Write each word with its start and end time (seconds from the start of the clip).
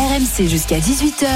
RMC 0.00 0.48
jusqu'à 0.48 0.78
18h. 0.78 1.26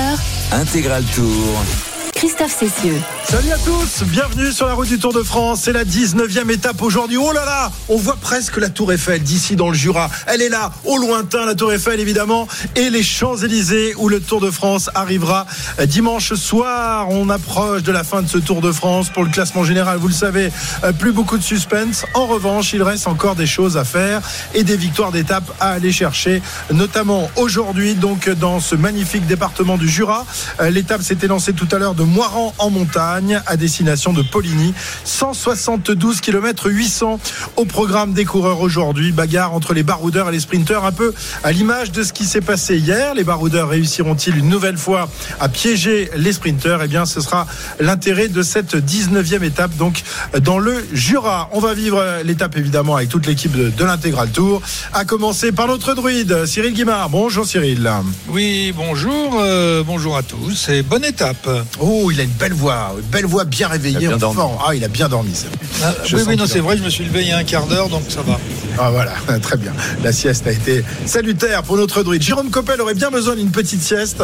Intégral 0.53 1.05
Tour. 1.15 1.94
Christophe 2.15 2.57
Cessieux. 2.59 3.01
Salut 3.25 3.51
à 3.51 3.59
tous, 3.59 4.05
bienvenue 4.05 4.53
sur 4.53 4.67
la 4.67 4.75
route 4.75 4.89
du 4.89 4.99
Tour 4.99 5.13
de 5.13 5.23
France. 5.23 5.63
C'est 5.65 5.73
la 5.73 5.85
19e 5.85 6.51
étape 6.51 6.81
aujourd'hui. 6.83 7.17
Oh 7.17 7.33
là 7.33 7.45
là, 7.45 7.73
on 7.89 7.97
voit 7.97 8.17
presque 8.17 8.59
la 8.59 8.69
Tour 8.69 8.93
Eiffel 8.93 9.23
d'ici 9.23 9.57
dans 9.57 9.69
le 9.69 9.75
Jura. 9.75 10.09
Elle 10.27 10.41
est 10.41 10.49
là, 10.49 10.73
au 10.85 10.99
lointain, 10.99 11.45
la 11.45 11.55
Tour 11.55 11.73
Eiffel 11.73 11.99
évidemment, 12.01 12.47
et 12.77 12.91
les 12.91 13.03
Champs-Élysées 13.03 13.95
où 13.97 14.09
le 14.09 14.21
Tour 14.21 14.41
de 14.41 14.51
France 14.51 14.91
arrivera 14.95 15.47
dimanche 15.87 16.35
soir. 16.35 17.09
On 17.11 17.29
approche 17.31 17.83
de 17.83 17.91
la 17.91 18.05
fin 18.05 18.23
de 18.23 18.29
ce 18.29 18.39
Tour 18.39 18.61
de 18.61 18.71
France 18.71 19.11
pour 19.11 19.25
le 19.25 19.31
classement 19.31 19.65
général. 19.65 19.99
Vous 19.99 20.09
le 20.09 20.15
savez, 20.15 20.53
euh, 20.85 20.93
plus 20.93 21.13
beaucoup 21.13 21.39
de 21.39 21.43
suspense. 21.43 22.05
En 22.15 22.27
revanche, 22.27 22.73
il 22.73 22.83
reste 22.83 23.09
encore 23.09 23.35
des 23.35 23.47
choses 23.47 23.77
à 23.77 23.85
faire 23.85 24.23
et 24.55 24.63
des 24.63 24.77
victoires 24.77 25.11
d'étape 25.11 25.51
à 25.61 25.71
aller 25.71 25.93
chercher, 25.93 26.43
notamment 26.73 27.31
aujourd'hui, 27.37 27.95
donc 27.95 28.29
dans 28.29 28.61
ce 28.61 28.77
magnifique 28.77 29.27
département 29.27 29.77
du 29.77 29.89
Jura. 29.89 30.25
Euh, 30.61 30.71
l'étape 30.71 31.03
s'était 31.03 31.27
lancée 31.27 31.53
tout 31.53 31.69
à 31.73 31.79
l'heure 31.79 31.95
de 31.95 32.04
Moiran 32.05 32.55
en 32.59 32.71
montagne 32.71 33.41
à 33.47 33.57
destination 33.57 34.13
de 34.13 34.23
Poligny. 34.23 34.75
172 35.05 36.21
km 36.21 36.71
800 36.71 37.19
au 37.57 37.65
programme 37.65 38.13
des 38.13 38.25
coureurs 38.25 38.61
aujourd'hui. 38.61 39.13
Bagarre 39.13 39.53
entre 39.55 39.75
les 39.75 39.83
baroudeurs 39.83 40.29
et 40.29 40.33
les 40.33 40.41
sprinteurs, 40.41 40.85
un 40.85 40.93
peu 40.93 41.15
à 41.43 41.53
l'image 41.53 41.93
de 41.93 42.03
ce 42.03 42.13
qui 42.13 42.25
s'est 42.25 42.41
passé 42.41 42.77
hier. 42.77 43.15
Les 43.15 43.25
baroudeurs 43.25 43.69
réussiront-ils 43.69 44.37
une 44.37 44.49
nouvelle 44.49 44.77
fois 44.77 45.09
à 45.41 45.49
piéger 45.49 46.11
les 46.17 46.33
sprinteurs? 46.33 46.83
Eh 46.83 46.89
bien, 46.89 47.07
ce 47.07 47.21
sera 47.21 47.47
l'intérêt 47.81 48.29
de 48.29 48.43
cette 48.43 48.75
19e 48.75 49.43
étape, 49.43 49.77
donc 49.77 50.03
dans 50.41 50.59
le 50.59 50.85
Jura. 50.93 51.49
On 51.53 51.61
va 51.61 51.75
vivre 51.75 52.05
l'étape 52.25 52.57
évidemment 52.57 52.97
avec 52.97 53.09
toute 53.09 53.27
l'équipe 53.27 53.53
de, 53.53 53.71
de 53.71 53.85
l'intégral 53.85 54.31
tour, 54.31 54.63
à 54.93 55.05
commencer 55.05 55.53
par 55.53 55.67
notre 55.67 55.95
druide, 55.95 56.47
Cyril 56.47 56.73
Guimard. 56.75 57.11
Bonjour 57.11 57.47
Cyril. 57.47 57.91
Oui, 58.29 58.73
bonjour, 58.77 59.39
euh, 59.41 59.83
bonjour 59.85 60.17
à 60.17 60.23
tous 60.23 60.69
et 60.69 60.83
bonne 60.83 61.05
étape. 61.05 61.49
Oh, 61.81 61.94
il 62.11 62.21
a 62.21 62.23
une 62.25 62.31
belle 62.31 62.53
voix, 62.53 62.95
une 62.99 63.07
belle 63.09 63.27
voix 63.27 63.45
bien 63.45 63.69
réveillée. 63.69 64.09
En 64.13 64.19
forme. 64.33 64.57
Ah, 64.67 64.75
il 64.75 64.83
a 64.85 64.89
bien 64.89 65.09
dormi. 65.09 65.35
ça. 65.35 65.47
Ah, 65.85 65.93
oui, 66.13 66.21
oui, 66.29 66.37
non, 66.37 66.47
c'est 66.47 66.61
vrai, 66.61 66.77
je 66.77 66.83
me 66.83 66.89
suis 66.91 67.05
levé 67.05 67.23
il 67.23 67.29
y 67.29 67.33
a 67.33 67.39
un 67.39 67.45
quart 67.45 67.67
d'heure, 67.67 67.89
donc 67.89 68.03
ça 68.09 68.23
va. 68.23 68.39
Ah 68.79 68.91
voilà, 68.91 69.13
très 69.43 69.57
bien. 69.57 69.73
La 70.03 70.13
sieste 70.13 70.47
a 70.47 70.53
été 70.53 70.85
salutaire 71.07 71.63
pour 71.63 71.77
notre 71.77 72.03
druide. 72.03 72.23
Jérôme 72.23 72.51
Coppel 72.51 72.81
aurait 72.81 72.95
bien 72.95 73.11
besoin 73.11 73.37
d'une 73.37 73.51
petite 73.51 73.83
sieste. 73.83 74.23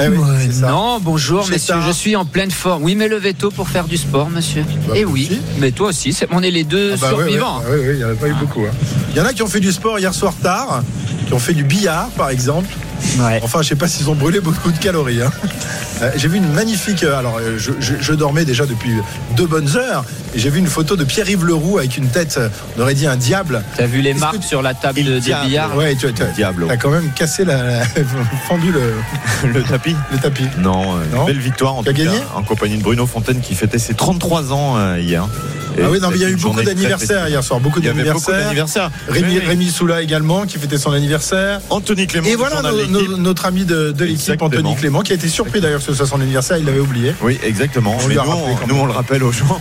Eh 0.00 0.08
oui, 0.08 0.16
Ouais, 0.18 0.26
c'est 0.46 0.60
ça. 0.60 0.68
non, 0.70 1.00
bonjour 1.00 1.48
messieurs, 1.48 1.76
je 1.86 1.92
suis 1.92 2.14
en 2.16 2.24
pleine 2.24 2.50
forme. 2.50 2.82
Oui, 2.84 2.94
mais 2.94 3.08
levez 3.08 3.34
tôt 3.34 3.50
pour 3.50 3.68
faire 3.68 3.84
du 3.84 3.96
sport, 3.96 4.30
monsieur. 4.30 4.64
Bah, 4.88 4.94
Et 4.96 5.04
moi 5.04 5.12
oui, 5.14 5.28
aussi. 5.30 5.40
mais 5.58 5.70
toi 5.72 5.88
aussi, 5.88 6.12
c'est- 6.12 6.28
on 6.30 6.42
est 6.42 6.50
les 6.50 6.64
deux 6.64 6.92
Ah 6.94 6.96
bah, 7.00 7.08
survivants. 7.08 7.60
ouais, 7.62 7.78
ouais, 7.78 7.90
il 7.94 7.96
n'y 7.98 8.04
en 8.04 8.10
a 8.10 8.14
pas 8.14 8.28
eu 8.28 8.34
beaucoup. 8.34 8.62
hein. 8.62 8.74
Il 9.10 9.16
y 9.16 9.20
en 9.20 9.24
a 9.24 9.32
qui 9.32 9.42
ont 9.42 9.46
fait 9.48 9.60
du 9.60 9.72
sport 9.72 9.98
hier 9.98 10.14
soir 10.14 10.32
tard, 10.42 10.82
qui 11.26 11.32
ont 11.34 11.38
fait 11.38 11.54
du 11.54 11.64
billard 11.64 12.08
par 12.16 12.30
exemple. 12.30 12.68
Ouais. 13.18 13.40
Enfin, 13.42 13.62
je 13.62 13.68
sais 13.68 13.76
pas 13.76 13.88
s'ils 13.88 14.08
ont 14.10 14.14
brûlé 14.14 14.40
beaucoup 14.40 14.70
de 14.70 14.78
calories. 14.78 15.22
hein. 15.22 15.30
Euh, 16.02 16.10
J'ai 16.16 16.28
vu 16.28 16.38
une 16.38 16.50
magnifique. 16.52 17.04
euh, 17.04 17.16
Alors, 17.18 17.38
euh, 17.38 17.56
je, 17.58 17.70
je- 17.80 17.94
je 18.00 18.12
dormais 18.14 18.44
déjà 18.44 18.66
depuis 18.66 18.92
deux 19.36 19.46
bonnes 19.46 19.76
heures. 19.76 20.04
Et 20.34 20.38
j'ai 20.38 20.48
vu 20.50 20.58
une 20.60 20.66
photo 20.66 20.96
de 20.96 21.04
Pierre-Yves 21.04 21.44
Leroux 21.44 21.78
avec 21.78 21.96
une 21.98 22.08
tête, 22.08 22.40
on 22.76 22.80
aurait 22.80 22.94
dit 22.94 23.06
un 23.06 23.16
diable. 23.16 23.62
T'as 23.76 23.86
vu 23.86 24.00
les 24.00 24.14
marques 24.14 24.38
que- 24.38 24.44
sur 24.44 24.62
la 24.62 24.72
table 24.74 25.04
de, 25.04 25.18
des 25.18 25.34
billards 25.44 25.76
Ouais, 25.76 25.94
tu 25.94 26.06
as, 26.06 26.12
Diable. 26.12 26.66
quand 26.80 26.90
même 26.90 27.10
cassé 27.14 27.44
la, 27.44 27.62
la- 27.80 27.84
fendu 28.48 28.72
le, 28.72 28.94
Le 29.52 29.62
tapis 29.62 29.94
le 30.10 30.18
tapis. 30.18 30.46
Non, 30.58 30.94
Non 31.12 31.24
belle 31.26 31.38
victoire 31.38 31.74
en 31.74 31.82
Tu 31.82 31.90
as 31.90 31.92
tout 31.92 31.98
gagné 31.98 32.18
cas, 32.18 32.24
en 32.34 32.42
compagnie 32.42 32.78
de 32.78 32.82
Bruno 32.82 33.06
Fontaine 33.06 33.40
qui 33.40 33.54
fêtait 33.54 33.78
ses 33.78 33.94
33 33.94 34.52
ans 34.52 34.76
euh, 34.78 34.98
hier. 34.98 35.28
Et 35.78 35.80
ah 35.82 35.88
oui, 35.90 36.00
non, 36.00 36.10
mais 36.10 36.16
il 36.16 36.22
y 36.22 36.24
a 36.26 36.28
eu 36.28 36.36
beaucoup 36.36 36.60
d'anniversaires 36.62 37.28
hier 37.28 37.42
soir, 37.42 37.58
beaucoup 37.58 37.80
d'anniversaires. 37.80 38.90
Rémi, 39.08 39.26
Oui, 39.32 39.38
oui. 39.40 39.46
Rémi 39.46 39.70
Soula 39.70 40.02
également 40.02 40.44
qui 40.44 40.58
fêtait 40.58 40.76
son 40.76 40.92
anniversaire. 40.92 41.60
Anthony 41.70 42.06
Clément. 42.06 42.26
Et 42.28 42.34
voilà 42.36 42.56
journal 42.56 42.74
no- 42.92 43.16
notre 43.18 43.46
ami 43.46 43.64
de, 43.64 43.92
de 43.92 44.04
l'équipe. 44.04 44.40
Anthony 44.42 44.74
Clément, 44.76 45.00
qui 45.02 45.12
a 45.12 45.14
été 45.14 45.28
surpris 45.28 45.60
d'ailleurs 45.60 45.80
que 45.80 45.86
ce 45.86 45.94
soit 45.94 46.06
son 46.06 46.20
anniversaire, 46.20 46.56
il 46.58 46.64
l'avait 46.64 46.80
oublié. 46.80 47.14
Oui, 47.22 47.38
exactement. 47.44 47.96
On 48.02 48.08
Mais 48.08 48.14
nous, 48.14 48.20
rappelé 48.20 48.56
on, 48.64 48.66
nous, 48.68 48.76
on 48.76 48.86
le 48.86 48.92
rappelle 48.92 49.22
aux 49.22 49.32
gens. 49.32 49.60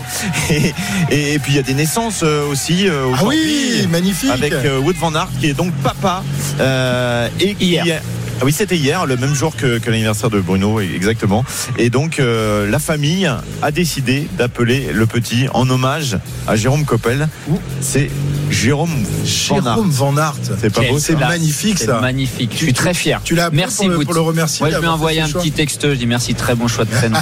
Et, 0.49 0.73
et- 1.09 1.33
et 1.33 1.39
puis 1.39 1.53
il 1.53 1.55
y 1.55 1.59
a 1.59 1.63
des 1.63 1.73
naissances 1.73 2.21
euh, 2.23 2.45
aussi 2.47 2.87
euh, 2.87 3.03
Ah 3.05 3.07
aujourd'hui. 3.13 3.39
oui, 3.81 3.87
magnifique. 3.87 4.29
Avec 4.31 4.53
euh, 4.53 4.79
Wood 4.79 4.95
Van 4.97 5.13
Aert 5.15 5.29
qui 5.39 5.47
est 5.47 5.53
donc 5.53 5.73
papa 5.83 6.23
euh, 6.59 7.27
et 7.39 7.55
qui 7.55 7.65
Hier. 7.71 8.01
Ah 8.41 8.45
oui, 8.45 8.51
c'était 8.51 8.75
hier, 8.75 9.05
le 9.05 9.17
même 9.17 9.35
jour 9.35 9.55
que, 9.55 9.77
que 9.77 9.91
l'anniversaire 9.91 10.31
de 10.31 10.39
Bruno, 10.41 10.79
exactement. 10.79 11.45
Et 11.77 11.91
donc, 11.91 12.19
euh, 12.19 12.67
la 12.67 12.79
famille 12.79 13.29
a 13.61 13.71
décidé 13.71 14.27
d'appeler 14.35 14.89
le 14.91 15.05
petit 15.05 15.45
en 15.53 15.69
hommage 15.69 16.17
à 16.47 16.55
Jérôme 16.55 16.83
Coppel. 16.83 17.29
C'est 17.81 18.09
Jérôme 18.49 18.89
Van 18.89 19.55
Aert. 19.57 19.63
Jérôme 19.75 19.89
Van 19.91 20.17
Aert. 20.17 20.35
C'est 20.59 20.73
pas 20.73 20.81
beau, 20.81 20.97
C'est 20.97 21.15
magnifique 21.15 21.77
C'est 21.77 21.85
ça. 21.85 21.99
magnifique. 22.01 22.49
Je 22.53 22.57
suis 22.57 22.73
très 22.73 22.95
fier. 22.95 23.21
Tu 23.23 23.35
l'as 23.35 23.45
appelé 23.45 23.61
Merci, 23.61 23.87
pour 23.87 24.03
pour 24.05 24.13
le 24.15 24.21
remercier. 24.21 24.63
Moi, 24.65 24.71
je 24.73 24.77
lui 24.79 24.85
ai 24.85 24.89
envoyé 24.89 25.21
un 25.21 25.27
choix. 25.27 25.41
petit 25.41 25.51
texto. 25.51 25.89
Je 25.91 25.95
dis 25.95 26.07
merci, 26.07 26.33
très 26.33 26.55
bon 26.55 26.67
choix 26.67 26.85
de 26.85 26.89
prénom. 26.89 27.19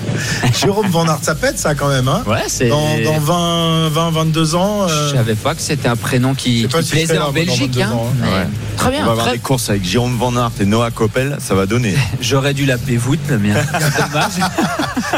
Jérôme 0.60 0.86
Van 0.90 1.06
Aert, 1.06 1.18
ça 1.22 1.34
pète 1.34 1.58
ça 1.58 1.74
quand 1.74 1.88
même. 1.88 2.06
Hein 2.06 2.22
ouais, 2.26 2.44
c'est. 2.46 2.68
dans, 2.68 2.98
dans 3.04 3.18
20, 3.18 3.88
20, 3.88 4.10
22 4.12 4.54
ans. 4.54 4.86
euh, 4.88 5.08
Je 5.10 5.16
savais 5.16 5.34
pas 5.34 5.56
que 5.56 5.60
c'était 5.60 5.88
un 5.88 5.96
prénom 5.96 6.34
qui, 6.34 6.68
qui 6.68 6.82
plaisait 6.90 7.18
en 7.18 7.32
Belgique. 7.32 7.72
22 7.74 7.80
hein. 7.82 7.90
ans, 7.92 8.12
hein. 8.22 8.26
Ouais. 8.26 8.46
Très 8.76 8.88
On 8.88 8.90
bien. 8.92 9.04
va 9.04 9.10
avoir 9.12 9.26
très- 9.26 9.34
des 9.36 9.40
courses 9.42 9.68
avec 9.70 9.84
Jérôme 9.84 10.16
Van 10.16 10.34
Aert 10.36 10.51
et 10.60 10.64
Noah 10.66 10.90
Coppel, 10.90 11.36
ça 11.40 11.54
va 11.54 11.66
donner. 11.66 11.94
J'aurais 12.20 12.54
dû 12.54 12.64
l'appeler 12.64 12.96
Voûte, 12.96 13.20
le 13.28 13.38
mien. 13.38 13.54
Dommage. 13.54 14.32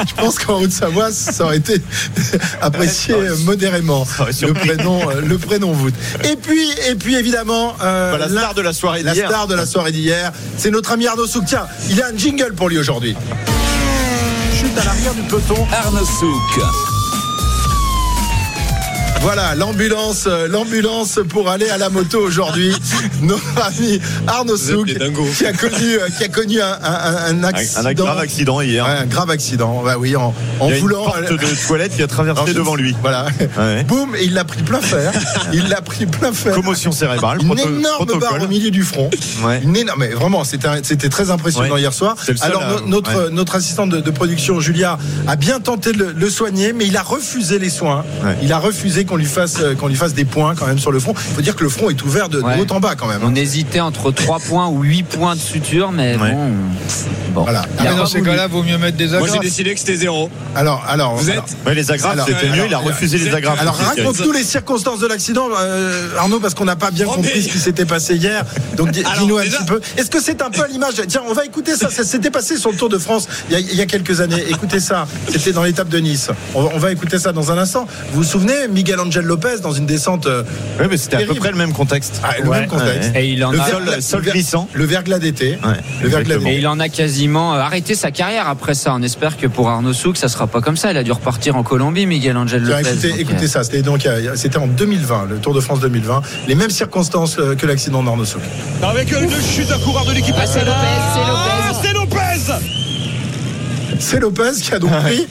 Je 0.08 0.14
pense 0.14 0.38
qu'en 0.38 0.60
Haute-Savoie, 0.60 1.10
ça 1.12 1.44
aurait 1.44 1.58
été 1.58 1.80
apprécié 2.60 3.14
euh, 3.14 3.36
modérément. 3.44 4.06
aurait 4.18 4.32
Le 4.40 4.52
prénom, 4.54 5.10
euh, 5.10 5.20
le 5.20 5.38
prénom 5.38 5.72
voûte. 5.72 5.94
Et 6.24 6.36
puis, 6.36 6.70
et 6.88 6.94
puis 6.94 7.14
évidemment, 7.16 7.74
euh, 7.82 8.12
Bah, 8.12 8.18
la 8.18 8.28
star 8.28 8.54
de 8.54 8.62
la 8.62 8.72
soirée 8.72 9.02
la 9.02 9.12
d'hier. 9.12 9.28
star 9.28 9.46
de 9.46 9.54
la 9.54 9.66
soirée 9.66 9.92
d'hier, 9.92 10.32
c'est 10.56 10.70
notre 10.70 10.92
ami 10.92 11.06
Arnaud 11.06 11.26
Souk. 11.26 11.44
Tiens, 11.46 11.66
il 11.90 12.00
a 12.02 12.06
un 12.08 12.16
jingle 12.16 12.54
pour 12.54 12.68
lui 12.68 12.78
aujourd'hui. 12.78 13.14
Chute 14.54 14.78
à 14.78 14.84
l'arrière 14.84 15.14
du 15.14 15.22
peloton. 15.22 15.66
Arnaud 15.72 16.04
Souk. 16.04 16.62
Voilà, 19.24 19.54
l'ambulance, 19.54 20.24
euh, 20.26 20.48
l'ambulance 20.48 21.18
pour 21.30 21.48
aller 21.48 21.70
à 21.70 21.78
la 21.78 21.88
moto 21.88 22.18
aujourd'hui. 22.20 22.74
Notre 23.22 23.42
ami 23.66 23.98
Arnaud 24.26 24.58
Souk, 24.58 24.86
qui 24.86 25.46
a 25.46 25.52
connu, 25.54 25.94
euh, 25.94 26.08
qui 26.18 26.24
a 26.24 26.28
connu 26.28 26.60
un, 26.60 26.78
un- 26.82 27.16
un 27.30 27.42
accident. 27.44 27.86
un 27.88 27.92
grave 27.94 28.18
accident 28.18 28.60
hier. 28.60 28.84
Un 28.84 29.06
grave 29.06 29.30
accident. 29.30 29.82
Bah 29.82 29.94
oui, 29.98 30.14
en, 30.14 30.34
en 30.60 30.66
Il 30.66 30.70
y 30.70 30.72
a 30.74 30.76
une 30.76 30.82
voulant. 30.82 31.04
porte 31.04 31.22
de 31.32 31.66
toilette 31.66 31.96
qui 31.96 32.02
a 32.02 32.06
traversé 32.06 32.52
devant 32.52 32.74
lui. 32.74 32.94
Voilà. 33.00 33.26
Ouais. 33.58 33.82
Boum, 33.84 34.14
et 34.14 34.24
il 34.24 34.34
l'a 34.34 34.44
pris 34.44 34.62
plein 34.62 34.80
fer. 34.82 35.10
Il 35.54 35.68
l'a 35.68 35.80
pris 35.80 36.04
plein 36.04 36.32
fer. 36.32 36.54
Commotion 36.54 36.92
cérébrale. 36.92 37.38
Une 37.42 37.58
énorme 37.58 37.80
barre 37.80 37.96
protocole. 38.06 38.42
au 38.42 38.48
milieu 38.48 38.70
du 38.70 38.82
front. 38.82 39.08
Ouais. 39.42 39.60
Une 39.62 39.74
énorme, 39.76 40.00
mais 40.00 40.08
vraiment, 40.08 40.44
c'était 40.44 41.08
très 41.08 41.30
impressionnant 41.30 41.74
Ouais. 41.74 41.80
hier 41.80 41.92
soir. 41.94 42.16
Seul 42.22 42.36
Alors 42.42 42.62
à- 42.62 42.80
no- 42.80 42.86
notre 42.86 43.30
notre 43.30 43.54
assistante 43.54 43.88
de, 43.90 44.00
de 44.00 44.10
production 44.10 44.60
Julia 44.60 44.98
a 45.26 45.36
bien 45.36 45.60
tenté 45.60 45.92
de 45.92 45.98
le, 45.98 46.12
le 46.12 46.30
soigner, 46.30 46.72
mais 46.74 46.86
il 46.86 46.96
a 46.98 47.02
refusé 47.02 47.58
les 47.58 47.70
soins. 47.70 48.04
Il 48.42 48.52
a 48.52 48.58
refusé 48.58 49.04
qu'on 49.04 49.13
lui 49.16 49.24
fasse 49.26 49.56
euh, 49.60 49.74
qu'on 49.74 49.88
lui 49.88 49.94
fasse 49.96 50.14
des 50.14 50.24
points 50.24 50.54
quand 50.54 50.66
même 50.66 50.78
sur 50.78 50.92
le 50.92 51.00
front. 51.00 51.14
Il 51.30 51.34
faut 51.36 51.42
dire 51.42 51.56
que 51.56 51.62
le 51.64 51.70
front 51.70 51.90
est 51.90 52.02
ouvert 52.04 52.28
de, 52.28 52.40
haut 52.40 52.66
en 52.72 52.80
bas 52.80 52.94
quand 52.96 53.06
même. 53.06 53.20
On 53.24 53.34
hésitait 53.34 53.80
entre 53.80 54.10
3 54.10 54.38
points 54.40 54.68
ou 54.68 54.82
8 54.82 55.02
points 55.04 55.34
de 55.34 55.40
suture, 55.40 55.92
mais 55.92 56.16
Ouais. 56.16 56.32
bon. 56.32 56.48
bon. 57.32 57.42
Voilà. 57.42 57.62
Il 57.80 57.86
a 57.86 57.90
Mais 57.92 57.96
dans 57.96 58.06
ces 58.06 58.22
cas-là, 58.22 58.46
vaut 58.46 58.62
mieux 58.62 58.78
mettre 58.78 58.96
des 58.96 59.06
Moi 59.08 59.20
j'ai 59.22 59.26
agrafes. 59.26 59.40
décidé 59.40 59.74
que 59.74 59.80
c'était 59.80 59.96
zéro. 59.96 60.30
Alors 60.54 60.84
alors 60.88 61.14
Vous 61.16 61.30
alors, 61.30 61.44
êtes 61.44 61.56
Ouais, 61.66 61.74
les 61.74 61.90
agrafes, 61.90 62.20
c'était 62.26 62.48
mieux. 62.50 62.66
Il 62.66 62.74
a 62.74 62.78
refusé 62.78 63.18
les 63.18 63.34
agrafes. 63.34 63.60
Alors 63.60 63.76
raconte-nous 63.76 64.32
les 64.32 64.44
circonstances 64.44 65.00
de 65.00 65.06
l'accident, 65.06 65.48
euh, 65.58 66.08
Arnaud, 66.18 66.40
parce 66.40 66.54
qu'on 66.54 66.64
n'a 66.64 66.76
pas 66.76 66.90
bien 66.90 67.06
Oh, 67.08 67.14
compris 67.16 67.32
mais- 67.34 67.42
ce 67.42 67.48
qui 67.48 67.58
s'était 67.58 67.84
passé 67.84 68.14
hier. 68.16 68.44
Donc 68.76 68.90
dis-nous 68.90 69.38
un 69.38 69.42
déjà- 69.42 69.58
petit 69.58 69.64
peu. 69.66 69.80
Est-ce 69.96 70.10
que 70.10 70.20
c'est 70.20 70.42
un 70.42 70.50
peu 70.50 70.62
à 70.62 70.68
l'image? 70.68 70.94
Tiens, 71.08 71.22
on 71.28 71.32
va 71.32 71.44
écouter 71.44 71.76
ça. 71.76 71.90
Ça 71.90 72.04
s'était 72.04 72.30
passé 72.30 72.56
sur 72.56 72.70
le 72.70 72.76
Tour 72.76 72.88
de 72.88 72.98
France 72.98 73.26
il 73.48 73.52
y 73.52 73.56
a, 73.56 73.60
il 73.60 73.74
y 73.74 73.80
a 73.80 73.86
quelques 73.86 74.20
années. 74.20 74.42
Écoutez 74.48 74.80
ça. 74.80 75.06
C'était 75.30 75.52
dans 75.52 75.62
l'étape 75.64 75.88
de 75.88 75.98
Nice. 75.98 76.28
On 76.54 76.62
va, 76.62 76.70
on 76.74 76.78
va 76.78 76.92
écouter 76.92 77.18
ça 77.18 77.32
dans 77.32 77.50
un 77.50 77.58
instant. 77.58 77.86
Vous 78.12 78.22
vous 78.22 78.28
souvenez, 78.28 78.68
Miguel 78.70 78.93
Angel 79.00 79.24
Lopez 79.24 79.60
dans 79.62 79.72
une 79.72 79.86
descente. 79.86 80.26
euh, 80.26 80.42
Ouais, 80.78 80.86
mais 80.90 80.96
c'était 80.96 81.16
à 81.16 81.20
peu 81.26 81.34
près 81.34 81.50
le 81.50 81.56
même 81.56 81.72
contexte. 81.72 82.20
ah, 82.24 82.34
le 82.42 82.48
Ouais, 82.48 82.60
même 82.60 82.68
contexte. 82.68 83.12
ouais. 83.14 83.24
Et 83.24 83.28
il 83.30 83.44
en 83.44 83.50
Le 83.50 83.60
a. 83.60 83.66
Sol, 83.68 84.02
sol 84.02 84.22
glissant. 84.22 84.68
Le 84.72 84.84
verglas 84.84 85.18
d'été. 85.18 85.50
Ouais, 85.50 85.56
Le 86.02 86.08
verglas 86.08 86.20
exactement. 86.20 86.38
d'été. 86.40 86.54
Et 86.54 86.58
il 86.58 86.66
en 86.66 86.80
a 86.80 86.88
quasiment 86.88 87.54
euh, 87.54 87.58
arrêté 87.58 87.94
sa 87.94 88.10
carrière 88.10 88.48
après 88.48 88.74
ça. 88.74 88.92
On 88.94 89.02
espère 89.02 89.36
que 89.36 89.46
pour 89.46 89.68
Arnaud 89.68 89.92
Souk, 89.92 90.16
ça 90.16 90.28
sera 90.28 90.46
pas 90.46 90.60
comme 90.60 90.76
ça. 90.76 90.90
Il 90.90 90.96
a 90.96 91.02
dû 91.02 91.12
repartir 91.12 91.56
en 91.56 91.62
Colombie, 91.62 92.06
Miguel 92.06 92.36
Angel 92.36 92.62
Lopez. 92.62 92.80
écoutez, 92.88 93.08
Donc, 93.10 93.20
écoutez 93.20 93.44
euh, 93.44 93.48
ça, 93.48 93.64
c'était 93.64 93.82
donc 93.82 94.06
c'était 94.36 94.58
en 94.58 94.66
2020, 94.66 95.26
le 95.30 95.36
Tour 95.38 95.54
de 95.54 95.60
France 95.60 95.80
2020, 95.80 96.22
les 96.48 96.54
mêmes 96.54 96.70
circonstances 96.70 97.36
que 97.58 97.66
l'accident 97.66 98.02
d'Arnaud 98.02 98.24
Souk. 98.24 98.42
Avec 98.82 99.10
une 99.12 99.30
chute 99.30 99.68
d'un 99.68 99.78
coureur 99.78 100.04
de 100.06 100.12
l'équipe 100.12 100.34
Ah, 100.38 100.46
c'est 100.46 100.60
Lopez, 100.60 100.70
c'est 101.14 101.20
Lopez. 101.20 101.32
Ah, 101.36 101.72
c'est 101.82 101.92
Lopez 101.92 102.73
C'est 104.04 104.20
Lopez 104.20 104.52
qui 104.62 104.72
a 104.74 104.78
donc 104.78 104.90
pris 105.02 105.26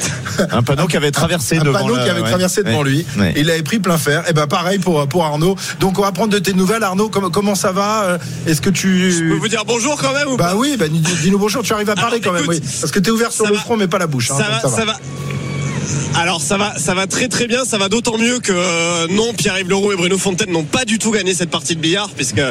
Un 0.51 0.63
panneau 0.63 0.87
qui 0.87 0.97
avait 0.97 1.11
traversé 1.11 1.57
un 1.57 1.63
devant 1.63 1.79
panneau 1.79 1.93
qui 1.95 2.09
avait 2.09 2.21
ouais. 2.21 2.27
traversé 2.29 2.63
devant 2.63 2.79
Ouais. 2.83 2.89
lui. 2.89 3.05
Ouais. 3.19 3.33
Il 3.37 3.49
avait 3.51 3.61
pris 3.63 3.79
plein 3.79 3.97
fer. 3.97 4.23
Et 4.29 4.33
ben 4.33 4.47
pareil 4.47 4.79
pour 4.79 5.07
pour 5.07 5.23
Arnaud. 5.25 5.55
Donc 5.79 5.99
on 5.99 6.01
va 6.01 6.11
prendre 6.11 6.33
de 6.33 6.39
tes 6.39 6.53
nouvelles, 6.53 6.83
Arnaud. 6.83 7.09
Comment, 7.09 7.29
comment 7.29 7.55
ça 7.55 7.71
va? 7.71 8.03
Euh, 8.05 8.17
Est-ce 8.47 8.61
que 8.61 8.69
tu 8.71 9.11
Je 9.11 9.19
peux 9.29 9.35
vous 9.35 9.47
dire 9.47 9.63
bonjour 9.65 9.95
quand 10.01 10.13
même 10.13 10.27
ou 10.27 10.37
Bah 10.37 10.49
pas? 10.51 10.55
oui, 10.55 10.75
bah, 10.77 10.87
dis- 10.87 10.99
dis-nous 11.21 11.37
bonjour. 11.39 11.61
Tu 11.63 11.71
arrives 11.73 11.89
à 11.89 11.95
parler 11.95 12.19
Alors, 12.21 12.33
quand 12.33 12.39
même, 12.39 12.49
oui. 12.49 12.59
Parce 12.81 12.91
que 12.91 12.99
t'es 12.99 13.11
ouvert 13.11 13.31
sur 13.31 13.45
le 13.47 13.53
va- 13.53 13.59
front, 13.59 13.77
mais 13.77 13.87
pas 13.87 13.99
la 13.99 14.07
bouche. 14.07 14.31
hein, 14.31 14.37
ça, 14.37 14.43
donc 14.63 14.71
va, 14.71 14.77
ça 14.77 14.85
va. 14.85 14.93
Alors 16.15 16.41
ça 16.41 16.57
va, 16.57 16.73
ça 16.77 16.93
va 16.93 17.07
très 17.07 17.27
très 17.27 17.47
bien. 17.47 17.65
Ça 17.65 17.77
va 17.77 17.89
d'autant 17.89 18.17
mieux 18.17 18.39
que 18.39 18.51
euh, 18.53 19.07
non, 19.09 19.33
Pierre-Yves 19.33 19.69
Leroux 19.69 19.91
et 19.91 19.95
Bruno 19.95 20.17
Fontaine 20.17 20.51
n'ont 20.51 20.63
pas 20.63 20.85
du 20.85 20.99
tout 20.99 21.11
gagné 21.11 21.33
cette 21.33 21.49
partie 21.49 21.75
de 21.75 21.81
billard 21.81 22.09
puisque 22.15 22.41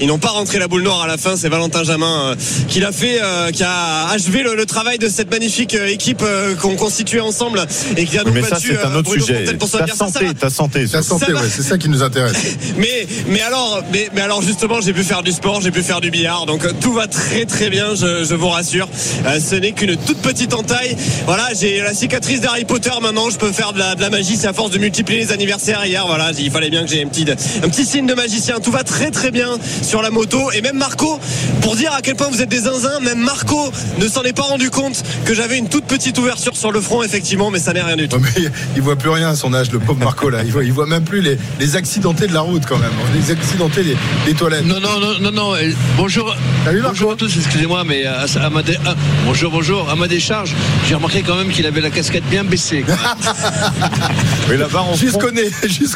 ils 0.00 0.06
n'ont 0.06 0.18
pas 0.18 0.30
rentré 0.30 0.58
la 0.58 0.68
boule 0.68 0.82
noire 0.82 1.02
à 1.02 1.06
la 1.06 1.16
fin. 1.18 1.36
C'est 1.36 1.48
Valentin 1.48 1.84
Jamin 1.84 2.30
euh, 2.32 2.34
qui 2.68 2.80
l'a 2.80 2.92
fait, 2.92 3.20
euh, 3.22 3.50
qui 3.50 3.62
a 3.64 4.08
achevé 4.10 4.42
le, 4.42 4.54
le 4.54 4.66
travail 4.66 4.98
de 4.98 5.08
cette 5.08 5.30
magnifique 5.30 5.74
euh, 5.74 5.86
équipe 5.86 6.22
euh, 6.22 6.54
qu'on 6.56 6.76
constituait 6.76 7.20
ensemble 7.20 7.64
et 7.96 8.04
qui 8.04 8.18
a 8.18 8.22
Oui, 8.22 8.28
nous 8.28 8.34
mais 8.34 8.42
ça, 8.42 8.50
battu 8.56 8.68
c'est 8.68 8.84
un 8.86 8.94
autre 8.94 9.02
Bruno 9.02 9.24
sujet. 9.24 9.38
Fontaine 9.40 9.58
pour 9.58 9.70
Ta. 9.70 9.86
Ça 9.86 9.96
santé, 9.96 10.34
ta 10.34 10.50
santé. 10.50 10.86
Ta 10.86 11.02
santé, 11.02 11.26
Ça 11.26 11.32
ouais, 11.34 11.48
c'est 11.50 11.62
ça 11.62 11.78
qui 11.78 11.88
nous 11.88 12.02
intéresse. 12.02 12.36
Mais, 12.76 13.06
mais 13.28 13.40
alors, 13.42 13.82
mais, 13.92 14.08
mais 14.14 14.20
alors 14.22 14.42
justement, 14.42 14.80
j'ai 14.80 14.92
pu 14.92 15.02
faire 15.04 15.22
du 15.22 15.30
sport, 15.32 15.60
j'ai 15.60 15.70
pu 15.70 15.82
faire 15.82 16.00
du 16.00 16.10
billard, 16.10 16.46
donc 16.46 16.64
euh, 16.64 16.72
tout 16.80 16.92
va 16.92 17.06
très 17.06 17.44
très 17.44 17.68
bien, 17.70 17.94
je, 17.94 18.24
je 18.24 18.34
vous 18.34 18.48
rassure. 18.48 18.88
Euh, 19.26 19.38
ce 19.40 19.54
n'est 19.56 19.72
qu'une 19.72 19.96
toute 19.96 20.18
petite 20.18 20.54
entaille. 20.54 20.96
Voilà, 21.26 21.48
j'ai 21.58 21.80
la 21.80 21.94
cicatrice 21.94 22.40
d'Harry 22.40 22.64
Potter 22.64 22.81
maintenant, 23.00 23.30
je 23.30 23.36
peux 23.38 23.52
faire 23.52 23.72
de 23.72 23.78
la, 23.78 23.94
de 23.94 24.00
la 24.00 24.10
magie. 24.10 24.36
C'est 24.36 24.46
à 24.46 24.52
force 24.52 24.70
de 24.70 24.78
multiplier 24.78 25.20
les 25.20 25.32
anniversaires 25.32 25.84
hier. 25.84 26.04
Voilà, 26.06 26.30
il 26.38 26.50
fallait 26.50 26.70
bien 26.70 26.84
que 26.84 26.90
j'ai 26.90 27.02
un 27.02 27.08
petit, 27.08 27.24
un 27.30 27.68
petit 27.68 27.84
signe 27.84 28.06
de 28.06 28.14
magicien. 28.14 28.56
Tout 28.60 28.70
va 28.70 28.82
très 28.84 29.10
très 29.10 29.30
bien 29.30 29.58
sur 29.82 30.02
la 30.02 30.10
moto. 30.10 30.50
Et 30.52 30.60
même 30.62 30.76
Marco, 30.78 31.18
pour 31.60 31.76
dire 31.76 31.92
à 31.92 32.00
quel 32.02 32.16
point 32.16 32.28
vous 32.30 32.42
êtes 32.42 32.48
des 32.48 32.60
zinzins, 32.60 33.00
même 33.00 33.18
Marco 33.20 33.72
ne 33.98 34.08
s'en 34.08 34.22
est 34.22 34.32
pas 34.32 34.42
rendu 34.42 34.70
compte 34.70 35.02
que 35.24 35.34
j'avais 35.34 35.58
une 35.58 35.68
toute 35.68 35.84
petite 35.84 36.18
ouverture 36.18 36.56
sur 36.56 36.72
le 36.72 36.80
front, 36.80 37.02
effectivement, 37.02 37.50
mais 37.50 37.58
ça 37.58 37.72
n'est 37.72 37.82
rien 37.82 37.96
du 37.96 38.08
tout. 38.08 38.18
Mais 38.18 38.44
il 38.76 38.82
voit 38.82 38.96
plus 38.96 39.10
rien 39.10 39.30
à 39.30 39.36
son 39.36 39.54
âge, 39.54 39.70
le 39.70 39.78
pauvre 39.78 39.98
Marco 40.00 40.28
là. 40.30 40.40
Il 40.44 40.52
voit, 40.52 40.64
il 40.64 40.72
voit 40.72 40.86
même 40.86 41.04
plus 41.04 41.20
les, 41.20 41.38
les 41.60 41.76
accidentés 41.76 42.26
de 42.26 42.34
la 42.34 42.40
route 42.40 42.64
quand 42.68 42.78
même. 42.78 42.90
Les 43.14 43.30
accidentés 43.30 43.82
des, 43.82 43.96
des 44.26 44.34
toilettes. 44.34 44.64
Non, 44.66 44.80
non, 44.80 45.00
non, 45.00 45.18
non, 45.20 45.32
non. 45.32 45.54
Bonjour, 45.96 46.34
Salut, 46.64 46.78
Marco. 46.80 46.92
bonjour 46.94 47.12
à 47.12 47.16
tous, 47.16 47.36
excusez-moi, 47.36 47.84
mais 47.86 48.04
à, 48.06 48.24
à 48.42 48.50
ma 48.50 48.62
dé- 48.62 48.78
ah, 48.86 48.94
bonjour, 49.26 49.50
bonjour. 49.50 49.88
À 49.90 49.96
ma 49.96 50.08
décharge, 50.08 50.54
j'ai 50.88 50.94
remarqué 50.94 51.22
quand 51.22 51.36
même 51.36 51.48
qu'il 51.50 51.66
avait 51.66 51.80
la 51.80 51.90
casquette 51.90 52.24
bien 52.28 52.44
baissée. 52.44 52.71
Quoi. 52.80 52.94
Oui, 54.50 54.56
la 54.58 54.66
barre 54.68 54.90
au 54.90 54.94
front. 54.96 55.18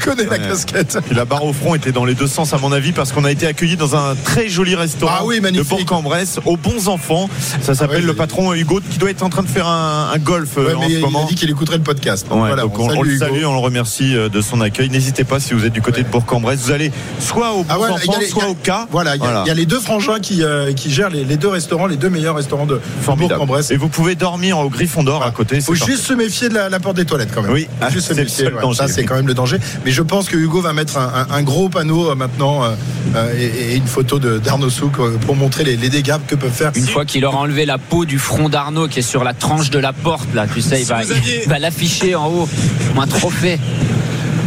connais, 0.02 0.25
la 0.25 0.31
Ouais. 0.31 0.38
casquette. 0.38 0.99
Et 1.11 1.14
la 1.14 1.25
barre 1.25 1.44
au 1.44 1.52
front 1.52 1.75
était 1.75 1.93
dans 1.93 2.05
les 2.05 2.14
deux 2.14 2.26
sens 2.28 2.52
à 2.55 2.58
mon 2.58 2.70
avis 2.73 2.93
parce 2.93 3.12
qu'on 3.12 3.25
a 3.25 3.31
été 3.32 3.46
accueillis 3.46 3.76
dans 3.76 3.96
un 3.96 4.14
très 4.25 4.49
joli 4.49 4.75
restaurant 4.75 5.12
Ah 5.20 5.25
oui, 5.25 5.40
de. 5.40 5.62
Bourg-en-Bresse 5.62 6.38
aux 6.44 6.56
bons 6.56 6.88
enfants. 6.88 7.28
Ça 7.61 7.75
s'appelle 7.75 8.00
oui, 8.02 8.06
le 8.06 8.14
patron 8.14 8.55
Hugo 8.55 8.81
qui 8.88 8.99
doit 8.99 9.11
être 9.11 9.23
en 9.23 9.31
train 9.31 9.43
de 9.43 9.49
faire 9.49 9.67
un, 9.67 10.11
un 10.14 10.19
golf 10.19 10.50
euh, 10.58 10.67
Ouais, 10.69 10.75
en 10.75 10.81
mais 10.81 10.87
ce 10.88 10.93
il, 10.93 11.00
moment. 11.00 11.25
a 11.25 11.28
dit 11.28 11.34
qu'il 11.34 11.50
écouterait 11.50 11.76
le 11.78 11.82
podcast. 11.82 12.26
Donc 12.28 12.40
Ouais, 12.43 12.49
voilà, 12.49 12.62
donc 12.62 12.78
on, 12.78 12.88
on, 12.88 12.96
on 12.99 13.02
le 13.02 13.11
Hugo. 13.14 13.26
salue, 13.26 13.44
on 13.44 13.52
le 13.52 13.58
remercie 13.61 14.17
euh, 14.17 14.28
de 14.28 14.40
son 14.40 14.61
accueil. 14.61 14.88
N'hésitez 14.90 15.25
pas 15.25 15.40
si 15.40 15.52
vous 15.55 15.64
êtes 15.67 15.73
du 15.73 15.82
côté 15.82 16.02
de 16.02 16.08
Bourg-en-Bresse, 16.08 16.61
vous 16.61 16.70
allez 16.73 16.93
soit 17.20 17.52
bons 17.52 17.64
Ah 17.69 17.78
ouais, 17.78 17.88
il 17.88 17.90
y 17.90 17.93
a 17.93 17.94
enfants, 17.94 18.19
les- 18.20 18.25
il 18.26 18.28
y 18.28 18.31
soit 18.31 18.44
a- 18.44 18.49
au 18.49 18.55
cas. 18.55 18.87
Voilà, 18.90 19.17
il 19.17 19.23
y, 19.23 19.26
a- 19.26 19.43
il 19.44 19.49
y 19.49 19.50
a 19.50 19.55
les 19.55 19.67
deux 19.67 19.81
frangins 19.81 20.20
qui, 20.20 20.43
euh, 20.43 20.73
qui 20.73 20.90
gèrent 20.90 21.11
les, 21.11 21.25
les 21.25 21.37
deux 21.37 21.49
restaurants, 21.49 21.87
les 21.87 21.96
deux 21.96 22.11
meilleurs 22.11 22.37
restaurants 22.37 22.67
de 22.67 22.81
Formidable. 23.02 23.34
Bourg-en-Bresse. 23.40 23.70
Et 23.70 23.76
vous 23.76 23.88
pouvez 23.88 24.14
dormir 24.14 24.58
au 24.58 24.70
Griffon 24.70 25.02
d'Or 25.02 25.23
à 25.25 25.31
côté. 25.32 25.61
faut 25.61 25.75
c'est 25.75 25.78
parfait. 25.81 25.93
juste 25.93 26.05
se 26.06 26.12
méfier 26.14 26.49
de 26.49 26.55
la, 26.55 26.66
la 26.69 26.81
porte 26.81 26.97
des 26.97 27.05
toilettes 27.05 27.31
quand 27.35 27.43
même. 27.43 27.53
Oui, 27.53 27.67
Faut 27.81 27.91
juste 27.91 28.11
le 28.11 28.25
ouais. 28.55 28.63
danger, 28.63 28.77
Ça, 28.77 28.89
c'est 28.89 29.01
oui. 29.03 29.07
quand 29.07 29.15
même 29.17 29.27
le 29.27 29.35
danger. 29.35 29.59
Mais 29.85 29.91
je 29.93 30.03
pense 30.03 30.29
que 30.29 30.37
Hugo 30.37 30.61
va 30.61 30.73
mettre 30.73 30.97
un, 30.99 31.27
un- 31.31 31.35
un 31.35 31.43
gros 31.43 31.69
panneau 31.69 32.11
euh, 32.11 32.15
maintenant 32.15 32.65
euh, 32.65 32.71
euh, 33.15 33.35
et, 33.39 33.73
et 33.73 33.77
une 33.77 33.87
photo 33.87 34.19
de- 34.19 34.39
d'Arnaud 34.39 34.71
Souk 34.71 34.97
pour 35.27 35.37
montrer 35.37 35.65
les, 35.65 35.77
les 35.77 35.89
dégâts 35.89 36.15
que 36.27 36.35
peuvent 36.35 36.51
faire. 36.53 36.73
Une 36.75 36.87
fois 36.87 37.05
qu'il 37.05 37.25
aura 37.25 37.39
enlevé 37.39 37.67
la 37.67 37.79
peau 37.79 38.05
du 38.05 38.19
front 38.19 38.49
d'Arnaud 38.49 38.89
qui 38.89 38.99
est 39.01 39.03
sur 39.03 39.25
la 39.25 39.33
tranche 39.35 39.71
de 39.71 39.79
la 39.79 39.93
porte, 39.93 40.29
là, 40.35 40.47
tu 40.53 40.61
sais, 40.61 40.81
il 40.81 40.85
Si 40.85 40.91
va, 40.91 41.03
vous 41.03 41.13
aviez- 41.13 41.43
il 41.45 41.49
va 41.49 41.59
l'afficher 41.59 42.15
en 42.15 42.29
haut 42.29 42.49
comme 42.89 43.03
un 43.03 43.07
trophée. 43.07 43.59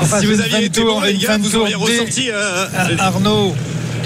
Enfin, 0.02 0.20
si 0.20 0.26
vous 0.28 0.36
une 0.36 0.42
aviez 0.42 0.52
fin 0.54 0.60
de 0.60 0.66
été 0.66 0.82
tour, 0.82 1.00
bon, 1.00 1.06
les 1.06 1.14
une 1.14 1.20
gars, 1.20 1.38
vous 1.38 1.56
auriez 1.56 1.76
ressorti. 1.76 2.30
euh, 2.32 2.66
Ah, 2.78 3.08
Arnaud, 3.08 3.54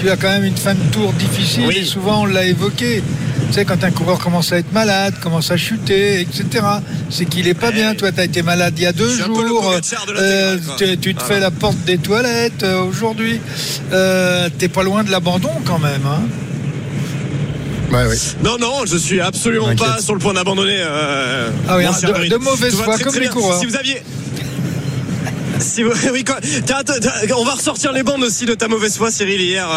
tu 0.00 0.10
as 0.10 0.16
quand 0.16 0.28
même 0.28 0.44
une 0.44 0.56
fin 0.56 0.74
de 0.74 0.80
tour 0.90 1.12
difficile 1.12 1.64
Oui. 1.68 1.78
et 1.78 1.84
souvent 1.84 2.22
on 2.22 2.26
l'a 2.26 2.44
évoqué. 2.46 3.02
Tu 3.48 3.60
sais, 3.60 3.64
quand 3.64 3.84
un 3.84 3.90
coureur 3.92 4.18
commence 4.18 4.52
à 4.52 4.58
être 4.58 4.72
malade, 4.72 5.14
commence 5.22 5.50
à 5.52 5.56
chuter, 5.56 6.20
etc., 6.20 6.44
c'est 7.08 7.24
qu'il 7.24 7.46
est 7.46 7.54
pas 7.54 7.70
bien. 7.70 7.94
Toi, 7.94 8.10
tu 8.10 8.20
as 8.20 8.24
été 8.24 8.42
malade 8.42 8.74
il 8.76 8.82
y 8.82 8.86
a 8.86 8.92
deux 8.92 9.08
jours. 9.16 9.72
Euh, 10.16 10.58
tu, 10.76 10.98
tu 10.98 11.14
te 11.14 11.20
Voilà. 11.20 11.34
fais 11.34 11.40
la 11.40 11.50
porte 11.52 11.78
des 11.84 11.98
toilettes 11.98 12.64
euh, 12.64 12.82
aujourd'hui. 12.82 13.40
Euh, 13.92 14.48
T'es 14.58 14.68
pas 14.68 14.82
loin 14.82 15.04
de 15.04 15.10
l'abandon 15.10 15.50
quand 15.64 15.78
même. 15.78 16.02
Hein 16.06 16.22
Ouais. 17.92 18.06
Non, 18.42 18.56
non, 18.58 18.86
je 18.86 18.96
suis 18.96 19.20
absolument 19.20 19.76
pas 19.76 20.00
sur 20.00 20.14
le 20.14 20.18
point 20.20 20.34
d'abandonner. 20.34 20.78
euh, 20.78 21.50
Ah 21.68 21.76
oui, 21.76 21.84
mon 21.84 21.92
cher 21.92 22.10
de- 22.28 22.36
mauvaise 22.38 22.74
foi, 22.74 22.94
très, 22.94 23.04
comme 23.04 23.12
très 23.12 23.22
les 23.22 23.28
coureurs. 23.28 23.60
Si 23.60 23.66
vous 23.66 23.76
aviez. 23.76 24.02
Si 25.60 25.84
vous- 25.84 25.92
oui, 26.12 26.24
quoi. 26.24 26.38
On 27.38 27.44
va 27.44 27.52
ressortir 27.52 27.92
les 27.92 28.02
bandes 28.02 28.24
aussi 28.24 28.46
de 28.46 28.54
ta 28.54 28.66
mauvaise 28.66 28.96
foi, 28.96 29.12
Cyril, 29.12 29.40
hier. 29.40 29.68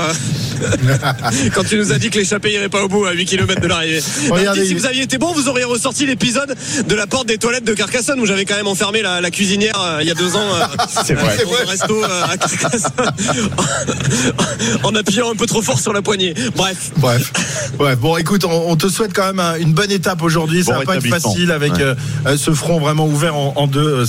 quand 1.54 1.64
tu 1.64 1.78
nous 1.78 1.92
as 1.92 1.98
dit 1.98 2.10
que 2.10 2.18
l'échappée 2.20 2.52
irait 2.54 2.70
pas 2.70 2.84
au 2.84 2.88
bout 2.88 3.06
à 3.06 3.12
8 3.14 3.26
km 3.26 3.62
de 3.62 3.68
l'arrivée. 3.68 4.02
Regardez, 4.30 4.62
Non, 4.62 4.66
si 4.68 4.74
vous 4.74 4.86
aviez 4.86 5.04
été 5.04 5.18
bon, 5.18 5.32
vous 5.34 5.48
auriez 5.48 5.64
ressorti 5.64 6.06
l'épisode 6.06 6.56
de 6.88 6.96
la 6.96 7.08
porte 7.08 7.28
des 7.28 7.38
toilettes 7.38 7.64
de 7.66 7.74
Carcassonne 7.74 8.20
où 8.20 8.26
j'avais 8.26 8.46
quand 8.46 8.56
même 8.56 8.68
enfermé 8.68 9.02
la, 9.02 9.22
la 9.22 9.32
cuisinière 9.32 9.80
euh, 9.82 9.98
il 10.02 10.08
y 10.08 10.12
a 10.12 10.16
deux 10.16 10.36
ans. 10.36 10.40
euh, 10.56 10.66
C'est 11.06 11.14
vrai. 11.14 11.38
dans 11.44 11.54
un 11.54 11.70
resto 11.70 12.04
euh, 12.04 12.24
à 12.32 12.38
Carcassonne 12.38 12.92
en 14.84 14.96
appuyant 14.96 15.32
un 15.32 15.36
peu 15.36 15.46
trop 15.46 15.62
fort 15.62 15.80
sur 15.80 15.94
la 15.94 16.02
poignée. 16.02 16.34
Bref. 16.56 16.92
Bref. 16.98 17.32
Bref. 17.78 17.98
Bon, 18.00 18.18
écoute, 18.18 18.46
on, 18.46 18.70
on 18.72 18.76
te 18.76 18.88
souhaite 18.88 19.14
quand 19.14 19.26
même 19.28 19.40
un- 19.40 19.56
une 19.58 19.74
bonne 19.74 19.92
étape 19.92 20.22
aujourd'hui. 20.22 20.64
Ça 20.64 20.74
Bon 20.74 20.80
va 20.80 20.86
pas 20.86 20.96
être 20.98 21.08
facile 21.08 21.52
avec 21.52 21.74
Ouais. 21.78 22.38
ce 22.38 22.52
front 22.52 22.80
vraiment 22.80 23.06
ouvert 23.08 23.36
en, 23.36 23.54
en 23.56 23.68
deux. 23.68 24.04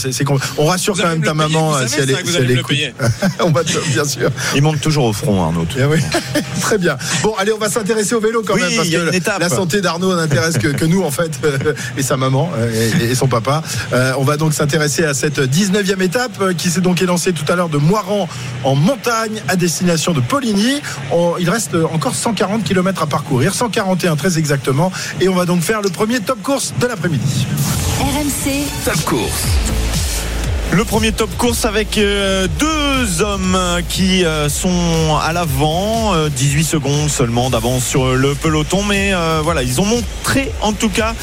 On 0.57 0.67
rassure 0.67 0.95
Vous 0.95 1.03
quand 1.03 1.09
même 1.09 1.21
me 1.21 1.25
ta 1.27 1.33
payer, 1.33 1.43
maman 1.55 1.75
si 1.87 1.95
elle 1.99 2.07
ça 2.07 2.13
est, 2.13 2.23
que 2.23 2.27
vous 2.27 2.31
si 2.33 2.37
allez 2.37 2.45
elle 2.45 2.51
me 2.51 2.55
le 2.55 2.61
écoute. 2.61 2.69
payer. 2.71 2.95
on 3.41 3.51
va 3.51 3.65
te, 3.65 3.79
bien 3.93 4.05
sûr. 4.05 4.31
Il 4.55 4.63
monte 4.63 4.81
toujours 4.81 5.05
au 5.07 5.13
front, 5.13 5.43
Arnaud. 5.45 5.67
Eh 5.79 5.85
oui. 5.85 5.99
Très 6.61 6.79
bien. 6.79 6.97
Bon, 7.23 7.35
allez, 7.39 7.53
on 7.53 7.59
va 7.59 7.69
s'intéresser 7.69 8.15
au 8.15 8.21
vélo 8.21 8.43
quand 8.47 8.55
Oui, 8.55 8.61
même 8.63 8.75
parce 8.77 8.89
il 8.89 8.93
y 8.93 8.97
a 8.97 9.01
que 9.01 9.09
une 9.09 9.15
étape. 9.15 9.41
la 9.41 9.49
santé 9.49 9.81
d'Arnaud 9.81 10.15
n'intéresse 10.17 10.59
que, 10.59 10.69
que 10.69 10.85
nous 10.85 11.03
en 11.03 11.11
fait 11.11 11.31
euh, 11.45 11.75
et 11.97 12.03
sa 12.03 12.17
maman 12.17 12.51
euh, 12.57 12.91
et, 13.01 13.05
et 13.11 13.15
son 13.15 13.29
papa. 13.29 13.63
Euh, 13.93 14.13
on 14.19 14.25
va 14.25 14.37
donc 14.37 14.53
s'intéresser 14.55 15.05
à 15.05 15.15
cette 15.15 15.39
19e 15.41 16.01
étape 16.03 16.33
euh, 16.41 16.53
qui 16.55 16.71
s'est 16.71 16.81
donc 16.81 17.01
élancée 17.03 17.33
tout 17.33 17.51
à 17.51 17.57
l'heure 17.57 17.69
de 17.69 17.79
Moiran 17.79 18.29
en 18.65 18.75
montagne 18.75 19.43
à 19.49 19.57
destination 19.57 20.13
de 20.13 20.21
Poligny. 20.21 20.81
On- 21.13 21.35
il 21.39 21.49
reste 21.51 21.75
encore 21.93 22.15
140 22.15 22.65
km 22.65 23.03
à 23.03 23.07
parcourir, 23.07 23.55
141 23.55 24.17
très 24.17 24.39
exactement, 24.39 24.91
et 25.21 25.29
on 25.29 25.35
va 25.35 25.45
donc 25.45 25.63
faire 25.63 25.81
le 25.83 25.89
premier 25.91 26.21
top 26.21 26.43
course 26.43 26.73
de 26.81 26.87
l'après-midi. 26.87 27.47
RMC, 28.01 28.65
Top 28.85 29.05
course. 29.05 29.45
Le 30.71 30.85
premier 30.85 31.13
top 31.13 31.35
course 31.39 31.65
avec 31.65 31.97
euh, 31.97 32.47
deux 32.59 33.23
hommes 33.23 33.59
qui 33.89 34.25
euh, 34.25 34.51
sont 34.51 35.17
à 35.17 35.33
l'avant, 35.33 36.15
euh, 36.15 36.29
18 36.29 36.63
secondes 36.63 37.09
seulement 37.09 37.49
d'avance 37.49 37.85
sur 37.85 38.15
le 38.15 38.35
peloton, 38.35 38.83
mais 38.83 39.15
euh, 39.15 39.41
voilà, 39.43 39.63
ils 39.63 39.81
ont 39.81 39.87
montré 39.87 40.53
en 40.61 40.75
tout 40.75 40.91
cas 40.91 41.15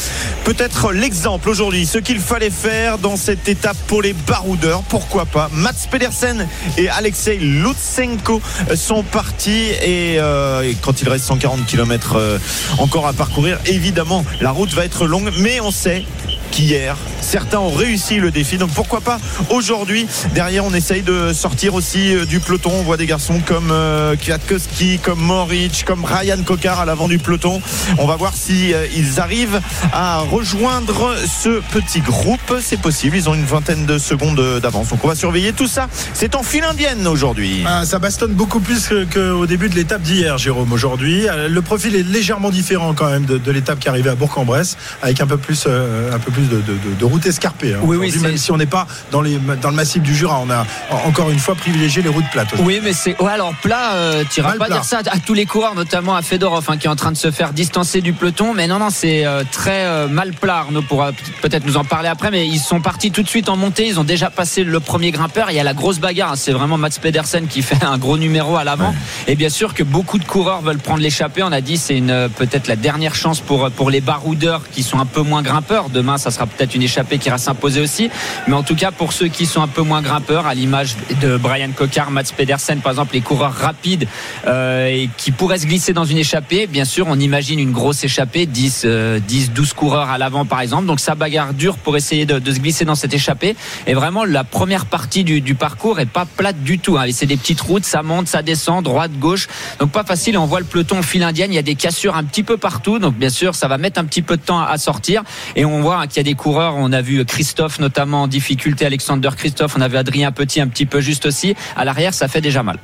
peut-être 0.46 0.92
l'exemple 0.92 1.48
aujourd'hui, 1.48 1.86
ce 1.86 2.00
qu'il 2.00 2.20
fallait 2.20 2.50
faire 2.50 2.98
dans 2.98 3.18
cette 3.18 3.48
étape 3.48 3.78
pour 3.86 4.02
les 4.02 4.14
baroudeurs, 4.14 4.82
pourquoi 4.82 5.26
pas. 5.26 5.50
Mats 5.54 5.74
Pedersen 5.92 6.48
et 6.78 6.90
Alexei 6.90 7.38
Lutsenko 7.38 8.42
sont 8.74 9.04
partis 9.04 9.70
euh, 9.84 10.64
et 10.64 10.76
quand 10.82 11.02
il 11.04 11.08
reste 11.08 11.26
140 11.26 11.68
km 11.68 12.40
encore 12.80 13.06
à 13.06 13.14
parcourir, 13.14 13.60
évidemment 13.68 14.26
la 14.42 14.50
route 14.50 14.74
va 14.74 14.86
être 14.86 15.06
longue, 15.06 15.32
mais 15.38 15.62
on 15.62 15.72
sait 15.72 16.04
qu'hier, 16.52 16.96
certains 17.22 17.60
ont 17.60 17.72
réussi 17.72 18.18
le 18.18 18.32
défi. 18.32 18.58
Donc 18.58 18.72
pourquoi 18.72 19.02
pas 19.02 19.18
aujourd'hui 19.50 20.08
Derrière, 20.34 20.66
on 20.66 20.74
essaye 20.74 21.02
de 21.02 21.34
sortir 21.34 21.74
aussi 21.74 22.16
euh, 22.16 22.26
du 22.26 22.40
peloton. 22.40 22.72
On 22.74 22.84
voit 22.84 22.98
des 22.98 23.06
garçons 23.06 23.42
comme 23.46 23.72
euh, 23.72 24.16
Kwiatkowski, 24.16 25.00
comme 25.00 25.20
Moric, 25.20 25.84
comme 25.86 26.04
Ryan 26.06 26.42
Kokar 26.44 26.80
à 26.80 26.86
l'avant 26.86 27.08
du 27.08 27.18
peloton. 27.18 27.62
On 27.98 28.08
va 28.08 28.16
voir 28.16 28.34
si 28.36 28.74
euh, 28.74 28.86
ils 28.96 29.20
arrivent 29.20 29.60
à 29.94 30.20
rejoindre 30.20 31.16
ce 31.28 31.62
petit 31.72 32.02
groupe. 32.02 32.56
C'est 32.62 32.82
possible. 32.82 33.18
Ils 33.18 33.30
ont 33.30 33.34
une 33.34 33.46
vingtaine 33.46 33.86
de 33.86 33.98
secondes 33.98 34.60
d'avance. 34.62 34.90
Donc 34.90 35.00
on 35.04 35.08
va 35.08 35.16
surveiller 35.16 35.54
tout 35.54 35.68
ça. 35.68 35.88
C'est 36.14 36.36
en 36.36 36.44
file 36.44 36.64
indienne 36.64 37.08
aujourd'hui. 37.08 37.64
Ah, 37.66 37.86
ça 37.86 38.00
bastonne 38.00 38.34
beaucoup 38.34 38.60
plus 38.60 38.90
qu'au 39.14 39.46
début 39.46 39.70
de 39.70 39.76
l'étape 39.76 40.02
d'hier, 40.02 40.38
Jérôme, 40.38 40.72
aujourd'hui. 40.72 41.28
Euh, 41.28 41.48
Le 41.48 41.62
profil 41.62 41.96
est 41.96 42.04
légèrement 42.04 42.50
différent 42.50 42.94
quand 42.94 43.10
même 43.10 43.26
de, 43.26 43.38
de 43.38 43.52
l'étape 43.52 43.80
qui 43.80 43.90
arrivait 43.90 44.10
à 44.10 44.16
Bourg-en-Bresse, 44.16 44.78
avec 45.02 45.22
un 45.22 45.28
peu 45.28 45.38
plus, 45.38 45.66
euh, 45.68 46.14
un 46.14 46.20
peu 46.20 46.32
plus 46.32 46.35
de, 46.42 46.58
de- 46.58 46.62
de- 46.74 46.96
de 47.00 47.06
route 47.06 47.26
escarpée. 47.26 47.74
hein. 47.74 47.80
Oui, 47.84 47.98
oui, 47.98 48.14
même 48.22 48.38
si 48.38 48.52
on 48.52 48.58
n'est 48.58 48.66
pas 48.66 48.88
dans, 49.12 49.22
les, 49.22 49.38
dans 49.62 49.70
le 49.70 49.76
massif 49.76 50.02
du 50.02 50.16
Jura, 50.16 50.40
on 50.46 50.50
a 50.50 50.66
en- 50.90 51.08
encore 51.08 51.30
une 51.30 51.40
fois 51.40 51.56
privilégié 51.56 52.02
les 52.02 52.10
routes 52.10 52.30
plates. 52.32 52.50
Oui, 52.60 52.80
mais 52.84 52.94
c'est. 52.94 53.20
Ouais, 53.22 53.32
alors 53.32 53.54
plat, 53.62 53.94
euh, 53.94 54.24
tu 54.30 54.40
iras 54.40 54.50
Mal 54.50 54.58
pas 54.60 54.66
plat. 54.66 54.76
dire 54.76 54.84
ça 54.86 55.00
à 55.06 55.20
tous 55.20 55.34
les 55.34 55.46
coureurs, 55.46 55.76
notamment 55.76 56.16
à 56.16 56.22
Fedorov, 56.22 56.66
hein, 56.70 56.78
qui 56.78 56.88
est 56.88 56.90
en 56.90 56.96
train 56.96 57.12
de 57.12 57.18
se 57.18 57.32
faire 57.32 57.54
distancer 57.54 58.02
du 58.02 58.14
peloton. 58.14 58.54
Mais 58.54 58.68
non, 58.68 58.80
non, 58.80 58.90
c'est 58.90 59.26
euh, 59.26 59.44
très 59.52 59.86
euh, 59.86 60.08
mal 60.08 60.32
plat. 60.34 60.58
Arnaud 60.58 60.82
pourra 60.82 61.12
peut-être 61.42 61.66
nous 61.66 61.78
en 61.78 61.84
parler 61.84 62.08
après. 62.10 62.32
Mais 62.32 62.48
ils 62.48 62.60
sont 62.60 62.82
partis 62.82 63.12
tout 63.12 63.24
de 63.24 63.28
suite 63.30 63.50
en 63.50 63.58
montée. 63.58 63.88
Ils 63.88 64.00
ont 64.00 64.04
déjà 64.04 64.30
passé 64.30 64.64
le 64.64 64.80
premier 64.80 65.12
grimpeur. 65.12 65.52
Il 65.52 65.56
y 65.56 65.60
a 65.60 65.64
la 65.64 65.74
grosse 65.74 66.00
bagarre. 66.00 66.32
hein. 66.34 66.36
C'est 66.36 66.52
vraiment 66.52 66.78
Mats 66.78 66.90
Pedersen 67.02 67.48
qui 67.48 67.62
fait 67.62 67.84
un 67.84 67.98
gros 67.98 68.18
numéro 68.18 68.56
à 68.58 68.64
l'avant. 68.64 68.94
Et 69.28 69.36
bien 69.36 69.50
sûr 69.50 69.74
que 69.74 69.84
beaucoup 69.84 70.18
de 70.20 70.26
coureurs 70.26 70.62
veulent 70.62 70.78
prendre 70.80 71.02
l'échappée. 71.02 71.44
On 71.44 71.52
a 71.52 71.62
dit 71.62 71.78
c'est 71.78 72.02
euh, 72.10 72.28
peut-être 72.30 72.68
la 72.68 72.76
dernière 72.76 73.16
chance 73.16 73.40
pour 73.40 73.70
pour 73.72 73.90
les 73.90 74.02
baroudeurs 74.02 74.62
qui 74.72 74.84
sont 74.84 75.00
un 75.00 75.06
peu 75.06 75.22
moins 75.22 75.42
grimpeurs. 75.42 75.90
Demain, 75.90 76.18
ça 76.26 76.32
sera 76.32 76.48
peut-être 76.48 76.74
une 76.74 76.82
échappée 76.82 77.20
qui 77.20 77.28
ira 77.28 77.38
s'imposer 77.38 77.82
aussi. 77.82 78.10
Mais 78.48 78.56
en 78.56 78.64
tout 78.64 78.76
cas, 78.76 78.92
pour 78.92 79.14
ceux 79.14 79.28
qui 79.28 79.46
sont 79.46 79.62
un 79.62 79.68
peu 79.68 79.84
moins 79.84 80.02
grimpeurs, 80.02 80.48
à 80.48 80.56
l'image 80.56 80.96
de 81.22 81.38
Brian 81.38 81.70
Cocard, 81.76 82.10
Mats 82.10 82.24
Pedersen, 82.36 82.80
par 82.80 82.94
exemple, 82.94 83.14
les 83.14 83.22
coureurs 83.22 83.54
rapides 83.54 84.08
euh, 84.48 84.88
et 84.88 85.08
qui 85.18 85.32
pourraient 85.32 85.60
se 85.60 85.68
glisser 85.68 85.94
dans 85.94 86.04
une 86.04 86.18
échappée, 86.18 86.66
bien 86.66 86.84
sûr, 86.84 87.06
on 87.08 87.20
imagine 87.20 87.60
une 87.60 87.72
grosse 87.72 88.04
échappée, 88.04 88.48
10, 88.48 88.88
10 89.28 89.52
12 89.52 89.74
coureurs 89.74 90.10
à 90.10 90.18
l'avant, 90.18 90.46
par 90.46 90.62
exemple. 90.62 90.88
Donc 90.88 91.00
ça 91.00 91.14
bagarre 91.14 91.54
dur 91.54 91.78
pour 91.78 91.96
essayer 91.96 92.26
de, 92.26 92.52
se 92.52 92.60
glisser 92.60 92.86
dans 92.86 92.96
cette 92.96 93.14
échappée. 93.14 93.56
Et 93.86 93.94
vraiment, 93.94 94.26
la 94.26 94.44
première 94.44 94.88
partie 94.88 95.24
du, 95.24 95.56
parcours 95.56 96.00
est 96.00 96.08
pas 96.08 96.26
plate 96.26 96.64
du 96.64 96.80
tout. 96.80 96.98
Hein. 96.98 97.06
C'est 97.12 97.28
des 97.28 97.38
petites 97.38 97.62
routes, 97.62 97.86
ça 97.86 98.02
monte, 98.02 98.28
ça 98.28 98.42
descend, 98.42 98.84
droite, 98.84 99.12
gauche. 99.20 99.48
Donc 99.80 99.92
pas 99.92 100.04
facile. 100.04 100.40
On 100.40 100.48
voit 100.48 100.60
le 100.60 100.66
peloton 100.66 101.04
fil 101.04 101.22
indienne. 101.22 101.52
Il 101.52 101.56
y 101.56 101.60
a 101.60 101.64
des 101.64 101.76
cassures 101.76 102.16
un 102.16 102.24
petit 102.24 102.44
peu 102.44 102.58
partout. 102.58 102.98
Donc 102.98 103.14
bien 103.16 103.30
sûr, 103.30 103.54
ça 103.54 103.68
va 103.68 103.78
mettre 103.78 104.00
un 104.00 104.06
petit 104.06 104.24
peu 104.24 104.38
de 104.38 104.42
temps 104.42 104.60
à 104.60 104.78
sortir. 104.78 105.24
Et 105.56 105.66
on 105.66 105.82
voit 105.82 106.00
qu'il 106.16 106.26
y 106.26 106.30
a 106.30 106.32
des 106.32 106.38
coureurs. 106.38 106.76
On 106.78 106.94
a 106.94 107.02
vu 107.02 107.26
Christophe 107.26 107.80
notamment 107.80 108.24
en 108.24 108.28
difficulté, 108.28 108.86
Alexander 108.86 109.30
Christophe. 109.36 109.76
On 109.78 109.82
avait 109.82 109.98
Adrien 109.98 110.32
Petit 110.32 110.62
un 110.62 110.68
petit 110.68 110.86
peu 110.86 111.02
juste 111.02 111.26
aussi. 111.26 111.56
À 111.76 111.84
l'arrière, 111.84 112.14
ça 112.14 112.30
fait 112.30 112.40
déjà 112.40 112.64
mal. 112.64 112.80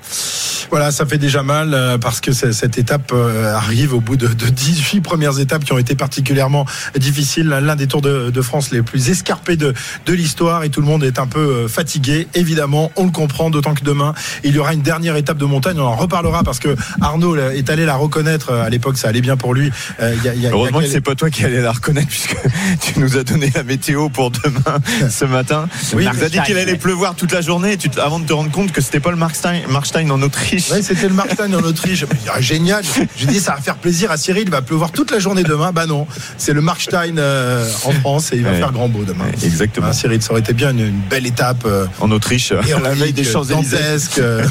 Voilà, 0.70 0.92
ça 0.92 1.06
fait 1.06 1.18
déjà 1.18 1.44
mal 1.44 1.74
euh, 1.74 1.98
parce 1.98 2.22
que 2.22 2.32
cette 2.32 2.78
étape 2.78 3.12
euh, 3.14 3.54
arrive 3.54 3.94
au 3.94 4.00
bout 4.00 4.16
de, 4.16 4.28
de 4.28 4.48
18 4.48 5.02
premières 5.02 5.40
étapes 5.40 5.64
qui 5.64 5.74
ont 5.74 5.78
été 5.78 5.96
particulièrement 5.96 6.66
difficiles. 6.98 7.48
L'un 7.48 7.76
des 7.76 7.88
Tours 7.88 8.02
de, 8.02 8.42
France 8.42 8.72
les 8.72 8.82
plus 8.82 9.10
escarpés 9.10 9.56
de, 9.56 9.74
de 10.06 10.14
l'histoire 10.14 10.64
et 10.64 10.70
tout 10.70 10.82
le 10.82 10.88
monde 10.88 11.04
est 11.04 11.20
un 11.20 11.28
peu 11.28 11.40
euh, 11.40 11.68
fatigué. 11.68 12.28
Évidemment, 12.34 12.92
on 12.96 13.06
le 13.06 13.12
comprend, 13.12 13.50
d'autant 13.50 13.74
que 13.74 13.84
demain, 13.84 14.14
il 14.44 14.56
y 14.56 14.60
aura 14.60 14.74
une 14.74 14.82
dernière 14.82 15.16
étape 15.16 15.38
de 15.38 15.46
montagne. 15.46 15.80
On 15.80 15.86
en 15.86 15.96
reparlera 15.96 16.44
parce 16.44 16.60
que 16.60 16.76
Arnaud 17.00 17.38
est 17.38 17.70
allé 17.70 17.86
la 17.86 17.96
reconnaître. 17.96 18.52
À 18.52 18.70
l'époque, 18.70 18.98
ça 18.98 19.08
allait 19.08 19.22
bien 19.22 19.38
pour 19.38 19.54
lui. 19.54 19.72
Y 20.00 20.28
a, 20.28 20.34
y 20.34 20.48
a, 20.48 20.52
Heureusement 20.52 20.82
y 20.82 20.84
a... 20.84 20.88
que 20.88 20.94
c'est 20.94 21.02
pas 21.02 21.16
toi 21.16 21.30
qui 21.30 21.46
allais 21.46 21.62
la 21.62 21.72
reconnaître 21.72 22.08
puisque 22.08 22.38
tu 22.82 23.00
nous 23.00 23.18
as 23.18 23.21
donné 23.24 23.52
la 23.56 23.64
météo 23.64 24.10
pour 24.10 24.32
demain 24.32 24.80
ce 25.10 25.26
matin. 25.26 25.68
Oui, 25.94 26.06
tu 26.18 26.24
as 26.24 26.30
dit 26.30 26.40
qu'il 26.46 26.58
allait 26.58 26.76
pleuvoir 26.76 27.16
toute 27.16 27.32
la 27.32 27.42
journée 27.42 27.78
tu, 27.78 27.90
avant 28.00 28.20
de 28.20 28.26
te 28.26 28.34
rendre 28.34 28.52
compte 28.52 28.72
que 28.72 28.82
c'était 28.82 29.00
pas 29.00 29.12
le 29.12 29.18
Markstein, 29.18 29.62
Markstein 29.70 30.10
en 30.12 30.22
Autriche. 30.22 30.70
Oui, 30.72 30.84
c'était 30.84 31.08
le 31.08 31.14
Markstein 31.14 31.54
en 31.54 31.64
Autriche. 31.64 32.06
Génial. 32.40 32.84
J'ai 33.18 33.26
dit 33.26 33.40
ça 33.40 33.56
va 33.56 33.62
faire 33.62 33.76
plaisir 33.78 34.12
à 34.12 34.18
Cyril. 34.18 34.44
Il 34.46 34.52
va 34.52 34.62
pleuvoir 34.62 34.92
toute 34.92 35.12
la 35.12 35.20
journée 35.20 35.44
demain. 35.44 35.72
Bah 35.72 35.86
non, 35.86 36.08
c'est 36.38 36.54
le 36.54 36.62
Markstein 36.62 37.18
euh, 37.18 37.68
en 37.86 37.92
France 37.92 38.32
et 38.34 38.38
il 38.38 38.44
va 38.44 38.52
ouais. 38.52 38.58
faire 38.58 38.72
grand 38.72 38.90
beau 38.90 39.04
demain. 39.04 39.26
Exactement. 39.44 39.88
Ah, 39.90 39.94
Cyril, 39.94 40.22
ça 40.22 40.32
aurait 40.32 40.42
été 40.42 40.54
bien 40.54 40.72
une, 40.72 40.80
une 40.80 41.02
belle 41.10 41.26
étape 41.26 41.64
euh, 41.66 41.86
en 42.00 42.12
Autriche, 42.12 42.52
et 42.68 42.74
à 42.74 42.80
la 42.80 42.94
veille 42.94 43.14
des 43.14 43.24
Champs-Élysées. 43.24 43.78
Euh, 44.20 44.44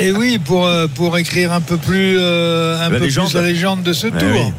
et 0.00 0.12
oui, 0.12 0.38
pour 0.38 0.68
pour 0.94 1.16
écrire 1.18 1.52
un 1.52 1.60
peu 1.60 1.76
plus 1.76 2.16
euh, 2.18 2.78
un 2.78 2.88
la 2.90 2.98
peu 2.98 3.04
légende. 3.04 3.28
plus 3.30 3.34
la 3.40 3.42
légende 3.46 3.82
de 3.82 3.92
ce 3.92 4.06
Ouais, 4.08 4.18
tour. 4.18 4.28
oui. 4.32 4.52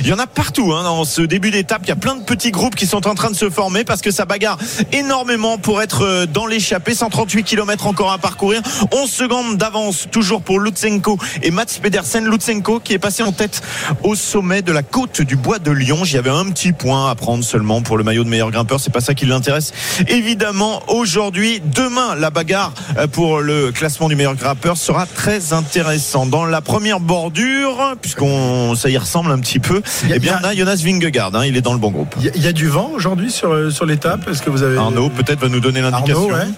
Il 0.00 0.06
y 0.06 0.12
en 0.12 0.18
a 0.18 0.26
partout 0.26 0.72
hein, 0.72 0.82
dans 0.82 1.04
ce 1.04 1.22
début 1.22 1.50
d'étape. 1.50 1.82
Il 1.84 1.88
y 1.88 1.92
a 1.92 1.96
plein 1.96 2.16
de 2.16 2.22
petits 2.22 2.50
groupes 2.50 2.74
qui 2.74 2.86
sont 2.86 3.06
en 3.06 3.14
train 3.14 3.30
de 3.30 3.36
se 3.36 3.50
former 3.50 3.84
parce 3.84 4.02
que 4.02 4.10
ça 4.10 4.24
bagarre 4.24 4.58
énormément 4.92 5.58
pour 5.58 5.82
être 5.82 6.02
euh, 6.02 6.26
dans 6.26 6.46
l'échappée. 6.46 6.94
138 6.94 7.44
km 7.44 7.86
encore 7.86 8.12
à 8.12 8.18
parcourir. 8.18 8.62
11 8.92 9.10
secondes 9.10 9.56
d'avance 9.56 10.08
toujours 10.10 10.42
pour 10.42 10.60
Lutsenko 10.60 11.18
et 11.42 11.50
Mats 11.50 11.66
Pedersen. 11.80 12.24
Lutsenko 12.24 12.80
qui 12.80 12.94
est 12.94 12.98
passé 12.98 13.22
en 13.22 13.32
tête 13.32 13.62
au 14.02 14.14
sommet 14.14 14.62
de 14.62 14.72
la 14.72 14.82
côte 14.82 15.20
du 15.20 15.36
bois 15.36 15.58
de 15.58 15.70
Lyon. 15.70 16.04
J'y 16.04 16.18
avais 16.18 16.30
un 16.30 16.50
petit 16.50 16.72
point 16.72 17.10
à 17.10 17.14
prendre 17.14 17.44
seulement 17.44 17.82
pour 17.82 17.98
le 17.98 18.04
maillot 18.04 18.24
de 18.24 18.28
meilleur 18.28 18.50
grimpeur. 18.50 18.80
C'est 18.80 18.92
pas 18.92 19.00
ça 19.00 19.14
qui 19.14 19.26
l'intéresse. 19.26 19.72
Évidemment, 20.08 20.82
aujourd'hui, 20.88 21.60
demain, 21.74 22.14
la 22.14 22.30
bagarre 22.30 22.72
euh, 22.98 23.06
pour 23.06 23.40
le 23.40 23.72
classement 23.72 24.08
du 24.08 24.16
meilleur 24.16 24.34
grimpeur 24.34 24.76
sera 24.76 25.06
très 25.06 25.52
intéressant. 25.52 26.26
Dans 26.26 26.44
la 26.44 26.60
première 26.60 27.00
bordure, 27.00 27.94
puisqu'on 28.00 28.74
ça 28.74 28.88
y 28.88 28.96
ressemble 28.96 29.30
un 29.30 29.38
petit 29.38 29.58
peu 29.58 29.65
peu. 29.68 29.82
Il 30.04 30.10
y 30.10 30.12
a- 30.12 30.16
Eh 30.16 30.18
bien, 30.18 30.38
il 30.42 30.58
y 30.58 30.62
a- 30.62 30.64
on 30.64 30.68
a 30.68 30.72
Jonas 30.74 30.82
Vingegaard, 30.84 31.30
hein, 31.34 31.44
il 31.46 31.56
est 31.56 31.60
dans 31.62 31.72
le 31.72 31.78
bon 31.78 31.90
groupe. 31.90 32.14
Il 32.18 32.24
y, 32.26 32.28
a- 32.28 32.32
il 32.34 32.42
y 32.42 32.46
a 32.46 32.52
du 32.52 32.68
vent 32.68 32.90
aujourd'hui 32.94 33.30
sur, 33.30 33.52
euh, 33.52 33.70
sur 33.70 33.86
l'étape. 33.86 34.28
Est-ce 34.28 34.42
que 34.42 34.50
vous 34.50 34.62
avez 34.62 34.76
Arnaud, 34.78 35.10
peut-être 35.10 35.40
va 35.40 35.48
nous 35.48 35.60
donner 35.60 35.80
l'indication. 35.80 36.30
Arnaud, 36.30 36.34
ouais. 36.34 36.48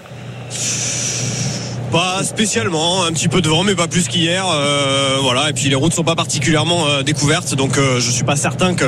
Pas 1.90 2.22
spécialement, 2.22 3.04
un 3.04 3.12
petit 3.12 3.28
peu 3.28 3.40
de 3.40 3.48
vent, 3.48 3.64
mais 3.64 3.74
pas 3.74 3.86
plus 3.88 4.08
qu'hier. 4.08 4.44
euh, 4.46 5.16
voilà, 5.22 5.48
et 5.48 5.52
puis 5.54 5.70
les 5.70 5.74
routes 5.74 5.94
sont 5.94 6.04
pas 6.04 6.14
particulièrement 6.14 6.86
euh, 6.86 7.02
découvertes, 7.02 7.54
donc 7.54 7.78
euh, 7.78 7.98
je 7.98 8.10
suis 8.10 8.24
pas 8.24 8.36
certain 8.36 8.74
que 8.74 8.84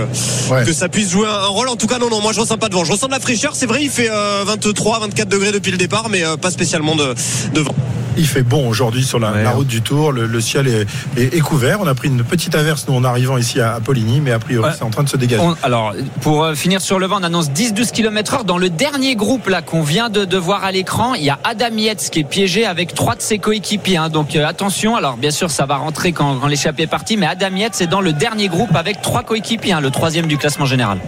Ouais. 0.50 0.64
que 0.66 0.72
ça 0.74 0.90
puisse 0.90 1.10
jouer 1.10 1.26
un, 1.26 1.30
un 1.44 1.46
rôle. 1.46 1.68
En 1.70 1.76
tout 1.76 1.86
cas, 1.86 1.98
non, 1.98 2.10
non, 2.10 2.20
moi 2.20 2.32
je 2.34 2.40
ressens 2.40 2.58
pas 2.58 2.68
de 2.68 2.74
vent. 2.74 2.84
Je 2.84 2.92
ressens 2.92 3.06
de 3.06 3.12
la 3.12 3.20
fraîcheur. 3.20 3.52
C'est 3.54 3.64
vrai, 3.64 3.78
il 3.82 3.88
fait 3.88 4.10
euh, 4.10 4.44
23, 4.46 4.98
24 5.00 5.28
degrés 5.30 5.50
depuis 5.50 5.70
le 5.72 5.78
départ, 5.78 6.08
mais 6.10 6.22
euh, 6.24 6.36
pas 6.36 6.50
spécialement 6.50 6.94
de, 6.94 7.14
de 7.54 7.60
vent. 7.60 7.74
Il 8.16 8.26
fait 8.26 8.42
bon 8.42 8.68
aujourd'hui 8.68 9.04
sur 9.04 9.18
la, 9.18 9.30
Ouais. 9.32 9.42
la 9.44 9.50
route 9.52 9.66
du 9.66 9.80
Tour. 9.82 10.12
Le, 10.12 10.26
le 10.26 10.40
ciel 10.40 10.66
est, 10.68 10.86
est- 11.16 11.34
est 11.34 11.40
couvert. 11.40 11.78
On 11.80 11.86
a 11.86 11.94
pris 11.94 12.08
une 12.08 12.22
petite 12.24 12.54
averse 12.54 12.86
nous 12.88 12.94
en 12.94 13.04
arrivant 13.04 13.38
ici 13.38 13.60
à, 13.60 13.74
à 13.74 13.80
Poligny, 13.80 14.20
mais 14.20 14.32
a 14.32 14.38
priori 14.38 14.68
Ouais. 14.68 14.74
c'est 14.76 14.82
en 14.84 14.90
train 14.90 15.04
de 15.04 15.08
se 15.08 15.16
dégager. 15.16 15.42
On- 15.42 15.56
alors, 15.62 15.94
pour 16.20 16.44
euh, 16.44 16.54
finir 16.54 16.80
sur 16.80 16.98
le 16.98 17.06
vent, 17.06 17.18
on 17.20 17.22
annonce 17.24 17.50
10-12 17.50 17.92
km 17.92 18.34
heure. 18.34 18.44
Dans 18.44 18.58
le 18.58 18.68
dernier 18.68 19.14
groupe 19.16 19.48
là 19.48 19.62
qu'on 19.62 19.82
vient 19.82 20.10
de, 20.10 20.24
de 20.24 20.36
voir 20.36 20.64
à 20.64 20.72
l'écran, 20.72 21.14
il 21.14 21.22
y 21.24 21.30
a 21.30 21.38
Adam 21.44 21.74
Yates 21.76 22.08
qui 22.10 22.20
est 22.20 22.24
piégé 22.24 22.66
avec 22.66 22.94
trois 22.94 23.14
de 23.16 23.22
ses 23.22 23.38
coéquipiers. 23.38 23.96
hein. 23.96 24.08
Donc 24.10 24.36
euh, 24.36 24.46
attention, 24.46 24.96
alors 24.96 25.16
bien 25.16 25.30
sûr 25.30 25.50
ça 25.50 25.64
va 25.66 25.76
rentrer 25.76 26.12
quand, 26.12 26.36
quand 26.36 26.46
l'échappée 26.48 26.82
est 26.82 26.86
partie, 26.88 27.16
mais 27.16 27.26
Adam 27.26 27.54
Yates 27.56 27.80
est 27.80 27.86
dans 27.86 28.00
le 28.00 28.12
dernier 28.12 28.48
groupe 28.48 28.74
avec 28.74 29.00
trois 29.02 29.22
coéquipiers, 29.22 29.72
hein, 29.72 29.80
le 29.80 29.90
troisième 29.90 30.26
du 30.26 30.36
classement 30.36 30.66
général. 30.66 30.98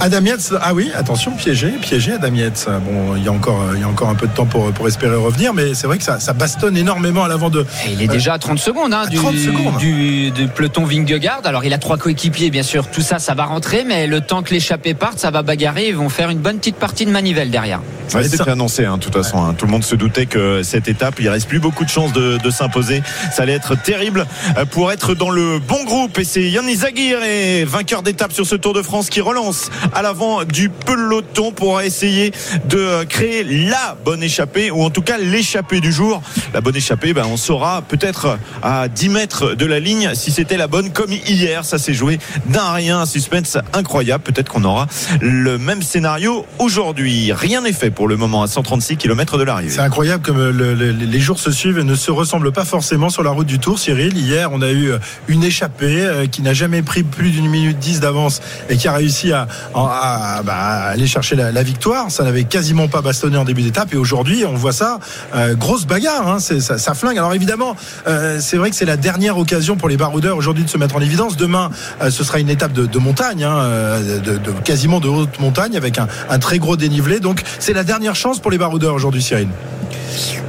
Adam 0.00 0.22
Yates, 0.24 0.52
ah 0.60 0.74
oui, 0.74 0.90
attention, 0.94 1.30
piégé, 1.32 1.68
piégé 1.80 2.12
Adam 2.12 2.34
Yates. 2.34 2.66
Bon, 2.86 3.16
il 3.16 3.24
y 3.24 3.28
a 3.28 3.32
encore, 3.32 3.60
il 3.74 3.80
y 3.80 3.84
a 3.84 3.88
encore 3.88 4.08
un 4.10 4.14
peu 4.14 4.26
de 4.26 4.32
temps 4.34 4.44
pour, 4.44 4.70
pour 4.72 4.86
espérer 4.86 5.14
revenir, 5.16 5.54
mais 5.54 5.72
c'est 5.72 5.86
vrai 5.86 5.96
que 5.98 6.04
ça, 6.04 6.20
ça 6.20 6.32
bastonne 6.34 6.76
énormément 6.76 7.24
à 7.24 7.28
l'avant 7.28 7.48
de. 7.48 7.60
Et 7.86 7.92
il 7.92 8.02
est 8.02 8.08
déjà 8.08 8.34
à 8.34 8.38
30 8.38 8.58
secondes, 8.58 8.92
hein, 8.92 9.04
À 9.06 9.08
du, 9.08 9.16
30 9.16 9.36
secondes. 9.36 9.76
Du, 9.78 10.30
du 10.32 10.48
peloton 10.48 10.84
Vingegaard. 10.84 11.40
Alors 11.44 11.64
il 11.64 11.72
a 11.72 11.78
trois 11.78 11.96
coéquipiers, 11.96 12.50
bien 12.50 12.62
sûr. 12.62 12.88
Tout 12.88 13.00
ça, 13.00 13.18
ça 13.18 13.34
va 13.34 13.44
rentrer, 13.44 13.84
mais 13.84 14.06
le 14.06 14.20
temps 14.20 14.42
que 14.42 14.52
l'échappée 14.52 14.94
parte, 14.94 15.18
ça 15.18 15.30
va 15.30 15.42
bagarrer. 15.42 15.88
Ils 15.88 15.96
vont 15.96 16.08
faire 16.10 16.28
une 16.28 16.38
bonne 16.38 16.58
petite 16.58 16.76
partie 16.76 17.06
de 17.06 17.10
manivelle 17.10 17.50
derrière. 17.50 17.80
Ouais, 18.12 18.20
être 18.20 18.30
c'était 18.30 18.50
annoncé, 18.50 18.84
hein, 18.84 18.98
de 18.98 19.02
toute 19.02 19.14
façon. 19.14 19.42
hein. 19.42 19.54
Tout 19.56 19.64
le 19.64 19.72
monde 19.72 19.84
se 19.84 19.94
doutait 19.96 20.26
que 20.26 20.62
cette 20.62 20.88
étape, 20.88 21.14
il 21.20 21.28
reste 21.30 21.48
plus 21.48 21.58
beaucoup 21.60 21.84
de 21.84 21.88
chances 21.90 22.12
de, 22.12 22.36
de 22.36 22.50
s'imposer. 22.50 23.02
Ça 23.32 23.42
allait 23.44 23.54
être 23.54 23.80
terrible 23.80 24.26
euh, 24.58 24.66
pour 24.66 24.92
être 24.92 25.14
dans 25.14 25.30
le 25.30 25.58
bon 25.60 25.82
groupe. 25.84 26.18
Et 26.18 26.24
c'est 26.24 26.42
Yann 26.42 26.68
Izagir, 26.68 27.18
vainqueur 27.66 28.02
d'étape 28.02 28.32
sur 28.32 28.44
ce 28.44 28.56
Tour 28.56 28.74
de 28.74 28.82
France, 28.82 29.08
qui 29.08 29.20
relance 29.22 29.70
à 29.92 30.02
l'avant 30.02 30.44
du 30.44 30.68
peloton 30.68 31.52
pour 31.52 31.80
essayer 31.80 32.32
de 32.66 32.78
euh, 32.78 33.04
créer 33.04 33.44
la 33.44 33.96
bonne 34.04 34.22
échappée, 34.22 34.70
ou 34.70 34.82
en 34.82 34.90
tout 34.90 35.02
cas 35.02 35.18
l'échappée 35.18 35.80
du 35.80 35.92
jour. 35.92 36.22
La 36.52 36.60
bonne 36.60 36.76
échappée, 36.76 37.12
ben, 37.12 37.24
on 37.26 37.36
saura 37.36 37.82
peut-être 37.82 38.38
à 38.62 38.88
10 38.88 39.08
mètres 39.08 39.54
de 39.54 39.66
la 39.66 39.80
ligne 39.80 40.10
si 40.14 40.30
c'était 40.30 40.56
la 40.56 40.66
bonne, 40.66 40.90
comme 40.90 41.12
hier. 41.12 41.64
Ça 41.64 41.78
s'est 41.78 41.94
joué 41.94 42.18
d'un 42.46 42.72
rien, 42.72 43.00
un 43.00 43.06
suspense 43.06 43.58
incroyable. 43.72 44.22
Peut-être 44.24 44.50
qu'on 44.50 44.64
aura 44.64 44.86
le 45.20 45.58
même 45.58 45.82
scénario 45.82 46.46
aujourd'hui. 46.58 47.32
Rien 47.32 47.60
n'est 47.62 47.72
fait 47.72 47.90
pour 47.90 48.08
le 48.08 48.16
moment 48.16 48.42
à 48.42 48.46
136 48.46 48.96
km 48.96 49.38
de 49.38 49.42
l'arrivée. 49.44 49.70
C'est 49.70 49.80
incroyable 49.80 50.22
comme 50.22 50.50
le- 50.50 50.74
les 50.74 51.20
jours 51.20 51.38
se 51.38 51.50
suivent 51.50 51.78
et 51.78 51.84
ne 51.84 51.94
se 51.94 52.10
ressemblent 52.10 52.52
pas 52.52 52.64
forcément 52.64 53.10
sur 53.10 53.22
la 53.22 53.30
route 53.30 53.46
du 53.46 53.58
Tour. 53.58 53.78
Cyril, 53.78 54.16
hier, 54.16 54.50
on 54.52 54.62
a 54.62 54.70
eu 54.70 54.92
une 55.28 55.44
échappée 55.44 56.00
euh, 56.04 56.26
qui 56.26 56.42
n'a 56.42 56.54
jamais 56.54 56.82
pris 56.82 57.02
plus 57.02 57.30
d'une 57.30 57.48
minute 57.48 57.78
dix 57.78 58.00
d'avance 58.00 58.40
et 58.68 58.76
qui 58.76 58.88
a 58.88 58.92
réussi 58.92 59.32
à, 59.32 59.46
à- 59.74 60.38
à- 60.38 60.42
bah, 60.42 60.54
à 60.54 60.88
aller 60.90 61.06
chercher 61.06 61.36
la, 61.36 61.62
victoire. 61.62 62.10
Ça 62.10 62.24
n'avait 62.24 62.44
quasiment 62.44 62.88
pas 62.88 63.00
bastonné 63.00 63.36
en 63.36 63.44
début 63.44 63.62
d'étape 63.62 63.92
et 63.92 63.96
aujourd'hui, 63.96 64.44
on 64.44 64.54
voit 64.54 64.72
ça, 64.72 64.98
euh, 65.34 65.54
grosse 65.54 65.86
bagarre, 65.86 66.28
hein, 66.28 66.38
ça, 66.38 66.94
flingue. 66.94 67.18
Alors 67.18 67.34
évidemment, 67.34 67.74
euh, 68.06 68.38
c'est 68.40 68.56
vrai 68.56 68.70
que 68.70 68.76
c'est 68.76 68.84
la 68.84 68.96
dernière 68.96 69.38
occasion 69.38 69.76
pour 69.76 69.88
les 69.88 69.96
baroudeurs 69.96 70.36
aujourd'hui 70.36 70.64
de 70.64 70.68
se 70.68 70.78
mettre 70.78 70.96
en 70.96 71.00
évidence. 71.00 71.36
Demain, 71.36 71.70
euh, 72.02 72.10
ce 72.10 72.22
sera 72.22 72.38
une 72.38 72.50
étape 72.50 72.72
de, 72.72 72.98
montagne, 72.98 73.44
hein, 73.44 74.00
de, 74.24 74.38
quasiment 74.64 75.00
de 75.00 75.08
haute 75.08 75.40
montagne 75.40 75.76
avec 75.76 75.98
un, 75.98 76.38
très 76.38 76.58
gros 76.58 76.76
dénivelé. 76.76 77.20
Donc 77.20 77.42
c'est 77.58 77.72
la 77.72 77.84
dernière 77.84 78.14
chance 78.14 78.40
pour 78.40 78.50
les 78.50 78.58
baroudeurs 78.58 78.94
aujourd'hui, 78.94 79.22
Cyril. 79.22 79.48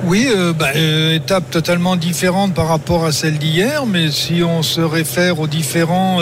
Oui, 0.03 0.27
bah, 0.60 0.75
étape 0.75 1.50
totalement 1.50 1.96
différente 1.96 2.53
par 2.53 2.67
rapport 2.67 3.05
à 3.05 3.12
celle 3.12 3.38
d'hier, 3.39 3.86
mais 3.88 4.12
si 4.12 4.44
on 4.44 4.62
se 4.62 4.82
réfère 4.82 5.39
aux 5.39 5.48
différents 5.48 6.20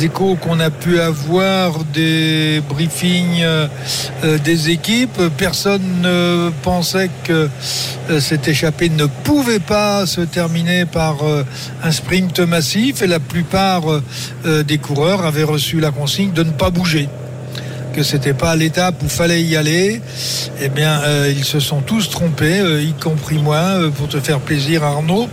échos 0.00 0.36
qu'on 0.40 0.58
a 0.58 0.70
pu 0.70 0.98
avoir 0.98 1.84
des 1.92 2.15
briefings 2.68 3.42
euh, 3.42 3.66
euh, 4.24 4.38
des 4.38 4.70
équipes, 4.70 5.20
personne 5.36 6.00
ne 6.02 6.50
pensait 6.62 7.10
que 7.24 7.48
euh, 8.10 8.20
cette 8.20 8.48
échappée 8.48 8.88
ne 8.88 9.06
pouvait 9.06 9.60
pas 9.60 10.06
se 10.06 10.20
terminer 10.20 10.84
par 10.86 11.16
un 11.82 11.90
sprint 11.90 12.40
massif 12.40 13.02
et 13.02 13.06
la 13.06 13.20
plupart 13.20 13.82
des 14.44 14.78
coureurs 14.78 15.24
avaient 15.24 15.42
reçu 15.42 15.80
la 15.80 15.90
consigne 15.90 16.32
de 16.32 16.42
ne 16.42 16.50
pas 16.50 16.70
bouger 16.70 17.08
que 17.96 18.02
c'était 18.02 18.34
pas 18.34 18.54
l'étape 18.56 19.02
où 19.02 19.08
fallait 19.08 19.42
y 19.42 19.56
aller. 19.56 20.02
Eh 20.60 20.68
bien, 20.68 21.00
euh, 21.04 21.32
ils 21.34 21.44
se 21.46 21.60
sont 21.60 21.80
tous 21.80 22.10
trompés, 22.10 22.60
euh, 22.60 22.82
y 22.82 22.92
compris 22.92 23.38
moi, 23.38 23.56
euh, 23.56 23.88
pour 23.90 24.06
te 24.08 24.20
faire 24.20 24.38
plaisir, 24.40 24.84
Arnaud, 24.84 25.28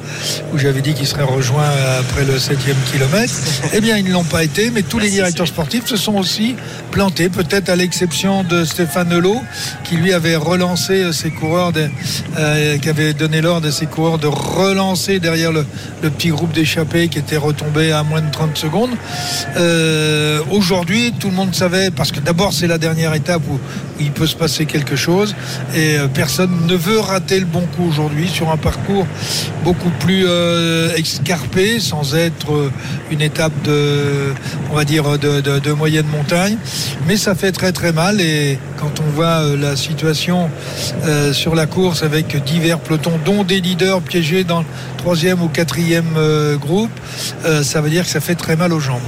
où 0.53 0.57
j'avais 0.57 0.79
dit 0.81 0.93
qu'il 0.93 1.05
serait 1.05 1.23
rejoint 1.23 1.67
après 1.99 2.23
le 2.23 2.39
septième 2.39 2.77
kilomètre. 2.89 3.33
Eh 3.73 3.81
bien, 3.81 3.97
ils 3.97 4.05
ne 4.05 4.13
l'ont 4.13 4.23
pas 4.23 4.45
été, 4.45 4.69
mais 4.69 4.81
tous 4.81 4.97
les 4.97 5.09
directeurs 5.09 5.47
sportifs 5.47 5.87
se 5.87 5.97
sont 5.97 6.15
aussi 6.15 6.55
plantés, 6.91 7.27
peut-être 7.27 7.67
à 7.67 7.75
l'exception 7.75 8.45
de 8.45 8.63
Stéphane 8.63 9.11
Hulot, 9.11 9.41
qui 9.83 9.97
lui 9.97 10.13
avait 10.13 10.37
relancé 10.37 11.11
ses 11.11 11.31
coureurs, 11.31 11.73
de- 11.73 11.89
qui 12.81 12.87
avait 12.89 13.13
donné 13.13 13.41
l'ordre 13.41 13.67
à 13.67 13.71
ses 13.71 13.87
coureurs 13.87 14.19
de 14.19 14.27
relancer 14.27 15.19
derrière 15.19 15.51
le, 15.51 15.65
le 16.01 16.09
petit 16.09 16.29
groupe 16.29 16.53
d'échappés 16.53 17.09
qui 17.09 17.19
était 17.19 17.35
retombé 17.37 17.91
à 17.91 18.03
moins 18.03 18.21
de 18.21 18.31
30 18.31 18.57
secondes. 18.57 18.91
Aujourd'hui, 20.49 21.13
tout 21.19 21.29
le 21.29 21.35
monde 21.35 21.53
savait, 21.53 21.91
parce 21.91 22.11
que 22.11 22.19
d'abord 22.19 22.52
c'est 22.53 22.67
la 22.67 22.77
dernière 22.77 23.13
étape 23.13 23.41
où, 23.49 23.59
il 23.99 24.11
peut 24.11 24.27
se 24.27 24.35
passer 24.35 24.65
quelque 24.65 24.95
chose, 24.95 25.35
et 25.75 25.97
euh, 25.97 26.07
personne 26.07 26.65
ne 26.67 26.75
veut 26.75 26.99
rater 26.99 27.39
le 27.39 27.45
bon 27.45 27.61
coup 27.75 27.85
aujourd'hui 27.87 28.27
sur 28.27 28.49
un 28.49 28.57
parcours 28.57 29.05
beaucoup 29.63 29.91
plus 29.99 30.25
euh, 30.27 30.93
escarpé, 30.95 31.79
sans 31.79 32.15
être 32.15 32.51
euh, 32.51 32.71
une 33.11 33.21
étape 33.21 33.53
de, 33.63 34.33
on 34.71 34.83
dire, 34.83 35.17
de, 35.17 35.71
moyenne 35.71 36.07
montagne. 36.07 36.57
Mais 37.07 37.17
ça 37.17 37.35
fait 37.35 37.51
très 37.51 37.71
très 37.71 37.91
mal, 37.91 38.19
et 38.19 38.57
quand 38.77 38.99
on 38.99 39.09
voit 39.11 39.43
la 39.59 39.75
situation 39.75 40.49
sur 41.31 41.55
la 41.55 41.65
course 41.65 42.03
avec 42.03 42.43
divers 42.43 42.79
pelotons, 42.79 43.19
dont 43.23 43.43
des 43.43 43.61
leaders 43.61 44.01
piégés 44.01 44.43
dans 44.43 44.59
le 44.59 44.65
troisième 44.97 45.41
ou 45.41 45.47
quatrième 45.47 46.17
groupe, 46.59 46.91
ça 47.61 47.81
veut 47.81 47.89
dire 47.89 48.03
que 48.03 48.09
ça 48.09 48.19
fait 48.19 48.35
très 48.35 48.55
mal 48.55 48.73
aux 48.73 48.79
jambes. 48.79 49.01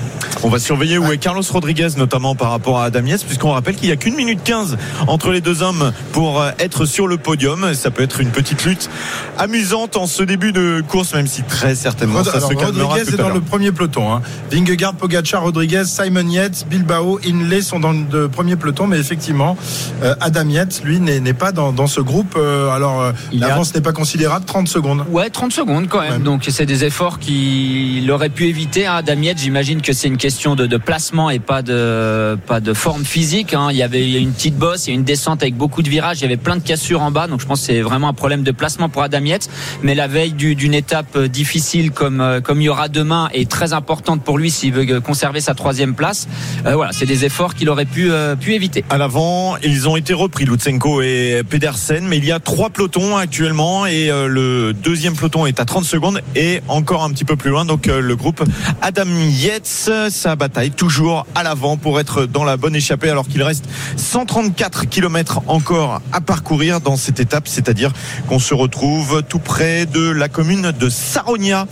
On 0.43 0.49
va 0.49 0.59
surveiller 0.59 0.97
où 0.97 1.11
est 1.11 1.17
Carlos 1.17 1.43
Rodriguez, 1.49 1.89
notamment 1.97 2.35
par 2.35 2.51
rapport 2.51 2.79
à 2.79 2.85
Adam 2.85 3.01
puisqu'on 3.35 3.51
rappelle 3.51 3.75
qu'il 3.75 3.87
n'y 3.87 3.91
a 3.93 3.97
qu'une 3.97 4.15
minute 4.15 4.39
15 4.45 4.77
entre 5.07 5.31
les 5.31 5.41
deux 5.41 5.61
hommes 5.61 5.91
pour 6.13 6.41
euh, 6.41 6.51
être 6.57 6.85
sur 6.85 7.05
le 7.05 7.17
podium. 7.17 7.73
Ça 7.73 7.91
peut 7.91 8.01
être 8.03 8.21
une 8.21 8.29
petite 8.29 8.63
lutte 8.63 8.89
amusante 9.37 9.97
en 9.97 10.07
ce 10.07 10.23
début 10.23 10.53
de 10.53 10.81
course, 10.87 11.13
même 11.13 11.27
si 11.27 11.43
très 11.43 11.75
certainement 11.75 12.19
Rod- 12.19 12.25
ça 12.31 12.37
alors, 12.37 12.49
se 12.49 12.53
calmera 12.55 12.85
Rodriguez 12.87 13.11
tout 13.11 13.17
est 13.17 13.19
à 13.19 13.23
dans 13.27 13.33
le 13.33 13.41
premier 13.41 13.73
peloton. 13.73 14.13
Hein. 14.13 14.21
Vingegaard, 14.51 14.93
Pogacar, 14.93 15.41
Rodriguez, 15.41 15.83
Simon 15.83 16.29
Yates, 16.29 16.65
Bilbao, 16.69 17.19
Inlay 17.27 17.61
sont 17.61 17.81
dans 17.81 17.91
le 17.91 18.29
premier 18.29 18.55
peloton, 18.55 18.87
mais 18.87 18.97
effectivement, 18.99 19.57
euh, 20.01 20.15
Adam 20.21 20.47
Yates, 20.47 20.81
lui, 20.85 21.01
n'est 21.01 21.33
pas 21.33 21.51
dans, 21.51 21.73
dans 21.73 21.87
ce 21.87 21.99
groupe. 21.99 22.35
Euh, 22.37 22.69
alors, 22.69 23.01
euh, 23.01 23.11
y 23.33 23.43
a- 23.43 23.49
l'avance 23.49 23.75
n'est 23.75 23.81
pas 23.81 23.91
considérable, 23.91 24.45
30 24.45 24.69
secondes. 24.69 25.03
Ouais, 25.09 25.29
30 25.29 25.51
secondes 25.51 25.89
quand 25.89 25.99
même. 25.99 26.13
Ouais. 26.13 26.19
Donc 26.19 26.45
c'est 26.47 26.65
des 26.65 26.85
efforts 26.85 27.19
qu'il 27.19 28.09
aurait 28.11 28.29
pu 28.29 28.45
éviter. 28.47 28.85
Hein. 28.87 29.01
Damiette, 29.01 29.39
j'imagine 29.39 29.81
que 29.81 29.91
c'est 29.91 30.07
une 30.07 30.15
question 30.17 30.55
de, 30.55 30.67
de 30.67 30.77
placement 30.77 31.29
et 31.29 31.39
pas 31.39 31.61
de 31.61 32.37
pas 32.47 32.61
de 32.61 32.73
forme 32.73 33.03
physique. 33.03 33.25
Hein. 33.53 33.67
Il 33.72 33.77
y 33.77 33.84
avait 33.84 34.12
une 34.22 34.32
petite 34.32 34.55
bosse, 34.55 34.86
il 34.88 34.91
y 34.91 34.94
a 34.94 34.96
une 34.96 35.03
descente 35.03 35.41
avec 35.41 35.55
beaucoup 35.55 35.82
de 35.82 35.89
virages, 35.89 36.20
il 36.20 36.24
y 36.24 36.25
avait 36.25 36.38
plein 36.38 36.55
de 36.55 36.62
cassures 36.62 37.01
en 37.01 37.12
bas. 37.12 37.27
Donc 37.27 37.41
je 37.41 37.46
pense 37.46 37.62
que 37.62 37.65
c'est 37.67 37.82
vraiment 37.82 38.10
un 38.10 38.13
problème 38.13 38.44
de 38.44 38.51
placement 38.51 38.88
pour 38.89 39.01
Adam 39.01 39.20
Yates. 39.24 39.50
Mais 39.84 39.96
la 39.96 40.08
veille 40.08 40.34
du- 40.34 40.55
d'une 40.55 40.74
étape 40.74 41.15
euh, 41.15 41.27
difficile 41.27 41.91
comme 41.91 42.22
euh, 42.22 42.39
comme 42.41 42.62
il 42.62 42.65
y 42.65 42.70
aura 42.70 42.88
demain 42.88 43.29
est 43.34 43.50
très 43.50 43.74
importante 43.74 44.24
pour 44.24 44.38
lui 44.38 44.51
s'il 44.51 44.74
veut 44.74 44.86
euh, 44.89 45.00
conserver 45.01 45.41
sa 45.41 45.53
troisième 45.55 45.96
place. 45.96 46.27
Euh, 46.65 46.75
voilà, 46.75 46.91
c'est 46.94 47.05
des 47.05 47.25
efforts 47.25 47.55
qu'il 47.55 47.70
aurait 47.70 47.86
pu 47.86 48.12
euh, 48.12 48.36
pu 48.36 48.53
éviter. 48.53 48.84
À 48.89 48.98
l'avant, 48.98 49.55
ils 49.63 49.89
ont 49.89 49.96
été 49.96 50.13
repris, 50.13 50.46
Lutsenko 50.46 51.01
et 51.01 51.41
Pedersen, 51.50 52.05
mais 52.08 52.17
il 52.17 52.25
y 52.25 52.32
a 52.32 52.39
trois 52.39 52.70
pelotons 52.70 53.17
actuellement 53.17 53.86
et 53.86 54.10
euh, 54.12 54.27
le 54.27 54.74
deuxième 54.74 55.15
peloton 55.15 55.46
est 55.46 55.60
à 55.60 55.65
30 55.65 55.84
secondes 55.86 56.22
et 56.36 56.62
encore 56.67 57.03
un 57.03 57.10
petit 57.12 57.25
peu 57.25 57.36
plus 57.36 57.50
loin. 57.50 57.65
Donc 57.65 57.88
le 57.88 58.15
groupe 58.15 58.44
Adam 58.82 59.05
Yates, 59.29 59.89
sa 60.10 60.36
bataille 60.36 60.72
toujours 60.72 61.25
à 61.36 61.44
l'avant 61.44 61.77
pour 61.77 62.00
être 62.00 62.25
dans 62.25 62.44
la 62.44 62.58
bonne 62.58 62.75
échappée 62.75 63.04
alors 63.09 63.27
qu'il 63.27 63.43
reste 63.43 63.65
134 63.97 64.85
km 64.85 65.41
encore 65.47 66.01
à 66.12 66.21
parcourir 66.21 66.81
dans 66.81 66.97
cette 66.97 67.19
étape, 67.19 67.47
c'est-à-dire 67.47 67.91
qu'on 68.27 68.39
se 68.39 68.53
retrouve 68.53 69.24
tout 69.24 69.39
près 69.39 69.85
de 69.85 70.09
la 70.09 70.29
commune 70.29 70.71
de 70.71 70.89
Saronia. 70.89 71.67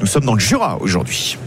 Nous 0.00 0.06
sommes 0.06 0.24
dans 0.24 0.34
le 0.34 0.40
Jura 0.40 0.78
aujourd'hui. 0.80 1.38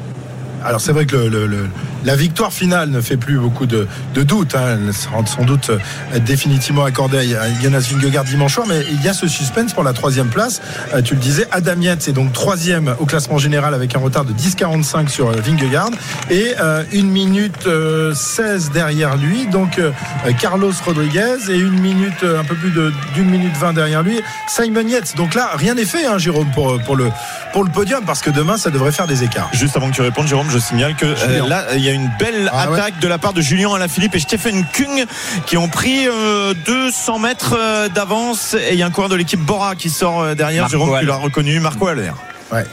Alors 0.66 0.82
c'est 0.82 0.92
vrai 0.92 1.06
que 1.06 1.16
le- 1.16 1.30
le- 1.30 1.48
le- 1.48 1.70
la 2.04 2.16
victoire 2.16 2.52
finale 2.54 2.90
ne 2.90 3.02
fait 3.02 3.18
plus 3.18 3.38
beaucoup 3.40 3.66
de, 3.66 3.88
de 4.14 4.24
doute. 4.24 4.56
Hein. 4.56 4.78
Elle 4.88 4.94
sera 4.94 5.26
sans 5.26 5.44
doute 5.44 5.70
euh, 5.72 6.20
définitivement 6.20 6.84
accordée 6.86 7.36
à 7.36 7.62
Jonas 7.62 7.88
Vingegaard 7.92 8.24
dimanche 8.26 8.54
soir, 8.56 8.66
mais 8.68 8.82
il 8.92 9.02
y 9.04 9.10
a 9.10 9.14
ce 9.14 9.28
suspense 9.28 9.74
pour 9.74 9.84
la 9.84 9.94
troisième 9.94 10.28
place. 10.28 10.62
Euh, 10.94 11.02
tu 11.02 11.16
le 11.16 11.20
disais, 11.20 11.48
Adam 11.52 11.80
Yates 11.82 12.08
est 12.08 12.12
donc 12.14 12.32
troisième 12.34 12.96
au 13.00 13.06
classement 13.06 13.38
général 13.38 13.74
avec 13.74 13.96
un 13.96 14.00
retard 14.00 14.26
de 14.26 14.34
10,45 14.34 15.08
sur 15.08 15.30
euh, 15.30 15.36
Vingegaard 15.44 15.90
et 16.30 16.54
une 16.94 17.10
minute 17.10 17.68
euh, 17.68 18.14
16 18.14 18.72
derrière 18.72 19.18
lui. 19.18 19.46
Donc 19.48 19.80
Carlos 20.40 20.72
Rodriguez 20.86 21.38
et 21.50 21.58
une 21.58 21.80
minute, 21.80 22.24
un 22.24 22.44
peu 22.44 22.56
plus 22.56 22.72
d'une 23.14 23.30
minute 23.30 23.56
20 23.58 23.74
derrière 23.74 24.04
lui, 24.04 24.20
Simon 24.48 24.88
Yates. 24.88 25.16
Donc 25.16 25.34
là, 25.36 25.52
rien 25.56 25.76
n'est 25.76 25.86
fait, 25.86 26.06
hein, 26.06 26.18
Jérôme, 26.18 26.50
pour, 26.54 26.80
pour, 26.84 26.96
le, 26.96 27.10
pour 27.54 27.64
le 27.64 27.70
podium, 27.72 28.04
parce 28.06 28.22
que 28.22 28.30
demain, 28.30 28.58
ça 28.58 28.70
devrait 28.72 28.92
faire 28.92 29.08
des 29.08 29.24
écarts. 29.24 29.50
Juste 29.54 29.76
avant 29.78 29.90
que 29.90 29.96
tu 29.96 30.02
répondes, 30.02 30.28
Jérôme, 30.28 30.50
je 30.56 30.60
signale 30.60 30.96
que 30.96 31.06
euh, 31.06 31.48
là, 31.48 31.66
il 31.76 31.82
y 31.84 31.90
a 31.90 31.92
une 31.92 32.10
belle 32.18 32.50
Ah 32.54 32.70
ouais. 32.70 32.80
attaque 32.80 33.00
de 33.00 33.08
la 33.10 33.18
part 33.18 33.34
de 33.34 33.42
Julien 33.42 33.74
Alaphilippe 33.74 34.16
et 34.16 34.20
Stephen 34.20 34.66
Kung 34.74 35.06
qui 35.46 35.58
ont 35.58 35.68
pris 35.68 36.08
euh, 36.08 36.54
200 36.66 37.20
mètres 37.20 37.56
euh, 37.60 37.90
d'avance. 37.90 38.54
Et 38.54 38.74
il 38.74 38.80
y 38.80 38.84
a 38.84 38.86
un 38.86 38.90
coureur 38.90 39.10
de 39.10 39.16
l'équipe 39.16 39.40
Bora 39.40 39.76
qui 39.76 39.90
sort 39.90 40.22
euh, 40.22 40.34
derrière. 40.34 40.64
Marco 40.64 40.78
Jérôme, 40.78 41.00
tu 41.00 41.06
l'as 41.06 41.16
reconnu, 41.18 41.60
Marco 41.60 41.88
Haller. 41.88 42.12
Ouais, 42.54 42.64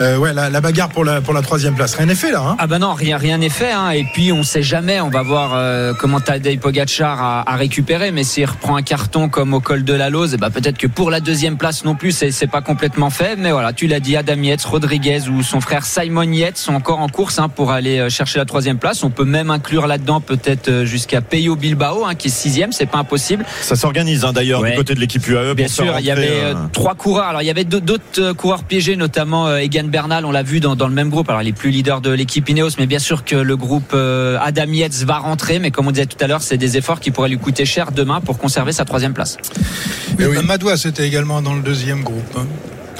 Euh, 0.00 0.16
ouais 0.16 0.32
la, 0.32 0.48
la 0.50 0.60
bagarre 0.60 0.88
pour 0.88 1.04
la, 1.04 1.20
pour 1.20 1.34
la 1.34 1.42
troisième 1.42 1.74
place. 1.74 1.94
Rien 1.96 2.06
n'est 2.06 2.14
fait 2.14 2.30
là. 2.30 2.42
Hein 2.46 2.56
Ah 2.58 2.66
bah 2.66 2.78
non, 2.78 2.94
rien 2.94 3.18
rien 3.18 3.38
n'est 3.38 3.48
fait. 3.50 3.72
Hein. 3.72 3.90
Et 3.90 4.04
puis 4.14 4.32
on 4.32 4.42
sait 4.44 4.62
jamais. 4.62 5.00
On 5.00 5.10
va 5.10 5.22
voir 5.22 5.50
euh, 5.54 5.92
comment 5.98 6.20
Tadej 6.20 6.58
Pogacar 6.60 7.20
a, 7.22 7.50
a 7.52 7.56
récupéré. 7.56 8.12
Mais 8.12 8.22
s'il 8.24 8.46
reprend 8.46 8.76
un 8.76 8.82
carton 8.82 9.28
comme 9.28 9.52
au 9.52 9.60
col 9.60 9.82
de 9.84 9.92
la 9.92 10.08
Lose, 10.10 10.36
bah 10.36 10.48
peut-être 10.50 10.78
que 10.78 10.86
pour 10.86 11.10
la 11.10 11.20
deuxième 11.20 11.56
place 11.58 11.84
non 11.84 11.96
plus, 11.96 12.12
c'est 12.12 12.30
c'est 12.30 12.46
pas 12.46 12.62
complètement 12.62 13.10
fait. 13.10 13.34
Mais 13.36 13.50
voilà, 13.50 13.72
tu 13.72 13.88
l'as 13.88 14.00
dit, 14.00 14.16
Adam 14.16 14.40
Yates, 14.40 14.62
Rodriguez 14.64 15.28
ou 15.28 15.42
son 15.42 15.60
frère 15.60 15.84
Simon 15.84 16.22
Yates 16.32 16.56
sont 16.56 16.74
encore 16.74 17.00
en 17.00 17.08
course 17.08 17.38
hein, 17.40 17.48
pour 17.48 17.72
aller 17.72 17.98
euh, 17.98 18.08
chercher 18.08 18.38
la 18.38 18.44
troisième 18.44 18.78
place. 18.78 19.02
On 19.02 19.10
peut 19.10 19.24
même 19.24 19.50
inclure 19.50 19.86
là-dedans 19.88 20.20
peut-être 20.20 20.84
jusqu'à 20.84 21.20
Peyo 21.20 21.56
Bilbao, 21.56 22.04
hein, 22.06 22.14
qui 22.14 22.28
est 22.28 22.30
sixième. 22.30 22.70
C'est 22.72 22.86
pas 22.86 22.98
impossible. 22.98 23.44
Ça 23.60 23.74
s'organise 23.76 24.24
hein, 24.24 24.32
d'ailleurs 24.32 24.60
Ouais. 24.60 24.70
du 24.70 24.76
côté 24.76 24.94
de 24.94 25.00
l'équipe 25.00 25.26
UAE. 25.26 25.54
Bien 25.54 25.66
pour 25.66 25.74
sûr, 25.74 25.96
il 25.98 26.06
y 26.06 26.10
avait 26.12 26.28
euh, 26.30 26.54
trois 26.72 26.94
coureurs. 26.94 27.26
Alors 27.26 27.42
il 27.42 27.46
y 27.46 27.50
avait 27.50 27.64
d'autres 27.64 28.32
coureurs 28.32 28.62
piégés, 28.64 28.96
notamment 29.00 29.48
euh, 29.48 29.56
Egan 29.56 29.88
Bernal. 29.88 30.24
On 30.24 30.30
l'a 30.30 30.44
vu 30.44 30.60
dans, 30.60 30.76
dans 30.76 30.86
le 30.86 30.94
même 30.94 31.10
groupe. 31.10 31.28
Alors 31.28 31.42
il 31.42 31.48
est 31.48 31.52
plus 31.52 31.70
leader 31.70 32.00
de 32.00 32.10
l'équipe 32.10 32.48
Ineos, 32.48 32.70
mais 32.78 32.86
bien 32.86 33.00
sûr 33.00 33.24
que 33.24 33.34
le 33.34 33.56
groupe 33.56 33.90
euh, 33.94 34.38
Adam 34.40 34.70
Yates 34.70 35.02
va 35.04 35.18
rentrer. 35.18 35.58
Mais 35.58 35.72
comme 35.72 35.88
on 35.88 35.90
disait 35.90 36.06
tout 36.06 36.22
à 36.22 36.28
l'heure, 36.28 36.42
c'est 36.42 36.58
des 36.58 36.76
efforts 36.76 37.00
qui 37.00 37.10
pourraient 37.10 37.28
lui 37.28 37.38
coûter 37.38 37.64
cher 37.64 37.90
demain 37.90 38.20
pour 38.20 38.38
conserver 38.38 38.72
sa 38.72 38.84
troisième 38.84 39.14
place. 39.14 39.38
Eh 40.18 40.26
oui. 40.26 40.36
Bah, 40.36 40.42
Madoua, 40.42 40.76
c'était 40.76 41.06
également 41.08 41.42
dans 41.42 41.54
le 41.54 41.62
deuxième 41.62 42.02
groupe. 42.02 42.38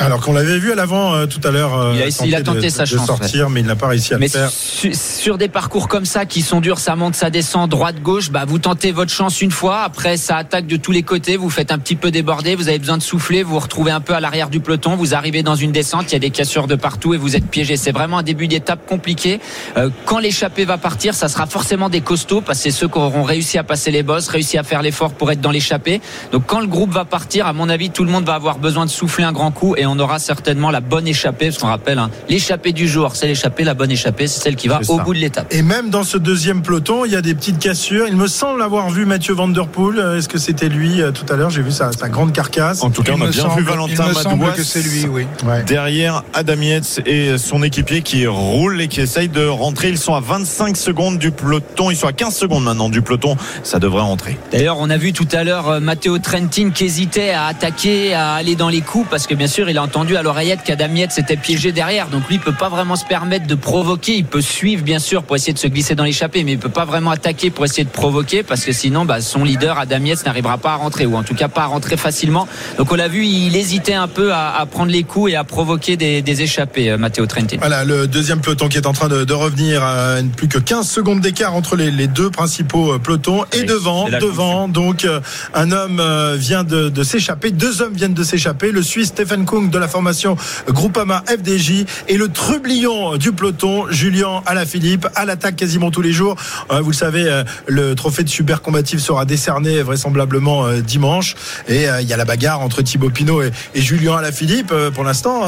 Alors 0.01 0.21
qu'on 0.21 0.33
l'avait 0.33 0.59
vu 0.59 0.73
à 0.73 0.75
l'avant 0.75 1.15
euh, 1.15 1.27
tout 1.27 1.41
à 1.47 1.51
l'heure. 1.51 1.79
euh, 1.79 1.95
Il 2.23 2.27
il 2.29 2.35
a 2.35 2.43
tenté 2.43 2.63
de, 2.63 2.69
sa 2.69 2.83
de 2.85 2.89
chance, 2.89 3.07
sortir, 3.07 3.51
mais 3.51 3.61
il 3.61 3.67
n'a 3.67 3.77
pas 3.77 3.89
réussi 3.89 4.15
à 4.15 4.19
Mais 4.19 4.27
le 4.27 4.31
faire. 4.33 4.51
su- 4.51 4.95
sur 4.95 5.39
des 5.39 5.49
parcours 5.49 5.89
comme 5.89 6.05
ça 6.05 6.25
qui 6.27 6.43
sont 6.43 6.61
durs, 6.61 6.79
ça 6.79 6.97
monte, 6.97 7.15
ça 7.15 7.31
descend, 7.31 7.69
droite, 7.71 8.01
gauche, 8.03 8.31
bah 8.31 8.45
vous 8.47 8.59
tentez 8.59 8.93
votre 8.93 9.13
chance 9.13 9.41
une 9.43 9.51
fois, 9.51 9.81
après 9.83 10.17
ça 10.17 10.37
attaque 10.37 10.67
de 10.67 10.77
tous 10.77 10.93
les 10.93 11.03
côtés, 11.03 11.37
vous 11.37 11.51
faites 11.51 11.73
un 11.73 11.79
petit 11.79 11.97
peu 11.97 12.11
déborder, 12.11 12.55
vous 12.55 12.69
avez 12.69 12.79
besoin 12.79 12.99
de 12.99 13.03
souffler, 13.03 13.43
vous 13.43 13.53
vous 13.55 13.59
retrouvez 13.61 13.91
un 13.91 14.01
peu 14.01 14.15
à 14.15 14.21
l'arrière 14.21 14.49
du 14.51 14.61
peloton, 14.61 14.97
vous 14.97 15.15
arrivez 15.15 15.43
dans 15.43 15.55
une 15.57 15.73
descente, 15.73 16.07
il 16.11 16.13
y 16.13 16.17
a 16.17 16.21
des 16.21 16.31
cassures 16.31 16.67
de 16.67 16.75
partout 16.77 17.15
et 17.15 17.17
vous 17.17 17.37
êtes 17.37 17.47
piégé. 17.47 17.77
C'est 17.77 17.93
vraiment 17.93 18.19
un 18.19 18.23
début 18.23 18.49
d'étape 18.49 18.87
compliqué. 18.87 19.41
Euh, 19.77 19.91
quand 20.07 20.19
l'échappée 20.19 20.65
va 20.65 20.79
partir, 20.79 21.15
ça 21.15 21.29
sera 21.29 21.47
forcément 21.47 21.89
des 21.89 22.01
costauds 22.01 22.41
parce 22.41 22.59
que 22.59 22.65
c'est 22.65 22.71
ceux 22.71 22.89
qui 22.89 22.99
auront 22.99 23.23
réussi 23.23 23.59
à 23.59 23.65
passer 23.65 23.91
les 23.91 24.03
bosses, 24.03 24.29
réussi 24.29 24.57
à 24.59 24.63
faire 24.63 24.83
l'effort 24.83 25.13
pour 25.13 25.31
être 25.31 25.41
dans 25.41 25.51
l'échappée. 25.51 26.01
Donc 26.33 26.45
quand 26.47 26.61
le 26.61 26.67
groupe 26.67 26.93
va 26.93 27.05
partir, 27.05 27.47
à 27.47 27.53
mon 27.53 27.69
avis, 27.69 27.91
tout 27.91 28.05
le 28.05 28.11
monde 28.11 28.25
va 28.25 28.35
avoir 28.35 28.59
besoin 28.59 28.85
de 28.87 28.91
souffler 28.91 29.25
un 29.25 29.33
grand 29.33 29.51
coup 29.51 29.75
et 29.77 29.87
on 29.91 29.99
aura 29.99 30.19
certainement 30.19 30.71
la 30.71 30.81
bonne 30.81 31.07
échappée, 31.09 31.47
parce 31.47 31.59
qu'on 31.59 31.67
rappelle, 31.69 31.99
hein, 31.99 32.11
l'échappée 32.29 32.73
du 32.73 32.89
jour, 32.89 33.17
c'est 33.17 33.27
l'échappée, 33.27 33.65
la 33.65 33.75
bonne 33.75 33.91
échappée, 33.91 34.27
c'est 34.27 34.41
celle 34.41 34.57
qui 34.57 34.69
va 34.69 34.81
au 34.81 34.97
ça. 34.99 35.03
bout 35.03 35.15
de 35.15 35.19
l'étape. 35.19 35.47
Et 35.51 35.63
même 35.63 35.91
dans 35.91 36.05
ce 36.05 36.17
deuxième 36.17 36.63
peloton, 36.63 37.05
il 37.05 37.13
y 37.13 37.17
a 37.17 37.23
des 37.23 37.35
petites 37.35 37.59
cassures. 37.59 38.07
Il 38.09 38.17
me 38.17 38.27
semble 38.29 38.63
avoir 38.63 38.91
vu 38.91 39.05
Mathieu 39.07 39.35
Van 39.35 39.49
Der 39.49 39.67
Poel. 39.67 39.99
Euh, 39.99 40.19
Est-ce 40.19 40.29
que 40.29 40.39
c'était 40.39 40.69
lui 40.69 41.01
euh, 41.03 41.11
tout 41.13 41.25
à 41.33 41.37
l'heure? 41.37 41.51
J'ai 41.51 41.63
vu 41.63 41.71
sa, 41.73 41.93
sa 41.93 42.09
grande 42.09 42.33
carcasse. 42.33 42.83
En 42.83 42.91
tout 42.91 43.03
cas, 43.03 43.13
Il 43.17 43.23
on 43.23 43.27
a 43.27 43.31
bien 43.31 43.43
semble- 43.43 43.57
vu 43.61 43.63
Valentin 43.65 44.07
Madouas 44.13 44.53
que 44.53 44.63
c'est 44.63 44.83
lui, 44.83 45.07
oui. 45.07 45.27
Ouais. 45.47 45.63
derrière 45.65 46.23
Adam 46.35 46.61
Yates 46.61 47.01
et 47.07 47.39
son 47.39 47.63
équipier 47.63 48.03
qui 48.03 48.27
roule 48.27 48.81
et 48.81 48.89
qui 48.89 49.01
essaye 49.01 49.29
de 49.29 49.47
rentrer. 49.47 49.89
Ils 49.91 49.99
sont 49.99 50.15
à 50.15 50.21
25 50.21 50.77
secondes 50.77 51.19
du 51.19 51.31
peloton. 51.31 51.91
Ils 51.91 51.97
sont 51.97 52.07
à 52.07 52.13
15 52.13 52.35
secondes 52.35 52.65
maintenant 52.65 52.89
du 52.89 53.03
peloton. 53.03 53.37
Ça 53.63 53.79
devrait 53.79 54.03
rentrer. 54.03 54.37
D'ailleurs, 54.53 54.77
on 54.79 54.91
a 54.91 54.97
vu 54.97 55.13
tout 55.13 55.29
à 55.33 55.45
l'heure 55.45 55.69
euh, 55.69 55.81
Matteo 55.81 56.19
Trentin 56.19 56.71
qui 56.71 56.85
hésitait 56.85 57.31
à 57.31 57.47
attaquer, 57.47 58.15
à 58.15 58.35
aller 58.35 58.55
dans 58.57 58.69
les 58.69 58.81
coups, 58.83 59.07
parce 59.11 59.27
que 59.27 59.35
bien 59.35 59.47
sûr, 59.47 59.69
il 59.71 59.79
a 59.81 59.83
entendu 59.83 60.17
à 60.17 60.23
l'oreillette 60.23 60.61
qu'Adam 60.65 60.95
Yates 60.95 61.13
s'était 61.13 61.37
piégé 61.37 61.73
derrière. 61.73 62.09
Donc 62.09 62.29
lui, 62.29 62.37
il 62.37 62.41
peut 62.41 62.53
pas 62.53 62.69
vraiment 62.69 62.97
se 62.97 63.05
permettre 63.05 63.47
de 63.47 63.55
provoquer. 63.55 64.17
Il 64.17 64.25
peut 64.25 64.41
suivre, 64.41 64.83
bien 64.83 64.99
sûr, 64.99 65.23
pour 65.23 65.37
essayer 65.37 65.53
de 65.53 65.59
se 65.59 65.67
glisser 65.67 65.95
dans 65.95 66.05
l'échappée, 66.05 66.45
mais 66.45 66.53
il 66.53 66.59
peut 66.59 66.69
pas 66.69 66.85
vraiment 66.85 67.11
attaquer 67.11 67.51
pour 67.51 67.65
essayer 67.65 67.85
de 67.85 67.91
provoquer 67.91 68.43
parce 68.43 68.65
que 68.65 68.73
sinon, 68.73 69.05
bah, 69.05 69.21
son 69.21 69.45
leader, 69.45 69.79
Adam 69.79 70.05
Yates, 70.05 70.25
n'arrivera 70.25 70.59
pas 70.59 70.73
à 70.73 70.77
rentrer 70.77 71.07
ou 71.07 71.17
en 71.17 71.23
tout 71.23 71.35
cas 71.35 71.49
pas 71.49 71.63
à 71.63 71.67
rentrer 71.67 71.97
facilement. 71.97 72.47
Donc 72.79 72.93
on 72.93 72.97
l'a 72.97 73.09
vu, 73.09 73.25
il 73.25 73.57
hésitait 73.57 73.95
un 73.95 74.09
peu 74.09 74.33
à, 74.33 74.57
à 74.57 74.67
prendre 74.67 74.91
les 74.93 75.03
coups 75.03 75.33
et 75.33 75.37
à 75.37 75.45
provoquer 75.45 75.97
des, 75.97 76.23
des 76.23 76.43
échappées, 76.43 76.91
euh, 76.91 76.99
Matteo 76.99 77.27
Trentin. 77.27 77.57
Voilà, 77.59 77.85
le 77.85 78.07
deuxième 78.07 78.41
peloton 78.41 78.69
qui 78.69 78.77
est 78.77 78.87
en 78.87 78.93
train 78.93 79.09
de, 79.09 79.25
de 79.25 79.35
revenir 79.35 79.83
à 79.83 80.17
plus 80.37 80.49
que 80.49 80.59
15 80.59 80.89
secondes 80.89 81.21
d'écart 81.21 81.55
entre 81.55 81.77
les, 81.77 81.91
les, 81.91 82.07
deux 82.07 82.31
principaux 82.31 82.93
euh, 82.93 82.99
pelotons. 82.99 83.45
Et 83.53 83.61
Oui, 83.61 83.67
devant, 83.67 84.09
devant, 84.09 84.69
donc 84.69 85.05
euh, 85.05 85.21
un 85.55 85.73
homme 85.73 86.01
euh, 86.01 86.37
vient 86.37 86.65
de, 86.65 86.89
de 86.89 87.03
s'échapper, 87.03 87.51
deux 87.51 87.83
hommes 87.83 87.95
viennent 87.95 88.15
de 88.15 88.25
s'échapper. 88.25 88.71
Le 88.73 88.83
Suisse 88.83 89.09
Stephen 89.09 89.45
De 89.69 89.79
la 89.79 89.89
formation 89.89 90.37
Groupama 90.69 91.23
FDJ 91.29 91.85
et 92.09 92.17
le 92.17 92.29
trublion 92.29 93.17
du 93.19 93.33
peloton 93.33 93.85
Julien 93.91 94.43
Alaphilippe 94.47 95.07
à 95.15 95.25
l'attaque 95.27 95.57
quasiment 95.57 95.91
tous 95.91 96.01
les 96.01 96.13
jours. 96.13 96.37
Vous 96.71 96.91
le 96.91 96.97
savez, 96.97 97.25
euh, 97.29 97.45
le 97.67 97.95
trophée 97.95 98.25
de 98.25 98.29
super 98.31 98.63
combatif 98.63 99.01
sera 99.01 99.25
décerné 99.27 99.83
vraisemblablement 99.83 100.65
euh, 100.67 100.81
dimanche. 100.81 101.35
Et 101.69 101.89
euh, 101.89 102.01
il 102.01 102.09
y 102.09 102.13
a 102.15 102.17
la 102.17 102.25
bagarre 102.25 102.61
entre 102.61 102.81
Thibaut 102.83 103.11
Pinot 103.11 103.43
et, 103.43 103.51
et 103.75 103.83
Julien 103.83 104.17
Alaphilippe. 104.17 104.73
Pour 104.95 105.05
l'instant, 105.05 105.43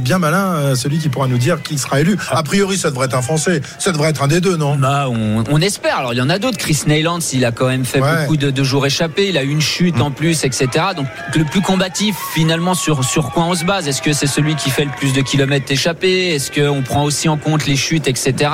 bien 0.00 0.18
malin, 0.18 0.74
celui 0.74 0.98
qui 0.98 1.08
pourra 1.08 1.28
nous 1.28 1.38
dire 1.38 1.62
qui 1.62 1.78
sera 1.78 2.00
élu. 2.00 2.16
A 2.30 2.42
priori, 2.42 2.76
ça 2.76 2.90
devrait 2.90 3.06
être 3.06 3.16
un 3.16 3.22
Français. 3.22 3.60
Ça 3.78 3.92
devrait 3.92 4.10
être 4.10 4.22
un 4.22 4.28
des 4.28 4.40
deux, 4.40 4.56
non? 4.56 4.76
Bah, 4.76 5.06
on, 5.08 5.44
on 5.50 5.60
espère. 5.60 5.98
Alors, 5.98 6.12
il 6.12 6.18
y 6.18 6.22
en 6.22 6.30
a 6.30 6.38
d'autres. 6.38 6.58
Chris 6.58 6.82
Neylands, 6.86 7.18
il 7.32 7.44
a 7.44 7.52
quand 7.52 7.66
même 7.68 7.84
fait 7.84 8.00
Ouais. 8.00 8.22
beaucoup 8.22 8.36
de, 8.36 8.50
de 8.50 8.64
jours 8.64 8.84
échappés. 8.86 9.28
Il 9.28 9.38
a 9.38 9.44
eu 9.44 9.48
une 9.50 9.60
chute 9.62 10.00
en 10.00 10.10
plus, 10.10 10.44
etc. 10.44 10.66
Donc, 10.96 11.06
le 11.34 11.44
plus 11.44 11.60
combatif, 11.62 12.16
finalement, 12.34 12.74
sur, 12.74 13.04
sur 13.04 13.30
quoi 13.30 13.43
on 13.48 13.54
se 13.54 13.64
base? 13.64 13.88
Est-ce 13.88 14.02
que 14.02 14.12
c'est 14.12 14.26
celui 14.26 14.54
qui 14.56 14.70
fait 14.70 14.84
le 14.84 14.90
plus 14.90 15.12
de 15.12 15.20
kilomètres 15.20 15.70
échappés? 15.70 16.34
Est-ce 16.34 16.50
qu'on 16.50 16.82
prend 16.82 17.04
aussi 17.04 17.28
en 17.28 17.36
compte 17.36 17.66
les 17.66 17.76
chutes, 17.76 18.08
etc. 18.08 18.50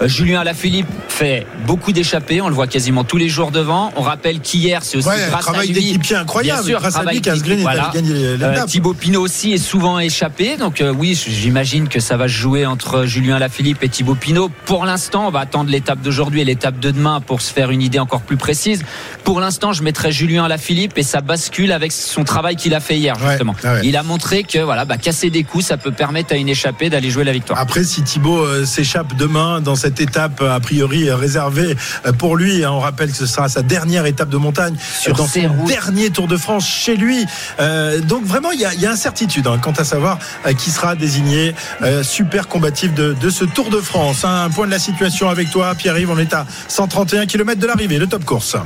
Euh, 0.00 0.08
Julien 0.08 0.40
Alaphilippe 0.40 0.86
fait 1.08 1.46
beaucoup 1.66 1.92
d'échappées. 1.92 2.40
On 2.40 2.48
le 2.48 2.54
voit 2.54 2.66
quasiment 2.66 3.04
tous 3.04 3.16
les 3.16 3.28
jours 3.28 3.50
devant. 3.50 3.92
On 3.96 4.02
rappelle 4.02 4.40
qu'hier, 4.40 4.82
c'est 4.82 4.96
aussi 4.98 5.08
Ouais, 5.08 5.16
grâce 5.28 5.40
à 5.40 5.52
travail 5.52 5.68
lui. 5.68 5.74
d'équipier 5.74 6.16
incroyable. 6.16 6.60
Bien 6.60 6.66
sûr, 6.70 6.80
grâce 6.80 6.96
à 6.96 7.04
lui, 7.04 7.20
voilà. 7.62 7.92
Euh. 7.96 8.64
Thibaut 8.66 8.94
Pinot 8.94 9.20
aussi 9.22 9.52
est 9.52 9.58
souvent 9.58 9.98
échappé. 9.98 10.56
Donc 10.56 10.80
euh, 10.80 10.92
oui, 10.96 11.14
j'imagine 11.28 11.88
que 11.88 12.00
ça 12.00 12.16
va 12.16 12.28
se 12.28 12.32
jouer 12.34 12.66
entre 12.66 13.04
Julien 13.06 13.38
Lafilippe 13.38 13.82
et 13.82 13.88
Thibaut 13.88 14.14
Pinot. 14.14 14.50
Pour 14.66 14.84
l'instant, 14.84 15.26
on 15.26 15.30
va 15.30 15.40
attendre 15.40 15.70
l'étape 15.70 16.00
d'aujourd'hui 16.00 16.40
et 16.40 16.44
l'étape 16.44 16.78
de 16.78 16.90
demain 16.90 17.20
pour 17.20 17.40
se 17.40 17.52
faire 17.52 17.70
une 17.70 17.82
idée 17.82 17.98
encore 17.98 18.20
plus 18.22 18.36
précise. 18.36 18.82
Pour 19.24 19.40
l'instant, 19.40 19.72
je 19.72 19.82
mettrais 19.82 20.12
Julien 20.12 20.48
Lafilippe 20.48 20.96
et 20.98 21.02
ça 21.02 21.20
bascule 21.20 21.72
avec 21.72 21.92
son 21.92 22.24
travail 22.24 22.56
qu'il 22.56 22.74
a 22.74 22.80
fait 22.80 22.96
hier 22.96 23.16
Ouais, 23.20 23.30
justement. 23.30 23.54
ouais. 23.64 23.80
Il 23.84 23.96
a 23.96 24.02
montré 24.02 24.29
que 24.30 24.62
voilà, 24.62 24.84
bah, 24.84 24.96
casser 24.96 25.28
des 25.30 25.44
coups, 25.44 25.66
ça 25.66 25.76
peut 25.76 25.92
permettre 25.92 26.32
à 26.32 26.36
une 26.36 26.48
échappée 26.48 26.88
d'aller 26.90 27.10
jouer 27.10 27.24
la 27.24 27.32
victoire. 27.32 27.58
Après, 27.58 27.84
si 27.84 28.02
Thibaut 28.02 28.38
euh, 28.44 28.64
s'échappe 28.64 29.14
demain 29.16 29.60
dans 29.60 29.74
cette 29.76 30.00
étape 30.00 30.40
euh, 30.40 30.54
a 30.54 30.60
priori 30.60 31.08
euh, 31.08 31.16
réservée 31.16 31.76
pour 32.18 32.36
lui, 32.36 32.64
hein, 32.64 32.70
on 32.72 32.80
rappelle 32.80 33.10
que 33.10 33.16
ce 33.16 33.26
sera 33.26 33.48
sa 33.48 33.62
dernière 33.62 34.06
étape 34.06 34.28
de 34.28 34.36
montagne 34.36 34.74
Sur 34.98 35.14
dans 35.14 35.26
ses 35.26 35.42
son 35.42 35.48
routes. 35.52 35.68
dernier 35.68 36.10
Tour 36.10 36.28
de 36.28 36.36
France 36.36 36.66
chez 36.66 36.96
lui. 36.96 37.26
Euh, 37.60 38.00
donc 38.00 38.24
vraiment, 38.24 38.50
il 38.52 38.60
y 38.60 38.64
a, 38.64 38.72
il 38.74 38.80
y 38.80 38.86
a 38.86 38.90
incertitude 38.92 39.46
hein, 39.46 39.58
quant 39.60 39.72
à 39.72 39.84
savoir 39.84 40.18
euh, 40.46 40.52
qui 40.54 40.70
sera 40.70 40.94
désigné 40.94 41.54
super 42.02 42.46
combatif 42.48 42.94
de, 42.94 43.12
de 43.20 43.30
ce 43.30 43.44
Tour 43.44 43.70
de 43.70 43.78
France. 43.80 44.24
hein. 44.24 44.44
Un 44.46 44.50
point 44.50 44.66
de 44.66 44.70
la 44.70 44.78
situation 44.78 45.28
avec 45.28 45.50
toi, 45.50 45.74
Pierre-Yves. 45.74 46.10
On 46.10 46.18
est 46.18 46.32
à 46.32 46.46
131 46.68 47.26
km 47.26 47.60
de 47.60 47.66
l'arrivée, 47.66 47.98
le 47.98 48.06
top 48.06 48.24
course. 48.24 48.56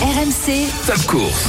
RMC, 0.00 0.68
Top 0.86 1.04
course. 1.06 1.44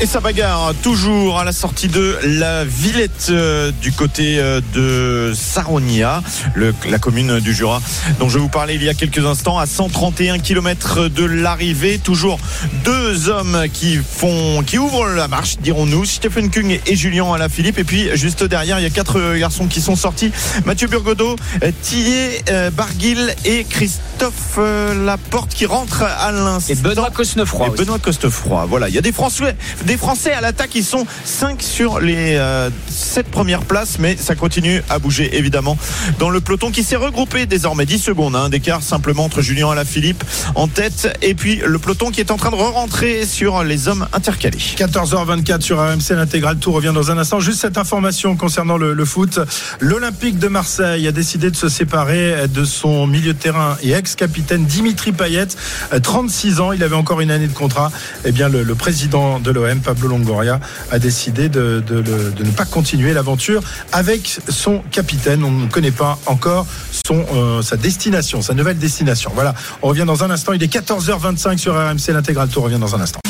Et 0.00 0.06
ça 0.06 0.20
bagarre 0.20 0.72
toujours 0.82 1.38
à 1.38 1.44
la 1.44 1.52
sortie 1.52 1.86
de 1.88 2.18
la 2.24 2.64
Villette 2.64 3.26
euh, 3.30 3.70
du 3.82 3.92
côté 3.92 4.38
euh, 4.38 4.60
de 4.74 5.32
Saronia, 5.34 6.22
le- 6.54 6.74
la 6.88 6.98
commune 6.98 7.38
du 7.40 7.52
Jura 7.54 7.80
dont 8.18 8.28
je 8.30 8.38
vous 8.38 8.48
parlais 8.48 8.74
il 8.74 8.82
y 8.82 8.88
a 8.88 8.94
quelques 8.94 9.24
instants, 9.24 9.58
à 9.58 9.66
131 9.66 10.38
km 10.38 11.08
de 11.08 11.24
l'arrivée. 11.24 11.98
Toujours 11.98 12.38
deux 12.84 13.28
hommes 13.28 13.64
qui 13.72 13.96
font, 13.98 14.62
qui 14.66 14.78
ouvrent 14.78 15.06
la 15.06 15.28
marche, 15.28 15.58
dirons-nous, 15.58 16.06
Stephen 16.06 16.50
Kung 16.50 16.80
et 16.86 16.96
Julien 16.96 17.30
Alaphilippe. 17.34 17.78
Et 17.78 17.84
puis 17.84 18.08
juste 18.14 18.42
derrière, 18.44 18.80
il 18.80 18.82
y 18.82 18.86
a 18.86 18.90
quatre 18.90 19.18
euh, 19.20 19.38
garçons 19.38 19.66
qui 19.66 19.82
sont 19.82 19.96
sortis 19.96 20.32
Mathieu 20.64 20.88
Burgodeau, 20.88 21.36
Tillet 21.82 22.42
euh, 22.50 22.70
Barguil 22.70 23.34
et 23.44 23.64
Christophe 23.64 24.56
euh, 24.58 25.04
Laporte 25.04 25.52
qui 25.54 25.66
rentrent 25.66 26.02
à 26.04 26.32
l'instant. 26.32 26.72
Et 26.72 26.76
Benoît 26.76 27.10
Cosnefroy. 27.42 27.66
Et 27.66 27.70
aussi. 27.70 27.84
Benoît 27.84 27.98
Costefroy. 27.98 28.66
Voilà, 28.66 28.88
il 28.88 28.94
y 28.94 28.98
a 28.98 29.02
des 29.02 29.12
Français, 29.12 29.56
des 29.84 29.96
Français 29.96 30.32
à 30.32 30.40
l'attaque. 30.40 30.74
Ils 30.74 30.84
sont 30.84 31.06
5 31.24 31.62
sur 31.62 32.00
les 32.00 32.40
7 32.88 33.26
premières 33.28 33.62
places, 33.62 33.98
mais 33.98 34.16
ça 34.16 34.34
continue 34.34 34.82
à 34.88 34.98
bouger 34.98 35.36
évidemment 35.36 35.76
dans 36.18 36.30
le 36.30 36.40
peloton 36.40 36.70
qui 36.70 36.82
s'est 36.84 36.96
regroupé 36.96 37.46
désormais 37.46 37.86
10 37.86 37.98
secondes 37.98 38.36
hein, 38.36 38.48
d'écart 38.48 38.82
simplement 38.82 39.24
entre 39.24 39.42
Julien 39.42 39.70
Alaphilippe 39.70 40.24
en 40.54 40.68
tête 40.68 41.16
et 41.22 41.34
puis 41.34 41.60
le 41.64 41.78
peloton 41.78 42.10
qui 42.10 42.20
est 42.20 42.30
en 42.30 42.36
train 42.36 42.50
de 42.50 42.56
re-rentrer 42.56 43.26
sur 43.26 43.64
les 43.64 43.88
hommes 43.88 44.06
intercalés. 44.12 44.58
14h24 44.58 45.60
sur 45.60 45.78
RMC, 45.78 46.10
l'intégral 46.16 46.56
tour 46.58 46.74
revient 46.74 46.92
dans 46.94 47.10
un 47.10 47.18
instant. 47.18 47.40
Juste 47.40 47.60
cette 47.60 47.78
information 47.78 48.36
concernant 48.36 48.76
le, 48.76 48.94
le 48.94 49.04
foot. 49.04 49.40
L'Olympique 49.80 50.38
de 50.38 50.48
Marseille 50.48 51.06
a 51.08 51.12
décidé 51.12 51.50
de 51.50 51.56
se 51.56 51.68
séparer 51.68 52.48
de 52.48 52.64
son 52.64 53.06
milieu 53.06 53.32
de 53.34 53.38
terrain 53.38 53.76
et 53.82 53.92
ex-capitaine 53.92 54.64
Dimitri 54.64 55.12
Payet, 55.12 55.48
Euh, 55.92 55.98
36 56.00 56.60
ans. 56.60 56.72
Il 56.72 56.82
avait 56.82 56.96
encore 56.96 57.20
une 57.20 57.30
année 57.32 57.48
de 57.48 57.52
contrat. 57.52 57.90
Eh 58.24 58.32
bien, 58.32 58.48
le, 58.48 58.74
président 58.74 59.38
de 59.38 59.50
l'OM, 59.50 59.80
Pablo 59.80 60.08
Longoria, 60.08 60.60
a 60.90 60.98
décidé 60.98 61.48
de 61.48 61.82
ne 61.88 62.50
pas 62.50 62.64
continuer 62.64 63.12
l'aventure 63.12 63.62
avec 63.92 64.38
son 64.48 64.80
capitaine. 64.90 65.44
On 65.44 65.50
ne 65.50 65.68
connaît 65.68 65.90
pas 65.90 66.18
encore 66.26 66.66
son, 67.06 67.24
euh, 67.34 67.62
sa 67.62 67.76
destination, 67.76 68.42
sa 68.42 68.54
nouvelle 68.54 68.78
destination. 68.78 69.32
Voilà. 69.34 69.54
On 69.82 69.88
revient 69.88 70.04
dans 70.06 70.24
un 70.24 70.30
instant. 70.30 70.52
Il 70.52 70.62
est 70.62 70.72
14h25 70.72 71.58
sur 71.58 71.74
RMC. 71.74 72.12
L'intégral 72.12 72.48
tour 72.48 72.64
revient 72.64 72.78
dans 72.78 72.94
un 72.94 73.00
instant. 73.00 73.20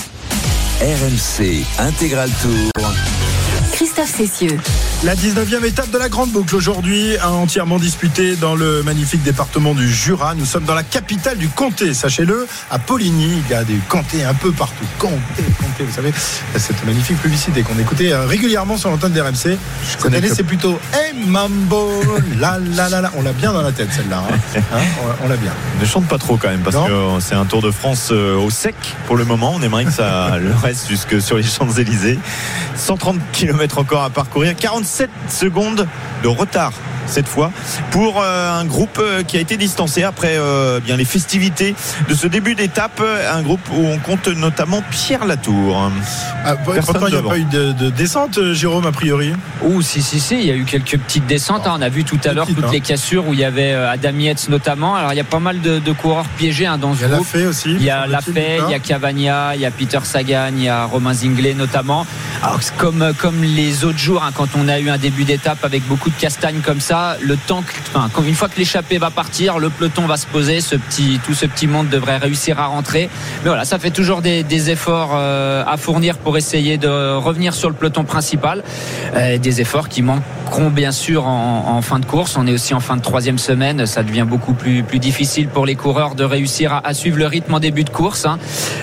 RMC 0.80 1.64
Intégral 1.78 2.28
Tour. 2.42 2.92
Christophe 3.72 4.14
Cessieux. 4.14 4.58
La 5.04 5.14
19e 5.16 5.64
étape 5.64 5.90
de 5.90 5.98
la 5.98 6.08
Grande 6.08 6.30
Boucle 6.30 6.54
aujourd'hui, 6.54 7.16
a 7.16 7.30
entièrement 7.30 7.78
disputée 7.78 8.36
dans 8.36 8.54
le 8.54 8.82
magnifique 8.82 9.22
département 9.22 9.74
du 9.74 9.90
Jura. 9.92 10.34
Nous 10.34 10.44
sommes 10.44 10.64
dans 10.64 10.74
la 10.74 10.82
capitale 10.84 11.38
du 11.38 11.48
comté, 11.48 11.92
sachez-le, 11.94 12.46
à 12.70 12.78
Poligny. 12.78 13.28
Il 13.46 13.50
y 13.50 13.54
a 13.54 13.64
des 13.64 13.78
comtés 13.88 14.22
un 14.24 14.34
peu 14.34 14.52
partout. 14.52 14.84
Comté, 14.98 15.42
comté, 15.58 15.84
vous 15.84 15.92
savez, 15.94 16.12
cette 16.56 16.84
magnifique 16.84 17.20
publicité 17.20 17.62
qu'on 17.62 17.78
écoutait 17.78 18.12
euh, 18.12 18.26
régulièrement 18.26 18.76
sur 18.76 18.90
l'antenne 18.90 19.12
d'RMC. 19.12 19.56
Cette 19.98 20.04
année, 20.06 20.20
que- 20.28 20.34
c'est 20.34 20.44
plutôt 20.44 20.78
Hey 20.92 21.14
Mambo, 21.26 21.90
la 22.38 22.58
la 22.58 22.88
la 22.88 23.00
la. 23.00 23.10
On 23.16 23.22
l'a 23.22 23.32
bien 23.32 23.52
dans 23.52 23.62
la 23.62 23.72
tête 23.72 23.88
celle-là. 23.92 24.22
hein. 24.30 24.60
Hein, 24.72 24.80
on- 25.24 25.28
l'a 25.28 25.36
bien. 25.36 25.52
Ne 25.80 25.86
chante 25.86 26.06
pas 26.06 26.18
trop 26.18 26.36
quand 26.36 26.48
même 26.48 26.60
parce 26.60 26.76
Non. 26.76 26.86
que 26.86 26.92
euh, 26.92 27.20
c'est 27.20 27.34
un 27.34 27.44
Tour 27.46 27.62
de 27.62 27.70
France 27.70 28.10
euh, 28.12 28.36
au 28.36 28.50
sec 28.50 28.74
pour 29.06 29.16
le 29.16 29.24
moment. 29.24 29.52
On 29.56 29.62
aimerait 29.62 29.86
que 29.86 29.92
ça 29.92 30.36
le 30.40 30.54
reste 30.54 30.88
jusque 30.88 31.20
sur 31.20 31.36
les 31.36 31.42
Champs-Élysées. 31.42 32.18
130 32.76 33.16
km 33.32 33.61
encore 33.78 34.02
à 34.02 34.10
parcourir, 34.10 34.54
47 34.56 35.10
secondes 35.28 35.86
de 36.22 36.28
retard 36.28 36.72
cette 37.06 37.26
fois 37.26 37.50
pour 37.90 38.20
euh, 38.22 38.60
un 38.60 38.64
groupe 38.64 38.98
euh, 39.00 39.24
qui 39.24 39.36
a 39.36 39.40
été 39.40 39.56
distancé 39.56 40.04
après 40.04 40.36
euh, 40.36 40.78
bien 40.78 40.96
les 40.96 41.04
festivités 41.04 41.74
de 42.08 42.14
ce 42.14 42.28
début 42.28 42.54
d'étape, 42.54 43.02
un 43.30 43.42
groupe 43.42 43.60
où 43.74 43.84
on 43.86 43.98
compte 43.98 44.28
notamment 44.28 44.82
Pierre 44.90 45.24
Latour. 45.26 45.90
Ah, 46.44 46.54
il 46.68 46.72
n'y 47.10 47.16
a 47.16 47.22
pas 47.22 47.38
eu 47.38 47.44
de, 47.44 47.72
de 47.72 47.90
descente, 47.90 48.52
Jérôme, 48.52 48.86
a 48.86 48.92
priori. 48.92 49.32
Ouh, 49.62 49.82
si, 49.82 50.00
si, 50.00 50.20
si, 50.20 50.36
il 50.38 50.46
y 50.46 50.50
a 50.52 50.54
eu 50.54 50.64
quelques 50.64 50.96
petites 50.98 51.26
descentes. 51.26 51.66
hein. 51.66 51.74
On 51.76 51.82
a 51.82 51.88
vu 51.88 52.04
tout 52.04 52.20
à 52.24 52.32
l'heure 52.32 52.46
toutes 52.46 52.64
hein. 52.64 52.68
les 52.72 52.80
cassures 52.80 53.26
où 53.26 53.32
il 53.34 53.40
y 53.40 53.44
avait 53.44 53.72
Adam 53.72 54.16
Yates 54.18 54.48
notamment. 54.48 54.94
Alors, 54.94 55.12
il 55.12 55.16
y 55.16 55.20
a 55.20 55.24
pas 55.24 55.40
mal 55.40 55.60
de, 55.60 55.80
de 55.80 55.92
coureurs 55.92 56.26
piégés 56.38 56.66
hein, 56.66 56.78
dans 56.78 56.92
Il 56.92 56.98
ce 56.98 57.02
y 57.02 57.04
a 57.04 57.08
la 57.08 57.16
groupe. 57.16 57.26
fait 57.28 57.46
aussi. 57.46 57.72
Il 57.72 57.82
y 57.82 57.90
a 57.90 58.06
Lafay, 58.06 58.60
il 58.68 58.70
y 58.70 58.74
a. 58.74 58.78
Cavagna, 58.78 59.54
il 59.56 59.60
y 59.60 59.66
a 59.66 59.70
Peter 59.70 59.98
Sagan, 60.04 60.50
il 60.56 60.62
y 60.64 60.68
a 60.68 60.84
Romain 60.84 61.14
Zinglet 61.14 61.54
notamment. 61.54 62.06
Alors, 62.42 62.60
comme, 62.76 63.12
comme 63.18 63.42
les 63.54 63.84
autres 63.84 63.98
jours, 63.98 64.22
hein, 64.22 64.30
quand 64.34 64.48
on 64.56 64.68
a 64.68 64.80
eu 64.80 64.88
un 64.88 64.98
début 64.98 65.24
d'étape 65.24 65.64
avec 65.64 65.86
beaucoup 65.86 66.10
de 66.10 66.18
castagnes 66.18 66.60
comme 66.60 66.80
ça, 66.80 67.16
le 67.20 67.36
temps, 67.36 67.62
une 68.26 68.34
fois 68.34 68.48
que 68.48 68.58
l'échappée 68.58 68.98
va 68.98 69.10
partir, 69.10 69.58
le 69.58 69.70
peloton 69.70 70.06
va 70.06 70.16
se 70.16 70.26
poser, 70.26 70.58
tout 70.60 71.34
ce 71.34 71.46
petit 71.46 71.66
monde 71.66 71.88
devrait 71.88 72.16
réussir 72.16 72.58
à 72.58 72.66
rentrer. 72.66 73.08
Mais 73.42 73.48
voilà, 73.48 73.64
ça 73.64 73.78
fait 73.78 73.90
toujours 73.90 74.22
des, 74.22 74.42
des 74.42 74.70
efforts 74.70 75.12
euh, 75.14 75.64
à 75.66 75.76
fournir 75.76 76.18
pour 76.18 76.36
essayer 76.36 76.78
de 76.78 77.14
revenir 77.16 77.54
sur 77.54 77.68
le 77.68 77.74
peloton 77.74 78.04
principal. 78.04 78.62
Euh, 79.14 79.38
des 79.38 79.60
efforts 79.60 79.88
qui 79.88 80.02
manquent 80.02 80.22
bien 80.60 80.92
sûr 80.92 81.26
en, 81.26 81.76
en 81.76 81.82
fin 81.82 81.98
de 81.98 82.04
course. 82.04 82.36
On 82.36 82.46
est 82.46 82.52
aussi 82.52 82.74
en 82.74 82.80
fin 82.80 82.96
de 82.96 83.02
troisième 83.02 83.38
semaine. 83.38 83.86
Ça 83.86 84.02
devient 84.02 84.26
beaucoup 84.28 84.52
plus, 84.54 84.82
plus 84.82 84.98
difficile 84.98 85.48
pour 85.48 85.64
les 85.66 85.74
coureurs 85.74 86.14
de 86.14 86.24
réussir 86.24 86.72
à, 86.74 86.86
à 86.86 86.94
suivre 86.94 87.18
le 87.18 87.26
rythme 87.26 87.54
en 87.54 87.60
début 87.60 87.84
de 87.84 87.90
course. 87.90 88.26
hein. 88.26 88.38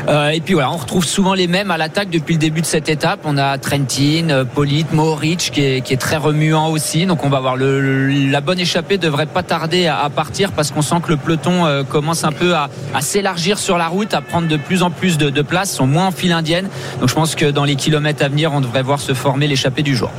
Euh, 0.07 0.29
et 0.29 0.41
puis 0.41 0.53
voilà, 0.55 0.71
on 0.71 0.77
retrouve 0.77 1.05
souvent 1.05 1.33
les 1.33 1.47
mêmes 1.47 1.71
à 1.71 1.77
l'attaque 1.77 2.09
depuis 2.09 2.33
le 2.33 2.39
début 2.39 2.61
de 2.61 2.65
cette 2.65 2.89
étape. 2.89 3.19
On 3.23 3.37
a 3.37 3.57
Trentin, 3.57 4.29
euh, 4.29 4.45
Polite, 4.45 4.91
Mohoric 4.93 5.51
qui 5.53 5.61
est, 5.63 5.81
qui 5.81 5.93
est 5.93 5.97
très 5.97 6.17
remuant 6.17 6.67
aussi. 6.69 7.05
Donc 7.05 7.23
on 7.23 7.29
va 7.29 7.39
voir 7.39 7.55
le, 7.55 7.79
le- 7.81 8.29
la 8.31 8.41
bonne 8.41 8.59
échappée 8.59 8.97
devrait 8.97 9.25
pas 9.27 9.43
tarder 9.43 9.87
à, 9.87 9.99
à 9.99 10.09
partir 10.09 10.51
parce 10.51 10.71
qu'on 10.71 10.81
sent 10.81 10.95
que 11.03 11.09
le 11.09 11.17
peloton 11.17 11.65
euh, 11.65 11.83
commence 11.83 12.23
un 12.23 12.31
peu 12.31 12.55
à, 12.55 12.69
à 12.93 13.01
s'élargir 13.01 13.57
sur 13.59 13.77
la 13.77 13.87
route, 13.87 14.13
à 14.13 14.21
prendre 14.21 14.47
de 14.47 14.57
plus 14.57 14.81
en 14.83 14.89
plus 14.91 15.17
de, 15.17 15.29
de 15.29 15.41
place, 15.41 15.71
sont 15.71 15.87
moins 15.87 16.07
en 16.07 16.11
file 16.11 16.31
indienne. 16.33 16.67
Donc 16.99 17.09
je 17.09 17.13
pense 17.13 17.35
que 17.35 17.45
dans 17.45 17.63
les 17.63 17.75
kilomètres 17.75 18.23
à 18.23 18.27
venir, 18.27 18.51
on 18.53 18.61
devrait 18.61 18.83
voir 18.83 18.99
se 18.99 19.13
former 19.13 19.47
l'échappée 19.47 19.83
du 19.83 19.95
jour. 19.95 20.09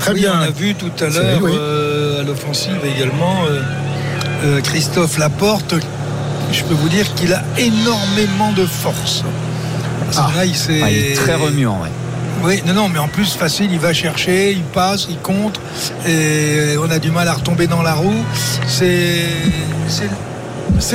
Très 0.00 0.12
Oui, 0.12 0.20
bien. 0.20 0.32
on 0.38 0.42
a 0.42 0.50
vu 0.50 0.74
tout 0.78 0.90
à 1.00 1.08
l'heure 1.08 1.40
oui. 1.42 1.52
euh, 1.54 2.20
à 2.20 2.22
l'offensive 2.22 2.78
également 2.84 3.44
euh, 3.48 3.62
euh, 4.44 4.60
Christophe 4.60 5.18
Laporte. 5.18 5.74
Je 6.52 6.62
peux 6.64 6.74
vous 6.74 6.88
dire 6.88 7.12
qu'il 7.14 7.32
a 7.34 7.42
énormément 7.58 8.52
de 8.52 8.64
force. 8.64 9.24
Ah. 10.16 10.30
là, 10.34 10.44
il, 10.44 10.54
s'est- 10.56 10.80
Ah, 10.82 10.90
il 10.90 11.12
est 11.12 11.14
très 11.14 11.34
remuant. 11.34 11.80
ouais. 11.82 11.90
Oui, 12.42 12.62
non, 12.66 12.72
non, 12.72 12.88
mais 12.88 13.00
en 13.00 13.08
plus 13.08 13.32
facile, 13.34 13.72
il 13.72 13.80
va 13.80 13.92
chercher, 13.92 14.52
il 14.52 14.62
passe, 14.62 15.08
il 15.10 15.18
contre, 15.18 15.60
et 16.06 16.76
on 16.78 16.88
a 16.88 17.00
du 17.00 17.10
mal 17.10 17.26
à 17.26 17.32
retomber 17.34 17.66
dans 17.66 17.82
la 17.82 17.94
roue. 17.94 18.24
C'est 18.68 19.26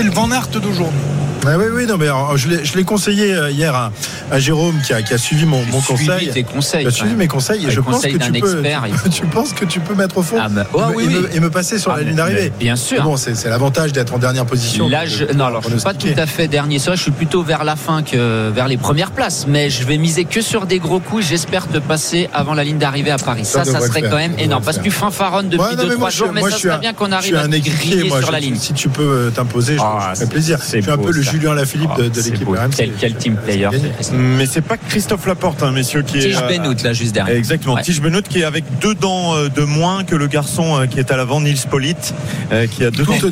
le 0.03 0.11
Van 0.11 0.31
Aert 0.31 0.47
d'aujourd'hui. 0.47 0.99
Ah 1.45 1.57
oui, 1.57 1.65
oui, 1.73 1.85
non, 1.85 1.97
mais 1.97 2.05
alors, 2.05 2.37
je 2.37 2.47
l'ai 2.77 2.83
conseillé 2.85 3.33
euh, 3.33 3.51
hier 3.51 3.75
à, 3.75 3.91
à 4.31 4.39
Jérôme 4.39 4.75
qui 4.85 4.93
a, 4.93 5.01
qui 5.01 5.13
a 5.13 5.17
suivi 5.17 5.45
mon, 5.45 5.63
mon 5.65 5.81
Suivi 5.81 6.05
conseil. 6.07 6.29
tes 6.29 6.43
conseils. 6.43 6.91
Suivi 6.91 7.15
mes 7.15 7.27
conseils 7.27 7.65
et 7.67 7.71
je 7.71 7.81
pense 7.81 8.01
que 8.01 8.17
tu 8.17 8.31
peux, 8.31 8.37
expert, 8.37 8.83
tu 9.11 9.25
penses 9.25 9.51
que 9.53 9.65
tu 9.65 9.79
peux 9.81 9.93
mettre 9.93 10.17
au 10.17 10.23
fond 10.23 10.37
Ah 10.41 10.47
bah, 10.49 10.61
et, 10.63 10.67
oh, 10.73 10.81
oui, 10.95 11.03
et 11.03 11.07
oui. 11.07 11.13
me, 11.15 11.35
et 11.35 11.39
me 11.41 11.49
passer 11.49 11.79
sur 11.79 11.91
Ah, 11.91 11.97
la 11.97 12.03
ligne 12.03 12.15
d'arrivée. 12.15 12.51
bien 12.59 12.77
sûr. 12.77 13.03
Bon, 13.03 13.17
c'est 13.17 13.43
l'avantage 13.49 13.91
d'être 13.91 14.13
en 14.13 14.19
dernière 14.19 14.45
position. 14.45 14.87
Là, 14.87 15.05
je, 15.05 15.25
non, 15.33 15.45
alors 15.47 15.61
je 15.63 15.69
suis 15.75 15.83
pas 15.83 15.93
tout 15.93 16.07
à 16.15 16.25
fait 16.25 16.47
dernier. 16.47 16.77
Vrai, 16.77 16.95
je 16.95 17.01
suis 17.01 17.11
plutôt 17.11 17.43
vers 17.43 17.63
la 17.65 17.75
fin 17.75 18.03
que 18.03 18.49
vers 18.49 18.67
les 18.69 18.77
premières 18.77 19.11
places. 19.11 19.45
Mais 19.47 19.69
je 19.69 19.83
vais 19.85 19.97
miser 19.97 20.23
que 20.25 20.41
sur 20.41 20.65
des 20.65 20.79
gros 20.79 20.99
coups. 20.99 21.25
J'espère 21.25 21.67
te 21.67 21.77
passer 21.77 22.29
avant 22.33 22.53
la 22.53 22.63
ligne 22.63 22.77
d'arrivée 22.77 23.11
à 23.11 23.17
Paris. 23.17 23.43
Ça 23.45 23.65
Ça, 23.65 23.73
ça, 23.73 23.79
serait 23.81 24.01
faire, 24.01 24.09
quand 24.09 24.17
même 24.17 24.35
ça 24.37 24.43
énorme. 24.43 24.63
Parce 24.63 24.77
que 24.77 24.83
tu 24.83 24.91
fanfaronnes 24.91 25.49
depuis 25.49 25.63
Ouais, 25.65 25.75
non, 25.75 25.83
mais 25.87 25.95
2-3 25.95 25.97
moi, 25.99 26.09
je- 26.09 26.17
jours. 26.17 26.29
Mais 26.33 26.41
ça 26.41 26.57
serait 26.57 26.77
bien 26.79 26.93
qu'on 26.93 27.11
arrive 27.11 27.35
à 27.35 27.47
griller 27.47 28.09
sur 28.09 28.31
la 28.31 28.39
ligne. 28.39 28.55
Si 28.55 28.73
tu 28.73 28.87
peux 28.89 29.01
euh, 29.03 29.29
t'imposer, 29.29 29.75
je 29.75 29.81
Ah, 29.83 30.11
je 30.13 30.19
ferai 30.19 30.29
plaisir. 30.29 30.59
Je 30.61 30.79
suis 30.79 30.89
un 30.91 30.97
peu 30.97 31.11
le 31.11 31.21
ça. 31.23 31.32
Julien 31.33 31.55
Lafilippe 31.55 31.89
de, 31.97 32.03
Ah, 32.05 32.09
de 32.09 32.21
l'équipe. 32.21 32.47
RMC. 32.47 32.71
Quel, 32.77 32.91
quel 32.99 33.15
team 33.15 33.35
player. 33.37 33.69
Mais 34.13 34.45
c'est 34.45 34.61
pas 34.61 34.77
Christophe 34.77 35.25
Laporte, 35.25 35.63
hein, 35.63 35.71
messieurs, 35.71 36.03
qui 36.03 36.19
est. 36.19 36.21
Tige 36.21 36.37
Benoît, 36.47 36.75
là, 36.83 36.93
juste 36.93 37.13
derrière. 37.13 37.35
Exactement, 37.35 37.73
Ouais. 37.75 37.81
Tige 37.81 38.01
Benoît 38.01 38.21
qui 38.21 38.41
est 38.41 38.43
avec 38.43 38.63
deux 38.79 38.93
dents 38.93 39.35
euh, 39.35 39.49
de 39.49 39.63
moins 39.63 40.03
que 40.03 40.15
le 40.15 40.27
garçon 40.27 40.79
euh, 40.79 40.85
qui 40.85 40.99
est 40.99 41.09
à 41.11 41.17
l'avant, 41.17 41.41
Nils 41.41 41.57
Polite, 41.69 42.13
euh, 42.51 42.67
qui 42.67 42.83
a 42.85 42.91
deux 42.91 43.03
dents 43.03 43.13
de 43.13 43.29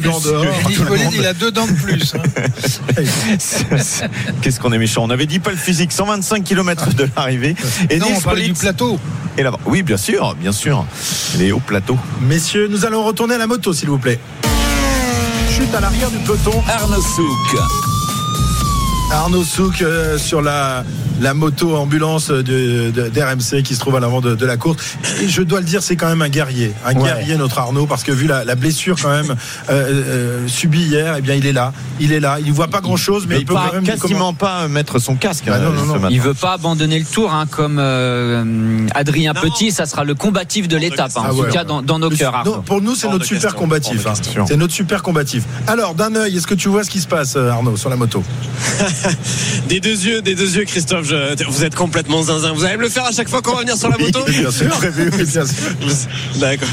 plus 0.66 0.76
que 0.80 0.84
Collet, 0.88 1.04
monde. 1.04 1.14
il 1.16 1.26
a 1.28 1.34
deux 1.34 1.52
dents 1.52 1.68
de 1.68 1.74
plus. 1.74 2.16
hein. 2.16 2.22
Qu'est-ce 4.42 4.60
qu'on 4.60 4.72
est 4.72 4.78
méchant. 4.80 5.04
On 5.06 5.10
avait 5.12 5.28
dit 5.28 5.40
pas 5.40 5.52
le 5.52 5.58
physique, 5.58 5.92
125 5.92 6.44
km 6.44 6.94
de 6.96 7.08
l'arrivée. 7.16 7.56
Et 7.90 8.00
non, 8.00 8.08
Nils 8.08 8.16
on 8.18 8.22
parlait 8.22 8.44
du 8.48 8.54
plateau. 8.54 9.00
est 9.38 9.44
là-bas. 9.44 9.60
Oui, 9.66 9.84
bien 9.84 9.98
sûr, 9.98 10.36
bien 10.40 10.52
sûr. 10.52 10.86
Les 11.38 11.52
hauts 11.52 11.62
plateaux. 11.66 11.98
Messieurs, 12.22 12.68
nous 12.70 12.86
allons 12.86 13.04
retourner 13.04 13.36
à 13.36 13.38
la 13.38 13.48
moto, 13.48 13.74
s'il 13.74 13.90
vous 13.90 14.00
plaît. 14.00 14.20
Chute 15.56 15.74
à 15.76 15.82
l'arrière 15.82 16.10
du 16.10 16.18
peloton. 16.20 16.64
Arnaud 16.68 17.02
Souk. 17.02 17.60
Arnaud 19.12 19.44
Souk 19.44 19.82
euh, 19.82 20.18
sur 20.18 20.42
la, 20.42 20.84
la 21.20 21.34
moto 21.34 21.76
ambulance 21.76 22.30
de, 22.30 22.92
de- 22.92 23.10
d'RMC 23.10 23.62
qui 23.62 23.76
se 23.76 23.80
trouve 23.80 23.98
à 23.98 24.00
l'avant 24.00 24.22
de, 24.22 24.36
de 24.36 24.46
la 24.46 24.56
course. 24.56 24.96
Et 25.22 25.28
je 25.28 25.42
dois 25.42 25.60
le 25.60 25.66
dire, 25.66 25.84
c'est 25.84 25.98
quand 25.98 26.08
même 26.08 26.22
un 26.22 26.30
guerrier. 26.30 26.74
Un 26.86 26.94
Ouais. 26.96 27.04
guerrier, 27.04 27.36
notre 27.36 27.60
Arnaud, 27.60 27.86
parce 27.88 28.04
que 28.04 28.12
vu 28.14 28.26
la, 28.28 28.46
la 28.46 28.56
blessure 28.56 28.96
quand 29.02 29.10
même 29.10 29.36
euh, 29.70 30.44
euh, 30.44 30.48
subie 30.48 30.84
hier, 30.84 31.16
eh 31.18 31.22
bien 31.22 31.36
il 31.36 31.46
est 31.46 31.52
là. 31.54 31.74
Il 32.00 32.14
est 32.14 32.20
là. 32.22 32.38
Il 32.40 32.48
ne 32.48 32.54
voit 32.54 32.68
pas 32.70 32.80
grand 32.80 32.96
chose, 32.96 33.26
mais 33.28 33.36
il 33.36 33.42
il 33.42 33.46
peut 33.46 33.54
peut 33.54 33.60
quand 33.68 33.74
même 33.74 33.84
quasiment 33.84 34.34
pas 34.34 34.68
mettre 34.70 34.98
son 35.00 35.16
casque 35.16 35.44
Bah 35.48 35.60
non, 35.60 35.72
non, 35.72 36.00
non. 36.00 36.10
Il 36.10 36.22
veut 36.22 36.34
pas 36.34 36.54
abandonner 36.54 36.98
le 36.98 37.06
tour, 37.06 37.34
hein, 37.34 37.46
comme 37.50 37.78
euh, 37.80 38.88
Adrien 38.96 39.34
Non. 39.34 39.42
Petit. 39.42 39.72
Ça 39.72 39.86
sera 39.86 40.04
le 40.06 40.16
combatif 40.16 40.68
de 40.70 40.78
l'étape, 40.78 41.12
hein, 41.18 41.24
Ah 41.26 41.34
en 41.34 41.36
ouais, 41.38 41.48
tout 41.48 41.54
cas 41.54 41.64
dans, 41.66 41.82
dans 41.82 42.00
nos 42.00 42.10
cœurs. 42.10 42.34
Arnaud. 42.36 42.62
pour 42.66 42.82
nous, 42.82 42.96
c'est 42.96 43.10
notre 43.10 43.26
super 43.26 43.42
question, 43.52 43.60
combatif. 43.60 44.08
hein. 44.08 44.14
C'est 44.48 44.58
notre 44.58 44.74
super 44.74 45.04
combatif. 45.04 45.44
Alors, 45.68 45.96
d'un 45.96 46.16
œil, 46.16 46.38
est-ce 46.38 46.48
que 46.48 46.56
tu 46.56 46.70
vois 46.70 46.84
ce 46.86 46.90
qui 46.90 47.02
se 47.02 47.08
passe, 47.08 47.36
Arnaud, 47.36 47.76
sur 47.76 47.90
la 47.90 47.98
moto? 47.98 48.24
Des 49.68 49.80
deux 49.80 50.06
yeux, 50.06 50.22
des 50.22 50.36
deux 50.36 50.56
yeux, 50.58 50.66
Christophe. 50.66 51.06
je- 51.08 51.44
vous 51.46 51.64
êtes 51.64 51.76
complètement 51.76 52.24
zinzin. 52.24 52.54
Vous 52.54 52.64
allez 52.66 52.78
me 52.78 52.82
le 52.84 52.90
faire 52.90 53.06
à 53.06 53.12
chaque 53.12 53.30
fois 53.30 53.42
qu'on 53.42 53.54
va 53.54 53.62
venir 53.62 53.78
sur 53.78 53.90
la 53.90 53.98
moto 53.98 54.20
Bien 54.28 54.52
sûr. 54.52 54.68
Oui, 54.98 55.26
bien 55.26 55.46
sûr. 55.46 55.70
D'accord. 56.40 56.68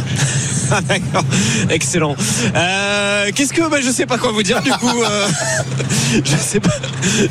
Ah, 0.70 0.80
D'accord. 0.82 1.24
Excellent. 1.70 2.14
Euh, 2.54 3.30
Qu'est-ce 3.34 3.52
que 3.52 3.68
bah, 3.68 3.78
je 3.82 3.90
sais 3.90 4.06
pas 4.06 4.18
quoi 4.18 4.32
vous 4.32 4.42
dire 4.42 4.60
du 4.62 4.70
coup. 4.72 5.02
euh, 5.02 5.26
je 6.24 6.36
sais 6.36 6.60
pas. 6.60 6.70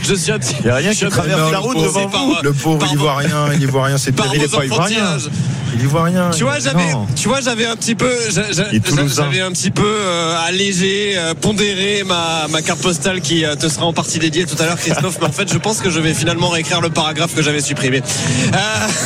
Je 0.01 0.13
suis 0.15 0.31
un 0.31 0.39
petit. 0.39 0.55
Il 0.61 0.67
y 0.67 0.69
a 0.69 0.75
rien 0.75 0.93
qui 0.93 1.05
traverse 1.07 1.51
la 1.51 1.51
le 1.51 1.57
route 1.57 1.73
pauvre, 1.75 1.85
devant 1.85 2.09
par- 2.09 2.25
vous. 2.25 2.35
Le 2.43 2.53
pauvre, 2.53 2.77
par 2.79 2.89
il 2.89 2.93
y 2.93 2.97
voit 2.97 3.15
rien, 3.17 3.47
il 3.53 3.61
y 3.61 3.65
voit 3.65 3.85
rien. 3.85 3.97
C'est 3.97 4.15
vos 4.17 4.23
il 4.33 4.47
voit 4.47 4.59
rien. 4.59 4.71
enfantillages. 5.05 5.29
Il 5.75 5.81
y 5.83 5.85
voit 5.85 6.03
rien. 6.05 6.31
Tu 6.31 6.43
vois, 6.43 6.59
j'avais, 6.59 6.93
tu 7.15 7.27
vois, 7.27 7.41
j'avais 7.41 7.65
un 7.65 7.75
petit 7.75 7.93
peu, 7.93 8.11
j'avais 8.31 9.41
un 9.41 9.51
petit 9.51 9.69
peu 9.69 9.83
euh, 9.85 10.35
allégé, 10.47 11.13
euh, 11.17 11.33
pondéré 11.39 12.03
ma, 12.05 12.47
ma 12.49 12.61
carte 12.61 12.81
postale 12.81 13.19
qui 13.21 13.43
euh, 13.45 13.55
te 13.55 13.67
sera 13.67 13.85
en 13.85 13.93
partie 13.93 14.17
dédiée 14.17 14.45
tout 14.45 14.55
à 14.61 14.65
l'heure, 14.65 14.77
Christophe. 14.77 15.17
mais 15.21 15.27
en 15.27 15.31
fait, 15.31 15.51
je 15.51 15.57
pense 15.57 15.79
que 15.79 15.89
je 15.89 15.99
vais 15.99 16.13
finalement 16.13 16.49
réécrire 16.49 16.79
le 16.81 16.89
paragraphe 16.89 17.35
que 17.35 17.41
j'avais 17.43 17.59
supprimé. 17.61 18.01
Euh, 18.53 18.57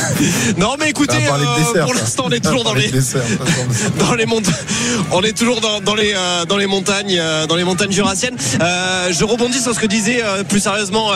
non, 0.56 0.76
mais 0.78 0.90
écoutez, 0.90 1.16
euh, 1.16 1.58
dessert, 1.58 1.84
pour 1.84 1.94
l'instant, 1.94 2.24
on 2.28 2.30
est 2.30 2.40
toujours 2.42 2.74
les 2.76 2.90
dessert, 2.90 3.22
dans 3.98 4.14
les 4.14 4.21
On 5.12 5.22
est 5.22 5.36
toujours 5.36 5.60
dans, 5.60 5.94
les 5.94 6.12
euh, 6.14 6.44
dans 6.44 6.56
les 6.56 6.66
montagnes 6.66 7.18
euh, 7.18 7.46
dans 7.46 7.56
les 7.56 7.64
montagnes 7.64 7.92
jurassiennes. 7.92 8.36
Euh, 8.60 9.12
je 9.12 9.24
rebondis 9.24 9.60
sur 9.60 9.74
ce 9.74 9.80
que 9.80 9.86
disait 9.86 10.22
plus 10.48 10.60
sérieusement 10.60 11.10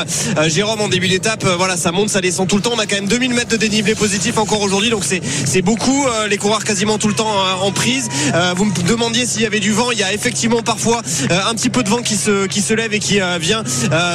Jérôme 0.46 0.80
en 0.80 0.88
début 0.88 1.08
d'étape. 1.08 1.44
Voilà, 1.44 1.76
ça 1.76 1.92
monte, 1.92 2.10
ça 2.10 2.20
descend 2.20 2.48
tout 2.48 2.56
le 2.56 2.62
temps. 2.62 2.72
On 2.74 2.78
a 2.78 2.86
quand 2.86 2.96
même 2.96 3.08
2000 3.08 3.34
mètres 3.34 3.50
de 3.50 3.56
dénivelé 3.56 3.94
positif 3.94 4.38
encore 4.38 4.60
aujourd'hui, 4.60 4.90
donc 4.90 5.04
c'est 5.04 5.62
beaucoup. 5.62 6.06
Les 6.28 6.36
coureurs 6.36 6.64
quasiment 6.64 6.98
tout 6.98 7.08
le 7.08 7.14
temps 7.14 7.30
euh, 7.30 7.64
en 7.66 7.72
prise. 7.72 8.08
Vous 8.56 8.64
me 8.64 8.72
demandiez 8.86 9.26
s'il 9.26 9.42
y 9.42 9.46
avait 9.46 9.60
du 9.60 9.72
vent. 9.72 9.90
Il 9.92 9.98
y 9.98 10.02
a 10.02 10.12
effectivement 10.12 10.62
parfois 10.62 11.02
un 11.30 11.54
petit 11.54 11.70
peu 11.70 11.82
de 11.82 11.88
vent 11.88 12.02
qui 12.02 12.16
se 12.16 12.74
lève 12.74 12.92
et 12.92 12.98
qui 12.98 13.20
vient. 13.40 13.62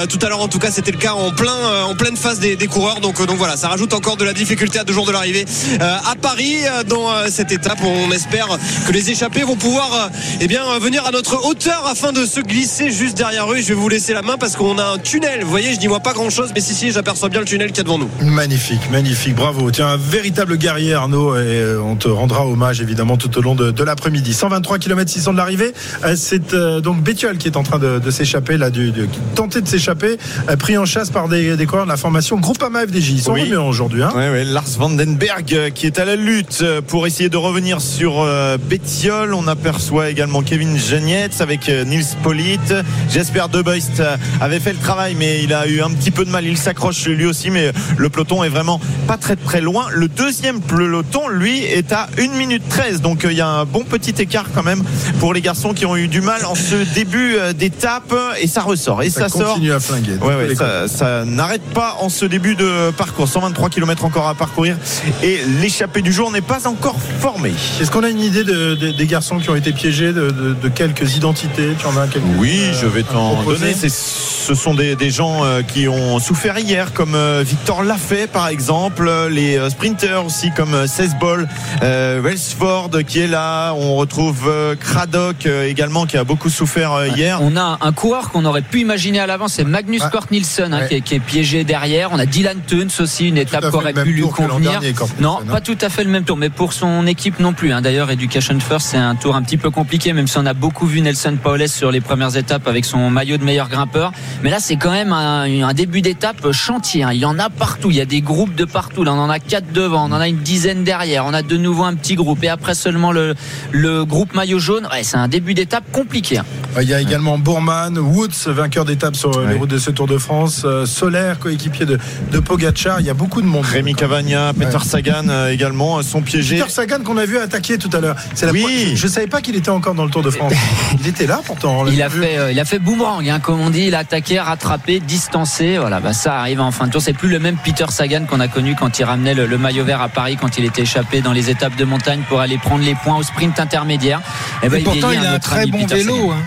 Tout 0.10 0.20
à 0.22 0.30
l'heure, 0.30 0.42
en 0.42 0.48
tout 0.48 0.60
cas, 0.60 0.72
c'était 0.72 0.92
le 0.92 0.98
cas 0.98 1.14
en 1.14 1.32
plein 1.32 1.84
en 1.86 1.96
pleine 1.96 2.18
phase 2.18 2.40
des, 2.40 2.56
des 2.56 2.68
coureurs. 2.68 3.00
Donc 3.00 3.26
donc 3.26 3.38
voilà, 3.38 3.58
ça 3.58 3.68
rajoute 3.68 3.94
encore 3.94 4.18
de 4.18 4.26
la 4.26 4.34
difficulté 4.34 4.80
à 4.80 4.84
deux 4.84 4.94
jours 4.94 5.06
de 5.06 5.12
l'arrivée 5.12 5.46
à 5.80 6.16
Paris 6.22 6.58
dans 6.88 7.10
cette 7.30 7.52
étape. 7.52 7.80
On 7.84 8.12
espère 8.12 8.58
que 8.86 8.92
les 8.92 9.10
échappés 9.12 9.44
vont 9.44 9.56
pouvoir 9.56 9.90
euh, 9.94 10.10
eh 10.42 10.48
bien 10.48 10.62
euh, 10.66 10.80
venir 10.80 11.06
à 11.06 11.12
notre 11.12 11.46
hauteur 11.46 11.84
afin 11.88 12.12
de 12.12 12.26
se 12.26 12.40
glisser 12.40 12.92
juste 12.92 13.18
derrière 13.18 13.52
eux. 13.52 13.58
Et 13.58 13.62
je 13.62 13.68
vais 13.70 13.74
vous 13.74 13.90
laisser 13.90 14.14
la 14.14 14.22
main 14.22 14.38
parce 14.40 14.56
qu'on 14.56 14.78
a 14.78 14.84
un 14.86 14.98
tunnel. 14.98 15.44
Vous 15.44 15.50
voyez, 15.50 15.74
je 15.74 15.80
n'y 15.80 15.88
vois 15.88 16.00
pas 16.00 16.14
grand 16.14 16.30
chose, 16.30 16.52
mais 16.56 16.62
si 16.62 16.74
si, 16.74 16.92
j'aperçois 16.92 17.30
bien 17.30 17.40
le 17.40 17.46
tunnel 17.46 17.68
qu'il 17.70 17.78
y 17.78 17.82
a 17.82 17.84
devant 17.84 17.98
nous. 18.00 18.10
Magnifique, 18.22 18.82
magnifique, 18.92 19.36
bravo. 19.36 19.70
Tiens, 19.72 19.88
un 19.88 19.98
véritable 19.98 20.58
guerrier 20.58 20.94
Arnaud 20.94 21.36
et 21.36 21.40
euh, 21.40 21.80
on 21.82 21.96
te 21.96 22.08
rendra 22.08 22.46
hommage 22.48 22.82
évidemment 22.82 23.18
tout 23.18 23.38
au 23.38 23.42
long 23.42 23.56
de, 23.56 23.72
de 23.72 23.84
l'après-midi. 23.84 24.34
123 24.34 24.80
km 24.80 25.10
600 25.12 25.34
de 25.34 25.38
l'arrivée. 25.38 25.74
Euh, 26.06 26.16
C'est 26.16 26.54
euh, 26.54 26.82
donc 26.82 27.02
Bétiol 27.04 27.38
qui 27.38 27.48
est 27.48 27.58
en 27.58 27.64
train 27.64 27.80
de, 27.80 28.00
de 28.00 28.12
s'échapper 28.12 28.58
là, 28.58 28.70
du, 28.70 28.92
de, 28.92 29.06
qui 29.06 29.20
tentait 29.36 29.62
de 29.62 29.68
s'échapper, 29.68 30.18
euh, 30.50 30.56
pris 30.56 30.78
en 30.78 30.86
chasse 30.86 31.10
par 31.10 31.28
des, 31.30 31.56
des 31.56 31.66
coureurs 31.66 31.86
de 31.86 31.90
la 31.92 31.98
formation 31.98 32.38
Groupama 32.38 32.82
FDJ. 32.88 33.10
Ils 33.12 33.22
sont 33.22 33.34
Oui. 33.34 33.42
revenus 33.42 33.60
aujourd'hui. 33.60 34.04
Hein 34.04 34.12
Ouais, 34.16 34.30
ouais, 34.30 34.44
Lars 34.44 34.64
Vandenberg 34.78 35.72
qui 35.74 35.86
est 35.86 36.00
à 36.00 36.06
la 36.06 36.16
lutte 36.16 36.64
pour 36.88 37.08
essayer 37.08 37.30
de 37.30 37.38
revenir 37.38 37.82
sur 37.82 38.22
euh, 38.22 38.58
Bétiol. 38.72 39.34
On 39.34 39.50
aperçoit 39.50 40.10
également 40.10 40.44
Kevin 40.44 40.78
Genietz 40.78 41.42
avec 41.42 41.68
euh, 41.68 41.84
Nils 41.84 42.06
Polite. 42.24 42.74
Jesper 43.10 43.44
De 43.52 43.62
Beust 43.62 44.00
euh, 44.00 44.16
avait 44.40 44.62
fait 44.62 44.72
le 44.72 44.80
travail, 44.80 45.14
mais 45.14 45.44
il 45.44 45.54
a 45.54 45.68
eu 45.68 45.82
un 45.82 45.90
petit 45.90 46.10
peu 46.10 46.24
de 46.24 46.30
mal. 46.30 46.46
Il 46.46 46.58
s'accroche 46.58 47.06
lui 47.06 47.26
aussi, 47.26 47.50
mais 47.50 47.74
le 47.98 48.10
peloton 48.10 48.46
est 48.46 48.50
vraiment 48.50 48.80
pas 49.08 49.18
très 49.18 49.36
très 49.36 49.60
loin. 49.60 49.88
Le 49.92 50.08
deuxième 50.08 50.62
peloton, 50.62 51.28
lui, 51.28 51.66
est 51.66 51.92
à 51.92 52.08
1 52.18 52.30
minute 52.38 52.64
13. 52.70 53.02
Donc 53.02 53.26
euh, 53.26 53.34
il 53.34 53.38
y 53.38 53.42
a 53.42 53.48
un 53.50 53.66
bon 53.66 53.84
petit 53.84 54.14
écart 54.22 54.46
quand 54.56 54.64
même 54.64 54.84
pour 55.20 55.34
les 55.34 55.42
garçons 55.42 55.74
qui 55.74 55.86
ont 55.86 55.98
eu 55.98 56.08
du 56.08 56.22
mal 56.22 56.46
en 56.46 56.56
ce 56.56 56.76
début 56.94 57.36
euh, 57.36 57.52
d'étape. 57.52 58.16
Et 58.40 58.48
ça 58.48 58.62
ressort. 58.62 59.04
Et 59.04 59.10
ça, 59.10 59.28
ça, 59.28 59.38
sort. 59.38 59.48
continue 59.56 59.74
à 59.74 59.82
flinguer. 59.82 60.16
Ouais, 60.22 60.36
ouais, 60.36 60.48
Les 60.48 60.56
ça, 60.56 60.88
ça 60.88 61.26
n'arrête 61.26 61.66
pas 61.74 61.98
en 62.00 62.08
ce 62.08 62.24
début 62.24 62.56
de 62.56 62.92
parcours. 62.92 63.28
123 63.28 63.70
km 63.70 64.06
encore 64.06 64.30
à 64.30 64.36
parcourir 64.36 64.78
et 65.22 65.40
l'échappée 65.62 66.02
du 66.02 66.14
jour 66.14 66.32
n'est 66.32 66.40
pas 66.40 66.68
encore 66.68 66.96
formée. 67.20 67.54
Est-ce 67.82 67.92
qu'on 67.92 68.04
a 68.04 68.10
une 68.10 68.22
idée 68.22 68.46
de, 68.46 68.61
de- 68.70 68.76
de- 68.76 68.92
des 68.92 69.06
garçons 69.08 69.40
qui 69.40 69.50
ont 69.50 69.56
été 69.56 69.72
piégés, 69.72 70.14
de, 70.14 70.30
de- 70.30 70.54
de 70.54 70.70
quelques 70.70 71.16
identités 71.16 71.70
Tu 71.80 71.86
en 71.86 71.98
as 71.98 72.08
quelques 72.08 72.26
Oui, 72.38 72.60
euh, 72.62 72.74
je 72.82 72.86
vais 72.88 73.04
t'en 73.04 73.42
donner. 73.44 73.74
C'est- 73.74 73.90
Ce 73.92 74.56
sont 74.56 74.74
des, 74.74 74.96
des 74.96 75.12
gens 75.12 75.46
euh, 75.46 75.62
qui 75.62 75.88
ont 75.88 76.20
souffert 76.20 76.58
hier, 76.58 76.94
comme 76.94 77.14
euh, 77.16 77.44
Victor 77.46 77.84
Lafay 77.84 78.26
par 78.28 78.48
exemple, 78.48 79.08
euh, 79.08 79.30
les 79.30 79.56
euh, 79.58 79.70
sprinters 79.70 80.26
aussi 80.26 80.52
comme 80.58 80.88
Cesbol, 80.88 81.48
euh, 81.84 82.20
Wellsford 82.24 82.90
qui 83.08 83.20
est 83.20 83.28
là. 83.28 83.74
On 83.74 83.96
retrouve 83.96 84.46
euh, 84.48 84.76
Craddock 84.76 85.46
euh, 85.46 85.68
également 85.68 86.06
qui 86.08 86.18
a 86.18 86.24
beaucoup 86.24 86.50
souffert 86.50 86.94
euh, 86.94 87.08
hier. 87.08 87.40
On 87.42 87.56
a 87.56 87.78
un 87.82 87.92
coureur 87.94 88.32
qu'on 88.32 88.46
aurait 88.46 88.62
pu 88.64 88.80
imaginer 88.82 89.20
à 89.20 89.28
l'avant, 89.28 89.48
c'est 89.48 89.64
Magnus 89.64 90.02
Ouais. 90.04 90.10
Cort 90.12 90.26
Nielsen 90.32 90.74
hein, 90.74 90.80
Ouais. 90.82 90.88
qui, 90.88 90.96
est, 90.96 91.02
qui 91.02 91.16
est 91.16 91.20
piégé 91.20 91.64
derrière. 91.64 92.10
On 92.12 92.18
a 92.20 92.26
Dylan 92.26 92.58
Tuns 92.68 92.88
aussi, 93.00 93.28
une 93.30 93.38
étape 93.38 93.70
qui 93.70 93.76
aurait 93.76 93.94
pu 93.94 94.12
lui 94.12 94.22
convenir. 94.24 94.80
dernier, 94.82 94.94
Non, 95.20 95.40
hein. 95.42 95.52
pas 95.52 95.62
tout 95.62 95.78
à 95.82 95.90
fait 95.90 96.04
le 96.04 96.10
même 96.10 96.24
tour, 96.24 96.36
mais 96.38 96.50
pour 96.50 96.74
son 96.74 97.06
équipe 97.08 97.40
non 97.40 97.54
plus. 97.54 97.72
hein. 97.72 97.82
D'ailleurs, 97.82 98.10
Education 98.10 98.51
First, 98.60 98.88
c'est 98.92 98.98
un 98.98 99.16
tour 99.16 99.36
un 99.36 99.42
petit 99.44 99.58
peu 99.58 99.70
compliqué, 99.70 100.14
même 100.14 100.28
si 100.28 100.38
on 100.38 100.46
a 100.46 100.54
beaucoup 100.54 100.86
vu 100.86 101.02
Nelson 101.02 101.38
Paoles 101.42 101.68
sur 101.70 101.92
les 101.92 102.02
premières 102.02 102.36
étapes 102.36 102.68
avec 102.68 102.86
son 102.86 103.10
maillot 103.10 103.38
de 103.38 103.44
meilleur 103.44 103.70
grimpeur. 103.70 104.12
Mais 104.44 104.50
là, 104.50 104.58
c'est 104.60 104.76
quand 104.76 104.92
même 104.92 105.14
un, 105.14 105.44
un 105.64 105.74
début 105.74 106.02
d'étape 106.02 106.52
chantier. 106.52 107.04
hein. 107.04 107.12
Il 107.14 107.20
y 107.20 107.26
en 107.26 107.40
a 107.40 107.50
partout. 107.50 107.90
Il 107.92 107.96
y 107.98 108.02
a 108.02 108.06
des 108.06 108.22
groupes 108.22 108.56
de 108.56 108.66
partout. 108.66 109.04
Là, 109.04 109.14
on 109.14 109.20
en 109.20 109.30
a 109.30 109.40
quatre 109.40 109.72
devant, 109.72 110.10
on 110.10 110.12
en 110.14 110.20
a 110.20 110.28
une 110.28 110.38
dizaine 110.40 110.84
derrière. 110.84 111.26
On 111.26 111.34
a 111.34 111.42
de 111.44 111.58
nouveau 111.58 111.84
un 111.84 111.94
petit 111.96 112.16
groupe 112.16 112.44
et 112.44 112.50
après 112.50 112.74
seulement 112.76 113.12
le, 113.12 113.36
le 113.72 114.04
groupe 114.06 114.34
maillot 114.34 114.60
jaune. 114.60 114.88
Ouais, 114.92 115.04
c'est 115.04 115.18
un 115.18 115.28
début 115.28 115.54
d'étape 115.54 115.84
compliqué. 115.92 116.40
hein. 116.40 116.46
Il 116.82 116.88
y 116.88 116.94
a 116.94 117.02
également 117.02 117.38
Bourman, 117.38 117.98
Woods, 117.98 118.48
vainqueur 118.48 118.86
d'étape 118.86 119.16
sur 119.16 119.32
les 119.42 119.46
Ouais. 119.48 119.56
routes 119.58 119.70
de 119.70 119.78
ce 119.78 119.92
Tour 119.92 120.08
de 120.08 120.18
France, 120.18 120.62
euh, 120.66 120.86
Solaire, 120.86 121.38
coéquipier 121.40 121.86
de, 121.86 122.00
de 122.32 122.40
Pogacar. 122.40 123.00
Il 123.02 123.06
y 123.06 123.10
a 123.10 123.14
beaucoup 123.14 123.42
de 123.42 123.48
monde. 123.48 123.66
Rémi 123.66 123.94
Cavagna, 123.94 124.54
Peter 124.54 124.78
Ouais. 124.78 124.84
Sagan 124.84 125.28
euh, 125.30 125.50
également 125.52 125.98
euh, 125.98 126.02
sont 126.02 126.22
piégés. 126.22 126.58
Peter 126.58 126.70
Sagan 126.70 127.00
qu'on 127.04 127.18
a 127.18 127.26
vu 127.26 127.38
attaquer 127.38 127.78
tout 127.78 127.90
à 127.94 128.00
l'heure. 128.00 128.16
C'est 128.42 128.48
la 128.48 128.52
Oui. 128.54 128.62
première- 128.64 128.96
Je 128.98 129.06
ne 129.08 129.12
savais 129.12 129.28
pas 129.28 129.40
qu'il 129.42 129.56
était 129.56 129.70
encore 129.70 129.94
dans 129.94 130.04
le 130.04 130.10
Tour 130.10 130.24
de 130.24 130.32
France. 130.32 130.52
Il 131.00 131.08
était 131.08 131.28
là 131.28 131.42
pourtant. 131.46 131.86
Il 131.88 132.02
a 132.02 132.08
vu. 132.08 132.22
fait, 132.22 132.38
euh, 132.40 132.52
il 132.52 132.60
a 132.60 132.66
fait 132.66 132.80
boomerang, 132.80 133.28
hein, 133.30 133.40
comme 133.40 133.60
on 133.62 133.70
dit. 133.70 133.84
Il 133.88 133.94
a 133.96 134.00
attaqué, 134.00 134.40
rattrapé, 134.40 135.00
distancé. 135.00 135.78
Voilà, 135.78 136.00
bah, 136.00 136.14
ça 136.14 136.40
arrive 136.40 136.60
en 136.60 136.72
fin 136.72 136.88
de 136.88 136.92
tour. 136.92 137.02
C'est 137.04 137.14
plus 137.14 137.30
le 137.30 137.38
même 137.38 137.58
Peter 137.64 137.86
Sagan 137.90 138.26
qu'on 138.28 138.40
a 138.40 138.48
connu 138.48 138.76
quand 138.76 138.98
il 138.98 139.04
ramenait 139.04 139.36
le, 139.36 139.46
le 139.46 139.58
maillot 139.60 139.86
vert 139.86 140.02
à 140.02 140.10
Paris, 140.10 140.38
quand 140.42 140.58
il 140.58 140.66
était 140.66 140.82
échappé 140.82 141.22
dans 141.22 141.34
les 141.34 141.52
étapes 141.52 141.76
de 141.76 141.86
montagne 141.86 142.22
pour 142.28 142.40
aller 142.42 142.58
prendre 142.58 142.84
les 142.84 142.96
points 142.96 143.16
au 143.18 143.24
sprint 143.24 143.60
intermédiaire. 143.60 144.22
Eh 144.64 144.70
ben, 144.70 144.80
Et 144.80 144.84
pourtant, 144.84 145.10
vieillit, 145.10 145.24
il 145.24 145.28
a 145.28 145.34
un 145.34 145.40
très 145.40 145.68
bon 145.68 145.78
Peter 145.86 145.96
vélo. 145.98 146.32
Hein. 146.32 146.38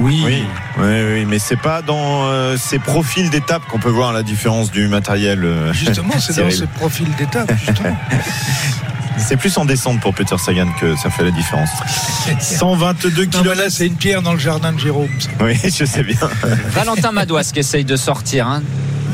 Oui. 0.00 0.22
Oui, 0.24 0.44
oui, 0.78 0.84
oui, 1.12 1.24
mais 1.24 1.38
c'est 1.38 1.54
pas 1.60 1.80
dans 1.80 2.24
euh, 2.24 2.56
ces 2.56 2.80
profils 2.80 3.30
d'étape 3.30 3.62
qu'on 3.68 3.78
peut 3.78 3.90
voir 3.90 4.12
la 4.12 4.24
différence 4.24 4.72
du 4.72 4.88
matériel. 4.88 5.44
euh, 5.44 5.72
Justement, 5.72 6.14
c'est 6.18 6.32
dans 6.36 6.50
Cyril. 6.50 6.52
ce 6.56 6.64
profil 6.64 7.06
d'étape. 7.16 7.52
justement. 7.56 7.96
C'est 9.18 9.36
plus 9.36 9.56
en 9.58 9.64
descente 9.64 10.00
pour 10.00 10.14
Peter 10.14 10.36
Sagan 10.38 10.68
que 10.80 10.96
ça 10.96 11.08
fait 11.10 11.24
la 11.24 11.30
différence. 11.30 11.70
122 12.40 13.08
Non, 13.10 13.14
mais 13.16 13.26
km. 13.28 13.54
là, 13.60 13.70
c'est 13.70 13.86
une 13.86 13.96
pierre 13.96 14.22
dans 14.22 14.32
le 14.32 14.38
jardin 14.38 14.72
de 14.72 14.78
Jérôme. 14.78 15.08
Oui, 15.40 15.58
je 15.64 15.84
sais 15.84 16.02
bien. 16.02 16.16
Valentin 16.70 17.12
Madouas 17.12 17.50
qui 17.52 17.60
essaye 17.60 17.84
de 17.84 17.96
sortir. 17.96 18.46
hein. 18.48 18.62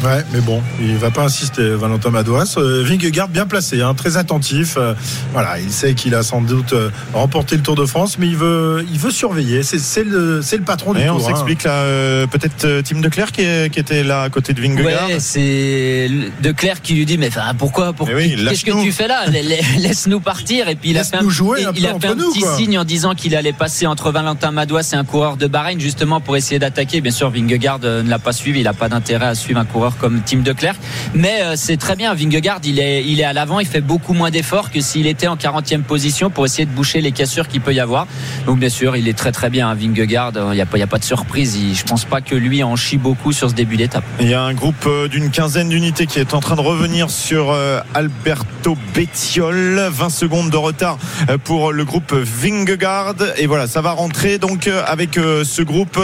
Ouais, 0.02 0.24
mais 0.32 0.40
bon, 0.40 0.62
il 0.80 0.96
va 0.96 1.10
pas 1.10 1.24
insister, 1.24 1.74
Valentin 1.76 2.08
Madouas. 2.08 2.54
Euh, 2.56 2.82
Vingegaard 2.86 3.28
bien 3.28 3.46
placé, 3.46 3.82
hein, 3.82 3.92
très 3.94 4.16
attentif. 4.16 4.76
Euh, 4.78 4.94
voilà, 5.34 5.58
il 5.60 5.70
sait 5.70 5.92
qu'il 5.92 6.14
a 6.14 6.22
sans 6.22 6.40
doute 6.40 6.72
euh, 6.72 6.88
remporté 7.12 7.54
le 7.56 7.62
Tour 7.62 7.74
de 7.74 7.84
France, 7.84 8.16
mais 8.18 8.26
il 8.26 8.36
veut, 8.36 8.82
il 8.90 8.98
veut 8.98 9.10
surveiller. 9.10 9.62
C'est, 9.62 10.02
le, 10.04 10.40
c'est 10.42 10.56
le 10.56 10.62
patron 10.62 10.94
du 10.94 11.00
Et 11.02 11.10
on 11.10 11.18
Tour. 11.18 11.26
hein. 11.26 11.28
s'explique 11.28 11.64
là, 11.64 11.72
euh, 11.72 12.26
peut-être 12.26 12.80
Tim 12.82 13.00
Declerc 13.00 13.30
qui, 13.32 13.42
est- 13.42 13.70
qui 13.70 13.78
était 13.78 14.02
là 14.02 14.22
à 14.22 14.30
côté 14.30 14.54
de 14.54 14.60
Vingegaard. 14.62 15.06
Ouais, 15.08 15.20
c'est 15.20 16.10
De 16.42 16.52
Clerc 16.52 16.80
qui 16.82 16.94
lui 16.94 17.04
dit 17.04 17.18
mais 17.18 17.28
enfin, 17.28 17.52
pourquoi, 17.58 17.92
pourquoi 17.92 18.14
Mais 18.16 18.34
oui, 18.36 18.44
qu'est-ce 18.48 18.64
que 18.64 18.82
tu 18.82 18.92
fais 18.92 19.06
là? 19.06 19.26
La- 19.26 19.42
la- 19.42 19.56
Laisse-nous 19.80 20.20
partir 20.20 20.68
et 20.70 20.76
puis 20.76 20.90
il 20.90 20.98
a 20.98 21.04
fait 21.04 21.16
un, 21.16 21.18
Laisse-nous 21.18 21.30
jouer 21.30 21.64
un 21.66 21.72
il 21.74 21.82
peu 21.82 21.86
a 21.86 21.90
fait 21.90 21.94
entre 21.94 22.06
un 22.08 22.14
nous, 22.14 22.30
petit 22.32 22.40
quoi. 22.40 22.56
signe 22.56 22.78
en 22.78 22.84
disant 22.84 23.14
qu'il 23.14 23.36
allait 23.36 23.52
passer 23.52 23.86
entre 23.86 24.10
Valentin 24.12 24.50
Madouas 24.50 24.88
et 24.94 24.96
un 24.96 25.04
coureur 25.04 25.36
de 25.36 25.46
Bahreïn 25.46 25.78
justement 25.78 26.20
pour 26.22 26.36
essayer 26.38 26.58
d'attaquer. 26.58 27.00
Bien 27.02 27.12
sûr, 27.12 27.28
Vingegaard 27.30 27.80
ne 27.80 28.08
l'a 28.08 28.18
pas 28.18 28.32
suivi, 28.32 28.60
il 28.60 28.64
n'a 28.64 28.72
pas 28.72 28.88
d'intérêt 28.88 29.26
à 29.26 29.34
suivre 29.34 29.60
un 29.60 29.64
coureur 29.66 29.89
comme 29.98 30.20
Tim 30.24 30.38
de 30.38 30.52
Clerc. 30.52 30.74
Mais 31.14 31.42
euh, 31.42 31.54
c'est 31.56 31.76
très 31.76 31.96
bien, 31.96 32.14
Vingegaard, 32.14 32.60
il 32.64 32.78
est, 32.78 33.04
il 33.04 33.20
est 33.20 33.24
à 33.24 33.32
l'avant, 33.32 33.60
il 33.60 33.66
fait 33.66 33.80
beaucoup 33.80 34.12
moins 34.14 34.30
d'efforts 34.30 34.70
que 34.70 34.80
s'il 34.80 35.06
était 35.06 35.26
en 35.26 35.36
40e 35.36 35.82
position 35.82 36.30
pour 36.30 36.44
essayer 36.46 36.66
de 36.66 36.70
boucher 36.70 37.00
les 37.00 37.12
cassures 37.12 37.48
qu'il 37.48 37.60
peut 37.60 37.74
y 37.74 37.80
avoir. 37.80 38.06
Donc 38.46 38.58
bien 38.58 38.68
sûr, 38.68 38.96
il 38.96 39.08
est 39.08 39.16
très 39.16 39.32
très 39.32 39.50
bien, 39.50 39.68
hein. 39.70 39.76
Il 39.80 39.90
n'y 39.92 40.16
a, 40.16 40.26
a 40.26 40.86
pas 40.86 40.98
de 40.98 41.04
surprise. 41.04 41.56
Il- 41.56 41.74
je 41.74 41.84
pense 41.84 42.04
pas 42.04 42.20
que 42.20 42.34
lui 42.34 42.62
en 42.62 42.76
chie 42.76 42.98
beaucoup 42.98 43.32
sur 43.32 43.48
ce 43.50 43.54
début 43.54 43.76
d'étape. 43.76 44.04
Il 44.20 44.28
y 44.28 44.34
a 44.34 44.42
un 44.42 44.54
groupe 44.54 44.84
euh, 44.86 45.08
d'une 45.08 45.30
quinzaine 45.30 45.68
d'unités 45.68 46.06
qui 46.06 46.18
est 46.18 46.34
en 46.34 46.40
train 46.40 46.56
de 46.56 46.60
revenir 46.60 47.10
sur 47.10 47.50
euh, 47.50 47.80
Alberto 47.94 48.76
Bettiol. 48.94 49.88
20 49.90 50.10
secondes 50.10 50.50
de 50.50 50.56
retard 50.56 50.98
pour 51.44 51.72
le 51.72 51.84
groupe 51.84 52.12
Vingegaard. 52.12 53.14
Et 53.38 53.46
voilà, 53.46 53.66
ça 53.66 53.80
va 53.80 53.92
rentrer 53.92 54.38
donc 54.38 54.68
avec 54.86 55.14
ce 55.14 55.62
groupe 55.62 55.98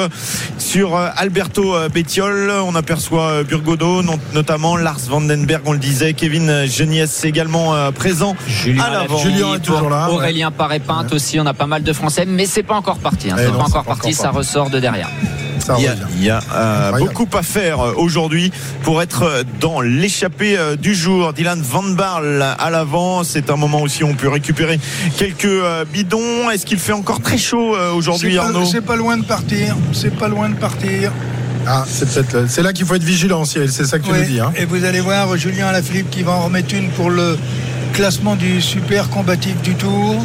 sur 0.59 0.97
Alberto 0.97 1.75
Bettiol. 1.93 2.51
On 2.65 2.75
aperçoit 2.75 3.29
euh, 3.31 3.45
Notamment 4.35 4.77
Lars 4.77 5.01
Vandenberg, 5.09 5.63
on 5.67 5.73
le 5.73 5.79
disait. 5.79 6.15
Kevin 6.15 6.65
Geniès 6.67 7.25
également 7.25 7.75
euh, 7.75 7.91
présent 7.91 8.35
Julien 8.47 8.83
à 8.85 8.91
l'avant. 8.91 9.19
Julien 9.19 9.55
est 9.55 9.61
toujours 9.61 9.91
là, 9.91 10.09
Aurélien 10.11 10.51
Paré-Pinte 10.51 11.13
aussi. 11.13 11.39
On 11.41 11.47
a 11.47 11.55
pas 11.55 11.67
mal 11.67 11.83
de 11.83 11.93
Français, 11.93 12.25
mais 12.27 12.47
c'est 12.47 12.63
pas 12.63 12.75
encore 12.75 12.99
parti. 12.99 13.31
hein. 13.31 13.37
Eh 13.39 13.43
C'est 13.45 13.51
pas 13.53 13.65
encore 13.65 13.85
parti. 13.85 14.15
Ça 14.15 14.31
ressort 14.31 14.71
de 14.71 14.81
derrière. 14.81 15.09
Il 15.79 15.83
y 15.83 15.89
a, 15.89 15.93
revient. 15.93 16.05
il 16.19 16.25
y 16.25 16.31
a, 16.31 16.41
euh, 16.55 16.93
beaucoup 16.99 17.27
à 17.37 17.43
faire 17.43 17.81
euh, 17.81 17.93
aujourd'hui 17.97 18.53
pour 18.83 19.03
être 19.03 19.45
dans 19.61 19.81
l'échappée 19.81 20.57
du 20.81 20.95
jour. 20.95 21.33
Dylan 21.33 21.61
Van 21.61 21.83
Barl 21.83 22.43
à 22.59 22.71
l'avant, 22.71 23.25
c'est 23.25 23.51
un 23.51 23.57
moment 23.57 23.83
aussi 23.83 24.05
où 24.05 24.09
on 24.09 24.15
peut 24.15 24.29
récupérer 24.29 24.79
quelques 25.19 25.49
bidons. 25.93 26.51
Est-ce 26.51 26.67
qu'il 26.67 26.79
fait 26.79 26.93
encore 26.93 27.21
très 27.21 27.39
chaud 27.39 27.77
aujourd'hui, 27.95 28.39
Arnaud? 28.39 28.65
C'est 28.65 28.81
pas 28.81 28.97
loin 28.97 29.17
de 29.17 29.25
partir. 29.25 29.77
C'est 29.93 30.15
pas 30.17 30.29
loin 30.29 30.49
de 30.49 30.55
partir. 30.57 31.11
Ah, 31.67 31.85
c'est 31.89 32.09
peut-être, 32.09 32.49
c'est 32.49 32.63
là 32.63 32.73
qu'il 32.73 32.87
faut 32.87 32.95
être 32.95 33.03
vigilant, 33.03 33.45
Cyril. 33.45 33.71
C'est 33.73 33.85
ça 33.85 33.99
que 33.99 34.05
tu 34.05 34.11
Ouais. 34.13 34.21
nous 34.21 34.27
dis, 34.27 34.41
hein. 34.41 34.53
Et 34.57 34.65
vous 34.67 34.85
allez 34.85 35.01
voir 35.01 35.37
Julien 35.37 35.67
Alaphilippe 35.67 36.11
qui 36.11 36.23
va 36.23 36.33
en 36.33 36.45
remettre 36.45 36.75
une 36.75 36.91
pour 36.91 37.11
le 37.11 37.37
classement 37.93 38.37
du 38.37 38.61
super 38.61 39.09
combatif 39.11 39.61
du 39.63 39.75
tour. 39.75 40.25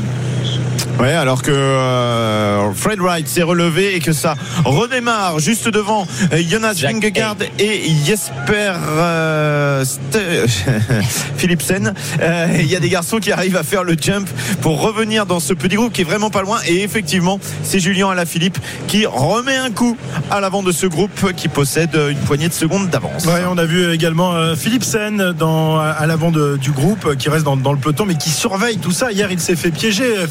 Ouais, 1.00 1.14
alors 1.14 1.42
que 1.42 1.52
euh, 1.52 2.72
Fred 2.74 3.00
Wright 3.00 3.28
s'est 3.28 3.42
relevé 3.42 3.96
et 3.96 4.00
que 4.00 4.14
ça 4.14 4.36
redémarre 4.66 5.40
juste 5.40 5.68
devant 5.68 6.06
euh, 6.32 6.42
Jonas 6.48 6.74
Vingegaard 6.82 7.38
et 7.58 7.82
Jesper 8.06 8.74
euh, 8.98 9.84
Philipsen. 11.38 11.94
Euh, 12.22 12.48
Il 12.60 12.68
y 12.68 12.76
a 12.76 12.80
des 12.80 12.90
garçons 12.90 13.18
qui 13.18 13.32
arrivent 13.32 13.58
à 13.58 13.64
faire 13.64 13.84
le 13.84 13.96
jump 14.00 14.30
pour 14.62 14.82
revenir 14.82 15.26
dans 15.26 15.40
ce 15.40 15.54
petit 15.54 15.76
groupe 15.76 15.92
qui 15.94 16.02
est 16.02 16.06
vraiment 16.06 16.30
pas 16.30 16.44
loin. 16.44 16.60
Et 16.68 16.84
effectivement, 16.84 17.40
c'est 17.64 17.80
Julien 17.80 18.10
Alaphilippe 18.10 18.60
qui 18.88 19.06
remet 19.06 19.58
un 19.58 19.72
coup 19.72 19.98
à 20.30 20.40
l'avant 20.40 20.62
de 20.62 20.72
ce 20.72 20.86
groupe 20.86 21.34
qui 21.36 21.48
possède 21.48 21.96
une 22.10 22.20
poignée 22.20 22.48
de 22.48 22.54
secondes 22.54 22.90
d'avance. 22.90 23.26
Ouais, 23.26 23.42
on 23.50 23.58
a 23.58 23.66
vu 23.66 23.92
également 23.92 24.34
euh, 24.34 24.56
Philippe 24.56 24.84
Sen 24.84 25.32
dans, 25.32 25.80
à 25.80 26.06
l'avant 26.06 26.32
du 26.32 26.72
groupe 26.72 27.16
qui 27.18 27.30
reste 27.30 27.46
dans, 27.46 27.58
dans 27.58 27.74
le 27.74 27.80
peloton 27.80 28.06
mais 28.06 28.16
qui 28.16 28.30
surveille 28.30 28.78
tout 28.78 28.92
ça. 28.92 29.12
Hier, 29.12 29.32
il 29.32 29.40
s'est 29.40 29.56
fait 29.56 29.72
piéger, 29.72 30.18
euh, 30.18 30.28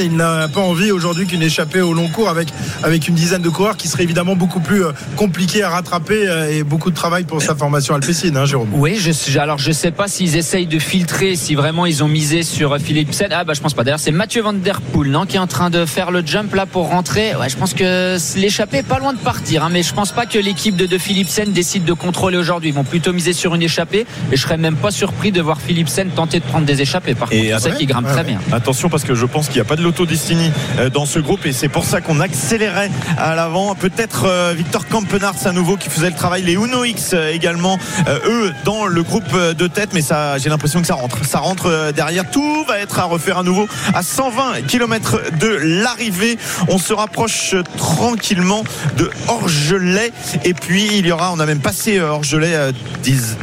Et 0.00 0.04
il 0.04 0.16
n'a 0.16 0.48
pas 0.48 0.60
envie 0.60 0.90
aujourd'hui 0.90 1.26
qu'une 1.26 1.42
échappée 1.42 1.80
au 1.80 1.92
long 1.92 2.08
cours 2.08 2.28
avec, 2.28 2.48
avec 2.82 3.08
une 3.08 3.14
dizaine 3.14 3.42
de 3.42 3.48
coureurs 3.48 3.76
qui 3.76 3.88
serait 3.88 4.02
évidemment 4.04 4.36
beaucoup 4.36 4.60
plus 4.60 4.84
euh, 4.84 4.92
compliqué 5.16 5.62
à 5.62 5.70
rattraper 5.70 6.26
euh, 6.28 6.50
et 6.50 6.62
beaucoup 6.62 6.90
de 6.90 6.94
travail 6.94 7.24
pour 7.24 7.42
sa 7.42 7.54
formation 7.54 7.94
alpécine, 7.94 8.36
hein, 8.36 8.46
Jérôme. 8.46 8.68
Oui, 8.72 8.96
je, 8.98 9.38
alors 9.38 9.58
je 9.58 9.70
sais 9.72 9.90
pas 9.90 10.08
s'ils 10.08 10.36
essayent 10.36 10.66
de 10.66 10.78
filtrer, 10.78 11.36
si 11.36 11.54
vraiment 11.54 11.86
ils 11.86 12.02
ont 12.02 12.08
misé 12.08 12.42
sur 12.42 12.78
Philipsen. 12.78 13.28
Ah 13.32 13.44
bah 13.44 13.52
je 13.54 13.60
pense 13.60 13.74
pas. 13.74 13.84
D'ailleurs 13.84 14.00
c'est 14.00 14.10
Mathieu 14.12 14.42
Van 14.42 14.52
Der 14.52 14.80
Poel, 14.80 15.10
non, 15.10 15.26
qui 15.26 15.36
est 15.36 15.40
en 15.40 15.46
train 15.46 15.70
de 15.70 15.84
faire 15.84 16.10
le 16.10 16.22
jump 16.24 16.54
là 16.54 16.66
pour 16.66 16.88
rentrer. 16.88 17.34
Ouais, 17.36 17.48
je 17.48 17.56
pense 17.56 17.74
que 17.74 18.16
l'échappée 18.38 18.78
est 18.78 18.82
pas 18.82 18.98
loin 18.98 19.12
de 19.12 19.18
partir, 19.18 19.64
hein, 19.64 19.68
mais 19.70 19.82
je 19.82 19.92
pense 19.94 20.12
pas 20.12 20.26
que 20.26 20.38
l'équipe 20.38 20.76
de, 20.76 20.86
de 20.86 20.98
Philipsen 20.98 21.52
décide 21.52 21.84
de 21.84 21.92
contrôler 21.92 22.38
aujourd'hui. 22.38 22.70
Ils 22.70 22.74
vont 22.74 22.84
plutôt 22.84 23.12
miser 23.12 23.32
sur 23.32 23.54
une 23.54 23.62
échappée, 23.62 24.06
et 24.32 24.36
je 24.36 24.40
serais 24.42 24.56
même 24.56 24.76
pas 24.76 24.90
surpris 24.90 25.32
de 25.32 25.40
voir 25.42 25.60
Philipsen 25.60 26.08
tenter 26.10 26.40
de 26.40 26.44
prendre 26.44 26.66
des 26.66 26.80
échappées. 26.82 27.14
Par 27.14 27.32
Et 27.32 27.48
contre, 27.50 27.54
on 27.56 27.58
sait 27.58 27.66
après 27.68 27.78
qu'il 27.78 27.86
grimpe 27.88 28.06
Ouais, 28.06 28.12
très 28.12 28.20
ouais. 28.22 28.26
bien. 28.28 28.40
Attention 28.52 28.88
parce 28.88 29.04
que 29.04 29.14
je 29.14 29.26
pense 29.26 29.46
qu'il 29.46 29.56
n'y 29.56 29.60
a 29.60 29.64
pas 29.64 29.76
de 29.76 29.81
loto 29.82 30.06
Destiny 30.06 30.50
euh, 30.78 30.88
dans 30.88 31.06
ce 31.06 31.18
groupe 31.18 31.44
et 31.44 31.52
c'est 31.52 31.68
pour 31.68 31.84
ça 31.84 32.00
qu'on 32.00 32.20
accélérait 32.20 32.90
à 33.18 33.34
l'avant. 33.34 33.74
Peut-être 33.74 34.26
euh, 34.26 34.54
Victor 34.56 34.86
Campenarts 34.86 35.46
à 35.46 35.52
nouveau 35.52 35.76
qui 35.76 35.90
faisait 35.90 36.10
le 36.10 36.16
travail, 36.16 36.42
les 36.42 36.54
Uno 36.54 36.84
X 36.84 37.10
euh, 37.12 37.32
également, 37.32 37.78
eux 38.26 38.52
dans 38.64 38.86
le 38.86 39.02
groupe 39.02 39.36
de 39.36 39.66
tête, 39.66 39.90
mais 39.92 40.02
ça, 40.02 40.38
j'ai 40.38 40.48
l'impression 40.48 40.80
que 40.80 40.86
ça 40.86 40.94
rentre. 40.94 41.24
Ça 41.24 41.38
rentre 41.38 41.92
derrière. 41.94 42.30
Tout 42.30 42.64
va 42.64 42.78
être 42.78 42.98
à 42.98 43.04
refaire 43.04 43.38
à 43.38 43.42
nouveau 43.42 43.66
à 43.94 44.02
120 44.02 44.62
km 44.66 45.18
de 45.38 45.48
l'arrivée. 45.48 46.38
On 46.68 46.78
se 46.78 46.92
rapproche 46.92 47.54
tranquillement 47.76 48.64
de 48.96 49.10
Orgelet 49.28 50.12
et 50.44 50.54
puis 50.54 50.88
il 50.92 51.06
y 51.06 51.12
aura, 51.12 51.32
on 51.32 51.40
a 51.40 51.46
même 51.46 51.60
passé 51.60 52.00
Orgelet 52.00 52.72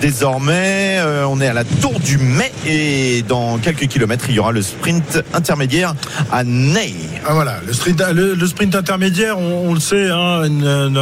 désormais. 0.01 0.99
On 1.27 1.41
est 1.41 1.47
à 1.47 1.53
la 1.53 1.63
tour 1.63 1.99
du 1.99 2.17
mai 2.17 2.51
et 2.65 3.23
dans 3.27 3.57
quelques 3.57 3.87
kilomètres 3.87 4.25
il 4.29 4.35
y 4.35 4.39
aura 4.39 4.51
le 4.51 4.61
sprint 4.61 5.21
intermédiaire 5.33 5.93
à 6.31 6.43
Ney. 6.43 6.93
Ah, 7.25 7.33
voilà, 7.33 7.59
le 7.65 7.73
sprint, 7.73 8.01
le, 8.13 8.33
le 8.35 8.47
sprint 8.47 8.75
intermédiaire, 8.75 9.37
on, 9.37 9.69
on 9.69 9.73
le 9.73 9.79
sait, 9.79 10.09
hein, 10.09 10.47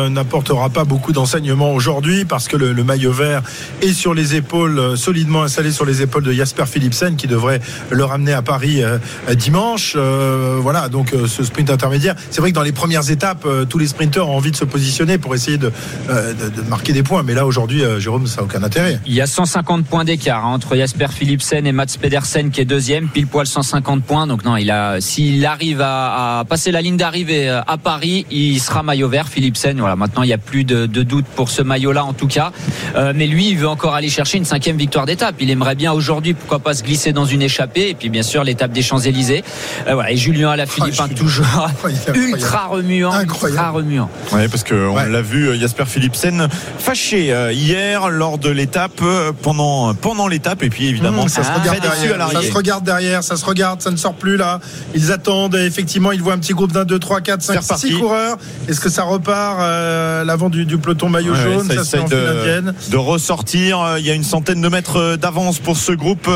n'apportera 0.10 0.70
pas 0.70 0.84
beaucoup 0.84 1.12
d'enseignements 1.12 1.74
aujourd'hui 1.74 2.26
parce 2.26 2.48
que 2.48 2.58
le, 2.58 2.74
le 2.74 2.84
maillot 2.84 3.12
vert 3.12 3.42
est 3.82 3.94
sur 3.94 4.14
les 4.14 4.36
épaules, 4.36 4.80
euh, 4.80 4.96
solidement 4.96 5.44
installé 5.44 5.72
sur 5.72 5.86
les 5.86 6.02
épaules 6.02 6.24
de 6.24 6.32
Jasper 6.32 6.66
Philipsen 6.66 7.16
qui 7.16 7.28
devrait 7.28 7.62
le 7.90 8.04
ramener 8.04 8.34
à 8.34 8.42
Paris 8.42 8.84
euh, 8.84 8.98
euh, 9.30 9.36
dimanche. 9.36 9.94
Euh, 9.96 10.58
voilà, 10.62 10.90
donc 10.90 11.14
euh, 11.14 11.28
ce 11.28 11.44
sprint 11.44 11.70
intermédiaire, 11.70 12.16
c'est 12.32 12.42
vrai 12.42 12.52
que 12.52 12.56
dans 12.56 12.64
les 12.64 12.72
premières 12.72 13.10
étapes, 13.10 13.46
euh, 13.46 13.66
tous 13.66 13.78
les 13.78 13.88
sprinteurs 13.88 14.30
ont 14.30 14.38
envie 14.38 14.52
de 14.52 14.56
se 14.56 14.66
positionner 14.66 15.18
pour 15.18 15.36
essayer 15.36 15.58
de, 15.58 15.72
euh, 16.10 16.34
de, 16.34 16.50
de 16.50 16.68
marquer 16.68 16.94
des 16.94 17.04
points. 17.04 17.24
Mais 17.24 17.34
là, 17.34 17.46
aujourd'hui, 17.46 17.84
euh, 17.84 18.00
Jérôme, 18.00 18.28
ça 18.28 18.38
n'a 18.38 18.44
aucun 18.44 18.64
intérêt. 18.64 19.00
Il 19.06 19.14
y 19.14 19.22
a 19.22 19.28
150 19.28 19.86
points 19.86 20.06
d'écart 20.06 20.46
hein, 20.46 20.54
entre 20.54 20.76
Jasper 20.76 21.08
Philipsen 21.10 21.66
et 21.66 21.72
Mats 21.72 21.86
Pedersen 22.00 22.52
qui 22.52 22.62
est 22.62 22.66
deuxième, 22.66 23.08
pile 23.08 23.28
poil 23.28 23.46
150 23.46 24.04
points. 24.04 24.28
Donc 24.28 24.44
non, 24.46 24.58
il 24.58 24.72
a, 24.72 25.00
s'il 25.18 25.44
arrive 25.48 25.82
à, 25.82 26.40
à 26.42 26.46
passer 26.46 26.70
la 26.72 26.80
ligne 26.80 26.96
d'arrivée 26.96 27.50
euh, 27.50 27.62
à 27.66 27.78
Paris, 27.80 28.28
il 28.30 28.60
sera 28.60 28.84
maillot 28.84 29.10
vert. 29.10 29.28
Philipsen, 29.28 29.80
voilà, 29.80 29.96
maintenant 29.96 30.22
il 30.22 30.28
n'y 30.28 30.34
a 30.34 30.38
plus 30.38 30.64
de, 30.64 30.86
de 30.86 31.02
doute 31.02 31.26
pour 31.36 31.50
ce 31.50 31.64
maillot-là 31.64 32.06
en 32.06 32.14
tout 32.14 32.28
cas. 32.28 32.52
Euh, 32.96 33.14
mais 33.16 33.26
lui, 33.26 33.50
il 33.50 33.58
veut 33.58 33.68
encore 33.68 33.96
aller 33.96 34.10
chercher 34.10 34.38
une 34.38 34.46
cinquième 34.46 34.78
victoire 34.78 35.08
d'étape. 35.08 35.34
Il 35.40 35.50
aimerait 35.50 35.74
bien 35.74 35.92
aujourd'hui, 35.92 36.36
pourquoi 36.36 36.60
pas 36.60 36.76
se 36.76 36.84
glisser 36.84 37.14
dans 37.14 37.26
une 37.26 37.42
échappée. 37.42 37.90
Et 37.90 37.94
puis 37.96 38.10
bien 38.10 38.22
sûr 38.22 38.44
l'étape 38.44 38.72
des 38.72 38.84
Champs 38.84 39.00
Élysées. 39.00 39.44
Euh, 39.88 39.96
voilà, 39.96 40.12
et 40.12 40.18
Julien 40.18 40.52
Alaphilippe, 40.52 40.94
Ah, 41.00 41.08
toujours 41.10 41.48
Incroyable. 41.68 42.16
ultra 42.16 42.68
remuant, 42.68 43.12
Incroyable. 43.12 43.58
ultra 43.58 43.72
remuant. 43.72 44.10
Ouais, 44.34 44.48
parce 44.48 44.64
qu'on 44.64 44.96
Ouais. 44.96 45.10
l'a 45.10 45.22
vu, 45.24 45.48
euh, 45.48 45.60
Jasper 45.60 45.86
Philipsen 45.88 46.48
fâché 46.78 47.34
hier 47.54 48.10
lors 48.12 48.38
de 48.38 48.50
l'étape, 48.52 49.02
pendant, 49.42 49.96
pendant 49.96 50.28
l'étape, 50.28 50.62
et 50.62 50.70
puis 50.70 50.86
évidemment, 50.88 51.26
Mmh, 51.26 51.30
ça 51.30 51.44
se 51.44 51.50
Ah, 51.52 51.60
regarde 51.60 51.78
très 51.80 51.90
déçu 51.90 52.14
à 52.14 52.18
derrière. 52.18 52.32
Ça 52.44 52.48
se 52.48 52.54
regarde 52.54 52.84
derrière, 52.84 53.24
ça 53.24 53.36
se 53.36 53.46
regarde, 53.46 53.82
ça 53.82 53.90
ne 53.90 53.96
sort 53.98 54.14
plus 54.14 54.38
là. 54.38 54.60
Ils 54.94 55.07
attendent, 55.12 55.56
et 55.56 55.66
effectivement, 55.66 56.12
ils 56.12 56.22
voient 56.22 56.34
un 56.34 56.38
petit 56.40 56.54
groupe 56.54 56.72
d'un, 56.72 56.86
deux, 56.86 57.00
trois, 57.00 57.22
quatre, 57.22 57.42
cinq, 57.42 57.62
six 57.78 57.94
coureurs. 57.94 58.38
Est-ce 58.68 58.80
que 58.80 58.90
ça 58.90 59.04
repart 59.04 59.60
euh, 59.62 60.24
l'avant 60.24 60.50
du, 60.50 60.66
du 60.66 60.78
peloton 60.78 61.10
maillot 61.10 61.34
Ouais, 61.34 61.44
jaune? 61.44 61.68
ça 61.72 61.84
Ça, 61.84 61.98
de, 62.04 62.74
de 62.90 62.98
ressortir. 62.98 63.80
Euh, 63.82 64.00
Il 64.00 64.06
y 64.06 64.12
a 64.12 64.14
une 64.14 64.24
centaine 64.24 64.62
de 64.62 64.70
mètres 64.70 64.98
euh, 64.98 65.18
d'avance 65.18 65.60
pour 65.60 65.78
ce 65.78 65.92
groupe 65.92 66.30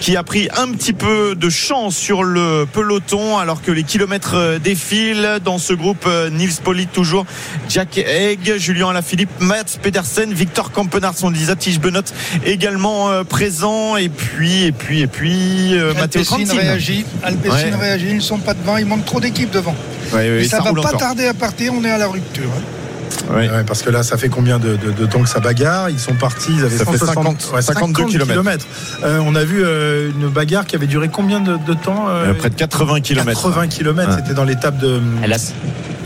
qui 0.00 0.16
a 0.16 0.22
pris 0.22 0.48
un 0.56 0.68
petit 0.72 0.92
peu 0.92 1.34
de 1.34 1.48
chance 1.50 1.96
sur 1.96 2.22
le 2.22 2.66
peloton 2.72 3.38
alors 3.38 3.62
que 3.62 3.70
les 3.72 3.82
kilomètres 3.84 4.58
défilent. 4.62 5.38
Dans 5.44 5.58
ce 5.58 5.72
groupe, 5.72 6.06
Nils 6.32 6.54
Polit 6.62 6.86
toujours, 6.86 7.24
Jack 7.68 7.98
Egg, 7.98 8.54
Julien 8.58 8.90
Alaphilippe, 8.90 9.30
Mats 9.40 9.78
Pedersen, 9.82 10.32
Victor 10.32 10.70
Kampenarts, 10.72 11.14
on 11.22 11.28
le 11.30 11.36
disait, 11.36 11.56
Tige 11.56 11.80
Benot 11.80 12.00
également 12.44 13.24
présent. 13.24 13.96
Et 13.96 14.08
puis, 14.08 14.64
et 14.64 14.72
puis, 14.72 15.00
et 15.02 15.06
puis, 15.06 15.74
Matteo 15.98 16.20
Alpecin 16.20 16.22
Trentin. 16.44 16.54
réagit. 16.60 17.04
Alpecin 17.22 17.50
Ouais. 17.54 17.74
réagit. 17.74 18.09
Ils 18.10 18.16
ne 18.16 18.20
sont 18.20 18.38
pas 18.38 18.54
devant. 18.54 18.76
Il 18.76 18.86
manque 18.86 19.04
trop 19.04 19.20
d'équipes 19.20 19.50
devant. 19.50 19.74
Ouais, 20.12 20.18
ouais, 20.18 20.42
Et 20.44 20.48
ça, 20.48 20.58
va 20.58 20.70
roule 20.70 20.80
pas 20.80 20.88
encore. 20.88 21.00
tarder 21.00 21.26
à 21.26 21.34
partir. 21.34 21.72
On 21.74 21.84
est 21.84 21.90
à 21.90 21.98
la 21.98 22.08
rupture. 22.08 22.50
Hein. 23.28 23.34
Ouais. 23.34 23.48
Ouais, 23.50 23.64
parce 23.66 23.82
que 23.82 23.90
là, 23.90 24.02
ça 24.02 24.16
fait 24.16 24.28
combien 24.28 24.58
de, 24.58 24.76
de- 24.76 24.90
de 24.92 25.06
temps 25.06 25.22
que 25.22 25.28
ça 25.28 25.40
bagarre 25.40 25.88
Ils 25.90 25.98
sont 26.00 26.14
partis, 26.14 26.52
ils 26.56 26.64
avaient 26.64 26.76
Ça 26.76 26.84
fait 26.84 26.98
160 26.98 27.40
50, 27.42 27.62
52 27.62 28.04
kilomètres. 28.06 28.66
Euh, 29.04 29.20
on 29.24 29.34
a 29.34 29.44
vu 29.44 29.62
euh, 29.64 30.10
une 30.10 30.28
bagarre 30.28 30.66
qui 30.66 30.76
avait 30.76 30.86
duré 30.86 31.08
combien 31.08 31.40
de, 31.40 31.56
de 31.56 31.74
temps 31.74 32.06
euh, 32.08 32.30
Euh, 32.30 32.34
près 32.34 32.50
de 32.50 32.54
80 32.56 33.00
km. 33.00 33.26
80 33.42 33.68
km. 33.68 34.08
Ouais. 34.10 34.16
C'était 34.16 34.34
dans 34.34 34.44
l'étape 34.44 34.78
de, 34.78 35.00
Elle 35.22 35.32
a- 35.32 35.38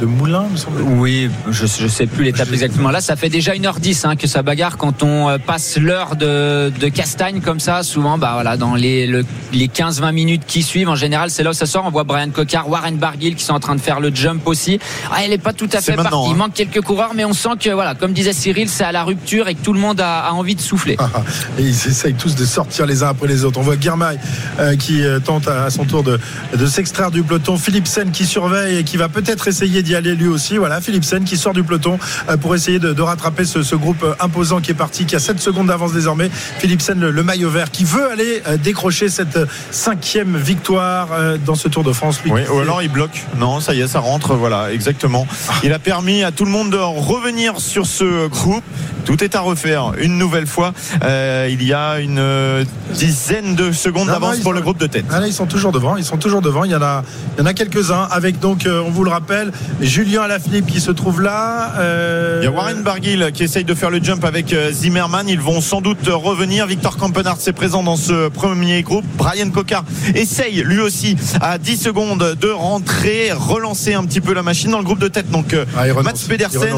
de 0.00 0.06
Moulin, 0.06 0.46
me 0.50 0.56
semble. 0.56 0.82
Oui, 0.82 1.30
je 1.50 1.66
je 1.66 1.86
sais 1.86 2.06
plus 2.06 2.24
l'étape 2.24 2.52
exactement. 2.52 2.90
Là, 2.90 3.00
ça 3.00 3.14
fait 3.14 3.28
déjà 3.28 3.52
1h10 3.54 4.06
hein, 4.08 4.16
que 4.16 4.26
ça 4.26 4.42
bagarre 4.42 4.76
quand 4.76 5.04
on 5.04 5.38
passe 5.46 5.76
l'heure 5.78 6.16
de, 6.16 6.70
de 6.80 6.88
Castagne 6.88 7.40
comme 7.40 7.60
ça. 7.60 7.84
Souvent, 7.84 8.18
bah 8.18 8.30
voilà, 8.34 8.56
dans 8.56 8.74
les, 8.74 9.06
le- 9.06 9.24
les 9.52 9.68
15-20 9.68 10.12
minutes 10.12 10.42
qui 10.48 10.62
suivent, 10.64 10.88
en 10.88 10.96
général, 10.96 11.30
c'est 11.30 11.44
là 11.44 11.50
où 11.50 11.54
ça 11.54 11.66
sort. 11.66 11.84
On 11.86 11.90
voit 11.90 12.02
Brian 12.02 12.30
Cocard, 12.30 12.68
Warren 12.68 12.96
Barguil 12.96 13.36
qui 13.36 13.44
sont 13.44 13.52
en 13.54 13.60
train 13.60 13.76
de 13.76 13.80
faire 13.80 14.00
le 14.00 14.12
jump 14.12 14.46
aussi. 14.48 14.80
Ah, 15.12 15.18
elle 15.24 15.32
est 15.32 15.38
pas 15.38 15.52
tout 15.52 15.68
à 15.72 15.80
fait 15.80 15.92
partie. 15.94 16.12
hein. 16.12 16.24
Il 16.30 16.34
manque 16.36 16.54
quelques 16.54 16.80
coureurs, 16.94 17.14
mais 17.14 17.24
on 17.24 17.32
sent 17.32 17.56
que 17.60 17.70
voilà, 17.70 17.96
comme 17.96 18.12
disait 18.12 18.32
Cyril, 18.32 18.68
c'est 18.68 18.84
à 18.84 18.92
la 18.92 19.02
rupture 19.02 19.48
et 19.48 19.56
que 19.56 19.62
tout 19.64 19.72
le 19.72 19.80
monde 19.80 20.00
a, 20.00 20.20
a 20.20 20.30
envie 20.30 20.54
de 20.54 20.60
souffler. 20.60 20.94
Ah, 21.00 21.10
ah. 21.12 21.22
Et 21.58 21.62
ils 21.62 21.70
essayent 21.88 22.14
tous 22.14 22.36
de 22.36 22.44
sortir 22.44 22.86
les 22.86 23.02
uns 23.02 23.08
après 23.08 23.26
les 23.26 23.44
autres. 23.44 23.58
On 23.58 23.62
voit 23.62 23.74
Guermail 23.74 24.18
euh, 24.60 24.76
qui 24.76 25.02
euh, 25.02 25.18
tente 25.18 25.48
à, 25.48 25.64
à 25.64 25.70
son 25.70 25.84
tour 25.86 26.04
de, 26.04 26.20
de 26.56 26.66
s'extraire 26.66 27.10
du 27.10 27.24
peloton. 27.24 27.56
Philipsen 27.58 28.12
qui 28.12 28.26
surveille 28.26 28.78
et 28.78 28.84
qui 28.84 28.96
va 28.96 29.08
peut-être 29.08 29.48
essayer 29.48 29.82
d'y 29.82 29.96
aller 29.96 30.14
lui 30.14 30.28
aussi. 30.28 30.56
Voilà, 30.56 30.80
Philipsen 30.80 31.24
qui 31.24 31.36
sort 31.36 31.52
du 31.52 31.64
peloton 31.64 31.98
euh, 32.28 32.36
pour 32.36 32.54
essayer 32.54 32.78
de, 32.78 32.92
de 32.92 33.02
rattraper 33.02 33.44
ce, 33.44 33.64
ce 33.64 33.74
groupe 33.74 34.04
imposant 34.20 34.60
qui 34.60 34.70
est 34.70 34.74
parti, 34.74 35.04
qui 35.04 35.16
a 35.16 35.18
7 35.18 35.40
secondes 35.40 35.66
d'avance 35.66 35.92
désormais. 35.92 36.30
Philipsen, 36.58 37.00
le, 37.00 37.10
le 37.10 37.22
maillot 37.24 37.50
vert, 37.50 37.72
qui 37.72 37.82
veut 37.82 38.08
aller 38.08 38.40
euh, 38.46 38.56
décrocher 38.56 39.08
cette 39.08 39.38
cinquième 39.72 40.36
victoire 40.36 41.08
euh, 41.12 41.38
dans 41.44 41.56
ce 41.56 41.66
Tour 41.66 41.82
de 41.82 41.92
France. 41.92 42.20
Lui, 42.22 42.30
Oui, 42.30 42.42
ou 42.52 42.60
alors 42.60 42.82
il 42.82 42.88
bloque. 42.88 43.24
Non, 43.36 43.58
ça 43.58 43.74
y 43.74 43.80
est, 43.80 43.88
ça 43.88 43.98
rentre. 43.98 44.34
Voilà, 44.34 44.72
exactement. 44.72 45.26
Il 45.64 45.72
a 45.72 45.80
permis 45.80 46.22
à 46.22 46.30
tout 46.30 46.44
le 46.44 46.50
monde 46.52 46.70
de 46.70 46.83
revenir 46.92 47.58
sur 47.60 47.86
ce 47.86 48.28
groupe. 48.28 48.64
Tout 49.04 49.22
est 49.22 49.34
à 49.36 49.40
refaire 49.40 49.92
une 49.98 50.16
nouvelle 50.16 50.46
fois. 50.46 50.72
Euh, 51.02 51.46
il 51.50 51.62
y 51.62 51.74
a 51.74 51.98
une 52.00 52.18
euh, 52.18 52.64
dizaine 52.94 53.54
de 53.54 53.70
secondes 53.70 54.06
d'avance 54.08 54.36
pour 54.36 54.44
sont- 54.44 54.52
le 54.52 54.62
groupe 54.62 54.78
de 54.78 54.86
tête. 54.86 55.04
Ah 55.10 55.20
là, 55.20 55.26
ils 55.26 55.32
sont 55.34 55.44
toujours 55.46 55.72
devant. 55.72 55.96
Ils 55.98 56.04
sont 56.04 56.16
toujours 56.16 56.40
devant. 56.40 56.64
Il 56.64 56.70
y 56.70 56.74
en 56.74 56.80
a, 56.80 57.02
il 57.36 57.40
y 57.40 57.42
en 57.42 57.46
a 57.46 57.52
quelques-uns 57.52 58.08
avec 58.10 58.40
donc, 58.40 58.64
euh, 58.64 58.80
on 58.86 58.90
vous 58.90 59.04
le 59.04 59.10
rappelle, 59.10 59.52
Julien 59.82 60.22
Alaphilippe 60.22 60.66
qui 60.66 60.80
se 60.80 60.90
trouve 60.90 61.20
là. 61.20 61.74
euh, 61.78 62.38
Il 62.42 62.44
y 62.44 62.48
a 62.48 62.50
Warren 62.50 62.82
Barguil 62.82 63.30
qui 63.34 63.42
essaye 63.44 63.64
de 63.64 63.74
faire 63.74 63.90
le 63.90 64.02
jump 64.02 64.24
avec 64.24 64.54
Zimmerman. 64.72 65.28
Ils 65.28 65.40
vont 65.40 65.60
sans 65.60 65.82
doute 65.82 66.08
revenir. 66.08 66.66
Victor 66.66 66.96
Kampenhardt 66.96 67.38
est 67.46 67.52
présent 67.52 67.82
dans 67.82 67.96
ce 67.96 68.28
premier 68.28 68.82
groupe. 68.82 69.04
Brian 69.18 69.50
Cocard 69.50 69.84
essaye 70.14 70.62
lui 70.62 70.80
aussi 70.80 71.16
à 71.42 71.58
10 71.58 71.76
secondes 71.76 72.36
de 72.40 72.48
rentrer, 72.48 73.32
relancer 73.32 73.92
un 73.92 74.04
petit 74.04 74.22
peu 74.22 74.32
la 74.32 74.42
machine 74.42 74.70
dans 74.70 74.78
le 74.78 74.84
groupe 74.84 74.98
de 75.00 75.08
tête. 75.08 75.30
Donc 75.30 75.54
Ah. 75.76 75.84
Mats 76.02 76.12
Pedersen, 76.26 76.73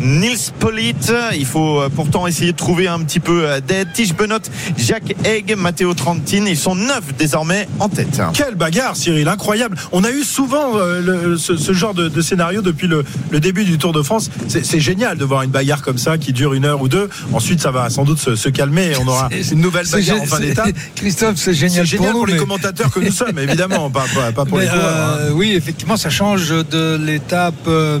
Nils 0.00 0.52
Polit. 0.58 0.94
Il 1.36 1.46
faut 1.46 1.80
euh, 1.80 1.88
pourtant 1.94 2.26
essayer 2.26 2.52
de 2.52 2.56
trouver 2.56 2.88
un 2.88 3.00
petit 3.00 3.20
peu 3.20 3.44
euh, 3.46 3.60
d'aide. 3.60 3.88
Tige 3.92 4.14
Benot, 4.14 4.38
Jacques 4.76 5.14
Egg, 5.24 5.54
Matteo 5.56 5.94
Trentin. 5.94 6.44
Ils 6.46 6.56
sont 6.56 6.74
neuf 6.74 7.02
désormais 7.18 7.68
en 7.78 7.88
tête. 7.88 8.20
Quelle 8.34 8.54
bagarre, 8.54 8.96
Cyril, 8.96 9.28
incroyable. 9.28 9.76
On 9.92 10.04
a 10.04 10.10
eu 10.10 10.22
souvent 10.22 10.76
euh, 10.76 11.00
le- 11.00 11.36
ce, 11.38 11.56
ce 11.56 11.72
genre 11.72 11.94
de, 11.94 12.08
de 12.08 12.20
scénario 12.20 12.62
depuis 12.62 12.86
le, 12.86 13.04
le 13.30 13.40
début 13.40 13.64
du 13.64 13.78
Tour 13.78 13.92
de 13.92 14.02
France. 14.02 14.30
C'est 14.48 14.80
génial 14.80 15.16
de 15.18 15.24
voir 15.24 15.42
une 15.42 15.50
bagarre 15.50 15.82
comme 15.82 15.98
ça 15.98 16.18
qui 16.18 16.32
dure 16.32 16.54
une 16.54 16.64
heure 16.64 16.82
ou 16.82 16.88
deux. 16.88 17.08
Ensuite, 17.32 17.60
ça 17.60 17.70
va 17.70 17.90
sans 17.90 18.04
doute 18.04 18.18
se, 18.18 18.36
se 18.36 18.48
calmer 18.48 18.92
et 18.92 18.96
on 18.96 19.06
aura 19.08 19.28
une 19.52 19.60
nouvelle 19.60 19.86
bagarre 19.90 20.22
en 20.22 20.26
fin 20.26 20.40
d'étape. 20.40 20.70
Christophe, 20.94 21.36
c'est 21.36 21.54
génial, 21.54 21.86
génial 21.86 22.12
pour, 22.12 22.20
nous, 22.20 22.26
les 22.26 22.32
mais- 22.34 22.38
commentateurs 22.38 22.90
que 22.90 23.00
nous 23.00 23.12
sommes, 23.12 23.38
évidemment, 23.38 23.90
pas, 23.90 24.04
pas- 24.14 24.32
pas 24.32 24.44
pour 24.44 24.58
Mais, 24.58 24.64
les 24.64 24.70
coureurs. 24.70 24.84
hein. 24.84 25.16
euh, 25.20 25.30
oui, 25.32 25.52
effectivement, 25.54 25.96
ça 25.96 26.10
change 26.10 26.48
de 26.50 26.96
l'étape 27.04 27.54
euh, 27.66 27.98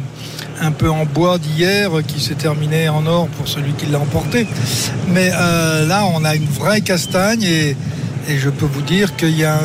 un 0.60 0.72
peu 0.72 0.90
en 0.90 1.04
bois 1.04 1.38
d'hier 1.38 1.90
qui 2.06 2.20
s'est 2.20 2.34
terminée 2.34 2.88
en 2.88 3.06
or 3.06 3.28
pour 3.28 3.48
celui 3.48 3.72
qui 3.72 3.86
l'a 3.86 3.98
emporté. 3.98 4.46
Mais 5.08 5.30
euh, 5.32 5.86
là, 5.86 6.04
on 6.14 6.24
a 6.24 6.34
une 6.34 6.46
vraie 6.46 6.80
castagne 6.80 7.42
et, 7.42 7.76
je 8.28 8.50
peux 8.50 8.66
vous 8.66 8.82
dire 8.82 9.16
qu'il 9.16 9.38
y 9.38 9.44
a, 9.46 9.58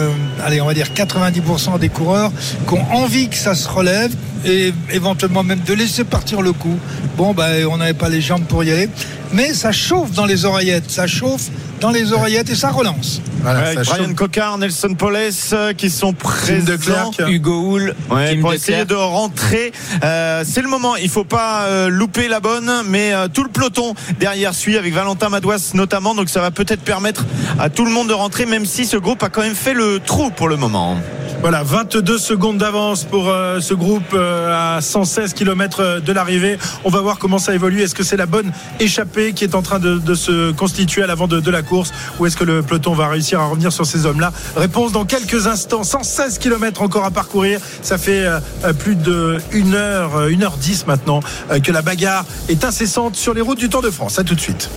allez, 0.45 0.61
on 0.61 0.65
va 0.65 0.73
dire 0.73 0.87
90% 0.95 1.79
des 1.79 1.89
coureurs 1.89 2.31
qui 2.65 2.73
ont 2.73 2.93
envie 2.93 3.27
que 3.27 3.35
ça 3.35 3.55
se 3.55 3.67
relève 3.67 4.15
et 4.45 4.73
éventuellement 4.89 5.43
même 5.43 5.59
de 5.65 5.73
laisser 5.73 6.05
partir 6.05 6.41
le 6.41 6.53
coup. 6.53 6.79
Bon, 7.17 7.33
ben, 7.33 7.65
on 7.69 7.75
n'avait 7.75 7.93
pas 7.93 8.07
les 8.07 8.21
jambes 8.21 8.45
pour 8.45 8.63
y 8.63 8.71
aller. 8.71 8.87
Mais 9.33 9.53
ça 9.53 9.71
chauffe 9.71 10.11
dans 10.11 10.25
les 10.25 10.45
oreillettes, 10.45 10.89
ça 10.91 11.07
chauffe 11.07 11.49
dans 11.81 11.89
les 11.89 12.13
oreillettes 12.13 12.49
et 12.49 12.55
ça 12.55 12.69
relance. 12.69 13.21
Voilà, 13.41 13.61
Ouais, 13.61 13.73
ça 13.75 13.81
Brian 13.81 14.05
chauffe. 14.05 14.15
Cocard, 14.15 14.57
Nelson 14.57 14.93
Poles 14.97 15.17
euh, 15.53 15.73
qui 15.73 15.89
sont 15.89 16.11
de 16.11 16.15
présents. 16.17 17.11
Klerk. 17.11 17.29
Hugo 17.31 17.73
Hull, 17.73 17.95
Ouais, 18.09 18.35
pour 18.37 18.51
de 18.51 18.55
essayer 18.55 18.85
de 18.85 18.93
rentrer. 18.95 19.71
Euh, 20.03 20.43
c'est 20.47 20.61
le 20.61 20.69
moment. 20.69 20.95
Il 20.95 21.09
faut 21.09 21.23
pas 21.25 21.63
euh, 21.63 21.89
louper 21.89 22.27
la 22.27 22.39
bonne, 22.39 22.71
mais 22.87 23.13
euh, 23.13 23.27
tout 23.27 23.43
le 23.43 23.49
peloton 23.49 23.95
derrière 24.19 24.53
suit 24.53 24.77
avec 24.77 24.93
Valentin 24.93 25.29
Madouas 25.29 25.71
notamment. 25.73 26.15
Donc 26.15 26.29
ça 26.29 26.39
va 26.39 26.51
peut-être 26.51 26.81
permettre 26.81 27.25
à 27.59 27.69
tout 27.69 27.85
le 27.85 27.91
monde 27.91 28.07
de 28.09 28.13
rentrer, 28.13 28.45
même 28.45 28.65
si 28.65 28.85
ce 28.85 28.97
groupe 28.97 29.23
a 29.23 29.29
quand 29.29 29.41
même 29.41 29.55
fait 29.55 29.73
le 29.73 29.99
trou 29.99 30.29
pour 30.29 30.47
le 30.47 30.55
moment. 30.55 30.97
Voilà, 31.43 31.61
22 31.61 32.17
secondes 32.17 32.57
d'avance 32.57 33.03
pour 33.03 33.27
euh, 33.27 33.59
ce 33.59 33.73
groupe 33.73 34.13
euh, 34.13 34.77
à 34.77 34.79
116 34.79 35.33
km 35.33 35.99
de 35.99 36.13
l'arrivée. 36.13 36.57
On 36.85 36.89
va 36.89 37.01
voir 37.01 37.19
comment 37.19 37.37
ça 37.37 37.53
évolue. 37.53 37.81
Est-ce 37.81 37.93
que 37.93 38.03
c'est 38.03 38.15
la 38.15 38.25
bonne 38.25 38.53
échappée 38.79 39.33
qui 39.33 39.43
est 39.43 39.53
en 39.53 39.61
train 39.61 39.79
de, 39.79 39.97
de 39.97 40.15
se 40.15 40.53
constituer 40.53 41.03
à 41.03 41.07
l'avant 41.07 41.27
de, 41.27 41.41
de 41.41 41.51
la 41.51 41.61
course? 41.61 41.91
Ou 42.17 42.27
est-ce 42.27 42.37
que 42.37 42.45
le 42.45 42.63
peloton 42.63 42.93
va 42.93 43.09
réussir 43.09 43.41
à 43.41 43.47
revenir 43.47 43.73
sur 43.73 43.85
ces 43.85 44.05
hommes-là? 44.05 44.31
Réponse 44.55 44.93
dans 44.93 45.03
quelques 45.03 45.47
instants. 45.47 45.83
116 45.83 46.37
km 46.37 46.81
encore 46.81 47.03
à 47.03 47.11
parcourir. 47.11 47.59
Ça 47.81 47.97
fait 47.97 48.25
euh, 48.25 48.39
euh, 48.63 48.71
plus 48.71 48.95
de 48.95 49.37
1 49.53 49.73
heure, 49.73 50.15
euh, 50.15 50.29
1h10 50.29 50.85
maintenant 50.87 51.19
euh, 51.51 51.59
que 51.59 51.73
la 51.73 51.81
bagarre 51.81 52.23
est 52.47 52.63
incessante 52.63 53.17
sur 53.17 53.33
les 53.33 53.41
routes 53.41 53.59
du 53.59 53.67
Tour 53.67 53.81
de 53.81 53.91
France. 53.91 54.17
À 54.17 54.23
tout 54.23 54.35
de 54.35 54.39
suite. 54.39 54.69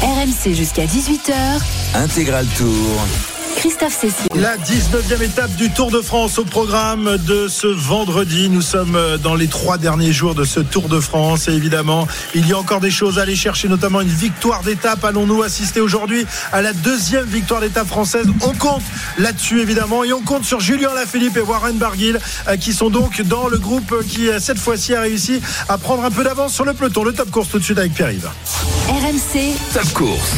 RMC 0.00 0.54
jusqu'à 0.54 0.84
18h. 0.84 1.32
Intégral 1.96 2.46
Tour. 2.56 3.04
Christophe 3.62 3.96
Cessieux. 3.96 4.26
La 4.34 4.56
19e 4.56 5.22
étape 5.22 5.54
du 5.54 5.70
Tour 5.70 5.92
de 5.92 6.00
France 6.00 6.36
au 6.40 6.44
programme 6.44 7.16
de 7.28 7.46
ce 7.46 7.68
vendredi. 7.68 8.48
Nous 8.48 8.60
sommes 8.60 8.98
dans 9.22 9.36
les 9.36 9.46
trois 9.46 9.78
derniers 9.78 10.12
jours 10.12 10.34
de 10.34 10.42
ce 10.42 10.58
Tour 10.58 10.88
de 10.88 10.98
France. 10.98 11.46
Et 11.46 11.52
évidemment, 11.52 12.08
il 12.34 12.48
y 12.48 12.54
a 12.54 12.58
encore 12.58 12.80
des 12.80 12.90
choses 12.90 13.20
à 13.20 13.22
aller 13.22 13.36
chercher, 13.36 13.68
notamment 13.68 14.00
une 14.00 14.08
victoire 14.08 14.64
d'étape. 14.64 15.04
Allons-nous 15.04 15.44
assister 15.44 15.80
aujourd'hui 15.80 16.26
à 16.50 16.60
la 16.60 16.72
deuxième 16.72 17.24
victoire 17.24 17.60
d'étape 17.60 17.86
française? 17.86 18.26
On 18.40 18.52
compte 18.52 18.82
là-dessus, 19.16 19.60
évidemment. 19.60 20.02
Et 20.02 20.12
on 20.12 20.22
compte 20.22 20.44
sur 20.44 20.58
Julien 20.58 20.92
Lafilippe 20.92 21.36
et 21.36 21.42
Warren 21.42 21.76
Barguil, 21.76 22.18
euh, 22.48 22.56
qui 22.56 22.72
sont 22.72 22.90
donc 22.90 23.22
dans 23.22 23.46
le 23.46 23.58
groupe 23.58 23.94
qui, 24.08 24.28
euh, 24.28 24.40
cette 24.40 24.58
fois-ci, 24.58 24.92
a 24.92 25.02
réussi 25.02 25.40
à 25.68 25.78
prendre 25.78 26.04
un 26.04 26.10
peu 26.10 26.24
d'avance 26.24 26.52
sur 26.52 26.64
le 26.64 26.74
peloton. 26.74 27.04
Le 27.04 27.12
top 27.12 27.30
course 27.30 27.50
tout 27.50 27.60
de 27.60 27.64
suite 27.64 27.78
avec 27.78 27.94
Pierre-Yves. 27.94 28.28
RMC, 28.88 29.54
Top 29.72 29.92
course. 29.92 30.32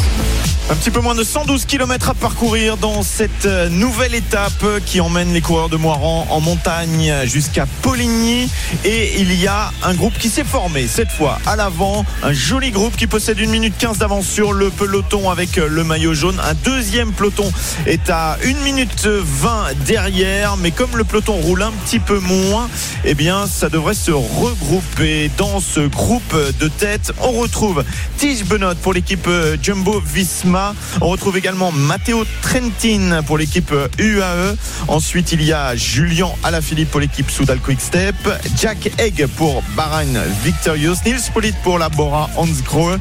Un 0.70 0.76
petit 0.76 0.90
peu 0.90 1.00
moins 1.00 1.14
de 1.14 1.22
112 1.22 1.66
km 1.66 2.08
à 2.08 2.14
parcourir 2.14 2.78
dans 2.78 3.02
cette 3.02 3.44
euh, 3.44 3.68
nouvelle 3.68 4.14
étape 4.14 4.64
qui 4.86 4.98
emmène 5.02 5.30
les 5.34 5.42
coureurs 5.42 5.68
de 5.68 5.76
Moiran 5.76 6.26
en 6.30 6.40
montagne 6.40 7.12
jusqu'à 7.24 7.66
Poligny. 7.82 8.50
Et 8.82 9.20
il 9.20 9.38
y 9.38 9.46
a 9.46 9.70
un 9.82 9.92
groupe 9.92 10.14
qui 10.18 10.30
s'est 10.30 10.42
formé 10.42 10.86
cette 10.86 11.10
fois 11.10 11.38
à 11.44 11.54
l'avant. 11.56 12.06
Un 12.22 12.32
joli 12.32 12.70
groupe 12.70 12.96
qui 12.96 13.06
possède 13.06 13.40
une 13.40 13.50
minute 13.50 13.74
15 13.76 13.98
d'avance 13.98 14.26
sur 14.26 14.54
le 14.54 14.70
peloton 14.70 15.28
avec 15.28 15.58
euh, 15.58 15.68
le 15.68 15.84
maillot 15.84 16.14
jaune. 16.14 16.40
Un 16.42 16.54
deuxième 16.64 17.12
peloton 17.12 17.52
est 17.84 18.08
à 18.08 18.38
1 18.42 18.64
minute 18.64 19.06
20 19.06 19.66
derrière. 19.84 20.56
Mais 20.56 20.70
comme 20.70 20.96
le 20.96 21.04
peloton 21.04 21.34
roule 21.34 21.62
un 21.62 21.72
petit 21.84 21.98
peu 21.98 22.18
moins, 22.20 22.70
eh 23.04 23.14
bien, 23.14 23.46
ça 23.46 23.68
devrait 23.68 23.92
se 23.92 24.12
regrouper 24.12 25.30
dans 25.36 25.60
ce 25.60 25.80
groupe 25.80 26.34
de 26.58 26.68
tête. 26.68 27.12
On 27.20 27.32
retrouve 27.32 27.84
Tige 28.16 28.44
Benoît 28.44 28.74
pour 28.74 28.94
l'équipe 28.94 29.26
euh, 29.28 29.58
Jumbo 29.62 30.00
Visma. 30.00 30.53
On 31.00 31.08
retrouve 31.08 31.36
également 31.36 31.72
Matteo 31.72 32.24
Trentin 32.42 33.22
pour 33.26 33.38
l'équipe 33.38 33.72
UAE. 33.98 34.56
Ensuite, 34.88 35.32
il 35.32 35.42
y 35.42 35.52
a 35.52 35.74
Julien 35.74 36.28
Alaphilippe 36.44 36.90
pour 36.90 37.00
l'équipe 37.00 37.28
Soudal 37.30 37.58
Quick 37.58 37.80
Step. 37.80 38.14
Jack 38.56 38.90
Egg 38.98 39.26
pour 39.36 39.62
Bahrain 39.76 40.06
Victorious. 40.44 40.96
Nils 41.06 41.30
Polit 41.32 41.54
pour 41.64 41.78
la 41.78 41.88
Bora 41.88 42.30
Hans 42.36 42.46
Grohe. 42.64 42.98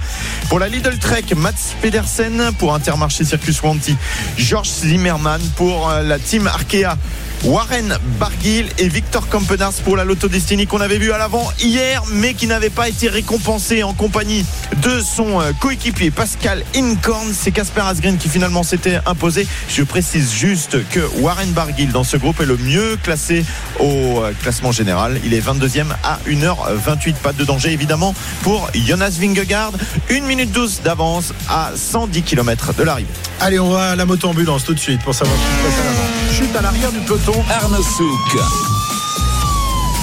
Pour 0.50 0.60
la 0.60 0.68
Lidl 0.68 0.98
Trek, 0.98 1.26
Mats 1.36 1.76
Pedersen 1.82 2.52
pour 2.58 2.74
Intermarché 2.74 3.24
Circus 3.24 3.62
Wanty. 3.62 3.96
Georges 4.38 4.70
Zimmermann 4.82 5.42
pour 5.56 5.90
euh, 5.90 6.02
la 6.02 6.18
team 6.18 6.48
Arkea. 6.48 6.98
Warren 7.44 7.98
Barguil 8.20 8.70
et 8.78 8.88
Victor 8.88 9.28
Campenars 9.28 9.74
pour 9.84 9.98
la 9.98 10.06
Lotto 10.06 10.30
Destiny 10.30 10.66
qu'on 10.66 10.80
avait 10.80 10.98
vu 10.98 11.12
à 11.12 11.18
l'avant 11.18 11.52
hier 11.60 12.02
mais 12.14 12.34
qui 12.34 12.48
n'avait 12.48 12.70
pas 12.70 12.88
été 12.88 13.10
récompensé 13.10 13.84
en 13.84 13.94
compagnie 13.94 14.46
de 14.82 15.02
son 15.02 15.42
euh, 15.42 15.52
coéquipier 15.60 16.10
Pascal 16.10 16.64
Incorn. 16.76 17.34
C'est 17.34 17.52
Casper 17.52 17.82
Asgreen 17.82 18.18
qui 18.18 18.30
finalement 18.30 18.64
s'était 18.64 19.00
imposé. 19.06 19.46
Je 19.68 19.84
précise 19.84 20.32
juste 20.32 20.88
que 20.90 21.02
Warren 21.20 21.52
Barguil 21.52 21.90
dans 21.90 22.06
ce 22.06 22.16
groupe 22.16 22.40
est 22.40 22.46
le 22.46 22.58
mieux 22.58 22.98
classé 23.04 23.44
au 23.80 24.22
euh, 24.22 24.32
classement 24.42 24.72
général. 24.72 25.20
Il 25.26 25.34
est 25.34 25.46
22e 25.46 25.88
à 26.04 26.20
1h28. 26.28 27.16
Pas 27.16 27.34
de 27.34 27.44
danger 27.44 27.72
évidemment 27.72 28.16
pour 28.42 28.70
Jonas 28.74 29.18
Vingegaard. 29.20 29.74
1 30.10 30.22
minute 30.22 30.52
12 30.52 30.82
d'avance 30.84 31.34
à 31.50 31.72
110 31.76 32.24
km 32.24 32.74
de 32.74 32.84
l'arrivée. 32.84 33.10
Allez, 33.42 33.60
on 33.60 33.70
va 33.70 33.92
à 33.92 33.96
la 33.98 34.06
moto-ambulance 34.06 34.64
tout 34.64 34.74
de 34.74 34.80
suite 34.80 35.02
pour 35.02 35.14
savoir 35.14 35.38
ce 35.38 35.42
qui 35.42 35.58
se 35.58 35.64
passe 35.64 35.82
à 35.82 35.86
l'avant. 35.86 36.14
Chute 36.34 36.56
à 36.56 36.62
l'arrière 36.62 36.92
du 36.92 37.00
peloton. 37.00 37.33
Arnaud. 37.42 38.93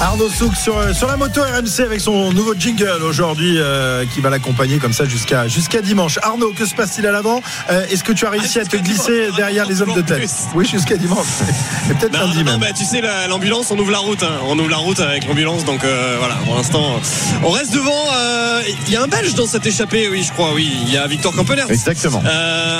Arnaud 0.00 0.30
Souk 0.30 0.56
sur, 0.56 0.78
euh, 0.78 0.94
sur 0.94 1.06
la 1.08 1.18
moto 1.18 1.42
RMC 1.42 1.84
avec 1.84 2.00
son 2.00 2.32
nouveau 2.32 2.54
jingle 2.58 3.02
aujourd'hui 3.02 3.56
euh, 3.58 4.06
qui 4.14 4.22
va 4.22 4.30
l'accompagner 4.30 4.78
comme 4.78 4.94
ça 4.94 5.04
jusqu'à 5.04 5.46
jusqu'à 5.46 5.82
dimanche. 5.82 6.18
Arnaud, 6.22 6.52
que 6.56 6.64
se 6.64 6.74
passe-t-il 6.74 7.06
à 7.06 7.12
l'avant? 7.12 7.42
Euh, 7.70 7.84
Est-ce 7.90 8.02
que 8.02 8.12
tu 8.12 8.24
as 8.24 8.30
réussi 8.30 8.58
à 8.60 8.64
te 8.64 8.78
glisser 8.78 9.28
derrière 9.36 9.66
les 9.66 9.82
hommes 9.82 9.92
de 9.92 10.00
tête? 10.00 10.30
Oui, 10.54 10.66
jusqu'à 10.66 10.96
dimanche. 10.96 11.26
Et 11.90 11.94
peut-être 11.94 12.14
lundi 12.18 12.38
non, 12.38 12.52
même. 12.52 12.60
bah, 12.60 12.68
tu 12.74 12.84
sais, 12.86 13.02
la- 13.02 13.26
l'ambulance, 13.28 13.70
on 13.70 13.78
ouvre 13.78 13.90
la 13.90 13.98
route. 13.98 14.22
hein. 14.22 14.38
On 14.46 14.58
ouvre 14.58 14.70
la 14.70 14.78
route 14.78 15.00
avec 15.00 15.26
l'ambulance. 15.26 15.66
Donc 15.66 15.84
euh, 15.84 16.16
voilà, 16.18 16.36
pour 16.46 16.54
l'instant, 16.56 16.98
on 17.44 17.50
reste 17.50 17.74
devant. 17.74 17.90
Il 18.86 18.92
y 18.92 18.96
a 18.96 19.02
un 19.02 19.06
Belge 19.08 19.34
dans 19.34 19.46
cette 19.46 19.66
échappée, 19.66 20.08
oui, 20.10 20.22
je 20.26 20.32
crois. 20.32 20.52
Oui, 20.54 20.70
il 20.86 20.92
y 20.92 20.96
a 20.96 21.06
Victor 21.06 21.34
Campeners. 21.34 21.66
Exactement. 21.68 22.22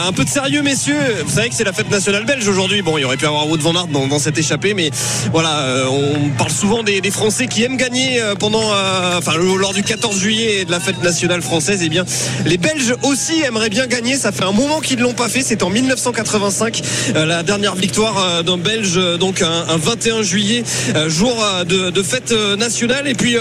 Un 0.06 0.12
peu 0.12 0.24
de 0.24 0.28
sérieux, 0.30 0.62
messieurs. 0.62 0.98
Vous 1.26 1.32
savez 1.34 1.50
que 1.50 1.54
c'est 1.54 1.64
la 1.64 1.72
fête 1.72 1.90
nationale 1.90 2.24
belge 2.24 2.48
aujourd'hui. 2.48 2.80
Bon, 2.82 2.96
il 2.96 3.04
aurait 3.04 3.16
pu 3.18 3.26
avoir 3.26 3.46
Wout 3.48 3.58
van 3.60 3.74
Aert 3.74 3.86
dans, 3.88 4.06
dans 4.06 4.18
cette 4.18 4.38
échappée, 4.38 4.72
mais 4.74 4.90
voilà, 5.32 5.64
on 5.90 6.30
parle 6.30 6.50
souvent 6.50 6.82
des, 6.82 7.00
des 7.00 7.09
Français 7.10 7.46
qui 7.46 7.62
aiment 7.62 7.76
gagner 7.76 8.20
euh, 8.20 8.34
pendant, 8.34 8.72
euh, 8.72 9.18
enfin, 9.18 9.32
lors 9.36 9.72
du 9.72 9.82
14 9.82 10.18
juillet 10.18 10.60
et 10.60 10.64
de 10.64 10.70
la 10.70 10.80
fête 10.80 11.02
nationale 11.02 11.42
française. 11.42 11.80
Eh 11.82 11.88
bien, 11.88 12.04
les 12.46 12.56
Belges 12.56 12.94
aussi 13.02 13.42
aimeraient 13.42 13.70
bien 13.70 13.86
gagner. 13.86 14.16
Ça 14.16 14.32
fait 14.32 14.44
un 14.44 14.52
moment 14.52 14.80
qu'ils 14.80 14.98
ne 14.98 15.02
l'ont 15.02 15.12
pas 15.12 15.28
fait. 15.28 15.42
C'était 15.42 15.64
en 15.64 15.70
1985, 15.70 16.82
euh, 17.16 17.26
la 17.26 17.42
dernière 17.42 17.74
victoire 17.74 18.44
d'un 18.44 18.58
Belge, 18.58 18.98
donc 19.18 19.42
un, 19.42 19.66
un 19.68 19.76
21 19.76 20.22
juillet, 20.22 20.64
jour 21.08 21.36
de, 21.66 22.02
fête 22.02 22.32
nationale. 22.58 23.08
Et 23.08 23.14
puis, 23.14 23.36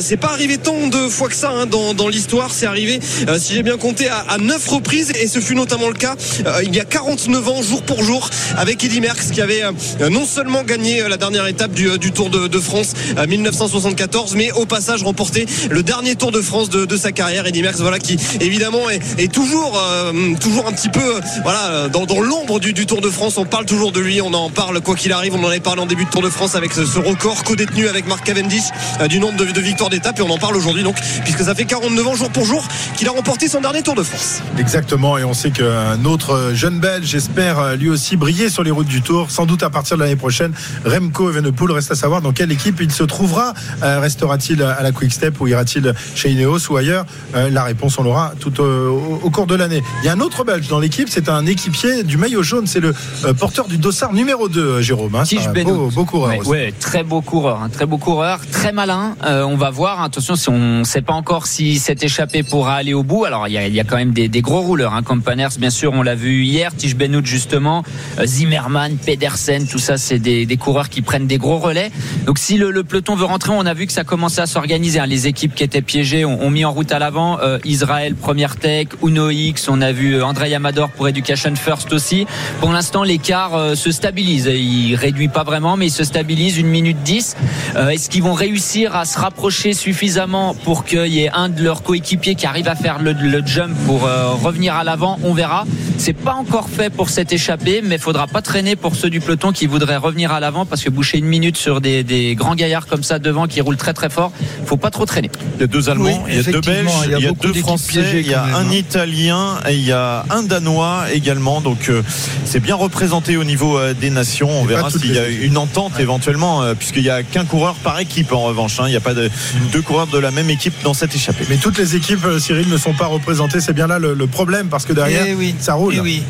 c'est 0.00 0.16
pas 0.16 0.28
arrivé 0.28 0.58
tant 0.58 0.86
de 0.86 1.08
fois 1.08 1.28
que 1.28 1.36
ça 1.36 1.50
hein, 1.50 1.66
dans, 1.66 2.08
l'histoire. 2.08 2.52
C'est 2.52 2.66
arrivé, 2.66 3.00
si 3.38 3.54
j'ai 3.54 3.62
bien 3.62 3.76
compté, 3.76 4.08
à, 4.08 4.24
à 4.28 4.38
9 4.38 4.68
reprises. 4.68 5.12
Et 5.20 5.26
ce 5.26 5.40
fut 5.40 5.54
notamment 5.54 5.88
le 5.88 5.94
cas 5.94 6.16
il 6.64 6.74
y 6.74 6.80
a 6.80 6.84
49 6.84 7.48
ans, 7.48 7.62
jour 7.62 7.82
pour 7.82 8.02
jour, 8.02 8.28
avec 8.56 8.82
Eddy 8.84 9.00
Merckx, 9.00 9.32
qui 9.32 9.40
avait 9.40 9.62
non 10.10 10.26
seulement 10.26 10.62
gagné 10.62 11.06
la 11.08 11.16
dernière 11.16 11.46
étape 11.46 11.72
du, 11.72 12.12
Tour 12.12 12.30
de 12.30 12.60
France 12.60 12.93
euh, 13.18 13.26
1974, 13.26 14.34
mais 14.34 14.52
au 14.52 14.66
passage 14.66 15.02
remporté 15.02 15.46
le 15.70 15.82
dernier 15.82 16.14
Tour 16.16 16.32
de 16.32 16.40
France 16.40 16.70
de, 16.70 16.96
sa 16.96 17.12
carrière. 17.12 17.46
Eddy 17.46 17.62
Merckx, 17.62 17.80
voilà, 17.80 17.98
qui 17.98 18.18
évidemment 18.40 18.88
est, 18.90 19.32
toujours, 19.32 19.78
euh, 19.78 20.34
toujours 20.40 20.66
un 20.66 20.72
petit 20.72 20.88
peu, 20.88 21.16
euh, 21.16 21.20
voilà, 21.42 21.66
euh, 21.66 21.88
dans, 21.88 22.20
l'ombre 22.20 22.60
du, 22.60 22.74
Tour 22.86 23.00
de 23.00 23.10
France. 23.10 23.38
On 23.38 23.44
parle 23.44 23.66
toujours 23.66 23.92
de 23.92 24.00
lui, 24.00 24.20
on 24.20 24.32
en 24.32 24.50
parle 24.50 24.80
quoi 24.80 24.94
qu'il 24.94 25.12
arrive. 25.12 25.34
On 25.34 25.42
en 25.42 25.48
avait 25.48 25.60
parlé 25.60 25.80
en 25.82 25.86
début 25.86 26.04
de 26.04 26.10
Tour 26.10 26.22
de 26.22 26.28
France 26.28 26.54
avec 26.54 26.72
ce, 26.72 26.98
record 26.98 27.44
co-détenu 27.44 27.88
avec 27.88 28.06
Mark 28.06 28.24
Cavendish 28.24 28.64
du 29.08 29.18
nombre 29.18 29.36
de, 29.36 29.60
victoires 29.60 29.90
d'étape, 29.90 30.18
et 30.18 30.22
on 30.22 30.30
en 30.30 30.38
parle 30.38 30.56
aujourd'hui 30.56 30.82
donc, 30.82 30.96
puisque 31.24 31.42
ça 31.42 31.54
fait 31.54 31.64
49 31.64 32.06
ans 32.06 32.14
jour 32.14 32.30
pour 32.30 32.44
jour 32.44 32.66
qu'il 32.96 33.08
a 33.08 33.10
remporté 33.10 33.48
son 33.48 33.60
dernier 33.60 33.82
Tour 33.82 33.94
de 33.94 34.02
France. 34.02 34.42
Exactement, 34.58 35.18
et 35.18 35.24
on 35.24 35.34
sait 35.34 35.50
qu'un 35.50 36.04
autre 36.04 36.52
jeune 36.54 36.78
Belge 36.78 37.14
espère 37.14 37.76
lui 37.76 37.88
aussi 37.88 38.16
briller 38.16 38.48
sur 38.48 38.62
les 38.62 38.70
routes 38.70 38.86
du 38.86 39.02
Tour, 39.02 39.30
sans 39.30 39.46
doute 39.46 39.62
à 39.62 39.70
partir 39.70 39.96
de 39.96 40.02
l'année 40.02 40.16
prochaine. 40.16 40.52
Remco 40.84 41.30
Evenepoel 41.30 41.72
reste 41.72 41.90
à 41.90 41.94
savoir 41.94 42.22
dans 42.22 42.32
quelle 42.32 42.52
équipe 42.52 42.80
il 42.84 42.92
se 42.92 43.02
trouvera. 43.02 43.54
Euh, 43.82 43.98
Restera-t-il 44.00 44.62
à 44.62 44.82
la 44.82 44.92
Quick 44.92 45.12
Step 45.12 45.40
ou 45.40 45.48
ira-t-il 45.48 45.92
chez 46.14 46.30
Ineos 46.30 46.70
ou 46.70 46.76
ailleurs? 46.76 47.04
Euh, 47.34 47.50
La 47.50 47.64
réponse, 47.64 47.98
on 47.98 48.02
l'aura 48.02 48.32
tout 48.38 48.60
au, 48.60 49.30
cours 49.30 49.46
de 49.46 49.54
l'année. 49.54 49.82
Il 50.02 50.06
y 50.06 50.08
a 50.08 50.12
un 50.12 50.20
autre 50.20 50.44
Belge 50.44 50.68
dans 50.68 50.78
l'équipe, 50.78 51.08
c'est 51.10 51.28
un 51.28 51.46
équipier 51.46 52.02
du 52.04 52.16
maillot 52.16 52.42
jaune, 52.42 52.66
c'est 52.66 52.80
le 52.80 52.94
euh, 53.24 53.32
porteur 53.34 53.66
du 53.66 53.78
dossard 53.78 54.12
numéro 54.12 54.48
2, 54.48 54.60
euh, 54.60 54.82
Jérôme. 54.82 55.14
Hein, 55.16 55.24
un 55.36 55.62
beau, 55.64 55.90
beau 55.90 56.04
coureur 56.04 56.30
Ouais, 56.30 56.38
aussi. 56.38 56.50
ouais, 56.50 56.74
très 56.78 57.02
beau 57.02 57.20
coureur, 57.20 57.62
un 57.62 57.68
très 57.68 57.86
beau 57.86 57.98
coureur, 57.98 58.40
très 58.52 58.72
malin. 58.72 59.16
Euh, 59.24 59.42
on 59.42 59.56
va 59.56 59.70
voir. 59.70 60.02
Attention, 60.02 60.36
si 60.36 60.48
on 60.50 60.78
ne 60.80 60.84
sait 60.84 61.02
pas 61.02 61.14
encore 61.14 61.46
si 61.46 61.78
cette 61.78 62.02
échappée 62.04 62.42
pourra 62.42 62.74
aller 62.74 62.94
au 62.94 63.02
bout. 63.02 63.24
Alors 63.24 63.48
il 63.48 63.54
y 63.54 63.58
a, 63.58 63.66
il 63.66 63.74
y 63.74 63.80
a 63.80 63.84
quand 63.84 63.96
même 63.96 64.12
des, 64.12 64.28
des 64.28 64.40
gros 64.42 64.60
rouleurs. 64.60 64.94
Hein. 64.94 65.02
Campaners, 65.02 65.48
bien 65.58 65.70
sûr, 65.70 65.92
on 65.94 66.02
l'a 66.02 66.14
vu 66.14 66.44
hier. 66.44 66.74
Tige 66.74 66.96
Benoît 66.96 67.22
justement, 67.24 67.82
Zimmerman, 68.24 68.96
Pedersen, 68.96 69.66
tout 69.66 69.78
ça, 69.78 69.96
c'est 69.96 70.18
des, 70.18 70.46
des 70.46 70.56
coureurs 70.56 70.88
qui 70.88 71.02
prennent 71.02 71.26
des 71.26 71.38
gros 71.38 71.58
relais. 71.58 71.90
Donc 72.26 72.38
si 72.38 72.56
le, 72.56 72.73
le 72.74 72.82
peloton 72.82 73.14
veut 73.14 73.24
rentrer, 73.24 73.52
on 73.52 73.64
a 73.66 73.72
vu 73.72 73.86
que 73.86 73.92
ça 73.92 74.02
commençait 74.02 74.40
à 74.40 74.46
s'organiser. 74.46 74.98
hein. 74.98 75.06
Les 75.06 75.28
équipes 75.28 75.54
qui 75.54 75.62
étaient 75.62 75.80
piégées 75.80 76.24
ont, 76.24 76.50
mis 76.50 76.64
en 76.64 76.72
route 76.72 76.90
à 76.90 76.98
l'avant. 76.98 77.38
Euh, 77.40 77.58
Israël, 77.64 78.16
Première 78.16 78.56
Tech, 78.56 78.88
Uno 79.02 79.30
X. 79.30 79.68
On 79.68 79.80
a 79.80 79.92
vu 79.92 80.14
euh, 80.14 80.24
André 80.24 80.52
Amador 80.54 80.90
pour 80.90 81.06
Education 81.06 81.54
First 81.54 81.92
aussi. 81.92 82.26
Pour 82.60 82.72
l'instant, 82.72 83.04
l'écart 83.04 83.54
euh, 83.54 83.74
se 83.76 83.92
stabilise. 83.92 84.50
Il 84.52 84.96
réduit 84.96 85.28
pas 85.28 85.44
vraiment, 85.44 85.76
mais 85.76 85.86
il 85.86 85.90
se 85.90 86.02
stabilise. 86.02 86.58
Une 86.58 86.66
minute 86.66 86.98
10. 87.04 87.36
Euh, 87.76 87.90
Est-ce 87.90 88.10
qu'ils 88.10 88.24
vont 88.24 88.32
réussir 88.32 88.96
à 88.96 89.04
se 89.04 89.20
rapprocher 89.20 89.72
suffisamment 89.72 90.54
pour 90.54 90.84
qu'il 90.84 91.06
y 91.06 91.20
ait 91.22 91.30
un 91.32 91.48
de 91.48 91.62
leurs 91.62 91.84
coéquipiers 91.84 92.34
qui 92.34 92.46
arrive 92.46 92.66
à 92.68 92.74
faire 92.74 92.98
le, 93.00 93.14
jump 93.46 93.72
pour 93.86 94.02
revenir 94.02 94.74
à 94.74 94.82
l'avant? 94.82 95.18
On 95.22 95.32
verra. 95.32 95.64
C'est 95.98 96.12
pas 96.12 96.34
encore 96.34 96.68
fait 96.68 96.90
pour 96.90 97.08
cette 97.08 97.32
échappée, 97.32 97.82
mais 97.84 97.98
faudra 97.98 98.26
pas 98.26 98.42
traîner 98.42 98.74
pour 98.74 98.96
ceux 98.96 99.10
du 99.10 99.20
peloton 99.20 99.52
qui 99.52 99.66
voudraient 99.66 99.96
revenir 99.96 100.32
à 100.32 100.40
l'avant 100.40 100.66
parce 100.66 100.82
que 100.82 100.90
boucher 100.90 101.18
une 101.18 101.26
minute 101.26 101.56
sur 101.56 101.80
des, 101.80 102.02
des 102.02 102.34
grands 102.34 102.53
gaillards 102.54 102.86
comme 102.86 103.02
ça 103.02 103.18
devant 103.18 103.46
qui 103.46 103.60
roulent 103.60 103.76
très 103.76 103.92
très 103.92 104.10
fort, 104.10 104.32
faut 104.66 104.76
pas 104.76 104.90
trop 104.90 105.06
traîner. 105.06 105.30
Il 105.56 105.60
y 105.60 105.64
a 105.64 105.66
deux 105.66 105.88
Allemands, 105.88 106.04
Oui, 106.24 106.32
il 106.32 106.36
y 106.36 106.38
a 106.38 106.42
deux 106.52 106.60
Belges, 106.60 106.90
il 107.04 107.10
y 107.10 107.14
a 107.14 107.18
il 107.18 107.24
y 107.24 107.26
a 107.26 107.28
beaucoup 107.30 107.46
deux 107.48 107.60
Français, 107.60 108.20
il 108.20 108.26
y 108.26 108.34
a 108.34 108.44
même, 108.44 108.54
un 108.54 108.58
hein. 108.68 108.72
Italien 108.72 109.58
et 109.68 109.74
il 109.74 109.84
y 109.84 109.92
a 109.92 110.24
un 110.30 110.42
Danois 110.42 111.04
également. 111.12 111.60
Donc 111.60 111.88
euh, 111.88 112.02
c'est 112.44 112.60
bien 112.60 112.74
représenté 112.74 113.36
au 113.36 113.44
niveau 113.44 113.78
euh, 113.78 113.94
des 113.94 114.10
nations. 114.10 114.50
On 114.50 114.64
verra 114.64 114.90
s'il 114.90 115.12
y 115.12 115.18
a 115.18 115.28
une 115.28 115.56
entente 115.56 115.98
éventuellement, 116.00 116.62
euh, 116.62 116.74
puisqu'il 116.74 117.02
n'y 117.02 117.10
a 117.10 117.22
qu'un 117.22 117.44
coureur 117.44 117.74
par 117.76 117.98
équipe 118.00 118.32
en 118.32 118.42
revanche. 118.42 118.78
hein. 118.80 118.84
Il 118.86 118.90
n'y 118.90 118.96
a 118.96 119.00
pas 119.00 119.14
de 119.14 119.30
deux 119.72 119.82
coureurs 119.82 120.06
de 120.06 120.18
la 120.18 120.30
même 120.30 120.50
équipe 120.50 120.74
dans 120.82 120.94
cette 120.94 121.14
échappée. 121.14 121.44
Mais 121.48 121.56
toutes 121.56 121.78
les 121.78 121.96
équipes, 121.96 122.26
Cyril, 122.38 122.68
ne 122.68 122.76
sont 122.76 122.92
pas 122.94 123.06
représentées. 123.06 123.60
C'est 123.60 123.72
bien 123.72 123.86
là 123.86 123.98
le, 123.98 124.14
le 124.14 124.26
problème, 124.26 124.68
parce 124.68 124.84
que 124.84 124.92
derrière, 124.92 125.24
Eh 125.26 125.34
oui, 125.34 125.54
ça 125.58 125.74
roule. 125.74 125.94
eh 125.96 126.00
oui. 126.00 126.22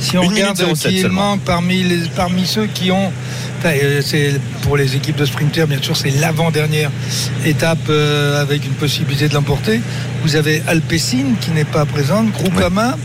Si 0.00 0.16
on 0.16 0.22
Une 0.22 0.30
regarde 0.30 0.60
minute 0.60 0.76
07 0.76 0.92
qui 0.92 1.04
manque 1.06 1.40
parmi, 1.40 1.82
les, 1.82 1.98
parmi 2.16 2.46
ceux 2.46 2.66
qui 2.66 2.90
ont. 2.90 3.12
euh, 3.64 4.00
c'est 4.02 4.40
pour 4.62 4.76
les 4.76 4.96
équipes 4.96 5.16
de 5.16 5.26
sprinters, 5.26 5.66
bien 5.66 5.82
sûr, 5.82 5.96
c'est 5.96 6.10
l'avant-dernière 6.10 6.90
étape 7.44 7.78
euh, 7.90 8.40
avec 8.40 8.64
une 8.64 8.72
possibilité 8.72 9.28
de 9.28 9.34
l'emporter. 9.34 9.80
Vous 10.22 10.36
avez 10.36 10.62
Alpecin 10.66 11.34
qui 11.40 11.50
n'est 11.50 11.64
pas 11.64 11.84
présente, 11.84 12.30
Groupama, 12.32 12.96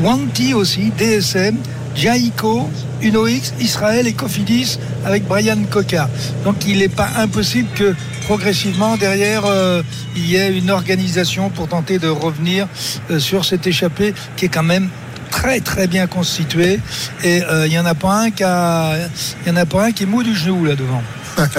Wanty 0.00 0.54
aussi, 0.54 0.90
DSM, 0.96 1.56
Jaiko, 1.94 2.70
UnoX, 3.02 3.52
Israël 3.60 4.06
et 4.06 4.12
Cofidis 4.12 4.78
avec 5.04 5.24
Brian 5.26 5.58
Coca. 5.70 6.08
Donc 6.44 6.56
il 6.66 6.78
n'est 6.78 6.88
pas 6.88 7.08
impossible 7.18 7.68
que 7.74 7.94
progressivement 8.24 8.96
derrière 8.96 9.44
euh, 9.46 9.82
il 10.16 10.26
y 10.26 10.36
ait 10.36 10.56
une 10.56 10.70
organisation 10.70 11.50
pour 11.50 11.68
tenter 11.68 11.98
de 11.98 12.08
revenir 12.08 12.68
euh, 13.10 13.18
sur 13.18 13.44
cette 13.44 13.66
échappée 13.66 14.14
qui 14.36 14.46
est 14.46 14.48
quand 14.48 14.62
même 14.62 14.88
très 15.30 15.60
très 15.60 15.86
bien 15.86 16.06
constituée 16.06 16.80
et 17.22 17.42
euh, 17.42 17.66
il 17.66 17.70
n'y 17.70 17.78
en 17.78 17.86
a 17.86 17.94
pas 17.94 18.14
un 18.22 18.30
qui 18.30 18.44
a, 18.44 18.96
il 19.44 19.48
y 19.48 19.50
en 19.50 19.56
a 19.56 19.66
pas 19.66 19.84
un 19.86 19.92
qui 19.92 20.02
est 20.04 20.06
mou 20.06 20.22
du 20.22 20.34
genou 20.34 20.64
là 20.64 20.74
devant. 20.74 21.02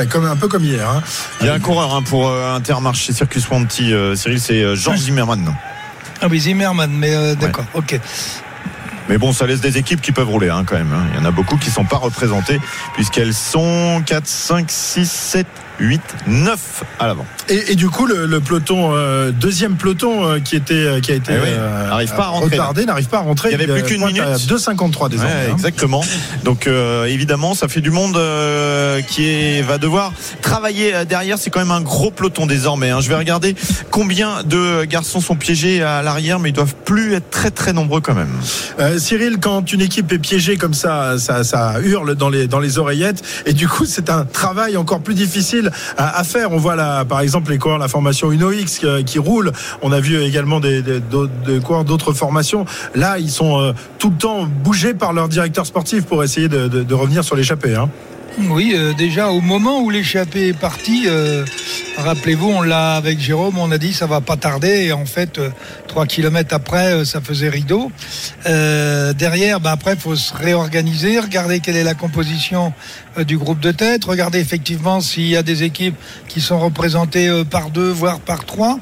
comme, 0.09 0.25
un 0.25 0.35
peu 0.35 0.47
comme 0.47 0.63
hier. 0.65 0.87
hein. 0.89 1.01
Il 1.41 1.47
y 1.47 1.49
a 1.49 1.53
un 1.53 1.59
coureur 1.59 1.93
hein, 1.95 2.01
pour 2.03 2.27
euh, 2.27 2.55
Intermarché 2.55 3.13
Circus 3.13 3.49
Wanty, 3.49 3.93
euh, 3.93 4.15
Cyril, 4.15 4.39
c'est 4.41 4.61
euh, 4.61 4.75
Georges 4.75 4.99
Zimmermann. 4.99 5.55
Ah 6.21 6.27
oui 6.29 6.39
Zimmerman 6.39 6.91
mais 6.91 7.13
euh, 7.15 7.35
d'accord 7.35 7.65
ok. 7.73 7.99
Mais 9.07 9.17
bon, 9.17 9.33
ça 9.33 9.47
laisse 9.47 9.61
des 9.61 9.77
équipes 9.79 10.01
qui 10.01 10.11
peuvent 10.11 10.29
rouler 10.29 10.49
hein, 10.49 10.63
quand 10.67 10.75
même. 10.75 10.93
Il 11.13 11.19
y 11.19 11.21
en 11.21 11.25
a 11.25 11.31
beaucoup 11.31 11.57
qui 11.57 11.69
ne 11.69 11.73
sont 11.73 11.85
pas 11.85 11.97
représentées 11.97 12.59
puisqu'elles 12.93 13.33
sont 13.33 14.03
4, 14.05 14.27
5, 14.27 14.65
6, 14.69 15.09
7, 15.11 15.47
8, 15.79 16.01
9 16.27 16.83
à 16.99 17.07
l'avant. 17.07 17.25
Et, 17.47 17.71
et 17.71 17.75
du 17.75 17.89
coup, 17.89 18.05
le, 18.05 18.25
le 18.25 18.39
peloton, 18.39 18.91
euh, 18.93 19.31
deuxième 19.31 19.75
peloton 19.75 20.25
euh, 20.25 20.39
qui 20.39 20.55
était, 20.55 20.73
euh, 20.73 20.99
qui 20.99 21.11
a 21.11 21.15
été 21.15 21.33
Eh 21.35 21.39
oui, 21.39 21.49
n'arrive 21.89 22.13
pas 22.15 22.25
à 22.25 22.27
rentrer, 22.27 22.57
retardé, 22.57 22.85
n'arrive 22.85 23.07
pas 23.07 23.17
à 23.17 23.21
rentrer. 23.21 23.49
Il 23.49 23.59
y 23.59 23.63
avait 23.63 23.67
plus 23.67 23.83
qu'une 23.83 24.05
minute. 24.05 24.21
2,53 24.23 25.09
désormais. 25.09 25.31
Ouais, 25.33 25.47
hein. 25.49 25.53
exactement. 25.53 26.03
Donc 26.43 26.67
euh, 26.67 27.05
évidemment, 27.05 27.53
ça 27.53 27.67
fait 27.67 27.81
du 27.81 27.91
monde 27.91 28.17
euh, 28.17 29.01
qui 29.01 29.27
est, 29.27 29.61
va 29.61 29.77
devoir 29.77 30.11
travailler 30.41 30.93
derrière. 31.07 31.37
C'est 31.37 31.49
quand 31.49 31.59
même 31.59 31.71
un 31.71 31.81
gros 31.81 32.11
peloton 32.11 32.45
désormais. 32.45 32.89
hein. 32.89 32.99
Je 33.01 33.09
vais 33.09 33.15
regarder 33.15 33.55
combien 33.91 34.43
de 34.43 34.83
garçons 34.85 35.21
sont 35.21 35.35
piégés 35.35 35.81
à 35.81 36.01
l'arrière, 36.01 36.39
mais 36.39 36.49
ils 36.49 36.53
doivent 36.53 36.75
plus 36.85 37.13
être 37.13 37.29
très 37.29 37.51
très 37.51 37.73
nombreux 37.73 38.01
quand 38.01 38.13
même. 38.15 38.29
Euh, 38.79 38.97
Cyril, 38.99 39.37
quand 39.41 39.71
une 39.71 39.81
équipe 39.81 40.11
est 40.11 40.19
piégée 40.19 40.57
comme 40.57 40.73
ça, 40.73 41.17
ça, 41.17 41.43
ça 41.43 41.75
hurle 41.83 42.15
dans 42.15 42.29
les, 42.29 42.47
dans 42.47 42.59
les 42.59 42.77
oreillettes. 42.79 43.23
Et 43.45 43.53
du 43.53 43.67
coup, 43.67 43.85
c'est 43.85 44.09
un 44.09 44.25
travail 44.25 44.77
encore 44.77 44.99
plus 45.01 45.13
difficile 45.15 45.68
à, 45.97 46.23
faire. 46.23 46.51
On 46.51 46.57
voit 46.57 46.75
là, 46.75 47.05
par 47.05 47.19
exemple, 47.21 47.51
les 47.51 47.57
coureurs, 47.57 47.77
la 47.77 47.87
formation 47.87 48.31
UnoX 48.31 48.81
euh, 48.83 49.03
qui 49.03 49.19
roule. 49.19 49.51
On 49.81 49.91
a 49.91 49.99
vu 49.99 50.21
également 50.21 50.59
des, 50.59 50.81
des, 50.81 50.99
d'autres- 50.99 52.13
formations. 52.13 52.65
Là, 52.95 53.19
ils 53.19 53.29
sont 53.29 53.59
euh, 53.59 53.73
tout 53.97 54.09
le 54.09 54.15
temps 54.17 54.45
bougés 54.45 54.93
par 54.93 55.13
leur 55.13 55.27
directeur 55.29 55.65
sportif 55.65 56.05
pour 56.05 56.23
essayer 56.23 56.47
de 56.49 56.93
revenir 56.93 57.23
sur 57.23 57.35
l'échappée. 57.35 57.75
Hein. 57.75 57.89
Oui, 58.47 58.73
euh, 58.73 58.93
déjà 58.93 59.29
au 59.31 59.41
moment 59.41 59.81
où 59.81 59.89
l'échappée 59.89 60.47
est 60.47 60.57
partie, 60.57 61.03
euh, 61.07 61.45
rappelez-vous, 61.97 62.49
on 62.49 62.61
l'a 62.61 62.95
avec 62.95 63.19
Jérôme, 63.19 63.57
on 63.57 63.69
a 63.71 63.77
dit 63.77 63.91
ça 63.93 64.05
va 64.05 64.21
pas 64.21 64.37
tarder. 64.37 64.85
Et 64.85 64.93
en 64.93 65.05
fait, 65.05 65.37
euh, 65.37 65.49
trois 65.87 66.05
kilomètres 66.05 66.55
après, 66.55 67.03
ça 67.03 67.19
faisait 67.19 67.49
rideau. 67.49 67.91
Derrière, 68.45 69.59
bah, 69.59 69.71
après, 69.71 69.95
faut 69.95 70.15
se 70.15 70.33
réorganiser, 70.33 71.19
regarder 71.19 71.59
quelle 71.59 71.75
est 71.75 71.83
la 71.83 71.95
composition 71.95 72.73
du 73.17 73.37
groupe 73.37 73.59
de 73.59 73.71
tête, 73.71 74.05
regarder 74.05 74.39
effectivement 74.39 75.01
s'il 75.01 75.27
y 75.27 75.35
a 75.35 75.43
des 75.43 75.63
équipes 75.63 75.95
qui 76.27 76.39
sont 76.41 76.59
représentées 76.59 77.43
par 77.49 77.69
deux, 77.69 77.89
voire 77.89 78.19
par 78.19 78.45
trois. 78.45 78.79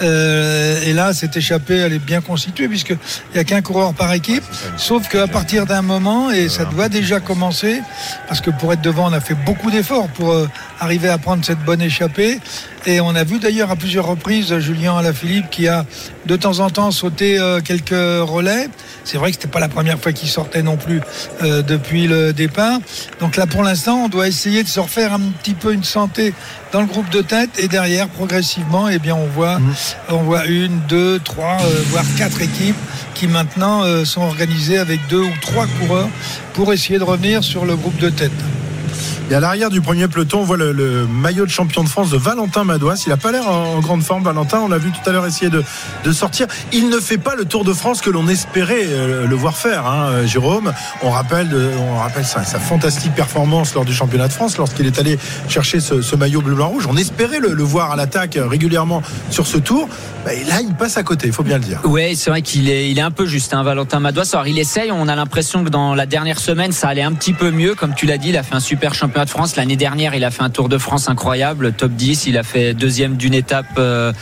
Et 0.00 0.92
là, 0.92 1.12
cette 1.12 1.36
échappée, 1.36 1.76
elle 1.76 1.92
est 1.92 2.04
bien 2.04 2.20
constituée 2.20 2.68
puisqu'il 2.68 2.98
n'y 3.34 3.38
a 3.38 3.44
qu'un 3.44 3.62
coureur 3.62 3.94
par 3.94 4.12
équipe. 4.12 4.42
Sauf 4.76 5.08
qu'à 5.08 5.26
partir 5.26 5.66
d'un 5.66 5.82
moment, 5.82 6.30
et 6.30 6.48
ça 6.48 6.64
doit 6.64 6.88
déjà 6.88 7.20
commencer, 7.20 7.80
parce 8.28 8.40
que 8.40 8.50
pour 8.50 8.72
être 8.72 8.82
devant, 8.82 8.95
on 9.04 9.12
a 9.12 9.20
fait 9.20 9.34
beaucoup 9.34 9.70
d'efforts 9.70 10.08
pour 10.08 10.32
euh, 10.32 10.48
arriver 10.80 11.08
à 11.08 11.18
prendre 11.18 11.44
cette 11.44 11.60
bonne 11.60 11.82
échappée. 11.82 12.38
Et 12.86 13.00
on 13.00 13.14
a 13.16 13.24
vu 13.24 13.38
d'ailleurs 13.38 13.70
à 13.70 13.76
plusieurs 13.76 14.06
reprises 14.06 14.56
Julien 14.58 14.96
Alaphilippe 14.96 15.50
qui 15.50 15.66
a 15.66 15.84
de 16.26 16.36
temps 16.36 16.60
en 16.60 16.70
temps 16.70 16.90
sauté 16.90 17.38
euh, 17.38 17.60
quelques 17.60 17.90
relais. 17.90 18.68
C'est 19.04 19.18
vrai 19.18 19.30
que 19.30 19.36
c'était 19.36 19.48
pas 19.48 19.60
la 19.60 19.68
première 19.68 19.98
fois 19.98 20.12
qu'il 20.12 20.28
sortait 20.28 20.62
non 20.62 20.76
plus 20.76 21.00
euh, 21.42 21.62
depuis 21.62 22.06
le 22.06 22.32
départ. 22.32 22.78
Donc 23.20 23.36
là, 23.36 23.46
pour 23.46 23.62
l'instant, 23.62 24.04
on 24.04 24.08
doit 24.08 24.28
essayer 24.28 24.62
de 24.62 24.68
se 24.68 24.80
refaire 24.80 25.12
un 25.12 25.20
petit 25.42 25.54
peu 25.54 25.72
une 25.72 25.84
santé 25.84 26.34
dans 26.72 26.80
le 26.80 26.86
groupe 26.86 27.08
de 27.10 27.22
tête 27.22 27.50
et 27.58 27.68
derrière, 27.68 28.08
progressivement, 28.08 28.88
eh 28.88 28.98
bien, 28.98 29.14
on 29.14 29.26
voit, 29.26 29.58
on 30.08 30.18
voit 30.18 30.46
une, 30.46 30.80
deux, 30.88 31.18
trois, 31.20 31.56
euh, 31.60 31.82
voire 31.86 32.04
quatre 32.18 32.42
équipes 32.42 32.76
qui 33.14 33.28
maintenant 33.28 33.84
euh, 33.84 34.04
sont 34.04 34.22
organisées 34.22 34.78
avec 34.78 35.00
deux 35.08 35.22
ou 35.22 35.32
trois 35.40 35.66
coureurs 35.78 36.08
pour 36.52 36.72
essayer 36.72 36.98
de 36.98 37.04
revenir 37.04 37.42
sur 37.42 37.64
le 37.64 37.76
groupe 37.76 37.96
de 37.98 38.10
tête. 38.10 38.32
Et 39.28 39.34
à 39.34 39.40
l'arrière 39.40 39.70
du 39.70 39.80
premier 39.80 40.06
peloton, 40.06 40.40
on 40.40 40.44
voit 40.44 40.56
le, 40.56 41.04
maillot 41.06 41.46
de 41.46 41.50
champion 41.50 41.82
de 41.82 41.88
France 41.88 42.10
de 42.10 42.16
Valentin 42.16 42.62
Madouas. 42.62 43.02
Il 43.06 43.08
n'a 43.08 43.16
pas 43.16 43.32
l'air 43.32 43.48
en, 43.48 43.80
grande 43.80 44.04
forme, 44.04 44.22
Valentin. 44.22 44.60
On 44.60 44.68
l'a 44.68 44.78
vu 44.78 44.92
tout 44.92 45.10
à 45.10 45.12
l'heure 45.12 45.26
essayer 45.26 45.50
de, 45.50 45.64
de 46.04 46.12
sortir. 46.12 46.46
Il 46.72 46.90
ne 46.90 47.00
fait 47.00 47.18
pas 47.18 47.34
le 47.34 47.44
Tour 47.44 47.64
de 47.64 47.72
France 47.72 48.00
que 48.00 48.10
l'on 48.10 48.28
espérait 48.28 48.86
euh, 48.86 49.26
le 49.26 49.34
voir 49.34 49.56
faire, 49.56 49.84
hein, 49.86 50.10
euh, 50.10 50.26
Jérôme. 50.28 50.72
On 51.02 51.10
rappelle, 51.10 51.48
on 51.80 51.96
rappelle 51.96 52.24
sa, 52.24 52.44
fantastique 52.44 53.14
performance 53.14 53.74
lors 53.74 53.84
du 53.84 53.92
championnat 53.92 54.28
de 54.28 54.32
France, 54.32 54.58
lorsqu'il 54.58 54.86
est 54.86 54.98
allé 55.00 55.18
chercher 55.48 55.80
ce, 55.80 56.14
maillot 56.14 56.40
bleu-blanc-rouge. 56.40 56.86
On 56.88 56.96
espérait 56.96 57.40
le, 57.40 57.62
voir 57.64 57.90
à 57.90 57.96
l'attaque 57.96 58.36
euh, 58.36 58.46
régulièrement 58.46 59.02
sur 59.30 59.48
ce 59.48 59.58
tour. 59.58 59.88
Bah, 60.24 60.30
là, 60.48 60.60
il 60.60 60.74
passe 60.74 60.98
à 60.98 61.02
côté, 61.02 61.26
il 61.26 61.32
faut 61.32 61.42
bien 61.42 61.58
le 61.58 61.64
dire. 61.64 61.80
Ouais, 61.84 62.12
c'est 62.14 62.30
vrai 62.30 62.42
qu'il 62.42 62.70
est, 62.70 62.92
il 62.92 62.98
est 62.98 63.02
un 63.02 63.10
peu 63.10 63.26
juste, 63.26 63.54
hein, 63.54 63.64
Valentin 63.64 63.98
Madouas. 63.98 64.30
Alors, 64.34 64.46
il 64.46 64.58
essaye. 64.60 64.92
On 64.92 65.08
a 65.08 65.16
l'impression 65.16 65.64
que 65.64 65.68
dans 65.68 65.96
la 65.96 66.06
dernière 66.06 66.38
semaine, 66.38 66.70
ça 66.70 66.88
allait 66.88 67.02
un 67.02 67.12
petit 67.12 67.32
peu 67.32 67.50
mieux. 67.50 67.74
Comme 67.74 67.94
tu 67.94 68.06
l'as 68.06 68.18
dit, 68.18 68.28
il 68.28 68.36
a 68.36 68.44
fait 68.44 68.54
un 68.54 68.60
super 68.60 68.94
championnat 68.94 69.15
de 69.24 69.30
France. 69.30 69.56
L'année 69.56 69.76
dernière, 69.76 70.14
il 70.14 70.24
a 70.24 70.30
fait 70.30 70.42
un 70.42 70.50
Tour 70.50 70.68
de 70.68 70.78
France 70.78 71.08
incroyable, 71.08 71.72
top 71.72 71.92
10. 71.92 72.26
Il 72.26 72.36
a 72.36 72.42
fait 72.42 72.74
deuxième 72.74 73.16
d'une 73.16 73.34
étape 73.34 73.66
euh, 73.78 74.12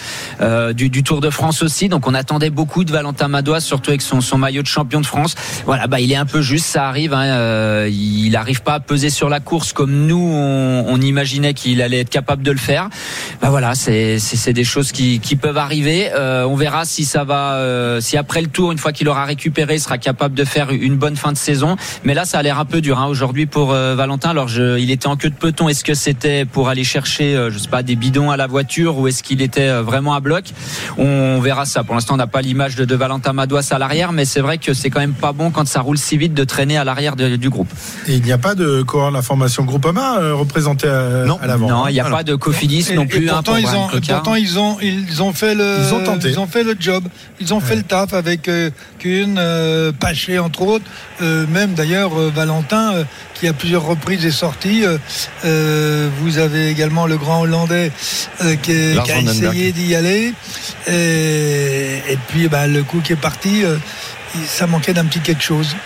euh, 0.41 0.73
du, 0.73 1.03
Tour 1.03 1.21
de 1.21 1.31
France 1.31 1.63
aussi. 1.63 1.89
Donc, 1.89 2.07
on 2.07 2.15
attendait 2.15 2.51
beaucoup 2.51 2.85
de 2.85 2.93
Valentin 2.93 3.29
Madouas, 3.29 3.61
surtout 3.61 3.91
avec 3.91 4.03
son, 4.03 4.21
son 4.21 4.39
maillot 4.39 4.63
de 4.63 4.67
champion 4.67 5.01
de 5.01 5.07
France. 5.07 5.35
Voilà, 5.67 5.87
bah, 5.87 6.01
il 6.01 6.13
est 6.13 6.17
un 6.17 6.27
peu 6.27 6.41
juste. 6.41 6.67
Ça 6.67 6.89
arrive. 6.89 7.13
Hein, 7.13 7.25
euh, 7.25 7.89
il 7.91 8.31
n'arrive 8.31 8.63
pas 8.63 8.75
à 8.75 8.81
peser 8.81 9.11
sur 9.11 9.29
la 9.29 9.41
course 9.41 9.73
comme 9.73 10.07
nous, 10.07 10.17
on, 10.17 11.01
imaginait 11.01 11.55
qu'il 11.55 11.83
allait 11.83 12.01
être 12.01 12.11
capable 12.11 12.43
de 12.43 12.51
le 12.51 12.57
faire. 12.59 12.89
Bah 13.43 13.51
voilà, 13.51 13.75
c'est 13.75 14.53
des 14.53 14.65
choses 14.65 14.93
qui, 14.93 15.21
qui 15.21 15.37
peuvent 15.37 15.59
arriver. 15.59 16.11
On 16.17 16.55
verra 16.55 16.85
si 16.85 17.05
ça 17.05 17.25
va, 17.25 17.99
si 18.01 18.17
après 18.17 18.41
le 18.41 18.47
tour, 18.47 18.73
une 18.73 18.79
fois 18.79 18.93
qu'il 18.93 19.09
aura 19.09 19.25
récupéré, 19.25 19.75
il 19.75 19.81
sera 19.81 19.99
capable 19.99 20.35
de 20.35 20.45
faire 20.45 20.71
une 20.71 20.97
bonne 20.97 21.17
fin 21.17 21.33
de 21.33 21.37
saison. 21.37 21.77
Mais 22.05 22.15
là, 22.15 22.25
ça 22.25 22.39
a 22.39 22.43
l'air 22.43 22.59
un 22.59 22.65
peu 22.65 22.81
dur 22.81 22.99
hein, 22.99 23.07
aujourd'hui 23.07 23.47
pour 23.47 23.67
Valentin. 23.73 24.31
Alors, 24.31 24.49
je, 24.49 24.79
il 24.85 24.91
était 24.91 25.07
en 25.09 25.17
queue 25.17 25.31
de 25.31 25.35
peloton. 25.35 25.69
Est-ce 25.69 25.83
que 25.83 25.95
c'était 25.95 26.45
pour 26.45 26.69
aller 26.69 26.85
chercher, 26.85 27.35
euh, 27.35 27.51
je 27.51 27.59
sais 27.59 27.69
pas, 27.69 27.83
des 27.83 27.97
bidons 27.97 28.31
à 28.31 28.37
la 28.37 28.47
voiture 28.47 28.99
ou 28.99 29.09
est-ce 29.09 29.23
qu'il 29.23 29.43
était 29.43 29.69
euh, 29.69 29.83
vraiment 29.83 30.15
à 30.15 30.21
bloc? 30.21 30.45
On 30.99 31.41
verra 31.41 31.65
ça. 31.65 31.83
Pour 31.85 31.95
l'instant, 31.95 32.15
on 32.15 32.19
n'a 32.19 32.27
pas 32.27 32.43
l'image 32.43 32.77
de, 32.77 32.85
de 32.85 32.95
Valentin 32.95 33.33
Madouas 33.33 33.67
à 33.73 33.79
l'arrière, 33.79 34.13
mais 34.13 34.25
c'est 34.25 34.41
vrai 34.41 34.59
que 34.59 34.75
c'est 34.75 34.91
quand 34.91 35.01
même 35.01 35.15
pas 35.15 35.33
bon 35.33 35.51
quand 35.51 35.67
ça 35.67 35.81
roule 35.81 35.99
si 35.99 36.17
vite 36.17 36.35
de 36.35 36.45
traîner 36.45 36.77
à 36.77 36.85
l'arrière 36.85 37.17
du 37.17 37.49
groupe. 37.51 37.69
Et 38.07 38.15
il 38.15 38.23
n'y 38.23 38.33
a 38.33 38.39
pas 38.39 38.55
de 38.55 38.83
coureur 38.83 39.09
de 39.11 39.17
la 39.17 39.23
formation 39.23 39.65
Groupama 39.65 40.19
euh, 40.21 40.35
représenté 40.35 40.87
à, 40.89 41.25
Non. 41.27 41.39
à 41.43 41.47
l'avant. 41.47 41.69
Non, 41.69 41.89
il 41.89 41.95
n'y 41.95 42.01
a 42.01 42.05
Alors. 42.05 42.19
pas 42.19 42.25
de 42.25 42.35
cofidis 42.35 42.87
Et- 42.91 42.95
non 42.95 43.05
et 43.05 43.07
plus. 43.07 43.29
hein, 43.31 43.35
pourtant, 43.43 43.53
pour 43.53 43.61
ils 43.61 43.77
ont, 43.77 43.89
pourtant 43.89 44.35
ils 44.35 44.59
ont, 44.59 44.77
ils 44.83 45.23
ont 45.23 45.33
fait 45.33 45.55
le, 45.55 45.79
Ils 45.89 45.95
ont 45.95 46.05
tenté. 46.05 46.29
ils 46.31 46.39
ont 46.39 46.47
fait 46.47 46.63
le 46.63 46.77
job, 46.79 47.05
ils 47.41 47.55
ont 47.55 47.61
fait 47.61 47.77
le 47.77 47.83
taf 47.83 48.13
avec 48.13 48.49
euh, 48.49 48.71
Kuhn, 48.99 49.37
euh, 49.39 49.93
Paché 49.99 50.39
entre 50.39 50.63
autres, 50.63 50.85
euh, 51.23 51.47
même 51.49 51.73
d'ailleurs 51.75 52.19
euh, 52.19 52.31
Valentin 52.35 52.93
euh, 52.95 53.05
qui 53.45 53.49
à 53.49 53.53
plusieurs 53.53 53.85
reprises 53.85 54.25
est 54.25 54.31
sorti. 54.31 54.85
euh, 54.87 54.97
euh, 55.45 56.09
vous 56.23 56.39
avez 56.39 56.69
également 56.71 57.07
le 57.07 57.19
grand 57.19 57.43
Hollandais 57.43 57.93
euh, 58.43 58.57
qui, 58.57 58.73
est- 58.73 58.95
qui 59.05 59.13
a 59.13 59.17
essayé 59.51 59.73
d'y 59.73 59.95
aller, 59.95 60.33
et, 60.89 62.13
et 62.13 62.19
puis 62.29 62.49
bah, 62.49 62.67
le 62.67 62.83
coup 62.83 63.01
qui 63.05 63.13
est 63.13 63.17
parti, 63.17 63.63
ça 64.49 64.67
manquait 64.67 64.95
d'un 64.95 65.05
petit 65.05 65.21
quelque 65.21 65.43
chose. 65.43 65.77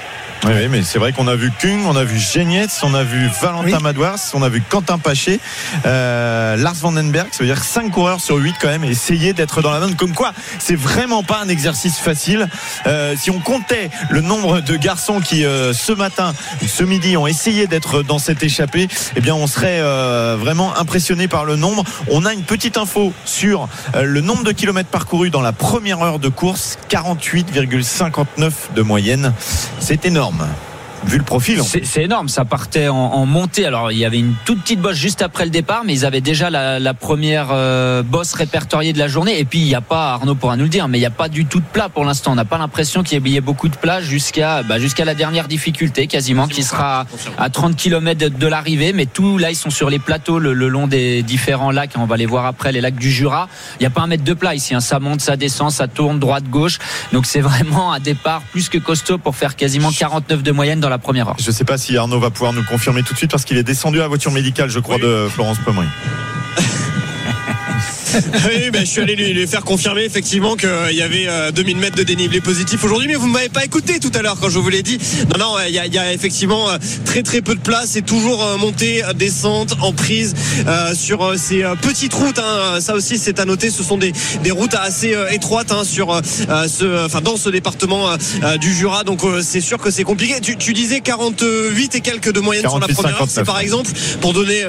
Oui, 0.44 0.52
oui, 0.54 0.68
mais 0.68 0.82
c'est 0.84 1.00
vrai 1.00 1.12
qu'on 1.12 1.26
a 1.26 1.34
vu 1.34 1.50
Kung, 1.60 1.84
on 1.86 1.96
a 1.96 2.04
vu 2.04 2.16
Genietz, 2.16 2.80
on 2.84 2.94
a 2.94 3.02
vu 3.02 3.28
Valentin 3.42 3.76
Oui. 3.76 3.82
Madouas, 3.82 4.30
on 4.34 4.42
a 4.42 4.48
vu 4.48 4.62
Quentin 4.62 4.96
Paché, 4.96 5.40
euh, 5.84 6.56
Lars 6.56 6.74
Vandenberg, 6.74 7.28
ça 7.32 7.40
veut 7.40 7.46
dire 7.46 7.62
5 7.62 7.90
coureurs 7.90 8.20
sur 8.20 8.36
8 8.36 8.54
quand 8.60 8.68
même, 8.68 8.84
essayer 8.84 9.32
d'être 9.32 9.62
dans 9.62 9.72
la 9.72 9.80
zone. 9.80 9.96
Comme 9.96 10.14
quoi, 10.14 10.32
c'est 10.60 10.76
vraiment 10.76 11.24
pas 11.24 11.40
un 11.42 11.48
exercice 11.48 11.98
facile. 11.98 12.48
Euh, 12.86 13.16
si 13.18 13.32
on 13.32 13.40
comptait 13.40 13.90
le 14.10 14.20
nombre 14.20 14.60
de 14.60 14.76
garçons 14.76 15.20
qui, 15.20 15.44
euh, 15.44 15.72
ce 15.72 15.92
matin, 15.92 16.32
ce 16.64 16.84
midi, 16.84 17.16
ont 17.16 17.26
essayé 17.26 17.66
d'être 17.66 18.02
dans 18.04 18.20
cette 18.20 18.42
échappée, 18.44 18.86
eh 19.16 19.20
bien, 19.20 19.34
on 19.34 19.48
serait 19.48 19.80
euh, 19.80 20.36
vraiment 20.38 20.76
impressionné 20.78 21.26
par 21.26 21.46
le 21.46 21.56
nombre. 21.56 21.82
On 22.12 22.24
a 22.24 22.32
une 22.32 22.44
petite 22.44 22.76
info 22.76 23.12
sur 23.24 23.68
le 24.00 24.20
nombre 24.20 24.44
de 24.44 24.52
kilomètres 24.52 24.90
parcourus 24.90 25.30
dans 25.30 25.42
la 25.42 25.52
première 25.52 26.00
heure 26.00 26.20
de 26.20 26.28
course, 26.28 26.78
48,59 26.90 28.52
de 28.76 28.82
moyenne. 28.82 29.32
C'est 29.80 30.04
énorme. 30.04 30.27
Rome. 30.28 30.67
Vu 31.06 31.18
le 31.18 31.24
profil. 31.24 31.60
C'est 31.64 31.84
c'est 31.86 32.02
énorme, 32.04 32.28
ça 32.28 32.44
partait 32.44 32.88
en, 32.88 32.96
en 32.96 33.24
montée. 33.26 33.64
Alors 33.66 33.92
il 33.92 33.98
y 33.98 34.04
avait 34.04 34.18
une 34.18 34.34
toute 34.44 34.60
petite 34.62 34.80
bosse 34.80 34.96
juste 34.96 35.22
après 35.22 35.44
le 35.44 35.50
départ, 35.50 35.82
mais 35.84 35.94
ils 35.94 36.04
avaient 36.04 36.20
déjà 36.20 36.50
la, 36.50 36.78
la 36.78 36.94
première 36.94 37.48
euh, 37.52 38.02
bosse 38.02 38.34
répertoriée 38.34 38.92
de 38.92 38.98
la 38.98 39.08
journée. 39.08 39.38
Et 39.38 39.44
puis 39.44 39.60
il 39.60 39.64
n'y 39.66 39.74
a 39.74 39.80
pas, 39.80 40.12
Arnaud 40.14 40.34
pourra 40.34 40.56
nous 40.56 40.64
le 40.64 40.68
dire, 40.68 40.88
mais 40.88 40.98
il 40.98 41.00
n'y 41.00 41.06
a 41.06 41.10
pas 41.10 41.28
du 41.28 41.46
tout 41.46 41.60
de 41.60 41.64
plat 41.64 41.88
pour 41.88 42.04
l'instant. 42.04 42.32
On 42.32 42.34
n'a 42.34 42.44
pas 42.44 42.58
l'impression 42.58 43.02
qu'il 43.02 43.26
y 43.26 43.36
ait 43.36 43.40
beaucoup 43.40 43.68
de 43.68 43.76
plats 43.76 44.00
jusqu'à 44.02 44.62
bah, 44.62 44.78
jusqu'à 44.78 45.04
la 45.04 45.14
dernière 45.14 45.48
difficulté, 45.48 46.06
quasiment, 46.08 46.46
qui 46.48 46.62
sera 46.62 47.06
à 47.38 47.48
30 47.48 47.76
km 47.76 48.18
de, 48.20 48.28
de 48.28 48.46
l'arrivée. 48.46 48.92
Mais 48.92 49.06
tout 49.06 49.38
là, 49.38 49.50
ils 49.50 49.56
sont 49.56 49.70
sur 49.70 49.88
les 49.90 49.98
plateaux 49.98 50.38
le, 50.38 50.52
le 50.52 50.68
long 50.68 50.86
des 50.86 51.22
différents 51.22 51.70
lacs. 51.70 51.92
On 51.96 52.06
va 52.06 52.16
les 52.16 52.26
voir 52.26 52.44
après, 52.46 52.72
les 52.72 52.80
lacs 52.80 52.96
du 52.96 53.10
Jura. 53.10 53.48
Il 53.78 53.82
n'y 53.82 53.86
a 53.86 53.90
pas 53.90 54.02
un 54.02 54.06
mètre 54.08 54.24
de 54.24 54.34
plat 54.34 54.54
ici. 54.54 54.74
hein. 54.74 54.80
Ça 54.80 54.98
monte, 54.98 55.20
ça 55.20 55.36
descend, 55.36 55.70
ça 55.70 55.86
tourne 55.88 56.18
droite 56.18 56.44
gauche. 56.50 56.78
Donc 57.12 57.24
c'est 57.26 57.40
vraiment 57.48 57.92
un 57.92 58.00
départ 58.00 58.42
plus 58.50 58.68
que 58.68 58.78
costaud 58.78 59.18
pour 59.18 59.36
faire 59.36 59.56
quasiment 59.56 59.90
49 59.90 60.42
de 60.42 60.52
moyenne 60.52 60.80
dans 60.80 60.87
dans 60.88 60.94
la 60.94 60.98
première 60.98 61.28
heure. 61.28 61.36
Je 61.38 61.46
ne 61.46 61.52
sais 61.52 61.64
pas 61.64 61.76
si 61.76 61.96
Arnaud 61.96 62.18
va 62.18 62.30
pouvoir 62.30 62.52
nous 62.52 62.64
confirmer 62.64 63.02
tout 63.02 63.12
de 63.12 63.18
suite 63.18 63.30
parce 63.30 63.44
qu'il 63.44 63.58
est 63.58 63.62
descendu 63.62 63.98
à 63.98 64.02
la 64.02 64.08
voiture 64.08 64.32
médicale, 64.32 64.70
je 64.70 64.80
crois, 64.80 64.98
de 64.98 65.28
Florence 65.28 65.58
Pommery. 65.58 65.86
oui, 68.48 68.70
ben, 68.70 68.80
je 68.80 68.90
suis 68.90 69.00
allé 69.00 69.16
lui, 69.16 69.32
lui 69.32 69.46
faire 69.46 69.64
confirmer 69.64 70.02
effectivement 70.04 70.56
qu'il 70.56 70.68
y 70.92 71.02
avait 71.02 71.26
euh, 71.28 71.50
2000 71.50 71.76
mètres 71.76 71.96
de 71.96 72.02
dénivelé 72.02 72.40
positif 72.40 72.82
aujourd'hui, 72.84 73.08
mais 73.08 73.14
vous 73.14 73.26
ne 73.28 73.32
m'avez 73.32 73.48
pas 73.48 73.64
écouté 73.64 73.98
tout 74.00 74.10
à 74.14 74.22
l'heure 74.22 74.36
quand 74.40 74.48
je 74.48 74.58
vous 74.58 74.68
l'ai 74.68 74.82
dit. 74.82 74.98
Non, 75.32 75.38
non, 75.38 75.54
il 75.66 75.74
y 75.74 75.78
a, 75.78 75.86
il 75.86 75.92
y 75.94 75.98
a 75.98 76.12
effectivement 76.12 76.70
euh, 76.70 76.78
très 77.04 77.22
très 77.22 77.42
peu 77.42 77.54
de 77.54 77.60
place. 77.60 77.90
C'est 77.90 78.04
toujours 78.06 78.42
euh, 78.44 78.56
montée, 78.56 79.04
euh, 79.04 79.12
descente, 79.12 79.74
en 79.80 79.92
prise 79.92 80.34
euh, 80.66 80.94
sur 80.94 81.22
euh, 81.24 81.36
ces 81.36 81.62
euh, 81.64 81.74
petites 81.74 82.14
routes. 82.14 82.38
hein. 82.38 82.80
Ça 82.80 82.94
aussi, 82.94 83.18
c'est 83.18 83.38
à 83.40 83.44
noter. 83.44 83.70
Ce 83.70 83.82
sont 83.82 83.98
des, 83.98 84.12
des 84.42 84.50
routes 84.50 84.74
assez 84.74 85.14
euh, 85.14 85.28
étroites 85.30 85.72
hein, 85.72 85.84
sur 85.84 86.12
euh, 86.12 86.20
ce, 86.68 87.04
enfin 87.04 87.20
dans 87.20 87.36
ce 87.36 87.48
département 87.50 88.10
euh, 88.10 88.16
euh, 88.42 88.56
du 88.56 88.72
Jura. 88.74 89.04
Donc 89.04 89.24
euh, 89.24 89.42
c'est 89.42 89.60
sûr 89.60 89.78
que 89.78 89.90
c'est 89.90 90.04
compliqué. 90.04 90.40
Tu, 90.40 90.56
tu 90.56 90.72
disais 90.72 91.00
48 91.00 91.94
et 91.94 92.00
quelques 92.00 92.32
de 92.32 92.40
moyenne 92.40 92.62
sur 92.62 92.78
la 92.78 92.86
48, 92.86 92.94
première 92.94 93.20
heure. 93.20 93.28
C'est 93.28 93.34
59, 93.44 93.46
par 93.46 93.60
exemple 93.60 93.90
pour 94.20 94.32
donner. 94.32 94.64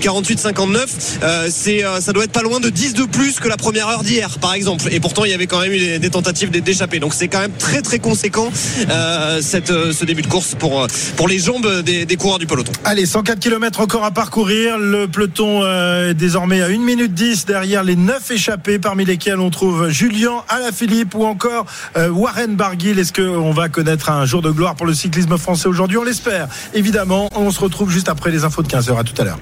48-59, 0.00 1.18
euh, 1.22 1.48
c'est 1.50 1.84
euh, 1.84 2.00
ça 2.00 2.12
doit 2.12 2.24
être 2.24 2.32
pas 2.32 2.42
loin 2.42 2.58
de 2.58 2.70
10 2.70 2.94
de 2.94 3.04
plus 3.04 3.38
que 3.38 3.48
la 3.48 3.56
première 3.56 3.88
heure 3.88 4.02
d'hier, 4.02 4.38
par 4.38 4.54
exemple. 4.54 4.86
Et 4.90 4.98
pourtant, 4.98 5.24
il 5.24 5.30
y 5.30 5.34
avait 5.34 5.46
quand 5.46 5.60
même 5.60 5.72
eu 5.72 5.98
des, 5.98 6.10
tentatives 6.10 6.50
d'échapper. 6.50 6.98
Donc 6.98 7.14
c'est 7.14 7.28
quand 7.28 7.40
même 7.40 7.52
très 7.52 7.82
très 7.82 7.98
conséquent 7.98 8.50
euh, 8.90 9.40
cette, 9.42 9.68
ce 9.68 10.04
début 10.04 10.22
de 10.22 10.26
course 10.26 10.54
pour 10.58 10.86
pour 11.16 11.28
les 11.28 11.38
jambes 11.38 11.82
des, 11.82 12.16
coureurs 12.16 12.38
du 12.38 12.46
peloton. 12.46 12.72
Allez, 12.84 13.06
104 13.06 13.38
km 13.38 13.80
encore 13.80 14.04
à 14.04 14.10
parcourir. 14.10 14.78
Le 14.78 15.06
peloton 15.06 15.64
est 15.64 16.14
désormais 16.14 16.62
à 16.62 16.66
1 16.66 16.78
minute 16.78 17.14
10 17.14 17.46
derrière 17.46 17.84
les 17.84 17.96
9 17.96 18.30
échappés, 18.30 18.78
parmi 18.78 19.04
lesquels 19.04 19.38
on 19.38 19.50
trouve 19.50 19.90
Julien 19.90 20.42
Alaphilippe 20.48 21.14
ou 21.14 21.24
encore 21.24 21.66
Warren 21.96 22.56
Barguil. 22.56 22.98
Est-ce 22.98 23.12
qu'on 23.12 23.52
va 23.52 23.68
connaître 23.68 24.10
un 24.10 24.24
jour 24.24 24.42
de 24.42 24.50
gloire 24.50 24.74
pour 24.74 24.86
le 24.86 24.94
cyclisme 24.94 25.36
français 25.36 25.68
aujourd'hui? 25.68 25.98
On 25.98 26.04
l'espère. 26.04 26.48
Évidemment, 26.74 27.28
on 27.36 27.50
se 27.50 27.60
retrouve 27.60 27.90
juste 27.90 28.08
après 28.08 28.30
les 28.30 28.44
infos 28.44 28.62
de 28.62 28.68
15h. 28.68 28.98
À 28.98 29.04
tout 29.04 29.20
à 29.20 29.24
l'heure. 29.24 29.38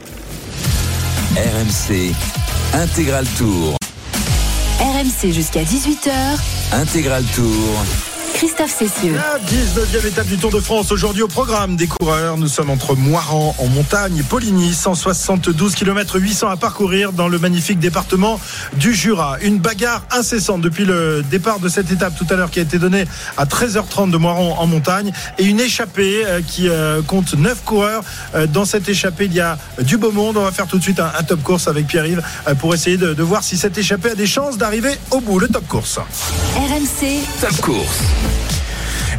RMC 1.38 2.12
Intégral 2.72 3.24
Tour. 3.38 3.76
RMC 4.80 5.30
jusqu'à 5.32 5.62
18h. 5.62 6.10
Intégral 6.72 7.22
Tour. 7.32 8.07
Christophe 8.38 8.70
Cessieux. 8.78 9.14
La 9.16 9.40
19e 9.40 10.06
étape 10.06 10.28
du 10.28 10.38
Tour 10.38 10.52
de 10.52 10.60
France 10.60 10.92
aujourd'hui 10.92 11.22
au 11.22 11.26
programme 11.28 11.74
des 11.74 11.88
coureurs. 11.88 12.36
Nous 12.36 12.46
sommes 12.46 12.70
entre 12.70 12.94
Moiran 12.94 13.52
en 13.58 13.66
montagne 13.66 14.16
et 14.18 14.22
Poligny, 14.22 14.72
172 14.72 15.74
km 15.74 16.20
800 16.20 16.46
à 16.48 16.56
parcourir 16.56 17.12
dans 17.12 17.26
le 17.26 17.40
magnifique 17.40 17.80
département 17.80 18.38
du 18.76 18.94
Jura. 18.94 19.38
Une 19.42 19.58
bagarre 19.58 20.04
incessante 20.12 20.60
depuis 20.60 20.84
le 20.84 21.24
départ 21.28 21.58
de 21.58 21.68
cette 21.68 21.90
étape 21.90 22.14
tout 22.16 22.26
à 22.32 22.36
l'heure 22.36 22.52
qui 22.52 22.60
a 22.60 22.62
été 22.62 22.78
donnée 22.78 23.06
à 23.36 23.44
13h30 23.44 24.12
de 24.12 24.16
Moiran 24.18 24.54
en 24.60 24.66
montagne 24.68 25.10
et 25.38 25.44
une 25.44 25.58
échappée 25.58 26.22
euh, 26.24 26.40
qui 26.40 26.68
euh, 26.68 27.02
compte 27.02 27.34
9 27.34 27.64
coureurs. 27.64 28.04
Euh, 28.36 28.46
Dans 28.46 28.64
cette 28.64 28.88
échappée, 28.88 29.24
il 29.24 29.34
y 29.34 29.40
a 29.40 29.58
du 29.82 29.96
beau 29.96 30.12
monde. 30.12 30.36
On 30.36 30.44
va 30.44 30.52
faire 30.52 30.68
tout 30.68 30.78
de 30.78 30.82
suite 30.84 31.00
un, 31.00 31.10
un 31.18 31.24
top 31.24 31.42
course 31.42 31.66
avec 31.66 31.88
Pierre-Yves 31.88 32.22
pour 32.60 32.72
essayer 32.72 32.98
de, 32.98 33.14
de 33.14 33.22
voir 33.24 33.42
si 33.42 33.56
cette 33.56 33.76
échappée 33.76 34.12
a 34.12 34.14
des 34.14 34.28
chances 34.28 34.58
d'arriver 34.58 34.96
au 35.10 35.18
bout. 35.20 35.40
Le 35.40 35.48
top 35.48 35.66
course. 35.66 35.98
RMC, 36.54 37.24
Top 37.40 37.60
course. 37.60 37.98
Bye. 38.28 38.57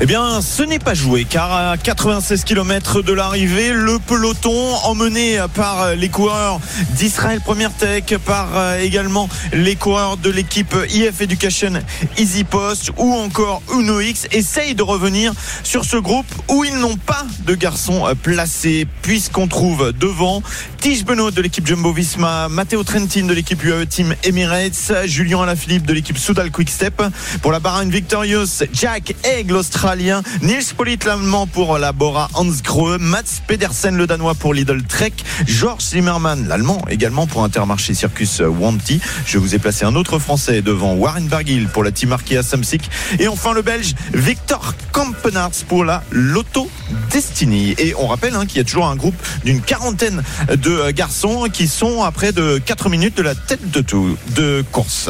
Eh 0.02 0.06
bien, 0.06 0.42
ce 0.42 0.64
n'est 0.64 0.80
pas 0.80 0.94
joué 0.94 1.26
car 1.26 1.52
à 1.52 1.76
96 1.76 2.46
km 2.46 3.02
de 3.02 3.12
l'arrivée, 3.12 3.74
le 3.74 4.00
peloton 4.00 4.76
emmené 4.86 5.40
par 5.54 5.94
les 5.94 6.08
coureurs 6.08 6.62
d'Israël 6.92 7.42
Première 7.42 7.74
Tech, 7.74 8.06
par 8.26 8.48
euh, 8.56 8.80
également 8.80 9.28
les 9.52 9.76
coureurs 9.76 10.16
de 10.16 10.30
l'équipe 10.30 10.74
IF 10.94 11.20
Education 11.20 11.74
Easy 12.18 12.46
Post 12.46 12.92
ou 12.96 13.14
encore 13.14 13.62
Uno 13.74 14.00
X 14.00 14.28
essaye 14.32 14.74
de 14.74 14.84
revenir 14.84 15.34
sur 15.64 15.84
ce 15.84 15.98
groupe 15.98 16.34
où 16.48 16.64
ils 16.64 16.78
n'ont 16.78 16.96
pas 16.96 17.26
de 17.46 17.54
garçons 17.54 18.08
euh, 18.08 18.14
placés 18.16 18.88
puisqu'on 19.02 19.50
trouve 19.50 19.92
devant 19.92 20.42
Tige 20.80 21.04
Benoît 21.04 21.32
de 21.32 21.42
l'équipe 21.42 21.68
Jumbo 21.68 21.92
Visma, 21.92 22.48
Matteo 22.48 22.86
Trentin 22.86 23.26
de 23.26 23.34
l'équipe 23.34 23.62
UAE 23.62 23.86
Team 23.86 24.16
Emirates, 24.24 24.94
Julien 25.08 25.42
Alaphilippe 25.42 25.86
de 25.86 25.92
l'équipe 25.92 26.18
Soudal 26.18 26.52
Quick 26.52 26.70
Step. 26.70 27.04
Pour 27.42 27.52
la 27.52 27.60
Bahrain 27.60 27.84
Victorious, 27.90 28.64
Jack 28.72 29.14
Egg 29.24 29.52
l'Australien, 29.90 30.22
Nils 30.44 30.76
Polit 30.78 31.00
l'Allemand 31.04 31.48
pour 31.48 31.80
la 31.80 31.94
Bora 31.94 32.30
Hans 32.36 32.52
Grohe, 32.64 33.00
Mats 33.00 33.42
Pedersen 33.48 33.98
le 33.98 34.06
Danois 34.06 34.36
pour 34.36 34.54
Lidl 34.54 34.84
Trek, 34.84 35.14
Georges 35.48 35.82
Zimmermann 35.82 36.48
l'Allemand 36.48 36.86
également 36.90 37.26
pour 37.26 37.44
Intermarché 37.44 37.96
Circus 37.96 38.40
Wanty. 38.42 39.02
Je 39.26 39.40
vous 39.40 39.56
ai 39.56 39.58
placé 39.58 39.86
un 39.86 39.96
autre 39.96 40.20
Français 40.20 40.62
devant 40.62 40.94
Warren 40.94 41.28
Barguil 41.28 41.68
pour 41.74 41.84
la 41.84 41.92
Team 41.92 42.12
Arkea 42.12 42.44
Samsic 42.44 42.88
et 43.18 43.28
enfin 43.28 43.52
le 43.52 43.64
Belge 43.64 43.96
Victor 44.14 44.76
Kampenarts 44.92 45.66
pour 45.68 45.84
la 45.84 46.04
Lotto 46.12 46.70
Destiny. 47.12 47.74
Et 47.80 47.96
on 47.98 48.06
rappelle 48.06 48.36
hein, 48.36 48.46
qu'il 48.46 48.58
y 48.58 48.62
a 48.62 48.66
toujours 48.66 48.86
un 48.86 48.96
groupe 48.96 49.16
d'une 49.44 49.62
quarantaine 49.62 50.22
de 50.50 50.70
euh, 50.70 50.92
garçons 50.92 51.48
qui 51.52 51.68
sont 51.68 52.04
à 52.04 52.12
près 52.12 52.32
de 52.32 52.60
4 52.64 52.90
minutes 52.90 53.18
de 53.18 53.24
la 53.24 53.34
tête 53.34 53.72
de, 53.72 53.82
tout, 53.82 54.16
de 54.36 54.64
course. 54.72 55.10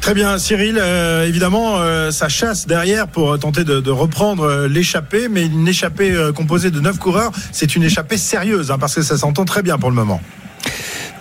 Très 0.00 0.14
bien, 0.14 0.38
Cyril. 0.38 0.78
euh, 0.80 1.26
évidemment, 1.26 1.76
euh, 1.78 2.10
ça 2.10 2.28
chasse 2.28 2.66
derrière 2.66 3.08
pour 3.08 3.38
tenter 3.38 3.64
de, 3.64 3.77
de 3.80 3.90
reprendre 3.90 4.44
euh, 4.44 4.68
l'échappée, 4.68 5.28
mais 5.28 5.46
une 5.46 5.68
échappée 5.68 6.10
euh, 6.10 6.32
composée 6.32 6.70
de 6.70 6.80
neuf 6.80 6.98
coureurs, 6.98 7.32
c'est 7.52 7.76
une 7.76 7.82
échappée 7.82 8.18
sérieuse, 8.18 8.70
hein, 8.70 8.78
parce 8.78 8.94
que 8.94 9.02
ça 9.02 9.18
s'entend 9.18 9.44
très 9.44 9.62
bien 9.62 9.78
pour 9.78 9.90
le 9.90 9.96
moment. 9.96 10.20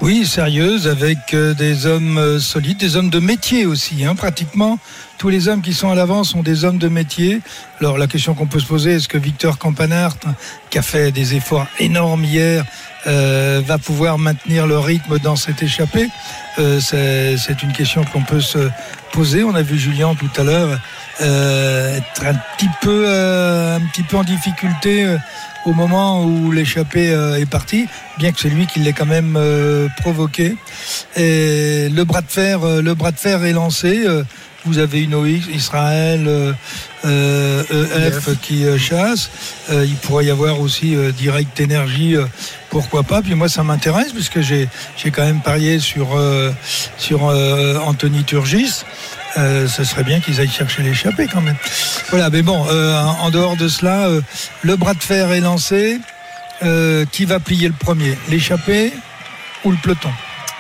Oui, 0.02 0.26
sérieuse, 0.26 0.88
avec 0.88 1.34
euh, 1.34 1.54
des 1.54 1.86
hommes 1.86 2.40
solides, 2.40 2.78
des 2.78 2.96
hommes 2.96 3.10
de 3.10 3.20
métier 3.20 3.66
aussi. 3.66 4.06
Hein, 4.06 4.16
pratiquement 4.16 4.80
tous 5.18 5.30
les 5.30 5.48
hommes 5.48 5.64
qui 5.64 5.74
sont 5.74 5.90
à 5.90 5.96
l'avant 5.96 6.24
sont 6.24 6.44
des 6.44 6.64
hommes 6.64 6.78
de 6.78 6.90
métier. 6.90 7.42
Alors 7.80 7.98
la 7.98 8.06
question 8.06 8.36
qu'on 8.36 8.46
peut 8.46 8.60
se 8.60 8.68
poser, 8.68 8.94
est-ce 8.94 9.08
que 9.08 9.18
Victor 9.18 9.58
Campanart, 9.58 10.16
qui 10.70 10.78
a 10.78 10.84
fait 10.84 11.12
des 11.12 11.34
efforts 11.34 11.66
énormes 11.80 12.24
hier, 12.24 12.64
va 13.04 13.78
pouvoir 13.80 14.20
maintenir 14.20 14.68
le 14.68 14.78
rythme 14.78 15.18
dans 15.18 15.36
cette 15.36 15.64
échappée? 15.64 16.08
C'est 16.56 17.64
une 17.64 17.74
question 17.74 18.04
qu'on 18.14 18.22
peut 18.22 18.42
se 18.42 18.70
poser. 19.12 19.44
On 19.44 19.56
a 19.56 19.64
vu 19.64 19.80
Julien 19.80 20.14
tout 20.14 20.30
à 20.40 20.44
l'heure 20.44 20.80
euh, 21.22 21.98
être 21.98 22.26
un 22.26 22.34
petit 22.58 22.70
peu, 22.82 23.06
euh, 23.08 23.78
un 23.78 23.82
petit 23.92 24.04
peu 24.04 24.18
en 24.18 24.24
difficulté. 24.24 25.04
euh, 25.06 25.18
au 25.66 25.74
moment 25.74 26.24
où 26.24 26.52
l'échappée 26.54 27.10
euh, 27.12 27.36
est 27.42 27.46
partie, 27.46 27.88
bien 28.18 28.32
que 28.32 28.40
c'est 28.40 28.48
lui 28.50 28.68
qui 28.68 28.80
l'ait 28.80 28.94
quand 28.94 29.06
même 29.06 29.36
euh, 29.36 29.90
provoqué. 30.02 30.56
Et 31.18 31.90
le 31.90 32.04
bras 32.06 32.22
de 32.22 32.30
fer, 32.30 32.64
euh, 32.64 32.82
le 32.82 32.94
bras 32.94 33.12
de 33.12 33.18
fer 33.18 33.44
est 33.44 33.52
lancé. 33.52 34.04
euh, 34.06 34.24
Vous 34.66 34.78
avez 34.80 35.04
une 35.04 35.14
OX, 35.14 35.48
Israël, 35.54 36.24
euh, 36.28 36.54
euh, 37.06 38.08
EF 38.08 38.30
qui 38.42 38.64
chasse. 38.80 39.30
Euh, 39.70 39.86
il 39.86 39.96
pourrait 39.96 40.26
y 40.26 40.32
avoir 40.32 40.60
aussi 40.62 40.96
euh, 40.96 41.12
Direct 41.12 41.60
euh, 41.62 42.26
pourquoi 42.70 43.04
pas. 43.04 43.22
Puis 43.22 43.36
moi, 43.36 43.50
ça 43.50 43.64
m'intéresse 43.64 44.12
puisque 44.14 44.42
j'ai 44.42 44.68
j'ai 44.98 45.12
quand 45.12 45.24
même 45.26 45.42
parié 45.42 45.80
sur 45.80 46.18
euh, 46.18 46.52
sur 46.98 47.28
euh, 47.28 47.78
Anthony 47.80 48.24
Turgis. 48.24 48.84
Euh, 49.38 49.68
ce 49.68 49.84
serait 49.84 50.04
bien 50.04 50.20
qu'ils 50.20 50.40
aillent 50.40 50.50
chercher 50.50 50.82
l'échappée 50.84 51.28
quand 51.32 51.42
même. 51.42 51.58
Voilà, 52.10 52.30
mais 52.30 52.42
bon, 52.42 52.66
euh, 52.70 53.00
en 53.22 53.30
dehors 53.30 53.56
de 53.56 53.68
cela, 53.68 54.08
euh, 54.08 54.22
le 54.64 54.76
bras 54.76 54.94
de 54.94 55.04
fer 55.04 55.32
est 55.32 55.42
lancé. 55.42 56.00
Qui 57.12 57.26
va 57.26 57.40
plier 57.40 57.68
le 57.68 57.76
premier? 57.76 58.18
L'échappée 58.30 58.92
ou 59.64 59.70
le 59.70 59.78
peloton? 59.78 60.10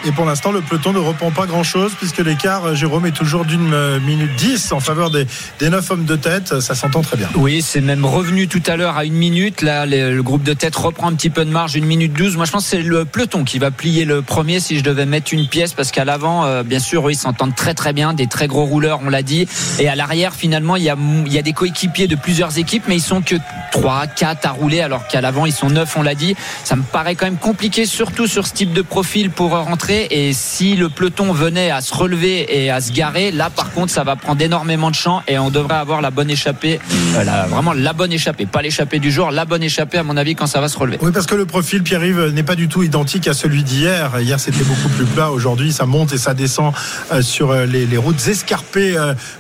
Et 0.06 0.12
pour 0.12 0.26
l'instant, 0.26 0.52
le 0.52 0.62
peloton 0.62 0.94
ne 0.94 1.00
reprend 1.00 1.32
pas 1.32 1.48
grand-chose, 1.48 1.92
puisque 1.98 2.20
l'écart, 2.20 2.66
euh, 2.66 2.76
Jérôme, 2.76 3.08
est 3.08 3.12
toujours 3.12 3.46
d'une 3.46 3.74
euh, 3.74 4.00
minute 4.00 4.30
10 4.38 4.72
en 4.72 4.80
faveur 4.80 5.10
des, 5.10 5.26
des 5.60 5.70
9 5.70 5.92
hommes 5.92 6.06
de 6.06 6.16
tête. 6.16 6.60
Ça 6.60 6.76
s'entend 6.76 7.02
très 7.02 7.18
bien. 7.18 7.28
Oui, 7.34 7.64
c'est 7.64 7.82
même 7.82 8.06
revenu 8.06 8.48
tout 8.48 8.62
à 8.68 8.76
l'heure 8.76 8.96
à 8.96 9.06
une 9.06 9.16
minute. 9.16 9.64
Là, 9.64 9.88
le, 9.88 10.22
groupe 10.22 10.44
de 10.44 10.54
tête 10.54 10.76
reprend 10.76 11.08
un 11.08 11.16
petit 11.16 11.32
peu 11.32 11.46
de 11.46 11.50
marge, 11.50 11.76
une 11.76 11.86
minute 11.86 12.14
12. 12.14 12.38
Moi, 12.38 12.46
je 12.46 12.52
pense 12.52 12.66
que 12.66 12.70
c'est 12.70 12.82
le 12.84 13.06
peloton 13.06 13.44
qui 13.44 13.58
va 13.58 13.72
plier 13.72 14.06
le 14.06 14.22
premier 14.22 14.60
si 14.60 14.78
je 14.78 14.84
devais 14.84 15.08
mettre 15.08 15.34
une 15.34 15.48
pièce, 15.48 15.74
parce 15.74 15.92
qu'à 15.92 16.06
l'avant, 16.06 16.46
euh, 16.46 16.62
bien 16.62 16.80
sûr, 16.80 17.10
ils 17.10 17.16
s'entendent 17.16 17.56
très 17.56 17.74
très 17.74 17.92
bien, 17.92 18.14
des 18.14 18.28
très 18.28 18.48
gros 18.48 18.66
rouleurs, 18.66 19.00
on 19.04 19.10
l'a 19.10 19.24
dit. 19.24 19.48
Et 19.80 19.90
à 19.90 19.96
l'arrière, 19.96 20.36
finalement, 20.36 20.76
il 20.76 20.84
y, 20.84 20.90
a, 20.92 20.98
y 21.26 21.40
a 21.40 21.42
des 21.42 21.54
coéquipiers 21.54 22.08
de 22.08 22.16
plusieurs 22.16 22.60
équipes, 22.60 22.84
mais 22.88 22.98
ils 22.98 23.02
sont 23.02 23.24
que 23.24 23.36
3, 23.72 24.06
4 24.06 24.46
à 24.46 24.52
rouler, 24.52 24.82
alors 24.82 25.08
qu'à 25.08 25.22
l'avant, 25.22 25.48
ils 25.48 25.54
sont 25.54 25.70
9, 25.70 25.98
on 25.98 26.04
l'a 26.04 26.16
dit. 26.16 26.36
Ça 26.64 26.76
me 26.76 26.84
paraît 26.84 27.16
quand 27.16 27.26
même 27.26 27.38
compliqué, 27.38 27.88
surtout 27.88 28.28
sur 28.28 28.46
ce 28.46 28.54
type 28.54 28.74
de 28.74 28.84
profil 28.84 29.32
pour 29.32 29.52
rentrer. 29.52 29.87
Et 29.90 30.34
si 30.34 30.76
le 30.76 30.90
peloton 30.90 31.32
venait 31.32 31.72
à 31.72 31.80
se 31.82 31.94
relever 31.94 32.46
et 32.64 32.70
à 32.70 32.82
se 32.82 32.92
garer, 32.92 33.32
là, 33.32 33.50
par 33.50 33.72
contre, 33.72 33.92
ça 33.92 34.04
va 34.04 34.16
prendre 34.18 34.42
énormément 34.42 34.90
de 34.90 34.96
champ 34.96 35.22
et 35.28 35.40
on 35.40 35.50
devrait 35.50 35.76
avoir 35.78 36.02
la 36.02 36.12
bonne 36.12 36.30
échappée, 36.30 36.80
euh, 37.16 37.24
la- 37.24 37.46
vraiment 37.48 37.72
la 37.74 37.94
bonne 37.94 38.12
échappée, 38.12 38.46
pas 38.46 38.62
l'échappée 38.62 39.00
du 39.00 39.12
jour, 39.12 39.32
la 39.32 39.46
bonne 39.46 39.64
échappée, 39.64 39.98
à 39.98 40.04
mon 40.04 40.18
avis, 40.18 40.36
quand 40.36 40.46
ça 40.48 40.60
va 40.60 40.68
se 40.68 40.78
relever. 40.78 40.98
Oui, 41.02 41.12
parce 41.14 41.26
que 41.26 41.36
le 41.36 41.46
profil 41.46 41.84
Pierre-Yves 41.84 42.32
n'est 42.34 42.44
pas 42.44 42.56
du 42.56 42.68
tout 42.68 42.84
identique 42.84 43.28
à 43.28 43.34
celui 43.34 43.64
d'hier. 43.64 44.20
Hier, 44.20 44.40
c'était 44.40 44.64
beaucoup 44.64 44.90
plus 44.90 45.06
plat. 45.06 45.32
Aujourd'hui, 45.32 45.72
ça 45.72 45.86
monte 45.86 46.12
et 46.14 46.18
ça 46.18 46.34
descend 46.34 46.74
euh, 47.14 47.22
sur 47.22 47.52
euh, 47.52 47.66
les, 47.66 47.86
les 47.86 47.98
routes 47.98 48.28
escarpées 48.28 48.96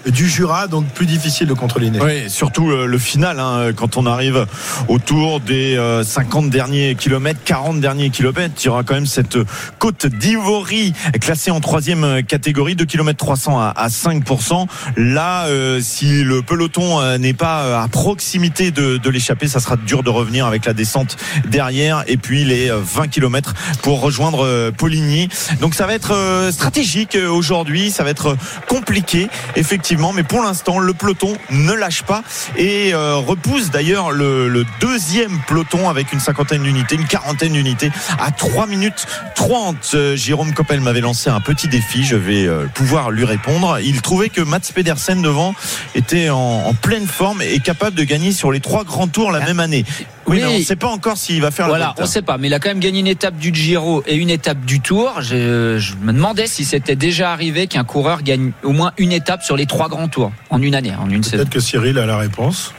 du 0.07 0.29
Jura, 0.29 0.67
donc 0.67 0.85
plus 0.87 1.05
difficile 1.05 1.47
de 1.47 1.53
contrôler. 1.53 1.91
Oui, 2.01 2.29
surtout 2.29 2.69
le 2.69 2.97
final, 2.97 3.39
hein, 3.39 3.71
quand 3.75 3.97
on 3.97 4.05
arrive 4.05 4.45
autour 4.87 5.39
des 5.39 5.75
euh, 5.77 6.03
50 6.03 6.49
derniers 6.49 6.95
kilomètres, 6.95 7.39
40 7.45 7.79
derniers 7.79 8.09
kilomètres, 8.09 8.55
il 8.61 8.65
y 8.65 8.69
aura 8.69 8.83
quand 8.83 8.93
même 8.95 9.05
cette 9.05 9.37
côte 9.79 10.05
Nivori, 10.37 10.93
classé 11.19 11.51
en 11.51 11.59
troisième 11.59 12.23
catégorie, 12.23 12.75
2 12.75 12.85
km 12.85 13.17
300 13.17 13.59
à, 13.59 13.69
à 13.69 13.87
5%. 13.87 14.67
Là, 14.95 15.45
euh, 15.47 15.79
si 15.81 16.23
le 16.23 16.41
peloton 16.41 17.01
euh, 17.01 17.17
n'est 17.17 17.33
pas 17.33 17.63
euh, 17.63 17.81
à 17.81 17.87
proximité 17.87 18.71
de, 18.71 18.97
de 18.97 19.09
l'échappée, 19.09 19.47
ça 19.47 19.59
sera 19.59 19.75
dur 19.77 20.03
de 20.03 20.09
revenir 20.09 20.45
avec 20.45 20.65
la 20.65 20.73
descente 20.73 21.17
derrière 21.47 22.03
et 22.07 22.17
puis 22.17 22.43
les 22.43 22.69
euh, 22.69 22.79
20 22.81 23.07
km 23.07 23.53
pour 23.81 24.01
rejoindre 24.01 24.71
Poligny. 24.71 25.29
Donc 25.59 25.73
ça 25.73 25.87
va 25.87 25.93
être 25.93 26.13
stratégique 26.51 27.17
aujourd'hui, 27.29 27.91
ça 27.91 28.03
va 28.03 28.09
être 28.09 28.37
compliqué 28.67 29.27
effectivement, 29.55 30.13
mais 30.13 30.23
pour 30.23 30.43
l'instant 30.43 30.79
le 30.79 30.93
peloton 30.93 31.33
ne 31.49 31.73
lâche 31.73 32.03
pas 32.03 32.23
et 32.57 32.93
repousse 32.93 33.69
d'ailleurs 33.71 34.11
le, 34.11 34.47
le 34.47 34.65
deuxième 34.79 35.39
peloton 35.47 35.89
avec 35.89 36.13
une 36.13 36.19
cinquantaine 36.19 36.63
d'unités, 36.63 36.95
une 36.95 37.05
quarantaine 37.05 37.53
d'unités 37.53 37.91
à 38.19 38.31
3 38.31 38.67
minutes 38.67 39.07
30. 39.35 39.95
Jérôme 40.27 40.53
Coppel 40.53 40.81
m'avait 40.81 40.99
lancé 40.99 41.29
un 41.29 41.39
petit 41.39 41.69
défi, 41.69 42.03
je 42.03 42.17
vais 42.17 42.45
euh, 42.45 42.65
pouvoir 42.73 43.11
lui 43.11 43.23
répondre. 43.23 43.79
Il 43.81 44.01
trouvait 44.01 44.27
que 44.27 44.41
Mats 44.41 44.59
Pedersen 44.75 45.21
devant 45.21 45.55
était 45.95 46.29
en, 46.29 46.37
en 46.65 46.73
pleine 46.73 47.07
forme 47.07 47.41
et 47.41 47.59
capable 47.59 47.95
de 47.95 48.03
gagner 48.03 48.33
sur 48.33 48.51
les 48.51 48.59
trois 48.59 48.83
grands 48.83 49.07
tours 49.07 49.31
la 49.31 49.39
même 49.39 49.61
année. 49.61 49.85
Oui, 50.27 50.35
Oui. 50.35 50.41
mais 50.41 50.45
on 50.55 50.59
ne 50.59 50.63
sait 50.65 50.75
pas 50.75 50.89
encore 50.89 51.15
s'il 51.15 51.41
va 51.41 51.49
faire 51.49 51.67
la 51.67 51.71
Voilà, 51.77 51.95
on 51.97 52.05
sait 52.05 52.21
pas, 52.21 52.37
mais 52.37 52.47
il 52.47 52.53
a 52.53 52.59
quand 52.59 52.67
même 52.67 52.81
gagné 52.81 52.99
une 52.99 53.07
étape 53.07 53.37
du 53.37 53.55
Giro 53.55 54.03
et 54.05 54.15
une 54.15 54.29
étape 54.29 54.65
du 54.65 54.81
Tour. 54.81 55.21
Je, 55.21 55.77
je 55.79 55.93
me 55.95 56.11
demandais 56.11 56.47
si 56.47 56.65
c'était 56.65 56.97
déjà 56.97 57.31
arrivé 57.31 57.67
qu'un 57.67 57.85
coureur 57.85 58.21
gagne 58.21 58.51
au 58.63 58.73
moins 58.73 58.91
une 58.97 59.13
étape 59.13 59.43
sur 59.43 59.55
les 59.55 59.65
trois 59.65 59.87
grands 59.87 60.09
tours 60.09 60.33
en 60.49 60.61
une 60.61 60.75
année, 60.75 60.91
en 61.01 61.09
une 61.09 61.23
saison. 61.23 61.37
Peut-être 61.37 61.53
que 61.53 61.61
Cyril 61.61 61.97
a 61.99 62.05
la 62.05 62.17
réponse. 62.17 62.73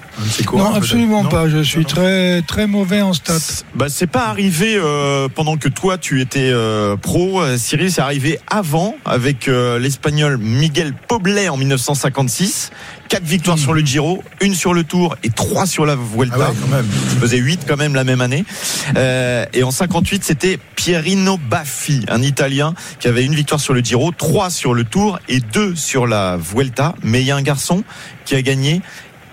Non, 0.53 0.75
absolument 0.75 1.25
Non 1.25 1.29
pas. 1.29 1.49
Je 1.49 1.63
suis 1.63 1.85
très 1.85 2.43
très 2.43 2.67
mauvais 2.67 3.03
en 3.03 3.13
stats. 3.13 3.65
Bah, 3.75 3.87
c'est 3.89 4.07
pas 4.07 4.27
arrivé 4.27 4.77
euh, 4.77 5.29
pendant 5.33 5.57
que 5.57 5.69
toi 5.69 5.99
tu 5.99 6.21
étais 6.21 6.51
euh, 6.53 6.97
pro, 6.97 7.41
euh, 7.41 7.57
Cyril. 7.57 7.93
C'est 7.93 8.01
arrivé 8.01 8.39
avant 8.49 8.95
avec 9.05 9.49
euh, 9.49 9.79
l'Espagnol 9.79 10.39
Miguel 10.39 10.95
Poblet 11.09 11.49
en 11.49 11.57
1956. 11.57 12.71
Quatre 13.09 13.25
victoires 13.25 13.59
sur 13.59 13.73
le 13.73 13.81
Giro, 13.81 14.23
une 14.43 14.55
sur 14.55 14.75
le 14.75 14.85
Tour 14.85 15.17
et 15.23 15.31
trois 15.31 15.65
sur 15.65 15.87
la 15.87 15.97
Vuelta. 15.97 16.37
Ah 16.39 16.51
ouais, 16.51 16.57
quand 16.61 16.69
même. 16.69 16.87
Il 17.15 17.19
faisait 17.19 17.39
8 17.39 17.61
quand 17.67 17.79
même 17.79 17.95
la 17.95 18.05
même 18.05 18.21
année. 18.21 18.45
Euh, 18.97 19.47
et 19.55 19.63
en 19.63 19.71
58, 19.71 20.25
c'était 20.25 20.59
Pierino 20.77 21.39
Baffi, 21.39 22.05
un 22.09 22.21
Italien 22.21 22.75
qui 23.01 23.09
avait 23.09 23.25
une 23.25 23.35
victoire 23.35 23.61
sur 23.61 23.73
le 23.73 23.81
Giro, 23.81 24.11
trois 24.11 24.51
sur 24.51 24.75
le 24.75 24.85
Tour 24.85 25.21
et 25.27 25.41
deux 25.41 25.75
sur 25.75 26.07
la 26.07 26.37
Vuelta. 26.37 26.95
Mais 27.03 27.23
il 27.23 27.27
y 27.27 27.31
a 27.31 27.37
un 27.37 27.43
garçon 27.43 27.83
qui 28.27 28.35
a 28.35 28.43
gagné 28.43 28.83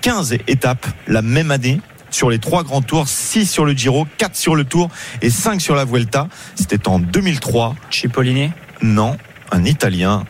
15 0.06 0.38
étapes 0.47 0.86
la 1.08 1.24
même 1.24 1.49
année 1.49 1.82
sur 2.12 2.30
les 2.30 2.38
trois 2.38 2.64
grands 2.64 2.84
tours, 2.84 3.08
6 3.08 3.47
sur 3.47 3.66
le 3.66 3.74
Giro, 3.74 4.06
4 4.20 4.36
sur 4.36 4.56
le 4.56 4.64
Tour 4.64 4.91
et 5.24 5.32
5 5.32 5.60
sur 5.60 5.74
la 5.74 5.84
Vuelta. 5.84 6.28
C'était 6.53 6.88
en 6.88 6.99
2003. 6.99 7.76
Cipollini, 7.89 8.51
Non, 8.84 9.18
un 9.51 9.66
Italien, 9.66 10.24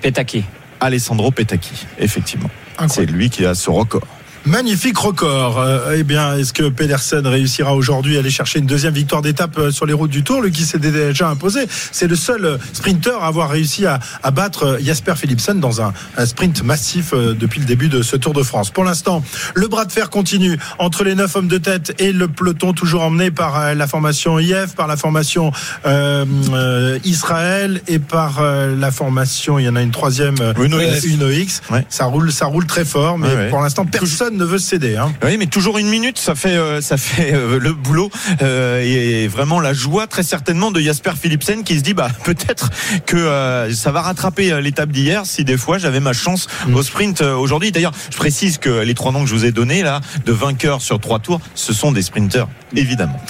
Petacchi. 0.00 0.42
Alessandro 0.80 1.30
Petacchi, 1.30 1.86
effectivement. 2.00 2.50
C'est 2.88 3.06
lui 3.06 3.30
qui 3.30 3.46
a 3.46 3.54
ce 3.54 3.70
record. 3.70 4.02
Magnifique 4.44 4.98
record. 4.98 5.60
Euh, 5.60 5.94
eh 5.96 6.02
bien, 6.02 6.36
est-ce 6.36 6.52
que 6.52 6.68
Pedersen 6.68 7.24
réussira 7.28 7.74
aujourd'hui 7.76 8.16
à 8.16 8.20
aller 8.20 8.30
chercher 8.30 8.58
une 8.58 8.66
deuxième 8.66 8.92
victoire 8.92 9.22
d'étape 9.22 9.56
euh, 9.56 9.70
sur 9.70 9.86
les 9.86 9.92
routes 9.92 10.10
du 10.10 10.24
Tour, 10.24 10.42
lui 10.42 10.50
qui 10.50 10.64
s'est 10.64 10.80
déjà 10.80 11.28
imposé? 11.28 11.60
C'est 11.92 12.08
le 12.08 12.16
seul 12.16 12.44
euh, 12.44 12.58
sprinter 12.72 13.22
à 13.22 13.26
avoir 13.28 13.50
réussi 13.50 13.86
à, 13.86 14.00
à 14.24 14.32
battre 14.32 14.64
euh, 14.64 14.78
Jasper 14.80 15.14
Philipsen 15.16 15.60
dans 15.60 15.80
un, 15.80 15.92
un 16.16 16.26
sprint 16.26 16.64
massif 16.64 17.14
depuis 17.14 17.60
le 17.60 17.66
début 17.66 17.88
de 17.88 18.02
ce 18.02 18.16
Tour 18.16 18.32
de 18.32 18.42
France. 18.42 18.70
Pour 18.70 18.82
l'instant, 18.82 19.22
le 19.54 19.68
bras 19.68 19.84
de 19.84 19.92
fer 19.92 20.10
continue 20.10 20.58
entre 20.80 21.04
les 21.04 21.14
neuf 21.14 21.36
hommes 21.36 21.46
de 21.48 21.58
tête 21.58 21.94
et 22.00 22.10
le 22.12 22.26
peloton 22.26 22.72
toujours 22.72 23.02
emmené 23.02 23.30
par 23.30 23.74
la 23.76 23.86
formation 23.86 24.40
IF, 24.40 24.74
par 24.74 24.88
la 24.88 24.96
formation 24.96 25.52
euh, 25.86 26.24
euh, 26.52 26.98
Israël 27.04 27.80
et 27.86 28.00
par 28.00 28.42
la 28.42 28.90
formation. 28.90 29.58
Il 29.60 29.66
y 29.66 29.68
en 29.68 29.76
a 29.76 29.82
une 29.82 29.92
troisième, 29.92 30.34
Uno 30.60 30.80
X. 30.80 31.04
Uno 31.04 31.30
X. 31.30 31.62
Ouais. 31.70 31.86
Ça 31.88 32.06
roule, 32.06 32.32
ça 32.32 32.46
roule 32.46 32.66
très 32.66 32.84
fort, 32.84 33.18
mais 33.18 33.28
Ouais, 33.28 33.36
ouais. 33.36 33.48
pour 33.50 33.60
l'instant, 33.60 33.84
personne 33.86 34.31
ne 34.36 34.44
veut 34.44 34.58
céder. 34.58 34.96
Hein. 34.96 35.12
Oui, 35.24 35.36
mais 35.38 35.46
toujours 35.46 35.78
une 35.78 35.88
minute, 35.88 36.18
ça 36.18 36.34
fait 36.34 36.56
euh, 36.56 36.80
ça 36.80 36.96
fait 36.96 37.32
euh, 37.34 37.58
le 37.58 37.72
boulot 37.72 38.10
euh, 38.42 38.82
et 38.82 39.28
vraiment 39.28 39.60
la 39.60 39.72
joie 39.72 40.06
très 40.06 40.22
certainement 40.22 40.70
de 40.70 40.80
Jasper 40.80 41.12
Philipsen 41.20 41.64
qui 41.64 41.78
se 41.78 41.82
dit 41.82 41.94
bah 41.94 42.08
peut-être 42.24 42.70
que 43.06 43.16
euh, 43.16 43.72
ça 43.74 43.92
va 43.92 44.02
rattraper 44.02 44.60
l'étape 44.60 44.90
d'hier 44.90 45.26
si 45.26 45.44
des 45.44 45.56
fois 45.56 45.78
j'avais 45.78 46.00
ma 46.00 46.12
chance 46.12 46.48
au 46.72 46.82
sprint 46.82 47.22
euh, 47.22 47.34
aujourd'hui. 47.34 47.72
D'ailleurs, 47.72 47.92
je 48.10 48.16
précise 48.16 48.58
que 48.58 48.80
les 48.80 48.94
trois 48.94 49.12
noms 49.12 49.22
que 49.22 49.28
je 49.28 49.34
vous 49.34 49.44
ai 49.44 49.52
donnés 49.52 49.82
là 49.82 50.00
de 50.24 50.32
vainqueurs 50.32 50.82
sur 50.82 50.98
trois 51.00 51.18
tours, 51.18 51.40
ce 51.54 51.72
sont 51.72 51.92
des 51.92 52.02
sprinteurs 52.02 52.48
évidemment. 52.74 53.20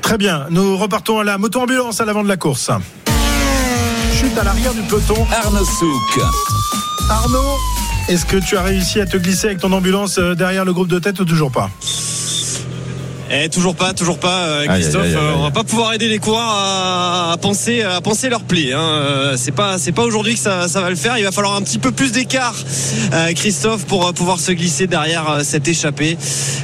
Très 0.00 0.18
bien, 0.18 0.46
nous 0.50 0.76
repartons 0.76 1.18
à 1.18 1.24
la 1.24 1.38
moto-ambulance 1.38 2.00
à 2.00 2.04
l'avant 2.04 2.22
de 2.22 2.28
la 2.28 2.36
course. 2.36 2.70
Chute 4.14 4.36
à 4.38 4.44
l'arrière 4.44 4.74
du 4.74 4.82
peloton. 4.82 5.26
Arnaud 5.32 5.64
Souk. 5.64 6.22
Arnaud, 7.10 7.58
est-ce 8.08 8.26
que 8.26 8.36
tu 8.36 8.56
as 8.56 8.62
réussi 8.62 9.00
à 9.00 9.06
te 9.06 9.16
glisser 9.16 9.46
avec 9.46 9.60
ton 9.60 9.72
ambulance 9.72 10.18
euh, 10.18 10.34
derrière 10.34 10.64
le 10.64 10.72
groupe 10.72 10.88
de 10.88 10.98
tête 10.98 11.20
ou 11.20 11.24
toujours 11.24 11.50
pas? 11.50 11.70
Eh, 13.34 13.48
toujours 13.48 13.74
pas, 13.74 13.94
toujours 13.94 14.18
pas, 14.18 14.40
euh, 14.40 14.66
Christophe. 14.66 15.02
aïe, 15.04 15.08
aïe, 15.08 15.16
aïe. 15.16 15.22
Euh, 15.24 15.34
on 15.38 15.42
va 15.42 15.50
pas 15.50 15.64
pouvoir 15.64 15.94
aider 15.94 16.06
les 16.08 16.18
coureurs 16.18 16.42
à, 16.46 17.32
à 17.32 17.36
penser, 17.38 17.80
à 17.82 18.00
penser 18.02 18.28
leur 18.28 18.42
pli. 18.42 18.72
Hein. 18.74 18.78
Euh, 18.78 19.34
C'est 19.38 19.52
pas, 19.52 19.78
c'est 19.78 19.92
pas 19.92 20.02
aujourd'hui 20.02 20.34
que 20.34 20.40
ça, 20.40 20.68
ça 20.68 20.82
va 20.82 20.90
le 20.90 20.96
faire. 20.96 21.16
Il 21.16 21.24
va 21.24 21.32
falloir 21.32 21.54
un 21.56 21.62
petit 21.62 21.78
peu 21.78 21.92
plus 21.92 22.12
d'écart, 22.12 22.54
euh, 23.14 23.32
Christophe, 23.32 23.86
pour 23.86 24.12
pouvoir 24.12 24.38
se 24.38 24.52
glisser 24.52 24.86
derrière 24.86 25.30
euh, 25.30 25.40
cette 25.44 25.66
échappée, 25.66 26.18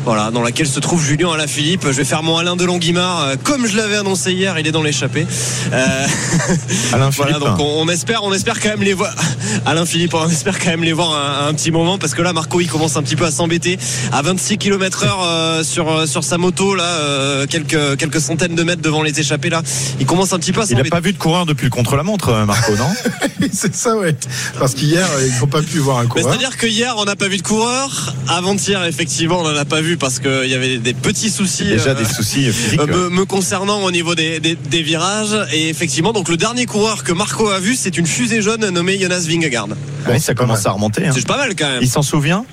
voilà, 0.05 0.31
dans 0.31 0.43
laquelle 0.43 0.67
se 0.67 0.79
trouve 0.79 1.03
Julien 1.03 1.31
Alaphilippe. 1.33 1.85
Je 1.87 1.93
vais 1.97 2.05
faire 2.05 2.23
mon 2.23 2.37
Alain 2.37 2.55
Delonguimard, 2.55 3.23
euh, 3.23 3.37
comme 3.43 3.67
je 3.67 3.75
l'avais 3.77 3.97
annoncé 3.97 4.33
hier. 4.33 4.59
Il 4.59 4.67
est 4.67 4.73
dans 4.73 4.83
l'échappée. 4.83 5.27
Euh, 5.73 6.07
Alain 6.93 7.09
voilà, 7.09 7.33
Philippe. 7.35 7.39
donc 7.49 7.59
on, 7.61 7.81
on 7.83 7.89
espère, 7.89 8.25
on 8.25 8.33
espère 8.35 8.61
quand 8.61 8.69
même 8.69 8.83
les 8.83 8.93
voir. 8.95 9.15
Alain 9.67 9.87
Philippe, 9.87 10.13
on 10.13 10.29
espère 10.29 10.59
quand 10.59 10.71
même 10.71 10.85
les 10.85 10.93
voir 10.93 11.15
un, 11.15 11.49
un 11.49 11.55
petit 11.55 11.71
moment 11.71 11.97
parce 11.97 12.13
que 12.13 12.21
là, 12.21 12.35
Marco, 12.35 12.61
il 12.61 12.69
commence 12.69 12.97
un 12.99 13.03
petit 13.03 13.17
peu 13.17 13.25
à 13.25 13.31
s'embêter 13.31 13.79
à 14.13 14.21
26 14.21 14.59
km 14.59 15.05
heure 15.05 15.21
euh, 15.23 15.63
sur 15.65 16.07
sur 16.07 16.23
sa 16.25 16.37
moto 16.37 16.58
là, 16.75 16.83
euh, 16.85 17.47
quelques 17.47 17.97
quelques 17.99 18.21
centaines 18.21 18.55
de 18.55 18.63
mètres 18.63 18.83
devant 18.83 19.03
les 19.03 19.19
échappées 19.19 19.51
là. 19.51 19.63
Il 20.01 20.07
commence 20.07 20.33
un 20.33 20.39
petit 20.39 20.53
peu 20.53 20.61
à 20.61 20.65
Il 20.69 20.77
n'a 20.77 20.85
pas 20.85 21.01
vu 21.01 21.13
de 21.13 21.19
coureur 21.19 21.47
depuis 21.47 21.65
le 21.65 21.71
contre-la-montre, 21.71 22.29
euh, 22.31 22.45
Marco, 22.47 22.73
non 22.77 22.89
C'est 23.53 23.75
ça, 23.75 23.97
ouais. 23.97 24.17
Parce 24.59 24.75
qu'hier, 24.75 25.07
euh, 25.17 25.27
ils 25.27 25.41
n'ont 25.41 25.47
pas 25.47 25.63
pu 25.63 25.79
voir 25.79 25.99
un 25.99 26.07
coureur. 26.07 26.27
C'est-à-dire 26.29 26.57
que 26.57 26.67
hier, 26.67 26.95
on 26.99 27.05
n'a 27.05 27.17
pas 27.17 27.29
vu 27.29 27.37
de 27.39 27.43
coureur. 27.43 28.15
Avant-hier, 28.29 28.85
effectivement, 28.85 29.41
on 29.41 29.45
n'en 29.45 29.57
a 29.57 29.65
pas 29.65 29.81
vu 29.81 29.97
parce 29.97 30.19
qu'il 30.19 30.47
y 30.49 30.55
avait 30.55 30.79
des 30.79 30.95
petits 30.95 31.31
soucis. 31.31 31.65
Déjà 31.65 31.91
euh, 31.91 31.95
des 31.95 32.05
soucis 32.05 32.51
physiques. 32.53 32.81
euh, 32.81 33.09
me, 33.09 33.11
me 33.11 33.25
concernant 33.25 33.83
au 33.85 33.91
niveau 33.91 34.15
des, 34.15 34.41
des, 34.41 34.55
des 34.57 34.83
virages 34.83 35.37
et 35.53 35.69
effectivement 35.69 36.13
donc 36.13 36.29
le 36.29 36.37
dernier 36.37 36.67
coureur 36.67 37.05
que 37.05 37.13
Marco 37.13 37.49
a 37.49 37.59
vu 37.61 37.75
c'est 37.77 37.97
une 37.97 38.07
fusée 38.07 38.43
jaune 38.43 38.69
nommée 38.71 38.99
Jonas 39.01 39.25
Vingegaard 39.29 39.69
oui, 40.09 40.21
ça 40.21 40.35
commence 40.35 40.65
à 40.67 40.71
remonter. 40.71 41.07
hein. 41.07 41.11
c'est 41.15 41.27
pas 41.27 41.37
mal 41.37 41.55
quand 41.57 41.69
même 41.69 41.83
Il 41.83 41.89
s'en 41.89 42.03
souvient? 42.03 42.45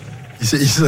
Il, 0.41 0.47
se, 0.47 0.55
il 0.57 0.67
se- 0.69 0.81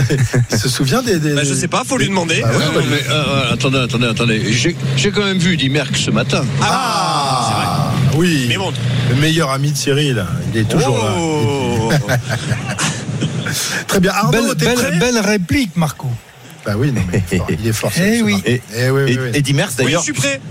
il 0.52 0.58
se 0.58 0.70
souvient 0.70 1.02
des. 1.02 1.20
des- 1.20 1.34
Bah, 1.34 1.44
je 1.44 1.54
sais 1.54 1.68
pas 1.68 1.84
faut 1.86 1.98
lui 1.98 2.08
demander 2.10 2.42
Bah 2.42 2.50
ouais, 2.50 2.66
Non, 2.66 2.82
mais 2.90 2.98
euh, 3.10 3.24
euh, 3.50 3.54
attendez, 3.54 3.78
attendez, 3.80 4.08
attendez. 4.08 4.54
J'ai 4.54 4.76
j'ai 4.98 5.12
quand 5.12 5.24
même 5.24 5.38
vu 5.40 5.56
Di 5.58 5.70
Merck 5.70 5.96
ce 5.98 6.12
matin. 6.12 6.44
Ah, 6.62 7.92
oui. 8.16 8.46
mais 8.50 8.58
bon 8.58 8.72
Le 9.10 9.16
meilleur 9.16 9.50
ami 9.52 9.72
de 9.72 9.78
Cyril, 9.78 10.26
il 10.54 10.60
est 10.62 10.64
toujours 10.70 10.98
là. 10.98 11.14
Oh. 11.18 11.90
Très 13.88 14.00
bien. 14.00 14.12
Arnaud, 14.12 14.32
Belle, 14.32 14.56
t'es 14.58 14.74
prêt? 14.74 14.92
belle, 14.92 15.00
belle 15.00 15.20
réplique, 15.20 15.76
Marco. 15.78 16.10
Bah 16.68 16.74
oui, 16.78 16.92
non, 16.92 17.02
mais 17.10 17.24
il 17.32 17.34
est 17.34 17.38
fort. 17.38 17.48
Il 17.62 17.68
est 17.68 17.72
fort. 17.72 17.92
Eh 17.98 18.22
oui. 18.24 18.44
Et- 18.46 18.62
Eh 18.76 18.90
oui, 18.90 19.04
oui, 19.06 19.12
Et, 19.14 19.20
oui. 19.20 19.30
et 19.34 19.42
Diemers, 19.42 19.70
Oui, 19.80 19.86
d'ailleurs, 19.86 20.04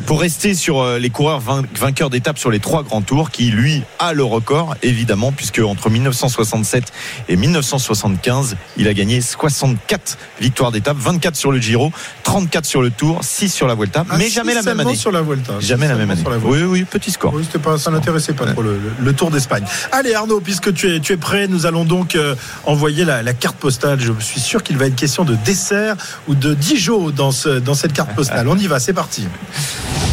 pour 0.06 0.18
rester 0.18 0.54
sur 0.54 0.80
euh, 0.80 0.98
les 0.98 1.10
coureurs 1.10 1.40
vain- 1.40 1.62
vainqueurs 1.78 2.08
d'étapes 2.08 2.38
sur 2.38 2.50
les 2.50 2.58
trois 2.58 2.82
grands 2.82 3.02
tours, 3.02 3.30
qui 3.30 3.50
lui 3.50 3.82
a 3.98 4.14
le 4.14 4.24
record, 4.24 4.74
évidemment, 4.82 5.30
puisque 5.30 5.58
entre 5.58 5.90
1967 5.90 6.84
et 7.28 7.36
1975, 7.36 8.56
il 8.78 8.88
a 8.88 8.94
gagné 8.94 9.20
64 9.20 10.16
victoires 10.40 10.72
d'étapes, 10.72 10.96
24 10.98 11.36
sur 11.36 11.52
le 11.52 11.60
Giro, 11.60 11.92
34 12.22 12.64
sur 12.64 12.80
le 12.80 12.90
Tour, 12.90 13.20
6 13.22 13.50
sur 13.52 13.66
la 13.66 13.74
Vuelta, 13.74 14.04
Ah, 14.08 14.16
mais 14.16 14.30
jamais 14.30 14.54
la 14.54 14.62
même 14.62 14.80
année. 14.80 14.94
sur 14.96 15.12
la 15.12 15.20
Vuelta. 15.20 15.60
Jamais 15.60 15.86
la 15.86 15.96
même 15.96 16.10
année. 16.10 16.22
la. 16.28 16.38
Oui, 16.38 16.62
oui, 16.62 16.84
petit 16.84 17.10
score. 17.10 17.34
Oui, 17.34 17.44
pas, 17.62 17.76
ça 17.76 17.90
n'intéressait 17.90 18.32
pas 18.32 18.46
trop 18.46 18.62
le, 18.62 18.72
le- 18.78 19.04
le 19.04 19.12
Tour 19.12 19.30
d'Espagne. 19.30 19.64
Allez 19.92 20.14
Arnaud, 20.14 20.40
puisque 20.40 20.72
tu 20.72 20.94
es, 20.94 21.00
tu 21.00 21.12
es 21.12 21.16
prêt, 21.18 21.46
nous 21.46 21.66
allons 21.66 21.84
donc 21.84 22.14
euh, 22.16 22.34
envoyer 22.64 23.04
la, 23.04 23.22
la 23.22 23.34
carte 23.34 23.56
postale. 23.56 24.00
Je 24.00 24.12
suis 24.20 24.40
sûr 24.40 24.62
qu'il 24.62 24.78
va 24.78 24.86
être 24.86 24.96
question 24.96 25.24
de 25.24 25.34
dessert 25.44 25.96
ou 26.28 26.34
de 26.34 26.54
Dijon 26.54 27.11
dans, 27.11 27.30
ce, 27.32 27.48
dans 27.59 27.74
cette 27.74 27.92
carte 27.92 28.14
postale. 28.14 28.48
On 28.48 28.57
y 28.59 28.66
va, 28.66 28.78
c'est 28.80 28.92
parti. 28.92 29.26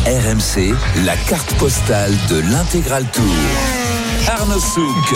RMC, 0.06 0.74
la 1.06 1.16
carte 1.16 1.54
postale 1.56 2.12
de 2.30 2.40
l'intégral 2.52 3.06
tour. 3.14 3.24
Arnaud 4.28 4.60
Souk. 4.60 5.16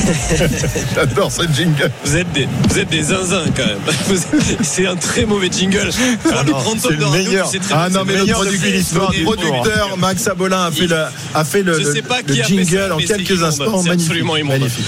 J'adore 0.94 1.30
ce 1.30 1.42
jingle. 1.54 1.90
vous 2.04 2.16
êtes 2.16 2.32
des 2.32 2.48
vous 2.68 2.78
êtes 2.78 2.88
des 2.88 3.02
zinzins 3.02 3.44
quand 3.54 3.66
même 3.66 3.78
c'est 4.62 4.86
un 4.86 4.96
très 4.96 5.24
mauvais 5.26 5.50
jingle 5.52 5.90
Ah 6.32 6.42
c'est 6.80 6.90
le 6.96 7.10
meilleur. 7.10 7.48
sais 7.48 7.58
très 7.58 7.74
Ah 7.74 7.88
non, 7.90 8.04
mais 8.06 8.14
meilleur 8.14 8.38
producteur, 8.40 8.60
depuis 8.62 8.72
l'histoire 8.78 9.10
le 9.12 9.18
du 9.18 9.24
producteur 9.24 9.96
Max 9.98 10.26
Abolin 10.26 10.64
a 10.66 10.70
fait, 10.70 10.84
Il- 10.84 10.88
le, 10.90 11.04
a 11.34 11.44
fait 11.44 11.62
le, 11.62 11.74
Je 11.74 11.78
le- 11.86 11.92
sais 11.94 12.02
pas 12.02 12.18
le 12.26 12.32
qui 12.34 12.40
a 12.40 12.44
fait 12.44 12.48
jingle 12.64 12.88
ça, 12.88 12.94
en 12.94 12.98
quelques 12.98 13.42
instants. 13.42 13.82
Magnifique. 13.82 13.92
absolument 13.92 14.36
immonde. 14.36 14.58
magnifique. 14.58 14.86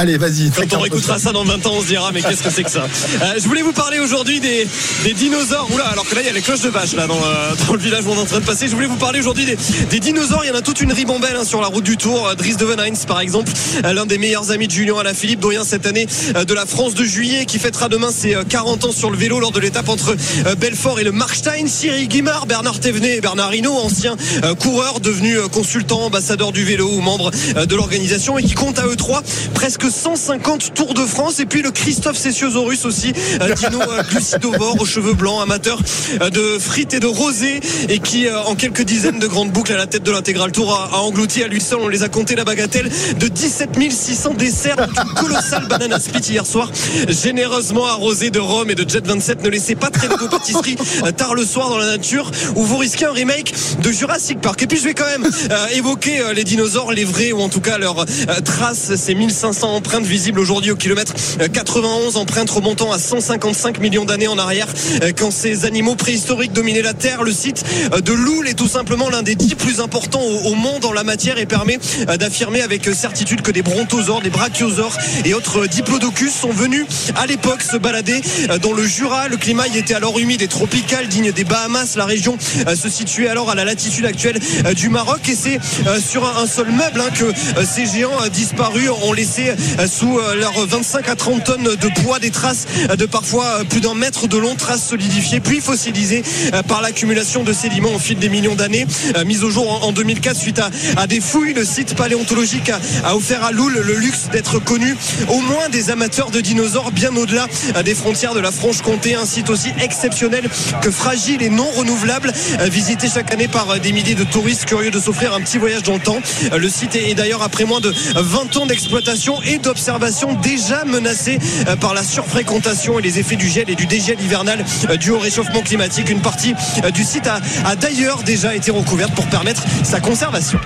Allez, 0.00 0.16
vas-y. 0.16 0.48
Quand 0.52 0.76
on 0.78 0.84
écoutera 0.84 1.18
ça 1.18 1.32
dans 1.32 1.42
20 1.42 1.66
ans, 1.66 1.72
on 1.74 1.82
se 1.82 1.88
dira 1.88 2.12
mais 2.12 2.22
qu'est-ce 2.22 2.44
que 2.44 2.50
c'est 2.50 2.62
que 2.62 2.70
ça 2.70 2.84
Euh, 3.20 3.34
Je 3.36 3.48
voulais 3.48 3.62
vous 3.62 3.72
parler 3.72 3.98
aujourd'hui 3.98 4.38
des, 4.38 4.64
des 5.02 5.12
dinosaures. 5.12 5.66
Oula, 5.74 5.86
alors 5.86 6.08
que 6.08 6.14
là 6.14 6.20
il 6.20 6.26
y 6.28 6.30
a 6.30 6.32
les 6.32 6.40
cloches 6.40 6.60
de 6.60 6.68
vache 6.68 6.92
là 6.94 7.08
dans, 7.08 7.16
euh, 7.16 7.52
dans 7.66 7.72
le 7.72 7.80
village 7.80 8.04
où 8.06 8.10
on 8.12 8.14
est 8.14 8.20
en 8.20 8.24
train 8.24 8.38
de 8.38 8.44
passer. 8.44 8.68
Je 8.68 8.74
voulais 8.76 8.86
vous 8.86 8.94
parler 8.96 9.18
aujourd'hui 9.18 9.44
des, 9.44 9.58
des 9.90 9.98
dinosaures. 9.98 10.42
Il 10.44 10.48
y 10.48 10.50
en 10.52 10.54
a 10.54 10.62
toute 10.62 10.80
une 10.80 10.92
ribambelle 10.92 11.34
hein, 11.36 11.44
sur 11.44 11.60
la 11.60 11.66
route 11.66 11.82
du 11.82 11.96
Tour. 11.96 12.28
Euh, 12.28 12.36
Dries 12.36 12.54
de 12.54 12.64
Venheinz 12.64 13.06
par 13.06 13.18
exemple, 13.18 13.50
l'un 13.82 14.06
des 14.06 14.18
meilleurs 14.18 14.52
amis 14.52 14.68
de 14.68 14.72
Julien 14.72 14.98
Alaphilippe, 15.00 15.40
doyen 15.40 15.64
cette 15.64 15.84
année 15.84 16.06
de 16.46 16.54
la 16.54 16.64
France 16.64 16.94
de 16.94 17.02
juillet, 17.04 17.44
qui 17.44 17.58
fêtera 17.58 17.88
demain 17.88 18.12
ses 18.12 18.36
euh, 18.36 18.44
40 18.48 18.84
ans 18.84 18.92
sur 18.92 19.10
le 19.10 19.16
vélo 19.16 19.40
lors 19.40 19.50
de 19.50 19.58
l'étape 19.58 19.88
entre 19.88 20.14
Belfort 20.60 21.00
et 21.00 21.04
le 21.04 21.10
Markstein. 21.10 21.66
Cyril 21.66 22.06
Guimard, 22.06 22.46
Bernard 22.46 22.78
Thévenet 22.78 23.16
et 23.16 23.20
Bernard 23.20 23.52
Hinault, 23.52 23.74
anciens 23.74 24.16
coureurs 24.60 25.00
devenus 25.00 25.38
euh, 25.38 25.48
consultants, 25.48 26.02
ambassadeurs 26.04 26.52
du 26.52 26.62
vélo 26.64 26.88
ou 26.88 27.00
membres 27.00 27.32
euh, 27.56 27.66
de 27.66 27.74
l'organisation 27.74 28.38
et 28.38 28.44
qui 28.44 28.54
comptent 28.54 28.78
à 28.78 28.86
eux 28.86 28.94
trois 28.94 29.22
presque 29.54 29.86
150 29.90 30.74
Tours 30.74 30.94
de 30.94 31.04
France. 31.04 31.40
Et 31.40 31.46
puis 31.46 31.62
le 31.62 31.70
Christophe 31.70 32.16
Cessiosaurus 32.16 32.84
aussi, 32.84 33.12
euh, 33.40 33.54
dino 33.54 33.80
euh, 33.80 34.02
glucidovore 34.02 34.80
aux 34.80 34.84
cheveux 34.84 35.14
blancs, 35.14 35.42
amateur 35.42 35.80
euh, 36.20 36.30
de 36.30 36.58
frites 36.58 36.94
et 36.94 37.00
de 37.00 37.06
rosé 37.06 37.60
et 37.88 37.98
qui 37.98 38.26
en 38.30 38.54
quelques 38.54 38.82
dizaines 38.82 39.18
de 39.18 39.26
grandes 39.26 39.50
boucles 39.50 39.72
à 39.72 39.76
la 39.76 39.86
tête 39.86 40.02
de 40.02 40.10
l'intégral 40.10 40.52
Tour 40.52 40.74
a, 40.74 40.96
a 40.96 40.98
englouti 41.00 41.42
à 41.42 41.48
lui 41.48 41.60
seul, 41.60 41.78
on 41.80 41.88
les 41.88 42.02
a 42.02 42.08
compté 42.08 42.34
la 42.34 42.44
bagatelle 42.44 42.90
de 43.18 43.28
17 43.28 43.70
600 43.90 44.34
desserts 44.34 44.76
une 44.78 45.14
colossale 45.14 45.66
banana 45.68 45.98
split 45.98 46.20
hier 46.20 46.46
soir, 46.46 46.70
généreusement 47.08 47.86
arrosée 47.86 48.30
de 48.30 48.40
rhum 48.40 48.70
et 48.70 48.74
de 48.74 48.88
Jet 48.88 49.06
27. 49.06 49.42
Ne 49.42 49.48
laissez 49.48 49.74
pas 49.74 49.90
traîner 49.90 50.16
vos 50.16 50.28
pâtisseries 50.28 50.76
tard 51.16 51.34
le 51.34 51.44
soir 51.44 51.70
dans 51.70 51.78
la 51.78 51.86
nature 51.86 52.30
où 52.56 52.62
vous 52.62 52.76
risquez 52.76 53.06
un 53.06 53.12
remake 53.12 53.54
de 53.82 53.90
Jurassic 53.90 54.40
Park. 54.40 54.62
Et 54.62 54.66
puis 54.66 54.78
je 54.78 54.84
vais 54.84 54.94
quand 54.94 55.06
même 55.06 55.28
évoquer 55.74 56.22
les 56.34 56.44
dinosaures, 56.44 56.92
les 56.92 57.04
vrais 57.04 57.32
ou 57.32 57.40
en 57.40 57.48
tout 57.48 57.60
cas 57.60 57.78
leurs 57.78 58.04
traces, 58.44 58.94
ces 58.96 59.14
1500 59.14 59.77
empreintes 59.78 60.04
visibles 60.04 60.40
aujourd'hui 60.40 60.72
au 60.72 60.76
kilomètre 60.76 61.14
euh, 61.40 61.46
91, 61.46 62.16
empreintes 62.16 62.50
remontant 62.50 62.90
à 62.90 62.98
155 62.98 63.78
millions 63.78 64.04
d'années 64.04 64.26
en 64.26 64.36
arrière 64.36 64.66
euh, 65.02 65.12
quand 65.16 65.30
ces 65.30 65.64
animaux 65.66 65.94
préhistoriques 65.94 66.52
dominaient 66.52 66.82
la 66.82 66.94
Terre. 66.94 67.22
Le 67.22 67.32
site 67.32 67.64
euh, 67.92 68.00
de 68.00 68.12
Loul 68.12 68.48
est 68.48 68.54
tout 68.54 68.66
simplement 68.66 69.08
l'un 69.08 69.22
des 69.22 69.36
dix 69.36 69.54
plus 69.54 69.80
importants 69.80 70.20
au, 70.20 70.54
monde 70.54 70.84
en 70.84 70.92
la 70.92 71.04
matière 71.04 71.38
et 71.38 71.46
permet 71.46 71.78
euh, 72.08 72.16
d'affirmer 72.16 72.60
avec 72.62 72.88
euh, 72.88 72.94
certitude 72.94 73.42
que 73.42 73.52
des 73.52 73.62
brontosaures, 73.62 74.20
des 74.20 74.30
brachiosaures 74.30 74.98
et 75.24 75.32
autres 75.32 75.60
euh, 75.60 75.66
diplodocus 75.68 76.34
sont 76.34 76.50
venus 76.50 76.84
à 77.14 77.26
l'époque 77.26 77.62
se 77.62 77.76
balader 77.76 78.20
euh, 78.50 78.58
dans 78.58 78.72
le 78.72 78.84
Jura. 78.84 79.28
Le 79.28 79.36
climat 79.36 79.68
y 79.68 79.78
était 79.78 79.94
alors 79.94 80.18
humide 80.18 80.42
et 80.42 80.48
tropical, 80.48 81.06
digne 81.06 81.30
des 81.30 81.44
Bahamas. 81.44 81.94
La 81.96 82.04
région 82.04 82.36
euh, 82.66 82.74
se 82.74 82.88
situait 82.88 83.28
alors 83.28 83.50
à 83.50 83.54
la 83.54 83.64
latitude 83.64 84.06
actuelle 84.06 84.40
euh, 84.66 84.74
du 84.74 84.88
Maroc 84.88 85.28
et 85.28 85.36
c'est 85.36 85.60
euh, 85.86 86.00
sur 86.00 86.24
un 86.26 86.46
seul 86.46 86.70
meuble 86.72 87.00
hein, 87.00 87.10
que 87.14 87.24
euh, 87.24 87.64
ces 87.64 87.86
géants 87.86 88.20
euh, 88.22 88.28
disparus 88.28 88.90
ont 89.02 89.12
laissé 89.12 89.50
euh, 89.50 89.54
sous 89.86 90.18
euh, 90.18 90.34
leurs 90.34 90.66
25 90.66 91.08
à 91.08 91.16
30 91.16 91.44
tonnes 91.44 91.76
de 91.76 92.02
poids 92.02 92.18
des 92.18 92.30
traces 92.30 92.66
euh, 92.90 92.96
de 92.96 93.06
parfois 93.06 93.60
euh, 93.60 93.64
plus 93.64 93.80
d'un 93.80 93.94
mètre 93.94 94.28
de 94.28 94.36
long, 94.36 94.54
traces 94.54 94.86
solidifiées 94.86 95.40
puis 95.40 95.60
fossilisées 95.60 96.22
euh, 96.54 96.62
par 96.62 96.82
l'accumulation 96.82 97.42
de 97.42 97.52
sédiments 97.52 97.94
au 97.94 97.98
fil 97.98 98.18
des 98.18 98.28
millions 98.28 98.54
d'années. 98.54 98.86
Euh, 99.16 99.24
Mise 99.24 99.44
au 99.44 99.50
jour 99.50 99.70
en 99.84 99.88
en 99.88 99.92
2004 99.92 100.36
suite 100.36 100.60
à, 100.96 101.06
des 101.06 101.20
fouilles, 101.20 101.54
le 101.54 101.64
site 101.64 101.94
paléontologique 101.94 102.70
a, 103.04 103.14
offert 103.16 103.44
à 103.44 103.52
Loul 103.52 103.72
le 103.72 103.94
luxe 103.94 104.28
d'être 104.32 104.58
connu 104.58 104.94
au 105.28 105.40
moins 105.40 105.68
des 105.70 105.90
amateurs 105.90 106.30
de 106.30 106.40
dinosaures 106.40 106.90
bien 106.92 107.14
au-delà 107.16 107.46
euh, 107.76 107.82
des 107.82 107.94
frontières 107.94 108.34
de 108.34 108.40
la 108.40 108.52
Franche-Comté, 108.52 109.14
un 109.14 109.24
site 109.26 109.50
aussi 109.50 109.68
exceptionnel 109.80 110.48
que 110.82 110.90
fragile 110.90 111.42
et 111.42 111.48
non 111.48 111.68
renouvelable, 111.70 112.32
euh, 112.60 112.66
visité 112.66 113.08
chaque 113.12 113.32
année 113.32 113.48
par 113.48 113.70
euh, 113.70 113.78
des 113.78 113.92
milliers 113.92 114.14
de 114.14 114.24
touristes 114.24 114.66
curieux 114.66 114.90
de 114.90 115.00
s'offrir 115.00 115.34
un 115.34 115.40
petit 115.40 115.58
voyage 115.58 115.82
dans 115.82 115.94
le 115.94 116.00
temps. 116.00 116.20
Euh, 116.52 116.58
Le 116.58 116.68
site 116.68 116.94
est 116.96 117.14
d'ailleurs 117.14 117.42
après 117.42 117.64
moins 117.64 117.80
de 117.80 117.92
20 118.14 118.56
ans 118.58 118.66
d'exploitation 118.66 119.40
et 119.48 119.58
d'observation 119.58 120.34
déjà 120.34 120.84
menacé 120.84 121.38
euh, 121.66 121.76
par 121.76 121.94
la 121.94 122.02
surfréquentation 122.02 122.98
et 122.98 123.02
les 123.02 123.18
effets 123.18 123.36
du 123.36 123.48
gel 123.48 123.70
et 123.70 123.74
du 123.74 123.86
dégel 123.86 124.20
hivernal 124.20 124.64
euh, 124.90 124.96
dû 124.96 125.10
au 125.10 125.18
réchauffement 125.18 125.62
climatique. 125.62 126.10
Une 126.10 126.20
partie 126.20 126.54
euh, 126.84 126.90
du 126.90 127.02
site 127.02 127.26
a, 127.26 127.76
d'ailleurs 127.76 128.22
déjà 128.22 128.54
été 128.54 128.70
recouverte 128.70 129.14
pour 129.14 129.26
permettre 129.26 129.62
sa 129.84 130.00
conservation. 130.00 130.60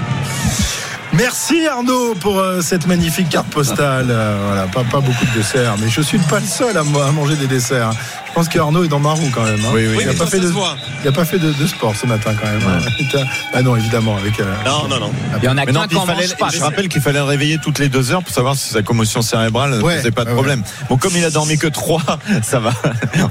Merci 1.12 1.66
Arnaud 1.66 2.14
pour 2.14 2.43
cette 2.62 2.87
magnifique 2.87 3.28
carte 3.28 3.49
postale. 3.49 4.07
Voilà, 4.07 4.66
pas, 4.66 5.01
beaucoup 5.01 5.26
de 5.26 5.39
desserts, 5.39 5.74
mais 5.78 5.91
je 5.91 6.01
suis 6.01 6.16
pas 6.18 6.41
le 6.41 6.47
seul 6.47 6.74
à 6.74 6.83
manger 6.83 7.37
des 7.37 7.47
desserts. 7.47 7.91
Je 8.33 8.37
pense 8.37 8.49
qu'Arnaud 8.49 8.83
est 8.83 8.89
dans 8.89 8.99
ma 8.99 9.11
roue 9.12 9.28
quand 9.35 9.45
même. 9.45 9.61
hein. 9.61 9.68
Oui, 9.74 9.83
oui. 9.91 9.99
Il 10.01 10.07
n'a 10.07 10.14
pas, 10.14 10.24
fait 10.24 10.39
ça 10.39 10.43
de, 10.45 10.49
se 10.49 10.53
voit. 10.55 10.74
il 11.05 11.09
a 11.09 11.12
pas 11.12 11.26
fait 11.26 11.39
de, 11.39 11.53
de 11.53 11.66
sport 11.66 11.95
ce 11.95 12.07
matin 12.07 12.33
quand 12.41 12.47
même. 12.51 12.62
hein. 12.66 13.20
Ah 13.53 13.61
non, 13.61 13.76
évidemment 13.76 14.16
avec. 14.16 14.41
euh, 14.41 14.45
Non, 14.64 14.89
non, 14.89 14.99
non. 15.01 15.11
Il 15.43 15.45
y 15.45 15.49
en 15.51 15.59
a 15.59 15.66
qu'un 15.66 15.72
mange 15.72 16.37
pas. 16.39 16.49
je 16.51 16.59
rappelle 16.62 16.89
qu'il 16.89 17.03
fallait 17.03 17.18
le 17.18 17.24
réveiller 17.26 17.59
toutes 17.62 17.78
les 17.78 17.91
deux 17.91 18.11
heures 18.11 18.22
pour 18.22 18.33
savoir 18.33 18.57
si 18.57 18.70
sa 18.70 18.80
commotion 18.80 19.20
cérébrale 19.20 19.72
ne 19.72 19.83
Ouais, 19.83 19.97
posait 19.99 20.12
pas 20.12 20.24
de 20.24 20.30
ouais, 20.30 20.35
problème. 20.35 20.62
Bon, 20.89 20.97
comme 20.97 21.12
il 21.14 21.22
a 21.26 21.30
dormi 21.30 21.59
que 21.59 21.66
trois, 21.66 22.01
ça 22.43 22.59
va. 22.59 22.72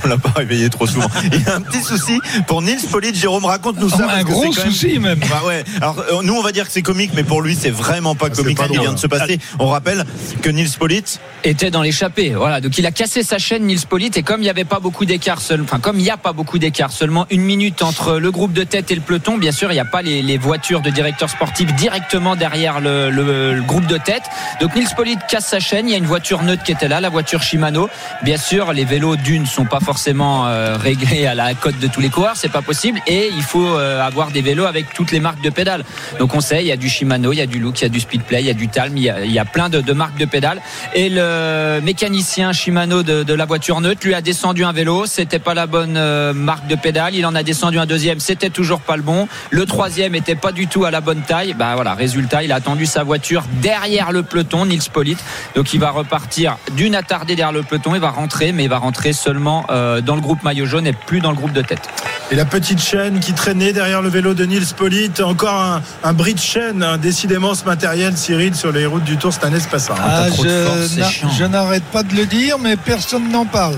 On 0.03 0.07
l'a 0.07 0.17
pas 0.19 0.33
réveillé 0.35 0.69
trop 0.69 0.85
souvent. 0.85 1.07
Il 1.33 1.41
y 1.41 1.47
a 1.49 1.55
un 1.55 1.61
petit 1.61 1.81
souci 1.81 2.19
pour 2.45 2.61
Nils 2.61 2.85
Polite. 2.91 3.15
Jérôme, 3.15 3.45
raconte-nous 3.45 3.89
ça. 3.89 4.03
un 4.03 4.07
parce 4.07 4.19
que 4.23 4.29
gros 4.29 4.41
quand 4.43 4.55
même- 4.63 4.71
souci 4.71 4.99
même. 4.99 5.19
Bah 5.31 5.41
ouais. 5.47 5.63
Alors 5.81 5.97
euh, 6.11 6.21
nous 6.23 6.35
on 6.35 6.43
va 6.43 6.51
dire 6.51 6.67
que 6.67 6.71
c'est 6.71 6.83
comique, 6.83 7.11
mais 7.15 7.23
pour 7.23 7.41
lui 7.41 7.57
c'est 7.59 7.71
vraiment 7.71 8.13
pas 8.13 8.27
Ah, 8.31 8.35
comique 8.35 8.59
ce 8.61 8.67
qui 8.71 8.77
vient 8.77 8.93
de 8.93 8.99
se 8.99 9.07
passer. 9.07 9.39
On 9.57 9.65
rappelle 9.67 10.05
que 10.43 10.49
Nils 10.51 10.69
Polite, 10.77 11.19
était 11.43 11.71
dans 11.71 11.81
l'échappée. 11.81 12.33
Voilà, 12.35 12.61
donc 12.61 12.77
il 12.77 12.85
a 12.85 12.91
cassé 12.91 13.23
sa 13.23 13.39
chaîne 13.39 13.63
Nils 13.65 13.87
Polite 13.87 14.15
et 14.17 14.21
comme 14.21 14.41
il 14.41 14.43
n'y 14.43 14.49
avait 14.51 14.63
pas 14.63 14.79
beaucoup 14.79 14.90
d'écart 15.05 15.41
seul, 15.41 15.61
enfin 15.61 15.79
comme 15.79 15.97
il 15.97 16.03
n'y 16.03 16.09
a 16.09 16.17
pas 16.17 16.33
beaucoup 16.33 16.59
d'écart, 16.59 16.91
seulement 16.91 17.25
une 17.29 17.41
minute 17.41 17.81
entre 17.81 18.19
le 18.19 18.31
groupe 18.31 18.53
de 18.53 18.63
tête 18.63 18.91
et 18.91 18.95
le 18.95 19.01
peloton. 19.01 19.37
Bien 19.37 19.51
sûr, 19.51 19.71
il 19.71 19.75
n'y 19.75 19.79
a 19.79 19.85
pas 19.85 20.01
les, 20.01 20.37
voitures 20.37 20.81
de 20.81 20.89
directeurs 20.89 21.29
sportifs 21.29 21.73
directement 21.75 22.35
derrière 22.35 22.79
le, 22.79 23.61
groupe 23.65 23.85
de 23.85 23.97
tête. 23.97 24.23
Donc 24.59 24.75
Nils 24.75 24.87
Polite 24.95 25.19
casse 25.27 25.47
sa 25.47 25.59
chaîne. 25.59 25.87
Il 25.87 25.91
y 25.91 25.95
a 25.95 25.97
une 25.97 26.05
voiture 26.05 26.43
neutre 26.43 26.63
qui 26.63 26.71
était 26.71 26.87
là, 26.87 27.01
la 27.01 27.09
voiture 27.09 27.41
Shimano. 27.41 27.89
Bien 28.23 28.37
sûr, 28.37 28.73
les 28.73 28.85
vélos 28.85 29.15
d'une 29.15 29.45
sont 29.45 29.65
pas 29.65 29.79
forcément 29.79 30.47
euh, 30.47 30.77
réglés 30.77 31.25
à 31.25 31.35
la 31.35 31.53
cote 31.53 31.79
de 31.79 31.87
tous 31.87 32.01
les 32.01 32.09
coureurs, 32.09 32.35
c'est 32.35 32.51
pas 32.51 32.61
possible. 32.61 32.99
Et 33.07 33.29
il 33.35 33.43
faut 33.43 33.75
euh, 33.75 34.01
avoir 34.01 34.31
des 34.31 34.41
vélos 34.41 34.65
avec 34.65 34.93
toutes 34.93 35.11
les 35.11 35.19
marques 35.19 35.41
de 35.41 35.49
pédales. 35.49 35.83
Donc 36.19 36.35
on 36.35 36.41
sait, 36.41 36.61
il 36.61 36.67
y 36.67 36.71
a 36.71 36.77
du 36.77 36.89
Shimano, 36.89 37.31
il 37.31 37.37
y 37.37 37.41
a 37.41 37.45
du 37.45 37.59
Look, 37.59 37.79
il 37.79 37.83
y 37.83 37.85
a 37.85 37.89
du 37.89 37.99
Speedplay, 37.99 38.41
il 38.41 38.47
y 38.47 38.49
a 38.49 38.53
du 38.53 38.67
Talm, 38.67 38.97
il 38.97 39.03
y 39.03 39.39
a, 39.39 39.45
plein 39.45 39.69
de, 39.69 39.81
de 39.81 39.93
marques 39.93 40.17
de 40.17 40.25
pédales. 40.25 40.61
Et 40.93 41.09
le 41.09 41.79
mécanicien 41.81 42.53
Shimano 42.53 43.03
de, 43.03 43.23
de 43.23 43.33
la 43.33 43.45
voiture 43.45 43.79
neutre 43.81 44.05
lui 44.05 44.13
a 44.13 44.21
descendu 44.21 44.63
un 44.63 44.71
vélo. 44.71 44.80
C'était 45.05 45.39
pas 45.39 45.53
la 45.53 45.67
bonne 45.67 45.95
euh, 45.97 46.33
marque 46.33 46.67
de 46.67 46.75
pédale. 46.75 47.15
Il 47.15 47.25
en 47.25 47.35
a 47.35 47.43
descendu 47.43 47.77
un 47.79 47.85
deuxième. 47.85 48.19
C'était 48.19 48.49
toujours 48.49 48.79
pas 48.81 48.95
le 48.97 49.03
bon. 49.03 49.27
Le 49.49 49.65
troisième 49.65 50.15
était 50.15 50.35
pas 50.35 50.51
du 50.51 50.67
tout 50.67 50.85
à 50.85 50.91
la 50.91 51.01
bonne 51.01 51.21
taille. 51.21 51.53
Bah 51.53 51.71
voilà, 51.75 51.93
résultat, 51.93 52.43
il 52.43 52.51
a 52.51 52.55
attendu 52.55 52.85
sa 52.85 53.03
voiture 53.03 53.43
derrière 53.61 54.11
le 54.11 54.23
peloton, 54.23 54.65
Nils 54.65 54.89
Polite. 54.91 55.19
Donc 55.55 55.73
il 55.73 55.79
va 55.79 55.91
repartir 55.91 56.57
d'une 56.75 56.95
attardée 56.95 57.35
derrière 57.35 57.51
le 57.53 57.63
peloton. 57.63 57.93
Il 57.95 58.01
va 58.01 58.09
rentrer, 58.09 58.51
mais 58.51 58.63
il 58.63 58.69
va 58.69 58.77
rentrer 58.79 59.13
seulement 59.13 59.65
euh, 59.69 60.01
dans 60.01 60.15
le 60.15 60.21
groupe 60.21 60.43
maillot 60.43 60.65
jaune 60.65 60.87
et 60.87 60.93
plus 60.93 61.19
dans 61.21 61.29
le 61.31 61.37
groupe 61.37 61.53
de 61.53 61.61
tête. 61.61 61.87
Et 62.31 62.35
la 62.35 62.45
petite 62.45 62.81
chaîne 62.81 63.19
qui 63.19 63.33
traînait 63.33 63.73
derrière 63.73 64.01
le 64.01 64.09
vélo 64.09 64.33
de 64.33 64.45
Nils 64.45 64.73
Polite, 64.75 65.19
encore 65.21 65.61
un, 65.61 65.81
un 66.03 66.13
bris 66.13 66.33
de 66.33 66.39
chaîne. 66.39 66.81
hein. 66.81 66.97
Décidément, 66.97 67.53
ce 67.55 67.65
matériel, 67.65 68.15
Cyril, 68.17 68.55
sur 68.55 68.71
les 68.71 68.85
routes 68.85 69.03
du 69.03 69.17
Tour 69.17 69.33
cette 69.33 69.43
année, 69.43 69.59
c'est 69.59 69.69
pas 69.69 69.79
ça. 69.79 69.93
hein. 69.93 70.01
Ah, 70.03 70.25
je 70.29 70.33
force, 70.65 70.87
c'est 70.87 70.99
n'a- 71.01 71.09
chiant. 71.09 71.29
je 71.37 71.43
n'arrête 71.45 71.83
pas 71.91 72.03
de 72.03 72.15
le 72.15 72.25
dire, 72.25 72.57
mais 72.59 72.75
personne 72.77 73.29
n'en 73.29 73.45
parle. 73.45 73.75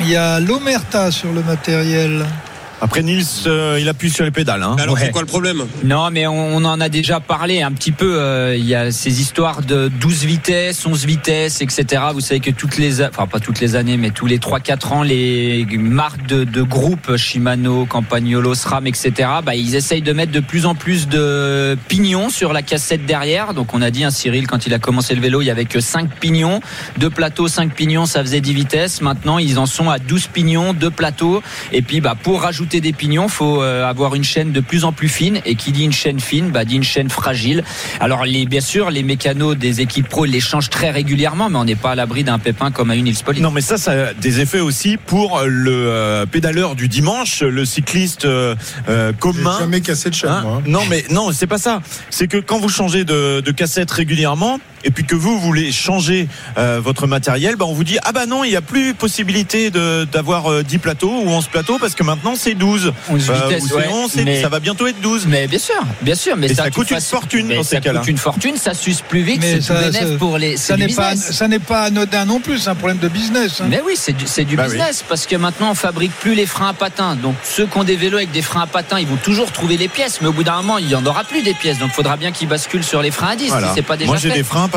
Il 0.00 0.08
y 0.08 0.16
a 0.16 0.40
l'Omerta 0.40 1.10
sur 1.10 1.32
le 1.32 1.42
matériel. 1.42 2.24
Après 2.82 3.02
Nils, 3.02 3.24
euh, 3.46 3.78
il 3.80 3.88
appuie 3.88 4.10
sur 4.10 4.24
les 4.24 4.30
pédales. 4.32 4.62
Hein. 4.62 4.76
Alors, 4.78 4.94
Ouais. 4.96 5.02
c'est 5.06 5.10
quoi 5.12 5.20
le 5.22 5.26
problème 5.28 5.62
Non, 5.84 6.10
mais 6.10 6.26
on, 6.26 6.56
on 6.56 6.64
en 6.64 6.80
a 6.80 6.88
déjà 6.88 7.20
parlé 7.20 7.62
un 7.62 7.70
petit 7.72 7.92
peu. 7.92 8.16
euh, 8.18 8.56
Il 8.56 8.66
y 8.66 8.74
a 8.74 8.90
ces 8.90 9.20
histoires 9.20 9.62
de 9.62 9.88
12 9.88 10.24
vitesses, 10.24 10.84
11 10.84 11.04
vitesses, 11.06 11.60
etc. 11.62 12.02
Vous 12.12 12.20
savez 12.20 12.40
que 12.40 12.50
toutes 12.50 12.78
les, 12.78 13.00
enfin 13.02 13.26
pas 13.28 13.38
toutes 13.40 13.60
les 13.60 13.76
années, 13.76 13.96
mais 13.96 14.10
tous 14.10 14.26
les 14.26 14.38
3-4 14.38 14.92
ans, 14.92 15.02
les 15.04 15.64
marques 15.78 16.26
de, 16.26 16.42
de 16.44 16.62
groupes 16.62 17.16
Shimano, 17.16 17.86
Campagnolo, 17.86 18.54
SRAM, 18.54 18.86
etc. 18.88 19.12
Bah, 19.46 19.54
ils 19.54 19.74
essayent 19.76 20.02
de 20.02 20.12
mettre 20.12 20.32
de 20.32 20.40
plus 20.40 20.66
en 20.66 20.74
plus 20.74 21.06
de 21.08 21.78
pignons 21.88 22.30
sur 22.30 22.52
la 22.52 22.62
cassette 22.62 23.06
derrière. 23.06 23.54
Donc 23.54 23.74
on 23.74 23.80
a 23.82 23.90
dit, 23.92 24.02
un 24.02 24.10
Cyril, 24.10 24.48
quand 24.48 24.66
il 24.66 24.74
a 24.74 24.80
commencé 24.80 25.14
le 25.14 25.20
vélo, 25.20 25.40
il 25.40 25.46
y 25.46 25.50
avait 25.50 25.66
que 25.66 25.78
5 25.80 26.10
pignons, 26.18 26.60
deux 26.98 27.10
plateaux, 27.10 27.46
5 27.46 27.72
pignons, 27.74 28.06
ça 28.06 28.22
faisait 28.22 28.40
10 28.40 28.54
vitesses. 28.54 29.00
Maintenant, 29.02 29.38
ils 29.38 29.58
en 29.60 29.66
sont 29.66 29.88
à 29.88 30.00
12 30.00 30.26
pignons, 30.32 30.72
deux 30.72 30.90
plateaux. 30.90 31.42
Et 31.72 31.82
puis, 31.82 32.00
bah, 32.00 32.16
pour 32.20 32.42
rajouter 32.42 32.71
des 32.80 32.92
pignons, 32.92 33.28
faut 33.28 33.62
euh, 33.62 33.88
avoir 33.88 34.14
une 34.14 34.24
chaîne 34.24 34.52
de 34.52 34.60
plus 34.60 34.84
en 34.84 34.92
plus 34.92 35.08
fine. 35.08 35.40
Et 35.44 35.54
qui 35.54 35.72
dit 35.72 35.84
une 35.84 35.92
chaîne 35.92 36.18
fine, 36.18 36.50
bah, 36.50 36.64
dit 36.64 36.76
une 36.76 36.82
chaîne 36.82 37.08
fragile. 37.08 37.62
Alors, 38.00 38.24
les, 38.24 38.46
bien 38.46 38.60
sûr, 38.60 38.90
les 38.90 39.02
mécanos 39.02 39.56
des 39.56 39.80
équipes 39.80 40.08
pro, 40.08 40.26
ils 40.26 40.32
les 40.32 40.40
changent 40.40 40.70
très 40.70 40.90
régulièrement, 40.90 41.48
mais 41.50 41.58
on 41.58 41.64
n'est 41.64 41.76
pas 41.76 41.92
à 41.92 41.94
l'abri 41.94 42.24
d'un 42.24 42.38
pépin 42.38 42.70
comme 42.70 42.90
à 42.90 42.96
une 42.96 43.12
Polite. 43.22 43.42
Non, 43.42 43.50
mais 43.50 43.60
ça, 43.60 43.76
ça 43.76 43.92
a 43.92 44.14
des 44.14 44.40
effets 44.40 44.60
aussi 44.60 44.96
pour 44.96 45.42
le 45.44 45.70
euh, 45.70 46.26
pédaleur 46.26 46.74
du 46.74 46.88
dimanche, 46.88 47.42
le 47.42 47.64
cycliste 47.64 48.24
euh, 48.24 48.54
euh, 48.88 49.12
commun. 49.12 49.58
jamais 49.58 49.80
cassé 49.80 50.08
de 50.10 50.14
chaîne, 50.14 50.30
Hein 50.30 50.42
moi. 50.42 50.62
non, 50.66 50.80
mais 50.88 51.04
non, 51.10 51.30
c'est 51.32 51.46
pas 51.46 51.58
ça. 51.58 51.82
C'est 52.10 52.28
que 52.28 52.38
quand 52.38 52.58
vous 52.58 52.68
changez 52.68 53.04
de, 53.04 53.40
de 53.40 53.50
cassette 53.50 53.90
régulièrement, 53.90 54.58
et 54.84 54.90
puis 54.90 55.04
que 55.04 55.14
vous 55.14 55.38
voulez 55.38 55.72
changer 55.72 56.28
euh, 56.58 56.80
votre 56.82 57.06
matériel, 57.06 57.56
bah, 57.56 57.64
on 57.68 57.72
vous 57.74 57.84
dit 57.84 57.98
ah 58.02 58.12
bah 58.12 58.26
non, 58.26 58.44
il 58.44 58.50
n'y 58.50 58.56
a 58.56 58.60
plus 58.62 58.94
possibilité 58.94 59.70
de- 59.70 60.04
d'avoir 60.10 60.50
euh, 60.50 60.62
10 60.62 60.78
plateaux 60.78 61.22
ou 61.24 61.28
11 61.28 61.46
plateaux 61.48 61.78
parce 61.78 61.94
que 61.94 62.02
maintenant 62.02 62.34
c'est 62.36 62.54
12. 62.54 62.92
11 63.08 63.30
Euh, 63.30 63.32
vitesses, 63.34 63.70
ou 63.72 63.76
ouais, 63.76 63.84
sinon, 63.86 64.08
c'est- 64.08 64.24
mais- 64.24 64.40
ça 64.42 64.48
va 64.48 64.60
bientôt 64.60 64.86
être 64.86 65.00
12. 65.00 65.26
Mais 65.26 65.46
bien 65.46 65.58
sûr, 65.58 65.74
bien 66.00 66.14
sûr, 66.14 66.36
mais 66.36 66.52
ça 66.52 66.70
coûte 66.70 66.90
une 66.90 67.00
fortune 67.00 67.46
mais 67.46 67.56
dans 67.56 67.62
ces 67.62 67.76
ça 67.76 67.80
cas-là. 67.80 68.00
coûte 68.00 68.08
une 68.08 68.18
fortune, 68.18 68.56
ça 68.56 68.74
suce 68.74 69.00
plus 69.02 69.22
vite, 69.22 69.38
Mais 69.40 69.54
c'est 69.54 69.60
ça- 69.62 69.74
tout 69.84 69.92
ça- 69.92 70.16
pour 70.18 70.38
les. 70.38 70.56
Ça 70.56 70.76
n'est 70.76 70.88
pas, 70.88 71.12
business. 71.12 71.36
ça 71.36 71.48
n'est 71.48 71.58
pas 71.58 71.82
anodin 71.84 72.24
non 72.24 72.40
plus, 72.40 72.58
c'est 72.58 72.70
un 72.70 72.74
problème 72.74 72.98
de 72.98 73.08
business. 73.08 73.60
hein. 73.60 73.66
Mais 73.68 73.80
oui, 73.84 73.94
c'est 73.96 74.12
du, 74.16 74.26
c'est 74.26 74.44
du 74.44 74.56
Bah 74.56 74.64
oui. 74.66 74.74
business 74.76 75.04
parce 75.08 75.26
que 75.26 75.36
maintenant 75.36 75.70
on 75.70 75.74
fabrique 75.74 76.12
plus 76.20 76.34
les 76.34 76.46
freins 76.46 76.68
à 76.70 76.72
patins. 76.72 77.16
Donc 77.16 77.34
ceux 77.44 77.66
qui 77.66 77.78
ont 77.78 77.84
des 77.84 77.96
vélos 77.96 78.18
avec 78.18 78.30
des 78.32 78.42
freins 78.42 78.62
à 78.62 78.66
patins, 78.66 78.98
ils 78.98 79.06
vont 79.06 79.16
toujours 79.16 79.50
trouver 79.52 79.76
les 79.76 79.88
pièces, 79.88 80.20
mais 80.20 80.28
au 80.28 80.32
bout 80.32 80.44
d'un 80.44 80.56
moment, 80.56 80.78
il 80.78 80.88
y 80.88 80.94
en 80.94 81.04
aura 81.06 81.24
plus 81.24 81.42
des 81.42 81.54
pièces. 81.54 81.78
Donc 81.78 81.90
il 81.92 81.94
faudra 81.94 82.16
bien 82.16 82.32
qu'ils 82.32 82.48
basculent 82.48 82.84
sur 82.84 83.02
les 83.02 83.10
freins 83.10 83.28
à 83.30 83.36
10 83.36 83.48
Voilà. 83.48 83.68
si 83.68 83.74
c'est 83.76 83.82
pas 83.82 83.96
déjà 83.96 84.08
Moi 84.08 84.16
j'ai 84.18 84.30
des 84.30 84.42
freins 84.44 84.68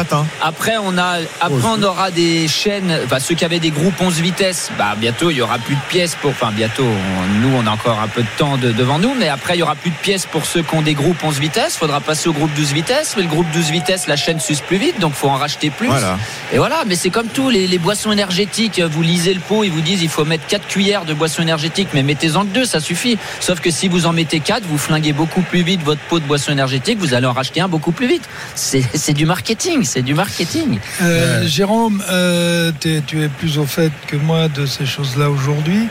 Après, 0.42 0.76
on 0.82 0.98
a, 0.98 1.18
après, 1.42 1.68
on 1.68 1.82
aura 1.84 2.12
des 2.12 2.48
chaînes, 2.48 3.00
enfin, 3.06 3.20
ceux 3.20 3.36
qui 3.36 3.46
avaient 3.46 3.60
des 3.60 3.72
groupes 3.72 4.00
11 4.00 4.20
vitesses, 4.20 4.70
bah, 4.78 4.96
bientôt, 4.98 5.32
il 5.32 5.38
y 5.38 5.42
aura 5.42 5.58
plus 5.58 5.76
de 5.76 5.82
pièces 5.90 6.16
pour, 6.16 6.32
enfin, 6.32 6.52
bientôt, 6.52 6.84
on- 6.84 7.40
nous, 7.42 7.56
on 7.56 7.66
a 7.68 7.72
encore 7.72 8.00
un 8.00 8.08
peu 8.08 8.22
de 8.22 8.28
temps 8.38 8.58
de- 8.58 8.72
devant 8.72 9.00
nous, 9.00 9.14
mais 9.18 9.30
après, 9.30 9.56
il 9.56 9.60
y 9.60 9.64
aura 9.64 9.76
plus 9.76 9.92
de 9.92 9.96
pièces 9.96 10.26
pour 10.26 10.46
ceux 10.46 10.62
qui 10.64 10.76
ont 10.76 10.82
des 10.82 10.94
groupes 10.94 11.24
11 11.24 11.40
vitesses. 11.40 11.78
Faudra 11.78 12.02
passer 12.02 12.30
au 12.30 12.34
groupe 12.34 12.54
12 12.56 12.74
vitesses, 12.74 13.14
mais 13.18 13.24
le 13.24 13.30
groupe 13.30 13.48
12 13.54 13.70
vitesses, 13.72 14.08
la 14.08 14.16
chaîne 14.16 14.40
suce 14.40 14.62
plus 14.62 14.78
vite, 14.78 15.00
donc 15.00 15.14
faut 15.14 15.30
en 15.30 15.36
racheter 15.38 15.70
plus. 15.70 15.88
Voilà. 15.88 16.18
Et 16.54 16.58
voilà, 16.58 16.84
mais 16.86 16.96
c'est 16.96 17.10
comme 17.10 17.28
tout, 17.28 17.50
les, 17.50 17.68
les 17.68 17.78
boissons 17.78 18.12
énergétiques, 18.12 18.80
vous 18.80 19.02
lisez 19.02 19.34
le 19.34 19.40
pot, 19.40 19.64
ils 19.64 19.72
vous 19.72 19.82
disent, 19.82 20.02
il 20.04 20.10
faut 20.10 20.26
mettre 20.26 20.46
4 20.48 20.68
cuillères 20.68 21.06
de 21.06 21.14
boissons 21.14 21.42
énergétiques, 21.42 21.90
mais 21.94 22.04
mettez-en 22.04 22.42
que 22.44 22.54
2, 22.54 22.66
ça 22.66 22.80
suffit. 22.80 23.18
Sauf 23.40 23.60
que 23.62 23.72
si 23.72 23.88
vous 23.88 24.06
en 24.06 24.14
mettez 24.14 24.40
4, 24.40 24.64
vous 24.68 24.78
flinguez 24.78 25.14
beaucoup 25.14 25.42
plus 25.42 25.62
vite 25.64 25.82
votre 25.84 26.02
pot 26.02 26.20
de 26.20 26.26
boisson 26.26 26.52
énergétique, 26.52 26.98
vous 27.00 27.14
allez 27.14 27.28
en 27.28 27.34
racheter 27.34 27.62
un 27.62 27.68
beaucoup 27.68 27.92
plus 27.92 28.08
vite. 28.08 28.28
C'est 28.56 29.14
du 29.14 29.26
marketing, 29.26 29.84
c'est 29.86 30.02
du 30.02 30.14
marketing. 30.14 30.80
Euh, 31.02 31.48
Jérôme, 31.48 32.04
euh, 32.10 32.72
tu 32.82 33.22
es 33.22 33.28
plus 33.30 33.58
au 33.58 33.66
fait 33.66 33.92
que 34.08 34.16
moi 34.16 34.48
de 34.48 34.66
ces 34.66 34.86
choses-là 34.86 35.30
aujourd'hui. 35.30 35.88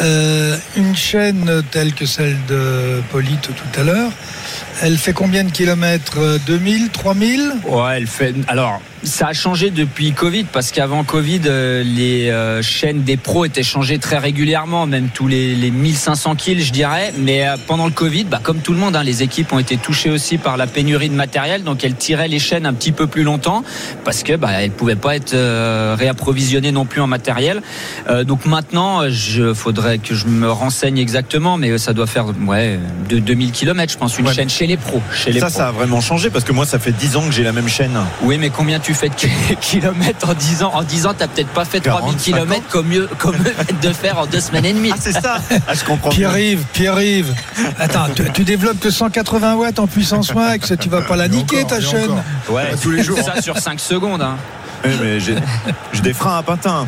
Euh, 0.00 0.56
une 0.76 0.94
chaîne 0.94 1.62
telle 1.70 1.94
que 1.94 2.06
celle 2.06 2.36
de 2.48 3.02
Polite 3.10 3.48
tout 3.54 3.80
à 3.80 3.84
l'heure, 3.84 4.12
elle 4.82 4.98
fait 4.98 5.12
combien 5.12 5.44
de 5.44 5.50
kilomètres? 5.50 6.18
Euh, 6.18 6.38
2000, 6.46 6.90
3000 6.90 7.52
Ouais, 7.66 7.96
elle 7.96 8.06
fait. 8.06 8.34
Alors, 8.48 8.80
ça 9.06 9.28
a 9.28 9.32
changé 9.32 9.70
depuis 9.70 10.12
Covid 10.12 10.44
parce 10.44 10.72
qu'avant 10.72 11.04
Covid, 11.04 11.42
euh, 11.46 11.82
les 11.84 12.28
euh, 12.30 12.60
chaînes 12.60 13.02
des 13.02 13.16
pros 13.16 13.44
étaient 13.44 13.62
changées 13.62 13.98
très 13.98 14.18
régulièrement, 14.18 14.86
même 14.86 15.08
tous 15.14 15.28
les, 15.28 15.54
les 15.54 15.70
1500 15.70 16.34
kills, 16.34 16.62
je 16.62 16.72
dirais. 16.72 17.14
Mais 17.18 17.46
euh, 17.46 17.56
pendant 17.66 17.86
le 17.86 17.92
Covid, 17.92 18.24
bah, 18.24 18.40
comme 18.42 18.58
tout 18.58 18.72
le 18.72 18.78
monde, 18.78 18.96
hein, 18.96 19.04
les 19.04 19.22
équipes 19.22 19.52
ont 19.52 19.58
été 19.58 19.76
touchées 19.76 20.10
aussi 20.10 20.38
par 20.38 20.56
la 20.56 20.66
pénurie 20.66 21.08
de 21.08 21.14
matériel, 21.14 21.62
donc 21.62 21.84
elles 21.84 21.94
tiraient 21.94 22.28
les 22.28 22.40
chaînes 22.40 22.66
un 22.66 22.74
petit 22.74 22.92
peu 22.92 23.06
plus 23.06 23.22
longtemps 23.22 23.62
parce 24.04 24.22
que 24.24 24.34
bah, 24.34 24.50
elles 24.60 24.70
pouvaient 24.72 24.96
pas 24.96 25.14
être 25.16 25.34
euh, 25.34 25.94
réapprovisionnées 25.98 26.72
non 26.72 26.84
plus 26.84 27.00
en 27.00 27.06
matériel. 27.06 27.62
Euh, 28.08 28.24
donc 28.24 28.44
maintenant, 28.44 29.08
je 29.08 29.54
faudrait 29.54 29.98
que 29.98 30.14
je 30.14 30.26
me 30.26 30.50
renseigne 30.50 30.98
exactement, 30.98 31.56
mais 31.56 31.78
ça 31.78 31.92
doit 31.92 32.06
faire 32.08 32.26
ouais 32.46 32.78
de 33.08 33.18
2000 33.20 33.52
km, 33.52 33.92
je 33.92 33.98
pense, 33.98 34.18
une 34.18 34.26
Ouais. 34.26 34.34
chaîne 34.34 34.50
chez 34.50 34.66
les 34.66 34.76
pros. 34.76 35.00
Chez 35.14 35.30
les 35.30 35.38
Ça, 35.38 35.46
pros. 35.46 35.54
ça 35.56 35.68
a 35.68 35.70
vraiment 35.70 36.00
changé 36.00 36.28
parce 36.30 36.44
que 36.44 36.50
moi, 36.50 36.66
ça 36.66 36.80
fait 36.80 36.90
10 36.90 37.16
ans 37.16 37.22
que 37.26 37.30
j'ai 37.32 37.44
la 37.44 37.52
même 37.52 37.68
chaîne. 37.68 37.96
Oui, 38.22 38.38
mais 38.38 38.50
combien 38.50 38.80
tu 38.80 38.92
fais 38.96 39.08
de 39.48 39.54
kilomètres 39.60 40.28
en 40.28 40.34
10 40.34 40.62
ans 40.62 40.72
En 40.74 40.82
10 40.82 41.06
ans, 41.06 41.14
t'as 41.16 41.28
peut-être 41.28 41.48
pas 41.48 41.64
fait 41.64 41.80
3000 41.80 42.02
40, 42.14 42.16
kilomètres 42.16 42.68
comme 42.68 42.86
mieux, 42.86 43.08
comme 43.18 43.36
eux 43.36 43.54
viennent 43.66 43.80
de 43.82 43.92
faire 43.92 44.18
en 44.18 44.26
deux 44.26 44.40
semaines 44.40 44.64
et 44.64 44.72
demie. 44.72 44.90
Ah, 44.92 44.98
c'est 45.00 45.12
ça 45.12 45.38
Ah, 45.68 45.74
je 45.74 45.84
comprends. 45.84 46.10
Pierre-Yves, 46.10 46.64
Pierre-Yves. 46.72 47.34
Attends, 47.78 48.06
tu, 48.14 48.24
tu 48.32 48.44
développes 48.44 48.80
que 48.80 48.90
180 48.90 49.54
watts 49.54 49.78
en 49.78 49.86
puissance 49.86 50.34
max, 50.34 50.72
tu 50.80 50.88
vas 50.88 51.02
pas 51.02 51.16
la 51.16 51.28
niquer 51.28 51.58
encore, 51.64 51.70
ta 51.70 51.80
chaîne. 51.80 52.10
encore. 52.10 52.54
Ouais, 52.56 52.70
Pas 52.70 52.76
tous 52.76 52.90
les 52.90 53.02
jours. 53.02 53.18
Ça 53.18 53.40
sur 53.42 53.58
5 53.58 53.78
secondes. 53.80 54.22
Hein. 54.22 54.36
Oui, 54.84 54.90
mais 55.00 55.20
j'ai 55.20 55.36
des 56.02 56.12
freins 56.12 56.38
à 56.38 56.42
patins. 56.42 56.86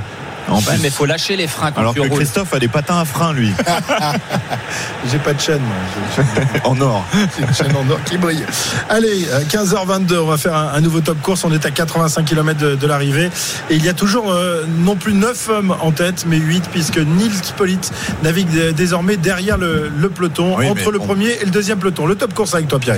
En 0.49 0.57
Ouais, 0.59 0.63
plus. 0.65 0.79
mais 0.83 0.91
faut 0.91 1.05
lâcher 1.07 1.37
les 1.37 1.47
freins 1.47 1.71
quand 1.73 1.81
Alors 1.81 1.95
tu 1.95 2.01
que 2.01 2.09
roules. 2.09 2.19
Christophe 2.19 2.55
a 2.55 2.59
des 2.59 2.69
patins 2.69 2.99
à 2.99 3.05
frein, 3.05 3.33
lui, 3.33 3.53
J'ai 5.11 5.19
pas 5.19 5.33
de 5.35 5.41
chaîne, 5.41 5.61
moi. 5.61 5.75
J'ai 6.17 6.23
une 6.23 6.27
chaîne- 6.53 6.61
en 6.65 6.81
or. 6.81 7.05
C'est 7.37 7.43
une 7.47 7.55
chaîne 7.55 7.77
en 7.77 7.91
or 7.91 7.99
qui 8.05 8.19
brille. 8.19 8.45
Allez, 8.89 9.27
euh, 9.31 9.41
15h22, 9.45 10.19
on 10.19 10.27
va 10.27 10.37
faire 10.37 10.55
un, 10.57 10.73
un 10.75 10.81
nouveau 10.81 11.01
top 11.01 11.21
course. 11.23 11.45
On 11.45 11.53
est 11.53 11.65
à 11.67 11.71
85 11.71 12.25
km 12.25 12.59
de, 12.59 12.75
de 12.77 12.87
l'arrivée. 12.87 13.31
Et 13.71 13.77
il 13.77 13.85
y 13.85 13.89
a 13.89 13.95
toujours 13.95 14.31
euh, 14.33 14.65
non 14.81 14.97
plus 14.97 15.15
9 15.15 15.49
hommes 15.51 15.75
en 15.81 15.93
tête, 15.93 16.25
mais 16.27 16.37
8, 16.39 16.65
puisque 16.71 16.99
Nils 16.99 17.33
Polite 17.57 17.91
navigue 18.23 18.49
dé- 18.51 18.73
désormais 18.73 19.17
derrière 19.17 19.57
le, 19.59 19.91
le 19.95 20.09
peloton, 20.11 20.57
Oui, 20.59 20.69
entre 20.69 20.91
le 20.91 20.99
premier 20.99 21.29
et 21.41 21.45
le 21.45 21.51
deuxième 21.51 21.79
peloton. 21.79 22.07
Le 22.07 22.15
top 22.15 22.35
course 22.35 22.55
avec 22.55 22.69
toi, 22.69 22.79
Pierre. 22.79 22.97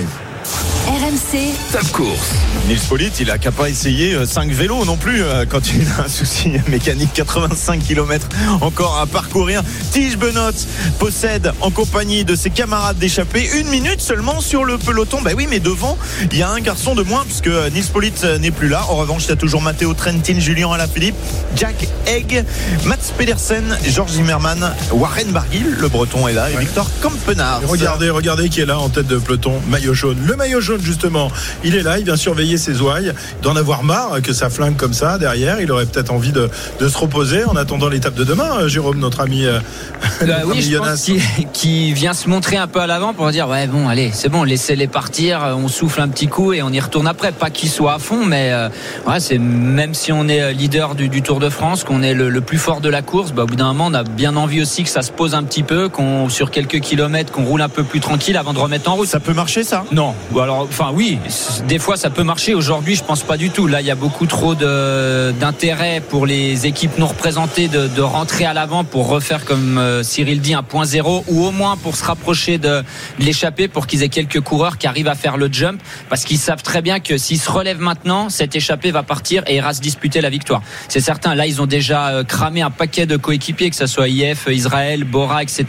RMC, 1.11 1.53
Top 1.73 1.91
course. 1.91 2.31
Nils 2.67 2.79
Polite, 2.87 3.19
il 3.19 3.31
a 3.31 3.37
qu'à 3.37 3.51
pas 3.51 3.69
essayer 3.69 4.25
5 4.25 4.49
vélos 4.51 4.85
non 4.85 4.95
plus 4.95 5.23
euh, 5.23 5.45
quand 5.47 5.59
il 5.73 5.85
a 5.97 6.05
un 6.05 6.07
souci 6.07 6.51
mécanique. 6.69 7.11
85 7.13 7.83
km 7.83 8.27
encore 8.61 8.97
à 8.97 9.05
parcourir. 9.05 9.61
Tige 9.91 10.17
Benot 10.17 10.51
possède 10.99 11.51
en 11.59 11.69
compagnie 11.69 12.23
de 12.23 12.35
ses 12.35 12.49
camarades 12.49 12.97
d'échappée 12.97 13.49
une 13.59 13.67
minute 13.67 13.99
seulement 13.99 14.39
sur 14.39 14.63
le 14.63 14.77
peloton. 14.77 15.21
Ben 15.21 15.33
oui, 15.35 15.47
mais 15.49 15.59
devant, 15.59 15.97
il 16.31 16.37
y 16.37 16.43
a 16.43 16.49
un 16.49 16.61
garçon 16.61 16.95
de 16.95 17.03
moins 17.03 17.23
puisque 17.25 17.49
Nils 17.73 17.91
Polite 17.91 18.21
euh, 18.23 18.39
n'est 18.39 18.51
plus 18.51 18.69
là. 18.69 18.85
En 18.87 18.95
revanche, 18.95 19.25
il 19.25 19.29
y 19.29 19.33
a 19.33 19.37
toujours 19.37 19.61
Matteo 19.61 19.93
Trentin, 19.93 20.39
Julien 20.39 20.71
Alaphilippe, 20.71 21.15
Jack 21.57 21.87
Egg, 22.05 22.45
Mats 22.85 23.11
Pedersen, 23.17 23.77
Georges 23.85 24.11
Zimmermann, 24.11 24.73
Warren 24.93 25.31
Barguil, 25.31 25.75
le 25.77 25.89
breton 25.89 26.27
est 26.29 26.33
là, 26.33 26.49
et 26.49 26.55
Victor 26.55 26.89
Kampenard. 27.01 27.63
Et 27.63 27.65
Regardez, 27.65 28.09
regardez 28.09 28.47
qui 28.47 28.61
est 28.61 28.65
là 28.65 28.79
en 28.79 28.89
tête 28.89 29.07
de 29.07 29.17
peloton, 29.17 29.59
maillot 29.67 29.93
jaune. 29.93 30.17
Le 30.25 30.35
maillot 30.35 30.61
jaune, 30.61 30.81
justement, 31.01 31.31
il 31.63 31.75
est 31.75 31.81
là, 31.81 31.97
il 31.97 32.05
vient 32.05 32.15
surveiller 32.15 32.57
ses 32.57 32.79
ouailles. 32.79 33.11
Il 33.39 33.41
doit 33.41 33.53
en 33.53 33.55
avoir 33.55 33.83
marre 33.83 34.21
que 34.21 34.33
ça 34.33 34.51
flingue 34.51 34.75
comme 34.77 34.93
ça 34.93 35.17
derrière. 35.17 35.59
Il 35.59 35.71
aurait 35.71 35.87
peut-être 35.87 36.11
envie 36.13 36.31
de, 36.31 36.47
de 36.79 36.87
se 36.87 36.95
reposer 36.97 37.43
en 37.43 37.55
attendant 37.55 37.89
l'étape 37.89 38.13
de 38.13 38.23
demain, 38.23 38.59
euh, 38.59 38.67
Jérôme, 38.67 38.99
notre 38.99 39.19
ami. 39.21 39.45
euh, 39.45 39.59
Bah 40.21 40.27
notre 40.27 40.45
oui, 40.45 40.51
ami 40.53 40.61
je 40.61 40.71
Jonas. 40.73 40.89
pense 40.91 41.01
qu'il 41.01 41.21
qu'il 41.53 41.93
vient 41.95 42.13
se 42.13 42.29
montrer 42.29 42.57
un 42.57 42.67
peu 42.67 42.79
à 42.79 42.85
l'avant 42.87 43.13
pour 43.13 43.29
dire 43.31 43.47
ouais 43.49 43.65
bon 43.65 43.87
allez 43.87 44.11
c'est 44.13 44.29
bon 44.29 44.43
laissez-les 44.43 44.87
partir 44.87 45.41
on 45.57 45.67
souffle 45.67 45.99
un 46.01 46.07
petit 46.09 46.27
coup 46.27 46.53
et 46.53 46.61
on 46.61 46.69
y 46.69 46.79
retourne 46.79 47.07
après 47.07 47.31
pas 47.31 47.49
qu'il 47.49 47.69
soit 47.69 47.93
à 47.95 47.99
fond 47.99 48.23
mais 48.25 48.51
euh, 48.51 48.69
ouais, 49.07 49.19
c'est 49.19 49.37
même 49.39 49.93
si 49.95 50.11
on 50.11 50.27
est 50.27 50.53
leader 50.53 50.93
du, 50.95 51.09
du 51.09 51.21
Tour 51.23 51.39
de 51.39 51.49
France 51.49 51.83
qu'on 51.83 52.03
est 52.03 52.13
le, 52.13 52.29
le 52.29 52.41
plus 52.41 52.57
fort 52.59 52.81
de 52.81 52.89
la 52.89 53.01
course 53.01 53.31
bah, 53.31 53.43
au 53.43 53.45
bout 53.47 53.55
d'un 53.55 53.67
moment 53.73 53.87
on 53.89 53.93
a 53.93 54.03
bien 54.03 54.35
envie 54.35 54.61
aussi 54.61 54.83
que 54.83 54.89
ça 54.89 55.01
se 55.01 55.11
pose 55.11 55.33
un 55.33 55.43
petit 55.43 55.63
peu 55.63 55.89
qu'on 55.89 56.29
sur 56.29 56.51
quelques 56.51 56.79
kilomètres 56.81 57.31
qu'on 57.31 57.43
roule 57.45 57.61
un 57.61 57.69
peu 57.69 57.83
plus 57.83 57.99
tranquille 57.99 58.37
avant 58.37 58.53
de 58.53 58.59
remettre 58.59 58.89
en 58.91 58.95
route 58.95 59.07
Ça 59.07 59.19
peut 59.19 59.33
marcher 59.33 59.63
ça? 59.63 59.83
Non, 59.91 60.13
Ou 60.33 60.39
alors, 60.39 60.61
enfin 60.69 60.90
oui, 60.93 61.19
c- 61.27 61.61
des 61.67 61.79
fois 61.79 61.97
ça 61.97 62.09
peut 62.09 62.23
marcher. 62.23 62.53
Aujourd'hui, 62.55 62.95
je 62.95 63.03
pense 63.03 63.23
pas 63.23 63.37
du 63.37 63.49
tout. 63.49 63.67
Là, 63.67 63.81
il 63.81 63.87
y 63.87 63.91
a 63.91 63.95
beaucoup 63.95 64.25
trop 64.25 64.55
d'intérêt 64.55 66.01
pour 66.01 66.25
les 66.25 66.65
équipes 66.65 66.97
non 66.97 67.07
représentées 67.07 67.67
de, 67.67 68.01
rentrer 68.01 68.45
à 68.45 68.53
l'avant 68.53 68.83
pour 68.83 69.07
refaire, 69.07 69.45
comme 69.45 69.77
euh, 69.77 70.03
Cyril 70.03 70.41
dit, 70.41 70.53
un 70.53 70.63
point 70.63 70.85
zéro 70.85 71.23
ou 71.27 71.45
au 71.45 71.51
moins 71.51 71.77
pour 71.77 71.95
se 71.95 72.03
rapprocher 72.03 72.57
de, 72.57 72.83
de 73.19 73.25
l'échappée 73.25 73.67
pour 73.67 73.85
qu'ils 73.87 74.01
aient 74.03 74.09
quelques 74.09 74.41
coureurs 74.41 74.77
qui 74.77 74.87
arrivent 74.87 75.07
à 75.07 75.15
faire 75.15 75.37
le 75.37 75.49
jump 75.51 75.81
parce 76.09 76.23
qu'ils 76.23 76.37
savent 76.39 76.63
très 76.63 76.81
bien 76.81 76.99
que 76.99 77.17
s'ils 77.17 77.39
se 77.39 77.49
relèvent 77.49 77.79
maintenant, 77.79 78.29
cette 78.29 78.55
échappée 78.55 78.91
va 78.91 79.03
partir 79.03 79.43
et 79.47 79.55
ira 79.55 79.73
se 79.73 79.81
disputer 79.81 80.19
la 80.21 80.29
victoire. 80.29 80.61
C'est 80.87 80.99
certain. 80.99 81.35
Là, 81.35 81.45
ils 81.47 81.61
ont 81.61 81.67
déjà 81.67 82.07
euh, 82.09 82.23
cramé 82.23 82.61
un 82.61 82.71
paquet 82.71 83.05
de 83.05 83.17
coéquipiers, 83.17 83.69
que 83.69 83.75
ce 83.75 83.87
soit 83.87 84.07
IF, 84.09 84.47
Israël, 84.49 85.03
Bora, 85.03 85.43
etc. 85.43 85.65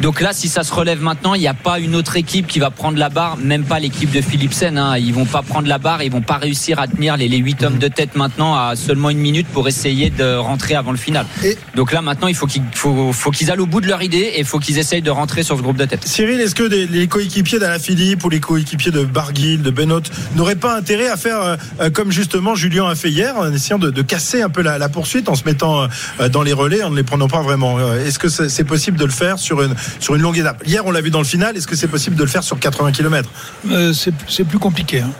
Donc 0.00 0.20
là, 0.20 0.32
si 0.32 0.48
ça 0.48 0.64
se 0.64 0.72
relève 0.72 1.00
maintenant, 1.02 1.34
il 1.34 1.40
n'y 1.40 1.48
a 1.48 1.54
pas 1.54 1.78
une 1.78 1.94
autre 1.94 2.16
équipe 2.16 2.46
qui 2.46 2.58
va 2.58 2.70
prendre 2.70 2.98
la 2.98 3.08
barre, 3.10 3.36
même 3.36 3.64
pas 3.64 3.78
l'équipe 3.78 4.10
de 4.10 4.20
Philipsen. 4.30 4.78
Hein. 4.78 4.96
Ils 4.96 5.12
vont 5.12 5.24
pas 5.24 5.42
prendre 5.42 5.66
la 5.68 5.78
barre, 5.78 6.02
ils 6.02 6.10
vont 6.12 6.20
pas 6.22 6.36
réussir 6.38 6.78
à 6.78 6.86
tenir 6.86 7.16
les, 7.16 7.28
les 7.28 7.38
8 7.38 7.62
hommes 7.64 7.78
de 7.78 7.88
tête 7.88 8.14
maintenant 8.16 8.54
à 8.54 8.76
seulement 8.76 9.10
une 9.10 9.18
minute 9.18 9.46
pour 9.48 9.66
essayer 9.68 10.10
de 10.10 10.36
rentrer 10.36 10.74
avant 10.76 10.92
le 10.92 10.96
final. 10.96 11.26
Et- 11.44 11.58
Donc 11.74 11.92
là, 11.92 12.00
maintenant, 12.02 12.28
il 12.28 12.34
faut 12.34 12.46
qu'ils 12.46 12.62
faut, 12.74 13.12
faut 13.12 13.30
qu'ils 13.30 13.50
aillent 13.50 13.58
au 13.58 13.66
bout 13.66 13.80
de 13.80 13.88
leur 13.88 14.02
idée 14.02 14.18
et 14.18 14.40
il 14.40 14.44
faut 14.44 14.58
qu'ils 14.58 14.78
essayent 14.78 15.02
de 15.02 15.10
rentrer 15.10 15.42
sur 15.42 15.56
ce 15.56 15.62
groupe 15.62 15.76
de 15.76 15.84
tête. 15.84 16.06
Cyril, 16.06 16.40
est-ce 16.40 16.54
que 16.54 16.62
des- 16.68 16.86
les 16.86 17.06
coéquipiers 17.08 17.58
d'Alaphilippe 17.58 18.24
ou 18.24 18.28
les 18.30 18.40
coéquipiers 18.40 18.92
de 18.92 19.04
Barguil, 19.04 19.60
de 19.62 19.70
Benoît 19.70 20.00
n'auraient 20.36 20.54
pas 20.56 20.76
intérêt 20.76 21.08
à 21.08 21.16
faire 21.16 21.40
euh, 21.42 21.56
euh, 21.80 21.90
comme 21.90 22.12
justement 22.12 22.54
Julien 22.54 22.86
a 22.88 22.94
fait 22.94 23.10
hier, 23.10 23.36
en 23.36 23.52
essayant 23.52 23.78
de, 23.78 23.90
de 23.90 24.02
casser 24.02 24.42
un 24.42 24.48
peu 24.48 24.62
la, 24.62 24.78
la 24.78 24.88
poursuite 24.88 25.28
en 25.28 25.34
se 25.34 25.44
mettant 25.44 25.88
euh, 26.20 26.28
dans 26.28 26.42
les 26.42 26.52
relais, 26.52 26.82
en 26.84 26.90
ne 26.90 26.96
les 26.96 27.02
prenant 27.02 27.28
pas 27.28 27.42
vraiment? 27.42 27.78
Est-ce 27.94 28.18
que 28.18 28.28
c'est 28.28 28.48
c'est 28.48 28.64
possible 28.64 28.96
de 28.98 29.04
le 29.04 29.10
faire 29.10 29.38
sur 29.38 29.62
une, 29.62 29.74
sur 29.98 30.14
une 30.14 30.22
longue 30.22 30.38
étape? 30.38 30.62
Hier, 30.66 30.84
on 30.86 30.90
l'a 30.92 31.00
vu 31.00 31.10
dans 31.10 31.18
le 31.18 31.24
final, 31.24 31.56
est-ce 31.56 31.66
que 31.66 31.76
c'est 31.76 31.88
possible 31.88 32.14
de 32.16 32.22
le 32.22 32.28
faire 32.28 32.42
sur 32.44 32.58
80 32.58 32.92
km 32.92 33.28
Euh, 33.70 33.92
c'est 33.92 34.14
c'est 34.28 34.44
plus 34.44 34.58
compliqué. 34.58 35.00
hein. 35.00 35.10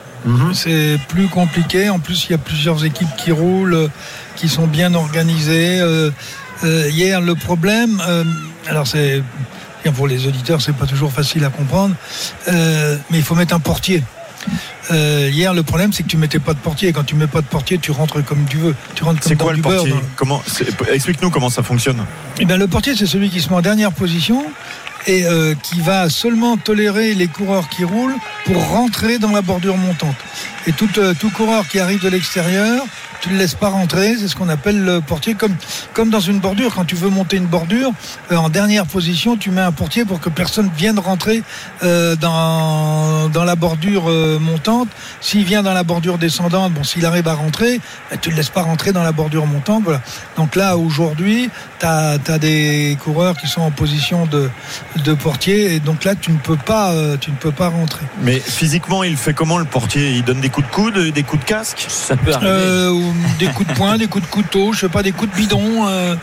C'est 0.52 0.98
plus 1.08 1.28
compliqué. 1.28 1.88
En 1.88 1.98
plus, 1.98 2.26
il 2.26 2.32
y 2.32 2.34
a 2.34 2.38
plusieurs 2.38 2.84
équipes 2.84 3.08
qui 3.16 3.32
roulent, 3.32 3.72
euh, 3.74 3.88
qui 4.36 4.48
sont 4.48 4.66
bien 4.66 4.92
organisées. 4.94 5.80
Euh, 5.80 6.10
euh, 6.64 6.90
hier, 6.90 7.22
le 7.22 7.34
problème, 7.34 8.02
euh, 8.06 8.24
alors 8.66 8.86
c'est 8.86 9.22
bien 9.82 9.92
pour 9.92 10.06
les 10.06 10.26
auditeurs, 10.26 10.60
c'est 10.60 10.74
pas 10.76 10.84
toujours 10.84 11.10
facile 11.10 11.42
à 11.46 11.48
comprendre, 11.48 11.94
mais 12.46 12.98
il 13.18 13.22
faut 13.22 13.34
mettre 13.34 13.54
un 13.54 13.60
portier. 13.60 14.02
Hier, 14.90 15.54
le 15.54 15.62
problème, 15.62 15.92
c'est 15.92 16.02
que 16.02 16.08
tu 16.08 16.16
mettais 16.16 16.38
pas 16.40 16.52
de 16.52 16.58
portier. 16.58 16.92
Quand 16.92 17.04
tu 17.04 17.14
mets 17.14 17.26
pas 17.28 17.40
de 17.42 17.46
portier, 17.46 17.78
tu 17.78 17.90
rentres 17.92 18.24
comme 18.24 18.44
tu 18.48 18.56
veux. 18.56 18.74
Tu 18.94 19.04
rentres 19.04 19.20
comme 19.22 19.32
dans 19.36 19.44
quoi 19.44 19.52
le 19.54 19.62
beurre. 19.62 19.74
portier? 19.76 19.92
dans- 19.92 20.00
Comment 20.16 20.42
Explique-nous 20.92 21.30
comment 21.30 21.48
ça 21.50 21.62
fonctionne. 21.62 22.04
eh 22.40 22.44
ben, 22.44 22.58
le 22.58 22.66
portier, 22.66 22.94
c'est 22.96 23.06
celui 23.06 23.30
qui 23.30 23.40
se 23.40 23.48
met 23.50 23.54
en 23.56 23.60
dernière 23.62 23.92
position 23.92 24.44
et 25.06 25.24
euh, 25.24 25.54
qui 25.54 25.80
va 25.80 26.08
seulement 26.08 26.56
tolérer 26.56 27.14
les 27.14 27.28
coureurs 27.28 27.68
qui 27.68 27.84
roulent 27.84 28.16
pour 28.44 28.68
rentrer 28.68 29.18
dans 29.18 29.32
la 29.32 29.42
bordure 29.42 29.76
montante. 29.76 30.16
Et 30.66 30.72
tout, 30.72 30.90
euh, 30.98 31.14
tout 31.18 31.30
coureur 31.30 31.66
qui 31.68 31.78
arrive 31.78 32.02
de 32.02 32.08
l'extérieur, 32.08 32.84
tu 33.20 33.28
ne 33.28 33.34
le 33.34 33.40
laisses 33.40 33.54
pas 33.54 33.68
rentrer, 33.68 34.16
c'est 34.18 34.28
ce 34.28 34.36
qu'on 34.36 34.48
appelle 34.48 34.82
le 34.82 35.00
portier, 35.00 35.34
comme, 35.34 35.54
comme 35.92 36.10
dans 36.10 36.20
une 36.20 36.38
bordure, 36.38 36.74
quand 36.74 36.84
tu 36.84 36.94
veux 36.94 37.10
monter 37.10 37.36
une 37.36 37.46
bordure, 37.46 37.92
euh, 38.32 38.36
en 38.36 38.48
dernière 38.48 38.86
position, 38.86 39.36
tu 39.36 39.50
mets 39.50 39.60
un 39.60 39.72
portier 39.72 40.04
pour 40.04 40.20
que 40.20 40.28
personne 40.28 40.70
vienne 40.76 40.98
rentrer 40.98 41.42
euh, 41.82 42.16
dans, 42.16 43.28
dans 43.28 43.44
la 43.44 43.56
bordure 43.56 44.08
euh, 44.08 44.38
montante. 44.38 44.88
S'il 45.20 45.44
vient 45.44 45.62
dans 45.62 45.74
la 45.74 45.82
bordure 45.82 46.18
descendante, 46.18 46.72
bon, 46.72 46.82
s'il 46.82 47.04
arrive 47.04 47.28
à 47.28 47.34
rentrer, 47.34 47.80
bah, 48.10 48.16
tu 48.20 48.30
ne 48.30 48.34
le 48.34 48.38
laisses 48.38 48.48
pas 48.48 48.62
rentrer 48.62 48.92
dans 48.92 49.02
la 49.02 49.12
bordure 49.12 49.46
montante. 49.46 49.82
Voilà. 49.84 50.00
Donc 50.36 50.56
là, 50.56 50.76
aujourd'hui, 50.76 51.50
tu 51.78 51.86
as, 51.86 52.18
des 52.38 52.96
coureurs 53.02 53.36
qui 53.36 53.48
sont 53.48 53.60
en 53.60 53.70
position 53.70 54.24
de, 54.26 54.48
de 55.04 55.14
portier, 55.14 55.74
et 55.74 55.80
donc 55.80 56.04
là, 56.04 56.14
tu 56.14 56.32
ne 56.32 56.38
peux 56.38 56.56
pas, 56.56 56.92
euh, 56.92 57.16
tu 57.20 57.30
ne 57.30 57.36
peux 57.36 57.52
pas 57.52 57.68
rentrer. 57.68 58.06
Mais 58.22 58.38
physiquement, 58.38 59.04
il 59.04 59.16
fait 59.16 59.34
comment 59.34 59.58
le 59.58 59.64
portier? 59.64 60.12
Il 60.12 60.24
donne 60.24 60.40
des 60.40 60.48
coups 60.48 60.66
de 60.66 60.72
coude, 60.72 60.98
des 61.12 61.22
coups 61.22 61.42
de 61.42 61.48
casque? 61.48 61.84
Ça 61.88 62.16
peut 62.16 62.32
arriver. 62.32 62.50
Euh, 62.50 62.90
ou 62.90 63.09
des 63.38 63.46
coups 63.46 63.68
de 63.68 63.74
poing, 63.74 63.98
des 63.98 64.06
coups 64.06 64.24
de 64.24 64.30
couteau, 64.30 64.72
je 64.72 64.80
sais 64.80 64.88
pas, 64.88 65.02
des 65.02 65.12
coups 65.12 65.30
de 65.30 65.36
bidon. 65.36 65.86
euh, 65.86 66.14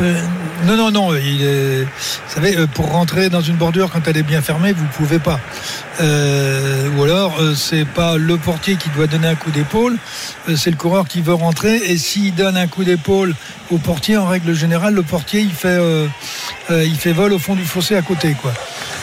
euh, 0.00 0.22
non, 0.66 0.76
non, 0.76 0.90
non. 0.90 1.10
Vous 1.10 1.86
savez, 2.28 2.56
euh, 2.56 2.66
pour 2.66 2.90
rentrer 2.90 3.28
dans 3.28 3.40
une 3.40 3.56
bordure 3.56 3.90
quand 3.90 4.06
elle 4.06 4.16
est 4.16 4.22
bien 4.22 4.42
fermée, 4.42 4.72
vous 4.72 4.86
pouvez 4.96 5.18
pas. 5.18 5.40
Ou 6.00 7.02
alors, 7.02 7.38
c'est 7.56 7.86
pas 7.86 8.16
le 8.16 8.36
portier 8.36 8.76
qui 8.76 8.88
doit 8.90 9.06
donner 9.06 9.28
un 9.28 9.34
coup 9.34 9.50
d'épaule, 9.50 9.96
c'est 10.54 10.70
le 10.70 10.76
coureur 10.76 11.08
qui 11.08 11.22
veut 11.22 11.34
rentrer. 11.34 11.76
Et 11.76 11.96
s'il 11.96 12.34
donne 12.34 12.56
un 12.56 12.66
coup 12.66 12.84
d'épaule 12.84 13.34
au 13.70 13.78
portier, 13.78 14.16
en 14.16 14.26
règle 14.26 14.54
générale, 14.54 14.94
le 14.94 15.02
portier 15.02 15.40
il 15.40 15.52
fait, 15.52 15.78
il 16.70 16.96
fait 16.96 17.12
vol 17.12 17.32
au 17.32 17.38
fond 17.38 17.54
du 17.54 17.64
fossé 17.64 17.96
à 17.96 18.02
côté, 18.02 18.36
quoi. 18.40 18.52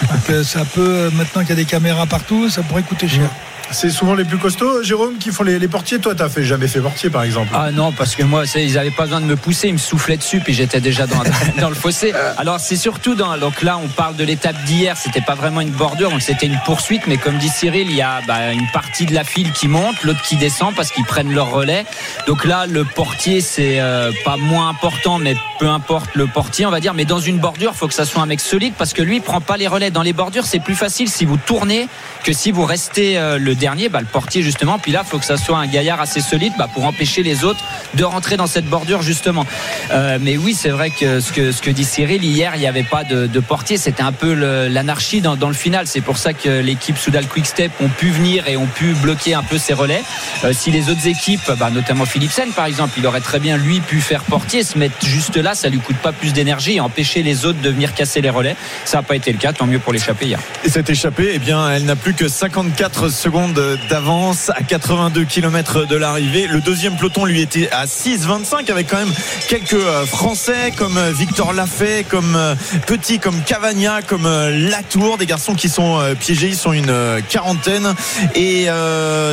Donc, 0.01 0.45
ça 0.45 0.65
peut, 0.65 1.09
maintenant 1.13 1.41
qu'il 1.41 1.49
y 1.49 1.53
a 1.53 1.55
des 1.55 1.65
caméras 1.65 2.05
partout, 2.05 2.49
ça 2.49 2.61
pourrait 2.61 2.83
coûter 2.83 3.07
cher. 3.07 3.29
C'est 3.71 3.89
souvent 3.89 4.13
les 4.13 4.23
plus 4.23 4.37
costauds, 4.37 4.83
Jérôme, 4.83 5.17
qui 5.17 5.31
font 5.31 5.43
les, 5.43 5.67
portiers. 5.67 5.99
Toi, 5.99 6.13
t'as 6.15 6.29
fait 6.29 6.43
jamais 6.43 6.67
fait 6.67 6.79
portier, 6.79 7.09
par 7.09 7.23
exemple. 7.23 7.49
Ah 7.53 7.71
non, 7.71 7.91
parce 7.91 8.15
que 8.15 8.23
moi, 8.23 8.43
ils 8.55 8.73
n'avaient 8.73 8.91
pas 8.91 9.03
besoin 9.03 9.21
de 9.21 9.25
me 9.25 9.35
pousser, 9.35 9.69
ils 9.69 9.73
me 9.73 9.79
soufflaient 9.79 10.17
dessus, 10.17 10.39
puis 10.39 10.53
j'étais 10.53 10.79
déjà 10.79 11.05
dans, 11.59 11.69
le 11.69 11.75
fossé. 11.75 12.13
Alors 12.37 12.59
c'est 12.59 12.75
surtout 12.75 13.15
dans. 13.15 13.37
Donc 13.37 13.61
là, 13.61 13.79
on 13.83 13.87
parle 13.87 14.15
de 14.15 14.23
l'étape 14.23 14.55
d'hier, 14.65 14.95
c'était 14.97 15.21
pas 15.21 15.35
vraiment 15.35 15.61
une 15.61 15.71
bordure, 15.71 16.11
donc 16.11 16.21
c'était 16.21 16.45
une 16.45 16.59
poursuite, 16.65 17.07
mais 17.07 17.17
comme 17.17 17.37
dit 17.37 17.49
Cyril, 17.49 17.89
il 17.89 17.95
y 17.95 18.01
a 18.01 18.21
bah, 18.27 18.51
une 18.51 18.67
partie 18.71 19.05
de 19.05 19.13
la 19.13 19.23
file 19.23 19.51
qui 19.51 19.67
monte, 19.67 20.03
l'autre 20.03 20.21
qui 20.21 20.35
descend 20.35 20.75
parce 20.75 20.91
qu'ils 20.91 21.05
prennent 21.05 21.33
leur 21.33 21.51
relais. 21.51 21.85
Donc 22.27 22.45
là, 22.45 22.65
le 22.67 22.83
portier, 22.83 23.41
c'est 23.41 23.79
euh, 23.79 24.11
pas 24.23 24.37
moins 24.37 24.69
important, 24.69 25.17
mais 25.17 25.35
peu 25.59 25.67
importe 25.67 26.15
le 26.15 26.27
portier, 26.27 26.65
on 26.65 26.71
va 26.71 26.79
dire. 26.79 26.93
Mais 26.93 27.05
dans 27.05 27.19
une 27.19 27.39
bordure, 27.39 27.73
faut 27.75 27.87
que 27.87 27.93
ça 27.93 28.05
soit 28.05 28.21
un 28.21 28.27
mec 28.27 28.39
solide 28.39 28.73
parce 28.77 28.93
que 28.93 29.01
lui, 29.01 29.17
il 29.17 29.21
prend 29.21 29.41
pas 29.41 29.57
les 29.57 29.67
relais. 29.67 29.91
Dans 29.91 30.03
les 30.03 30.13
bordures, 30.13 30.45
c'est 30.45 30.59
plus 30.59 30.75
facile 30.75 31.09
si 31.09 31.25
vous 31.25 31.37
tournez 31.37 31.87
que 32.23 32.33
si 32.33 32.51
vous 32.51 32.65
restez 32.65 33.17
euh, 33.17 33.37
le 33.37 33.52
dernier, 33.53 33.89
bah, 33.89 33.99
le 33.99 34.05
portier 34.05 34.41
justement. 34.41 34.79
Puis 34.79 34.91
là, 34.91 35.03
il 35.05 35.09
faut 35.09 35.19
que 35.19 35.25
ça 35.25 35.37
soit 35.37 35.57
un 35.57 35.67
gaillard 35.67 36.01
assez 36.01 36.21
solide 36.21 36.53
bah, 36.57 36.67
pour 36.73 36.85
empêcher 36.85 37.23
les 37.23 37.43
autres 37.43 37.63
de 37.93 38.03
rentrer 38.03 38.37
dans 38.37 38.47
cette 38.47 38.65
bordure 38.65 39.01
justement. 39.01 39.45
Euh, 39.91 40.17
mais 40.21 40.37
oui, 40.37 40.53
c'est 40.53 40.69
vrai 40.69 40.89
que 40.89 41.19
ce, 41.19 41.31
que 41.31 41.69
dit 41.69 41.83
Cyril, 41.83 42.23
hier, 42.23 42.53
il 42.55 42.59
n'y 42.59 42.67
avait 42.67 42.83
pas 42.83 43.03
de, 43.03 43.27
portier. 43.39 43.77
C'était 43.77 44.03
un 44.03 44.13
peu 44.13 44.33
l'anarchie 44.67 45.21
dans, 45.21 45.35
dans 45.35 45.49
le 45.49 45.53
final. 45.53 45.85
C'est 45.85 46.01
pour 46.01 46.17
ça 46.17 46.33
que 46.33 46.61
l'équipe 46.61 46.97
Soudal 46.97 47.27
Quickstep 47.27 47.71
ont 47.81 47.89
pu 47.89 48.09
venir 48.09 48.47
et 48.47 48.57
ont 48.57 48.67
pu 48.67 48.93
bloquer 48.93 49.33
un 49.33 49.43
peu 49.43 49.57
ces 49.57 49.73
relais. 49.73 50.01
Euh, 50.43 50.53
si 50.53 50.71
les 50.71 50.89
autres 50.89 51.07
équipes, 51.07 51.51
bah, 51.59 51.69
notamment 51.69 52.05
Philipsen 52.05 52.51
par 52.51 52.65
exemple, 52.65 52.93
il 52.97 53.05
aurait 53.05 53.21
très 53.21 53.39
bien 53.39 53.57
lui 53.57 53.79
pu 53.79 54.01
faire 54.01 54.23
portier, 54.23 54.63
se 54.63 54.77
mettre 54.77 54.95
juste 55.05 55.35
là, 55.35 55.55
ça 55.55 55.69
lui 55.69 55.79
coûte 55.79 55.97
pas 55.97 56.11
plus 56.11 56.33
d'énergie 56.33 56.75
et 56.75 56.79
empêcher 56.79 57.23
les 57.23 57.45
autres 57.45 57.61
de 57.61 57.69
venir 57.69 57.93
casser 57.93 58.21
les 58.21 58.29
relais. 58.29 58.55
Ça 58.85 58.97
n'a 58.97 59.03
pas 59.03 59.15
été 59.15 59.31
le 59.31 59.37
cas, 59.37 59.53
tant 59.53 59.65
mieux 59.65 59.79
pour 59.79 59.93
l'échappée 59.93 60.27
hier. 60.27 60.39
Et 60.63 60.69
cette 60.69 60.89
échappée, 60.89 61.31
eh 61.33 61.39
bien, 61.39 61.69
elle 61.69 61.85
n'a 61.85 61.95
plus 61.95 62.13
que 62.13 62.27
54 62.27 63.09
secondes 63.09 63.42
d'avance 63.49 64.49
à 64.49 64.63
82 64.63 65.25
km 65.25 65.85
de 65.85 65.95
l'arrivée. 65.95 66.47
Le 66.47 66.61
deuxième 66.61 66.95
peloton 66.95 67.25
lui 67.25 67.41
était 67.41 67.69
à 67.71 67.85
6,25 67.85 68.71
avec 68.71 68.87
quand 68.89 68.97
même 68.97 69.13
quelques 69.49 69.73
euh, 69.73 70.05
Français 70.05 70.71
comme 70.75 70.97
euh, 70.97 71.11
Victor 71.11 71.53
Lafay, 71.53 72.05
comme 72.07 72.35
euh, 72.35 72.55
Petit, 72.87 73.19
comme 73.19 73.41
Cavagna, 73.41 74.01
comme 74.01 74.27
Latour, 74.69 75.17
des 75.17 75.25
garçons 75.25 75.55
qui 75.55 75.69
sont 75.69 75.99
piégés. 76.19 76.47
Ils 76.47 76.55
sont 76.55 76.73
une 76.73 76.93
quarantaine. 77.29 77.93
Et 78.35 78.67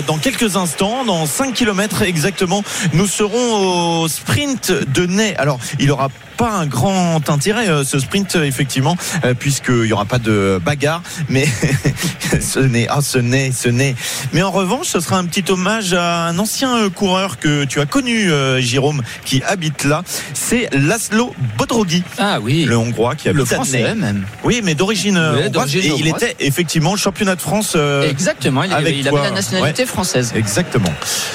dans 0.06 0.18
quelques 0.18 0.56
instants, 0.56 1.04
dans 1.04 1.26
5 1.26 1.54
km 1.54 2.02
exactement, 2.02 2.62
nous 2.92 3.06
serons 3.06 4.02
au 4.02 4.08
sprint 4.08 4.72
de 4.72 5.06
Ney. 5.06 5.34
Alors, 5.36 5.58
il 5.78 5.90
aura 5.90 6.08
pas 6.40 6.52
un 6.52 6.66
grand 6.66 7.28
intérêt 7.28 7.68
euh, 7.68 7.84
ce 7.84 7.98
sprint 7.98 8.34
euh, 8.36 8.44
effectivement 8.44 8.96
euh, 9.26 9.34
puisqu'il 9.34 9.82
n'y 9.82 9.92
aura 9.92 10.06
pas 10.06 10.18
de 10.18 10.58
bagarre 10.64 11.02
mais 11.28 11.46
ce 12.40 12.60
n'est 12.60 12.86
ah 12.88 13.00
ce 13.02 13.18
n'est 13.18 13.52
ce 13.52 13.68
n'est 13.68 13.94
mais 14.32 14.42
en 14.42 14.50
revanche 14.50 14.86
ce 14.86 15.00
sera 15.00 15.18
un 15.18 15.26
petit 15.26 15.44
hommage 15.52 15.92
à 15.92 16.28
un 16.28 16.38
ancien 16.38 16.88
coureur 16.88 17.38
que 17.38 17.64
tu 17.64 17.78
as 17.80 17.84
connu 17.86 18.30
Jérôme 18.58 19.02
qui 19.26 19.42
habite 19.42 19.84
là 19.84 20.02
c'est 20.32 20.68
Laszlo 20.72 21.34
Bodrogi 21.58 22.02
Ah 22.16 22.38
oui. 22.40 22.64
le 22.64 22.78
hongrois 22.78 23.16
qui 23.16 23.28
Le 23.28 23.40
habite 23.40 23.52
à 23.52 23.56
français 23.56 23.94
même. 23.94 24.24
oui 24.42 24.62
mais 24.64 24.74
d'origine 24.74 25.20
d'origine 25.52 25.82
et 25.82 25.94
il 25.98 26.08
était 26.08 26.36
effectivement 26.40 26.96
championnat 26.96 27.34
de 27.36 27.40
France 27.42 27.74
euh, 27.76 28.08
Exactement, 28.08 28.62
il, 28.62 28.72
avait, 28.72 28.82
avec 28.88 28.96
il 28.98 29.08
avait 29.08 29.22
la 29.22 29.30
nationalité 29.30 29.82
Ouais. 29.82 29.88
française. 29.88 30.32
exactement 30.34 30.92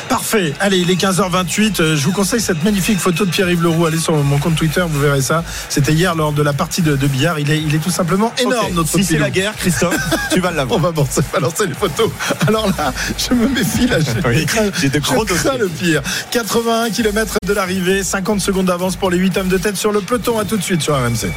Parfait. 0.10 0.53
Allez, 0.60 0.77
il 0.77 0.90
est 0.91 0.99
15h28. 1.02 1.82
Euh, 1.82 1.95
Je 1.95 2.03
vous 2.06 2.11
conseille 2.11 2.40
cette 2.41 2.64
magnifique 2.64 2.99
photo 2.99 3.26
de 3.26 3.32
Pierre-Yves 3.32 3.61
Leroux. 3.64 3.86
Allez 3.86 3.98
sur 3.98 4.15
mon 4.15 4.38
compte 4.38 4.56
Twitter, 4.56 4.84
vous 4.88 4.94
verrez 4.99 5.22
ça. 5.22 5.43
C'était 5.69 5.93
hier 5.93 6.15
lors 6.15 6.31
de 6.31 6.41
la 6.41 6.53
partie 6.53 6.81
de, 6.81 6.95
de 6.95 7.07
billard. 7.07 7.39
Il 7.39 7.51
est, 7.51 7.61
il 7.61 7.73
est 7.76 7.80
tout 7.80 7.91
simplement 7.91 8.34
énorme, 8.39 8.73
notre 8.73 8.89
si 8.89 9.03
c'est 9.03 9.17
la 9.17 9.30
guerre 9.30 9.55
Christophe 9.55 9.95
tu 10.31 10.39
vas 10.39 10.51
l'avoir 10.51 10.76
On 10.80 10.81
va 10.81 10.91
balancer, 10.91 11.22
balancer 11.31 11.67
les 11.67 11.73
photos. 11.73 12.09
Alors 12.47 12.67
là, 12.77 12.93
je 13.17 13.34
me 13.34 13.47
méfie 13.47 13.88
là. 13.88 13.97
Je 13.99 14.27
Oui, 14.27 14.45
crains, 14.45 14.69
j'ai 14.80 14.89
de 14.89 14.99
gros 14.99 15.23
le 15.23 15.67
pire. 15.67 16.01
81 16.31 16.89
km 16.89 17.38
de 17.45 17.53
l'arrivée, 17.53 18.03
50 18.03 18.41
secondes 18.41 18.65
d'avance 18.65 18.95
pour 18.95 19.09
les 19.09 19.17
8 19.17 19.38
hommes 19.38 19.47
de 19.47 19.57
tête 19.57 19.77
sur 19.77 19.91
le 19.91 20.01
peloton. 20.01 20.39
À 20.39 20.45
tout 20.45 20.57
de 20.57 20.63
suite 20.63 20.81
sur 20.81 20.95
RMC. 20.95 21.31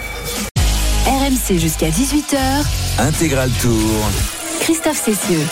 RMC 1.07 1.59
jusqu'à 1.59 1.89
18h. 1.89 2.39
Intégral 2.99 3.51
Tour. 3.61 4.11
Christophe 4.61 5.03
Cessieux. 5.05 5.47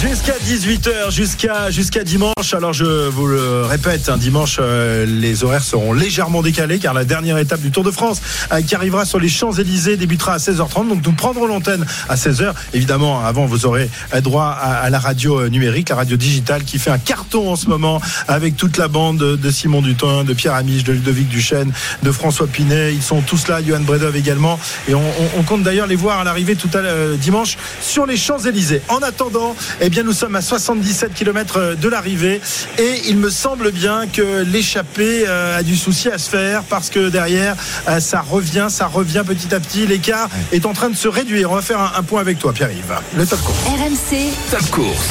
Jusqu'à 0.00 0.34
18h, 0.44 1.10
jusqu'à 1.10 1.70
jusqu'à 1.70 2.04
dimanche. 2.04 2.52
Alors 2.52 2.74
je 2.74 3.08
vous 3.08 3.26
le 3.26 3.62
répète, 3.64 4.08
hein, 4.10 4.18
dimanche, 4.18 4.58
euh, 4.60 5.06
les 5.06 5.42
horaires 5.42 5.62
seront 5.64 5.92
légèrement 5.94 6.42
décalés 6.42 6.78
car 6.78 6.92
la 6.92 7.04
dernière 7.04 7.38
étape 7.38 7.60
du 7.60 7.70
Tour 7.70 7.82
de 7.82 7.90
France 7.90 8.20
euh, 8.52 8.60
qui 8.60 8.74
arrivera 8.74 9.06
sur 9.06 9.18
les 9.18 9.28
Champs-Élysées 9.30 9.96
débutera 9.96 10.34
à 10.34 10.36
16h30. 10.36 10.88
Donc 10.88 11.04
nous 11.04 11.12
prendrons 11.12 11.46
l'antenne 11.46 11.84
à 12.10 12.14
16h. 12.16 12.52
Évidemment, 12.74 13.24
avant 13.24 13.46
vous 13.46 13.64
aurez 13.64 13.88
euh, 14.14 14.20
droit 14.20 14.44
à, 14.60 14.74
à 14.74 14.90
la 14.90 14.98
radio 14.98 15.40
euh, 15.40 15.48
numérique, 15.48 15.88
la 15.88 15.96
radio 15.96 16.16
digitale 16.18 16.64
qui 16.64 16.78
fait 16.78 16.90
un 16.90 16.98
carton 16.98 17.50
en 17.50 17.56
ce 17.56 17.66
moment 17.66 18.00
avec 18.28 18.56
toute 18.56 18.76
la 18.76 18.88
bande 18.88 19.16
de, 19.18 19.50
Simon 19.50 19.80
Dutin, 19.80 20.24
de 20.24 20.34
Pierre 20.34 20.54
Amiche, 20.54 20.84
de 20.84 20.92
Ludovic 20.92 21.28
Duchesne, 21.28 21.72
de 22.02 22.12
François 22.12 22.46
Pinet. 22.46 22.92
Ils 22.92 23.02
sont 23.02 23.22
tous 23.22 23.48
là, 23.48 23.60
Johan 23.66 23.80
Bredov 23.80 24.14
également. 24.14 24.60
Et 24.88 24.94
on, 24.94 25.00
on- 25.00 25.38
on 25.38 25.42
compte 25.42 25.62
d'ailleurs 25.62 25.86
les 25.86 25.96
voir 25.96 26.20
à 26.20 26.24
l'arrivée 26.24 26.54
tout 26.54 26.70
à 26.76 27.16
dimanche 27.16 27.56
sur 27.80 28.04
les 28.06 28.16
Champs-Élysées. 28.18 28.82
En 28.88 28.98
attendant, 28.98 29.56
eh 29.86 29.88
bien, 29.88 30.02
nous 30.02 30.12
sommes 30.12 30.34
à 30.34 30.40
77 30.42 31.14
km 31.14 31.76
de 31.80 31.88
l'arrivée 31.88 32.40
et 32.76 33.02
il 33.08 33.18
me 33.18 33.30
semble 33.30 33.70
bien 33.70 34.08
que 34.12 34.42
l'échappée 34.42 35.22
euh, 35.28 35.58
a 35.58 35.62
du 35.62 35.76
souci 35.76 36.08
à 36.08 36.18
se 36.18 36.28
faire 36.28 36.64
parce 36.64 36.90
que 36.90 37.08
derrière, 37.08 37.54
euh, 37.88 38.00
ça 38.00 38.20
revient, 38.20 38.66
ça 38.68 38.86
revient 38.88 39.22
petit 39.24 39.54
à 39.54 39.60
petit. 39.60 39.86
L'écart 39.86 40.28
est 40.50 40.66
en 40.66 40.72
train 40.72 40.90
de 40.90 40.96
se 40.96 41.06
réduire. 41.06 41.52
On 41.52 41.54
va 41.54 41.62
faire 41.62 41.78
un, 41.78 41.92
un 41.98 42.02
point 42.02 42.20
avec 42.20 42.40
toi, 42.40 42.52
Pierre-Yves. 42.52 42.96
Le 43.16 43.24
top 43.26 43.40
course. 43.42 43.58
RMC, 43.64 44.16
Top 44.50 44.70
course. 44.70 45.08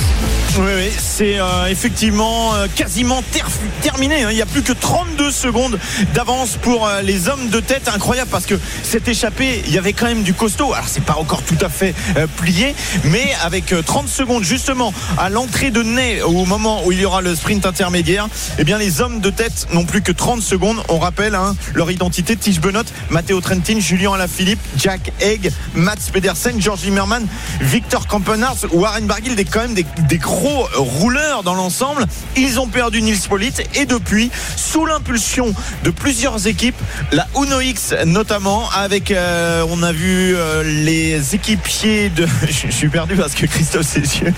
Oui, 0.58 0.72
oui, 0.76 0.90
c'est 0.98 1.38
euh, 1.40 1.66
effectivement 1.68 2.54
euh, 2.56 2.68
quasiment 2.74 3.22
ter- 3.32 3.46
terminé. 3.82 4.24
hein. 4.24 4.30
Il 4.32 4.36
n'y 4.36 4.42
a 4.42 4.46
plus 4.46 4.62
que 4.62 4.72
32 4.74 5.30
secondes 5.32 5.78
d'avance 6.14 6.58
pour 6.62 6.88
euh, 6.88 7.02
les 7.02 7.28
hommes 7.30 7.50
de 7.50 7.60
tête. 7.62 7.90
Incroyable 7.94 8.30
parce 8.32 8.46
que 8.46 8.56
cette 8.84 9.08
échappée, 9.08 9.64
il 9.68 9.74
y 9.74 9.78
avait 9.78 9.94
quand 9.94 10.06
même 10.06 10.24
du 10.24 10.34
costaud. 10.34 10.74
Alors, 10.74 10.88
c'est 10.88 11.04
pas 11.04 11.16
encore 11.16 11.44
tout 11.44 11.58
à 11.62 11.68
fait 11.70 11.94
euh, 12.18 12.26
plié, 12.38 12.74
mais 13.06 13.34
avec 13.44 13.72
euh, 13.74 13.82
30 13.82 14.08
secondes 14.08 14.44
justement 14.56 14.94
à 15.18 15.30
l'entrée 15.30 15.70
de 15.70 15.84
Ney, 15.84 16.22
au 16.22 16.46
moment 16.46 16.86
où 16.86 16.94
il 16.94 17.02
y 17.02 17.06
aura 17.06 17.22
le 17.22 17.36
sprint 17.36 17.66
intermédiaire, 17.66 18.30
eh 18.58 18.64
bien, 18.64 18.78
les 18.78 19.02
hommes 19.02 19.20
de 19.20 19.30
tête 19.30 19.68
n'ont 19.74 19.84
plus 19.84 20.02
que 20.02 20.14
30 20.14 20.42
secondes. 20.42 20.82
On 20.88 20.98
rappelle 20.98 21.36
hein, 21.36 21.58
leur 21.74 21.92
identité 21.92 22.38
Tige 22.38 22.62
Benot, 22.62 22.86
Matteo 23.10 23.42
Trentin, 23.42 23.82
Julien 23.82 24.14
Alaphilippe, 24.14 24.62
Jack 24.78 25.12
Egg, 25.20 25.52
Mats 25.74 26.10
Pedersen, 26.14 26.62
George 26.62 26.80
Zimmermann, 26.80 27.28
Victor 27.60 28.08
Kampenarz, 28.08 28.66
Warren 28.72 29.06
Barguil, 29.08 29.36
des, 29.36 29.44
quand 29.44 29.60
même 29.60 29.74
des, 29.74 30.18
gros 30.18 30.70
rouleurs 30.78 31.44
dans 31.44 31.56
l'ensemble. 31.56 32.06
Ils 32.38 32.58
ont 32.58 32.68
perdu 32.68 33.02
Nils 33.02 33.28
Pollitt 33.28 33.62
et 33.76 33.86
depuis, 33.86 34.32
sous 34.56 34.86
l'impulsion 34.86 35.54
de 35.84 35.90
plusieurs 35.90 36.48
équipes, 36.48 36.80
la 37.12 37.28
Uno 37.36 37.60
X 37.60 37.94
notamment, 38.06 38.70
avec, 38.72 39.12
euh, 39.12 39.66
on 39.70 39.84
a 39.84 39.92
vu 39.92 40.34
euh, 40.34 40.64
les 40.64 41.36
équipiers 41.36 42.10
de. 42.10 42.26
Je 42.50 42.72
suis 42.72 42.90
perdu 42.90 43.16
parce 43.16 43.34
que 43.34 43.46
Christophe 43.46 43.88
Cessieux 43.88 44.34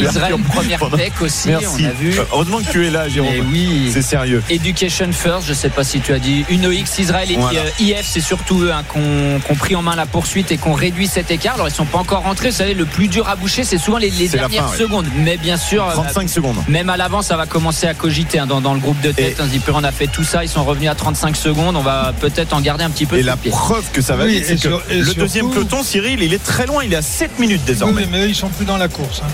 Israël 0.00 0.34
première 0.52 0.78
Pendant- 0.78 0.96
tech 0.96 1.12
aussi, 1.20 1.48
Merci. 1.48 1.66
on 1.80 1.84
a 1.84 1.90
vu. 1.90 2.18
Euh, 2.18 2.22
Heureusement 2.32 2.58
que 2.58 2.70
tu 2.70 2.86
es 2.86 2.90
là, 2.90 3.08
Jérôme. 3.08 3.30
Mais 3.32 3.40
oui. 3.40 3.90
C'est 3.92 4.02
sérieux. 4.02 4.42
Education 4.50 5.10
First, 5.12 5.46
je 5.46 5.52
sais 5.54 5.68
pas 5.68 5.84
si 5.84 6.00
tu 6.00 6.12
as 6.12 6.18
dit 6.18 6.44
une 6.48 6.66
OX 6.66 6.98
Israël 6.98 7.30
et 7.30 7.36
Voilà. 7.36 7.60
puis 7.76 7.92
euh, 7.92 7.98
IF, 7.98 8.06
c'est 8.06 8.20
surtout 8.20 8.60
eux 8.62 8.72
hein, 8.72 8.82
qu'on 8.88 9.54
pris 9.54 9.74
en 9.76 9.82
main 9.82 9.96
la 9.96 10.06
poursuite 10.06 10.50
et 10.52 10.56
qu'on 10.58 10.72
réduit 10.74 11.06
cet 11.06 11.30
écart. 11.30 11.54
Alors 11.54 11.68
ils 11.68 11.74
sont 11.74 11.84
pas 11.84 11.98
encore 11.98 12.22
rentrés, 12.22 12.50
vous 12.50 12.56
savez, 12.56 12.74
le 12.74 12.84
plus 12.86 13.08
dur 13.08 13.28
à 13.28 13.36
boucher, 13.36 13.64
c'est 13.64 13.78
souvent 13.78 13.98
les, 13.98 14.10
dernières 14.10 14.64
fin, 14.66 14.70
ouais. 14.72 14.78
secondes. 14.78 15.06
Mais 15.16 15.36
bien 15.36 15.56
sûr, 15.56 15.84
euh, 15.88 15.92
35 15.92 16.28
secondes. 16.28 16.56
même 16.68 16.88
à 16.90 16.96
l'avant, 16.96 17.22
ça 17.22 17.36
va 17.36 17.46
commencer 17.46 17.86
à 17.86 17.94
cogiter 17.94 18.38
hein, 18.38 18.46
dans, 18.46 18.60
dans 18.60 18.74
le 18.74 18.80
groupe 18.80 19.00
de 19.00 19.12
tête. 19.12 19.36
Et- 19.38 19.42
On 19.42 19.44
se 19.46 19.50
dit, 19.50 19.58
puis 19.58 19.72
on 19.74 19.84
a 19.84 19.92
fait 19.92 20.06
tout 20.06 20.24
ça, 20.24 20.42
ils 20.44 20.48
sont 20.48 20.64
revenus 20.64 20.90
à 20.90 20.94
35 20.94 21.36
secondes. 21.36 21.76
On 21.76 21.82
va 21.82 22.12
peut-être 22.20 22.52
en 22.54 22.60
garder 22.60 22.84
un 22.84 22.90
petit 22.90 23.06
peu. 23.06 23.16
Et 23.18 23.22
la 23.22 23.36
pied. 23.36 23.50
preuve 23.50 23.84
que 23.92 24.00
ça 24.02 24.16
va 24.16 24.24
Oui, 24.24 24.34
vite, 24.34 24.44
c'est 24.46 24.54
que 24.56 24.60
sur- 24.60 24.82
le 24.90 25.14
deuxième 25.14 25.50
peloton, 25.50 25.82
Cyril, 25.82 26.22
il 26.22 26.32
est 26.32 26.42
très 26.42 26.66
loin. 26.66 26.82
Il 26.84 26.92
est 26.92 26.96
à 26.96 27.02
7 27.02 27.38
minutes 27.38 27.60
Oui, 27.66 27.72
désormais. 27.72 28.02
mais, 28.10 28.18
mais 28.18 28.24
eux, 28.24 28.28
ils 28.28 28.34
sont 28.34 28.48
plus 28.48 28.64
dans 28.64 28.76
la 28.76 28.88
course. 28.88 29.22
hein. 29.24 29.30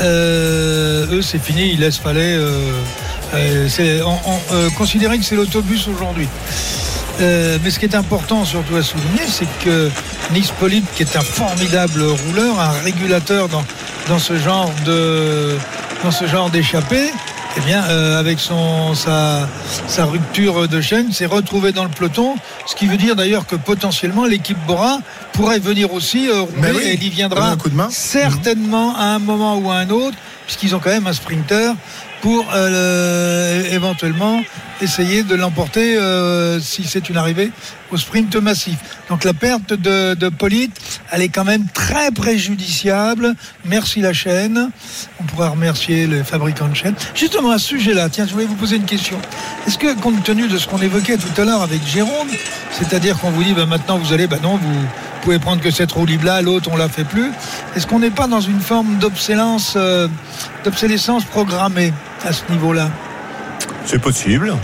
Euh, 0.00 1.06
eux, 1.10 1.22
c'est 1.22 1.38
fini. 1.38 1.70
Ils 1.72 1.80
laissent 1.80 1.98
Fallet. 1.98 2.36
Euh, 2.36 2.72
euh, 3.34 4.70
considérer 4.76 5.18
que 5.18 5.24
c'est 5.24 5.36
l'autobus 5.36 5.86
aujourd'hui. 5.88 6.28
Mais 7.20 7.70
ce 7.70 7.78
qui 7.78 7.84
est 7.84 7.96
important 7.96 8.44
surtout 8.44 8.76
à 8.76 8.82
souligner, 8.82 9.22
c'est 9.28 9.48
que 9.64 9.90
Nice 10.32 10.52
Polite, 10.52 10.86
qui 10.94 11.02
est 11.02 11.16
un 11.16 11.20
formidable 11.20 12.02
rouleur, 12.02 12.60
un 12.60 12.70
régulateur 12.84 13.48
dans, 13.48 13.64
dans 14.08 14.20
ce 14.20 14.38
genre 14.38 14.70
d'échappée, 16.50 17.10
eh 17.56 17.60
bien, 17.60 17.82
euh, 17.84 18.18
avec 18.18 18.38
son 18.38 18.94
sa, 18.94 19.48
sa 19.86 20.04
rupture 20.04 20.68
de 20.68 20.80
chaîne, 20.80 21.12
s'est 21.12 21.26
retrouvé 21.26 21.72
dans 21.72 21.84
le 21.84 21.90
peloton. 21.90 22.34
Ce 22.66 22.74
qui 22.74 22.86
veut 22.86 22.96
dire 22.96 23.16
d'ailleurs 23.16 23.46
que 23.46 23.56
potentiellement 23.56 24.26
l'équipe 24.26 24.58
Bora 24.66 24.98
pourrait 25.32 25.58
venir 25.58 25.92
aussi 25.92 26.28
euh, 26.28 26.42
rouler 26.42 26.72
oui, 26.74 26.82
et 26.84 26.94
il 26.94 27.04
y 27.04 27.10
viendra 27.10 27.50
un 27.50 27.56
coup 27.56 27.70
de 27.70 27.74
main. 27.74 27.88
certainement 27.90 28.94
à 28.96 29.04
un 29.04 29.18
moment 29.18 29.56
ou 29.58 29.70
à 29.70 29.76
un 29.76 29.90
autre, 29.90 30.16
puisqu'ils 30.46 30.74
ont 30.74 30.78
quand 30.78 30.90
même 30.90 31.06
un 31.06 31.12
sprinter 31.12 31.74
pour 32.22 32.46
euh, 32.54 33.62
le- 33.62 33.72
éventuellement 33.74 34.42
essayer 34.80 35.22
de 35.24 35.34
l'emporter 35.34 35.96
euh, 35.96 36.60
si 36.60 36.84
c'est 36.84 37.08
une 37.08 37.16
arrivée 37.16 37.50
au 37.90 37.96
sprint 37.96 38.36
massif. 38.36 38.76
Donc 39.08 39.24
la 39.24 39.32
perte 39.32 39.72
de, 39.72 40.14
de 40.14 40.28
Polite, 40.28 40.76
elle 41.10 41.22
est 41.22 41.28
quand 41.28 41.44
même 41.44 41.66
très 41.72 42.10
préjudiciable. 42.10 43.34
Merci 43.64 44.00
la 44.00 44.12
chaîne. 44.12 44.70
On 45.20 45.24
pourra 45.24 45.48
remercier 45.48 46.06
les 46.06 46.22
fabricants 46.22 46.68
de 46.68 46.74
chaînes. 46.74 46.94
Justement 47.14 47.50
à 47.50 47.58
ce 47.58 47.66
sujet-là, 47.68 48.08
tiens, 48.08 48.26
je 48.26 48.32
voulais 48.32 48.44
vous 48.44 48.54
poser 48.54 48.76
une 48.76 48.84
question. 48.84 49.18
Est-ce 49.66 49.78
que 49.78 49.94
compte 50.00 50.22
tenu 50.22 50.48
de 50.48 50.58
ce 50.58 50.66
qu'on 50.68 50.80
évoquait 50.82 51.16
tout 51.16 51.40
à 51.40 51.44
l'heure 51.44 51.62
avec 51.62 51.84
Jérôme, 51.86 52.28
c'est-à-dire 52.72 53.18
qu'on 53.18 53.30
vous 53.30 53.42
dit 53.44 53.54
bah, 53.54 53.66
maintenant 53.66 53.98
vous 53.98 54.12
allez, 54.12 54.26
bah 54.26 54.38
non, 54.42 54.56
vous 54.58 54.84
pouvez 55.22 55.38
prendre 55.38 55.60
que 55.62 55.70
cette 55.70 55.90
roue 55.92 56.06
libre 56.06 56.26
là, 56.26 56.42
l'autre 56.42 56.68
on 56.72 56.76
la 56.76 56.88
fait 56.88 57.04
plus. 57.04 57.32
Est-ce 57.74 57.86
qu'on 57.86 57.98
n'est 58.00 58.10
pas 58.10 58.26
dans 58.28 58.40
une 58.40 58.60
forme 58.60 58.98
d'obsolescence, 58.98 59.74
euh, 59.76 60.08
d'obsolescence 60.64 61.24
programmée 61.24 61.92
à 62.24 62.32
ce 62.32 62.42
niveau-là 62.50 62.90
C'est 63.84 64.00
possible. 64.00 64.54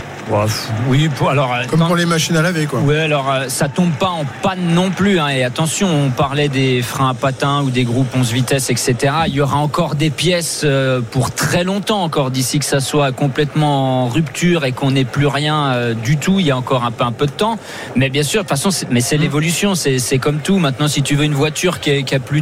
Oui, 0.87 1.09
alors. 1.29 1.53
euh, 1.53 1.63
Comme 1.69 1.79
quand- 1.79 1.87
pour 1.87 1.95
les 1.95 2.05
machines 2.05 2.35
à 2.37 2.41
laver, 2.41 2.65
quoi. 2.65 2.79
Ouais, 2.79 2.99
alors 3.01 3.31
euh, 3.31 3.45
ça 3.47 3.67
tombe 3.69 3.91
pas 3.91 4.09
en 4.09 4.25
panne 4.41 4.73
non 4.73 4.89
plus. 4.89 5.19
hein. 5.19 5.27
Et 5.29 5.43
attention, 5.43 5.87
on 5.87 6.09
parlait 6.09 6.49
des 6.49 6.81
freins 6.81 7.09
à 7.09 7.13
patins 7.13 7.61
ou 7.63 7.69
des 7.69 7.83
groupes 7.83 8.07
11 8.15 8.31
vitesses, 8.33 8.69
etc. 8.69 8.95
Il 9.27 9.33
y 9.35 9.41
aura 9.41 9.57
encore 9.57 9.95
des 9.95 10.09
pièces 10.09 10.61
euh, 10.63 11.01
pour 11.11 11.31
très 11.31 11.63
longtemps 11.63 12.01
encore 12.03 12.31
d'ici 12.31 12.59
que 12.59 12.65
ça 12.65 12.79
soit 12.79 13.11
complètement 13.11 14.05
en 14.05 14.07
rupture 14.09 14.65
et 14.65 14.71
qu'on 14.71 14.91
n'ait 14.91 15.05
plus 15.05 15.27
rien 15.27 15.93
du 16.03 16.17
tout. 16.17 16.39
Il 16.39 16.45
y 16.47 16.51
a 16.51 16.57
encore 16.57 16.83
un 16.85 16.91
peu, 16.91 17.03
un 17.03 17.11
peu 17.11 17.25
de 17.27 17.31
temps. 17.31 17.57
Mais 17.95 18.09
bien 18.09 18.23
sûr, 18.23 18.41
de 18.41 18.47
toute 18.47 18.49
façon, 18.49 18.71
c'est- 18.71 18.87
mais 18.89 19.01
c'est 19.01 19.17
l'évolution. 19.17 19.73
C'est 19.75 20.17
comme 20.19 20.39
tout. 20.39 20.57
Maintenant, 20.57 20.87
si 20.87 21.01
tu 21.03 21.15
veux 21.15 21.23
une 21.25 21.33
voiture 21.35 21.79
qui, 21.79 21.89
est- 21.91 22.03
qui 22.03 22.15
a 22.15 22.19
plus 22.19 22.41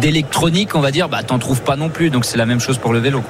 d'électronique, 0.00 0.74
on 0.74 0.80
va 0.80 0.90
dire, 0.90 1.08
bah 1.08 1.22
t'en 1.22 1.38
trouves 1.38 1.62
pas 1.62 1.76
non 1.76 1.88
plus. 1.88 2.10
Donc 2.10 2.24
c'est 2.24 2.36
la 2.38 2.46
même 2.46 2.60
chose 2.60 2.78
pour 2.78 2.92
le 2.92 2.98
vélo. 3.00 3.22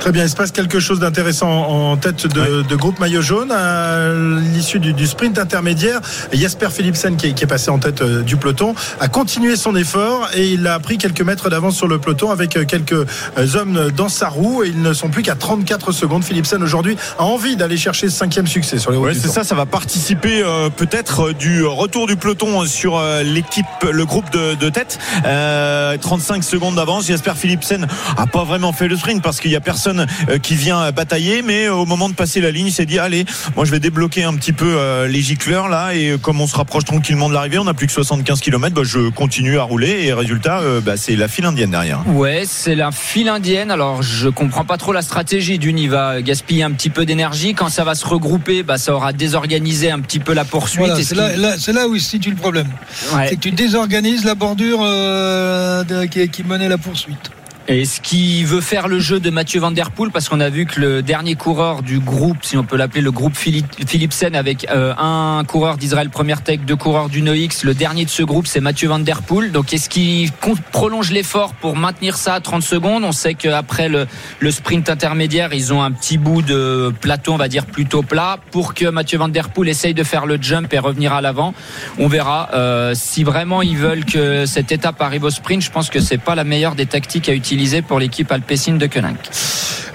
Très 0.00 0.10
bien, 0.12 0.24
il 0.24 0.28
se 0.30 0.36
passe 0.36 0.50
quelque 0.50 0.80
chose 0.80 0.98
d'intéressant 1.00 1.48
en 1.50 1.96
tête 1.96 2.26
de, 2.26 2.62
de 2.62 2.71
groupe 2.76 2.98
maillot 2.98 3.22
jaune 3.22 3.52
à 3.52 4.12
l'issue 4.54 4.78
du, 4.78 4.92
du 4.92 5.06
sprint 5.06 5.38
intermédiaire. 5.38 6.00
Jasper 6.32 6.68
Philipsen, 6.70 7.16
qui 7.16 7.28
est, 7.28 7.32
qui 7.32 7.44
est 7.44 7.46
passé 7.46 7.70
en 7.70 7.78
tête 7.78 8.02
euh, 8.02 8.22
du 8.22 8.36
peloton, 8.36 8.74
a 9.00 9.08
continué 9.08 9.56
son 9.56 9.76
effort 9.76 10.28
et 10.34 10.52
il 10.52 10.66
a 10.66 10.78
pris 10.78 10.98
quelques 10.98 11.22
mètres 11.22 11.50
d'avance 11.50 11.76
sur 11.76 11.88
le 11.88 11.98
peloton 11.98 12.30
avec 12.30 12.56
euh, 12.56 12.64
quelques 12.64 12.92
euh, 12.92 13.06
hommes 13.54 13.90
dans 13.96 14.08
sa 14.08 14.28
roue 14.28 14.64
et 14.64 14.68
ils 14.68 14.82
ne 14.82 14.92
sont 14.92 15.08
plus 15.08 15.22
qu'à 15.22 15.34
34 15.34 15.92
secondes. 15.92 16.24
Philipsen 16.24 16.62
aujourd'hui 16.62 16.96
a 17.18 17.24
envie 17.24 17.56
d'aller 17.56 17.76
chercher 17.76 18.08
ce 18.08 18.16
cinquième 18.16 18.46
succès 18.46 18.78
sur 18.78 18.90
les 18.90 18.96
routes 18.96 19.06
Ouais, 19.06 19.14
c'est 19.14 19.28
ça, 19.28 19.44
ça 19.44 19.54
va 19.54 19.66
participer 19.66 20.42
euh, 20.42 20.70
peut-être 20.70 21.32
du 21.32 21.64
retour 21.64 22.06
du 22.06 22.16
peloton 22.16 22.64
sur 22.66 22.96
euh, 22.96 23.22
l'équipe, 23.22 23.66
le 23.90 24.04
groupe 24.04 24.30
de, 24.30 24.54
de 24.54 24.68
tête. 24.68 24.98
Euh, 25.24 25.96
35 25.98 26.44
secondes 26.44 26.76
d'avance. 26.76 27.06
J'espère 27.06 27.36
Philipsen 27.36 27.86
a 28.16 28.26
pas 28.26 28.44
vraiment 28.44 28.72
fait 28.72 28.88
le 28.88 28.96
sprint 28.96 29.22
parce 29.22 29.40
qu'il 29.40 29.50
y 29.50 29.56
a 29.56 29.60
personne 29.60 30.06
qui 30.42 30.54
vient 30.54 30.90
batailler, 30.92 31.42
mais 31.42 31.68
au 31.68 31.84
moment 31.84 32.08
de 32.08 32.14
passer 32.14 32.40
la 32.40 32.50
ligne, 32.50 32.61
il 32.66 32.72
s'est 32.72 32.86
dit 32.86 32.98
allez, 32.98 33.24
moi 33.56 33.64
je 33.64 33.70
vais 33.70 33.80
débloquer 33.80 34.24
un 34.24 34.34
petit 34.34 34.52
peu 34.52 34.74
euh, 34.76 35.06
les 35.08 35.20
gicleurs 35.20 35.68
là 35.68 35.94
et 35.94 36.10
euh, 36.10 36.18
comme 36.18 36.40
on 36.40 36.46
se 36.46 36.56
rapproche 36.56 36.84
tranquillement 36.84 37.28
de 37.28 37.34
l'arrivée, 37.34 37.58
on 37.58 37.64
n'a 37.64 37.74
plus 37.74 37.86
que 37.86 37.92
75 37.92 38.40
km, 38.40 38.74
bah, 38.74 38.82
je 38.84 39.10
continue 39.10 39.58
à 39.58 39.62
rouler 39.62 40.04
et 40.04 40.12
résultat, 40.12 40.60
euh, 40.60 40.80
bah, 40.80 40.96
c'est 40.96 41.16
la 41.16 41.28
file 41.28 41.44
indienne 41.46 41.70
derrière. 41.70 42.02
Ouais, 42.08 42.42
c'est 42.46 42.74
la 42.74 42.90
file 42.92 43.28
indienne. 43.28 43.70
Alors, 43.70 44.02
je 44.02 44.28
comprends 44.28 44.64
pas 44.64 44.76
trop 44.76 44.92
la 44.92 45.02
stratégie. 45.02 45.58
D'une, 45.58 45.78
il 45.78 45.90
va 45.90 46.22
gaspiller 46.22 46.62
un 46.62 46.70
petit 46.72 46.90
peu 46.90 47.04
d'énergie. 47.06 47.54
Quand 47.54 47.68
ça 47.68 47.84
va 47.84 47.94
se 47.94 48.06
regrouper, 48.06 48.62
bah, 48.62 48.78
ça 48.78 48.94
aura 48.94 49.12
désorganisé 49.12 49.90
un 49.90 50.00
petit 50.00 50.18
peu 50.18 50.32
la 50.34 50.44
poursuite. 50.44 50.78
Voilà, 50.80 50.96
c'est 50.96 51.02
ce 51.04 51.70
là, 51.72 51.88
où 51.88 51.98
se 51.98 52.08
situe 52.10 52.30
le 52.30 52.36
problème. 52.36 52.68
Ouais. 53.14 53.28
C'est 53.28 53.36
que 53.36 53.40
tu 53.40 53.50
désorganises 53.52 54.24
la 54.24 54.34
bordure 54.34 54.80
euh, 54.82 55.84
de- 55.84 56.04
qui, 56.06 56.28
qui 56.28 56.44
menait 56.44 56.68
la 56.68 56.78
poursuite. 56.78 57.30
Et 57.68 57.84
ce 57.84 58.00
qui 58.00 58.42
veut 58.42 58.60
faire 58.60 58.88
le 58.88 58.98
jeu 58.98 59.20
de 59.20 59.30
Mathieu 59.30 59.60
Van 59.60 59.70
Der 59.70 59.92
Poel, 59.92 60.10
parce 60.10 60.28
qu'on 60.28 60.40
a 60.40 60.48
vu 60.48 60.66
que 60.66 60.80
le 60.80 61.00
dernier 61.00 61.36
coureur 61.36 61.82
du 61.82 62.00
groupe, 62.00 62.38
si 62.42 62.56
on 62.56 62.64
peut 62.64 62.76
l'appeler 62.76 63.02
le 63.02 63.12
groupe 63.12 63.36
Philipsen, 63.36 64.34
avec 64.34 64.68
euh, 64.68 64.92
un 64.98 65.44
coureur 65.46 65.76
d'Israël 65.76 66.10
Première 66.10 66.42
Tech, 66.42 66.60
deux 66.66 66.74
coureurs 66.74 67.08
du 67.08 67.22
NOX, 67.22 67.62
le 67.62 67.74
dernier 67.74 68.04
de 68.04 68.10
ce 68.10 68.24
groupe, 68.24 68.48
c'est 68.48 68.60
Mathieu 68.60 68.88
Van 68.88 68.98
Der 68.98 69.22
Poel. 69.22 69.52
Donc 69.52 69.72
est-ce 69.72 69.88
qu'il 69.88 70.32
prolonge 70.72 71.12
l'effort 71.12 71.54
pour 71.54 71.76
maintenir 71.76 72.16
ça 72.16 72.34
à 72.34 72.40
30 72.40 72.64
secondes? 72.64 73.04
On 73.04 73.12
sait 73.12 73.34
qu'après 73.34 73.88
le, 73.88 74.08
le 74.40 74.50
sprint 74.50 74.90
intermédiaire, 74.90 75.54
ils 75.54 75.72
ont 75.72 75.84
un 75.84 75.92
petit 75.92 76.18
bout 76.18 76.42
de 76.42 76.92
plateau, 77.00 77.32
on 77.32 77.36
va 77.36 77.46
dire 77.46 77.66
plutôt 77.66 78.02
plat, 78.02 78.38
pour 78.50 78.74
que 78.74 78.86
Mathieu 78.86 79.18
Van 79.18 79.28
Der 79.28 79.50
Poel 79.50 79.68
essaye 79.68 79.94
de 79.94 80.02
faire 80.02 80.26
le 80.26 80.36
jump 80.40 80.72
et 80.72 80.80
revenir 80.80 81.12
à 81.12 81.20
l'avant. 81.20 81.54
On 82.00 82.08
verra. 82.08 82.48
Euh, 82.54 82.92
si 82.96 83.22
vraiment 83.22 83.62
ils 83.62 83.76
veulent 83.76 84.04
que 84.04 84.46
cette 84.46 84.72
étape 84.72 85.00
arrive 85.00 85.22
au 85.22 85.30
sprint, 85.30 85.62
je 85.62 85.70
pense 85.70 85.90
que 85.90 86.00
c'est 86.00 86.18
pas 86.18 86.34
la 86.34 86.42
meilleure 86.42 86.74
des 86.74 86.86
tactiques 86.86 87.28
à 87.28 87.32
utiliser 87.32 87.51
pour 87.86 87.98
l'équipe 87.98 88.32
alpécine 88.32 88.78
de 88.78 88.86
Koenig. 88.86 89.16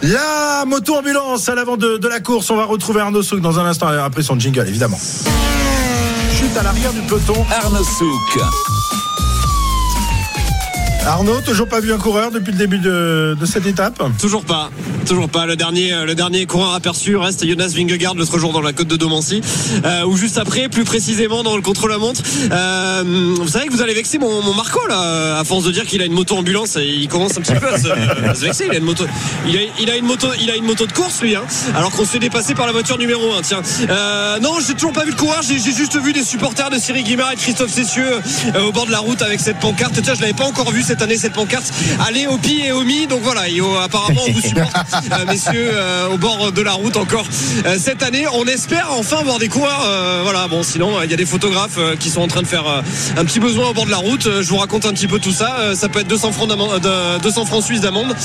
La 0.04 0.64
moto-ambulance 0.68 1.50
à 1.50 1.56
l'avant 1.56 1.76
de, 1.76 1.98
de 1.98 2.08
la 2.08 2.20
course. 2.20 2.52
On 2.52 2.56
va 2.56 2.66
retrouver 2.66 3.02
Arnaud 3.02 3.24
Souk 3.24 3.42
dans 3.42 3.60
un 3.60 3.66
instant 3.66 3.88
après 3.88 4.22
son 4.22 4.40
jingle, 4.40 4.68
évidemment. 4.68 5.00
Chute 6.38 6.56
à 6.56 6.64
l'arrière 6.64 6.94
du 6.94 7.02
peloton. 7.02 7.46
Arnaud 7.52 7.84
Souk. 7.84 8.44
Arnaud, 11.08 11.40
toujours 11.40 11.70
pas 11.70 11.80
vu 11.80 11.94
un 11.94 11.98
coureur 11.98 12.32
depuis 12.32 12.52
le 12.52 12.58
début 12.58 12.80
de, 12.80 13.38
de 13.40 13.46
cette 13.46 13.66
étape 13.66 14.04
Toujours 14.20 14.44
pas, 14.44 14.70
toujours 15.08 15.30
pas. 15.30 15.46
Le 15.46 15.56
dernier, 15.56 16.04
le 16.06 16.16
dernier 16.16 16.46
coureur 16.46 16.74
aperçu 16.74 17.16
reste 17.16 17.48
Jonas 17.48 17.72
Vingegaard 17.74 18.14
l'autre 18.16 18.38
jour 18.40 18.52
dans 18.52 18.60
la 18.60 18.74
côte 18.74 18.90
de 18.90 18.98
Domancy, 18.98 19.42
euh, 19.86 20.04
ou 20.04 20.18
juste 20.18 20.38
après, 20.38 20.68
plus 20.68 20.84
précisément 20.84 21.44
dans 21.44 21.56
le 21.56 21.62
contre-la-montre. 21.62 22.22
Euh, 22.52 23.04
vous 23.38 23.48
savez 23.48 23.68
que 23.68 23.72
vous 23.72 23.82
allez 23.82 23.94
vexer 23.94 24.18
mon, 24.18 24.42
mon 24.42 24.54
Marco 24.54 24.86
là, 24.88 25.40
à 25.40 25.44
force 25.46 25.64
de 25.64 25.72
dire 25.72 25.86
qu'il 25.86 26.02
a 26.02 26.06
une 26.06 26.12
moto 26.12 26.36
ambulance, 26.36 26.78
il 26.82 27.08
commence 27.08 27.38
un 27.38 27.42
petit 27.42 27.54
peu 27.54 27.74
à 27.74 27.80
se, 27.80 27.88
à 27.88 28.34
vexer. 28.34 28.66
Il 28.66 28.72
a 28.72 28.78
une 28.78 28.84
moto, 28.84 29.06
il 29.48 29.90
a, 29.90 29.96
une 30.58 30.66
moto, 30.66 30.86
de 30.86 30.92
course 30.92 31.22
lui, 31.22 31.38
hein, 31.38 31.44
alors 31.74 31.92
qu'on 31.92 32.04
se 32.04 32.12
fait 32.12 32.20
dépasser 32.20 32.54
par 32.54 32.66
la 32.66 32.74
voiture 32.74 32.98
numéro 32.98 33.34
1 33.34 33.42
Tiens, 33.44 33.62
euh, 33.90 34.40
non, 34.40 34.56
j'ai 34.66 34.74
toujours 34.74 34.92
pas 34.92 35.06
vu 35.06 35.12
le 35.12 35.16
coureur. 35.16 35.42
J'ai 35.42 35.58
juste 35.58 35.98
vu 36.02 36.12
des 36.12 36.24
supporters 36.24 36.70
de 36.70 36.78
Cyril 36.78 37.06
Guimard 37.06 37.32
et 37.32 37.36
de 37.36 37.40
Christophe 37.40 37.72
Cessieux 37.72 38.10
au 38.68 38.74
bord 38.74 38.88
de 38.88 38.92
la 38.92 39.00
route 39.00 39.22
avec 39.22 39.40
cette 39.40 39.60
pancarte. 39.60 40.02
Tiens, 40.02 40.16
je 40.16 40.22
l'avais 40.22 40.34
pas 40.34 40.46
encore 40.46 40.72
vu 40.72 40.84
année 41.02 41.18
cette 41.18 41.34
pancarte. 41.34 41.72
Allez 42.08 42.28
au 42.28 42.38
pi 42.38 42.62
et 42.66 42.72
au 42.72 42.84
mi. 42.84 43.08
Donc 43.08 43.22
voilà, 43.24 43.42
apparemment 43.84 44.22
on 44.28 44.32
vous 44.32 44.42
supporte, 44.42 44.74
euh, 45.12 45.26
messieurs, 45.28 45.70
euh, 45.74 46.10
au 46.10 46.18
bord 46.18 46.52
de 46.52 46.62
la 46.62 46.74
route 46.74 46.98
encore 46.98 47.26
euh, 47.66 47.78
cette 47.80 48.04
année. 48.04 48.26
On 48.34 48.46
espère 48.46 48.88
enfin 48.92 49.24
voir 49.24 49.40
des 49.40 49.48
coureurs. 49.50 49.86
voilà, 50.24 50.48
bon, 50.48 50.64
sinon 50.64 51.02
il 51.04 51.10
y 51.12 51.14
a 51.14 51.18
des 51.18 51.26
photographes 51.26 51.80
qui 52.00 52.10
sont 52.10 52.22
en 52.22 52.28
train 52.28 52.42
de 52.42 52.48
faire 52.48 52.66
un 53.18 53.26
petit 53.26 53.40
besoin 53.40 53.70
au 53.70 53.74
bord 53.74 53.86
de 53.86 53.92
la 53.92 53.98
route. 53.98 54.24
Je 54.42 54.48
vous 54.50 54.58
raconte 54.58 54.86
un 54.86 54.92
petit 54.94 55.08
peu 55.08 55.20
tout 55.20 55.32
ça. 55.32 55.58
Ça 55.76 55.90
peut 55.90 56.00
être 56.00 56.08
200 56.08 56.32
francs 56.32 56.50
d'amende, 56.50 56.80
de- 56.82 57.20
200 57.22 57.46
francs 57.46 57.64
suisses 57.64 57.82
d'amende 57.82 58.16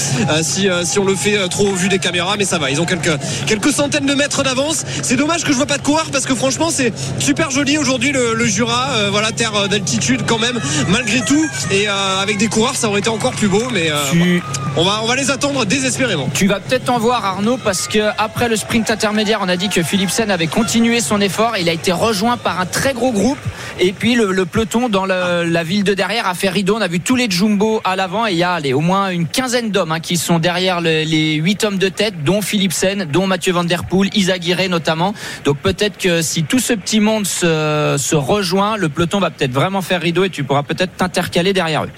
si 0.43 0.69
si 0.85 0.99
on 0.99 1.05
le 1.05 1.15
fait 1.15 1.49
trop 1.49 1.69
au 1.69 1.74
vu 1.74 1.89
des 1.89 1.99
caméras, 1.99 2.36
mais 2.39 2.44
ça 2.44 2.59
va. 2.59 2.70
Ils 2.70 2.81
ont 2.81 2.86
quelques 2.86 3.16
quelques 3.47 3.73
centaines 3.73 4.07
de 4.07 4.15
mètres 4.15 4.43
d'avance. 4.43 4.85
C'est 5.03 5.16
dommage 5.16 5.43
que 5.44 5.53
je 5.53 5.57
vois 5.57 5.66
pas 5.66 5.78
de 5.78 5.82
coureurs 5.82 6.11
parce 6.12 6.24
que 6.24 6.35
franchement 6.35 6.70
c'est 6.70 6.93
super 7.19 7.51
joli 7.51 7.78
aujourd'hui 7.78 8.12
le, 8.12 8.35
le 8.35 8.47
Jura. 8.47 8.89
Voilà, 9.11 9.32
terre 9.32 9.69
d'altitude 9.69 10.23
quand 10.27 10.39
même, 10.39 10.59
malgré 10.89 11.20
tout. 11.23 11.47
Et 11.70 11.86
avec 11.89 12.39
des 12.39 12.49
coureurs, 12.49 12.61
ça 12.74 12.89
aurait 12.89 13.01
été 13.01 13.09
encore 13.09 13.32
plus 13.32 13.48
beau. 13.48 13.62
Mais 13.72 13.90
euh, 13.90 13.97
Tu, 14.10 14.43
On 14.76 14.84
va, 14.84 15.01
on 15.02 15.06
va 15.06 15.16
les 15.16 15.30
attendre 15.30 15.64
désespérément. 15.66 16.28
Tu 16.34 16.47
vas 16.47 16.60
peut-être 16.60 16.89
en 16.89 16.98
voir 16.98 17.24
Arnaud 17.24 17.59
parce 17.59 17.89
que 17.89 17.98
après 18.18 18.48
le 18.48 18.56
sprint 18.56 18.90
intermédiaire, 18.90 19.40
on 19.43 19.48
a 19.48 19.56
dit 19.56 19.68
que 19.68 19.82
Philipsen 19.82 20.30
avait 20.30 20.47
continué 20.47 21.01
son 21.01 21.20
effort. 21.20 21.55
Il 21.59 21.68
a 21.68 21.72
été 21.72 21.93
rejoint 21.93 22.36
par 22.36 22.60
un 22.60 22.66
très 22.66 22.94
gros 22.94 23.12
groupe 23.12 23.39
et 23.80 23.93
puis 23.93 24.14
le, 24.14 24.32
le 24.32 24.47
peloton 24.47 24.89
dans 24.89 25.05
le- 25.06 25.44
la 25.44 25.62
ville 25.64 25.84
de 25.84 25.94
derrière 25.94 26.26
a 26.26 26.34
fait 26.34 26.48
rideau. 26.48 26.76
On 26.76 26.80
a 26.80 26.89
vu 26.89 27.01
tous 27.01 27.16
les 27.16 27.28
jumbo 27.30 27.80
à 27.84 27.97
l'avant 27.97 28.26
et 28.26 28.32
il 28.32 28.39
y 28.39 28.43
a 28.44 28.52
allez, 28.52 28.72
au 28.72 28.80
moins 28.80 29.10
une 29.10 29.26
quinzaine 29.26 29.70
d'hommes 29.70 29.93
hein, 29.93 30.01
qui 30.01 30.16
sont 30.16 30.39
derrière 30.39 30.80
le- 30.80 31.02
les 31.05 31.34
huit 31.34 31.64
hommes 31.64 31.78
de 31.78 31.89
tête, 31.89 32.22
dont 32.24 32.40
Philipsen, 32.43 33.05
dont 33.10 33.26
Mathieu 33.26 33.52
Van 33.52 33.64
Der 33.64 33.84
Poel, 33.84 34.10
Isaguirre 34.14 34.68
notamment. 34.70 35.14
Donc 35.44 35.59
peut-être 35.59 35.98
que 35.98 36.22
si 36.22 36.44
tout 36.44 36.59
ce 36.60 36.72
petit 36.74 37.01
monde 37.01 37.26
se, 37.26 37.97
se 37.98 38.14
rejoint, 38.16 38.76
le 38.76 38.89
peloton 38.89 39.18
va 39.20 39.30
peut-être 39.30 39.52
vraiment 39.52 39.82
faire 39.82 40.01
rideau 40.01 40.24
et 40.24 40.30
tu 40.30 40.44
pourras 40.44 40.62
peut-être 40.62 40.97
t'intercaler 40.97 41.52
derrière 41.52 41.84
eux. 41.84 41.90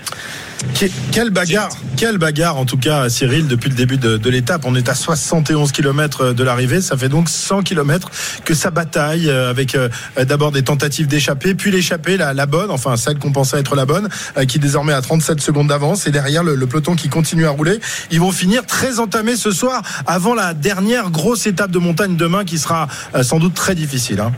Que- 0.72 0.86
Quelle 1.12 1.30
bagarre, 1.30 1.68
quelle 1.96 2.18
bagarre 2.18 2.56
en 2.56 2.64
tout 2.64 2.76
cas, 2.76 3.08
Cyril, 3.08 3.46
depuis 3.46 3.68
le 3.70 3.76
début 3.76 3.96
de, 3.96 4.28
l'étape. 4.28 4.62
On 4.64 4.74
est 4.74 4.88
à 4.88 4.94
71 4.94 5.70
km 5.70 6.32
de 6.32 6.42
l'arrivée, 6.44 6.80
ça 6.80 6.96
fait 6.96 7.08
donc 7.08 7.28
100 7.28 7.62
km 7.62 8.10
que 8.44 8.54
ça 8.54 8.70
bataille 8.70 9.28
euh, 9.30 9.50
avec 9.50 9.76
euh, 9.76 9.88
d'abord 10.26 10.50
des 10.50 10.62
tentatives 10.62 11.06
d'échapper, 11.06 11.54
puis 11.54 11.70
l'échappée, 11.70 12.16
la, 12.16 12.34
la 12.34 12.46
bonne, 12.46 12.70
enfin 12.70 12.96
celle 12.96 13.18
qu'on 13.18 13.30
pensait 13.30 13.58
être 13.60 13.76
la 13.76 13.86
bonne, 13.86 14.08
euh, 14.36 14.44
qui 14.46 14.58
désormais 14.58 14.92
a 14.92 15.00
37 15.00 15.40
secondes 15.40 15.68
d'avance, 15.68 16.06
et 16.08 16.10
derrière 16.10 16.42
le, 16.42 16.66
peloton 16.66 16.96
qui 16.96 17.08
continue 17.08 17.46
à 17.46 17.50
rouler. 17.50 17.78
Ils 18.10 18.20
vont 18.20 18.32
finir 18.32 18.66
très 18.66 18.98
entamés 18.98 19.36
ce 19.36 19.52
soir, 19.52 19.82
avant 20.06 20.34
la 20.34 20.54
dernière 20.54 21.10
grosse 21.10 21.46
étape 21.46 21.70
de 21.70 21.78
montagne 21.78 22.16
demain, 22.16 22.44
qui 22.44 22.58
sera 22.58 22.88
euh, 23.14 23.22
sans 23.22 23.38
doute 23.38 23.54
très 23.54 23.74
difficile. 23.76 24.20
hein. 24.20 24.32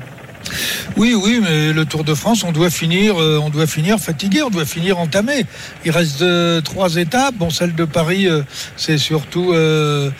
Oui, 0.96 1.14
oui, 1.14 1.40
mais 1.42 1.72
le 1.72 1.84
Tour 1.84 2.04
de 2.04 2.14
France, 2.14 2.42
on 2.44 2.52
doit 2.52 2.70
finir, 2.70 3.20
euh, 3.20 3.38
on 3.42 3.50
doit 3.50 3.66
finir 3.66 3.98
fatigué, 3.98 4.42
on 4.42 4.50
doit 4.50 4.64
finir 4.64 4.98
entamé. 4.98 5.44
Il 5.84 5.90
reste 5.90 6.22
euh, 6.22 6.60
trois 6.60 6.96
étapes. 6.96 7.34
Bon, 7.34 7.50
celle 7.50 7.74
de 7.74 7.84
Paris, 7.84 8.26
euh, 8.26 8.42
c'est 8.76 8.98
surtout, 8.98 9.52
le 9.52 10.12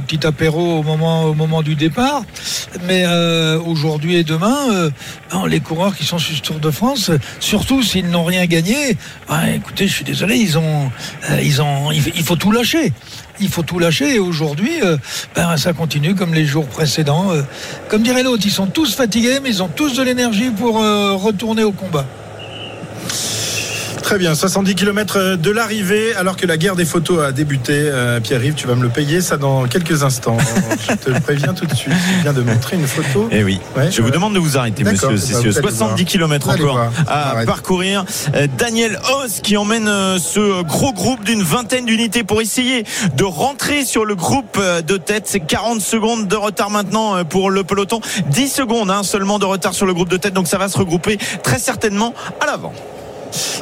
petit 0.00 0.26
apéro 0.26 0.78
au 0.78 0.82
moment, 0.82 1.62
du 1.62 1.74
départ. 1.74 2.22
Mais 2.86 3.04
aujourd'hui 3.64 4.16
et 4.16 4.24
demain, 4.24 4.90
non, 5.32 5.44
les 5.46 5.60
coureurs 5.60 5.94
qui 5.94 6.04
sont 6.04 6.18
sur 6.18 6.34
ce 6.36 6.40
Tour 6.40 6.58
de 6.58 6.70
France, 6.70 7.10
surtout 7.40 7.82
s'ils 7.82 8.08
n'ont 8.08 8.24
rien 8.24 8.46
gagné, 8.46 8.96
bah, 9.28 9.50
écoutez, 9.54 9.86
je 9.86 9.92
suis 9.92 10.04
désolé, 10.04 10.36
ils 10.36 10.58
ont, 10.58 10.90
il 11.42 12.22
faut 12.22 12.36
tout 12.36 12.52
lâcher. 12.52 12.92
Il 13.42 13.48
faut 13.48 13.62
tout 13.62 13.80
lâcher 13.80 14.14
et 14.14 14.18
aujourd'hui, 14.20 14.70
euh, 14.82 14.96
ben, 15.34 15.56
ça 15.56 15.72
continue 15.72 16.14
comme 16.14 16.32
les 16.32 16.44
jours 16.44 16.66
précédents. 16.66 17.32
euh. 17.32 17.42
comme 17.88 18.02
dirait 18.02 18.22
l'autre, 18.22 18.42
ils 18.44 18.52
sont 18.52 18.68
tous 18.68 18.94
fatigués, 18.94 19.40
mais 19.42 19.50
ils 19.50 19.62
ont 19.64 19.68
tous 19.68 19.94
de 19.96 20.02
l'énergie 20.02 20.50
pour 20.50 20.80
euh, 20.80 21.14
retourner 21.14 21.64
au 21.64 21.72
combat. 21.72 22.06
Très 24.02 24.18
bien, 24.18 24.34
70 24.34 24.74
km 24.74 25.36
de 25.36 25.50
l'arrivée, 25.50 26.14
alors 26.14 26.36
que 26.36 26.44
la 26.46 26.56
guerre 26.56 26.76
des 26.76 26.84
photos 26.84 27.24
a 27.24 27.32
débuté. 27.32 27.72
Euh, 27.74 28.20
Pierre-Yves, 28.20 28.54
tu 28.54 28.66
vas 28.66 28.74
me 28.74 28.82
le 28.82 28.88
payer 28.88 29.20
ça 29.20 29.36
dans 29.36 29.66
quelques 29.66 30.02
instants. 30.02 30.36
Je 30.88 30.94
te 30.96 31.10
le 31.10 31.20
préviens 31.20 31.54
tout 31.54 31.66
de 31.66 31.74
suite. 31.74 31.94
Je 32.18 32.22
viens 32.22 32.32
de 32.32 32.42
montrer 32.42 32.76
une 32.76 32.86
photo. 32.86 33.28
Eh 33.30 33.42
oui. 33.44 33.60
Ouais, 33.76 33.90
je 33.90 34.02
vous 34.02 34.10
demande 34.10 34.34
de 34.34 34.38
vous 34.38 34.58
arrêter, 34.58 34.84
monsieur 34.84 35.08
bah, 35.08 35.16
Cessieux. 35.16 35.50
vous 35.50 35.58
allez 35.58 35.68
70 35.68 36.02
voir. 36.02 36.04
km 36.04 36.48
encore 36.50 36.74
voir. 36.74 36.92
à 37.08 37.44
parcourir. 37.46 38.04
Euh, 38.34 38.46
Daniel 38.58 38.98
Hoss 39.10 39.40
qui 39.40 39.56
emmène 39.56 39.88
euh, 39.88 40.18
ce 40.18 40.62
gros 40.62 40.92
groupe 40.92 41.24
d'une 41.24 41.42
vingtaine 41.42 41.86
d'unités 41.86 42.24
pour 42.24 42.40
essayer 42.42 42.84
de 43.16 43.24
rentrer 43.24 43.84
sur 43.84 44.04
le 44.04 44.14
groupe 44.14 44.56
euh, 44.58 44.82
de 44.82 44.96
tête. 44.96 45.24
C'est 45.26 45.40
40 45.40 45.80
secondes 45.80 46.28
de 46.28 46.36
retard 46.36 46.70
maintenant 46.70 47.16
euh, 47.16 47.24
pour 47.24 47.50
le 47.50 47.64
peloton. 47.64 48.00
10 48.28 48.48
secondes 48.48 48.90
hein, 48.90 49.04
seulement 49.04 49.38
de 49.38 49.44
retard 49.44 49.74
sur 49.74 49.86
le 49.86 49.94
groupe 49.94 50.08
de 50.08 50.16
tête. 50.16 50.34
Donc 50.34 50.48
ça 50.48 50.58
va 50.58 50.68
se 50.68 50.76
regrouper 50.76 51.18
très 51.42 51.58
certainement 51.58 52.14
à 52.40 52.46
l'avant. 52.46 52.72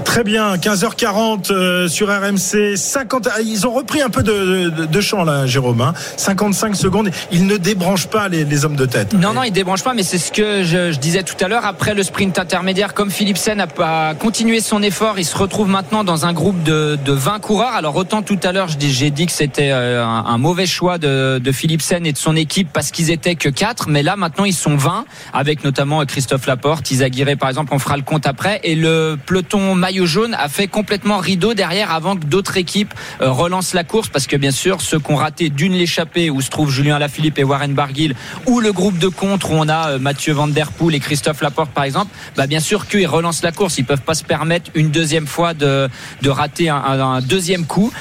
Très 0.04 0.24
bien, 0.24 0.56
15h40 0.56 1.52
euh, 1.52 1.88
sur 1.88 2.08
RMC. 2.08 2.76
50, 2.76 3.28
ah, 3.32 3.40
ils 3.40 3.66
ont 3.66 3.72
repris 3.72 4.02
un 4.02 4.10
peu 4.10 4.22
de, 4.22 4.68
de, 4.70 5.00
champ 5.00 5.24
là, 5.24 5.46
Jérôme. 5.46 5.80
hein. 5.80 5.94
55 6.16 6.74
secondes. 6.76 7.10
Ils 7.30 7.46
ne 7.46 7.56
débranchent 7.56 8.08
pas 8.08 8.28
les, 8.28 8.44
les 8.44 8.64
hommes 8.64 8.76
de 8.76 8.86
tête. 8.86 9.12
Non, 9.14 9.32
non, 9.32 9.42
il 9.42 9.52
débranche 9.52 9.82
pas, 9.82 9.94
mais 9.94 10.02
c'est 10.02 10.18
ce 10.18 10.32
que 10.32 10.62
je, 10.64 10.96
disais 10.98 11.22
tout 11.22 11.42
à 11.44 11.48
l'heure. 11.48 11.64
Après 11.64 11.94
le 11.94 12.02
sprint 12.02 12.38
intermédiaire, 12.38 12.94
comme 12.94 13.10
Philipsen 13.10 13.60
a, 13.60 13.66
a 14.10 14.14
continué 14.14 14.60
son 14.60 14.82
effort, 14.82 15.18
il 15.18 15.24
se 15.24 15.36
retrouve 15.36 15.68
maintenant 15.68 16.04
dans 16.04 16.26
un 16.26 16.32
groupe 16.32 16.62
de, 16.62 16.98
de 17.04 17.12
20 17.12 17.38
coureurs. 17.40 17.74
Alors 17.74 17.96
autant 17.96 18.22
tout 18.22 18.38
à 18.42 18.52
l'heure, 18.52 18.68
j'ai 18.78 19.10
dit 19.10 19.26
que 19.26 19.32
c'était 19.32 19.70
euh, 19.70 20.04
un, 20.04 20.24
un 20.26 20.38
mauvais 20.38 20.66
choix 20.66 20.98
de, 20.98 21.38
de 21.38 21.52
Philipsen 21.52 22.04
et 22.06 22.12
de 22.12 22.18
son 22.18 22.36
équipe 22.36 22.68
parce 22.72 22.90
qu'ils 22.90 23.10
étaient 23.10 23.36
que 23.36 23.48
4, 23.48 23.88
mais 23.88 24.02
là 24.02 24.16
maintenant 24.16 24.44
ils 24.44 24.52
sont 24.54 24.76
20, 24.76 25.04
avec 25.32 25.64
notamment 25.64 26.04
Christophe 26.04 26.46
Laporte, 26.46 26.90
Isaguirre 26.90 27.36
par 27.38 27.48
exemple, 27.48 27.72
on 27.72 27.78
fera 27.78 27.96
le 27.96 28.02
compte 28.02 28.26
après. 28.26 28.60
Et 28.64 28.74
le 28.74 29.16
peloton 29.26 29.59
maillot 29.74 30.06
jaune 30.06 30.34
a 30.34 30.48
fait 30.48 30.66
complètement 30.66 31.18
rideau 31.18 31.54
derrière 31.54 31.92
avant 31.92 32.16
que 32.16 32.24
d'autres 32.24 32.56
équipes 32.56 32.92
euh, 33.20 33.30
relancent 33.30 33.74
la 33.74 33.84
course 33.84 34.08
parce 34.08 34.26
que 34.26 34.36
bien 34.36 34.50
sûr 34.50 34.80
ceux 34.80 34.98
qui 34.98 35.10
ont 35.12 35.16
raté 35.16 35.48
d'une 35.50 35.72
l'échappée 35.72 36.30
où 36.30 36.40
se 36.40 36.50
trouvent 36.50 36.70
Julien 36.70 36.96
Alaphilippe 36.96 37.38
et 37.38 37.44
Warren 37.44 37.74
Barguil 37.74 38.14
ou 38.46 38.60
le 38.60 38.72
groupe 38.72 38.98
de 38.98 39.08
contre 39.08 39.50
où 39.50 39.54
on 39.54 39.68
a 39.68 39.90
euh, 39.90 39.98
Mathieu 39.98 40.32
Van 40.32 40.48
Der 40.48 40.70
Poel 40.72 40.94
et 40.94 41.00
Christophe 41.00 41.40
Laporte 41.40 41.70
par 41.70 41.84
exemple 41.84 42.14
bah 42.36 42.46
bien 42.46 42.60
sûr 42.60 42.86
qu'ils 42.86 43.06
relancent 43.06 43.42
la 43.42 43.52
course. 43.52 43.78
Ils 43.78 43.84
peuvent 43.84 44.02
pas 44.02 44.14
se 44.14 44.24
permettre 44.24 44.70
une 44.74 44.90
deuxième 44.90 45.26
fois 45.26 45.54
de, 45.54 45.88
de 46.22 46.30
rater 46.30 46.68
un, 46.68 47.20
deuxième 47.20 47.66
coup. 47.66 47.92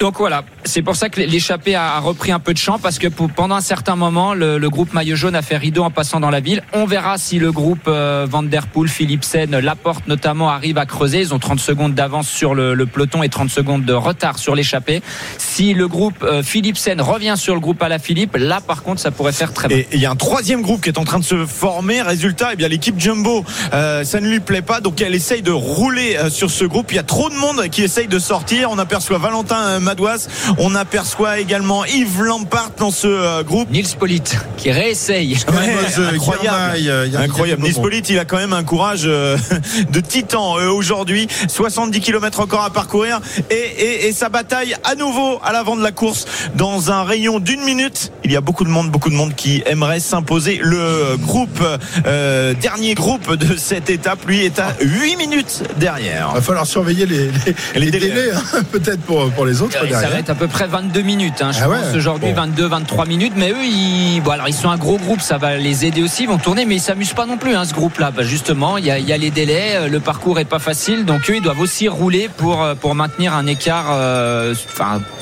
Donc 0.00 0.18
voilà 0.18 0.44
c'est 0.64 0.82
pour 0.82 0.96
ça 0.96 1.08
que 1.08 1.20
l'échappée 1.20 1.74
a, 1.74 1.98
repris 2.00 2.32
un 2.32 2.40
peu 2.40 2.52
de 2.52 2.58
champ 2.58 2.78
parce 2.78 2.98
que 2.98 3.08
pendant 3.08 3.54
un 3.54 3.60
certain 3.60 3.96
moment 3.96 4.34
le, 4.34 4.58
le 4.58 4.70
groupe 4.70 4.92
maillot 4.92 5.16
jaune 5.16 5.36
a 5.36 5.42
fait 5.42 5.56
rideau 5.56 5.82
en 5.82 5.90
passant 5.90 6.20
dans 6.20 6.30
la 6.30 6.40
ville. 6.40 6.62
On 6.72 6.86
verra 6.86 7.18
si 7.18 7.38
le 7.38 7.52
groupe 7.52 7.86
euh, 7.86 8.26
Van 8.28 8.42
Der 8.42 8.66
Poel 8.66 8.88
Philipsen 8.88 9.58
Laporte 9.58 10.06
notamment 10.06 10.50
arrive 10.50 10.78
à 10.78 10.86
creuser 10.86 11.03
ils 11.12 11.34
ont 11.34 11.38
30 11.38 11.60
secondes 11.60 11.94
d'avance 11.94 12.28
sur 12.28 12.54
le, 12.54 12.74
le 12.74 12.86
peloton 12.86 13.22
et 13.22 13.28
30 13.28 13.50
secondes 13.50 13.84
de 13.84 13.92
retard 13.92 14.38
sur 14.38 14.54
l'échappée 14.54 15.02
si 15.38 15.74
le 15.74 15.88
groupe 15.88 16.22
euh, 16.22 16.42
Philipsen 16.42 17.00
revient 17.00 17.34
sur 17.36 17.54
le 17.54 17.60
groupe 17.60 17.82
à 17.82 17.88
la 17.88 17.98
Philippe 17.98 18.36
là 18.36 18.60
par 18.60 18.82
contre 18.82 19.00
ça 19.00 19.10
pourrait 19.10 19.32
faire 19.32 19.52
très 19.52 19.68
mal 19.68 19.78
Et 19.78 19.88
il 19.92 20.00
y 20.00 20.06
a 20.06 20.10
un 20.10 20.16
troisième 20.16 20.62
groupe 20.62 20.82
qui 20.82 20.88
est 20.88 20.98
en 20.98 21.04
train 21.04 21.18
de 21.18 21.24
se 21.24 21.46
former. 21.46 22.02
Résultat, 22.02 22.50
eh 22.52 22.56
bien 22.56 22.68
l'équipe 22.68 22.98
Jumbo, 22.98 23.44
euh, 23.72 24.04
ça 24.04 24.20
ne 24.20 24.28
lui 24.28 24.40
plaît 24.40 24.62
pas, 24.62 24.80
donc 24.80 25.00
elle 25.00 25.14
essaye 25.14 25.42
de 25.42 25.50
rouler 25.50 26.16
euh, 26.16 26.30
sur 26.30 26.50
ce 26.50 26.64
groupe. 26.64 26.92
Il 26.92 26.96
y 26.96 26.98
a 26.98 27.02
trop 27.04 27.30
de 27.30 27.34
monde 27.34 27.68
qui 27.68 27.82
essaye 27.82 28.08
de 28.08 28.18
sortir. 28.18 28.70
On 28.70 28.78
aperçoit 28.78 29.18
Valentin 29.18 29.56
euh, 29.56 29.80
Madouas, 29.80 30.28
on 30.58 30.74
aperçoit 30.74 31.38
également 31.38 31.84
Yves 31.84 32.22
Lampart 32.22 32.72
dans 32.78 32.90
ce 32.90 33.06
euh, 33.06 33.42
groupe. 33.42 33.70
Nils 33.70 33.96
Polite 33.98 34.36
qui 34.56 34.70
réessaye 34.70 35.36
Ouais, 35.48 36.04
incroyable, 36.14 37.16
incroyable. 37.16 37.62
Nice 37.62 37.78
Polite, 37.78 38.08
il 38.10 38.18
a 38.18 38.24
quand 38.24 38.36
même 38.36 38.52
un 38.52 38.64
courage 38.64 39.02
euh, 39.04 39.36
de 39.90 40.00
titan 40.00 40.58
euh, 40.58 40.70
aujourd'hui. 40.94 41.28
70 41.48 42.00
km 42.00 42.40
encore 42.40 42.62
à 42.64 42.70
parcourir 42.70 43.20
et, 43.50 43.54
et, 43.54 44.06
et 44.08 44.12
sa 44.12 44.28
bataille 44.28 44.74
à 44.84 44.94
nouveau 44.94 45.38
à 45.44 45.52
l'avant 45.52 45.76
de 45.76 45.82
la 45.82 45.92
course 45.92 46.26
dans 46.54 46.90
un 46.90 47.02
rayon 47.04 47.40
d'une 47.40 47.62
minute. 47.62 48.12
Il 48.24 48.32
y 48.32 48.36
a 48.36 48.40
beaucoup 48.40 48.64
de 48.64 48.70
monde, 48.70 48.90
beaucoup 48.90 49.10
de 49.10 49.14
monde 49.14 49.34
qui 49.34 49.62
aimerait 49.66 50.00
s'imposer. 50.00 50.58
Le 50.62 51.16
groupe, 51.16 51.62
euh, 52.06 52.54
dernier 52.54 52.94
groupe 52.94 53.34
de 53.36 53.56
cette 53.56 53.90
étape, 53.90 54.24
lui 54.26 54.44
est 54.44 54.58
à 54.58 54.74
8 54.80 55.16
minutes 55.16 55.62
derrière. 55.76 56.28
Il 56.32 56.34
va 56.36 56.40
falloir 56.42 56.66
surveiller 56.66 57.06
les, 57.06 57.26
les, 57.26 57.30
Les 57.74 57.80
les 57.80 57.90
délais. 57.90 58.08
délais, 58.08 58.30
hein, 58.32 58.62
peut-être 58.72 59.00
pour, 59.02 59.30
pour 59.32 59.46
les 59.46 59.60
autres 59.62 59.72
Ça 59.72 60.08
va 60.08 60.18
être 60.18 60.30
à 60.30 60.34
peu 60.34 60.48
près 60.48 60.66
22 60.66 61.02
minutes. 61.02 61.42
hein, 61.42 61.52
je 61.52 61.58
Ah 61.62 61.68
ouais, 61.68 61.76
pense 61.80 61.94
aujourd'hui 61.96 62.30
bon. 62.30 62.42
22, 62.42 62.66
23 62.66 63.06
minutes. 63.06 63.32
Mais 63.36 63.50
eux, 63.50 63.64
ils, 63.64 64.20
bon, 64.22 64.30
alors 64.32 64.48
ils 64.48 64.54
sont 64.54 64.70
un 64.70 64.76
gros 64.76 64.96
groupe, 64.98 65.20
ça 65.20 65.38
va 65.38 65.56
les 65.56 65.84
aider 65.84 66.02
aussi. 66.02 66.22
Ils 66.24 66.28
vont 66.28 66.38
tourner, 66.38 66.64
mais 66.64 66.76
ils 66.76 66.80
s'amusent 66.80 67.12
pas 67.14 67.26
non 67.26 67.36
plus. 67.36 67.54
Hein, 67.54 67.64
ce 67.64 67.74
groupe-là, 67.74 68.10
Bah, 68.10 68.22
justement, 68.22 68.78
il 68.78 68.86
y 68.86 68.90
a, 68.90 68.98
il 68.98 69.08
y 69.08 69.12
a 69.12 69.16
les 69.16 69.30
délais, 69.30 69.72
euh, 69.74 69.88
le 69.88 70.00
parcours 70.00 70.38
est 70.38 70.44
pas 70.44 70.58
facile, 70.58 70.74
donc 70.92 71.30
eux, 71.30 71.36
ils 71.36 71.42
doivent 71.42 71.60
aussi 71.60 71.88
rouler 71.88 72.28
pour 72.36 72.62
euh, 72.62 72.74
pour 72.74 72.94
maintenir 72.94 73.34
un 73.34 73.46
écart, 73.46 73.86
euh, 73.90 74.54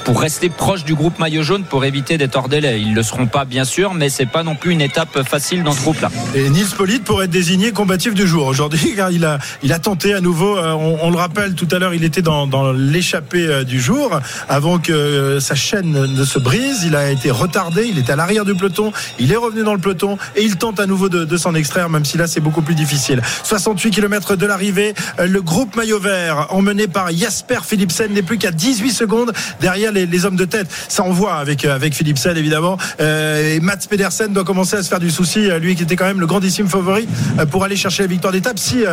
pour 0.04 0.20
rester 0.20 0.48
proche 0.48 0.84
du 0.84 0.94
groupe 0.94 1.18
maillot 1.20 1.42
jaune, 1.42 1.62
pour 1.62 1.84
éviter 1.84 2.18
d'être 2.18 2.36
hors 2.36 2.48
délai. 2.48 2.80
Ils 2.80 2.94
le 2.94 3.02
seront 3.02 3.26
pas, 3.26 3.44
bien 3.44 3.64
sûr, 3.64 3.94
mais 3.94 4.08
c'est 4.08 4.26
pas 4.26 4.42
non 4.42 4.56
plus 4.56 4.72
une 4.72 4.80
étape 4.80 5.22
facile 5.22 5.62
dans 5.62 5.72
ce 5.72 5.80
groupe-là. 5.80 6.10
Et 6.34 6.50
Nils 6.50 6.66
Polite 6.76 7.04
pourrait 7.04 7.26
être 7.26 7.30
désigné 7.30 7.70
combatif 7.70 8.14
du 8.14 8.26
jour 8.26 8.46
aujourd'hui, 8.46 8.94
car 8.96 9.12
il 9.12 9.24
a, 9.24 9.38
il 9.62 9.72
a 9.72 9.78
tenté 9.78 10.14
à 10.14 10.20
nouveau. 10.20 10.56
euh, 10.56 10.72
On, 10.72 11.10
le 11.10 11.16
rappelle 11.16 11.54
tout 11.54 11.68
à 11.70 11.78
l'heure, 11.78 11.94
il 11.94 12.04
était 12.04 12.22
dans, 12.22 12.46
dans 12.46 12.72
l'échappée 12.72 13.46
euh, 13.46 13.64
du 13.64 13.80
jour 13.80 14.18
avant 14.48 14.78
que 14.78 15.38
sa 15.40 15.54
chaîne 15.54 15.92
ne 15.92 16.24
se 16.24 16.38
brise. 16.40 16.82
Il 16.84 16.96
a 16.96 17.10
été 17.10 17.30
retardé, 17.30 17.86
il 17.88 17.98
était 17.98 18.12
à 18.12 18.16
l'arrière 18.16 18.44
du 18.44 18.54
peloton, 18.54 18.92
il 19.20 19.30
est 19.30 19.36
revenu 19.36 19.62
dans 19.62 19.74
le 19.74 19.80
peloton 19.80 20.18
et 20.34 20.42
il 20.42 20.56
tente 20.56 20.80
à 20.80 20.86
nouveau 20.86 21.08
de, 21.08 21.36
s'en 21.36 21.54
extraire, 21.54 21.88
même 21.88 22.04
si 22.04 22.18
là 22.18 22.26
c'est 22.26 22.40
beaucoup 22.40 22.62
plus 22.62 22.74
difficile. 22.74 23.22
68 23.44 23.90
km 23.90 24.36
de 24.36 24.46
l'arrivée, 24.46 24.94
euh, 25.20 25.26
groupe 25.42 25.76
maillot 25.76 25.98
vert 26.00 26.46
emmené 26.50 26.86
par 26.86 27.10
Jasper 27.10 27.58
Philipsen 27.64 28.12
n'est 28.12 28.22
plus 28.22 28.38
qu'à 28.38 28.50
18 28.50 28.90
secondes 28.90 29.32
derrière 29.60 29.92
les, 29.92 30.24
hommes 30.24 30.36
de 30.36 30.44
tête. 30.44 30.68
Ça 30.88 31.02
on 31.04 31.12
voit 31.12 31.34
avec 31.34 31.64
euh, 31.64 31.74
avec 31.74 31.94
Philipsen 31.94 32.36
évidemment. 32.36 32.76
Euh, 33.00 33.56
et 33.56 33.60
Mats 33.60 33.76
Pedersen 33.88 34.32
doit 34.32 34.44
commencer 34.44 34.76
à 34.76 34.82
se 34.82 34.88
faire 34.88 35.00
du 35.00 35.10
souci, 35.10 35.50
euh, 35.50 35.58
lui 35.58 35.74
qui 35.74 35.82
était 35.82 35.96
quand 35.96 36.04
même 36.04 36.20
le 36.20 36.26
grandissime 36.26 36.68
favori 36.68 37.08
pour 37.50 37.64
aller 37.64 37.76
chercher 37.76 38.04
la 38.04 38.08
victoire 38.08 38.32
d'étape 38.32 38.58
si 38.58 38.84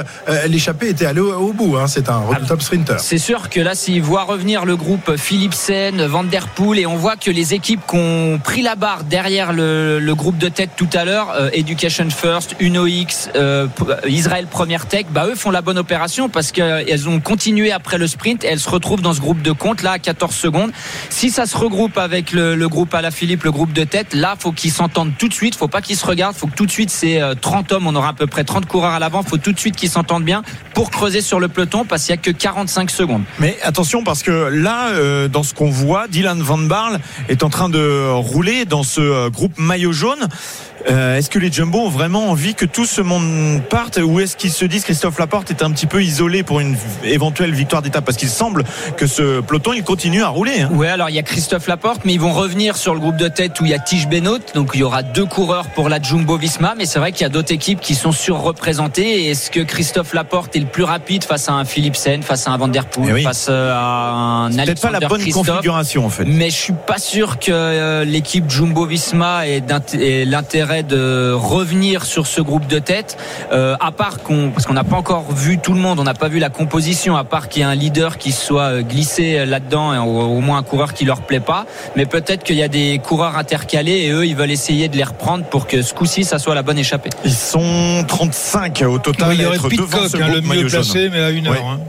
l'échappée 0.48 0.90
était 0.90 1.06
allée 1.06 1.20
au, 1.22 1.54
bout. 1.54 1.78
hein. 1.78 1.88
C'est 1.88 2.10
un 2.10 2.18
redoutable 2.18 2.62
sprinter. 2.62 3.00
C'est 3.00 3.18
sûr 3.18 3.50
que 3.50 3.60
là, 3.60 3.76
s'il 3.76 4.02
voit 4.02 4.24
revenir 4.24 4.66
le 4.66 4.76
groupe 4.76 5.16
Philipsen, 5.18 6.06
Van 6.06 6.24
Der 6.24 6.48
Poel 6.48 6.80
et 6.80 6.86
on 6.86 6.96
voit 6.96 7.16
que 7.16 7.30
les 7.32 7.54
équipes 7.54 7.82
qui 7.88 7.96
ont 7.96 8.40
pris 8.44 8.62
la 8.62 8.76
barre 8.76 9.04
derrière 9.04 9.54
le, 9.54 10.00
le 10.00 10.16
groupe 10.16 10.38
de 10.38 10.50
tête 10.50 10.72
tout 10.76 10.90
à 10.94 11.06
l'heure, 11.06 11.36
Education 11.54 12.10
First, 12.10 12.56
UnoX, 12.60 13.30
Israël 14.08 14.48
Première 14.50 14.88
Tech, 14.88 15.06
bah 15.12 15.26
eux 15.28 15.36
font 15.36 15.52
la 15.52 15.62
bonne 15.62 15.78
opération 15.78 16.30
parce 16.30 16.39
qu'elles 16.52 17.10
ont 17.10 17.20
continué 17.20 17.72
après 17.72 17.98
le 17.98 18.08
sprint 18.08 18.44
et 18.44 18.48
elles 18.48 18.60
se 18.60 18.70
retrouvent 18.70 19.02
dans 19.02 19.14
ce 19.14 19.20
groupe 19.20 19.42
de 19.42 19.52
compte 19.52 19.82
là 19.82 19.92
à 19.92 20.00
14 20.00 20.34
secondes. 20.34 20.72
Si 21.10 21.30
ça 21.30 21.46
se 21.46 21.58
regroupe 21.58 21.98
avec 21.98 22.32
le, 22.32 22.68
groupe 22.68 22.94
à 22.94 23.02
la 23.02 23.12
Philippe, 23.12 23.44
le 23.44 23.52
groupe 23.52 23.74
de 23.74 23.84
tête, 23.84 24.14
là 24.14 24.36
faut 24.38 24.52
qu'ils 24.52 24.72
s'entendent 24.72 25.12
tout 25.18 25.28
de 25.28 25.34
suite, 25.34 25.56
faut 25.56 25.68
pas 25.68 25.82
qu'ils 25.82 25.98
se 25.98 26.06
regardent, 26.06 26.36
faut 26.36 26.48
que 26.48 26.56
tout 26.56 26.66
de 26.66 26.72
suite 26.72 26.90
c'est 26.90 27.22
euh, 27.22 27.34
30 27.40 27.72
hommes, 27.72 27.88
on 27.88 27.96
aura 27.96 28.10
à 28.10 28.14
peu 28.14 28.28
près 28.28 28.44
30 28.44 28.66
coureurs 28.66 28.94
à 28.94 29.00
l'avant, 29.00 29.24
faut 29.24 29.38
tout 29.38 29.52
de 29.52 29.60
suite 29.60 29.76
qu'ils 29.76 29.90
s'entendent 29.90 30.24
bien 30.24 30.44
pour 30.74 30.92
creuser 30.92 31.22
sur 31.22 31.40
le 31.40 31.48
peloton 31.48 31.86
parce 31.86 32.04
qu'il 32.06 32.16
y 32.16 32.18
a 32.18 32.22
que 32.22 32.32
45 32.32 32.90
secondes. 32.90 33.24
Mais 33.40 33.58
attention 33.64 34.04
parce 34.04 34.24
que 34.24 34.50
là, 34.52 34.90
euh, 34.90 35.28
dans 35.28 35.44
ce 35.44 35.54
qu'on 35.54 35.70
voit, 35.70 36.08
Dylan 36.08 36.42
Van 36.42 36.58
Barle 36.58 37.00
est 37.28 37.44
en 37.44 37.50
train 37.50 37.70
de 37.70 38.10
rouler 38.12 38.66
dans 38.66 38.84
ce 38.84 39.02
euh, 39.02 39.30
groupe 39.30 39.58
maillot 39.58 39.92
jaune. 39.92 40.28
Euh, 40.90 41.18
est-ce 41.18 41.30
que 41.30 41.40
les 41.40 41.52
Jumbo 41.52 41.80
ont 41.80 41.90
vraiment 41.90 42.30
envie 42.30 42.56
que 42.56 42.66
tout 42.66 42.86
ce 42.86 43.02
monde 43.02 43.62
parte 43.70 44.00
ou 44.02 44.20
est-ce 44.20 44.36
qu'ils 44.38 44.52
se 44.52 44.66
disent 44.66 44.84
Christophe 44.84 45.20
Laporte 45.20 45.50
est 45.52 45.62
un 45.64 45.72
petit 45.72 45.86
peu 45.88 46.02
isolé 46.04 46.44
pour 46.44 46.60
une 46.60 46.76
éventuelle 47.04 47.54
victoire 47.54 47.82
d'étape 47.82 48.06
parce 48.06 48.18
qu'il 48.18 48.30
semble 48.30 48.64
que 48.98 49.06
ce 49.08 49.42
peloton 49.42 49.74
il 49.74 49.84
continue 49.84 50.24
à 50.24 50.30
rouler. 50.30 50.62
Hein. 50.62 50.70
Ouais, 50.74 50.88
alors 50.88 51.10
il 51.10 51.16
y 51.16 51.20
a 51.20 51.24
Christophe 51.24 51.68
Laporte, 51.68 52.02
mais 52.06 52.14
ils 52.14 52.20
vont 52.20 52.32
revenir 52.34 52.78
sur 52.78 52.94
le 52.94 53.00
groupe 53.00 53.18
de 53.18 53.28
tête 53.28 53.60
où 53.60 53.66
il 53.66 53.72
y 53.72 53.74
a 53.74 53.80
Tige 53.80 54.08
Benoît, 54.08 54.40
donc 54.56 54.72
il 54.74 54.80
y 54.80 54.84
aura 54.84 55.04
deux 55.04 55.26
coureurs 55.26 55.68
pour 55.70 55.90
la 55.90 56.02
Jumbo 56.02 56.38
Visma, 56.38 56.76
mais 56.78 56.86
c'est 56.86 57.00
vrai 57.00 57.12
qu'il 57.12 57.22
y 57.22 57.26
a 57.26 57.30
d'autres 57.30 57.54
équipes 57.54 57.82
qui 57.82 57.96
sont 57.96 58.12
surreprésentées. 58.12 59.28
Est-ce 59.30 59.52
que 59.52 59.60
Christophe 59.62 60.14
Laporte 60.14 60.56
est 60.56 60.60
le 60.60 60.66
plus 60.66 60.84
rapide 60.84 61.24
face 61.24 61.50
à 61.50 61.54
un 61.54 61.66
Philipsen, 61.66 62.24
face 62.24 62.48
à 62.48 62.52
un 62.52 62.58
Van 62.58 62.68
Der 62.68 62.86
Poel, 62.86 63.08
Eh 63.10 63.14
oui. 63.14 63.24
face 63.24 63.48
euh, 63.50 63.74
à 63.74 64.14
un 64.46 64.52
C'est 64.52 64.64
peut-être 64.66 64.82
pas 64.82 64.92
la 64.92 64.98
Alexander 64.98 65.08
bonne 65.08 65.22
Christophe? 65.22 65.48
configuration 65.48 66.06
en 66.06 66.10
fait. 66.10 66.26
mais 66.26 66.50
je 66.50 66.56
suis 66.56 66.74
pas 66.88 66.98
sûr 67.00 67.40
que 67.40 67.52
euh, 67.52 68.04
l'équipe 68.06 68.50
Jumbo 68.50 68.86
Visma 68.86 69.48
ait, 69.48 69.62
d'int- 69.62 69.80
de 70.84 71.32
revenir 71.34 72.06
sur 72.06 72.28
ce 72.28 72.42
groupe 72.42 72.68
de 72.68 72.80
tête. 72.80 73.18
Euh, 73.52 73.76
à 73.80 73.92
part 73.92 74.20
qu'on, 74.20 74.52
parce 74.52 74.66
qu'on 74.66 74.74
n'a 74.74 74.84
pas 74.84 74.96
encore 74.96 75.32
vu 75.32 75.58
tout 75.58 75.74
le 75.74 75.80
monde, 75.80 76.00
on 76.00 76.04
n'a 76.04 76.14
pas 76.14 76.28
vu 76.28 76.40
la 76.40 76.50
composition, 76.50 77.16
à 77.16 77.24
part 77.24 77.50
qu'il 77.50 77.62
y 77.62 77.66
ait 77.66 77.68
un 77.68 77.76
leader 77.76 78.18
qui 78.18 78.32
soit 78.32 78.64
euh, 78.64 78.82
glissé 78.82 79.46
là-dedans, 79.46 79.94
et 79.94 79.98
au, 79.98 80.38
au 80.38 80.42
moins 80.42 80.60
un 80.60 80.64
coureur 80.64 80.94
qui 80.94 81.06
leur 81.06 81.22
plaît 81.22 81.40
pas. 81.40 81.66
Mais 81.96 82.06
peut-être 82.06 82.44
qu'il 82.44 82.56
y 82.56 82.64
a 82.64 82.68
des 82.68 83.00
coureurs 83.00 83.38
intercalés 83.38 84.06
et 84.06 84.12
eux, 84.12 84.26
ils 84.26 84.36
veulent 84.36 84.52
essayer 84.52 84.88
de 84.88 84.98
les 84.98 85.04
reprendre 85.04 85.46
pour 85.46 85.68
que 85.68 85.82
ce 85.82 85.94
coup-ci, 85.94 86.24
ça 86.24 86.40
soit 86.40 86.56
la 86.56 86.64
bonne 86.64 86.78
échappée. 86.78 87.10
Ils 87.26 87.34
sont 87.34 88.04
35 88.08 88.84
au 88.88 89.00
total 89.00 89.30
Oui, 89.30 89.36
il 89.38 89.42
y 89.42 89.46
aurait 89.46 89.56
être 89.56 89.70
devant 89.70 89.86
Pitcock, 89.86 90.10
ce 90.10 90.18
hein, 90.18 90.28
le 90.34 90.42
mieux 90.42 90.68
placé, 90.68 91.10
mais 91.10 91.22
à 91.22 91.30
une 91.30 91.48
heure. 91.48 91.66
Hein. 91.66 91.80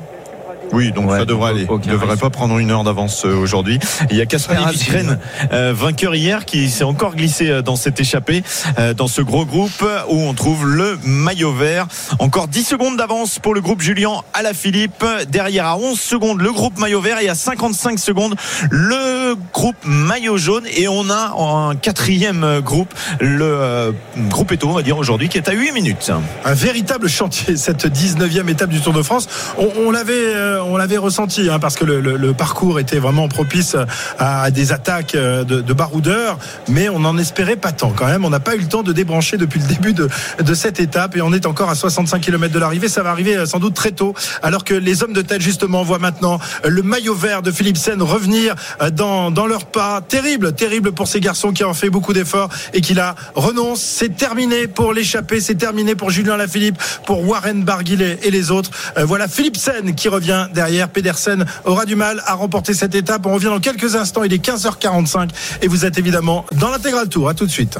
Oui, 0.73 0.93
donc 0.93 1.11
Ouais, 1.11 1.19
ça 1.19 1.25
devrait 1.25 1.51
aller. 1.51 1.67
Il 1.69 1.87
ne 1.89 1.93
devrait 1.93 2.11
risque. 2.11 2.21
pas 2.21 2.31
prendre 2.31 2.59
une 2.59 2.71
heure 2.71 2.85
d'avance 2.85 3.25
euh, 3.25 3.35
aujourd'hui. 3.35 3.79
Il 4.11 4.17
y 4.17 4.21
a 4.21 4.27
Casper 4.27 4.55
Très 4.55 4.65
Asgren, 4.67 5.19
euh, 5.53 5.73
vainqueur 5.75 6.15
hier, 6.15 6.45
qui 6.45 6.69
s'est 6.71 6.85
encore 6.85 7.17
glissé 7.17 7.49
euh, 7.51 7.63
dans 7.63 7.77
cette 7.77 7.99
échappée, 8.01 8.43
euh, 8.79 8.95
dans 8.95 9.09
ce 9.09 9.23
gros 9.23 9.45
groupe 9.45 9.85
où 10.09 10.17
on 10.21 10.35
trouve 10.35 10.67
le 10.67 10.99
maillot 11.05 11.53
vert. 11.53 11.87
Encore 12.19 12.49
10 12.49 12.65
secondes 12.65 12.97
d'avance 12.97 13.39
pour 13.39 13.55
le 13.55 13.61
groupe 13.61 13.81
Julien 13.81 14.21
Alaphilippe. 14.35 15.05
Derrière 15.29 15.67
à 15.67 15.77
11 15.79 15.99
secondes 15.99 16.41
le 16.41 16.53
groupe 16.53 16.79
maillot 16.79 17.01
vert 17.01 17.19
et 17.21 17.29
à 17.29 17.35
55 17.35 17.99
secondes 17.99 18.35
le 18.71 19.35
groupe 19.53 19.77
maillot 19.85 20.37
jaune. 20.37 20.65
Et 20.77 20.87
on 20.89 21.09
a 21.11 21.35
un 21.39 21.75
quatrième 21.77 22.61
groupe, 22.61 22.93
le 23.21 23.45
euh, 23.45 23.93
groupe 24.29 24.53
Eto, 24.53 24.69
on 24.69 24.73
va 24.73 24.83
dire 24.83 24.99
aujourd'hui, 24.99 25.29
qui 25.29 25.39
est 25.39 25.49
à 25.49 25.53
8 25.53 25.73
minutes. 25.73 26.11
un 26.45 26.55
véritable 26.55 27.09
chantier 27.09 27.57
cette 27.57 27.87
19e 27.87 28.49
étape 28.49 28.71
du 28.71 28.81
Tour 28.81 28.93
de 28.93 29.03
France. 29.03 29.29
On, 29.59 29.69
on 29.87 29.91
l'avait, 29.91 30.13
euh, 30.35 30.60
on 30.65 30.77
l'avait 30.77 30.97
ressenti 30.97 31.49
hein, 31.51 31.59
parce 31.59 31.77
que 31.77 31.85
le, 31.85 32.01
le- 32.01 32.17
le 32.17 32.33
parcours 32.35 32.79
était 32.81 32.99
vraiment 32.99 33.29
propice 33.29 33.77
à, 34.19 34.51
des 34.51 34.73
attaques 34.73 35.15
euh, 35.15 35.45
de, 35.45 35.61
de 35.61 35.73
baroudeurs, 35.73 36.39
mais 36.69 36.89
on 36.89 36.99
n'en 37.01 37.17
espérait 37.19 37.57
pas 37.57 37.73
tant 37.73 37.91
quand 37.91 38.07
même. 38.07 38.25
On 38.25 38.31
n'a 38.31 38.41
pas 38.41 38.55
eu 38.55 38.59
le 38.61 38.69
temps 38.69 38.83
de 38.83 38.93
débrancher 38.93 39.37
depuis 39.37 39.61
le 39.61 39.67
début 39.67 39.93
de, 39.93 40.09
de 40.43 40.55
cette 40.55 40.81
étape 40.81 41.17
et 41.17 41.23
on 41.23 41.33
est 41.33 41.47
encore 41.47 41.71
à 41.71 41.75
65 41.75 42.21
km 42.21 42.53
de 42.53 42.59
l'arrivée. 42.59 42.89
Ça 42.89 43.03
va 43.03 43.11
arriver 43.11 43.37
euh, 43.37 43.47
sans 43.47 43.59
doute 43.59 43.75
très 43.75 43.93
tôt, 43.93 44.15
alors 44.43 44.65
que 44.65 44.75
les 44.75 45.03
hommes 45.03 45.13
de 45.13 45.23
tête 45.23 45.41
justement 45.43 45.83
voient 45.83 45.99
maintenant 45.99 46.39
euh, 46.65 46.69
le 46.69 46.83
maillot 46.83 47.15
vert 47.15 47.43
de 47.43 47.51
Philipsen 47.51 48.03
revenir 48.03 48.55
dans, 48.93 49.31
dans 49.31 49.47
leur 49.47 49.67
pas. 49.67 50.01
Terrible, 50.01 50.53
terrible 50.53 50.93
pour 50.93 51.09
ces 51.09 51.21
garçons 51.21 51.53
qui 51.53 51.65
ont 51.65 51.75
fait 51.75 51.91
beaucoup 51.91 52.13
d'efforts 52.13 52.49
et 52.75 52.81
qui 52.81 52.95
là 52.95 53.15
renoncent. 53.35 53.81
C'est 53.83 54.17
terminé 54.17 54.67
pour 54.67 54.93
l'échappée, 54.93 55.41
c'est 55.41 55.55
terminé 55.55 55.95
pour 55.95 56.11
Julien 56.11 56.37
Lafilippe, 56.37 56.79
pour 57.07 57.27
Warren 57.27 57.63
Barguillet 57.65 58.19
et 58.23 58.31
les 58.31 58.51
autres. 58.51 58.71
Voilà 58.97 59.29
Philipsen 59.29 59.95
qui 59.95 60.09
revient 60.09 60.49
derrière. 60.53 60.89
Pedersen 60.89 61.45
aura 61.65 61.85
du 61.85 61.97
mal 61.97 62.23
à 62.27 62.35
remporter 62.35 62.75
cette 62.75 62.95
étape. 62.95 63.27
On 63.27 63.35
revient 63.35 63.47
dans 63.47 63.61
quelques 63.61 63.97
instants. 63.97 64.25
Il 64.25 64.33
est 64.33 64.45
15h45 64.45 65.31
et 65.63 65.69
vous 65.69 65.85
êtes 65.85 65.99
évidemment 65.99 66.45
dans 66.53 66.71
l'intégral 66.71 67.09
tour. 67.09 67.29
À 67.29 67.35
tout 67.35 67.47
de 67.47 67.51
suite. 67.51 67.79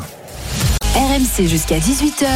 RMC 0.95 1.47
jusqu'à 1.47 1.79
18h. 1.79 2.27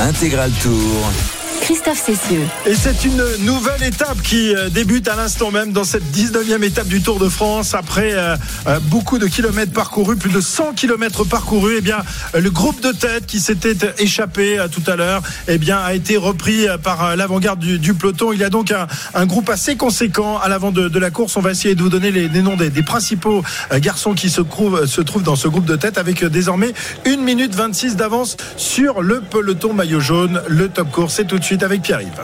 Intégral 0.00 0.50
Tour. 0.62 1.41
Christophe 1.72 2.04
Cessieux. 2.04 2.42
Et 2.66 2.74
c'est 2.74 3.06
une 3.06 3.24
nouvelle 3.46 3.82
étape 3.82 4.20
qui 4.20 4.54
euh, 4.54 4.68
débute 4.68 5.08
à 5.08 5.16
l'instant 5.16 5.50
même 5.50 5.72
dans 5.72 5.84
cette 5.84 6.04
19e 6.14 6.62
étape 6.62 6.86
du 6.86 7.00
Tour 7.00 7.18
de 7.18 7.30
France. 7.30 7.72
Après 7.72 8.12
euh, 8.12 8.36
euh, 8.66 8.78
beaucoup 8.78 9.16
de 9.16 9.26
kilomètres 9.26 9.72
parcourus, 9.72 10.16
plus 10.16 10.30
de 10.30 10.42
100 10.42 10.74
kilomètres 10.74 11.24
parcourus, 11.24 11.76
eh 11.78 11.80
bien, 11.80 11.96
le 12.38 12.50
groupe 12.50 12.82
de 12.82 12.92
tête 12.92 13.24
qui 13.24 13.40
s'était 13.40 13.74
échappé 13.96 14.58
tout 14.70 14.82
à 14.86 14.96
l'heure, 14.96 15.22
eh 15.48 15.56
bien, 15.56 15.78
a 15.78 15.94
été 15.94 16.18
repris 16.18 16.66
par 16.82 17.16
l'avant-garde 17.16 17.60
du, 17.60 17.94
peloton. 17.94 18.34
Il 18.34 18.40
y 18.40 18.44
a 18.44 18.50
donc 18.50 18.70
un, 19.14 19.26
groupe 19.26 19.48
assez 19.48 19.76
conséquent 19.76 20.38
à 20.38 20.50
l'avant 20.50 20.72
de, 20.72 20.98
la 20.98 21.10
course. 21.10 21.38
On 21.38 21.40
va 21.40 21.52
essayer 21.52 21.74
de 21.74 21.82
vous 21.82 21.88
donner 21.88 22.10
les, 22.10 22.42
noms 22.42 22.56
des, 22.56 22.70
principaux 22.82 23.42
garçons 23.78 24.12
qui 24.12 24.28
se 24.28 24.42
trouvent, 24.42 24.84
dans 25.22 25.36
ce 25.36 25.48
groupe 25.48 25.64
de 25.64 25.76
tête 25.76 25.96
avec 25.96 26.22
désormais 26.22 26.74
1 27.06 27.16
minute 27.16 27.54
26 27.54 27.96
d'avance 27.96 28.36
sur 28.58 29.00
le 29.00 29.22
peloton 29.22 29.72
maillot 29.72 30.00
jaune. 30.00 30.42
Le 30.48 30.68
top 30.68 30.90
course, 30.90 31.14
c'est 31.14 31.26
tout 31.26 31.38
de 31.38 31.44
suite 31.44 31.61
avec 31.62 31.82
Pierre-Yves. 31.82 32.22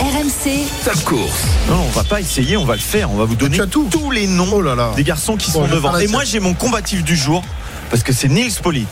RMC, 0.00 0.66
Top 0.84 1.02
course. 1.04 1.42
Non, 1.68 1.80
on 1.86 1.90
va 1.90 2.04
pas 2.04 2.20
essayer, 2.20 2.56
on 2.56 2.64
va 2.64 2.74
le 2.74 2.80
faire. 2.80 3.10
On 3.10 3.16
va 3.16 3.24
vous 3.24 3.34
donner 3.36 3.58
tout. 3.70 3.88
tous 3.90 4.10
les 4.10 4.26
noms 4.26 4.48
Oh 4.52 4.62
là 4.62 4.74
là. 4.74 4.92
des 4.96 5.04
garçons 5.04 5.36
qui 5.36 5.50
Bon, 5.50 5.66
sont 5.66 5.74
devant. 5.74 5.96
Et 5.98 6.06
moi, 6.06 6.24
j'ai 6.24 6.40
mon 6.40 6.54
combatif 6.54 7.02
du 7.04 7.16
jour 7.16 7.42
parce 7.90 8.02
que 8.02 8.12
c'est 8.12 8.28
Nils 8.28 8.54
Polit. 8.62 8.86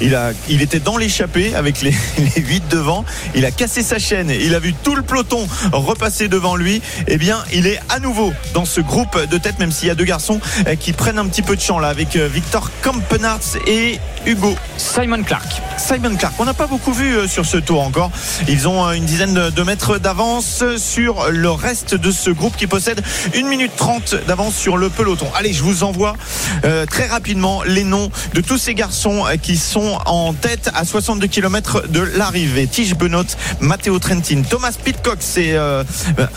Il, 0.00 0.14
a, 0.14 0.32
il 0.48 0.62
était 0.62 0.80
dans 0.80 0.96
l'échappée 0.96 1.54
avec 1.54 1.82
les, 1.82 1.90
les 2.18 2.42
8 2.42 2.68
devant. 2.68 3.04
Il 3.34 3.44
a 3.44 3.50
cassé 3.50 3.82
sa 3.82 3.98
chaîne. 3.98 4.30
Il 4.30 4.54
a 4.54 4.58
vu 4.58 4.74
tout 4.74 4.94
le 4.94 5.02
peloton 5.02 5.46
repasser 5.72 6.28
devant 6.28 6.56
lui. 6.56 6.82
Eh 7.06 7.18
bien, 7.18 7.38
il 7.52 7.66
est 7.66 7.80
à 7.88 7.98
nouveau 7.98 8.32
dans 8.54 8.64
ce 8.64 8.80
groupe 8.80 9.18
de 9.30 9.38
tête, 9.38 9.58
même 9.58 9.72
s'il 9.72 9.88
y 9.88 9.90
a 9.90 9.94
deux 9.94 10.04
garçons 10.04 10.40
euh, 10.66 10.74
qui 10.74 10.92
prennent 10.92 11.18
un 11.18 11.26
petit 11.26 11.42
peu 11.42 11.56
de 11.56 11.60
champ 11.60 11.78
là, 11.78 11.88
avec 11.88 12.16
euh, 12.16 12.28
Victor 12.28 12.70
Kampenarts 12.82 13.56
et 13.66 13.98
Hugo 14.26 14.54
Simon 14.76 15.22
Clark. 15.22 15.46
Simon 15.78 16.14
Clark. 16.16 16.34
On 16.38 16.44
n'a 16.44 16.54
pas 16.54 16.66
beaucoup 16.66 16.92
vu 16.92 17.14
euh, 17.14 17.28
sur 17.28 17.46
ce 17.46 17.56
tour 17.56 17.82
encore. 17.82 18.10
Ils 18.48 18.68
ont 18.68 18.86
euh, 18.86 18.92
une 18.92 19.04
dizaine 19.04 19.50
de 19.50 19.62
mètres 19.62 19.98
d'avance 19.98 20.62
sur 20.76 21.30
le 21.30 21.50
reste 21.50 21.94
de 21.94 22.10
ce 22.10 22.30
groupe 22.30 22.56
qui 22.56 22.66
possède 22.66 23.02
1 23.34 23.48
minute 23.48 23.72
30 23.76 24.26
d'avance 24.26 24.54
sur 24.54 24.76
le 24.76 24.90
peloton. 24.90 25.26
Allez, 25.34 25.52
je 25.52 25.62
vous 25.62 25.84
envoie 25.84 26.16
euh, 26.64 26.84
très 26.86 27.06
rapidement 27.06 27.62
les 27.64 27.84
noms 27.84 28.10
de 28.34 28.40
tous 28.40 28.58
ces 28.58 28.74
garçons 28.74 29.24
qui 29.42 29.56
sont 29.56 29.89
en 30.06 30.32
tête 30.32 30.70
à 30.74 30.84
62 30.84 31.26
km 31.26 31.88
de 31.88 32.00
l'arrivée. 32.00 32.66
Tige 32.66 32.94
Benoît, 32.94 33.24
Matteo 33.60 33.98
Trentin, 33.98 34.42
Thomas 34.48 34.72
Pitcock 34.82 35.18
s'est 35.20 35.52
euh, 35.54 35.82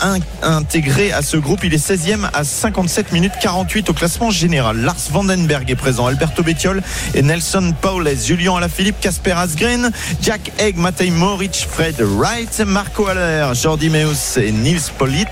in- 0.00 0.18
intégré 0.42 1.12
à 1.12 1.22
ce 1.22 1.36
groupe. 1.36 1.64
Il 1.64 1.74
est 1.74 1.84
16e 1.90 2.28
à 2.32 2.44
57 2.44 3.12
minutes 3.12 3.32
48 3.40 3.90
au 3.90 3.92
classement 3.92 4.30
général. 4.30 4.78
Lars 4.78 4.96
Vandenberg 5.10 5.70
est 5.70 5.76
présent, 5.76 6.06
Alberto 6.06 6.42
Bettiol 6.42 6.82
et 7.14 7.22
Nelson 7.22 7.72
Paules, 7.80 8.10
Julien 8.16 8.56
Alaphilippe, 8.56 9.00
Casper 9.00 9.32
Asgren, 9.32 9.90
Jack 10.22 10.52
Egg, 10.58 10.76
Matej 10.76 11.10
Moric, 11.10 11.66
Fred 11.70 11.96
Wright, 12.00 12.60
Marco 12.66 13.06
Haller, 13.06 13.52
Jordi 13.54 13.88
Meus 13.90 14.36
et 14.38 14.52
Nils 14.52 14.80
Polit, 14.98 15.24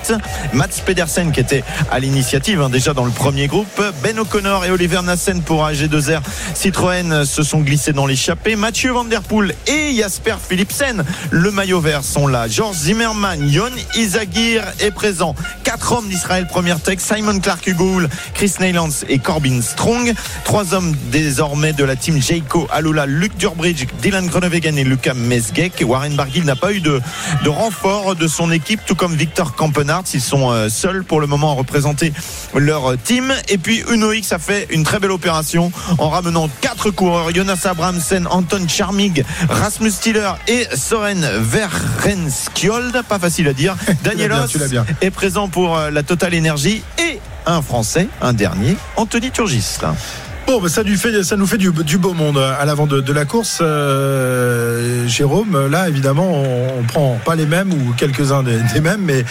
Mats 0.52 0.68
Pedersen 0.84 1.32
qui 1.32 1.40
était 1.40 1.64
à 1.90 1.98
l'initiative 1.98 2.60
hein, 2.60 2.70
déjà 2.70 2.94
dans 2.94 3.04
le 3.04 3.10
premier 3.10 3.46
groupe, 3.46 3.82
Ben 4.02 4.18
O'Connor 4.18 4.64
et 4.64 4.70
Oliver 4.70 5.00
Nassen 5.02 5.42
pour 5.42 5.64
AG2R 5.66 6.20
Citroën 6.54 7.24
se 7.24 7.42
sont 7.42 7.60
glissés 7.60 7.92
dans 7.92 8.06
l'échappée, 8.12 8.56
Mathieu 8.56 8.92
Van 8.92 9.04
Der 9.04 9.22
Poel 9.22 9.54
et 9.66 9.94
Jasper 9.96 10.34
Philipsen, 10.46 11.02
le 11.30 11.50
maillot 11.50 11.80
vert 11.80 12.04
sont 12.04 12.26
là, 12.26 12.46
Georges 12.46 12.76
Zimmermann, 12.76 13.48
Yon 13.48 13.70
Isagir 13.96 14.62
est 14.80 14.90
présent, 14.90 15.34
quatre 15.64 15.92
hommes 15.92 16.10
d'Israël 16.10 16.46
Première 16.46 16.78
Tech, 16.78 16.98
Simon 17.00 17.40
Clark 17.40 17.66
Hugo 17.66 17.86
Hull, 17.86 18.10
Chris 18.34 18.52
Neylands 18.60 18.90
et 19.08 19.18
Corbin 19.18 19.62
Strong, 19.62 20.12
trois 20.44 20.74
hommes 20.74 20.94
désormais 21.10 21.72
de 21.72 21.84
la 21.84 21.96
team 21.96 22.20
Jayco 22.20 22.68
Alula, 22.70 23.06
Luc 23.06 23.34
Durbridge, 23.38 23.86
Dylan 24.02 24.26
Groenewegen 24.26 24.76
et 24.76 24.84
Lucas 24.84 25.14
Mesgek. 25.14 25.82
Warren 25.86 26.14
Barguil 26.14 26.44
n'a 26.44 26.56
pas 26.56 26.74
eu 26.74 26.80
de, 26.80 27.00
de 27.44 27.48
renfort 27.48 28.14
de 28.14 28.28
son 28.28 28.52
équipe, 28.52 28.80
tout 28.86 28.94
comme 28.94 29.14
Victor 29.14 29.54
Kampenarts. 29.54 30.04
Ils 30.12 30.20
sont 30.20 30.50
euh, 30.50 30.68
seuls 30.68 31.02
pour 31.02 31.18
le 31.22 31.26
moment 31.26 31.52
à 31.52 31.54
représenter 31.54 32.12
leur 32.54 32.98
team. 33.02 33.32
Et 33.48 33.56
puis 33.56 33.82
Uno 33.90 34.12
X 34.12 34.32
a 34.32 34.38
fait 34.38 34.66
une 34.68 34.84
très 34.84 34.98
belle 34.98 35.12
opération 35.12 35.72
en 35.96 36.10
ramenant 36.10 36.50
quatre 36.60 36.90
coureurs 36.90 37.32
Jonas 37.34 37.62
Anton 38.30 38.66
Charmig, 38.68 39.24
Rasmus 39.48 39.90
Stiller 39.90 40.32
et 40.48 40.66
Soren 40.74 41.24
Verrenskjold. 41.40 43.02
Pas 43.08 43.18
facile 43.18 43.48
à 43.48 43.52
dire. 43.52 43.76
Daniel 44.04 44.32
Os 44.32 44.56
est 45.00 45.10
présent 45.10 45.48
pour 45.48 45.76
euh, 45.76 45.90
la 45.90 46.02
Total 46.02 46.34
Energy 46.34 46.82
et 46.98 47.20
un 47.46 47.62
Français, 47.62 48.08
un 48.20 48.32
dernier, 48.32 48.76
Anthony 48.96 49.30
Turgis. 49.30 49.78
Bon, 50.46 50.60
bah, 50.60 50.68
ça, 50.68 50.82
nous 50.82 51.46
fait, 51.46 51.58
du, 51.58 51.98
beau 51.98 52.14
monde 52.14 52.38
à 52.38 52.64
l'avant 52.64 52.86
de, 52.86 53.12
la 53.12 53.24
course. 53.24 53.60
Euh, 53.62 55.06
Jérôme, 55.06 55.68
là, 55.68 55.88
évidemment, 55.88 56.30
on, 56.30 56.80
on 56.80 56.82
prend 56.82 57.18
pas 57.24 57.36
les 57.36 57.46
mêmes 57.46 57.72
ou 57.72 57.92
quelques-uns 57.96 58.42
des, 58.42 58.80
mêmes, 58.80 59.02
mais 59.02 59.24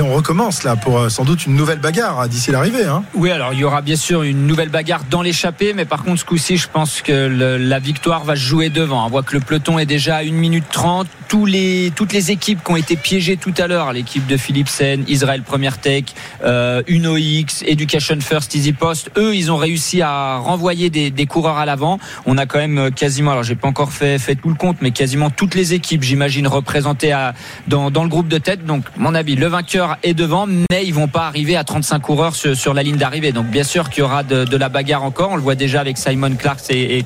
on 0.00 0.12
recommence 0.14 0.64
là 0.64 0.76
pour 0.76 0.98
euh, 0.98 1.08
sans 1.08 1.24
doute 1.24 1.46
une 1.46 1.54
nouvelle 1.54 1.78
bagarre 1.78 2.20
hein, 2.20 2.28
d'ici 2.28 2.50
l'arrivée. 2.50 2.84
Hein. 2.84 3.04
Oui, 3.14 3.30
alors 3.30 3.52
il 3.52 3.60
y 3.60 3.64
aura 3.64 3.82
bien 3.82 3.96
sûr 3.96 4.22
une 4.22 4.46
nouvelle 4.46 4.68
bagarre 4.68 5.02
dans 5.08 5.22
l'échappée, 5.22 5.72
mais 5.74 5.84
par 5.84 6.02
contre 6.02 6.20
ce 6.20 6.24
coup-ci, 6.24 6.56
je 6.56 6.68
pense 6.68 7.02
que 7.02 7.12
la 7.12 7.78
victoire 7.78 8.24
va 8.24 8.34
se 8.34 8.40
jouer 8.40 8.70
devant. 8.70 9.06
On 9.06 9.08
voit 9.08 9.22
que 9.22 9.34
le 9.34 9.40
peloton 9.40 9.78
est 9.78 9.86
déjà 9.86 10.16
à 10.16 10.22
1 10.22 10.32
minute 10.32 10.64
30. 10.70 11.06
Tous 11.28 11.44
les, 11.44 11.92
toutes 11.94 12.14
les 12.14 12.30
équipes 12.30 12.64
qui 12.64 12.72
ont 12.72 12.76
été 12.76 12.96
piégées 12.96 13.36
tout 13.36 13.52
à 13.58 13.66
l'heure, 13.66 13.92
l'équipe 13.92 14.26
de 14.26 14.38
Philipsen, 14.38 15.04
Israël 15.08 15.42
Première 15.42 15.76
Tech, 15.76 16.04
euh, 16.42 16.82
Uno 16.86 17.18
X, 17.18 17.62
Education 17.66 18.16
First, 18.20 18.54
Easy 18.54 18.72
Post, 18.72 19.10
eux, 19.18 19.36
ils 19.36 19.52
ont 19.52 19.58
réussi 19.58 20.00
à 20.00 20.38
renvoyer 20.48 20.90
des, 20.90 21.26
coureurs 21.26 21.58
à 21.58 21.66
l'avant. 21.66 21.98
On 22.26 22.38
a 22.38 22.46
quand 22.46 22.58
même 22.58 22.78
euh, 22.78 22.90
quasiment, 22.90 23.32
alors 23.32 23.42
j'ai 23.42 23.54
pas 23.54 23.68
encore 23.68 23.92
fait, 23.92 24.18
tout 24.34 24.48
le 24.48 24.54
compte, 24.54 24.78
mais 24.80 24.92
quasiment 24.92 25.28
toutes 25.28 25.54
les 25.54 25.74
équipes, 25.74 26.02
j'imagine, 26.02 26.46
représentées 26.46 27.14
dans, 27.66 27.90
le 27.90 28.08
groupe 28.08 28.28
de 28.28 28.38
tête. 28.38 28.64
Donc, 28.64 28.84
mon 28.96 29.14
avis, 29.14 29.36
le 29.36 29.46
vainqueur 29.46 29.98
est 30.02 30.14
devant, 30.14 30.46
mais 30.46 30.84
ils 30.86 30.94
vont 30.94 31.08
pas 31.08 31.26
arriver 31.26 31.56
à 31.56 31.64
35 31.64 31.98
coureurs 32.00 32.34
sur, 32.34 32.74
la 32.74 32.82
ligne 32.82 32.96
d'arrivée. 32.96 33.32
Donc, 33.32 33.46
bien 33.46 33.64
sûr 33.64 33.90
qu'il 33.90 34.00
y 34.00 34.02
aura 34.02 34.22
de, 34.22 34.56
la 34.56 34.68
bagarre 34.68 35.04
encore. 35.04 35.32
On 35.32 35.36
le 35.36 35.42
voit 35.42 35.54
déjà 35.54 35.80
avec 35.80 35.98
Simon 35.98 36.34
Clarks 36.36 36.70
et, 36.70 36.98
et. 36.98 37.04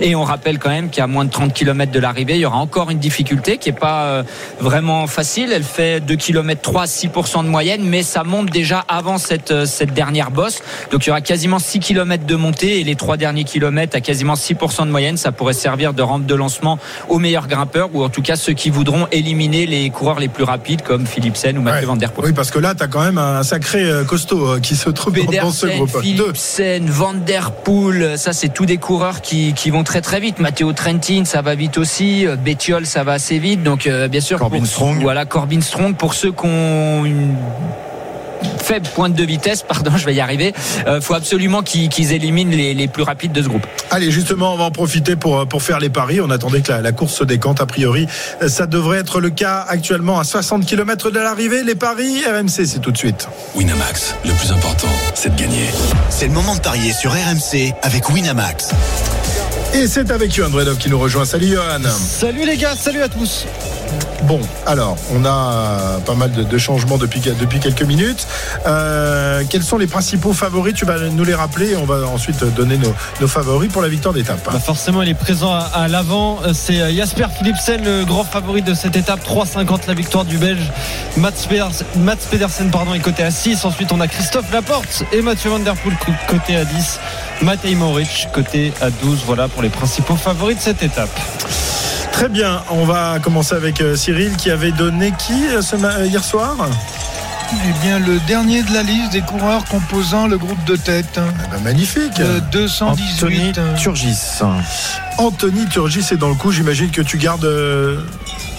Et 0.00 0.14
on 0.14 0.24
rappelle 0.24 0.58
quand 0.58 0.70
même 0.70 0.90
qu'à 0.90 1.06
moins 1.06 1.24
de 1.24 1.30
30 1.30 1.52
km 1.52 1.92
de 1.92 2.00
l'arrivée, 2.00 2.34
il 2.34 2.40
y 2.40 2.46
aura 2.46 2.58
encore 2.58 2.90
une 2.90 2.98
difficulté 2.98 3.58
qui 3.58 3.68
est 3.68 3.72
pas 3.72 4.04
euh, 4.04 4.22
vraiment 4.60 5.06
facile. 5.06 5.52
Elle 5.52 5.62
fait 5.62 6.00
2 6.00 6.16
km 6.16 6.60
3, 6.60 6.84
6% 6.84 7.44
de 7.44 7.48
moyenne, 7.48 7.82
mais 7.84 8.02
ça 8.02 8.24
monte 8.24 8.50
déjà 8.50 8.84
avant 8.88 9.18
cette, 9.18 9.50
euh, 9.50 9.64
cette 9.64 9.94
dernière 9.94 10.30
bosse. 10.30 10.62
Donc, 10.90 11.04
il 11.04 11.08
y 11.08 11.10
aura 11.10 11.20
quasiment 11.20 11.58
6 11.58 11.80
km 11.80 12.26
de 12.26 12.36
et 12.50 12.84
les 12.84 12.96
trois 12.96 13.16
derniers 13.16 13.44
kilomètres 13.44 13.96
à 13.96 14.00
quasiment 14.00 14.34
6% 14.34 14.86
de 14.86 14.90
moyenne. 14.90 15.16
Ça 15.16 15.32
pourrait 15.32 15.52
servir 15.52 15.92
de 15.94 16.02
rampe 16.02 16.26
de 16.26 16.34
lancement 16.34 16.78
aux 17.08 17.18
meilleurs 17.18 17.46
grimpeurs 17.48 17.88
ou 17.92 18.02
en 18.04 18.08
tout 18.08 18.22
cas 18.22 18.36
ceux 18.36 18.52
qui 18.52 18.70
voudront 18.70 19.06
éliminer 19.12 19.66
les 19.66 19.90
coureurs 19.90 20.18
les 20.20 20.28
plus 20.28 20.44
rapides 20.44 20.82
comme 20.82 21.06
Philipsen 21.06 21.56
ou 21.58 21.62
Mathieu 21.62 21.80
Ouais. 21.80 21.86
Van 21.86 21.96
Der 21.96 22.12
Poel. 22.12 22.28
Oui, 22.28 22.32
parce 22.34 22.50
que 22.50 22.58
là, 22.58 22.74
tu 22.74 22.82
as 22.82 22.86
quand 22.88 23.02
même 23.02 23.18
un 23.18 23.42
sacré 23.42 23.82
euh, 23.84 24.04
costaud 24.04 24.46
euh, 24.46 24.60
qui 24.60 24.76
se 24.76 24.90
trouve 24.90 25.14
dans, 25.14 25.42
dans 25.42 25.50
ce 25.50 25.66
groupe. 25.66 26.00
Philipsen, 26.00 26.86
Van 26.86 27.14
Der 27.14 27.50
Poel, 27.52 28.18
ça 28.18 28.32
c'est 28.32 28.48
tous 28.50 28.66
des 28.66 28.76
coureurs 28.78 29.20
qui, 29.20 29.52
qui 29.54 29.70
vont 29.70 29.84
très 29.84 30.00
très 30.00 30.20
vite. 30.20 30.38
Matteo 30.38 30.72
Trentin, 30.72 31.24
ça 31.24 31.42
va 31.42 31.54
vite 31.54 31.78
aussi. 31.78 32.26
Euh, 32.26 32.36
Bettiol, 32.36 32.86
ça 32.86 33.04
va 33.04 33.12
assez 33.12 33.38
vite. 33.38 33.62
Donc 33.62 33.86
euh, 33.86 34.08
bien 34.08 34.20
sûr, 34.20 34.38
Corbin 34.38 34.58
pour- 34.58 34.66
Strong. 34.66 35.00
Voilà, 35.02 35.24
Corbin 35.24 35.60
Strong 35.60 35.94
pour 35.96 36.14
ceux 36.14 36.32
qui 36.32 36.46
ont 36.46 37.04
une 37.04 37.34
faible 38.62 38.86
pointe 38.94 39.14
de 39.14 39.24
vitesse, 39.24 39.62
pardon, 39.62 39.92
je 39.96 40.04
vais 40.06 40.14
y 40.14 40.20
arriver. 40.20 40.52
Euh, 40.86 41.00
faut 41.00 41.14
absolument 41.14 41.62
qu'ils 41.62 42.12
éliminent 42.12 42.50
les, 42.54 42.74
les 42.74 42.88
plus 42.88 43.02
rapides 43.02 43.32
de 43.32 43.42
ce 43.42 43.48
groupe. 43.48 43.66
Allez, 43.90 44.10
justement, 44.10 44.54
on 44.54 44.56
va 44.56 44.64
en 44.64 44.70
profiter 44.70 45.16
pour, 45.16 45.46
pour 45.46 45.62
faire 45.62 45.78
les 45.80 45.90
paris. 45.90 46.20
On 46.20 46.30
attendait 46.30 46.60
que 46.60 46.72
la, 46.72 46.80
la 46.80 46.92
course 46.92 47.14
se 47.14 47.24
décante. 47.24 47.60
A 47.60 47.66
priori, 47.66 48.06
Euh, 48.42 48.48
ça 48.48 48.66
devrait 48.66 48.98
être 48.98 49.20
le 49.20 49.30
cas 49.30 49.64
actuellement 49.68 50.18
à 50.18 50.24
60 50.24 50.64
km 50.66 51.10
de 51.10 51.18
l'arrivée. 51.18 51.62
Les 51.64 51.74
paris, 51.74 52.22
RMC, 52.26 52.66
c'est 52.66 52.80
tout 52.80 52.92
de 52.92 52.96
suite. 52.98 53.28
Winamax, 53.54 54.14
le 54.24 54.32
plus 54.32 54.52
important, 54.52 54.88
c'est 55.14 55.34
de 55.34 55.40
gagner. 55.40 55.66
C'est 56.10 56.26
le 56.26 56.32
moment 56.32 56.54
de 56.54 56.60
parier 56.60 56.92
sur 56.92 57.12
RMC 57.12 57.72
avec 57.82 58.08
Winamax. 58.10 58.70
Et 59.74 59.86
c'est 59.86 60.10
avec 60.10 60.34
Johan 60.34 60.50
Bredov 60.50 60.76
qui 60.76 60.90
nous 60.90 60.98
rejoint. 60.98 61.24
Salut 61.24 61.46
Johan. 61.48 61.80
Salut 62.20 62.44
les 62.44 62.56
gars, 62.56 62.74
salut 62.76 63.02
à 63.02 63.08
tous. 63.08 63.46
Bon, 64.22 64.40
alors, 64.66 64.96
on 65.12 65.24
a 65.24 65.98
pas 66.06 66.14
mal 66.14 66.30
de, 66.30 66.58
changements 66.58 66.96
depuis, 66.96 67.20
quelques 67.20 67.82
minutes. 67.82 68.26
Euh, 68.66 69.42
quels 69.48 69.62
sont 69.62 69.78
les 69.78 69.86
principaux 69.86 70.32
favoris? 70.32 70.74
Tu 70.74 70.84
vas 70.84 70.98
nous 70.98 71.24
les 71.24 71.34
rappeler 71.34 71.70
et 71.70 71.76
on 71.76 71.84
va 71.84 72.06
ensuite 72.06 72.44
donner 72.54 72.78
nos, 73.20 73.26
favoris 73.26 73.70
pour 73.72 73.82
la 73.82 73.88
victoire 73.88 74.14
d'étape. 74.14 74.38
Bah 74.52 74.60
forcément, 74.60 75.02
il 75.02 75.08
est 75.08 75.14
présent 75.14 75.52
à, 75.52 75.88
l'avant. 75.88 76.38
Euh, 76.44 76.52
C'est 76.54 76.80
euh, 76.80 76.94
Jasper 76.94 77.26
Philipsen, 77.36 77.82
le 77.84 78.04
grand 78.04 78.24
favori 78.24 78.62
de 78.62 78.74
cette 78.74 78.96
étape. 78.96 79.20
3,50 79.26 79.88
la 79.88 79.94
victoire 79.94 80.24
du 80.24 80.38
Belge. 80.38 80.70
Mats 81.16 81.32
Pedersen, 82.30 82.70
pardon, 82.70 82.94
est 82.94 83.00
coté 83.00 83.24
à 83.24 83.30
6. 83.30 83.64
Ensuite, 83.64 83.92
on 83.92 84.00
a 84.00 84.06
Christophe 84.08 84.52
Laporte 84.52 85.04
et 85.12 85.20
Mathieu 85.22 85.50
Van 85.50 85.58
Der 85.58 85.74
Poel 85.74 85.96
co- 85.96 86.12
coté 86.28 86.56
à 86.56 86.64
10. 86.64 87.00
Matej 87.42 87.74
Moric 87.74 88.28
côté 88.32 88.72
à 88.80 88.90
12. 88.90 89.24
Voilà 89.26 89.48
pour 89.48 89.62
les 89.62 89.68
principaux 89.68 90.16
favoris 90.16 90.56
de 90.56 90.62
cette 90.62 90.82
étape. 90.82 91.10
Très 92.12 92.28
bien, 92.28 92.62
on 92.70 92.84
va 92.84 93.18
commencer 93.20 93.54
avec 93.54 93.80
euh, 93.80 93.96
Cyril 93.96 94.36
qui 94.36 94.50
avait 94.50 94.70
donné 94.72 95.12
qui 95.18 95.46
euh, 95.48 95.60
ce 95.62 95.76
euh, 95.76 96.06
hier 96.06 96.22
soir? 96.22 96.56
Eh 97.52 97.84
bien, 97.86 97.98
le 97.98 98.18
dernier 98.20 98.62
de 98.62 98.72
la 98.72 98.82
liste 98.82 99.12
des 99.12 99.20
coureurs 99.20 99.64
composant 99.66 100.26
le 100.26 100.38
groupe 100.38 100.62
de 100.64 100.76
tête. 100.76 101.18
Ah 101.18 101.22
bah, 101.50 101.58
Magnifique. 101.62 102.18
Le 102.18 102.36
Anthony 102.36 102.42
218. 102.52 103.58
hein. 103.58 103.74
Turgis. 103.76 104.40
Anthony 105.18 105.66
Turgis 105.66 106.06
est 106.12 106.16
dans 106.16 106.28
le 106.28 106.34
coup. 106.34 106.50
J'imagine 106.52 106.90
que 106.90 107.02
tu 107.02 107.18
gardes 107.18 107.48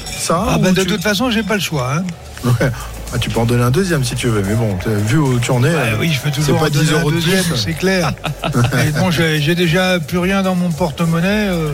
ça. 0.05 0.45
Ah 0.47 0.57
bah, 0.59 0.71
de 0.71 0.81
tu... 0.81 0.87
toute 0.87 1.01
façon, 1.01 1.31
j'ai 1.31 1.43
pas 1.43 1.55
le 1.55 1.61
choix. 1.61 1.95
hein. 1.95 2.03
Ouais. 2.45 2.71
Ah, 3.15 3.19
tu 3.19 3.29
peux 3.29 3.39
en 3.39 3.45
donner 3.45 3.61
un 3.61 3.69
deuxième 3.69 4.03
si 4.03 4.15
tu 4.15 4.27
veux, 4.27 4.41
mais 4.41 4.55
bon, 4.55 4.75
vu 5.05 5.19
où 5.19 5.39
tu 5.39 5.51
en 5.51 5.63
es. 5.63 5.71
Bah 5.71 5.81
oui, 5.99 6.11
je 6.11 6.19
peux 6.19 6.29
c'est 6.33 6.41
toujours 6.41 6.59
pas 6.59 6.65
en 6.65 6.69
10 6.69 6.77
donner 6.79 6.89
un 6.89 6.99
euros 7.01 7.11
de 7.11 7.15
deuxième, 7.17 7.43
plus. 7.43 7.57
c'est 7.57 7.73
clair. 7.73 8.11
Bon, 8.99 9.11
j'ai 9.11 9.53
déjà 9.55 9.99
plus 9.99 10.17
rien 10.17 10.41
dans 10.41 10.55
mon 10.55 10.71
porte-monnaie. 10.71 11.47
euh. 11.49 11.69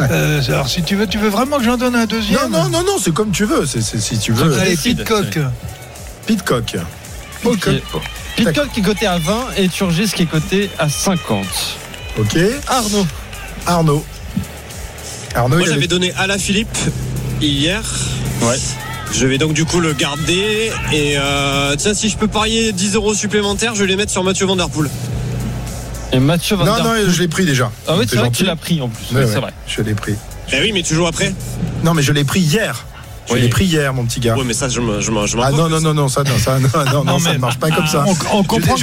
Euh, 0.00 0.42
alors, 0.48 0.68
si 0.68 0.82
tu 0.82 0.96
veux, 0.96 1.06
tu 1.06 1.18
veux 1.18 1.28
vraiment 1.28 1.58
que 1.58 1.64
j'en 1.64 1.76
donne 1.76 1.94
un 1.94 2.00
Non, 2.00 2.06
deuxième 2.06 2.50
non, 2.50 2.68
non, 2.68 2.82
non, 2.82 2.96
c'est 3.02 3.14
comme 3.14 3.30
tu 3.30 3.44
veux. 3.44 3.66
C'est, 3.66 3.82
si 3.82 4.18
tu 4.18 4.32
veux. 4.32 4.50
Comme 4.50 4.58
Allez, 4.58 4.76
Pitcock. 4.76 5.38
Pitcock. 6.26 6.76
Ok. 7.44 7.68
Pitcock 8.36 8.72
qui 8.72 8.80
est 8.80 8.82
coté 8.82 9.06
à 9.06 9.18
20 9.18 9.34
et 9.58 9.68
Turgis 9.68 10.10
qui 10.14 10.22
est 10.22 10.26
coté 10.26 10.70
à 10.78 10.88
50. 10.88 11.46
Ok. 12.18 12.36
Arnaud. 12.66 13.06
Arnaud. 13.66 14.04
Arnaud, 15.36 15.56
Moi 15.56 15.64
j'avais 15.66 15.78
avait- 15.78 15.86
donné 15.86 16.12
à 16.16 16.26
la 16.26 16.38
Philippe 16.38 16.76
hier. 17.40 17.82
Ouais. 18.42 18.56
Je 19.16 19.26
vais 19.26 19.38
donc 19.38 19.52
du 19.54 19.64
coup 19.64 19.80
le 19.80 19.92
garder. 19.92 20.72
Et 20.92 21.14
euh, 21.16 21.76
tiens, 21.76 21.94
si 21.94 22.08
je 22.08 22.16
peux 22.16 22.26
parier 22.28 22.72
10 22.72 22.94
euros 22.96 23.14
supplémentaires, 23.14 23.74
je 23.74 23.80
vais 23.82 23.86
les 23.86 23.96
mettre 23.96 24.10
sur 24.12 24.24
Mathieu 24.24 24.46
Van 24.46 24.56
Der 24.56 24.68
Poel. 24.68 24.90
Et 26.12 26.18
Mathieu 26.18 26.56
Van 26.56 26.64
Non, 26.64 26.74
Der 26.74 26.84
non, 26.84 26.90
Poel. 26.90 27.10
je 27.10 27.20
l'ai 27.20 27.28
pris 27.28 27.44
déjà. 27.44 27.70
Ah 27.86 27.94
oui, 27.96 28.06
c'est 28.08 28.16
vrai 28.16 28.28
que 28.28 28.34
gentil. 28.34 28.38
tu 28.42 28.44
l'as 28.44 28.56
pris 28.56 28.80
en 28.80 28.88
plus. 28.88 29.04
Ouais, 29.14 29.20
Oui, 29.20 29.24
ouais, 29.26 29.30
c'est 29.32 29.40
vrai. 29.40 29.52
Je 29.68 29.82
l'ai 29.82 29.94
pris. 29.94 30.14
Ben 30.50 30.60
oui, 30.62 30.72
mais 30.72 30.82
tu 30.82 30.94
joues 30.94 31.06
après. 31.06 31.32
Non, 31.84 31.94
mais 31.94 32.02
je 32.02 32.12
l'ai 32.12 32.24
pris 32.24 32.40
hier. 32.40 32.86
Je 33.26 33.32
Oui. 33.32 33.40
l'ai 33.40 33.48
pris 33.48 33.64
hier, 33.64 33.92
mon 33.94 34.04
petit 34.04 34.20
gars. 34.20 34.36
Ouais, 34.36 34.44
mais 34.44 34.52
ça, 34.52 34.68
je 34.68 34.80
je 35.00 35.10
m'en 35.10 35.26
je 35.26 35.36
Ah 35.42 35.50
non, 35.50 35.68
non, 35.68 35.80
non, 35.80 35.94
non, 35.94 36.08
ça, 36.08 36.22
non, 36.24 36.38
ça, 36.38 36.58
non, 36.58 36.68
non, 36.92 37.04
non, 37.04 37.18
ça 37.18 37.32
ne 37.32 37.38
marche 37.38 37.58
pas 37.58 37.70
comme 37.70 37.86
ça. 37.86 38.04
On, 38.06 38.38
on 38.38 38.44
comprend 38.44 38.74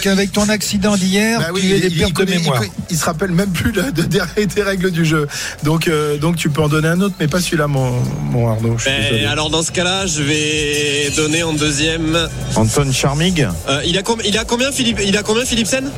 qu'avec 0.00 0.32
ton 0.32 0.48
accident 0.48 0.96
d'hier, 0.96 1.38
Bah 1.38 1.46
oui, 1.52 1.60
tu 1.60 1.72
es 1.72 1.76
il, 1.76 1.80
des 1.82 1.86
il 1.88 1.98
pertes 1.98 2.10
de 2.12 2.16
connaît- 2.16 2.32
il 2.36 2.40
mémoire. 2.40 2.58
connaît- 2.60 2.70
il 2.90 2.96
se 2.96 3.04
rappelle 3.04 3.30
même 3.32 3.50
plus 3.50 3.72
de- 3.72 3.82
de- 3.90 4.02
des, 4.02 4.46
des 4.46 4.62
règles 4.62 4.90
du 4.90 5.04
jeu. 5.04 5.26
Donc, 5.64 5.88
euh, 5.88 6.16
donc 6.18 6.36
tu 6.36 6.50
peux 6.50 6.62
en 6.62 6.68
donner 6.68 6.88
un 6.88 7.00
autre, 7.00 7.14
mais 7.20 7.28
pas 7.28 7.40
celui-là, 7.40 7.66
mon, 7.66 7.90
mon 8.30 8.48
Arnaud. 8.48 8.76
Je 8.78 8.84
suis 8.88 8.90
Ben, 8.90 9.26
alors 9.26 9.50
dans 9.50 9.62
ce 9.62 9.72
cas-là, 9.72 10.06
je 10.06 10.22
vais 10.22 11.10
donner 11.16 11.42
en 11.42 11.52
deuxième. 11.52 12.28
Anton 12.56 12.90
Charmig. 12.92 13.46
Euh, 13.68 13.80
il, 13.84 13.98
a 13.98 14.02
com- 14.02 14.20
il 14.24 14.36
a 14.38 14.44
combien 14.44 14.72
Philippe 14.72 15.00
Il 15.04 15.16
a 15.16 15.22
combien 15.22 15.44
Philipsen? 15.44 15.90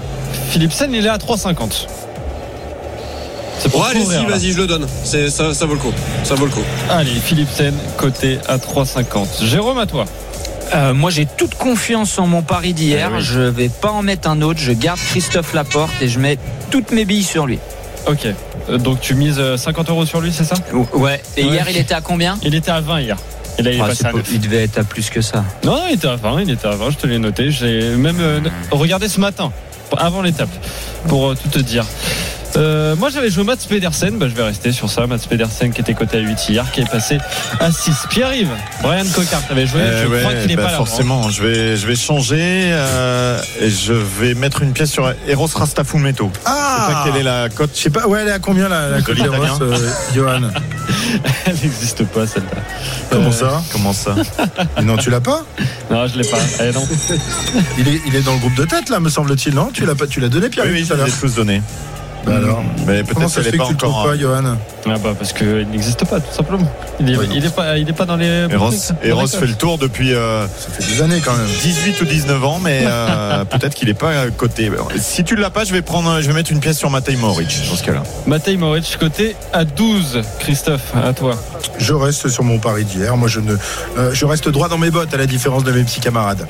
Philipsen, 0.50 0.92
il 0.92 1.06
est 1.06 1.08
à 1.08 1.18
3,50. 1.18 1.86
C'est 3.64 3.70
pour 3.70 3.80
Ouais, 3.80 3.86
allez, 3.92 4.00
couvrir, 4.00 4.20
si, 4.20 4.26
là. 4.26 4.30
vas-y, 4.36 4.52
je 4.52 4.58
le 4.58 4.66
donne. 4.66 4.86
C'est 5.04 5.30
ça, 5.30 5.54
ça 5.54 5.64
vaut 5.64 5.72
le 5.72 5.80
coup. 5.80 5.92
Ça 6.22 6.34
vaut 6.34 6.44
le 6.44 6.50
coup. 6.50 6.60
Allez, 6.90 7.12
Philipsen, 7.14 7.72
côté 7.96 8.38
à 8.46 8.58
3,50. 8.58 9.42
Jérôme, 9.42 9.78
à 9.78 9.86
toi. 9.86 10.04
Euh, 10.74 10.92
moi, 10.92 11.10
j'ai 11.10 11.24
toute 11.24 11.54
confiance 11.54 12.18
en 12.18 12.26
mon 12.26 12.42
pari 12.42 12.74
d'hier. 12.74 13.08
Ah 13.10 13.16
oui. 13.16 13.22
Je 13.22 13.40
vais 13.40 13.70
pas 13.70 13.90
en 13.90 14.02
mettre 14.02 14.28
un 14.28 14.42
autre. 14.42 14.60
Je 14.60 14.72
garde 14.72 14.98
Christophe 15.00 15.54
Laporte 15.54 15.94
et 16.02 16.08
je 16.08 16.18
mets 16.18 16.36
toutes 16.70 16.90
mes 16.92 17.06
billes 17.06 17.22
sur 17.22 17.46
lui. 17.46 17.58
Ok. 18.06 18.26
Euh, 18.68 18.76
Donc 18.76 19.00
tu 19.00 19.14
mises 19.14 19.38
euh, 19.38 19.56
50 19.56 19.88
euros 19.88 20.04
sur 20.04 20.20
lui, 20.20 20.30
c'est 20.30 20.44
ça? 20.44 20.56
Ouais. 20.92 21.22
Et 21.38 21.44
Ouais. 21.44 21.50
hier, 21.54 21.66
il 21.70 21.78
était 21.78 21.94
à 21.94 22.02
combien? 22.02 22.36
Il 22.42 22.54
était 22.54 22.70
à 22.70 22.82
20 22.82 23.00
hier. 23.00 23.16
Et 23.56 23.62
là, 23.62 23.70
il 23.70 23.78
est 23.78 23.80
Ah, 23.80 23.86
passé 23.86 23.98
c'est 24.02 24.06
à 24.08 24.10
pas- 24.10 24.18
9. 24.18 24.26
Il 24.30 24.40
devait 24.40 24.64
être 24.64 24.76
à 24.78 24.84
plus 24.84 25.08
que 25.08 25.22
ça. 25.22 25.42
Non, 25.64 25.72
non, 25.76 25.82
il 25.88 25.94
était 25.94 26.08
à 26.08 26.16
20, 26.16 26.42
il 26.42 26.50
était 26.50 26.66
à 26.66 26.72
20, 26.76 26.90
je 26.90 26.96
te 26.98 27.06
l'ai 27.06 27.18
noté. 27.18 27.50
J'ai 27.50 27.96
même 27.96 28.18
euh, 28.20 28.40
regardé 28.72 29.08
ce 29.08 29.20
matin, 29.20 29.52
avant 29.96 30.20
l'étape, 30.20 30.50
pour 31.08 31.30
euh, 31.30 31.34
tout 31.40 31.48
te 31.48 31.58
dire. 31.60 31.86
Euh, 32.56 32.94
moi 32.96 33.10
j'avais 33.10 33.30
joué 33.30 33.42
Mats 33.42 33.56
Pedersen, 33.68 34.16
bah, 34.16 34.26
je 34.28 34.34
vais 34.34 34.44
rester 34.44 34.70
sur 34.72 34.88
ça. 34.88 35.06
Mats 35.08 35.18
Pedersen 35.28 35.72
qui 35.72 35.80
était 35.80 35.94
coté 35.94 36.18
à 36.18 36.20
8 36.20 36.48
hier, 36.48 36.70
qui 36.70 36.82
est 36.82 36.88
passé 36.90 37.18
à 37.58 37.72
6. 37.72 38.06
Pierre-Yves, 38.10 38.48
Brian 38.82 39.04
Cocard, 39.12 39.42
t'avais 39.48 39.66
joué, 39.66 39.80
Euh, 39.80 40.02
je 40.04 40.08
ouais, 40.08 40.20
crois 40.20 40.34
qu'il 40.34 40.46
n'est 40.48 40.56
bah, 40.56 40.64
pas 40.66 40.70
là. 40.70 40.76
forcément, 40.76 41.30
je 41.30 41.42
vais, 41.42 41.76
je 41.76 41.86
vais 41.86 41.96
changer. 41.96 42.70
euh, 42.72 43.40
et 43.60 43.70
je 43.70 43.92
vais 43.92 44.34
mettre 44.34 44.62
une 44.62 44.72
pièce 44.72 44.90
sur 44.92 45.12
Eros 45.26 45.48
Rastafumeto. 45.52 46.30
Je 46.32 46.38
sais 46.38 46.44
Ah 46.46 46.88
pas 46.92 47.10
quelle 47.10 47.20
est 47.20 47.24
la 47.24 47.48
cote. 47.48 47.70
Je 47.74 47.80
sais 47.80 47.90
pas, 47.90 48.06
ouais, 48.06 48.20
elle 48.22 48.28
est 48.28 48.32
à 48.32 48.38
combien 48.38 48.68
la, 48.68 48.88
la 48.88 48.98
l'italien. 48.98 49.24
d'Eros, 49.24 49.62
euh, 49.62 49.90
Johan 50.14 50.40
Elle 51.46 51.54
n'existe 51.54 52.04
pas 52.04 52.26
celle-là. 52.26 52.62
Comment 53.10 53.32
ça 53.32 53.62
Comment 53.72 53.92
ça 53.92 54.14
Mais 54.76 54.82
Non, 54.84 54.96
tu 54.96 55.10
l'as 55.10 55.20
pas 55.20 55.44
Non, 55.90 56.06
je 56.06 56.18
l'ai 56.18 56.28
pas. 56.28 56.38
Eh 56.60 56.70
non. 56.72 56.86
il 57.78 57.88
est, 57.88 58.00
il 58.06 58.14
est 58.14 58.22
dans 58.22 58.34
le 58.34 58.38
groupe 58.38 58.54
de 58.54 58.64
tête, 58.64 58.90
là, 58.90 59.00
me 59.00 59.08
semble-t-il, 59.08 59.54
non? 59.54 59.70
Tu 59.72 59.84
l'as 59.86 59.94
pas, 59.96 60.06
tu 60.06 60.20
l'as 60.20 60.28
donné, 60.28 60.48
Pierre 60.50 60.66
Oui, 60.66 60.72
oui, 60.74 60.80
tout 60.82 60.88
je 60.88 60.92
à 60.92 60.96
les 60.96 61.02
l'heure. 61.02 61.16
ai 61.16 61.20
tous 61.20 61.34
donnés. 61.34 61.62
Bah 62.26 62.36
alors 62.36 62.62
Mais 62.86 63.02
peut-être 63.02 63.34
qu'elle 63.34 63.42
fait 63.44 63.48
est 63.50 63.52
que 63.52 63.56
pas 63.58 63.64
encore. 63.86 64.04
pas, 64.04 64.16
Johan? 64.16 64.56
Ah 64.86 64.94
bah 65.02 65.14
parce 65.18 65.32
qu'il 65.32 65.66
n'existe 65.70 66.04
pas 66.06 66.20
tout 66.20 66.32
simplement. 66.34 66.70
Il 67.00 67.10
est, 67.10 67.16
Ouais, 67.16 67.26
non. 67.26 67.32
il 67.36 67.44
est 67.44 67.54
pas, 67.54 67.78
il 67.78 67.88
est 67.88 67.92
pas 67.92 68.06
dans 68.06 68.16
les. 68.16 68.46
Eros, 68.50 68.70
codes. 68.70 69.28
fait 69.28 69.46
le 69.46 69.54
tour 69.54 69.78
depuis 69.78 70.14
euh, 70.14 70.46
Ça 70.46 70.68
fait 70.70 70.84
des 70.94 71.02
années 71.02 71.20
quand 71.24 71.36
même. 71.36 71.46
18 71.62 72.00
ou 72.00 72.04
19 72.04 72.44
ans, 72.44 72.60
mais 72.62 72.84
euh, 72.86 73.44
peut-être 73.50 73.74
qu'il 73.74 73.88
n'est 73.88 73.94
pas 73.94 74.10
à 74.22 74.30
côté. 74.30 74.70
Si 74.98 75.24
tu 75.24 75.34
ne 75.34 75.40
l'as 75.40 75.50
pas, 75.50 75.64
je 75.64 75.72
vais 75.72 75.82
prendre, 75.82 76.20
je 76.20 76.26
vais 76.26 76.32
mettre 76.34 76.50
une 76.52 76.60
pièce 76.60 76.78
sur 76.78 76.90
Matej 76.90 77.16
Moric 77.18 77.48
dans 77.70 77.76
ce 77.76 77.82
cas-là. 77.84 78.02
Matej 78.26 78.56
Moric 78.58 78.96
côté 78.98 79.36
à 79.52 79.64
12. 79.64 80.22
Christophe, 80.38 80.92
à 80.94 81.12
toi. 81.12 81.34
Je 81.78 81.92
reste 81.94 82.28
sur 82.28 82.44
mon 82.44 82.58
pari 82.58 82.84
d'hier. 82.84 83.16
Moi, 83.16 83.28
je 83.28 83.40
ne, 83.40 83.54
euh, 83.98 84.10
je 84.14 84.24
reste 84.24 84.48
droit 84.48 84.68
dans 84.68 84.78
mes 84.78 84.90
bottes 84.90 85.12
à 85.12 85.16
la 85.18 85.26
différence 85.26 85.64
de 85.64 85.72
mes 85.72 85.82
petits 85.82 86.00
camarades. 86.00 86.46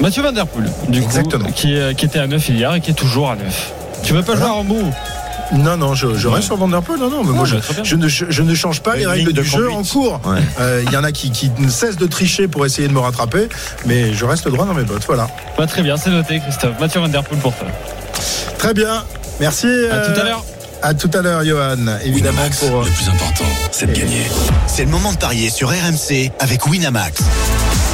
Mathieu 0.00 0.22
Van 0.22 0.32
Der 0.32 0.46
Poel, 0.46 0.70
du 0.88 1.02
coup, 1.02 1.22
qui, 1.54 1.76
qui 1.96 2.04
était 2.04 2.18
à 2.18 2.26
9 2.26 2.48
hier 2.48 2.74
et 2.74 2.80
qui 2.80 2.90
est 2.90 2.94
toujours 2.94 3.30
à 3.30 3.36
9. 3.36 3.72
Tu 4.04 4.12
veux 4.12 4.22
pas 4.22 4.34
Voilà. 4.34 4.40
jouer 4.46 4.50
à 4.50 4.52
Rambo 4.54 4.82
Non, 5.52 5.76
non, 5.76 5.94
je, 5.94 6.14
je 6.14 6.28
reste 6.28 6.44
sur 6.46 6.56
Van 6.56 6.68
Der 6.68 6.82
Poel. 6.82 6.98
Non, 7.00 7.10
non, 7.10 7.24
mais 7.24 7.32
moi, 7.32 7.46
je, 7.46 7.96
ne, 7.96 8.08
je 8.08 8.42
ne 8.42 8.54
change 8.54 8.80
pas 8.80 8.96
les 8.96 9.06
règles 9.06 9.32
de 9.32 9.42
du 9.42 9.48
jeu 9.48 9.70
en 9.70 9.82
cours. 9.82 10.20
Ouais. 10.24 10.38
Euh, 10.60 10.82
Il 10.86 10.92
y 10.92 10.96
en 10.96 11.04
a 11.04 11.12
qui, 11.12 11.30
qui 11.30 11.50
ne 11.58 11.68
cessent 11.70 11.96
de 11.96 12.06
tricher 12.06 12.48
pour 12.48 12.64
essayer 12.66 12.88
de 12.88 12.92
me 12.92 12.98
rattraper, 13.00 13.48
mais 13.86 14.12
je 14.14 14.24
reste 14.24 14.48
droit 14.48 14.66
dans 14.66 14.74
mes 14.74 14.84
bottes. 14.84 15.04
Voilà. 15.06 15.28
Bah, 15.58 15.66
Très 15.66 15.82
bien, 15.82 15.96
c'est 15.96 16.10
noté, 16.10 16.40
Christophe. 16.40 16.78
Mathieu 16.80 17.00
Van 17.00 17.08
Der 17.08 17.22
Poel 17.24 17.40
pour 17.40 17.54
toi. 17.54 17.68
Très 18.58 18.74
bien. 18.74 19.04
Merci. 19.40 19.66
À 19.66 19.70
euh, 19.94 20.14
tout 20.14 20.20
à 20.20 20.24
l'heure. 20.24 20.44
À 20.82 20.92
tout 20.92 21.10
à 21.14 21.22
l'heure, 21.22 21.42
Johan. 21.44 21.76
Évidemment, 22.04 22.42
Winamax, 22.42 22.58
pour. 22.58 22.80
euh, 22.80 22.84
le 22.84 22.90
plus 22.90 23.08
important, 23.08 23.44
c'est 23.72 23.86
de 23.86 23.92
gagner. 23.98 24.22
C'est 24.66 24.84
le 24.84 24.90
moment 24.90 25.12
de 25.12 25.16
parier 25.18 25.48
sur 25.48 25.70
RMC 25.70 26.30
avec 26.40 26.66
Winamax. 26.66 27.22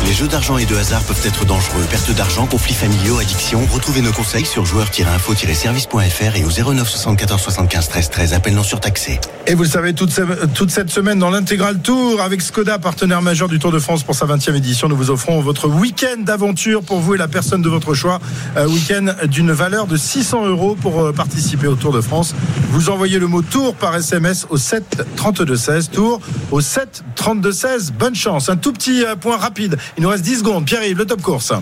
Les 0.07 0.15
jeux 0.17 0.27
d'argent 0.29 0.59
et 0.59 0.67
de 0.67 0.75
hasard 0.75 1.03
peuvent 1.03 1.21
être 1.25 1.45
dangereux. 1.45 1.85
Perte 1.89 2.11
d'argent, 2.13 2.47
conflits 2.47 2.75
familiaux, 2.75 3.19
addiction. 3.19 3.65
Retrouvez 3.73 4.01
nos 4.01 4.11
conseils 4.13 4.45
sur 4.45 4.65
joueurs-info-service.fr 4.67 6.37
et 6.37 6.45
au 6.45 6.73
09 6.75 6.89
74 6.89 7.41
75 7.41 7.89
13 7.89 8.11
13. 8.11 8.33
Appel 8.35 8.55
non 8.55 8.65
surtaxé. 8.65 9.21
Et 9.47 9.55
vous 9.55 9.63
le 9.63 9.69
savez, 9.69 9.95
toute, 9.95 10.11
ce- 10.11 10.47
toute 10.55 10.71
cette 10.71 10.91
semaine 10.91 11.19
dans 11.21 11.31
l'intégral 11.31 11.79
Tour 11.81 12.21
avec 12.23 12.43
Skoda, 12.43 12.79
partenaire 12.81 13.23
majeur 13.23 13.49
du 13.49 13.59
Tour 13.61 13.71
de 13.71 13.79
France 13.79 14.03
pour 14.03 14.15
sa 14.17 14.27
20e 14.27 14.55
édition, 14.57 14.89
nous 14.89 14.97
vous 14.97 15.11
offrons 15.11 15.41
votre 15.41 15.69
week-end 15.69 16.21
d'aventure 16.21 16.83
pour 16.83 16.99
vous 17.01 17.15
et 17.15 17.19
la 17.19 17.29
personne 17.29 17.63
de 17.63 17.69
votre 17.69 17.95
choix. 17.95 18.19
Un 18.57 18.67
week-end 18.67 19.07
d'une 19.29 19.53
valeur 19.53 19.87
de 19.87 19.97
600 19.97 20.47
euros 20.47 20.75
pour 20.81 21.03
euh, 21.05 21.13
participer 21.13 21.69
au 21.69 21.77
Tour 21.77 21.93
de 21.93 22.01
France. 22.01 22.35
Vous 22.73 22.91
envoyez 22.91 23.19
le 23.21 23.29
mot 23.29 23.43
Tour 23.43 23.75
par 23.75 23.95
SMS 23.95 24.47
au 24.51 24.57
7 24.57 25.05
32 25.17 25.57
16. 25.57 25.91
Tour 25.91 26.21
au 26.51 26.61
7 26.61 27.05
32 27.15 27.53
16. 27.53 27.93
Bonne 27.97 28.15
chance. 28.17 28.49
Un 28.49 28.57
tout 28.57 28.73
petit 28.73 29.05
euh, 29.05 29.15
point 29.15 29.37
rapide. 29.37 29.77
Il 29.97 30.03
nous 30.03 30.09
reste 30.09 30.25
10 30.25 30.39
secondes. 30.39 30.65
Pierre-Yves, 30.65 30.99
le 30.99 31.07
top 31.07 31.23
course. 31.23 31.53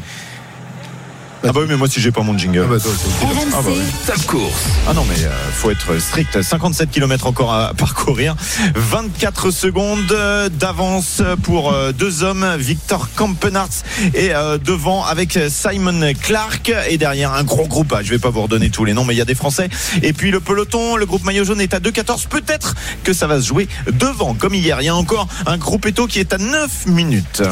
Ah 1.44 1.52
bah 1.52 1.60
oui, 1.60 1.66
mais 1.68 1.76
moi 1.76 1.88
si 1.88 2.00
j'ai 2.00 2.10
pas 2.10 2.22
mon 2.22 2.36
jingle. 2.36 2.64
Ah 2.64 2.68
bah, 2.72 2.80
toi, 2.80 2.90
c'est- 2.96 3.24
RMC, 3.24 3.46
Ah 3.54 3.62
bah 3.62 3.70
oui. 3.72 3.80
Top 4.06 4.26
course. 4.26 4.64
Ah 4.88 4.92
non, 4.92 5.04
mais 5.08 5.22
euh, 5.24 5.30
faut 5.52 5.70
être 5.70 5.98
strict. 6.00 6.42
57 6.42 6.90
km 6.90 7.26
encore 7.28 7.52
à 7.54 7.74
parcourir. 7.78 8.34
24 8.74 9.52
secondes 9.52 10.10
euh, 10.10 10.48
d'avance 10.48 11.22
pour 11.44 11.72
euh, 11.72 11.92
deux 11.92 12.24
hommes. 12.24 12.44
Victor 12.58 13.08
Kampenarts 13.14 13.68
est 14.14 14.30
euh, 14.34 14.58
devant 14.58 15.04
avec 15.04 15.38
Simon 15.48 16.12
Clark 16.20 16.72
et 16.90 16.98
derrière 16.98 17.32
un 17.32 17.44
gros 17.44 17.68
groupe. 17.68 17.94
Ah, 17.96 18.02
je 18.02 18.10
vais 18.10 18.18
pas 18.18 18.30
vous 18.30 18.42
redonner 18.42 18.70
tous 18.70 18.84
les 18.84 18.92
noms, 18.92 19.04
mais 19.04 19.14
il 19.14 19.18
y 19.18 19.22
a 19.22 19.24
des 19.26 19.36
Français. 19.36 19.68
Et 20.02 20.12
puis 20.12 20.32
le 20.32 20.40
peloton, 20.40 20.96
le 20.96 21.06
groupe 21.06 21.24
maillot 21.24 21.44
jaune 21.44 21.60
est 21.60 21.72
à 21.72 21.78
2,14. 21.78 22.26
Peut-être 22.28 22.74
que 23.04 23.12
ça 23.12 23.28
va 23.28 23.40
se 23.40 23.46
jouer 23.46 23.68
devant, 23.92 24.34
comme 24.34 24.54
hier. 24.54 24.78
Il 24.80 24.86
y 24.86 24.88
a 24.88 24.96
encore 24.96 25.28
un 25.46 25.56
groupe 25.56 25.86
Eto 25.86 26.08
qui 26.08 26.18
est 26.18 26.32
à 26.32 26.38
9 26.38 26.86
minutes. 26.86 27.42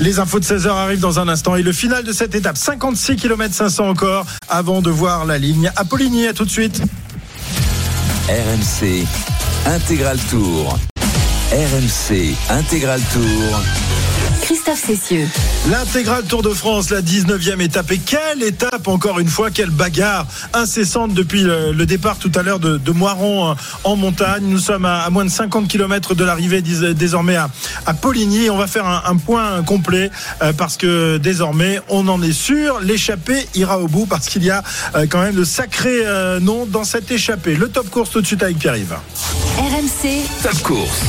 Les 0.00 0.18
infos 0.20 0.40
de 0.40 0.44
16h 0.46 0.68
arrivent 0.70 1.00
dans 1.00 1.18
un 1.20 1.28
instant 1.28 1.54
et 1.56 1.62
le 1.62 1.72
final 1.72 2.02
de 2.04 2.12
cette 2.12 2.34
étape, 2.34 2.56
56 2.56 3.09
km 3.16 3.54
500 3.54 3.88
encore 3.88 4.26
avant 4.48 4.82
de 4.82 4.90
voir 4.90 5.24
la 5.24 5.38
ligne. 5.38 5.70
Apollinie, 5.76 6.26
à 6.28 6.32
tout 6.32 6.44
de 6.44 6.50
suite. 6.50 6.82
RMC 8.28 9.04
Intégral 9.66 10.18
Tour. 10.30 10.78
RMC 11.52 12.34
Intégral 12.50 13.00
Tour. 13.12 13.60
Christophe 14.50 14.82
Cessieux. 14.84 15.28
L'intégral 15.70 16.24
Tour 16.24 16.42
de 16.42 16.48
France, 16.48 16.90
la 16.90 17.02
19e 17.02 17.60
étape. 17.60 17.92
Et 17.92 17.98
quelle 17.98 18.42
étape, 18.42 18.88
encore 18.88 19.20
une 19.20 19.28
fois, 19.28 19.52
quelle 19.52 19.70
bagarre 19.70 20.26
incessante 20.54 21.14
depuis 21.14 21.42
le, 21.42 21.70
le 21.70 21.86
départ 21.86 22.16
tout 22.16 22.32
à 22.34 22.42
l'heure 22.42 22.58
de, 22.58 22.76
de 22.76 22.90
Moiron 22.90 23.50
euh, 23.50 23.54
en 23.84 23.94
montagne. 23.94 24.42
Nous 24.42 24.58
sommes 24.58 24.86
à, 24.86 25.02
à 25.02 25.10
moins 25.10 25.24
de 25.24 25.30
50 25.30 25.68
km 25.68 26.16
de 26.16 26.24
l'arrivée 26.24 26.62
désormais 26.62 27.36
à, 27.36 27.48
à 27.86 27.94
Poligny. 27.94 28.50
On 28.50 28.56
va 28.56 28.66
faire 28.66 28.88
un, 28.88 29.04
un 29.06 29.16
point 29.18 29.62
complet 29.62 30.10
euh, 30.42 30.52
parce 30.52 30.76
que 30.76 31.18
désormais, 31.18 31.78
on 31.88 32.08
en 32.08 32.20
est 32.20 32.32
sûr, 32.32 32.80
l'échappée 32.80 33.46
ira 33.54 33.78
au 33.78 33.86
bout 33.86 34.06
parce 34.06 34.28
qu'il 34.28 34.42
y 34.42 34.50
a 34.50 34.64
euh, 34.96 35.06
quand 35.08 35.22
même 35.22 35.36
de 35.36 35.44
sacrés 35.44 36.04
euh, 36.04 36.40
noms 36.40 36.66
dans 36.66 36.82
cette 36.82 37.08
échappée. 37.12 37.54
Le 37.54 37.68
top 37.68 37.88
course 37.88 38.10
tout 38.10 38.20
de 38.20 38.26
suite 38.26 38.42
avec 38.42 38.58
Pierre-Yves. 38.58 38.96
RMC, 39.58 40.24
Top 40.42 40.60
course. 40.62 41.02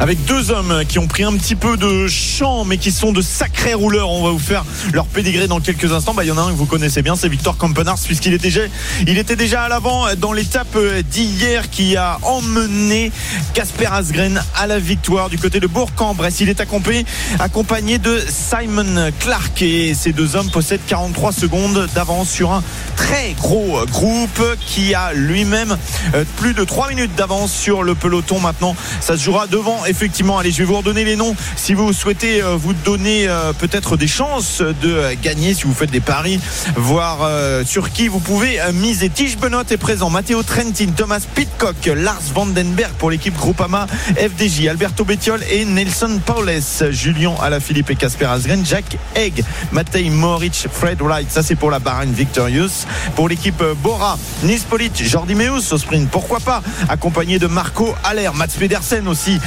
Avec 0.00 0.24
deux 0.24 0.50
hommes 0.50 0.84
qui 0.88 0.98
ont 0.98 1.06
pris 1.06 1.24
un 1.24 1.32
petit 1.32 1.56
peu 1.56 1.76
de 1.76 2.06
champ, 2.06 2.64
mais 2.64 2.78
qui 2.78 2.92
sont 2.92 3.12
de 3.12 3.20
sacrés 3.20 3.74
rouleurs. 3.74 4.10
On 4.10 4.24
va 4.24 4.30
vous 4.30 4.38
faire 4.38 4.64
leur 4.92 5.06
pédigré 5.06 5.48
dans 5.48 5.60
quelques 5.60 5.92
instants. 5.92 6.14
Bah, 6.14 6.24
il 6.24 6.28
y 6.28 6.30
en 6.30 6.38
a 6.38 6.42
un 6.42 6.50
que 6.50 6.56
vous 6.56 6.66
connaissez 6.66 7.02
bien, 7.02 7.16
c'est 7.16 7.28
Victor 7.28 7.56
Kampenarts, 7.56 7.98
puisqu'il 8.04 8.32
était 8.32 8.48
déjà, 8.48 8.60
il 9.06 9.18
était 9.18 9.36
déjà 9.36 9.62
à 9.62 9.68
l'avant 9.68 10.06
dans 10.16 10.32
l'étape 10.32 10.76
d'hier 11.10 11.68
qui 11.70 11.96
a 11.96 12.18
emmené 12.22 13.10
Casper 13.54 13.86
Asgren 13.86 14.40
à 14.56 14.66
la 14.66 14.78
victoire 14.78 15.30
du 15.30 15.38
côté 15.38 15.58
de 15.60 15.66
Bourg-en-Bresse. 15.66 16.40
Il 16.40 16.48
est 16.48 16.60
accompagné, 16.60 17.04
accompagné 17.40 17.98
de 17.98 18.22
Simon 18.28 19.10
Clark 19.18 19.62
et 19.62 19.94
ces 19.94 20.12
deux 20.12 20.36
hommes 20.36 20.50
possèdent 20.50 20.80
43 20.86 21.32
secondes 21.32 21.88
d'avance 21.94 22.30
sur 22.30 22.52
un 22.52 22.62
très 22.96 23.32
gros 23.32 23.84
groupe 23.86 24.42
qui 24.64 24.94
a 24.94 25.12
lui-même 25.12 25.76
euh, 26.14 26.24
plus 26.36 26.54
de 26.54 26.64
3 26.64 26.88
minutes 26.90 27.14
d'avance 27.16 27.52
sur 27.52 27.82
le 27.82 27.94
peloton 27.94 28.40
maintenant. 28.40 28.76
Ça 29.00 29.16
se 29.16 29.22
jouera 29.22 29.46
devant 29.46 29.84
effectivement. 29.88 30.38
Allez, 30.38 30.50
je 30.50 30.58
vais 30.58 30.64
vous 30.64 30.76
redonner 30.76 31.04
les 31.04 31.16
noms 31.16 31.34
si 31.56 31.74
vous 31.74 31.92
souhaitez 31.92 32.42
euh, 32.42 32.56
vous 32.56 32.72
donner 32.72 33.28
euh, 33.28 33.52
peut-être 33.52 33.96
des 33.96 34.06
chances 34.06 34.60
de 34.60 34.74
euh, 34.84 35.14
gagner 35.20 35.54
si 35.54 35.64
vous 35.64 35.74
faites 35.74 35.90
des 35.90 36.00
paris, 36.00 36.40
voir 36.76 37.28
sur 37.64 37.90
qui 37.90 38.08
vous 38.08 38.20
pouvez 38.20 38.58
miser. 38.74 39.08
Tige 39.08 39.38
Benot 39.38 39.62
est 39.70 39.76
présent, 39.76 40.10
Matteo 40.10 40.42
Trentin, 40.42 40.90
Thomas 40.96 41.20
Pitcock, 41.34 41.76
Lars 41.86 42.20
Vandenberg 42.34 42.92
pour 42.98 43.10
l'équipe 43.10 43.36
Groupama, 43.36 43.86
FDJ, 44.16 44.68
Alberto 44.68 45.04
Bettiol 45.04 45.40
et 45.50 45.64
Nelson 45.64 46.20
Paules, 46.24 46.60
Julien 46.90 47.34
Alaphilippe 47.40 47.90
et 47.90 47.96
Casper 47.96 48.26
Asgren, 48.26 48.64
Jack 48.64 48.96
Egg, 49.14 49.42
Matej 49.72 50.10
Moric, 50.10 50.66
Fred 50.70 51.00
Wright, 51.00 51.30
ça 51.30 51.42
c'est 51.42 51.56
pour 51.56 51.70
la 51.70 51.78
Bahrain 51.78 52.06
Victorious. 52.06 52.86
Pour 53.14 53.28
l'équipe 53.28 53.62
Bora, 53.82 54.18
Nispolit, 54.44 54.92
Jordi 54.94 55.34
Meus 55.34 55.72
au 55.72 55.78
sprint, 55.78 56.08
pourquoi 56.10 56.40
pas, 56.40 56.62
accompagné 56.88 57.38
de 57.38 57.46
Marco 57.46 57.94
Aller, 58.04 58.30
Mats 58.34 58.48
Pedersen 58.58 59.08
aussi, 59.08 59.38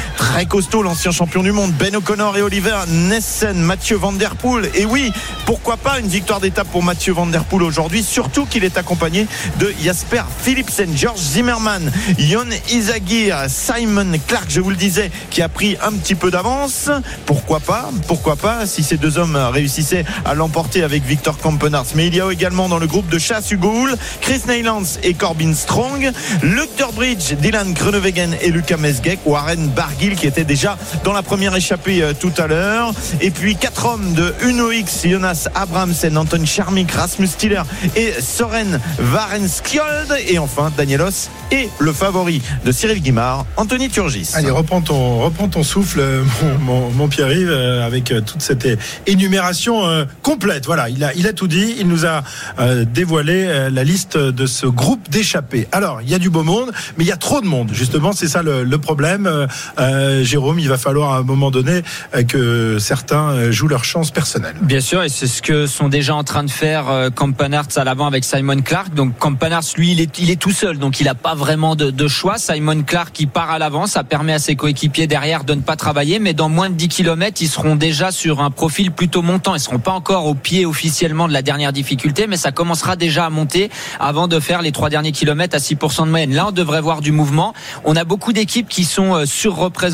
costaud, 0.48 0.82
l'ancien 0.82 1.12
champion 1.12 1.44
du 1.44 1.52
monde, 1.52 1.72
Ben 1.74 1.96
O'Connor 1.96 2.38
et 2.38 2.42
Oliver 2.42 2.78
Nessen, 2.88 3.62
Mathieu 3.62 3.96
Van 3.98 4.12
Der 4.12 4.36
Poel. 4.36 4.70
Et 4.76 4.86
oui, 4.86 5.12
pourquoi 5.46 5.78
pas 5.78 6.00
une 6.00 6.08
victoire 6.08 6.40
d'étape 6.40 6.68
pour 6.72 6.84
Mathieu 6.84 7.14
Van 7.14 7.28
Der 7.28 7.44
Poel 7.44 7.64
aujourd'hui, 7.64 8.02
surtout 8.02 8.46
qu'il 8.46 8.64
est 8.64 8.78
accompagné 8.78 9.28
de 9.60 9.72
Jasper 9.84 10.24
Philipsen, 10.42 10.96
George 10.96 11.20
Zimmermann, 11.20 11.92
Yon 12.18 12.48
Izagir, 12.72 13.46
Simon 13.50 14.12
Clark, 14.28 14.46
je 14.50 14.62
vous 14.62 14.72
le 14.72 14.76
disais, 14.76 15.12
qui 15.30 15.42
a 15.42 15.50
pris 15.50 15.78
un 15.84 15.92
petit 15.92 16.16
peu 16.16 16.32
d'avance. 16.32 16.90
Pourquoi 17.26 17.60
pas 17.60 17.90
Pourquoi 18.08 18.36
pas 18.36 18.66
si 18.66 18.84
ces 18.84 18.98
deux 18.98 19.18
hommes 19.18 19.36
réussissaient 19.36 20.06
à 20.26 20.34
l'emporter 20.34 20.84
avec 20.84 21.04
Victor 21.04 21.38
Kampenarts. 21.38 21.88
Mais 21.96 22.08
il 22.08 22.16
y 22.16 22.22
a 22.22 22.32
également 22.32 22.68
dans 22.68 22.80
le 22.80 22.88
groupe 22.88 23.10
de 23.10 23.20
chasse 23.20 23.52
Hugo 23.52 23.72
Hull, 23.72 23.96
Chris 24.22 24.42
Neylands 24.48 24.98
et 25.04 25.14
Corbin 25.14 25.54
Strong, 25.54 26.12
Luke 26.42 26.76
Durbridge, 26.78 27.34
Dylan 27.34 27.74
Groenewegen 27.74 28.36
et 28.42 28.50
Lucas 28.50 28.78
Mesgeck, 28.78 29.20
Warren 29.26 29.68
Barguil 29.70 30.16
qui 30.22 30.28
était 30.28 30.44
déjà 30.44 30.78
dans 31.04 31.14
la 31.14 31.24
première 31.24 31.56
échappée 31.56 32.04
euh, 32.04 32.14
tout 32.14 32.32
à 32.38 32.46
l'heure. 32.46 32.94
Et 33.22 33.32
puis 33.32 33.56
quatre 33.56 33.88
hommes 33.88 34.14
de 34.14 34.36
Uno 34.48 34.72
X, 34.72 35.08
Jonas 35.08 35.48
Abramsen, 35.56 36.16
Anton 36.16 36.46
Charmik, 36.46 36.92
Rasmus 36.92 37.26
Stiller 37.26 37.64
et 37.96 38.14
Soren 38.22 38.80
Varenskjold. 39.00 40.16
Et 40.28 40.38
enfin 40.38 40.72
Danielos 40.78 41.30
et 41.52 41.70
le 41.80 41.92
favori 41.92 42.40
de 42.64 42.72
Cyril 42.72 43.02
Guimard, 43.02 43.48
Anthony 43.58 43.90
Turgis. 43.90 44.30
Allez, 44.36 44.52
reprends 44.52 44.82
ton, 44.82 45.22
reprends 45.22 45.48
ton 45.48 45.64
souffle, 45.64 46.00
euh, 46.00 46.24
mon, 46.60 47.08
Pierre-Yves, 47.08 47.50
euh, 47.50 47.84
avec 47.84 48.14
toute 48.24 48.44
cette 48.44 48.68
énumération 49.08 50.06
complète. 50.22 50.68
Voilà, 50.68 50.88
il 50.90 51.04
a, 51.04 51.16
il 51.16 51.26
a 51.26 51.34
tout 51.34 51.48
dit. 51.48 51.78
Il 51.80 51.88
nous 51.88 52.06
a 52.06 52.22
dévoilé 52.86 53.70
la 53.72 53.84
liste 53.84 54.18
de 54.18 54.46
ce 54.46 54.68
groupe 54.68 55.10
d'échappés. 55.10 55.68
Alors, 55.72 56.02
il 56.04 56.10
y 56.10 56.14
a 56.14 56.20
du 56.20 56.30
beau 56.30 56.44
monde, 56.44 56.72
mais 56.96 57.06
il 57.06 57.08
y 57.08 57.12
a 57.12 57.18
trop 57.18 57.42
de 57.42 57.48
monde. 57.48 57.72
Justement, 57.74 58.12
c'est 58.12 58.28
ça 58.28 58.44
le, 58.44 58.78
problème. 58.78 59.48
Euh, 60.02 60.24
Jérôme, 60.24 60.60
il 60.60 60.68
va 60.68 60.78
falloir 60.78 61.14
à 61.14 61.18
un 61.18 61.24
moment 61.24 61.52
donné 61.52 61.82
euh, 62.16 62.24
que 62.24 62.80
certains 62.80 63.30
euh, 63.30 63.52
jouent 63.52 63.68
leur 63.68 63.84
chance 63.84 64.12
personnelle. 64.12 64.56
Bien 64.62 64.82
sûr, 64.82 65.04
et 65.04 65.10
c'est 65.10 65.28
ce 65.28 65.42
que 65.42 65.68
sont 65.68 65.90
déjà 65.90 66.16
en 66.16 66.24
train 66.24 66.44
de 66.44 66.50
faire 66.50 67.10
Campanarts 67.16 67.78
à 67.78 67.84
l'avant 67.84 68.08
avec 68.08 68.24
Simon 68.24 68.62
Clark. 68.62 68.94
Donc 68.94 69.18
Campanarts, 69.18 69.64
lui, 69.78 69.92
il 69.92 70.02
est, 70.02 70.36
tout 70.36 70.52
seul, 70.52 70.78
donc 70.78 71.00
il 71.00 71.06
n'a 71.06 71.16
pas 71.16 71.36
vraiment 71.36 71.76
de, 71.76 72.08
choix. 72.08 72.38
Simon 72.38 72.84
Clark 72.84 73.12
qui 73.14 73.26
part 73.26 73.52
à 73.52 73.60
l'avant, 73.60 73.86
ça 73.86 74.04
permet 74.04 74.34
à 74.34 74.40
ses 74.40 74.56
coéquipiers 74.56 75.08
derrière 75.08 75.44
de 75.44 75.54
ne 75.54 75.62
pas 75.62 75.76
travailler, 75.76 76.20
mais 76.20 76.34
dans 76.34 76.50
moins 76.50 76.70
de 76.70 76.76
10 76.76 76.88
km, 76.88 77.42
ils 77.42 77.48
seront 77.48 77.76
déjà 77.76 78.12
sur 78.12 78.42
un 78.42 78.50
profil 78.50 78.92
plutôt 78.92 79.22
montant. 79.22 79.56
Ils 79.56 79.60
seront 79.60 79.80
pas 79.80 79.92
encore 79.92 80.26
au 80.26 80.36
pied 80.36 80.66
officiellement 80.66 81.28
de 81.28 81.34
la 81.34 81.42
dernière 81.42 81.74
difficulté, 81.74 82.28
mais 82.28 82.38
ça 82.38 82.52
commencera 82.52 82.96
déjà 82.96 83.26
à 83.26 83.30
monter 83.30 83.70
avant 84.00 84.28
de 84.28 84.40
faire 84.40 84.62
les 84.62 84.72
trois 84.72 84.90
derniers 84.90 85.12
kilomètres 85.12 85.56
à 85.56 85.60
6% 85.60 86.06
de 86.06 86.10
moyenne. 86.10 86.34
Là, 86.34 86.48
on 86.48 86.52
devrait 86.52 86.82
voir 86.82 87.02
du 87.02 87.12
mouvement. 87.12 87.54
On 87.86 87.96
a 87.96 88.04
beaucoup 88.04 88.34
d'équipes 88.34 88.68
qui 88.68 88.84
sont 88.84 89.16
euh, 89.16 89.26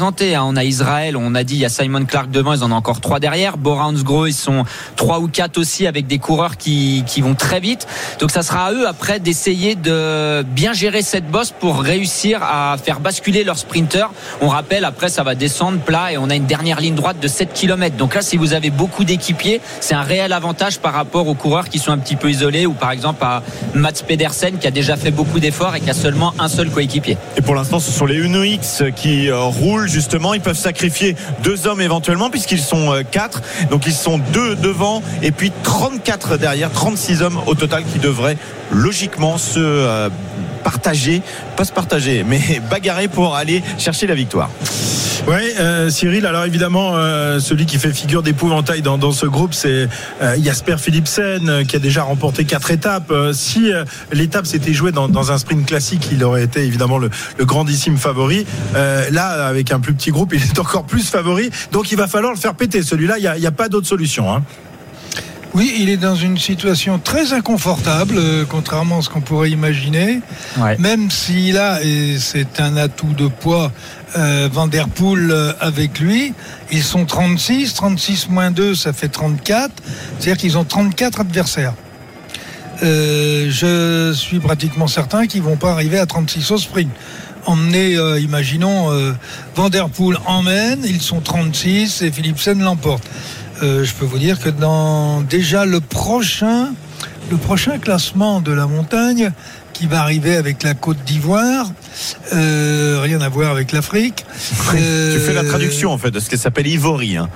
hein. 0.01 0.43
On 0.45 0.55
a 0.55 0.63
Israël, 0.63 1.17
on 1.17 1.35
a 1.35 1.43
dit 1.43 1.55
il 1.55 1.59
y 1.59 1.65
a 1.65 1.69
Simon 1.69 2.05
Clark 2.05 2.29
devant, 2.29 2.53
ils 2.53 2.63
en 2.63 2.71
ont 2.71 2.75
encore 2.75 3.01
trois 3.01 3.19
derrière. 3.19 3.57
Bora 3.57 3.87
Hansgrohe, 3.87 4.29
ils 4.29 4.33
sont 4.33 4.63
trois 4.95 5.19
ou 5.19 5.27
quatre 5.27 5.57
aussi 5.57 5.87
avec 5.87 6.07
des 6.07 6.19
coureurs 6.19 6.57
qui, 6.57 7.03
vont 7.21 7.35
très 7.35 7.59
vite. 7.59 7.87
Donc 8.19 8.31
ça 8.31 8.43
sera 8.43 8.67
à 8.67 8.71
eux 8.71 8.87
après 8.87 9.19
d'essayer 9.19 9.75
de 9.75 10.43
bien 10.43 10.73
gérer 10.73 11.01
cette 11.01 11.29
bosse 11.29 11.51
pour 11.51 11.81
réussir 11.81 12.41
à 12.43 12.75
faire 12.83 12.99
basculer 12.99 13.43
leurs 13.43 13.57
sprinters. 13.57 14.11
On 14.41 14.47
rappelle, 14.47 14.85
après 14.85 15.09
ça 15.09 15.23
va 15.23 15.35
descendre 15.35 15.79
plat 15.79 16.11
et 16.11 16.17
on 16.17 16.29
a 16.29 16.35
une 16.35 16.45
dernière 16.45 16.79
ligne 16.79 16.95
droite 16.95 17.19
de 17.19 17.27
7 17.27 17.53
km. 17.53 17.95
Donc 17.95 18.15
là, 18.15 18.21
si 18.21 18.37
vous 18.37 18.53
avez 18.53 18.69
beaucoup 18.69 19.03
d'équipiers, 19.03 19.61
c'est 19.79 19.95
un 19.95 20.03
réel 20.03 20.33
avantage 20.33 20.79
par 20.79 20.93
rapport 20.93 21.27
aux 21.27 21.35
coureurs 21.35 21.69
qui 21.69 21.79
sont 21.79 21.91
un 21.91 21.97
petit 21.97 22.15
peu 22.15 22.29
isolés 22.29 22.65
ou 22.65 22.73
par 22.73 22.91
exemple 22.91 23.23
à 23.23 23.41
Mats 23.73 24.03
Pedersen 24.07 24.57
qui 24.57 24.67
a 24.67 24.71
déjà 24.71 24.95
fait 24.95 25.11
beaucoup 25.11 25.39
d'efforts 25.39 25.75
et 25.75 25.81
qui 25.81 25.89
a 25.89 25.93
seulement 25.93 26.33
un 26.39 26.47
seul 26.47 26.69
coéquipier. 26.69 27.17
Et 27.35 27.41
pour 27.41 27.55
l'instant, 27.55 27.79
ce 27.79 27.91
sont 27.91 28.05
les 28.05 28.15
Uno 28.15 28.43
X 28.43 28.83
qui 28.95 29.29
euh, 29.29 29.39
justement. 29.87 30.33
Ils 30.33 30.41
peuvent 30.41 30.57
sacrifier 30.57 31.15
deux 31.43 31.67
hommes 31.67 31.81
éventuellement 31.81 32.29
puisqu'ils 32.29 32.61
sont 32.61 32.93
euh, 32.93 33.03
quatre. 33.09 33.41
Donc 33.69 33.87
ils 33.87 33.93
sont 33.93 34.17
deux 34.17 34.55
devant 34.55 35.01
et 35.21 35.31
puis 35.31 35.51
34 35.63 36.37
derrière, 36.37 36.71
36 36.71 37.21
hommes 37.21 37.39
au 37.47 37.55
total 37.55 37.83
qui 37.83 37.99
devraient 37.99 38.37
logiquement 38.71 39.37
se 39.37 40.09
euh, 40.67 40.71
partager, 40.71 41.21
pas 41.55 41.65
se 41.65 41.71
partager, 41.71 42.23
mais 42.23 42.61
bagarrer 42.69 43.07
pour 43.07 43.35
aller 43.35 43.63
chercher 43.77 44.07
la 44.07 44.15
victoire. 44.15 44.49
Oui, 45.27 45.91
Cyril. 45.91 46.25
Alors 46.25 46.45
évidemment, 46.45 46.93
euh, 46.95 47.39
celui 47.39 47.65
qui 47.65 47.77
fait 47.77 47.91
figure 47.91 48.23
d'épouvantail 48.23 48.81
dans, 48.81 49.11
ce 49.11 49.25
groupe, 49.25 49.53
c'est 49.53 49.89
euh, 50.21 50.37
Jasper 50.41 50.77
Philipsen, 50.77 51.49
euh, 51.49 51.63
qui 51.65 51.75
a 51.75 51.79
déjà 51.79 52.03
remporté 52.03 52.45
quatre 52.45 52.71
étapes. 52.71 53.11
Euh, 53.11 53.33
si 53.33 53.73
euh, 53.73 53.83
l'étape 54.13 54.45
s'était 54.45 54.71
jouée 54.71 54.93
dans, 54.93 55.31
un 55.31 55.37
sprint 55.37 55.65
classique, 55.65 56.07
il 56.13 56.23
aurait 56.23 56.43
été 56.43 56.61
évidemment 56.61 56.97
le, 56.97 57.09
grandissime 57.41 57.97
favori. 57.97 58.45
Euh, 58.75 59.09
là, 59.11 59.47
avec 59.47 59.73
un 59.73 59.81
plus 59.81 59.93
petit 59.93 60.11
groupe, 60.11 60.33
il 60.35 60.41
est 60.41 60.59
encore 60.59 60.85
plus 60.85 61.09
favori. 61.09 61.49
Donc 61.73 61.91
il 61.91 61.97
va 61.97 62.07
falloir 62.07 62.31
le 62.31 62.39
faire 62.39 62.55
péter. 62.55 62.81
Celui-là, 62.81 63.17
il 63.17 63.39
n'y 63.39 63.45
a, 63.45 63.49
a 63.49 63.51
pas 63.51 63.67
d'autre 63.67 63.87
solution. 63.87 64.33
Hein. 64.33 64.43
Oui, 65.53 65.73
il 65.79 65.89
est 65.89 65.97
dans 65.97 66.15
une 66.15 66.37
situation 66.37 66.99
très 66.99 67.33
inconfortable, 67.33 68.15
euh, 68.17 68.45
contrairement 68.47 68.99
à 68.99 69.01
ce 69.01 69.09
qu'on 69.09 69.21
pourrait 69.21 69.49
imaginer. 69.49 70.21
Ouais. 70.57 70.77
Même 70.77 71.09
s'il 71.09 71.57
a, 71.57 71.81
et 71.83 72.17
c'est 72.19 72.59
un 72.59 72.77
atout 72.77 73.13
de 73.13 73.27
poids, 73.27 73.71
euh, 74.17 74.49
Van 74.51 74.67
Der 74.67 74.87
Poel 74.87 75.31
euh, 75.31 75.53
avec 75.59 75.99
lui, 75.99 76.33
ils 76.71 76.83
sont 76.83 77.05
36, 77.05 77.73
36 77.73 78.29
moins 78.29 78.51
2, 78.51 78.75
ça 78.75 78.93
fait 78.93 79.07
34. 79.07 79.71
C'est-à-dire 80.19 80.37
qu'ils 80.37 80.57
ont 80.57 80.63
34 80.63 81.21
adversaires. 81.21 81.73
Euh, 82.83 83.47
je 83.49 84.13
suis 84.13 84.39
pratiquement 84.39 84.87
certain 84.87 85.25
qu'ils 85.25 85.41
vont 85.41 85.55
pas 85.55 85.71
arriver 85.71 85.97
à 85.97 86.05
36 86.05 86.51
au 86.51 86.57
sprint. 86.57 86.91
Emmener, 87.45 87.95
euh, 87.95 88.19
imaginons, 88.19 88.91
euh, 88.91 89.13
Van 89.55 89.69
Der 89.69 89.89
Poel 89.89 90.17
emmène, 90.25 90.81
ils 90.85 91.01
sont 91.01 91.21
36 91.21 92.01
et 92.01 92.11
Philipsen 92.11 92.61
l'emporte. 92.61 93.03
Euh, 93.63 93.83
je 93.83 93.93
peux 93.93 94.05
vous 94.05 94.19
dire 94.19 94.39
que 94.39 94.49
dans 94.49 95.21
déjà 95.21 95.65
le 95.65 95.79
prochain, 95.79 96.73
le 97.31 97.37
prochain 97.37 97.79
classement 97.79 98.39
de 98.41 98.51
la 98.51 98.67
montagne 98.67 99.31
qui 99.73 99.87
va 99.87 100.01
arriver 100.01 100.35
avec 100.35 100.63
la 100.63 100.73
Côte 100.73 100.97
d'Ivoire, 101.05 101.71
euh, 102.33 102.99
rien 103.01 103.21
à 103.21 103.29
voir 103.29 103.51
avec 103.51 103.71
l'Afrique. 103.71 104.25
Tu 104.71 105.19
fais 105.19 105.33
la 105.33 105.41
Euh, 105.41 105.49
traduction 105.49 105.91
en 105.91 105.97
fait 105.97 106.11
de 106.11 106.19
ce 106.19 106.29
qui 106.29 106.37
s'appelle 106.37 106.67
Ivory. 106.67 107.17
hein. 107.17 107.29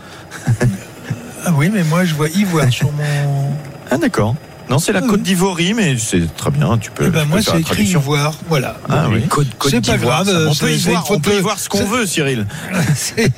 Ah 1.45 1.52
oui, 1.56 1.69
mais 1.73 1.84
moi 1.84 2.06
je 2.06 2.14
vois 2.14 2.30
Ivoire 2.30 2.69
sur 2.72 2.91
mon. 2.91 3.56
Ah 3.89 3.98
d'accord. 3.98 4.35
Non, 4.72 4.80
c'est 4.80 4.93
la 4.93 5.02
Côte 5.02 5.22
d'Ivory, 5.22 5.73
mais 5.73 5.98
c'est 5.98 6.34
très 6.35 6.49
bien. 6.49 6.77
Tu 6.77 6.89
peux. 6.91 7.06
Eh 7.07 7.10
ben 7.10 7.23
tu 7.23 7.27
moi 7.27 7.39
c'est 7.41 7.52
la 7.52 7.60
écrit 7.60 7.73
traduction. 7.76 7.99
Ivoire, 7.99 8.34
voilà. 8.48 8.77
Ah 8.89 9.07
oui. 9.11 9.22
Côte, 9.27 9.48
Côte 9.60 9.72
C'est 9.72 9.85
pas 9.85 9.98
d'Ivoire, 9.98 10.23
grave. 10.23 10.34
ça 10.34 10.39
euh, 10.41 10.48
On 10.49 10.53
c'est- 10.53 10.65
peut 10.65 10.72
y 10.72 10.77
voir, 10.77 11.03
on 11.03 11.07
faute 11.14 11.22
peut 11.23 11.31
y 11.34 11.35
de- 11.35 11.41
voir 11.41 11.60
ce 11.60 11.69
qu'on 11.69 11.84
veut, 11.85 12.06
Cyril. 12.06 12.48
C'est 12.95 13.31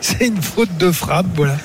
c'est 0.00 0.26
une 0.26 0.40
faute 0.40 0.76
de 0.78 0.92
frappe, 0.92 1.26
voilà. 1.34 1.56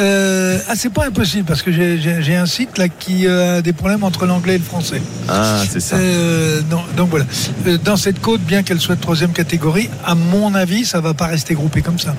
Euh, 0.00 0.58
ah, 0.68 0.74
c'est 0.76 0.92
pas 0.92 1.06
impossible 1.06 1.44
parce 1.44 1.62
que 1.62 1.72
j'ai- 1.72 1.98
j'ai 2.00 2.22
j'ai 2.22 2.36
un 2.36 2.46
site 2.46 2.78
là 2.78 2.88
qui 2.88 3.26
euh, 3.26 3.58
a 3.58 3.62
des 3.62 3.72
problèmes 3.72 4.04
entre 4.04 4.26
l'anglais 4.26 4.54
et 4.54 4.58
le 4.58 4.64
français. 4.64 5.02
Ah, 5.28 5.62
c'est 5.68 5.80
ça. 5.80 5.96
Euh, 5.96 6.60
non, 6.70 6.82
donc 6.96 7.10
voilà. 7.10 7.24
Euh, 7.66 7.78
Dans 7.82 7.96
cette 7.96 8.20
côte, 8.20 8.40
bien 8.42 8.62
qu'elle 8.62 8.80
soit 8.80 8.94
de 8.94 9.00
troisième 9.00 9.32
catégorie, 9.32 9.90
à 10.04 10.14
mon 10.14 10.54
avis, 10.54 10.84
ça 10.84 11.00
va 11.00 11.14
pas 11.14 11.26
rester 11.26 11.54
groupé 11.54 11.82
comme 11.82 11.98
ça. 11.98 12.14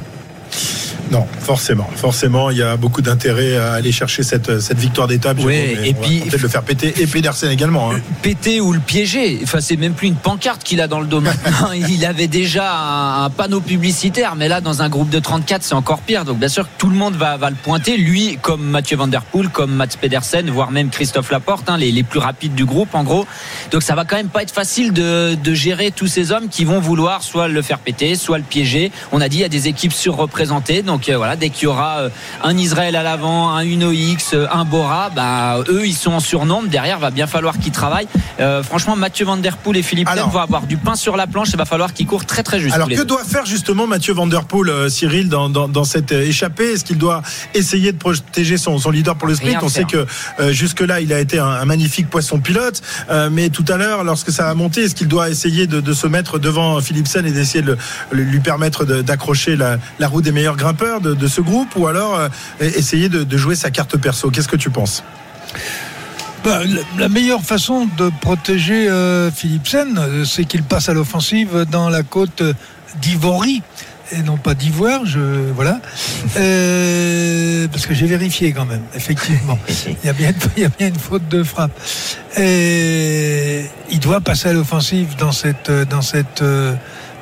Non, 1.13 1.25
forcément, 1.39 1.87
forcément, 1.95 2.49
il 2.49 2.57
y 2.57 2.63
a 2.63 2.75
beaucoup 2.75 3.01
d'intérêt 3.03 3.55
à 3.55 3.73
aller 3.73 3.91
chercher 3.91 4.23
cette, 4.23 4.59
cette 4.59 4.79
victoire 4.79 5.07
d'étape. 5.07 5.37
Oui, 5.41 5.53
Jérôme, 5.53 5.85
et 5.85 5.93
puis- 5.93 6.19
peut-être 6.21 6.41
le 6.41 6.47
faire 6.49 6.63
péter 6.63 6.91
et 6.99 7.05
Pedersen 7.05 7.51
également. 7.51 7.91
hein. 7.91 7.99
péter 8.23 8.59
ou 8.59 8.73
le 8.73 8.79
piéger. 8.79 9.39
Enfin, 9.43 9.61
c'est 9.61 9.77
même 9.77 9.93
plus 9.93 10.07
une 10.07 10.15
pancarte 10.15 10.63
qu'il 10.63 10.81
a 10.81 10.87
dans 10.87 10.99
le 10.99 11.05
dos 11.05 11.21
maintenant. 11.21 11.71
Il 11.89 12.03
avait 12.05 12.27
déjà 12.27 12.73
un, 12.75 13.25
un 13.25 13.29
panneau 13.29 13.61
publicitaire, 13.61 14.35
mais 14.35 14.47
là, 14.47 14.59
dans 14.59 14.81
un 14.81 14.89
groupe 14.89 15.09
de 15.11 15.19
34, 15.19 15.61
c'est 15.61 15.75
encore 15.75 15.99
pire. 15.99 16.25
Donc, 16.25 16.39
bien 16.39 16.47
sûr, 16.47 16.65
tout 16.79 16.89
le 16.89 16.95
monde 16.95 17.15
va, 17.15 17.37
va 17.37 17.51
le 17.51 17.55
pointer. 17.55 17.95
Lui, 17.97 18.39
comme 18.41 18.63
Mathieu 18.63 18.97
Van 18.97 19.07
Der 19.07 19.21
Poel, 19.21 19.49
comme 19.49 19.71
Mats 19.71 19.87
Pedersen, 20.01 20.49
voire 20.49 20.71
même 20.71 20.89
Christophe 20.89 21.29
Laporte, 21.29 21.69
hein, 21.69 21.77
les, 21.77 21.91
les 21.91 22.01
plus 22.03 22.19
rapides 22.19 22.55
du 22.55 22.65
groupe, 22.65 22.95
en 22.95 23.03
gros. 23.03 23.27
Donc, 23.71 23.83
ça 23.83 23.93
va 23.93 24.03
quand 24.05 24.15
même 24.15 24.29
pas 24.29 24.41
être 24.41 24.51
facile 24.53 24.93
de, 24.93 25.35
de 25.35 25.53
gérer 25.53 25.91
tous 25.91 26.07
ces 26.07 26.31
hommes 26.31 26.49
qui 26.49 26.65
vont 26.65 26.79
vouloir 26.79 27.21
soit 27.21 27.47
le 27.47 27.61
faire 27.61 27.77
péter, 27.77 28.15
soit 28.15 28.39
le 28.39 28.43
piéger. 28.43 28.91
On 29.11 29.21
a 29.21 29.29
dit, 29.29 29.37
il 29.37 29.41
y 29.41 29.45
a 29.45 29.49
des 29.49 29.67
équipes 29.67 29.93
surreprésentées. 29.93 30.81
Donc, 30.81 31.02
euh, 31.09 31.17
voilà, 31.17 31.35
dès 31.35 31.49
qu'il 31.49 31.63
y 31.63 31.67
aura 31.67 31.99
euh, 31.99 32.09
un 32.43 32.57
Israël 32.57 32.95
à 32.95 33.03
l'avant, 33.03 33.49
un 33.49 33.63
Uno 33.63 33.91
X, 33.91 34.31
euh, 34.33 34.47
un 34.51 34.65
Bora, 34.65 35.09
bah, 35.09 35.59
eux, 35.69 35.85
ils 35.85 35.95
sont 35.95 36.11
en 36.11 36.19
surnombre. 36.19 36.67
Derrière, 36.69 36.99
va 36.99 37.11
bien 37.11 37.27
falloir 37.27 37.57
qu'ils 37.57 37.71
travaillent. 37.71 38.07
Euh, 38.39 38.63
franchement, 38.63 38.95
Mathieu 38.95 39.25
Van 39.25 39.37
Der 39.37 39.57
Poel 39.57 39.77
et 39.77 39.83
Philippe 39.83 40.09
vont 40.09 40.39
avoir 40.39 40.63
du 40.63 40.77
pain 40.77 40.95
sur 40.95 41.17
la 41.17 41.27
planche. 41.27 41.49
Il 41.51 41.57
va 41.57 41.65
falloir 41.65 41.93
qu'ils 41.93 42.07
courent 42.07 42.25
très 42.25 42.43
très 42.43 42.59
juste. 42.59 42.75
Alors 42.75 42.87
que 42.87 42.95
deux. 42.95 43.05
doit 43.05 43.23
faire 43.23 43.45
justement 43.45 43.87
Mathieu 43.87 44.13
Van 44.13 44.27
Der 44.27 44.45
Poel, 44.45 44.69
euh, 44.69 44.89
Cyril, 44.89 45.29
dans, 45.29 45.49
dans, 45.49 45.67
dans 45.67 45.83
cette 45.83 46.11
échappée? 46.11 46.73
Est-ce 46.73 46.85
qu'il 46.85 46.97
doit 46.97 47.21
essayer 47.53 47.91
de 47.91 47.97
protéger 47.97 48.57
son, 48.57 48.77
son 48.77 48.91
leader 48.91 49.15
pour 49.15 49.27
le 49.27 49.35
sprint? 49.35 49.57
Rien 49.57 49.61
On 49.63 49.69
sait 49.69 49.85
que 49.85 50.05
euh, 50.39 50.51
jusque-là, 50.51 51.01
il 51.01 51.11
a 51.13 51.19
été 51.19 51.39
un, 51.39 51.45
un 51.45 51.65
magnifique 51.65 52.09
poisson 52.09 52.39
pilote, 52.39 52.81
mais 53.31 53.49
tout 53.49 53.65
à 53.67 53.77
l'heure, 53.77 54.03
lorsque 54.03 54.31
ça 54.31 54.49
a 54.49 54.53
monté, 54.53 54.83
est-ce 54.83 54.95
qu'il 54.95 55.07
doit 55.07 55.29
essayer 55.29 55.67
de, 55.67 55.79
de 55.79 55.93
se 55.93 56.07
mettre 56.07 56.39
devant 56.39 56.79
Philipsen 56.81 57.25
et 57.25 57.31
d'essayer 57.31 57.63
de 57.63 57.77
lui 58.11 58.39
permettre 58.39 58.85
d'accrocher 58.85 59.55
la, 59.55 59.77
la 59.99 60.07
roue 60.07 60.21
des 60.21 60.31
meilleurs 60.31 60.55
grimpeurs? 60.55 60.82
De, 61.01 61.13
de 61.13 61.27
ce 61.27 61.41
groupe, 61.41 61.75
ou 61.75 61.87
alors 61.87 62.15
euh, 62.17 62.27
essayer 62.59 63.09
de, 63.09 63.23
de 63.23 63.37
jouer 63.37 63.55
sa 63.55 63.71
carte 63.71 63.97
perso? 63.97 64.29
Qu'est-ce 64.29 64.47
que 64.47 64.55
tu 64.57 64.69
penses? 64.69 65.03
Bah, 66.43 66.59
la- 66.97 67.09
meilleure 67.09 67.41
façon 67.41 67.87
de 67.97 68.11
protéger 68.21 68.89
euh, 68.89 69.31
Philipsen, 69.31 69.97
euh, 69.97 70.25
c'est 70.25 70.43
qu'il 70.45 70.63
passe 70.63 70.89
à 70.89 70.93
l'offensive 70.93 71.65
dans 71.71 71.89
la 71.89 72.03
côte 72.03 72.43
d'Ivory 73.01 73.61
et 74.11 74.21
non 74.21 74.35
pas 74.37 74.53
d'Ivoire. 74.53 75.05
Je 75.05 75.19
voilà, 75.55 75.79
Euh, 76.37 77.67
parce 77.71 77.85
que 77.85 77.93
j'ai 77.93 78.07
vérifié 78.07 78.51
quand 78.51 78.65
même. 78.65 78.81
Effectivement, 78.95 79.57
il 79.87 79.95
y 80.05 80.09
a 80.09 80.13
bien, 80.13 80.33
il 80.57 80.63
y 80.63 80.65
a 80.65 80.69
bien 80.69 80.87
une 80.89 80.99
faute 80.99 81.27
de 81.29 81.43
frappe. 81.43 81.71
Et 82.37 83.65
il 83.89 83.99
doit 83.99 84.19
passer 84.19 84.49
à 84.49 84.53
l'offensive 84.53 85.15
dans 85.17 85.31
cette 85.31 85.71
dans 85.89 86.01
cette 86.01 86.41
euh, 86.41 86.73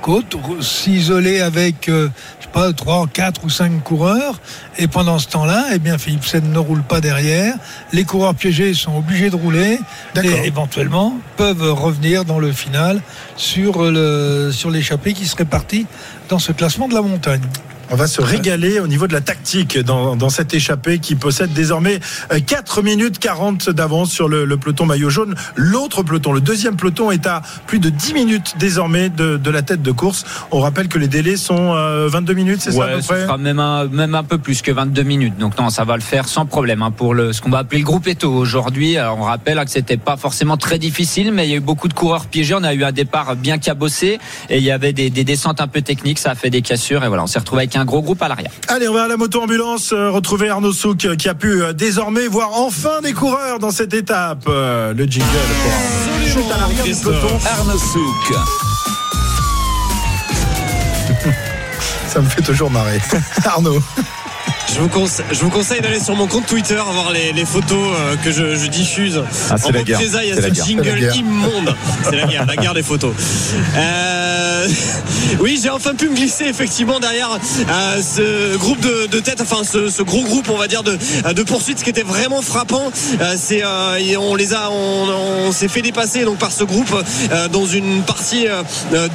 côte, 0.01 0.35
s'isoler 0.61 1.41
avec 1.41 1.87
euh, 1.87 2.09
je 2.39 2.45
sais 2.45 2.51
pas 2.51 2.73
trois, 2.73 3.07
quatre 3.07 3.43
ou 3.45 3.49
cinq 3.49 3.83
coureurs. 3.83 4.39
Et 4.77 4.87
pendant 4.87 5.19
ce 5.19 5.27
temps-là, 5.29 5.67
eh 5.73 5.79
bien 5.79 5.97
Philipsen 5.97 6.51
ne 6.51 6.59
roule 6.59 6.83
pas 6.83 7.01
derrière. 7.01 7.55
Les 7.93 8.03
coureurs 8.03 8.35
piégés 8.35 8.73
sont 8.73 8.97
obligés 8.97 9.29
de 9.29 9.35
rouler 9.35 9.79
et 10.23 10.47
éventuellement 10.47 11.13
peuvent 11.37 11.71
revenir 11.71 12.25
dans 12.25 12.39
le 12.39 12.51
final 12.51 13.01
sur 13.35 13.83
le 13.83 14.51
sur 14.51 14.69
l'échappée 14.69 15.13
qui 15.13 15.25
serait 15.25 15.45
partie 15.45 15.85
dans 16.29 16.39
ce 16.39 16.51
classement 16.51 16.87
de 16.87 16.93
la 16.93 17.01
montagne. 17.01 17.41
On 17.93 17.97
va 17.97 18.07
se 18.07 18.21
régaler 18.21 18.79
au 18.79 18.87
niveau 18.87 19.05
de 19.05 19.11
la 19.11 19.19
tactique 19.19 19.77
dans, 19.77 20.15
dans 20.15 20.29
cette 20.29 20.53
échappée 20.53 20.99
qui 20.99 21.15
possède 21.15 21.51
désormais 21.51 21.99
euh, 22.31 22.39
4 22.39 22.81
minutes 22.83 23.19
40 23.19 23.69
d'avance 23.69 24.11
sur 24.11 24.29
le, 24.29 24.45
le 24.45 24.55
peloton 24.55 24.85
maillot 24.85 25.09
jaune. 25.09 25.35
L'autre 25.57 26.01
peloton, 26.01 26.31
le 26.31 26.39
deuxième 26.39 26.77
peloton, 26.77 27.11
est 27.11 27.27
à 27.27 27.41
plus 27.67 27.79
de 27.79 27.89
10 27.89 28.13
minutes 28.13 28.53
désormais 28.57 29.09
de, 29.09 29.35
de 29.35 29.51
la 29.51 29.61
tête 29.61 29.81
de 29.81 29.91
course. 29.91 30.23
On 30.51 30.61
rappelle 30.61 30.87
que 30.87 30.97
les 30.97 31.09
délais 31.09 31.35
sont 31.35 31.73
euh, 31.75 32.07
22 32.07 32.33
minutes, 32.33 32.61
c'est 32.61 32.71
ça 32.71 32.85
à 32.85 32.87
peu 32.87 33.01
ce 33.01 33.07
près 33.07 33.23
sera 33.23 33.37
même 33.37 33.59
un, 33.59 33.85
même 33.89 34.15
un 34.15 34.23
peu 34.23 34.37
plus 34.37 34.61
que 34.61 34.71
22 34.71 35.03
minutes. 35.03 35.37
Donc 35.37 35.59
non, 35.59 35.69
ça 35.69 35.83
va 35.83 35.95
le 35.95 36.01
faire 36.01 36.29
sans 36.29 36.45
problème 36.45 36.83
hein, 36.83 36.91
pour 36.91 37.13
le, 37.13 37.33
ce 37.33 37.41
qu'on 37.41 37.49
va 37.49 37.57
appeler 37.57 37.79
le 37.79 37.85
groupe 37.85 38.07
Eto 38.07 38.31
aujourd'hui. 38.31 38.97
Alors, 38.97 39.19
on 39.19 39.23
rappelle 39.23 39.59
hein, 39.59 39.65
que 39.65 39.71
c'était 39.71 39.97
pas 39.97 40.15
forcément 40.15 40.55
très 40.55 40.79
difficile, 40.79 41.33
mais 41.33 41.45
il 41.45 41.51
y 41.51 41.53
a 41.55 41.57
eu 41.57 41.59
beaucoup 41.59 41.89
de 41.89 41.93
coureurs 41.93 42.27
piégés. 42.27 42.55
On 42.55 42.63
a 42.63 42.73
eu 42.73 42.85
un 42.85 42.93
départ 42.93 43.35
bien 43.35 43.57
cabossé 43.57 44.17
et 44.49 44.59
il 44.59 44.63
y 44.63 44.71
avait 44.71 44.93
des, 44.93 45.09
des 45.09 45.25
descentes 45.25 45.59
un 45.59 45.67
peu 45.67 45.81
techniques. 45.81 46.19
Ça 46.19 46.31
a 46.31 46.35
fait 46.35 46.49
des 46.49 46.61
cassures 46.61 47.03
et 47.03 47.09
voilà, 47.09 47.23
on 47.23 47.27
s'est 47.27 47.39
retrouvé 47.39 47.63
avec 47.63 47.75
un 47.75 47.80
gros 47.85 48.01
groupe 48.01 48.21
à 48.21 48.27
l'arrière. 48.27 48.51
Allez, 48.67 48.87
on 48.87 48.93
va 48.93 49.03
à 49.03 49.07
la 49.07 49.17
moto-ambulance 49.17 49.93
euh, 49.93 50.09
retrouver 50.09 50.49
Arnaud 50.49 50.73
Souk 50.73 51.05
euh, 51.05 51.15
qui 51.15 51.29
a 51.29 51.33
pu 51.35 51.61
euh, 51.63 51.73
désormais 51.73 52.27
voir 52.27 52.51
enfin 52.53 53.01
des 53.01 53.13
coureurs 53.13 53.59
dans 53.59 53.71
cette 53.71 53.93
étape. 53.93 54.43
Euh, 54.47 54.93
Le 54.93 55.05
jingle 55.05 55.27
pour 55.27 55.73
Arnaud. 55.73 56.25
Juste 56.25 56.51
à 56.51 56.57
l'arrière 56.57 56.83
du 56.83 56.95
peloton. 56.95 57.39
Arnaud 57.45 57.77
Souk. 57.77 58.35
Ça 62.07 62.19
me 62.21 62.27
fait 62.27 62.41
toujours 62.41 62.69
marrer. 62.69 62.99
Arnaud. 63.45 63.81
Je 64.73 64.79
vous, 64.79 64.87
conseille, 64.89 65.25
je 65.31 65.39
vous 65.39 65.49
conseille 65.49 65.81
d'aller 65.81 65.99
sur 65.99 66.15
mon 66.15 66.27
compte 66.27 66.45
Twitter 66.45 66.75
voir 66.93 67.11
les, 67.11 67.33
les 67.33 67.45
photos 67.45 67.77
euh, 67.77 68.15
que 68.23 68.31
je, 68.31 68.55
je 68.55 68.67
diffuse. 68.67 69.21
Ah, 69.49 69.55
c'est 69.57 69.67
en 69.67 69.71
la 69.71 69.83
guerre. 69.83 69.97
représailles 69.97 70.31
à 70.31 70.35
C'est 70.35 70.41
la 70.41 70.47
ce 70.49 70.53
guerre. 70.53 70.65
C'est 70.65 70.75
la 70.75 70.83
jingle 70.83 70.99
guerre. 70.99 71.15
immonde. 71.17 71.75
C'est 72.03 72.15
la 72.15 72.25
guerre, 72.25 72.45
la 72.45 72.55
guerre 72.55 72.73
des 72.73 72.83
photos. 72.83 73.13
Euh, 73.75 74.67
oui, 75.39 75.59
j'ai 75.61 75.69
enfin 75.69 75.93
pu 75.95 76.07
me 76.09 76.15
glisser 76.15 76.45
effectivement 76.45 76.99
derrière 76.99 77.29
euh, 77.69 78.01
ce 78.01 78.55
groupe 78.57 78.79
de, 78.79 79.07
de 79.07 79.19
tête, 79.19 79.41
enfin 79.41 79.63
ce, 79.63 79.89
ce 79.89 80.03
gros 80.03 80.23
groupe, 80.23 80.49
on 80.49 80.57
va 80.57 80.67
dire, 80.67 80.83
de, 80.83 80.97
de 81.33 81.43
poursuite. 81.43 81.79
Ce 81.79 81.83
qui 81.83 81.89
était 81.89 82.03
vraiment 82.03 82.41
frappant, 82.41 82.91
euh, 83.19 83.35
c'est 83.37 83.63
euh, 83.63 84.17
on 84.19 84.35
les 84.35 84.53
a, 84.53 84.69
on, 84.71 85.47
on 85.47 85.51
s'est 85.51 85.67
fait 85.67 85.81
dépasser 85.81 86.23
donc 86.23 86.37
par 86.37 86.51
ce 86.51 86.63
groupe 86.63 86.93
euh, 87.31 87.47
dans 87.49 87.65
une 87.65 88.03
partie 88.03 88.45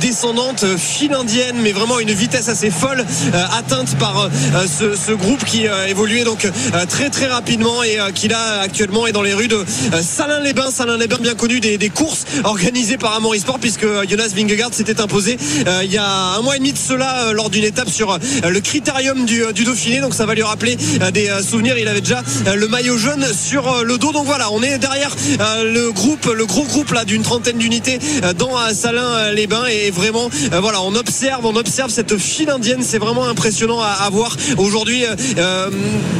descendante, 0.00 0.64
file 0.76 1.14
indienne, 1.14 1.56
mais 1.62 1.72
vraiment 1.72 1.98
une 1.98 2.12
vitesse 2.12 2.48
assez 2.48 2.70
folle 2.70 3.04
euh, 3.34 3.44
atteinte 3.58 3.96
par 3.98 4.24
euh, 4.24 4.28
ce, 4.66 4.94
ce 4.96 5.12
groupe 5.12 5.44
qui 5.47 5.66
euh, 5.66 5.86
évoluait 5.86 6.24
donc 6.24 6.44
euh, 6.44 6.86
très 6.86 7.09
très 7.09 7.27
rapidement 7.27 7.82
et 7.82 7.98
euh, 7.98 8.10
qui 8.10 8.28
là 8.28 8.60
actuellement 8.60 9.06
est 9.06 9.12
dans 9.12 9.23
les 9.23 9.32
rues 9.32 9.48
de 9.48 9.64
Salins-les-Bains. 10.02 10.70
Salins-les-Bains 10.70 11.18
bien 11.20 11.35
connu 11.35 11.60
des, 11.60 11.78
courses 11.89 12.24
organisées 12.44 12.98
par 12.98 13.14
Amaury 13.14 13.39
Sport 13.39 13.59
puisque 13.60 13.86
Jonas 14.09 14.32
Vingegaard 14.35 14.74
s'était 14.74 15.01
imposé 15.01 15.39
il 15.85 15.93
y 15.93 15.98
a 15.98 16.35
un 16.36 16.43
mois 16.43 16.56
et 16.56 16.59
demi 16.59 16.73
de 16.73 16.78
cela 16.78 17.32
lors 17.32 17.48
d'une 17.48 17.64
étape 17.64 17.89
sur 17.89 18.18
le 18.47 18.60
critérium 18.60 19.24
du, 19.24 19.44
Dauphiné. 19.64 20.01
Donc 20.01 20.14
ça 20.14 20.27
va 20.27 20.35
lui 20.35 20.43
rappeler 20.43 20.77
des 21.12 21.31
souvenirs. 21.48 21.78
Il 21.78 21.86
avait 21.86 22.01
déjà 22.01 22.23
le 22.55 22.66
maillot 22.66 22.98
jaune 22.98 23.24
sur 23.32 23.85
le 23.85 23.98
dos. 23.98 24.12
Donc 24.12 24.27
voilà, 24.27 24.51
on 24.51 24.62
est 24.62 24.78
derrière 24.78 25.14
le 25.62 25.93
groupe, 25.93 26.27
le 26.27 26.44
gros 26.44 26.64
groupe 26.64 26.93
là 26.93 27.05
d'une 27.05 27.23
trentaine 27.23 27.59
d'unités 27.59 27.98
dans 28.36 28.56
Salins-les-Bains 28.74 29.66
et 29.66 29.90
vraiment 29.90 30.28
voilà, 30.60 30.82
on 30.82 30.94
observe, 30.97 31.47
on 31.47 31.56
observe 31.56 31.90
cette 31.90 32.18
file 32.18 32.51
indienne. 32.51 32.82
C'est 32.82 32.98
vraiment 32.98 33.28
impressionnant 33.28 33.81
à 33.81 34.09
voir 34.10 34.36
aujourd'hui. 34.59 35.05
Euh, 35.38 35.70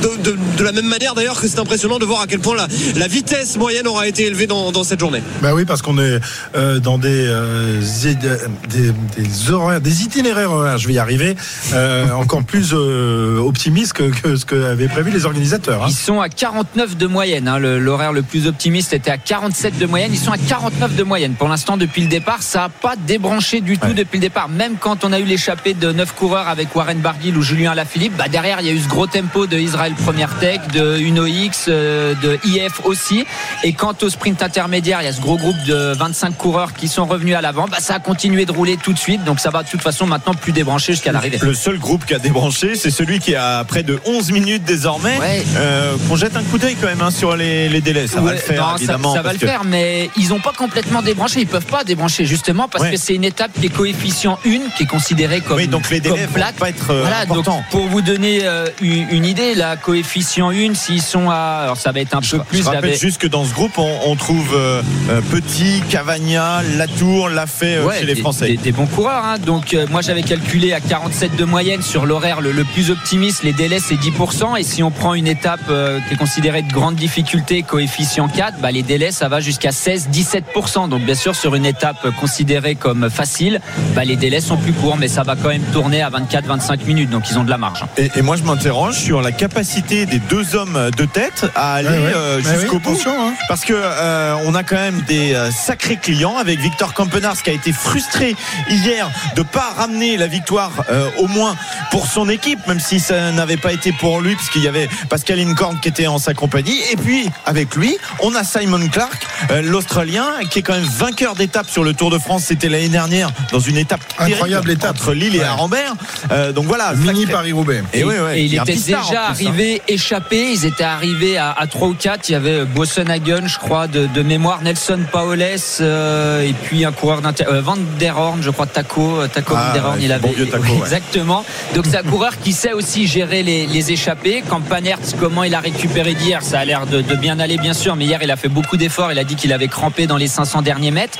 de, 0.03 0.31
de- 0.31 0.37
de 0.59 0.65
la 0.65 0.73
même 0.73 0.87
manière 0.87 1.15
d'ailleurs 1.15 1.41
que 1.41 1.49
c'est 1.49 1.59
impressionnant 1.59 1.99
de 1.99 2.05
voir 2.05 2.23
à 2.23 2.27
quel 2.27 2.41
point 2.41 2.57
la, 2.57 2.67
la 2.97 3.09
vitesse 3.09 3.57
moyenne 3.57 3.87
aura 3.87 4.07
été 4.09 4.25
élevée 4.27 4.47
dans, 4.47 4.73
dans 4.73 4.85
cette 4.85 5.01
journée. 5.01 5.23
Bah 5.43 5.55
oui, 5.55 5.65
parce 5.65 5.83
qu'on 5.83 5.99
est 5.99 6.21
euh, 6.55 6.79
dans 6.81 6.99
des, 6.99 7.27
euh, 7.29 7.81
des, 8.05 8.93
des 9.23 9.51
horaires, 9.51 9.81
des 9.81 10.03
itinéraires 10.03 10.51
horaires, 10.53 10.79
je 10.79 10.87
vais 10.89 10.95
y 10.95 10.99
arriver, 10.99 11.37
euh, 11.75 12.11
encore 12.13 12.43
plus 12.45 12.71
euh, 12.73 13.39
optimistes 13.39 13.93
que, 13.95 14.05
que 14.05 14.37
ce 14.37 14.45
qu'avaient 14.47 14.89
prévu 14.89 15.11
les 15.11 15.25
organisateurs. 15.27 15.85
hein. 15.85 15.89
Ils 15.89 15.95
sont 15.95 16.21
à 16.21 16.29
49 16.29 16.97
de 16.97 17.07
moyenne. 17.07 17.49
hein. 17.49 17.59
Le- 17.59 17.79
L'horaire 17.79 18.13
le 18.13 18.23
plus 18.23 18.47
optimiste 18.47 18.93
était 18.93 19.11
à 19.11 19.19
47 19.19 19.79
de 19.79 19.87
moyenne. 19.87 20.11
Ils 20.13 20.19
sont 20.19 20.33
à 20.33 20.39
49 20.39 20.95
de 20.97 21.03
moyenne. 21.03 21.35
Pour 21.35 21.49
l'instant, 21.49 21.77
depuis 21.77 22.03
le 22.03 22.09
départ, 22.09 22.43
ça 22.43 22.61
n'a 22.61 22.69
pas 22.69 22.95
débranché 22.97 23.61
du 23.61 23.79
tout 23.79 23.87
Ouais. 23.87 23.95
depuis 23.95 24.17
le 24.19 24.23
départ. 24.23 24.49
Même 24.49 24.75
quand 24.81 25.05
on 25.05 25.13
a 25.13 25.21
eu 25.21 25.25
l'échappée 25.25 25.75
de 25.75 25.93
9 25.93 26.13
coureurs 26.15 26.49
avec 26.49 26.75
Warren 26.75 26.99
Barguil 26.99 27.37
ou 27.37 27.43
Julien 27.43 27.73
Alaphilippe, 27.73 28.17
bah 28.17 28.29
derrière, 28.29 28.61
il 28.61 28.67
y 28.67 28.71
a 28.71 28.73
eu 28.73 28.79
ce 28.81 28.89
gros 28.89 29.06
tempo 29.07 29.47
de 29.47 29.57
Israël 29.59 29.93
Première 30.05 30.35
Tech, 30.39 30.61
de 30.73 30.99
Uno 30.99 31.27
X, 31.27 31.67
euh, 31.69 32.15
de 32.23 32.39
IF 32.45 32.81
aussi. 32.85 33.25
Et 33.65 33.73
quant 33.73 33.95
au 34.03 34.09
sprint 34.11 34.43
intermédiaire, 34.43 35.01
il 35.03 35.05
y 35.05 35.09
a 35.09 35.13
ce 35.13 35.21
gros 35.21 35.37
groupe 35.37 35.57
de 35.67 35.93
25 35.97 36.37
coureurs 36.37 36.73
qui 36.75 36.89
sont 36.89 37.07
revenus 37.07 37.35
à 37.37 37.41
l'avant. 37.41 37.67
Bah, 37.71 37.79
ça 37.81 37.95
a 37.95 37.99
continué 37.99 38.45
de 38.47 38.53
rouler 38.53 38.77
tout 38.77 38.93
de 38.93 38.99
suite. 38.99 39.25
Donc 39.25 39.41
ça 39.41 39.51
va 39.51 39.63
de 39.63 39.69
toute 39.69 39.83
façon 39.83 40.07
maintenant 40.07 40.35
plus 40.35 40.53
débrancher 40.53 40.93
jusqu'à 40.93 41.13
l'arrivée. 41.13 41.39
Le 41.43 41.55
seul 41.55 41.79
groupe 41.79 42.05
qui 42.07 42.15
a 42.15 42.19
débranché, 42.19 42.75
c'est 42.77 42.91
celui 42.91 43.19
qui 43.19 43.35
a 43.35 43.65
près 43.65 43.83
de 43.83 43.99
11 44.07 44.31
minutes 44.33 44.65
désormais. 44.65 45.19
Ouais. 45.19 45.45
Euh, 45.57 45.97
qu'on 46.09 46.17
jette 46.17 46.37
un 46.37 46.43
coup 46.43 46.59
d'œil 46.59 46.77
quand 46.81 46.87
même 46.87 47.01
hein, 47.03 47.11
sur 47.11 47.37
les, 47.37 47.69
les 47.69 47.81
délais. 47.81 48.07
Ça 48.07 48.21
va 48.21 48.33
le 48.33 48.39
faire, 48.39 48.67
non, 48.71 48.77
évidemment. 48.77 49.15
Ça, 49.15 49.23
va 49.23 49.33
le 49.33 49.39
que- 49.39 49.47
faire, 49.47 49.65
mais 49.65 50.11
ils 50.17 50.29
n'ont 50.29 50.41
pas 50.41 50.53
complètement 50.53 51.03
débranché. 51.03 51.41
Ils 51.41 51.47
peuvent 51.47 51.65
pas 51.67 51.85
débrancher 51.85 52.25
justement 52.25 52.69
parce 52.69 52.85
Ouais. 52.85 52.93
que 52.93 52.97
c'est 52.97 53.15
une 53.15 53.25
étape 53.25 53.51
qui 53.59 53.67
est 53.67 53.71
coefficient 53.71 54.39
1, 54.47 54.71
qui 54.77 54.85
est 54.85 54.87
considérée 54.87 55.41
comme, 55.41 55.57
Oui, 55.57 55.67
donc 55.69 55.91
les 55.91 56.01
délais 56.01 56.27
vont 56.27 56.33
plate. 56.33 56.55
pas 56.57 56.69
être 56.69 56.91
euh, 56.91 57.01
Voilà, 57.03 57.27
donc 57.27 57.47
pour 57.71 57.87
vous 57.89 58.01
donner 58.03 58.41
euh, 58.45 58.67
une, 58.81 58.96
une 59.11 59.25
idée, 59.25 59.55
la 59.55 59.77
coefficient 59.77 60.51
1, 60.51 60.75
s'ils 60.75 61.03
sont 61.03 61.31
à. 61.31 61.61
Alors 61.65 61.77
ça 61.77 61.93
va 61.93 62.01
être 62.01 62.15
un 62.15 62.21
peu 62.21 62.39
plus. 62.41 62.59
Je 62.59 62.65
rappelle 62.65 62.97
juste 62.99 63.19
que 63.21 63.27
dans 63.27 63.45
ce 63.45 63.53
groupe, 63.55 63.79
on, 63.79 63.99
on 64.07 64.17
trouve 64.17 64.55
euh, 64.55 64.83
euh, 65.11 65.21
Petit, 65.31 65.83
Cavagna, 65.91 66.63
Latour, 66.77 67.29
l'a 67.29 67.47
fait 67.47 67.77
euh, 67.77 67.87
Ouais, 67.87 67.99
chez 68.01 68.07
les 68.07 68.17
Français. 68.17 68.49
Des, 68.49 68.57
des 68.57 68.73
bons 68.73 68.87
coureurs. 68.87 69.25
hein. 69.25 69.39
Donc 69.39 69.75
euh, 69.75 69.87
moi 69.91 70.01
j'avais 70.03 70.23
calculé 70.23 70.73
à 70.73 70.81
47 70.81 71.37
de 71.37 71.45
moyenne 71.45 71.83
sur 71.83 72.07
l'horaire 72.07 72.41
le, 72.41 72.53
le 72.53 72.65
plus 72.65 72.91
optimiste. 72.91 73.43
Les 73.43 73.53
délais 73.53 73.79
c'est 73.81 73.95
10%. 73.97 74.59
Et 74.59 74.63
si 74.63 74.83
on 74.83 74.91
prend 74.91 75.15
une 75.15 75.27
étape 75.27 75.61
euh, 75.71 76.01
qui 76.09 76.15
est 76.15 76.17
considérée 76.17 76.63
de 76.63 76.73
grande 76.73 76.97
difficulté, 76.97 77.63
coefficient 77.63 78.29
4, 78.29 78.59
bah, 78.61 78.71
les 78.71 78.83
délais 78.83 79.11
ça 79.13 79.29
va 79.29 79.41
jusqu'à 79.41 79.71
16-17%. 79.71 80.89
Donc 80.89 81.03
bien 81.03 81.15
sûr 81.15 81.35
sur 81.35 81.55
une 81.55 81.67
étape 81.67 82.09
considérée 82.19 82.75
comme 82.75 83.11
facile, 83.11 83.61
bah, 83.95 84.05
les 84.05 84.17
délais 84.17 84.41
sont 84.41 84.57
plus 84.57 84.73
courts, 84.73 84.97
mais 84.97 85.09
ça 85.09 85.23
va 85.23 85.37
quand 85.37 85.49
même 85.49 85.63
tourner 85.73 86.03
à 86.03 86.11
24-25 86.11 86.85
minutes. 86.87 87.11
Donc 87.11 87.25
ils 87.31 87.39
ont 87.39 87.45
de 87.45 87.51
la 87.51 87.59
marge. 87.59 87.83
hein. 87.83 87.89
Et, 87.99 88.11
et 88.17 88.23
moi, 88.23 88.37
je 88.37 88.43
m'interroge 88.43 88.86
sur 88.93 89.23
la 89.23 89.33
capacité 89.33 90.07
des 90.07 90.19
deux 90.19 90.55
hommes 90.57 90.91
de 90.97 91.05
tête 91.05 91.47
à 91.55 91.75
aller 91.75 91.89
Ouais, 91.89 91.99
ouais. 91.99 92.13
euh, 92.15 92.37
Ouais, 92.43 92.43
jusqu'au 92.61 92.77
oui, 92.77 92.83
bout. 92.83 92.99
hein. 93.07 93.33
Parce 93.49 93.65
que 93.65 93.73
euh, 93.75 94.35
on 94.45 94.55
a 94.55 94.63
quand 94.63 94.77
même 94.77 95.01
des 95.03 95.35
euh, 95.35 95.51
sacrés 95.51 95.97
clients 95.97 96.37
avec 96.37 96.59
Victor 96.61 96.93
Campenars 96.95 97.43
qui 97.43 97.51
a 97.51 97.53
été 97.53 97.73
frustré 97.73 98.35
hier 98.71 99.11
de 99.35 99.43
pas 99.43 99.73
ramener 99.77 100.17
la 100.17 100.27
victoire 100.27 100.71
euh, 100.91 101.09
au 101.19 101.27
moins 101.29 101.57
pour 101.91 102.07
son 102.07 102.29
équipe, 102.29 102.67
même 102.67 102.81
si 102.81 103.01
ça 103.01 103.33
n'avait 103.33 103.57
pas 103.57 103.73
été 103.73 103.93
pour 103.93 104.21
lui, 104.21 104.35
puisqu'il 104.37 104.63
y 104.63 104.69
avait 104.69 104.89
Pascal 105.09 105.39
Incorn 105.41 105.79
qui 105.81 105.89
était 105.89 106.07
en 106.07 106.19
sa 106.19 106.35
compagnie. 106.35 106.79
Et 106.93 106.97
puis 106.97 107.29
avec 107.45 107.75
lui, 107.77 107.97
on 108.21 108.35
a 108.35 108.45
Simon 108.45 108.89
Clark, 108.89 109.27
euh, 109.51 109.63
l'Australien, 109.63 110.27
qui 110.51 110.61
est 110.61 110.63
quand 110.63 110.75
même 110.75 110.85
vainqueur 110.85 111.35
d'étape 111.35 111.69
sur 111.69 111.85
le 111.85 111.95
Tour 111.95 112.11
de 112.11 112.19
France. 112.19 112.45
C'était 112.47 112.69
l'année 112.69 112.89
dernière 112.89 113.31
dans 113.53 113.61
une 113.61 113.77
étape 113.77 114.01
Incroyable 114.19 114.67
terrible 114.67 114.71
étape. 114.73 114.97
entre 114.97 115.13
Lille 115.13 115.37
et 115.37 115.41
Ouais. 115.41 115.45
Arambert. 115.45 115.95
Euh, 116.33 116.53
donc 116.53 116.67
voilà, 116.67 116.93
Mini 116.95 117.23
sacré- 117.23 117.33
Paris-Roubaix. 117.33 117.83
Et, 117.93 118.05
ouais, 118.05 118.19
ouais, 118.21 118.41
Et 118.41 118.45
il 118.45 118.59
a 118.59 118.63
pistard, 118.75 119.07
en 119.07 119.09
déjà 119.11 119.21
plus, 119.33 119.47
hein. 119.47 119.51
arrivé 119.51 119.83
échappé. 119.89 120.51
Ils 120.53 120.65
étaient 120.67 120.85
arrivés 120.85 121.37
à, 121.39 121.51
à 121.53 121.67
3 121.67 121.89
ou 121.89 121.95
4. 121.95 122.29
Il 122.29 122.33
y 122.33 122.35
avait 122.35 122.65
Bossenhagen, 122.65 123.47
je 123.47 123.59
crois, 123.59 123.87
de, 123.87 124.07
de 124.07 124.23
mémoire, 124.23 124.63
Nelson 124.63 125.01
Paoles, 125.11 125.43
euh, 125.81 126.43
et 126.43 126.53
puis 126.53 126.85
un 126.85 126.93
coureur 126.93 127.21
d'inter... 127.23 127.45
euh, 127.49 127.61
Van 127.61 127.77
der 127.99 128.19
Horn, 128.19 128.43
je 128.43 128.51
crois, 128.51 128.67
Taco. 128.67 129.21
euh, 129.21 129.29
Taco 129.29 129.55
Ah, 129.57 129.69
Van 129.69 129.73
der 129.75 129.85
Horn, 129.85 129.99
ouais, 129.99 130.05
il 130.05 130.13
avait. 130.13 130.29
bon 130.29 130.35
vieux 130.35 130.47
Taco, 130.49 130.63
Oui, 130.65 130.71
ouais. 130.73 130.79
Exactement. 130.79 131.45
Donc 131.75 131.85
c'est 131.91 131.99
un 131.99 132.03
coureur 132.11 132.39
qui 132.39 132.53
sait 132.53 132.73
aussi 132.73 133.07
gérer 133.07 133.43
les, 133.43 133.67
les 133.67 133.93
échappées. 133.93 134.43
Campanert, 134.49 134.99
comment 135.19 135.45
il 135.45 135.55
a 135.55 135.61
récupéré 135.61 136.15
d'hier, 136.15 136.43
ça 136.43 136.61
a 136.61 136.65
l'air 136.65 136.87
de, 136.87 137.01
de 137.01 137.15
bien 137.17 137.39
aller, 137.39 137.57
bien 137.59 137.75
sûr. 137.75 137.97
Mais 137.97 138.05
hier, 138.05 138.21
il 138.23 138.31
a 138.31 138.37
fait 138.37 138.49
beaucoup 138.49 138.77
d'efforts. 138.77 139.13
Il 139.13 139.19
a 139.19 139.25
dit 139.25 139.37
qu'il 139.37 139.53
avait 139.53 139.69
crampé 139.69 140.07
dans 140.07 140.17
les 140.17 140.29
500 140.29 140.63
derniers 140.63 140.91
mètres. 140.91 141.19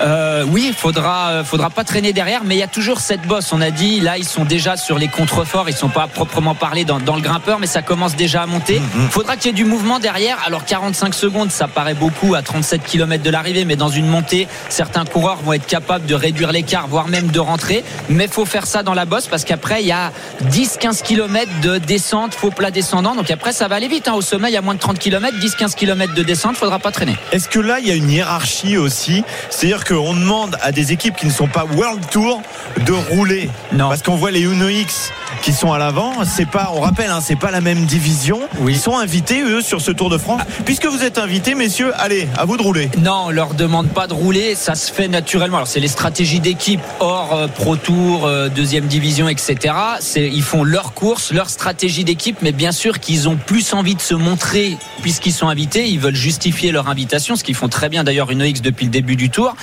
Euh, 0.00 0.44
oui, 0.48 0.72
faudra, 0.76 1.28
euh, 1.30 1.44
faudra 1.44 1.70
pas 1.70 1.84
traîner 1.84 2.12
derrière, 2.12 2.42
mais 2.44 2.54
il 2.56 2.58
y 2.58 2.62
a 2.62 2.66
toujours 2.68 3.00
cette 3.00 3.22
bosse. 3.22 3.52
On 3.52 3.60
a 3.60 3.70
dit, 3.70 4.00
là, 4.00 4.16
ils 4.18 4.24
sont 4.24 4.44
déjà 4.44 4.76
sur 4.76 4.98
les 4.98 5.08
contreforts. 5.08 5.68
Ils 5.68 5.76
sont 5.76 5.88
pas 5.88 6.04
à 6.04 6.06
proprement 6.08 6.54
parler 6.54 6.84
dans, 6.88 6.98
dans 6.98 7.14
le 7.14 7.20
grimpeur, 7.22 7.60
mais 7.60 7.66
ça 7.68 7.82
commence 7.82 8.16
déjà 8.16 8.42
à 8.42 8.46
monter. 8.46 8.80
Mm-hmm. 8.80 9.10
Faudra 9.10 9.36
qu'il 9.36 9.46
y 9.46 9.50
ait 9.50 9.52
du 9.52 9.64
mouvement 9.64 9.98
derrière. 10.00 10.38
Alors 10.46 10.64
45 10.64 11.14
secondes, 11.14 11.50
ça 11.52 11.68
paraît 11.68 11.94
beaucoup 11.94 12.34
à 12.34 12.42
37 12.42 12.82
km 12.82 13.22
de 13.22 13.30
l'arrivée, 13.30 13.64
mais 13.64 13.76
dans 13.76 13.90
une 13.90 14.06
montée, 14.08 14.48
certains 14.70 15.04
coureurs 15.04 15.38
vont 15.44 15.52
être 15.52 15.66
capables 15.66 16.06
de 16.06 16.14
réduire 16.14 16.50
l'écart, 16.50 16.88
voire 16.88 17.06
même 17.08 17.28
de 17.28 17.38
rentrer. 17.38 17.84
Mais 18.08 18.26
faut 18.26 18.46
faire 18.46 18.66
ça 18.66 18.82
dans 18.82 18.94
la 18.94 19.04
bosse 19.04 19.26
parce 19.28 19.44
qu'après, 19.44 19.82
il 19.82 19.86
y 19.86 19.92
a 19.92 20.12
10-15 20.50 21.02
km 21.02 21.48
de 21.62 21.78
descente, 21.78 22.34
faux 22.34 22.50
plat 22.50 22.70
descendant. 22.70 23.14
Donc 23.14 23.30
après, 23.30 23.52
ça 23.52 23.68
va 23.68 23.76
aller 23.76 23.88
vite. 23.88 24.08
hein. 24.08 24.14
Au 24.14 24.22
sommet, 24.22 24.48
il 24.48 24.54
y 24.54 24.56
a 24.56 24.62
moins 24.62 24.74
de 24.74 24.80
30 24.80 24.98
km, 24.98 25.36
10-15 25.38 25.74
km 25.74 26.14
de 26.14 26.22
descente. 26.22 26.56
Faudra 26.56 26.78
pas 26.78 26.90
traîner. 26.90 27.16
Est-ce 27.32 27.48
que 27.48 27.58
là, 27.60 27.78
il 27.80 27.86
y 27.86 27.90
a 27.90 27.94
une 27.94 28.10
hiérarchie 28.10 28.78
aussi? 28.78 29.22
C'est-à-dire 29.50 29.84
qu'on 29.84 30.14
demande 30.14 30.56
à 30.62 30.72
des 30.72 30.92
équipes 30.92 31.16
qui 31.16 31.26
ne 31.26 31.32
sont 31.32 31.46
pas 31.48 31.64
World 31.76 32.02
Tour 32.10 32.40
de 32.86 32.92
rouler? 32.92 33.50
Non. 33.72 33.88
Parce 33.90 34.02
qu'on 34.02 34.16
voit 34.16 34.30
les 34.30 34.40
Uno 34.40 34.68
X 34.68 35.12
qui 35.42 35.52
sont 35.52 35.72
à 35.72 35.78
l'avant. 35.78 36.12
C'est 36.24 36.48
pas, 36.48 36.70
on 36.78 36.80
rappelle, 36.80 37.10
hein, 37.10 37.20
c'est 37.20 37.38
pas 37.38 37.50
la 37.50 37.60
même 37.60 37.86
division. 37.86 38.40
Oui. 38.60 38.74
Ils 38.74 38.78
sont 38.78 38.96
invités 38.96 39.42
eux 39.42 39.62
sur 39.62 39.80
ce 39.80 39.90
Tour 39.90 40.10
de 40.10 40.18
France. 40.18 40.42
Puisque 40.64 40.86
vous 40.86 41.02
êtes 41.02 41.18
invités, 41.18 41.56
messieurs, 41.56 41.92
allez, 41.96 42.28
à 42.36 42.44
vous 42.44 42.56
de 42.56 42.62
rouler. 42.62 42.88
Non, 42.98 43.24
on 43.26 43.30
leur 43.30 43.54
demande 43.54 43.88
pas 43.88 44.06
de 44.06 44.14
rouler, 44.14 44.54
ça 44.54 44.76
se 44.76 44.92
fait 44.92 45.08
naturellement. 45.08 45.56
Alors 45.56 45.66
c'est 45.66 45.80
les 45.80 45.88
stratégies 45.88 46.38
d'équipe 46.38 46.80
hors 47.00 47.34
euh, 47.34 47.48
Pro 47.48 47.74
Tour, 47.74 48.26
euh, 48.26 48.48
deuxième 48.48 48.86
division, 48.86 49.28
etc. 49.28 49.74
Ils 50.14 50.42
font 50.42 50.62
leur 50.62 50.92
course, 50.94 51.32
leur 51.32 51.50
stratégie 51.50 52.04
d'équipe, 52.04 52.38
mais 52.42 52.52
bien 52.52 52.70
sûr 52.70 53.00
qu'ils 53.00 53.28
ont 53.28 53.36
plus 53.36 53.74
envie 53.74 53.96
de 53.96 54.00
se 54.00 54.14
montrer 54.14 54.76
puisqu'ils 55.02 55.32
sont 55.32 55.48
invités. 55.48 55.88
Ils 55.88 55.98
veulent 55.98 56.14
justifier 56.14 56.70
leur 56.70 56.88
invitation, 56.88 57.34
ce 57.34 57.42
qu'ils 57.42 57.56
font 57.56 57.68
très 57.68 57.88
bien 57.88 58.04
d'ailleurs 58.04 58.30
une 58.30 58.42
X 58.42 58.62
depuis 58.62 58.84
le 58.84 58.92
début 58.92 59.16
du 59.16 59.30
tour. 59.30 59.56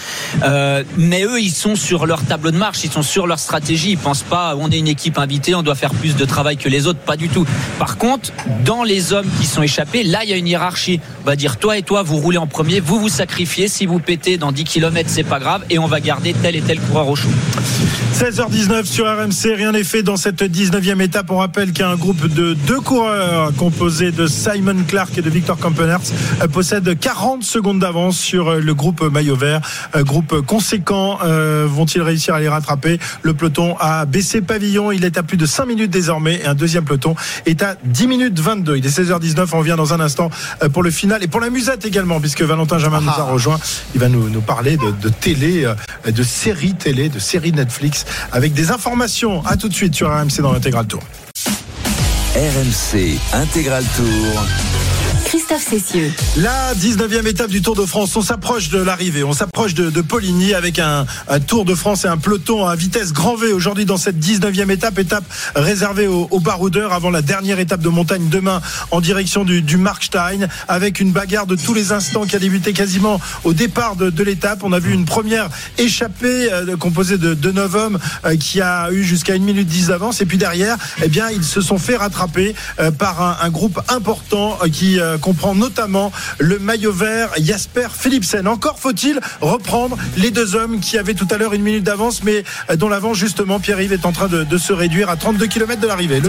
Euh, 0.43 0.83
mais 0.97 1.23
eux, 1.23 1.39
ils 1.39 1.51
sont 1.51 1.75
sur 1.75 2.05
leur 2.05 2.25
tableau 2.25 2.51
de 2.51 2.57
marche, 2.57 2.83
ils 2.83 2.91
sont 2.91 3.03
sur 3.03 3.25
leur 3.25 3.39
stratégie. 3.39 3.91
Ils 3.91 3.97
pensent 3.97 4.23
pas, 4.23 4.55
on 4.57 4.69
est 4.69 4.79
une 4.79 4.89
équipe 4.89 5.17
invitée, 5.17 5.55
on 5.55 5.63
doit 5.63 5.75
faire 5.75 5.93
plus 5.93 6.15
de 6.15 6.25
travail 6.25 6.57
que 6.57 6.67
les 6.67 6.87
autres, 6.87 6.99
pas 7.05 7.17
du 7.17 7.29
tout. 7.29 7.45
Par 7.79 7.97
contre, 7.97 8.31
dans 8.65 8.83
les 8.83 9.13
hommes 9.13 9.27
qui 9.39 9.45
sont 9.45 9.61
échappés, 9.61 10.03
là, 10.03 10.23
il 10.23 10.29
y 10.29 10.33
a 10.33 10.37
une 10.37 10.47
hiérarchie. 10.47 10.99
On 11.23 11.25
va 11.25 11.35
dire, 11.35 11.57
toi 11.57 11.77
et 11.77 11.83
toi, 11.83 12.03
vous 12.03 12.17
roulez 12.17 12.37
en 12.37 12.47
premier, 12.47 12.79
vous 12.79 12.99
vous 12.99 13.09
sacrifiez. 13.09 13.67
Si 13.67 13.85
vous 13.85 13.99
pétez 13.99 14.37
dans 14.37 14.51
10 14.51 14.63
km, 14.63 15.09
c'est 15.11 15.23
pas 15.23 15.39
grave, 15.39 15.63
et 15.69 15.79
on 15.79 15.87
va 15.87 15.99
garder 15.99 16.33
tel 16.33 16.55
et 16.55 16.61
tel 16.61 16.79
coureur 16.79 17.07
au 17.07 17.15
chaud. 17.15 17.29
16h19 18.15 18.85
sur 18.85 19.05
RMC, 19.05 19.55
rien 19.55 19.73
n'est 19.73 19.83
fait 19.83 20.01
dans 20.01 20.15
cette 20.15 20.41
19e 20.41 21.01
étape. 21.01 21.31
On 21.31 21.37
rappelle 21.37 21.73
qu'un 21.73 21.95
groupe 21.95 22.27
de 22.33 22.53
deux 22.53 22.79
coureurs 22.79 23.51
composé 23.57 24.11
de 24.11 24.25
Simon 24.25 24.77
Clark 24.87 25.17
et 25.17 25.21
de 25.21 25.29
Victor 25.29 25.57
Kampenertz 25.57 26.13
euh, 26.41 26.47
possède 26.47 26.97
40 26.97 27.43
secondes 27.43 27.79
d'avance 27.79 28.17
sur 28.17 28.47
euh, 28.47 28.59
le 28.59 28.73
groupe 28.73 29.01
maillot 29.01 29.35
vert. 29.35 29.59
Euh, 29.95 30.03
Groupe 30.03 30.41
conséquent, 30.45 31.17
vont-ils 31.65 32.01
réussir 32.01 32.35
à 32.35 32.39
les 32.39 32.47
rattraper? 32.47 32.99
Le 33.23 33.33
peloton 33.33 33.75
a 33.79 34.05
baissé 34.05 34.41
pavillon, 34.41 34.91
il 34.91 35.03
est 35.03 35.17
à 35.17 35.23
plus 35.23 35.35
de 35.35 35.45
5 35.45 35.65
minutes 35.65 35.91
désormais 35.91 36.35
et 36.35 36.45
un 36.45 36.55
deuxième 36.55 36.85
peloton 36.85 36.94
est 37.45 37.63
à 37.63 37.75
10 37.83 38.07
minutes 38.07 38.39
22. 38.39 38.77
Il 38.77 38.85
est 38.85 38.99
16h19, 38.99 39.47
on 39.53 39.59
revient 39.59 39.75
dans 39.77 39.93
un 39.93 39.99
instant 39.99 40.29
euh, 40.63 40.69
pour 40.69 40.83
le 40.83 40.91
final 40.91 41.23
et 41.23 41.27
pour 41.27 41.39
la 41.39 41.49
musette 41.49 41.85
également 41.85 42.19
puisque 42.19 42.41
Valentin 42.41 42.77
Jamin 42.77 43.01
nous 43.01 43.09
a 43.09 43.23
rejoint. 43.23 43.59
Il 43.93 44.01
va 44.01 44.09
nous, 44.09 44.29
nous 44.29 44.41
parler 44.41 44.77
de, 44.77 44.91
de 44.91 45.09
télé, 45.09 45.65
euh, 45.65 46.11
de 46.11 46.23
séries 46.23 46.73
télé, 46.73 47.09
de 47.09 47.19
séries 47.19 47.51
Netflix 47.51 48.05
avec 48.31 48.53
des 48.53 48.71
informations. 48.71 49.45
À 49.45 49.57
tout 49.57 49.69
de 49.69 49.73
suite 49.73 49.95
sur 49.95 50.09
RMC 50.09 50.41
dans 50.41 50.51
l'intégral 50.53 50.87
tour. 50.87 51.01
RMC 52.35 53.17
Intégral 53.33 53.83
Tour. 53.95 54.45
La 56.37 56.73
19e 56.75 57.27
étape 57.27 57.49
du 57.49 57.61
Tour 57.61 57.75
de 57.75 57.85
France, 57.85 58.15
on 58.15 58.21
s'approche 58.21 58.69
de 58.69 58.77
l'arrivée, 58.77 59.23
on 59.23 59.33
s'approche 59.33 59.73
de, 59.73 60.01
Poligny 60.01 60.53
avec 60.53 60.79
un, 60.79 61.05
Tour 61.45 61.65
de 61.65 61.75
France 61.75 62.05
et 62.05 62.07
un 62.07 62.17
peloton 62.17 62.65
à 62.65 62.75
vitesse 62.75 63.11
grand 63.11 63.35
V 63.35 63.51
aujourd'hui 63.51 63.83
dans 63.83 63.97
cette 63.97 64.17
19e 64.17 64.69
étape, 64.71 64.97
étape 64.97 65.25
réservée 65.55 66.07
aux, 66.07 66.39
baroudeurs 66.39 66.93
avant 66.93 67.09
la 67.09 67.21
dernière 67.21 67.59
étape 67.59 67.81
de 67.81 67.89
montagne 67.89 68.29
demain 68.29 68.61
en 68.91 69.01
direction 69.01 69.43
du, 69.43 69.77
Markstein 69.77 70.47
avec 70.69 71.01
une 71.01 71.11
bagarre 71.11 71.47
de 71.47 71.55
tous 71.55 71.73
les 71.73 71.91
instants 71.91 72.25
qui 72.25 72.35
a 72.37 72.39
débuté 72.39 72.71
quasiment 72.71 73.19
au 73.43 73.53
départ 73.53 73.97
de, 73.97 74.23
l'étape. 74.23 74.63
On 74.63 74.71
a 74.71 74.79
vu 74.79 74.93
une 74.93 75.05
première 75.05 75.49
échappée 75.77 76.51
euh, 76.51 76.77
composée 76.77 77.17
de, 77.17 77.33
de 77.33 77.51
9 77.51 77.75
hommes 77.75 77.99
euh, 78.25 78.37
qui 78.37 78.61
a 78.61 78.89
eu 78.91 79.03
jusqu'à 79.03 79.33
1 79.33 79.39
minute 79.39 79.67
10 79.67 79.87
d'avance 79.87 80.21
et 80.21 80.25
puis 80.25 80.37
derrière, 80.37 80.77
eh 81.03 81.09
bien, 81.09 81.29
ils 81.29 81.43
se 81.43 81.59
sont 81.61 81.77
fait 81.77 81.97
rattraper 81.97 82.55
euh, 82.79 82.91
par 82.91 83.43
un, 83.43 83.49
groupe 83.49 83.79
important 83.89 84.57
qui 84.71 84.99
comprend 85.25 85.55
notamment 85.55 86.11
le 86.37 86.59
maillot 86.59 86.93
vert 86.93 87.31
Jasper 87.41 87.87
Philipsen. 87.97 88.47
Encore 88.47 88.77
faut-il 88.77 89.19
reprendre 89.41 89.97
les 90.17 90.29
deux 90.29 90.55
hommes 90.55 90.79
qui 90.79 90.99
avaient 90.99 91.15
tout 91.15 91.27
à 91.31 91.37
l'heure 91.37 91.53
une 91.53 91.63
minute 91.63 91.83
d'avance, 91.83 92.21
mais 92.21 92.43
dont 92.75 92.89
l'avance 92.89 93.17
justement 93.17 93.59
Pierre-Yves 93.59 93.93
est 93.93 94.05
en 94.05 94.11
train 94.11 94.27
de, 94.27 94.43
de, 94.43 94.57
se 94.59 94.71
réduire 94.71 95.09
à 95.09 95.15
32 95.15 95.47
km 95.47 95.81
de 95.81 95.87
l'arrivée. 95.87 96.21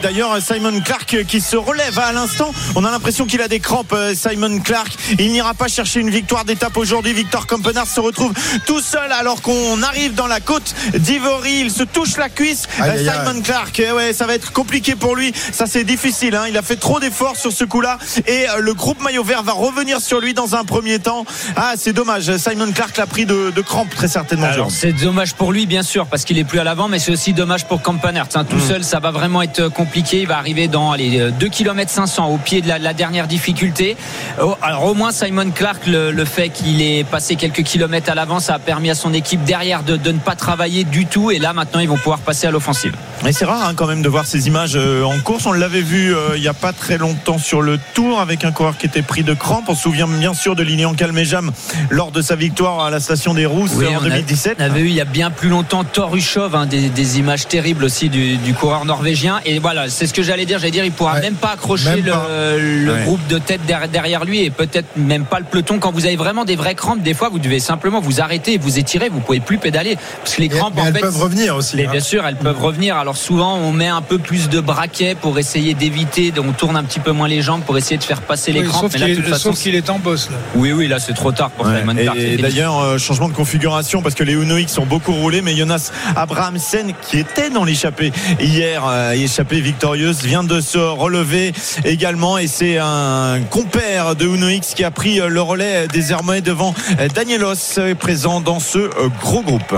D'ailleurs, 0.00 0.38
Simon 0.40 0.80
Clark 0.82 1.24
qui 1.26 1.40
se 1.40 1.56
relève 1.56 1.98
à 1.98 2.12
l'instant. 2.12 2.54
On 2.76 2.84
a 2.84 2.92
l'impression 2.92 3.26
qu'il 3.26 3.42
a 3.42 3.48
des 3.48 3.58
crampes, 3.58 3.92
euh, 3.92 4.14
Simon 4.14 4.60
Clark. 4.60 4.92
Il 5.18 5.32
n'ira 5.32 5.54
pas 5.54 5.66
chercher 5.66 5.98
une 5.98 6.10
victoire 6.10 6.44
d'étape 6.44 6.76
aujourd'hui. 6.76 7.14
Victor 7.14 7.48
Campenard 7.48 7.88
se 7.88 7.98
retrouve 7.98 8.32
tout 8.66 8.80
seul 8.80 9.10
alors 9.10 9.42
qu'on 9.42 9.82
arrive 9.82 10.14
dans 10.14 10.28
la 10.28 10.38
côte 10.38 10.76
d'Ivory. 10.94 11.62
Il 11.62 11.72
se 11.72 11.82
touche 11.82 12.16
la 12.16 12.28
cuisse. 12.28 12.68
Aïe, 12.78 13.00
Simon 13.00 13.38
aïe. 13.38 13.42
Clark, 13.42 13.80
eh 13.80 13.90
ouais, 13.90 14.12
ça 14.12 14.26
va 14.26 14.34
être 14.34 14.52
compliqué 14.52 14.94
pour 14.94 15.16
lui. 15.16 15.32
Ça, 15.50 15.66
c'est 15.66 15.82
difficile. 15.82 16.36
Hein. 16.36 16.44
Il 16.48 16.56
a 16.56 16.62
fait 16.62 16.76
trop 16.76 17.00
d'efforts 17.00 17.36
sur 17.36 17.50
ce 17.50 17.64
coup-là. 17.64 17.98
Et 18.26 18.48
euh, 18.48 18.58
le 18.58 18.74
groupe 18.74 19.00
maillot 19.02 19.24
vert 19.24 19.42
va 19.42 19.52
revenir 19.52 20.00
sur 20.00 20.20
lui 20.20 20.34
dans 20.34 20.54
un 20.54 20.64
premier 20.64 20.98
temps. 20.98 21.24
Ah, 21.56 21.74
c'est 21.76 21.92
dommage. 21.92 22.36
Simon 22.36 22.72
Clark 22.72 22.96
l'a 22.96 23.06
pris 23.06 23.26
de, 23.26 23.50
de 23.50 23.60
crampes, 23.60 23.94
très 23.94 24.08
certainement. 24.08 24.46
Alors, 24.46 24.70
c'est 24.70 24.92
dommage 24.92 25.34
pour 25.34 25.52
lui, 25.52 25.66
bien 25.66 25.82
sûr, 25.82 26.06
parce 26.06 26.24
qu'il 26.24 26.38
est 26.38 26.44
plus 26.44 26.58
à 26.58 26.64
l'avant, 26.64 26.88
mais 26.88 26.98
c'est 26.98 27.12
aussi 27.12 27.32
dommage 27.32 27.66
pour 27.66 27.82
Campanert. 27.82 28.28
Hein. 28.34 28.44
Tout 28.44 28.60
seul, 28.60 28.84
ça 28.84 29.00
va 29.00 29.10
vraiment 29.10 29.42
être 29.42 29.68
compliqué. 29.68 30.20
Il 30.22 30.28
va 30.28 30.38
arriver 30.38 30.68
dans 30.68 30.94
les 30.94 31.30
2 31.30 31.48
km 31.48 31.90
500 31.90 32.28
au 32.28 32.38
pied 32.38 32.60
de 32.60 32.68
la, 32.68 32.78
la 32.78 32.94
dernière 32.94 33.26
difficulté. 33.26 33.96
Oh, 34.42 34.56
alors, 34.62 34.84
au 34.84 34.94
moins, 34.94 35.12
Simon 35.12 35.50
Clark, 35.50 35.86
le, 35.86 36.10
le 36.10 36.24
fait 36.24 36.48
qu'il 36.50 36.80
ait 36.82 37.04
passé 37.04 37.36
quelques 37.36 37.62
kilomètres 37.62 38.10
à 38.10 38.14
l'avant, 38.14 38.40
ça 38.40 38.54
a 38.54 38.58
permis 38.58 38.90
à 38.90 38.94
son 38.94 39.12
équipe 39.12 39.44
derrière 39.44 39.82
de, 39.82 39.96
de 39.96 40.12
ne 40.12 40.18
pas 40.18 40.34
travailler 40.34 40.84
du 40.84 41.06
tout. 41.06 41.30
Et 41.30 41.38
là, 41.38 41.52
maintenant, 41.52 41.80
ils 41.80 41.88
vont 41.88 41.96
pouvoir 41.96 42.18
passer 42.20 42.46
à 42.46 42.50
l'offensive. 42.50 42.94
Et 43.26 43.32
c'est 43.32 43.44
rare 43.44 43.66
hein, 43.66 43.74
quand 43.74 43.86
même 43.86 44.02
de 44.02 44.08
voir 44.08 44.26
ces 44.26 44.46
images 44.46 44.76
euh, 44.76 45.02
en 45.02 45.18
course. 45.20 45.46
On 45.46 45.52
l'avait 45.52 45.82
vu 45.82 46.14
euh, 46.14 46.36
il 46.36 46.40
n'y 46.40 46.48
a 46.48 46.54
pas 46.54 46.72
très 46.72 46.98
longtemps 46.98 47.38
sur 47.38 47.62
le 47.62 47.78
Tour 47.94 48.07
avec 48.16 48.44
un 48.44 48.52
coureur 48.52 48.76
qui 48.78 48.86
était 48.86 49.02
pris 49.02 49.22
de 49.22 49.34
crampes. 49.34 49.66
On 49.68 49.74
se 49.74 49.82
souvient 49.82 50.08
bien 50.08 50.32
sûr 50.34 50.56
de 50.56 50.62
Lilian 50.62 50.94
Calmejam 50.94 51.50
lors 51.90 52.10
de 52.10 52.22
sa 52.22 52.34
victoire 52.36 52.80
à 52.84 52.90
la 52.90 53.00
station 53.00 53.34
des 53.34 53.44
Rousses 53.46 53.72
Oui, 53.76 53.86
en 53.88 54.00
on 54.00 54.06
a- 54.06 54.08
2017. 54.08 54.56
On 54.58 54.62
avait 54.64 54.80
eu 54.80 54.86
il 54.88 54.94
y 54.94 55.00
a 55.00 55.04
bien 55.04 55.30
plus 55.30 55.48
longtemps 55.50 55.84
Torushov, 55.84 56.54
hein, 56.54 56.66
des, 56.66 56.88
des 56.88 57.18
images 57.18 57.46
terribles 57.46 57.84
aussi 57.84 58.08
du, 58.08 58.36
du 58.36 58.54
coureur 58.54 58.84
norvégien. 58.84 59.40
Et 59.44 59.58
voilà, 59.58 59.88
c'est 59.88 60.06
ce 60.06 60.14
que 60.14 60.22
j'allais 60.22 60.46
dire. 60.46 60.58
J'allais 60.58 60.70
dire, 60.70 60.84
il 60.84 60.92
pourra 60.92 61.14
Ouais. 61.14 61.20
même 61.20 61.34
pas 61.34 61.50
accrocher 61.52 61.90
Même 61.90 62.04
le, 62.04 62.10
pas. 62.12 62.26
le 62.58 62.92
Ouais. 62.92 63.02
groupe 63.04 63.26
de 63.28 63.38
tête 63.38 63.60
derrière, 63.92 64.24
lui 64.24 64.40
et 64.44 64.50
peut-être 64.50 64.96
même 64.96 65.24
pas 65.24 65.38
le 65.40 65.44
peloton. 65.44 65.78
Quand 65.78 65.92
vous 65.92 66.06
avez 66.06 66.16
vraiment 66.16 66.44
des 66.44 66.56
vraies 66.56 66.74
crampes, 66.74 67.02
des 67.02 67.14
fois, 67.14 67.28
vous 67.28 67.38
devez 67.38 67.60
simplement 67.60 68.00
vous 68.00 68.20
arrêter 68.20 68.54
et 68.54 68.58
vous 68.58 68.78
étirer. 68.78 69.08
Vous 69.08 69.20
pouvez 69.20 69.40
plus 69.40 69.58
pédaler 69.58 69.96
parce 70.22 70.34
que 70.36 70.40
les 70.40 70.48
crampes, 70.48 70.72
mais 70.76 70.82
en 70.82 70.86
elles 70.86 70.92
fait, 70.94 71.00
peuvent 71.00 71.20
revenir 71.22 71.56
aussi. 71.56 71.76
mais 71.76 71.86
hein. 71.86 71.90
bien 71.92 72.00
sûr, 72.00 72.26
elles 72.26 72.36
peuvent 72.36 72.60
revenir. 72.62 72.96
Alors 72.96 73.16
souvent, 73.16 73.56
on 73.56 73.72
met 73.72 73.88
un 73.88 74.02
peu 74.02 74.18
plus 74.18 74.48
de 74.48 74.60
braquet 74.60 75.16
pour 75.20 75.38
essayer 75.38 75.74
d'éviter. 75.74 76.32
On 76.38 76.52
tourne 76.52 76.76
un 76.76 76.84
petit 76.84 77.00
peu 77.00 77.10
moins 77.12 77.28
les 77.28 77.42
jambes 77.42 77.62
pour 77.62 77.76
essayer 77.76 77.97
de 77.98 78.04
faire 78.04 78.22
passer 78.22 78.52
les 78.52 78.60
Oui, 78.60 78.66
crampes. 78.68 78.82
sauf 78.84 78.92
Mais 78.94 78.98
là, 79.00 79.06
qu'il 79.06 79.14
de 79.16 79.20
toute 79.20 79.28
est, 79.28 79.32
façon, 79.32 79.50
sauf 79.52 79.60
qu'il 79.62 79.74
est 79.74 79.90
en 79.90 79.98
bosse 79.98 80.30
là. 80.30 80.36
oui, 80.54 80.72
oui, 80.72 80.88
là, 80.88 80.98
c'est 80.98 81.12
trop 81.14 81.32
tard 81.32 81.50
pour 81.50 81.66
Ouais. 81.66 81.80
Simon. 81.80 81.96
Et, 81.96 82.36
C'est 82.36 82.36
d'ailleurs, 82.42 82.78
euh, 82.78 82.98
changement 82.98 83.28
de 83.28 83.34
configuration 83.34 84.00
parce 84.02 84.14
que 84.14 84.24
les 84.24 84.32
Uno 84.32 84.56
X 84.56 84.78
ont 84.78 84.86
beaucoup 84.86 85.12
roulé, 85.12 85.42
mais 85.42 85.54
Jonas 85.56 85.90
Abrahamsen, 86.16 86.92
qui 87.02 87.18
était 87.18 87.50
dans 87.50 87.64
l'échappée 87.64 88.12
hier, 88.40 88.82
euh, 88.86 89.12
échappée 89.12 89.60
victorieuse, 89.60 90.22
vient 90.22 90.44
de 90.44 90.60
se 90.60 90.78
relever 90.78 91.52
également. 91.84 92.38
Et 92.38 92.46
c'est 92.46 92.78
un 92.78 93.40
compère 93.50 94.14
de 94.16 94.26
Uno 94.26 94.48
X 94.48 94.74
qui 94.74 94.84
a 94.84 94.90
pris 94.90 95.20
euh, 95.20 95.28
le 95.28 95.42
relais 95.42 95.86
désormais 95.92 96.40
devant 96.40 96.74
Danielos, 97.14 97.78
présent 97.98 98.40
dans 98.40 98.60
ce 98.60 98.90
gros 99.20 99.42
groupe. 99.42 99.74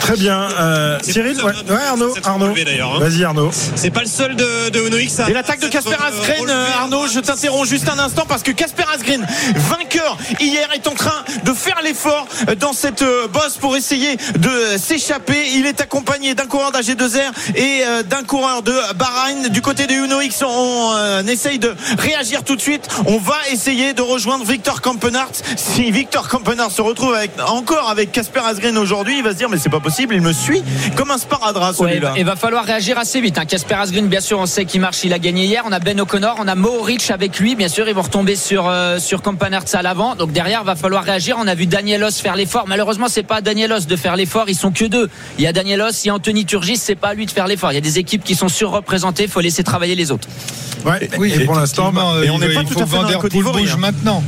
Très 0.00 0.16
bien. 0.16 0.48
Euh, 0.58 0.98
Cyril, 1.02 1.36
ouais, 1.42 1.52
Arnaud, 1.88 2.14
de- 2.14 2.20
de 2.20 2.26
Arnaud. 2.26 2.46
hein. 2.54 2.98
Vas-y 3.00 3.24
Arnaud. 3.24 3.50
C'est 3.74 3.90
pas 3.90 4.00
le 4.00 4.06
seul 4.08 4.36
de, 4.36 4.70
de 4.70 4.80
Uno 4.86 4.96
X. 4.96 5.20
à- 5.20 5.28
Et 5.28 5.32
l'attaque 5.32 5.60
de 5.60 5.68
Casper 5.68 5.90
euh, 5.92 6.08
Asgreen, 6.08 6.40
relevé. 6.40 6.52
euh, 6.52 6.78
Arnaud, 6.80 7.06
je 7.12 7.20
t'interromps 7.20 7.68
juste 7.68 7.88
un 7.88 7.98
instant 7.98 8.24
parce 8.26 8.42
que 8.42 8.50
Casper 8.52 8.84
Asgreen, 8.94 9.26
vainqueur 9.54 10.16
hier, 10.40 10.68
est 10.74 10.86
en 10.86 10.94
train 10.94 11.24
de 11.44 11.52
faire 11.52 11.80
l'effort 11.82 12.26
dans 12.60 12.72
cette 12.72 13.04
bosse 13.32 13.56
pour 13.60 13.76
essayer 13.76 14.16
de 14.38 14.76
s'échapper. 14.78 15.50
Il 15.56 15.66
est 15.66 15.80
accompagné 15.80 16.34
d'un 16.34 16.46
coureur 16.46 16.72
d'AG2R 16.72 17.32
et 17.56 17.82
d'un 18.08 18.22
coureur 18.24 18.62
de 18.62 18.74
Bahreïn. 18.94 19.48
Du 19.48 19.60
côté 19.62 19.86
des 19.86 19.94
Uno 19.94 20.20
X, 20.20 20.42
on 20.46 20.92
euh, 20.96 21.22
essaye 21.24 21.58
de 21.58 21.74
réagir 21.98 22.44
tout 22.44 22.56
de 22.56 22.60
suite. 22.60 22.88
On 23.06 23.18
va 23.18 23.36
essayer 23.52 23.92
de 23.92 24.02
rejoindre 24.02 24.44
Victor 24.44 24.80
Kampenart. 24.80 25.30
Si 25.56 25.90
Victor 25.90 26.28
Kampenart 26.28 26.70
se 26.70 26.82
retrouve 26.82 27.14
avec, 27.14 27.32
encore 27.46 27.88
avec 27.90 28.12
Casper 28.12 28.40
Asgreen 28.46 28.78
aujourd'hui, 28.78 29.18
il 29.18 29.24
va 29.24 29.32
se 29.32 29.36
dire 29.36 29.48
mais 29.48 29.58
c'est 29.58 29.68
pas 29.68 29.80
possible, 29.80 29.87
il 29.98 30.20
me 30.20 30.32
suit 30.32 30.62
comme 30.96 31.10
un 31.10 31.18
sparadrap 31.18 31.78
Ouais, 31.78 31.90
celui-là. 31.90 32.14
il 32.16 32.24
va 32.24 32.36
falloir 32.36 32.64
réagir 32.64 32.98
assez 32.98 33.20
vite. 33.20 33.38
Hein. 33.38 33.44
Casper 33.44 33.74
Asgreen, 33.74 34.06
bien 34.08 34.20
sûr, 34.20 34.38
on 34.38 34.46
sait 34.46 34.64
qu'il 34.64 34.80
marche, 34.80 35.04
il 35.04 35.12
a 35.12 35.18
gagné 35.18 35.44
hier. 35.44 35.62
On 35.66 35.72
a 35.72 35.78
Ben 35.78 36.00
O'Connor, 36.00 36.36
on 36.38 36.48
a 36.48 36.54
Mohoric 36.54 37.10
avec 37.10 37.38
lui. 37.38 37.54
Bien 37.56 37.68
sûr, 37.68 37.88
ils 37.88 37.94
vont 37.94 38.02
retomber 38.02 38.36
sur 38.36 38.68
euh, 38.68 38.98
sur 38.98 39.22
Campanarts 39.22 39.74
à 39.74 39.82
l'avant. 39.82 40.14
Donc 40.14 40.32
derrière, 40.32 40.64
va 40.64 40.76
falloir 40.76 41.04
réagir. 41.04 41.36
On 41.38 41.46
a 41.46 41.54
vu 41.54 41.66
Danielos 41.66 42.12
faire 42.12 42.36
l'effort. 42.36 42.64
Malheureusement, 42.66 43.06
c'est 43.08 43.22
pas 43.22 43.36
à 43.36 43.40
Danielos 43.40 43.80
de 43.88 43.96
faire 43.96 44.16
l'effort. 44.16 44.44
Ils 44.48 44.54
sont 44.54 44.72
que 44.72 44.84
deux. 44.84 45.08
Il 45.38 45.44
y 45.44 45.46
a 45.46 45.52
Danielos, 45.52 45.90
il 46.04 46.06
y 46.08 46.10
a 46.10 46.14
Anthony 46.14 46.44
Turgis. 46.44 46.76
C'est 46.76 46.94
pas 46.94 47.08
à 47.08 47.14
lui 47.14 47.26
de 47.26 47.30
faire 47.30 47.46
l'effort. 47.46 47.72
Il 47.72 47.76
y 47.76 47.78
a 47.78 47.82
des 47.82 47.98
équipes 47.98 48.24
qui 48.24 48.34
sont 48.34 48.48
surreprésentées. 48.48 49.24
Il 49.24 49.30
faut 49.30 49.40
laisser 49.40 49.64
travailler 49.64 49.94
les 49.94 50.10
autres. 50.10 50.28
Ouais. 50.84 51.08
Oui, 51.18 51.32
et 51.34 51.44
pour 51.44 51.54
l'instant, 51.54 51.92
bah, 51.92 52.14
et 52.22 52.30
on 52.30 52.34
il 52.36 52.40
n'est 52.40 52.54
pas 52.54 52.62
il 52.62 52.68
tout 52.68 52.78
à 52.80 52.86
fait 52.86 53.12
dans 53.12 53.20
Côte 53.20 53.32
d'Ivoire, 53.32 53.56
hein. 53.56 53.76
maintenant. 53.78 54.22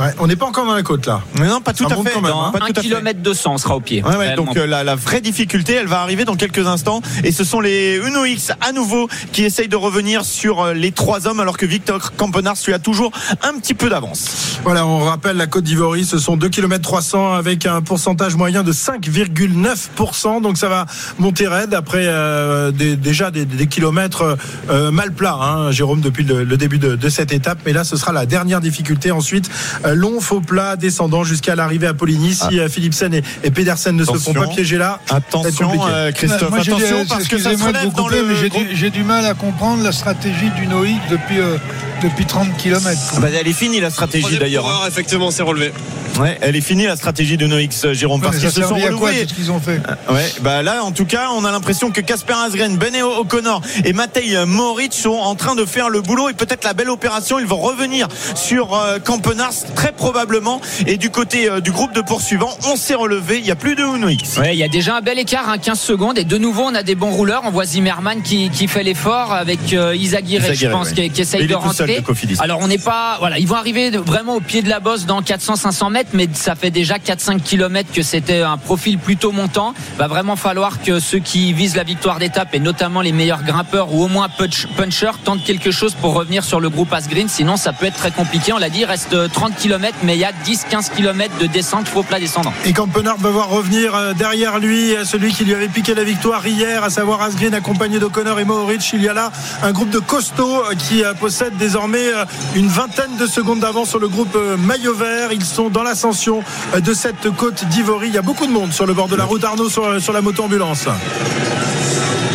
Ouais, 0.00 0.12
on 0.18 0.26
n'est 0.26 0.36
pas 0.36 0.46
encore 0.46 0.66
dans 0.66 0.74
la 0.74 0.82
côte 0.82 1.06
là. 1.06 1.20
Mais 1.38 1.46
non, 1.48 1.60
pas 1.60 1.72
tout 1.72 1.88
Ça 1.88 1.94
à 1.94 2.02
fait. 2.02 2.10
quand 2.12 2.20
même, 2.20 2.32
hein. 2.32 2.50
pas 2.52 2.58
Un 2.64 2.66
tout 2.68 2.72
à 2.76 2.82
fait. 2.82 2.88
kilomètre 2.88 3.20
200, 3.20 3.52
on 3.54 3.58
sera 3.58 3.76
au 3.76 3.80
pied. 3.80 4.02
Ouais, 4.02 4.16
ouais, 4.16 4.34
donc 4.36 4.56
euh, 4.56 4.66
la, 4.66 4.84
la 4.84 4.94
vraie 4.94 5.20
difficulté, 5.20 5.74
elle 5.74 5.86
va 5.86 6.00
arriver 6.00 6.24
dans 6.24 6.36
quelques 6.36 6.66
instants. 6.66 7.00
Et 7.22 7.32
ce 7.32 7.44
sont 7.44 7.60
les 7.60 7.96
Uno 8.06 8.24
X 8.24 8.52
à 8.60 8.72
nouveau 8.72 9.08
qui 9.32 9.44
essayent 9.44 9.68
de 9.68 9.76
revenir 9.76 10.24
sur 10.24 10.60
euh, 10.62 10.72
les 10.74 10.92
trois 10.92 11.26
hommes, 11.26 11.40
alors 11.40 11.56
que 11.56 11.66
Victor 11.66 12.12
Campenars 12.16 12.56
lui 12.66 12.74
a 12.74 12.78
toujours 12.78 13.12
un 13.42 13.58
petit 13.58 13.74
peu 13.74 13.88
d'avance. 13.88 14.58
Voilà, 14.64 14.86
on 14.86 15.00
rappelle 15.00 15.36
la 15.36 15.46
Côte 15.46 15.64
d'Ivoire, 15.64 15.96
ce 16.04 16.18
sont 16.18 16.36
2 16.36 16.48
km 16.48 16.82
300 16.82 17.34
avec 17.34 17.66
un 17.66 17.82
pourcentage 17.82 18.34
moyen 18.36 18.62
de 18.62 18.72
5,9%. 18.72 20.42
Donc 20.42 20.58
ça 20.58 20.68
va 20.68 20.86
monter 21.18 21.46
raide 21.46 21.74
après 21.74 22.04
euh, 22.06 22.70
des- 22.70 22.96
déjà 22.96 23.30
des, 23.30 23.44
des 23.44 23.66
kilomètres 23.66 24.36
euh, 24.70 24.90
mal 24.90 25.12
plats, 25.12 25.38
hein, 25.40 25.70
Jérôme, 25.70 26.00
depuis 26.00 26.24
le, 26.24 26.44
le 26.44 26.56
début 26.56 26.78
de, 26.78 26.96
de 26.96 27.08
cette 27.08 27.32
étape. 27.32 27.58
Mais 27.66 27.72
là, 27.72 27.84
ce 27.84 27.96
sera 27.96 28.12
la 28.12 28.26
dernière 28.26 28.60
difficulté 28.60 29.10
ensuite 29.10 29.50
long 29.92 30.20
faux 30.20 30.40
plat 30.40 30.76
descendant 30.76 31.24
jusqu'à 31.24 31.54
l'arrivée 31.54 31.86
à 31.86 31.94
Poligny. 31.94 32.34
Si 32.34 32.58
euh, 32.58 32.68
Philipsen 32.68 33.12
et, 33.14 33.22
et 33.42 33.50
Pedersen 33.50 33.94
ne 33.96 34.04
se 34.04 34.14
font 34.14 34.32
pas 34.32 34.46
piéger 34.46 34.78
là, 34.78 35.00
Attention, 35.10 35.70
euh, 35.86 36.12
Christophe, 36.12 36.50
Moi, 36.50 36.60
attention 36.60 37.04
parce 37.08 37.28
que 37.28 37.38
ça 37.38 37.56
se 37.56 37.64
relève 37.64 37.92
dans 37.92 38.08
le. 38.08 38.34
j'ai 38.72 38.90
du, 38.90 39.02
mal 39.02 39.26
à 39.26 39.34
comprendre 39.34 39.82
la 39.82 39.92
stratégie 39.92 40.50
du 40.50 40.66
Noïc 40.66 41.00
depuis, 41.10 41.40
euh, 41.40 41.58
depuis 42.04 42.26
30 42.26 42.56
km. 42.56 43.20
Bah, 43.20 43.28
elle 43.38 43.48
est 43.48 43.52
finie 43.52 43.80
la 43.80 43.90
stratégie 43.90 44.38
d'ailleurs. 44.38 44.68
hein. 44.68 44.86
effectivement, 44.88 45.30
c'est 45.30 45.42
relevé. 45.42 45.72
Ouais, 46.20 46.38
elle 46.42 46.54
est 46.54 46.60
finie 46.60 46.84
la 46.86 46.94
stratégie 46.94 47.36
de 47.36 47.46
Noix, 47.46 47.58
Jérôme, 47.92 48.20
parce 48.20 48.36
qu'ils 48.38 48.50
se 48.50 48.62
sont 48.62 48.76
à 48.76 48.90
quoi 48.90 49.10
ce 49.12 49.24
qu'ils 49.34 49.50
ont 49.50 49.58
fait 49.58 49.80
Ouais, 50.08 50.32
bah 50.42 50.62
là, 50.62 50.84
en 50.84 50.92
tout 50.92 51.06
cas, 51.06 51.30
on 51.34 51.44
a 51.44 51.50
l'impression 51.50 51.90
que 51.90 52.00
Casper 52.00 52.34
Asgren, 52.46 52.76
Ben 52.76 52.94
O'Connor 53.02 53.60
et 53.84 53.92
Matej 53.92 54.36
Moritz 54.46 54.96
sont 54.96 55.10
en 55.10 55.34
train 55.34 55.56
de 55.56 55.64
faire 55.64 55.88
le 55.88 56.02
boulot 56.02 56.28
et 56.28 56.34
peut-être 56.34 56.62
la 56.64 56.72
belle 56.72 56.90
opération. 56.90 57.40
Ils 57.40 57.46
vont 57.46 57.56
revenir 57.56 58.06
sur 58.36 58.74
euh, 58.74 58.98
Campenars 59.00 59.52
très 59.74 59.90
probablement. 59.92 60.60
Et 60.86 60.96
du 60.98 61.10
côté 61.10 61.50
euh, 61.50 61.60
du 61.60 61.72
groupe 61.72 61.92
de 61.94 62.00
poursuivants, 62.00 62.56
on 62.68 62.76
s'est 62.76 62.94
relevé. 62.94 63.38
Il 63.38 63.44
n'y 63.44 63.50
a 63.50 63.56
plus 63.56 63.74
de. 63.74 63.82
Ouais, 63.84 64.54
il 64.54 64.58
y 64.58 64.64
a 64.64 64.68
déjà 64.68 64.96
un 64.96 65.00
bel 65.00 65.18
écart, 65.18 65.48
hein, 65.48 65.58
15 65.58 65.78
secondes. 65.80 66.18
Et 66.18 66.24
de 66.24 66.38
nouveau, 66.38 66.62
on 66.62 66.74
a 66.74 66.82
des 66.82 66.94
bons 66.94 67.10
rouleurs. 67.10 67.42
On 67.44 67.50
voit 67.50 67.64
Zimmerman 67.64 68.22
qui, 68.22 68.50
qui 68.50 68.68
fait 68.68 68.82
l'effort 68.82 69.32
avec 69.32 69.72
euh, 69.72 69.94
Isaguirre, 69.96 70.42
je 70.54 70.66
pense, 70.68 70.88
ouais. 70.90 70.94
qui, 70.94 71.10
qui 71.10 71.20
essaye 71.22 71.46
de 71.46 71.54
rentrer. 71.54 71.93
Alors, 72.40 72.60
on 72.60 72.68
n'est 72.68 72.78
pas. 72.78 73.16
Voilà, 73.18 73.38
ils 73.38 73.46
vont 73.46 73.56
arriver 73.56 73.90
vraiment 73.90 74.36
au 74.36 74.40
pied 74.40 74.62
de 74.62 74.68
la 74.68 74.80
bosse 74.80 75.06
dans 75.06 75.20
400-500 75.22 75.90
mètres, 75.90 76.10
mais 76.14 76.28
ça 76.32 76.54
fait 76.54 76.70
déjà 76.70 76.96
4-5 76.98 77.40
km 77.40 77.90
que 77.92 78.02
c'était 78.02 78.42
un 78.42 78.56
profil 78.56 78.98
plutôt 78.98 79.32
montant. 79.32 79.74
Va 79.98 80.08
vraiment 80.08 80.36
falloir 80.36 80.82
que 80.82 81.00
ceux 81.00 81.18
qui 81.18 81.52
visent 81.52 81.76
la 81.76 81.84
victoire 81.84 82.18
d'étape, 82.18 82.54
et 82.54 82.60
notamment 82.60 83.00
les 83.00 83.12
meilleurs 83.12 83.42
grimpeurs 83.42 83.92
ou 83.94 84.04
au 84.04 84.08
moins 84.08 84.28
punch- 84.28 84.66
punchers, 84.76 85.18
tentent 85.24 85.44
quelque 85.44 85.70
chose 85.70 85.94
pour 85.94 86.14
revenir 86.14 86.44
sur 86.44 86.60
le 86.60 86.68
groupe 86.70 86.92
Asgreen. 86.92 87.28
Sinon, 87.28 87.56
ça 87.56 87.72
peut 87.72 87.86
être 87.86 87.96
très 87.96 88.10
compliqué. 88.10 88.52
On 88.52 88.58
l'a 88.58 88.70
dit, 88.70 88.80
il 88.80 88.84
reste 88.84 89.16
30 89.32 89.56
km, 89.56 89.96
mais 90.02 90.14
il 90.16 90.20
y 90.20 90.24
a 90.24 90.32
10-15 90.32 90.90
km 90.94 91.36
de 91.38 91.46
descente 91.46 91.88
faux 91.88 92.02
plat 92.02 92.18
descendant. 92.20 92.52
Et 92.64 92.72
Campenard 92.72 93.18
va 93.18 93.30
voir 93.30 93.48
revenir 93.48 93.94
euh, 93.94 94.12
derrière 94.14 94.58
lui 94.58 94.94
euh, 94.94 95.04
celui 95.04 95.32
qui 95.32 95.44
lui 95.44 95.54
avait 95.54 95.68
piqué 95.68 95.94
la 95.94 96.04
victoire 96.04 96.46
hier, 96.46 96.82
à 96.84 96.90
savoir 96.90 97.20
Asgreen 97.22 97.54
accompagné 97.54 97.98
d'O'Connor 97.98 98.38
et 98.40 98.44
Mohoric. 98.44 98.92
Il 98.92 99.02
y 99.02 99.08
a 99.08 99.14
là 99.14 99.30
un 99.62 99.72
groupe 99.72 99.90
de 99.90 99.98
costauds 99.98 100.62
euh, 100.64 100.74
qui 100.74 101.02
euh, 101.04 101.14
possède 101.14 101.56
désormais 101.74 102.06
euh, 102.06 102.24
une 102.54 102.68
vingtaine 102.68 103.16
de 103.16 103.26
secondes 103.26 103.58
d'avance 103.58 103.88
sur 103.88 103.98
le 103.98 104.06
groupe 104.06 104.36
euh, 104.36 104.56
maillot 104.56 104.94
vert. 104.94 105.32
Ils 105.32 105.44
sont 105.44 105.70
dans 105.70 105.82
l'ascension 105.82 106.44
euh, 106.72 106.78
de 106.78 106.94
cette 106.94 107.28
côte 107.30 107.64
d'Ivory. 107.64 108.06
Il 108.06 108.14
y 108.14 108.18
a 108.18 108.22
beaucoup 108.22 108.46
de 108.46 108.52
monde 108.52 108.72
sur 108.72 108.86
le 108.86 108.94
bord 108.94 109.08
de 109.08 109.16
la 109.16 109.24
route 109.24 109.42
Arnaud 109.42 109.68
sur, 109.68 110.00
sur 110.00 110.12
la 110.12 110.20
moto 110.20 110.44
ambulance. 110.44 110.86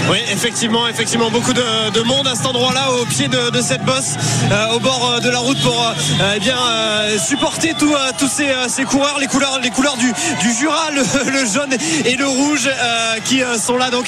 Oui, 0.10 0.18
effectivement, 0.32 0.88
effectivement, 0.88 1.30
beaucoup 1.30 1.54
de, 1.54 1.92
de 1.92 2.02
monde 2.02 2.28
à 2.28 2.34
cet 2.34 2.48
endroit-là, 2.48 2.92
au 2.94 3.06
pied 3.06 3.28
de, 3.28 3.52
de 3.52 3.62
cette 3.62 3.84
bosse, 3.84 4.16
euh, 4.52 4.74
au 4.74 4.80
bord 4.80 5.14
euh, 5.14 5.20
de 5.20 5.30
la 5.30 5.38
route 5.38 5.62
pour 5.62 5.80
euh, 5.80 6.34
eh 6.36 6.40
bien 6.40 6.58
euh, 6.58 7.20
supporter 7.20 7.76
tout, 7.78 7.94
tous 8.18 8.28
ces, 8.28 8.50
ces 8.70 8.86
coureurs, 8.86 9.20
les 9.20 9.28
couleurs, 9.28 9.60
les 9.62 9.70
couleurs 9.70 9.98
du, 9.98 10.12
du 10.42 10.54
Jura, 10.54 10.90
le, 10.92 11.02
le 11.32 11.46
jaune 11.46 11.76
et 12.06 12.16
le 12.16 12.26
rouge, 12.28 12.70
qui 13.26 13.42
sont 13.64 13.78
là 13.78 13.92
donc 13.92 14.08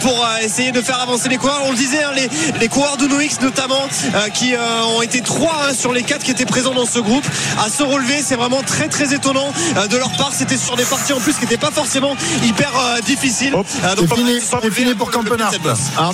pour 0.00 0.26
essayer 0.42 0.72
de 0.72 0.80
faire 0.80 1.00
avancer 1.00 1.28
les 1.28 1.36
coureurs. 1.36 1.60
On 1.66 1.72
le 1.72 1.76
disait, 1.76 2.02
hein, 2.02 2.12
les, 2.14 2.28
les 2.58 2.68
coureurs 2.68 2.96
d'Uno-X 2.96 3.40
notamment, 3.42 3.88
qui 4.32 4.54
ont 4.96 5.02
été 5.02 5.20
trois 5.20 5.66
hein, 5.68 5.74
sur 5.74 5.92
les 5.92 6.02
quatre 6.02 6.22
qui 6.22 6.30
étaient 6.30 6.46
présents 6.46 6.74
dans 6.74 6.86
ce 6.86 6.98
groupe, 6.98 7.26
à 7.62 7.68
se 7.68 7.82
relever. 7.82 8.22
C'est 8.22 8.36
vraiment 8.36 8.62
très 8.62 8.88
très 8.88 9.12
étonnant 9.12 9.52
de 9.90 9.96
leur 9.96 10.12
part. 10.12 10.32
C'était 10.32 10.56
sur 10.56 10.76
des 10.76 10.84
parties 10.84 11.12
en 11.12 11.20
plus 11.20 11.34
qui 11.34 11.42
n'étaient 11.42 11.56
pas 11.56 11.70
forcément 11.70 12.16
hyper 12.42 12.72
difficiles. 13.04 13.54
Hop, 13.54 13.66
donc, 13.96 14.08
C'est 14.08 14.16
fini, 14.16 14.40
c'est 14.40 14.94
pour 14.94 15.10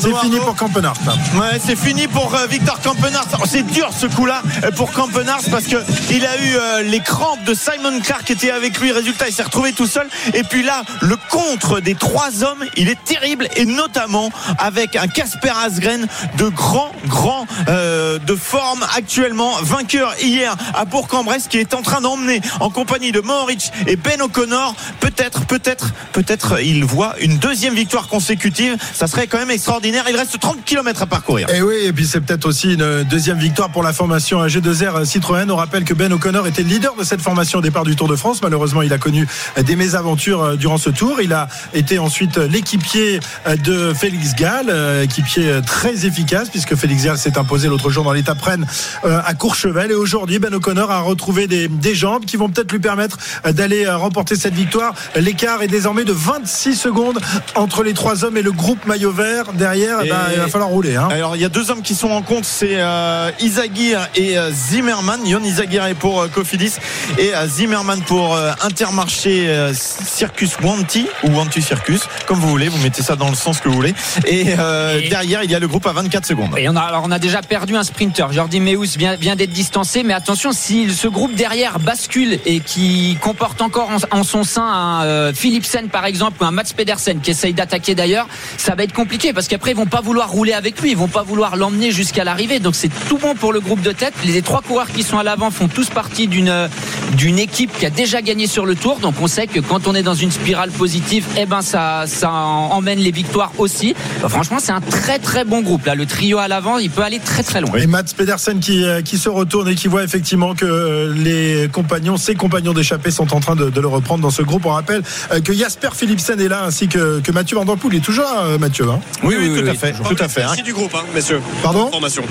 C'est 0.01 0.17
fini 0.21 0.39
pour 0.39 0.55
Campenard. 0.55 0.95
Ouais, 1.35 1.61
c'est 1.65 1.77
fini 1.77 2.07
pour 2.07 2.35
euh, 2.35 2.47
Victor 2.47 2.81
Campenars. 2.81 3.27
Oh, 3.35 3.45
C'est 3.47 3.63
dur 3.63 3.91
ce 3.97 4.07
coup-là 4.07 4.43
euh, 4.65 4.71
pour 4.71 4.93
Campenars 4.93 5.43
parce 5.51 5.65
que 5.65 5.77
il 6.11 6.25
a 6.25 6.37
eu 6.37 6.57
euh, 6.57 6.83
les 6.83 7.01
crampes 7.01 7.45
de 7.45 7.55
Simon 7.55 8.01
Clark 8.01 8.25
qui 8.25 8.33
était 8.33 8.51
avec 8.51 8.79
lui. 8.81 8.93
Résultat, 8.93 9.29
il 9.29 9.35
s'est 9.35 9.43
retrouvé 9.43 9.73
tout 9.73 9.87
seul. 9.87 10.09
Et 10.35 10.43
puis 10.43 10.63
là, 10.63 10.83
le 11.03 11.17
contre 11.31 11.81
des 11.81 11.95
trois 11.95 12.43
hommes, 12.45 12.65
il 12.77 12.89
est 12.89 13.03
terrible 13.05 13.49
et 13.57 13.65
notamment 13.65 14.31
avec 14.59 14.97
un 14.97 15.07
Casper 15.07 15.53
Asgren 15.65 16.07
de 16.37 16.49
grand, 16.49 16.93
grand 17.07 17.47
euh, 17.69 18.19
de 18.19 18.35
forme 18.35 18.85
actuellement, 18.97 19.53
vainqueur 19.63 20.15
hier 20.23 20.57
à 20.75 20.85
Bourg-en-Bresse 20.85 21.49
qui 21.49 21.59
est 21.59 21.75
en 21.75 21.83
train 21.83 22.01
d'emmener 22.01 22.41
en 22.61 22.71
compagnie 22.71 23.13
de 23.13 23.21
Mohoric 23.21 23.73
et 23.87 23.97
Ben 23.97 24.21
O'Connor. 24.23 24.75
Peut-être, 25.01 25.45
peut-être, 25.47 25.93
peut-être 26.13 26.61
il 26.63 26.85
voit 26.85 27.15
une 27.21 27.39
deuxième 27.39 27.75
victoire 27.75 28.09
consécutive. 28.09 28.77
Ça 28.95 29.07
serait 29.07 29.18
quand 29.27 29.39
même 29.39 29.51
extraordinaire. 29.51 30.05
Il 30.09 30.17
reste 30.17 30.39
30 30.39 30.65
km 30.65 31.03
à 31.03 31.07
parcourir. 31.07 31.49
Et 31.51 31.63
oui, 31.63 31.77
et 31.85 31.93
puis 31.93 32.07
c'est 32.07 32.21
peut-être 32.21 32.47
aussi 32.47 32.75
une 32.75 33.05
deuxième 33.05 33.39
victoire 33.39 33.71
pour 33.71 33.83
la 33.83 33.93
formation 33.93 34.47
G2R 34.47 35.05
Citroën. 35.05 35.51
On 35.51 35.57
rappelle 35.57 35.85
que 35.85 35.95
Ben 35.95 36.13
O'Connor 36.13 36.47
était 36.47 36.63
le 36.63 36.69
leader 36.69 36.95
de 36.95 37.05
cette 37.05 37.21
formation 37.21 37.59
au 37.59 37.63
départ 37.63 37.85
du 37.85 37.97
Tour 37.97 38.09
de 38.09 38.17
France. 38.17 38.41
Malheureusement, 38.43 38.83
il 38.83 38.93
a 38.93 38.99
connu 38.99 39.27
des 39.63 39.77
mésaventures 39.77 40.43
euh, 40.43 40.57
durant 40.57 40.79
ce 40.79 40.91
tour. 40.91 41.21
Il 41.21 41.33
a 41.33 41.49
été 41.75 41.99
ensuite 41.99 42.37
l'équipier 42.37 43.21
euh, 43.47 43.57
de 43.57 43.93
Félix 43.95 44.35
Gall, 44.35 44.67
euh, 44.69 45.03
équipier 45.03 45.61
très 45.67 46.07
efficace 46.07 46.49
puisque 46.51 46.77
Félix 46.77 47.05
Gall 47.05 47.19
s'est 47.19 47.39
imposé 47.39 47.69
l'autre 47.69 47.91
jour 47.91 48.05
dans 48.05 48.13
l'étape 48.13 48.41
Rennes 48.41 48.67
à 49.05 49.35
Courchevel. 49.35 49.91
Et 49.91 49.95
aujourd'hui, 49.95 50.39
Ben 50.39 50.55
O'Connor 50.55 50.91
a 50.91 51.01
retrouvé 51.01 51.47
des, 51.47 51.95
jambes 51.95 52.25
qui 52.25 52.37
vont 52.37 52.49
peut-être 52.49 52.71
lui 52.71 52.79
permettre 52.79 53.17
d'aller 53.45 53.89
remporter 53.89 54.37
cette 54.37 54.55
victoire. 54.55 54.95
L'écart 55.17 55.63
est 55.63 55.69
désormais 55.69 56.05
de 56.05 56.13
26 56.13 56.77
secondes 56.77 57.19
entre 57.55 57.83
les 57.83 57.95
trois 57.95 58.25
hommes 58.25 58.37
et 58.37 58.43
le 58.43 58.53
groupe 58.53 58.85
maillot 58.87 59.08
vert. 59.11 59.53
Derrière, 59.53 59.99
eh 60.03 60.07
Et- 60.07 60.11
ben, 60.11 60.17
il 60.35 60.41
va 60.41 60.49
falloir 60.49 60.71
rouler. 60.71 60.97
Hein. 60.97 61.09
Alors 61.11 61.37
il 61.37 61.43
y 61.43 61.45
a 61.45 61.49
deux 61.49 61.71
hommes 61.71 61.83
qui 61.83 61.95
sont 61.95 62.11
en 62.11 62.23
compte, 62.23 62.45
c'est 62.45 62.77
euh, 62.77 63.31
Isaguirre 63.41 64.09
et 64.15 64.39
euh, 64.39 64.51
Zimmerman. 64.53 65.27
Yon 65.27 65.43
Isaguirre 65.43 65.87
est 65.87 65.95
pour 65.95 66.21
euh, 66.23 66.29
Cofidis 66.29 66.75
et 67.19 67.35
euh, 67.35 67.47
Zimmerman 67.47 68.01
pour 68.03 68.35
euh, 68.35 68.53
Intermarché 68.63 69.49
euh, 69.49 69.73
Circus 69.75 70.53
Wanty 70.63 71.07
ou 71.25 71.31
Wanty 71.31 71.63
Circus, 71.63 72.03
comme 72.27 72.39
vous 72.39 72.49
voulez. 72.49 72.69
Vous 72.69 72.79
mettez 72.83 73.03
ça 73.03 73.17
dans 73.17 73.29
le 73.29 73.35
sens 73.35 73.61
que 73.61 73.69
vous 73.69 73.75
voulez. 73.75 73.95
Et, 74.27 74.55
euh, 74.59 75.01
Et- 75.03 75.09
derrière, 75.09 75.43
il 75.45 75.51
y 75.51 75.55
a 75.55 75.59
le 75.59 75.69
groupe 75.69 75.87
à 75.87 75.93
24 75.93 76.27
secondes. 76.27 76.51
Et 76.57 76.69
on 76.69 76.77
a, 76.77 76.81
alors 76.81 77.03
on 77.05 77.11
a 77.11 77.19
déjà 77.19 77.43
perdu 77.43 77.77
un 77.77 77.85
sprinter. 77.85 78.27
Jordi 78.33 78.61
Meus 78.61 78.97
vient, 78.97 79.17
vient 79.17 79.37
d'être 79.37 79.53
distancé, 79.53 80.03
mais 80.03 80.15
attention, 80.15 80.53
si 80.53 80.93
ce 80.95 81.09
groupe 81.09 81.35
derrière 81.35 81.79
bascule 81.79 82.39
et 82.47 82.61
qui 82.61 83.17
comporte 83.21 83.61
encore 83.63 83.91
en, 83.91 84.19
en 84.19 84.23
son 84.25 84.45
sein 84.45 84.63
un 84.65 85.05
euh, 85.05 85.33
Philipsen 85.35 85.89
par 85.89 86.05
exemple 86.07 86.43
ou 86.43 86.47
un 86.47 86.51
Mats 86.51 86.65
Pedersen 86.77 87.21
qui 87.21 87.31
essaye 87.31 87.53
d'attaquer 87.55 87.95
d'ailleurs, 87.95 88.27
ça 88.57 88.75
va 88.75 88.85
être 88.85 88.93
compliqué 88.99 89.33
parce 89.33 89.47
qu'après 89.47 89.71
ils 89.71 89.77
vont 89.77 89.87
pas 89.87 90.01
vouloir 90.01 90.29
rouler 90.29 90.53
avec 90.53 90.81
lui, 90.81 90.91
ils 90.91 90.97
vont 90.97 91.07
pas 91.07 91.23
vouloir 91.23 91.57
l'emmener 91.57 91.93
jusqu'à 91.93 92.25
l'arrivée. 92.25 92.59
Donc 92.59 92.75
c'est 92.75 92.91
tout 93.09 93.19
bon 93.19 93.37
pour 93.37 93.53
le 93.53 93.61
groupe 93.61 93.81
de 93.81 93.93
tête. 93.93 94.13
Les 94.25 94.43
trois 94.43 94.61
coureurs 94.61 94.91
qui 94.91 95.05
sont 95.05 95.19
à 95.19 95.23
l'avant 95.23 95.53
font 95.53 95.69
tous 95.69 95.89
partie 95.89 96.27
d'une 96.27 96.69
d'une 97.17 97.39
équipe 97.39 97.71
qui 97.79 97.87
a 97.87 97.91
déjà 97.91 98.23
gagné 98.23 98.49
sur 98.49 98.67
le 98.67 98.75
tour. 98.75 98.99
Donc 98.99 99.15
on 99.21 99.29
sait 99.29 99.47
que 99.47 99.61
quand 99.61 99.87
on 99.87 99.95
est 99.95 100.03
dans 100.03 100.17
une 100.17 100.33
spirale 100.33 100.71
positive, 100.73 101.25
eh 101.39 101.47
ben 101.47 101.63
ça 101.63 102.05
ça 102.07 102.31
emmène 102.33 102.99
les 102.99 103.13
victoires 103.13 103.53
aussi. 103.59 103.95
Bah, 104.21 104.29
franchement, 104.29 104.59
c'est 104.61 104.73
un 104.73 104.81
très 104.81 105.21
très 105.21 105.45
bon 105.45 105.63
groupe 105.63 105.87
là. 105.87 105.95
Le 105.95 106.05
trio 106.05 106.39
à 106.39 106.49
l'avant, 106.49 106.79
il 106.79 106.91
peut 106.91 107.03
aller 107.03 107.21
très 107.21 107.45
très 107.45 107.61
loin. 107.61 107.79
Et 107.79 107.87
Mats 107.87 108.03
Pedersen 108.17 108.59
qui, 108.59 108.83
euh, 108.83 109.01
qui 109.01 109.17
se 109.17 109.29
retourne 109.29 109.69
et 109.69 109.77
qui 109.77 109.87
voit 109.87 110.03
effectivement 110.03 110.57
que 110.57 110.65
euh, 110.65 111.15
les 111.15 111.69
compagnons, 111.69 112.17
ses 112.17 112.35
compagnons 112.35 112.73
d'échappée 112.73 113.13
sont 113.13 113.33
en 113.33 113.39
train 113.39 113.55
de, 113.55 113.71
le 113.81 113.87
reprendre 113.87 114.23
dans 114.23 114.31
ce 114.31 114.43
groupe. 114.43 114.67
On 114.67 114.71
rappelle 114.71 115.03
euh, 115.33 115.41
que 115.41 115.53
Jasper 115.53 115.91
Philipsen 115.95 116.41
est 116.41 116.49
là 116.49 116.65
ainsi 116.65 116.89
que, 116.89 117.21
que 117.21 117.31
Mathieu 117.31 117.57
Van 117.57 117.65
Der 117.65 117.77
est 117.93 118.01
toujours 118.01 118.25
là, 118.25 118.45
euh, 118.45 118.59
Mathieu. 118.87 118.91
hein. 118.91 119.01
Oui, 119.25 119.35
oui, 119.39 119.49
oui, 119.51 119.61
tout 119.63 119.67
à 119.69 119.71
oui, 119.73 119.77
fait, 119.77 119.93
tout 119.93 120.23
à 120.23 120.29
fait. 120.29 120.43
hein. 120.43 120.47
Merci 120.49 120.63
du 120.63 120.73
groupe, 120.73 120.95
hein, 120.95 121.05
messieurs. 121.15 121.41
Pardon? 121.63 121.91
Formation. 121.91 122.23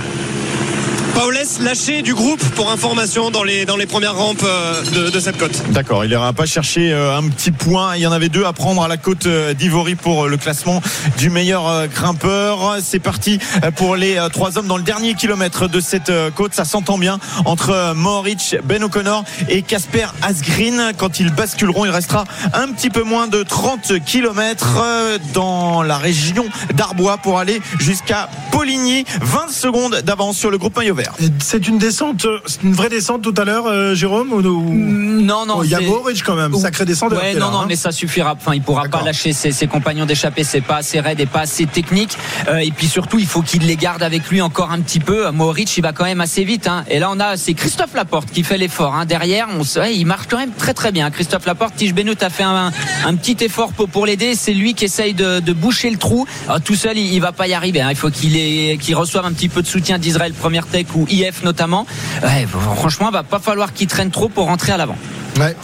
Paulès 1.17 1.59
lâché 1.61 2.01
du 2.03 2.13
groupe 2.13 2.43
pour 2.49 2.71
information 2.71 3.31
dans 3.31 3.43
les, 3.43 3.65
premières 3.87 4.15
rampes 4.15 4.43
euh, 4.43 5.09
de, 5.09 5.19
cette 5.19 5.37
côte. 5.37 5.63
D'accord, 5.71 6.05
il 6.05 6.09
n'ira 6.09 6.31
pas 6.33 6.45
chercher 6.45 6.91
euh, 6.91 7.17
un 7.17 7.27
petit 7.29 7.51
point. 7.51 7.95
Il 7.95 8.01
y 8.01 8.07
en 8.07 8.11
avait 8.11 8.29
deux 8.29 8.43
à 8.45 8.53
prendre 8.53 8.83
à 8.83 8.87
la 8.87 8.97
côte 8.97 9.25
euh, 9.25 9.55
d'Ivory 9.55 9.95
pour 9.95 10.27
le 10.27 10.37
classement 10.37 10.81
du 11.17 11.29
meilleur 11.29 11.87
grimpeur. 11.87 12.77
C'est 12.83 12.99
parti 12.99 13.39
pour 13.75 13.95
les 13.95 14.19
trois 14.31 14.57
hommes 14.57 14.67
dans 14.67 14.77
le 14.77 14.83
dernier 14.83 15.15
kilomètre 15.15 15.67
de 15.67 15.79
cette 15.79 16.11
côte. 16.35 16.53
Ça 16.53 16.65
s'entend 16.65 16.97
bien 16.97 17.19
entre 17.45 17.93
Mohoric, 17.95 18.57
Ben 18.63 18.83
O'Connor 18.83 19.23
et 19.49 19.63
Casper 19.63 20.07
Asgreen. 20.21 20.91
Quand 20.97 21.19
ils 21.19 21.31
basculeront, 21.31 21.85
il 21.85 21.91
restera 21.91 22.25
un 22.53 22.67
petit 22.71 22.89
peu 22.89 23.03
moins 23.03 23.27
de 23.27 23.43
30 23.43 24.03
kilomètres 24.05 24.77
euh, 24.79 25.17
dans 25.33 25.81
la 25.83 25.97
région 25.97 26.45
d'Arbois 26.73 27.17
pour 27.17 27.39
aller 27.39 27.61
jusqu'à 27.79 28.29
Poligny. 28.51 29.05
20 29.21 29.49
secondes 29.51 30.01
d'avance 30.03 30.37
sur 30.37 30.51
le 30.51 30.57
groupe 30.57 30.75
maillot. 30.75 30.97
C'est 31.39 31.67
une 31.67 31.77
descente, 31.77 32.25
c'est 32.45 32.63
une 32.63 32.73
vraie 32.73 32.89
descente 32.89 33.21
tout 33.21 33.33
à 33.37 33.45
l'heure, 33.45 33.65
euh, 33.67 33.95
Jérôme 33.95 34.31
ou, 34.33 34.37
ou- 34.39 34.73
Non, 34.73 35.45
non. 35.45 35.55
Oh, 35.59 35.63
Il 35.63 35.69
y 35.69 35.75
a 35.75 35.79
Mohoric 35.81 36.23
quand 36.23 36.35
même, 36.35 36.53
sacré 36.55 36.85
descendeur. 36.85 37.19
Ouais, 37.21 37.33
non, 37.33 37.47
là, 37.47 37.51
non, 37.51 37.57
hein. 37.59 37.65
mais 37.67 37.75
ça 37.75 37.91
suffira. 37.91 38.33
Enfin, 38.39 38.53
il 38.53 38.61
pourra 38.61 38.83
pas 38.89 39.01
lâcher 39.03 39.33
ses, 39.33 39.51
ses 39.51 39.67
compagnons 39.67 40.05
d'échappée. 40.05 40.43
C'est 40.43 40.61
pas 40.61 40.77
assez 40.77 40.99
raide 40.99 41.19
et 41.19 41.25
pas 41.25 41.41
assez 41.41 41.65
technique. 41.65 42.17
Euh, 42.47 42.57
et 42.57 42.71
puis 42.71 42.87
surtout, 42.87 43.19
il 43.19 43.25
faut 43.25 43.41
qu'il 43.41 43.65
les 43.65 43.75
garde 43.75 44.03
avec 44.03 44.27
lui 44.29 44.41
encore 44.41 44.71
un 44.71 44.79
petit 44.81 44.99
peu. 44.99 45.29
Mohoric, 45.31 45.75
il 45.77 45.81
va 45.81 45.91
quand 45.93 46.05
même 46.05 46.21
assez 46.21 46.43
vite. 46.43 46.67
Hein. 46.67 46.83
Et 46.89 46.99
là, 46.99 47.09
on 47.11 47.19
a 47.19 47.37
c'est 47.37 47.53
Christophe 47.53 47.93
Laporte 47.93 48.31
qui 48.31 48.43
fait 48.43 48.57
l'effort. 48.57 48.95
Hein. 48.95 49.05
Derrière, 49.05 49.47
on 49.57 49.63
se, 49.63 49.79
ouais, 49.79 49.95
il 49.95 50.05
marche 50.05 50.27
quand 50.29 50.37
même 50.37 50.51
très 50.51 50.73
très 50.73 50.91
bien. 50.91 51.09
Christophe 51.11 51.45
Laporte, 51.45 51.75
Tige 51.75 51.93
Benoît 51.93 52.15
a 52.21 52.29
fait 52.29 52.43
un, 52.43 52.71
un 53.05 53.15
petit 53.15 53.43
effort 53.43 53.71
pour, 53.73 53.89
pour 53.89 54.05
l'aider. 54.05 54.35
C'est 54.35 54.53
lui 54.53 54.73
qui 54.73 54.85
essaye 54.85 55.13
de, 55.13 55.39
de 55.39 55.53
boucher 55.53 55.89
le 55.89 55.97
trou. 55.97 56.25
Alors, 56.47 56.61
tout 56.61 56.75
seul, 56.75 56.97
il, 56.97 57.13
il 57.13 57.19
va 57.21 57.31
pas 57.31 57.47
y 57.47 57.53
arriver. 57.53 57.81
hein. 57.81 57.89
Il 57.89 57.95
faut 57.97 58.09
qu'il 58.09 58.95
reçoivent 58.95 59.25
un 59.25 59.33
petit 59.33 59.49
peu 59.49 59.61
de 59.61 59.67
soutien 59.67 59.97
d'Israël 59.99 60.33
Première 60.33 60.67
Tech 60.67 60.85
ou 60.97 61.07
IF 61.09 61.43
notamment. 61.43 61.85
Ouais, 62.23 62.45
franchement, 62.75 63.11
va 63.11 63.23
pas 63.23 63.39
falloir 63.39 63.73
qu'ils 63.73 63.87
traînent 63.87 64.11
trop 64.11 64.29
pour 64.29 64.45
rentrer 64.45 64.71
à 64.71 64.77
l'avant. 64.77 64.97
Ouais. 65.39 65.55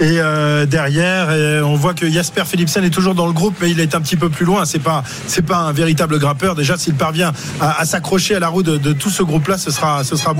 Et 0.00 0.18
euh, 0.18 0.66
derrière, 0.66 1.28
on 1.66 1.74
voit 1.74 1.94
que 1.94 2.08
Jasper 2.10 2.44
Philipsen 2.46 2.82
est 2.84 2.90
toujours 2.90 3.14
dans 3.14 3.26
le 3.26 3.32
groupe, 3.32 3.54
mais 3.60 3.70
il 3.70 3.80
est 3.80 3.94
un 3.94 4.00
petit 4.00 4.16
peu 4.16 4.28
plus 4.30 4.44
loin. 4.46 4.64
C'est 4.64 4.78
pas, 4.78 5.04
c'est 5.26 5.44
pas 5.44 5.58
un 5.58 5.72
véritable 5.72 6.18
grimpeur. 6.18 6.54
Déjà, 6.54 6.76
s'il 6.78 6.94
parvient 6.94 7.32
à, 7.60 7.80
à 7.80 7.84
s'accrocher 7.84 8.34
à 8.36 8.40
la 8.40 8.48
roue 8.48 8.62
de, 8.62 8.76
de 8.78 8.92
tout 8.92 9.10
ce 9.10 9.22
groupe-là, 9.22 9.58
ce 9.58 9.70
sera, 9.70 10.02
ce 10.04 10.16
sera. 10.16 10.34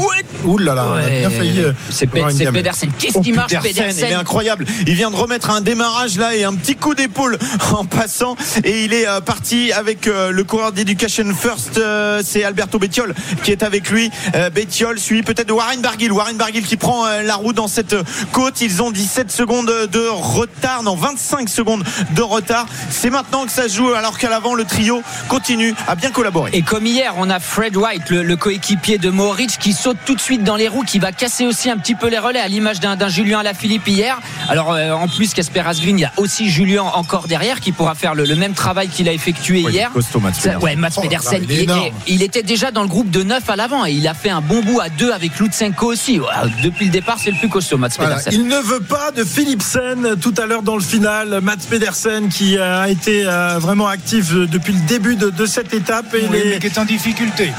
Ouh 0.44 0.58
là 0.58 0.74
là, 0.74 0.86
on 0.90 0.96
a 0.96 1.08
bien 1.08 1.30
failli. 1.30 1.60
euh, 1.60 1.72
C'est. 1.90 2.06
Pedersen. 2.52 2.90
Qu'est-ce 2.98 3.18
Oh, 3.18 3.20
qui 3.20 3.32
marche, 3.32 3.50
Pedersen, 3.52 3.72
Pedersen 3.84 4.06
il 4.08 4.12
est 4.12 4.14
incroyable. 4.14 4.64
Il 4.86 4.94
vient 4.94 5.10
de 5.10 5.16
remettre 5.16 5.50
un 5.50 5.60
démarrage 5.60 6.16
là 6.16 6.34
et 6.34 6.44
un 6.44 6.54
petit 6.54 6.76
coup 6.76 6.94
d'épaule 6.94 7.38
en 7.72 7.84
passant 7.84 8.36
et 8.64 8.84
il 8.84 8.92
est 8.94 9.06
euh, 9.08 9.20
parti 9.20 9.72
avec 9.72 10.06
euh, 10.06 10.30
le 10.30 10.44
coureur 10.44 10.72
d'Education 10.72 11.24
First. 11.34 11.78
euh, 11.78 12.22
c'est 12.24 12.44
Alberto 12.44 12.78
Bettiol 12.78 13.14
qui 13.44 13.50
est 13.52 13.62
avec 13.62 13.90
lui. 13.90 14.10
Euh, 14.34 14.48
Bettiol 14.50 14.98
suivi 14.98 15.22
peut-être 15.22 15.48
de 15.48 15.52
Warren 15.52 15.80
Barguil. 15.80 16.10
Warren 16.12 16.36
Barguil 16.36 16.62
qui 16.62 16.76
prend 16.76 17.06
euh, 17.06 17.22
la 17.22 17.34
roue 17.34 17.52
dans 17.52 17.68
cette 17.68 17.94
côte. 18.32 18.60
Ils 18.60 18.79
ont 18.80 18.90
17 18.90 19.30
secondes 19.30 19.66
de 19.90 20.06
retard, 20.08 20.82
non 20.82 20.94
25 20.96 21.48
secondes 21.48 21.84
de 22.14 22.22
retard. 22.22 22.66
C'est 22.90 23.10
maintenant 23.10 23.44
que 23.44 23.52
ça 23.52 23.68
se 23.68 23.76
joue 23.76 23.92
alors 23.92 24.18
qu'à 24.18 24.28
l'avant 24.30 24.54
le 24.54 24.64
trio 24.64 25.02
continue 25.28 25.74
à 25.86 25.94
bien 25.94 26.10
collaborer. 26.10 26.50
Et 26.54 26.62
comme 26.62 26.86
hier, 26.86 27.14
on 27.18 27.30
a 27.30 27.40
Fred 27.40 27.76
White, 27.76 28.10
le, 28.10 28.22
le 28.22 28.36
coéquipier 28.36 28.98
de 28.98 29.10
Mohoric, 29.10 29.58
qui 29.58 29.72
saute 29.72 29.96
tout 30.06 30.14
de 30.14 30.20
suite 30.20 30.44
dans 30.44 30.56
les 30.56 30.68
roues, 30.68 30.84
qui 30.84 30.98
va 30.98 31.12
casser 31.12 31.46
aussi 31.46 31.70
un 31.70 31.76
petit 31.78 31.94
peu 31.94 32.08
les 32.08 32.18
relais, 32.18 32.40
à 32.40 32.48
l'image 32.48 32.80
d'un 32.80 33.08
Julien 33.08 33.42
Lafilippe 33.42 33.86
hier. 33.88 34.18
Alors, 34.48 34.72
euh, 34.72 34.92
en 34.92 35.08
plus 35.08 35.34
qu'Asper 35.34 35.60
Asgreen, 35.60 35.98
il 35.98 36.02
y 36.02 36.04
a 36.04 36.12
aussi 36.16 36.48
Julien 36.50 36.82
encore 36.82 37.26
derrière, 37.28 37.60
qui 37.60 37.72
pourra 37.72 37.94
faire 37.94 38.14
le, 38.14 38.24
le 38.24 38.36
même 38.36 38.54
travail 38.54 38.88
qu'il 38.88 39.08
a 39.08 39.12
effectué 39.12 39.62
Ouais, 39.64 39.72
hier. 39.72 39.90
costaud, 39.92 40.20
Mats 40.20 40.32
Ça- 40.34 40.42
Pedersen. 40.50 40.62
ouais, 40.62 40.76
Mats 40.76 40.88
Oh 40.96 41.00
là 41.00 41.02
Pedersen, 41.02 41.40
là, 41.40 41.46
il 41.50 41.60
était- 41.62 41.92
il 42.06 42.22
était 42.22 42.42
déjà 42.42 42.70
dans 42.70 42.82
le 42.82 42.88
groupe 42.88 43.10
de 43.10 43.22
9 43.22 43.48
à 43.48 43.56
l'avant 43.56 43.84
et 43.86 43.92
il 43.92 44.06
a 44.08 44.14
fait 44.14 44.30
un 44.30 44.40
bon 44.40 44.60
bout 44.62 44.80
à 44.80 44.88
2 44.88 45.12
avec 45.12 45.38
Lutsenko 45.38 45.86
aussi. 45.92 46.18
Ouais, 46.20 46.26
Depuis 46.62 46.86
le 46.86 46.90
départ, 46.90 47.16
c'est 47.22 47.30
le 47.30 47.36
plus 47.38 47.48
costaud, 47.48 47.78
Mats 47.78 47.88
Voilà. 47.96 48.16
Pedersen. 48.16 48.32
Il 48.40 48.48
ne 48.60 48.66
veut 48.66 48.80
pas 48.80 49.10
de 49.10 49.24
Philipsen 49.24 50.16
tout 50.20 50.34
à 50.38 50.46
l'heure 50.46 50.62
dans 50.62 50.76
le 50.76 50.82
final. 50.82 51.40
Mats 51.42 51.56
Pedersen 51.68 52.28
qui 52.28 52.58
a 52.58 52.88
été 52.88 53.24
euh, 53.26 53.58
vraiment 53.58 53.86
actif 53.88 54.32
euh, 54.32 54.46
depuis 54.46 54.72
le 54.72 54.80
début 54.80 55.16
de, 55.16 55.30
de 55.30 55.46
cette 55.46 55.72
étape. 55.74 56.14
Et 56.14 56.26
Oui, 56.30 56.38
mais 56.44 56.58
qui 56.58 56.66
est 56.66 56.78
en 56.78 56.84
difficulté. 56.84 57.52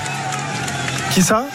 Qui 1.13 1.21
ça? 1.21 1.45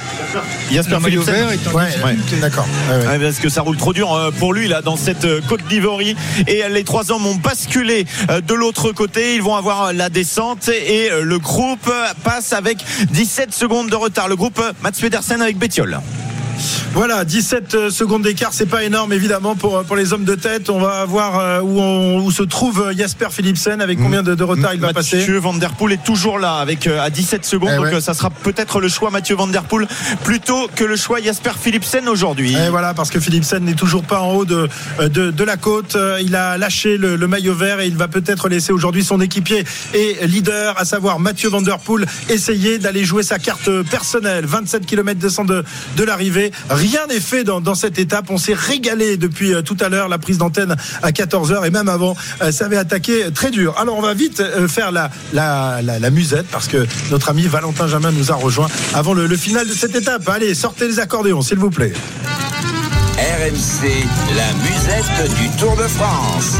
Jasper 0.71 0.99
Philipsen. 1.03 1.33
vert 1.35 1.53
est 1.53 1.67
en 1.69 1.73
Ouais, 1.73 1.87
difficulté. 1.87 2.37
d'accord. 2.43 2.67
Ouais, 2.91 2.97
ouais. 2.99 3.07
Ouais, 3.07 3.19
parce 3.19 3.39
que 3.39 3.49
ça 3.49 3.63
roule 3.63 3.77
trop 3.79 3.95
dur 3.95 4.13
euh, 4.13 4.31
pour 4.31 4.53
lui 4.53 4.69
là 4.69 4.83
dans 4.83 4.97
cette 4.97 5.25
euh, 5.25 5.41
côte 5.49 5.67
d'Ivory 5.67 6.15
et 6.47 6.63
euh, 6.65 6.69
les 6.69 6.85
trois 6.85 7.11
hommes 7.11 7.25
ont 7.27 7.37
basculé 7.37 8.05
euh, 8.31 8.43
de 8.43 8.53
l'autre 8.53 8.93
côté 8.93 9.35
ils 9.37 9.43
vont 9.43 9.55
avoir 9.57 9.85
euh, 9.85 9.93
la 9.95 10.11
descente 10.11 10.69
et 10.69 11.11
euh, 11.11 11.23
le 11.23 11.39
groupe 11.39 11.89
euh, 11.89 12.09
passe 12.23 12.53
avec 12.53 12.85
17 13.13 13.55
secondes 13.55 13.89
de 13.89 13.97
retard 13.97 14.29
le 14.29 14.37
groupe 14.37 14.59
euh, 14.59 14.73
Mats 14.83 14.91
Pedersen 15.01 15.41
avec 15.41 15.57
Bettiol 15.57 16.01
Voilà, 16.97 17.27
17 17.27 17.91
secondes 17.91 18.23
d'écart, 18.23 18.55
c'est 18.55 18.65
pas 18.65 18.83
énorme 18.83 19.13
évidemment 19.13 19.55
pour, 19.55 19.85
pour 19.85 19.97
les 19.97 20.15
hommes 20.15 20.25
de 20.25 20.35
tête. 20.35 20.71
On 20.71 20.81
va 20.81 21.05
voir 21.05 21.39
euh, 21.39 21.61
où, 21.61 21.79
on- 21.79 22.25
où 22.25 22.31
se 22.31 22.43
trouve 22.43 22.91
Jasper 22.97 23.27
Philipsen, 23.31 23.83
avec 23.83 23.99
combien 23.99 24.23
de, 24.23 24.35
de 24.35 24.43
retard 24.43 24.73
il 24.73 24.81
va 24.81 24.95
passer. 24.95 25.19
Mathieu 25.19 25.37
Van 25.39 25.53
Der 25.53 25.75
Poel 25.75 25.93
est 25.93 26.03
toujours 26.03 26.39
là 26.39 26.55
avec 26.57 26.87
euh, 26.87 27.03
à 27.03 27.11
17 27.11 27.45
secondes 27.45 27.69
Eh 27.75 27.77
donc 27.77 27.85
ouais. 27.85 27.95
euh, 27.97 28.01
ça 28.01 28.15
sera 28.15 28.31
peut-être 28.31 28.81
le 28.81 28.89
choix 28.89 29.11
Mathieu 29.11 29.37
Van 29.37 29.47
Der 29.47 29.65
Poel 29.65 29.87
plutôt 30.25 30.69
que 30.75 30.85
le 30.85 30.97
choix 30.97 31.21
Jasper 31.21 31.51
Philipsen 31.61 32.09
aujourd'hui 32.09 32.55
Et 32.57 32.71
voilà, 32.71 32.95
parce 32.95 33.11
que 33.11 33.21
Philipsen 33.21 33.63
n'est 33.63 33.75
toujours 33.75 34.03
pas 34.03 34.21
en 34.23 34.33
haut 34.33 34.47
de, 34.47 34.67
de, 35.01 35.31
de 35.31 35.45
la 35.45 35.59
côte. 35.59 35.97
Euh, 35.97 36.19
Il 36.23 36.35
a 36.35 36.57
lâché 36.57 36.97
le, 36.97 37.17
le 37.17 37.27
maillot 37.29 37.55
vert 37.55 37.79
et 37.81 37.89
il 37.89 37.97
va 37.97 38.09
peut-être 38.09 38.49
laisser 38.49 38.73
aujourd'hui 38.73 39.05
son 39.05 39.21
équipier 39.21 39.65
et 39.93 40.27
leader, 40.27 40.75
à 40.81 40.87
savoir 40.87 41.19
Mathieu 41.21 41.51
Van 41.51 41.61
Der 41.61 41.79
Poel, 41.79 42.07
essayer 42.31 42.79
d'aller 42.79 43.05
jouer 43.05 43.23
sa 43.23 43.39
carte 43.39 43.69
personnelle. 43.83 44.47
27 44.47 44.87
km 44.87 45.21
de 45.21 45.27
de, 45.47 45.65
de 45.99 46.05
l'arrivée. 46.05 46.53
Rien 46.87 47.09
n'est 47.09 47.19
fait 47.19 47.43
dans, 47.43 47.75
cette 47.75 47.99
étape. 47.99 48.27
On 48.31 48.39
s'est 48.39 48.55
régalé 48.55 49.17
depuis 49.17 49.53
euh, 49.53 49.61
tout 49.61 49.77
à 49.81 49.89
l'heure. 49.89 50.09
La 50.09 50.19
prise 50.19 50.39
d'antenne 50.39 50.77
à 51.03 51.11
14h 51.11 51.67
et 51.67 51.71
même 51.71 51.89
avant, 51.89 52.17
euh, 52.43 52.53
ça 52.53 52.67
avait 52.67 52.77
attaqué 52.77 53.33
très 53.35 53.51
dur. 53.51 53.75
Alors 53.77 53.99
on 53.99 54.03
va 54.03 54.15
vite 54.15 54.39
euh, 54.39 54.69
faire 54.69 54.93
la, 54.93 55.11
musette 56.11 56.47
parce 56.47 56.69
que 56.69 56.87
notre 57.11 57.31
ami 57.31 57.43
Valentin 57.43 57.89
Jamin 57.89 58.13
nous 58.13 58.31
a 58.31 58.37
rejoint 58.37 58.69
avant 58.95 59.15
le 59.15 59.37
final 59.37 59.67
de 59.67 59.73
cette 59.73 59.97
étape. 59.97 60.29
Allez, 60.29 60.55
sortez 60.55 60.87
les 60.87 61.01
accordéons, 61.01 61.43
s'il 61.43 61.59
vous 61.59 61.71
plaît. 61.71 61.93
RMC, 63.17 63.89
la 64.37 64.53
musette 64.63 65.35
du 65.41 65.49
Tour 65.59 65.75
de 65.75 65.85
France. 65.85 66.59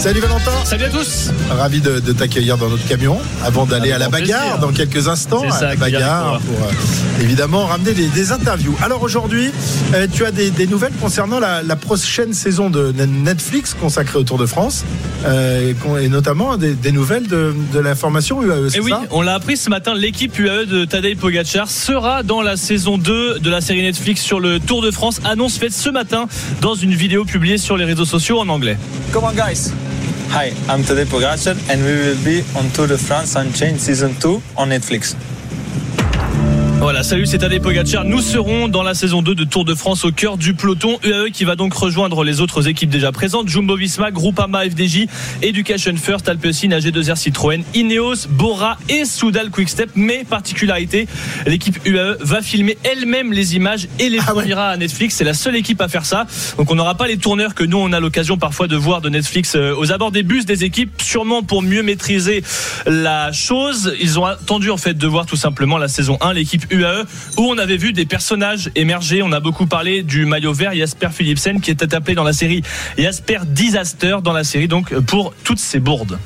Salut 0.00 0.20
Valentin. 0.20 0.50
Salut 0.64 0.84
à 0.84 0.88
tous. 0.88 1.30
Ravi 1.50 1.82
de, 1.82 2.00
de 2.00 2.12
t'accueillir 2.12 2.56
dans 2.56 2.70
notre 2.70 2.86
camion 2.88 3.18
avant 3.44 3.66
d'aller 3.66 3.92
Avec 3.92 3.94
à 3.94 3.98
la 3.98 4.08
bagarre 4.08 4.40
plaisir. 4.40 4.58
dans 4.58 4.72
quelques 4.72 5.08
instants. 5.08 5.42
À 5.46 5.50
ça, 5.50 5.68
la 5.68 5.76
bagarre 5.76 6.40
pour 6.40 6.66
euh, 6.66 7.22
évidemment 7.22 7.66
ramener 7.66 7.92
des, 7.92 8.06
des 8.08 8.32
interviews. 8.32 8.74
Alors 8.82 9.02
aujourd'hui, 9.02 9.50
euh, 9.94 10.06
tu 10.10 10.24
as 10.24 10.30
des, 10.30 10.50
des 10.50 10.66
nouvelles 10.66 10.94
concernant 10.98 11.38
la, 11.38 11.62
la 11.62 11.76
prochaine 11.76 12.32
saison 12.32 12.70
de 12.70 12.90
Netflix 12.92 13.74
consacrée 13.78 14.18
au 14.18 14.24
Tour 14.24 14.38
de 14.38 14.46
France 14.46 14.84
euh, 15.26 15.74
et, 16.00 16.08
notamment 16.08 16.56
des, 16.56 16.72
des 16.72 16.92
nouvelles 16.92 17.28
de, 17.28 17.54
de 17.70 17.78
la 17.78 17.94
formation 17.94 18.42
UAE. 18.42 18.74
Et 18.76 18.80
oui, 18.80 18.90
ça? 18.92 19.02
on 19.10 19.20
l'a 19.20 19.34
appris 19.34 19.58
ce 19.58 19.68
matin, 19.68 19.94
l'équipe 19.94 20.36
UAE 20.38 20.64
de 20.64 20.86
Tadej 20.86 21.18
Pogacar 21.18 21.68
sera 21.68 22.22
dans 22.22 22.40
la 22.40 22.56
saison 22.56 22.96
2 22.96 23.40
de 23.40 23.50
la 23.50 23.60
série 23.60 23.82
Netflix 23.82 24.22
sur 24.22 24.40
le 24.40 24.58
Tour 24.58 24.80
de 24.80 24.90
France. 24.90 25.20
Annonce 25.24 25.58
faite 25.58 25.72
ce 25.82 25.90
matin 25.90 26.28
dans 26.60 26.76
une 26.76 26.94
vidéo 26.94 27.24
publiée 27.24 27.58
sur 27.58 27.76
les 27.76 27.84
réseaux 27.84 28.04
sociaux 28.04 28.38
en 28.38 28.48
anglais. 28.48 28.76
Come 29.12 29.24
on, 29.24 29.32
guys. 29.32 29.72
Hi, 30.30 30.52
I'm 30.68 30.84
Tadej 30.84 31.06
Pogacar, 31.06 31.56
and 31.68 31.82
we 31.82 31.92
will 31.92 32.16
be 32.24 32.44
on 32.54 32.70
Tour 32.72 32.86
de 32.86 32.96
France 32.96 33.34
Unchained 33.36 33.80
Season 33.80 34.14
2 34.20 34.28
on 34.56 34.66
Netflix. 34.66 35.16
Voilà, 36.82 37.04
salut, 37.04 37.26
c'est 37.26 37.38
Tadej 37.38 37.62
Pogacar. 37.62 38.04
Nous 38.04 38.20
serons 38.20 38.66
dans 38.66 38.82
la 38.82 38.94
saison 38.94 39.22
2 39.22 39.36
de 39.36 39.44
Tour 39.44 39.64
de 39.64 39.72
France 39.72 40.04
au 40.04 40.10
cœur 40.10 40.36
du 40.36 40.52
peloton 40.52 40.98
UAE 41.04 41.30
qui 41.32 41.44
va 41.44 41.54
donc 41.54 41.74
rejoindre 41.74 42.24
les 42.24 42.40
autres 42.40 42.66
équipes 42.66 42.90
déjà 42.90 43.12
présentes. 43.12 43.48
Jumbo 43.48 43.76
Visma, 43.76 44.10
Groupama 44.10 44.64
FDJ, 44.68 45.06
Education 45.42 45.94
First, 45.94 46.28
Alpecin, 46.28 46.70
AG2R 46.70 47.14
Citroën, 47.14 47.62
Ineos, 47.74 48.26
Bora 48.28 48.78
et 48.88 49.04
Soudal 49.04 49.50
Quickstep. 49.50 49.90
Mais 49.94 50.24
particularité, 50.28 51.06
l'équipe 51.46 51.78
UAE 51.86 52.16
va 52.18 52.42
filmer 52.42 52.76
elle-même 52.82 53.32
les 53.32 53.54
images 53.54 53.86
et 54.00 54.08
les 54.08 54.18
fournira 54.18 54.70
à 54.70 54.76
Netflix. 54.76 55.14
C'est 55.14 55.24
la 55.24 55.34
seule 55.34 55.54
équipe 55.54 55.80
à 55.80 55.86
faire 55.86 56.04
ça. 56.04 56.26
Donc 56.58 56.68
on 56.72 56.74
n'aura 56.74 56.96
pas 56.96 57.06
les 57.06 57.16
tourneurs 57.16 57.54
que 57.54 57.62
nous 57.62 57.78
on 57.78 57.92
a 57.92 58.00
l'occasion 58.00 58.38
parfois 58.38 58.66
de 58.66 58.74
voir 58.74 59.00
de 59.00 59.08
Netflix 59.08 59.54
euh, 59.54 59.72
aux 59.76 59.92
abords 59.92 60.10
des 60.10 60.24
bus 60.24 60.46
des 60.46 60.64
équipes, 60.64 61.00
sûrement 61.00 61.44
pour 61.44 61.62
mieux 61.62 61.84
maîtriser 61.84 62.42
la 62.86 63.30
chose. 63.30 63.94
Ils 64.00 64.18
ont 64.18 64.24
attendu 64.24 64.72
en 64.72 64.76
fait 64.76 64.94
de 64.94 65.06
voir 65.06 65.26
tout 65.26 65.36
simplement 65.36 65.78
la 65.78 65.86
saison 65.86 66.18
1, 66.20 66.32
l'équipe 66.32 66.71
UAE, 66.72 67.04
où 67.38 67.42
on 67.42 67.58
avait 67.58 67.76
vu 67.76 67.92
des 67.92 68.06
personnages 68.06 68.70
émerger. 68.74 69.22
On 69.22 69.32
a 69.32 69.40
beaucoup 69.40 69.66
parlé 69.66 70.02
du 70.02 70.26
maillot 70.26 70.52
vert 70.52 70.74
Jasper 70.74 71.08
Philipsen 71.12 71.60
qui 71.60 71.70
était 71.70 71.94
appelé 71.94 72.14
dans 72.14 72.24
la 72.24 72.32
série 72.32 72.62
Jasper 72.98 73.40
Disaster 73.46 74.16
dans 74.22 74.32
la 74.32 74.44
série 74.44 74.68
donc 74.68 74.94
pour 75.00 75.34
toutes 75.44 75.58
ces 75.58 75.78
bourdes. 75.80 76.18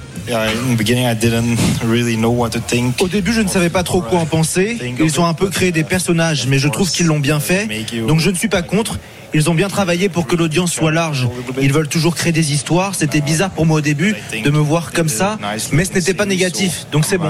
Au 2.99 3.09
début, 3.09 3.33
je 3.33 3.41
ne 3.43 3.49
savais 3.49 3.71
pas 3.71 3.85
trop 3.85 4.01
quoi 4.01 4.19
en 4.19 4.27
penser. 4.27 4.77
Ils 4.99 5.21
ont 5.21 5.27
un 5.27 5.35
peu 5.35 5.49
créé 5.51 5.71
des 5.71 5.85
personnages, 5.85 6.47
mais 6.49 6.59
je 6.59 6.69
trouve 6.69 6.91
qu'ils 6.91 7.07
l'ont 7.07 7.21
bien 7.21 7.39
fait. 7.41 7.69
Donc 8.07 8.21
je 8.21 8.31
ne 8.31 8.35
suis 8.35 8.49
pas 8.49 8.63
contre. 8.63 8.99
Ils 9.37 9.51
ont 9.51 9.55
bien 9.55 9.69
travaillé 9.69 10.09
pour 10.09 10.27
que 10.27 10.35
l'audience 10.35 10.73
soit 10.73 10.91
large. 10.91 11.29
Ils 11.61 11.71
veulent 11.71 11.89
toujours 11.89 12.15
créer 12.15 12.33
des 12.33 12.55
histoires. 12.55 12.95
C'était 12.95 13.21
bizarre 13.21 13.51
pour 13.51 13.67
moi 13.67 13.77
au 13.77 13.81
début 13.83 14.17
de 14.43 14.49
me 14.49 14.59
voir 14.59 14.93
comme 14.93 15.11
ça, 15.11 15.39
mais 15.73 15.85
ce 15.85 15.93
n'était 15.93 16.15
pas 16.15 16.25
négatif. 16.25 16.87
Donc 16.91 17.05
c'est 17.05 17.19
bon. 17.19 17.29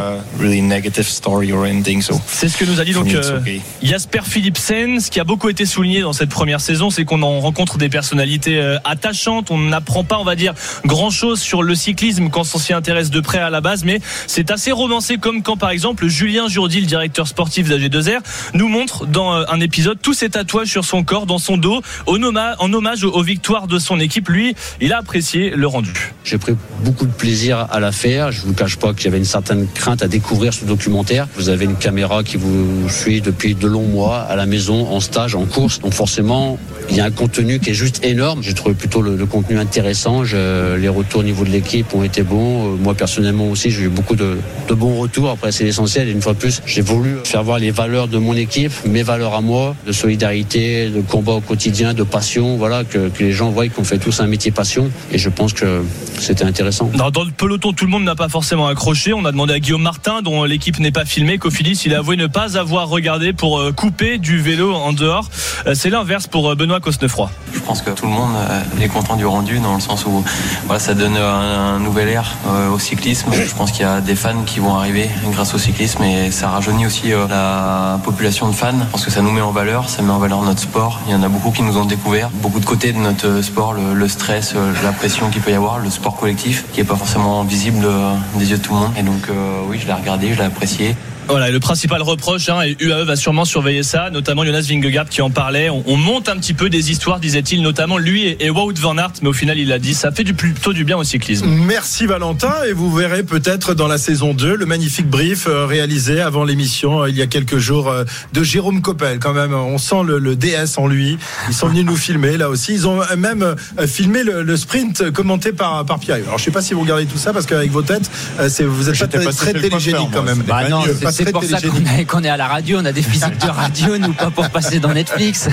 C'est 2.28 2.48
ce 2.48 2.56
que 2.56 2.64
nous 2.64 2.80
a 2.80 2.84
dit 2.84 2.92
donc 2.92 3.12
euh, 3.12 3.40
Jasper 3.82 4.20
Philipsen. 4.24 5.00
Ce 5.00 5.10
qui 5.10 5.18
a 5.18 5.24
beaucoup 5.24 5.48
été 5.48 5.66
souligné 5.66 6.02
dans 6.02 6.12
cette 6.12 6.28
première 6.28 6.60
saison, 6.60 6.90
c'est 6.90 7.04
qu'on 7.04 7.22
en 7.22 7.40
rencontre 7.40 7.76
des 7.76 7.88
personnalités 7.88 8.60
euh, 8.60 8.78
attachantes. 8.84 9.50
On 9.50 9.58
n'apprend 9.58 10.04
pas, 10.04 10.20
on 10.20 10.24
va 10.24 10.36
dire, 10.36 10.54
grand 10.84 11.10
chose 11.10 11.40
sur 11.40 11.64
le 11.64 11.74
cyclisme 11.74 12.30
quand 12.30 12.42
on 12.54 12.58
s'y 12.58 12.72
intéresse 12.72 13.10
de 13.10 13.18
près 13.18 13.38
à 13.38 13.50
la 13.50 13.60
base, 13.60 13.82
mais 13.82 14.00
c'est 14.28 14.52
assez 14.52 14.70
romancé 14.70 15.16
comme 15.16 15.42
quand 15.42 15.56
par 15.56 15.70
exemple 15.70 16.06
Julien 16.06 16.46
Jourdi, 16.46 16.80
le 16.80 16.86
directeur 16.86 17.26
sportif 17.26 17.68
d'AG2R, 17.68 18.20
nous 18.54 18.68
montre 18.68 19.06
dans 19.06 19.34
euh, 19.34 19.44
un 19.48 19.58
épisode 19.58 19.98
tous 20.00 20.14
ses 20.14 20.30
tatouages 20.30 20.68
sur 20.68 20.84
son 20.84 21.02
corps, 21.02 21.26
dans 21.26 21.38
son 21.38 21.56
dos, 21.56 21.82
en 22.06 22.72
hommage, 22.72 23.04
aux, 23.04 23.22
victoires 23.22 23.66
de 23.66 23.78
son 23.78 24.00
équipe. 24.00 24.28
Lui, 24.28 24.54
il 24.80 24.92
a 24.92 24.98
apprécié 24.98 25.50
le 25.50 25.66
rendu. 25.66 26.14
J'ai 26.24 26.38
pris 26.38 26.54
beaucoup 26.84 27.06
de 27.06 27.12
plaisir 27.12 27.66
à 27.70 27.80
la 27.80 27.92
faire. 27.92 28.32
Je 28.32 28.42
vous 28.42 28.52
cache 28.52 28.76
pas 28.76 28.92
qu'il 28.94 29.06
y 29.06 29.08
avait 29.08 29.18
une 29.18 29.24
certaine 29.24 29.66
crainte 29.72 30.02
à 30.02 30.08
découvrir 30.08 30.54
ce 30.54 30.64
documentaire. 30.64 31.28
Vous 31.36 31.48
avez 31.48 31.64
une 31.64 31.76
caméra 31.76 32.22
qui 32.22 32.36
vous 32.36 32.88
suit 32.88 33.20
depuis 33.20 33.54
de 33.54 33.66
longs 33.66 33.86
mois 33.86 34.18
à 34.18 34.36
la 34.36 34.46
maison, 34.46 34.88
en 34.88 35.00
stage, 35.00 35.34
en 35.34 35.44
course. 35.44 35.80
Donc 35.80 35.94
forcément, 35.94 36.58
il 36.90 36.96
y 36.96 37.00
a 37.00 37.04
un 37.04 37.10
contenu 37.10 37.58
qui 37.58 37.70
est 37.70 37.74
juste 37.74 38.04
énorme. 38.04 38.42
J'ai 38.42 38.54
trouvé 38.54 38.74
plutôt 38.74 39.02
le, 39.02 39.26
contenu 39.26 39.58
intéressant. 39.58 40.22
Les 40.22 40.88
retours 40.88 41.20
au 41.20 41.24
niveau 41.24 41.44
de 41.44 41.50
l'équipe 41.50 41.94
ont 41.94 42.02
été 42.02 42.22
bons. 42.22 42.74
Euh, 42.74 42.76
Moi 42.76 42.94
personnellement 42.94 43.50
aussi, 43.50 43.70
j'ai 43.70 43.82
eu 43.82 43.88
beaucoup 43.88 44.16
de, 44.16 44.38
bons 44.70 44.98
retours. 44.98 45.30
Après, 45.30 45.52
c'est 45.52 45.64
l'essentiel. 45.64 46.08
Une 46.08 46.22
fois 46.22 46.32
de 46.32 46.38
plus, 46.38 46.62
j'ai 46.66 46.82
voulu 46.82 47.16
faire 47.24 47.42
voir 47.42 47.58
les 47.58 47.70
valeurs 47.70 48.08
de 48.08 48.18
mon 48.18 48.34
équipe, 48.34 48.72
mes 48.86 49.02
valeurs 49.02 49.34
à 49.34 49.40
moi, 49.40 49.74
de 49.86 49.92
solidarité, 49.92 50.88
de 50.88 51.00
combat 51.00 51.32
au 51.32 51.40
quotidien, 51.40 51.85
de 51.94 52.02
passion. 52.02 52.56
Voilà, 52.56 52.84
que, 52.84 53.08
que 53.08 53.22
les 53.22 53.32
gens 53.32 53.50
voient 53.50 53.68
qu'on 53.68 53.84
fait 53.84 53.98
tous 53.98 54.20
un 54.20 54.26
métier 54.26 54.50
passion. 54.50 54.90
Et 55.12 55.18
je 55.18 55.28
pense 55.28 55.52
que 55.52 55.84
c'était 56.18 56.44
intéressant. 56.44 56.90
Dans, 56.94 57.10
dans 57.10 57.24
le 57.24 57.30
peloton, 57.30 57.72
tout 57.72 57.84
le 57.84 57.90
monde 57.90 58.04
n'a 58.04 58.14
pas 58.14 58.28
forcément 58.28 58.66
accroché. 58.66 59.12
On 59.12 59.24
a 59.24 59.32
demandé 59.32 59.54
à 59.54 59.58
Guillaume 59.60 59.82
Martin, 59.82 60.22
dont 60.22 60.44
l'équipe 60.44 60.78
n'est 60.78 60.92
pas 60.92 61.04
filmée, 61.04 61.38
Cofidis, 61.38 61.82
il 61.86 61.94
a 61.94 61.98
avoué 61.98 62.16
ne 62.16 62.26
pas 62.26 62.56
avoir 62.58 62.88
regardé 62.88 63.32
pour 63.32 63.58
euh, 63.58 63.72
couper 63.72 64.18
du 64.18 64.38
vélo 64.38 64.74
en 64.74 64.92
dehors. 64.92 65.28
Euh, 65.66 65.74
C'est 65.74 65.90
l'inverse 65.90 66.26
pour 66.26 66.50
euh, 66.50 66.54
Benoît 66.54 66.80
Cosnefroy. 66.80 67.30
Je 67.52 67.60
pense 67.60 67.82
que 67.82 67.90
tout 67.90 68.06
le 68.06 68.12
monde 68.12 68.32
est 68.80 68.88
content 68.88 69.16
du 69.16 69.26
rendu 69.26 69.58
dans 69.58 69.74
le 69.74 69.80
sens 69.80 70.06
où 70.06 70.24
voilà, 70.66 70.78
ça 70.78 70.94
donne 70.94 71.16
un, 71.16 71.74
un 71.76 71.78
nouvel 71.80 72.08
air 72.08 72.24
euh, 72.46 72.70
au 72.70 72.78
cyclisme. 72.78 73.30
Je 73.32 73.54
pense 73.54 73.72
qu'il 73.72 73.82
y 73.82 73.88
a 73.88 74.00
des 74.00 74.14
fans 74.14 74.42
qui 74.44 74.60
vont 74.60 74.74
arriver 74.76 75.08
grâce 75.32 75.54
au 75.54 75.58
cyclisme 75.58 76.02
et 76.04 76.30
ça 76.30 76.48
rajeunit 76.48 76.86
aussi 76.86 77.12
euh, 77.12 77.26
la 77.28 77.98
population 78.04 78.48
de 78.48 78.54
fans. 78.54 78.72
Je 78.78 78.90
pense 78.90 79.04
que 79.04 79.10
ça 79.10 79.22
nous 79.22 79.32
met 79.32 79.40
en 79.40 79.50
valeur, 79.52 79.88
ça 79.88 80.02
met 80.02 80.12
en 80.12 80.18
valeur 80.18 80.42
notre 80.42 80.60
sport. 80.60 81.00
Il 81.06 81.12
y 81.12 81.14
en 81.14 81.22
a 81.22 81.28
beaucoup 81.28 81.50
qui 81.50 81.62
nous 81.66 81.78
ont 81.78 81.84
découvert, 81.84 82.30
beaucoup 82.30 82.60
de 82.60 82.64
côtés 82.64 82.92
de 82.92 82.98
notre 82.98 83.42
sport, 83.42 83.74
le, 83.74 84.08
stress, 84.08 84.54
euh, 84.54 84.72
la 84.84 84.92
pression 84.92 85.28
qu'il 85.30 85.42
peut 85.42 85.50
y 85.50 85.54
avoir, 85.54 85.80
le 85.80 85.90
sport 85.90 86.16
collectif 86.16 86.64
qui 86.72 86.80
est 86.80 86.84
pas 86.84 86.94
forcément 86.94 87.42
visible 87.42 87.84
euh, 87.84 88.14
des 88.36 88.50
yeux 88.52 88.58
de 88.58 88.62
tout 88.62 88.72
le 88.72 88.80
monde. 88.80 88.92
Et 88.96 89.02
donc 89.02 89.28
euh, 89.28 89.62
oui, 89.68 89.78
je 89.80 89.86
l'ai 89.86 89.92
regardé, 89.92 90.32
je 90.32 90.38
l'ai 90.38 90.44
apprécié. 90.44 90.94
Voilà, 91.28 91.48
et 91.48 91.52
le 91.52 91.60
principal 91.60 92.02
reproche, 92.02 92.48
hein, 92.48 92.62
et 92.62 92.76
UAE 92.80 93.04
va 93.04 93.16
sûrement 93.16 93.44
surveiller 93.44 93.82
ça, 93.82 94.10
notamment 94.10 94.44
Jonas 94.44 94.66
Vingegaard 94.68 95.08
qui 95.08 95.22
en 95.22 95.30
parlait. 95.30 95.70
On, 95.70 95.82
on 95.86 95.96
monte 95.96 96.28
un 96.28 96.36
petit 96.36 96.54
peu 96.54 96.68
des 96.70 96.90
histoires, 96.90 97.18
disait-il, 97.18 97.62
notamment 97.62 97.98
lui 97.98 98.22
et, 98.24 98.44
et 98.46 98.50
Wout 98.50 98.74
van 98.78 98.96
Aert, 98.96 99.12
mais 99.22 99.28
au 99.28 99.32
final, 99.32 99.58
il 99.58 99.72
a 99.72 99.78
dit, 99.78 99.94
ça 99.94 100.12
fait 100.12 100.24
du 100.24 100.34
plutôt 100.34 100.72
du 100.72 100.84
bien 100.84 100.96
au 100.96 101.04
cyclisme. 101.04 101.46
Merci 101.48 102.06
Valentin 102.06 102.52
et 102.68 102.72
vous 102.72 102.94
verrez 102.94 103.22
peut-être 103.22 103.74
dans 103.74 103.88
la 103.88 103.98
saison 103.98 104.34
2 104.34 104.56
le 104.56 104.66
magnifique 104.66 105.08
brief 105.08 105.46
euh, 105.48 105.66
réalisé 105.66 106.20
avant 106.20 106.44
l'émission 106.44 107.02
euh, 107.02 107.10
il 107.10 107.16
y 107.16 107.22
a 107.22 107.26
quelques 107.26 107.58
jours 107.58 107.88
euh, 107.88 108.04
de 108.32 108.42
Jérôme 108.42 108.80
Coppel 108.82 109.18
quand 109.18 109.34
même. 109.34 109.54
On 109.54 109.78
sent 109.78 110.02
le, 110.04 110.18
le 110.18 110.36
DS 110.36 110.78
en 110.78 110.86
lui. 110.86 111.18
Ils 111.48 111.54
sont 111.54 111.68
venus 111.68 111.84
nous 111.84 111.96
filmer 111.96 112.36
là 112.36 112.48
aussi. 112.48 112.72
Ils 112.74 112.86
ont 112.86 113.00
même 113.16 113.56
filmé 113.86 114.22
le, 114.22 114.42
le 114.42 114.56
sprint 114.56 115.10
commenté 115.10 115.52
par, 115.52 115.84
par 115.84 115.98
Pierre. 115.98 116.18
Alors 116.26 116.38
je 116.38 116.44
sais 116.44 116.50
pas 116.50 116.62
si 116.62 116.74
vous 116.74 116.80
regardez 116.82 117.06
tout 117.06 117.18
ça 117.18 117.32
parce 117.32 117.46
qu'avec 117.46 117.70
vos 117.70 117.82
têtes 117.82 118.10
c'est, 118.48 118.64
vous 118.64 118.88
êtes 118.88 118.98
pas 118.98 119.08
très, 119.08 119.24
passé 119.24 119.38
très 119.38 119.52
le 119.54 119.60
télégénique 119.60 120.08
quand 120.12 120.22
même. 120.22 120.42
Bah 120.46 120.68
non, 120.68 120.82
Pas 121.02 121.12
c'est- 121.24 121.32
pour 121.32 121.44
ça 121.44 121.60
qu'on 121.60 121.98
est, 121.98 122.04
qu'on 122.04 122.24
est 122.24 122.28
à 122.28 122.36
la 122.36 122.46
radio, 122.48 122.78
on 122.80 122.84
a 122.84 122.92
des 122.92 123.02
physiques 123.02 123.38
de 123.38 123.48
radio, 123.50 123.98
nous 123.98 124.12
pas 124.12 124.30
pour 124.30 124.48
passer 124.50 124.78
dans 124.80 124.92
Netflix. 124.92 125.48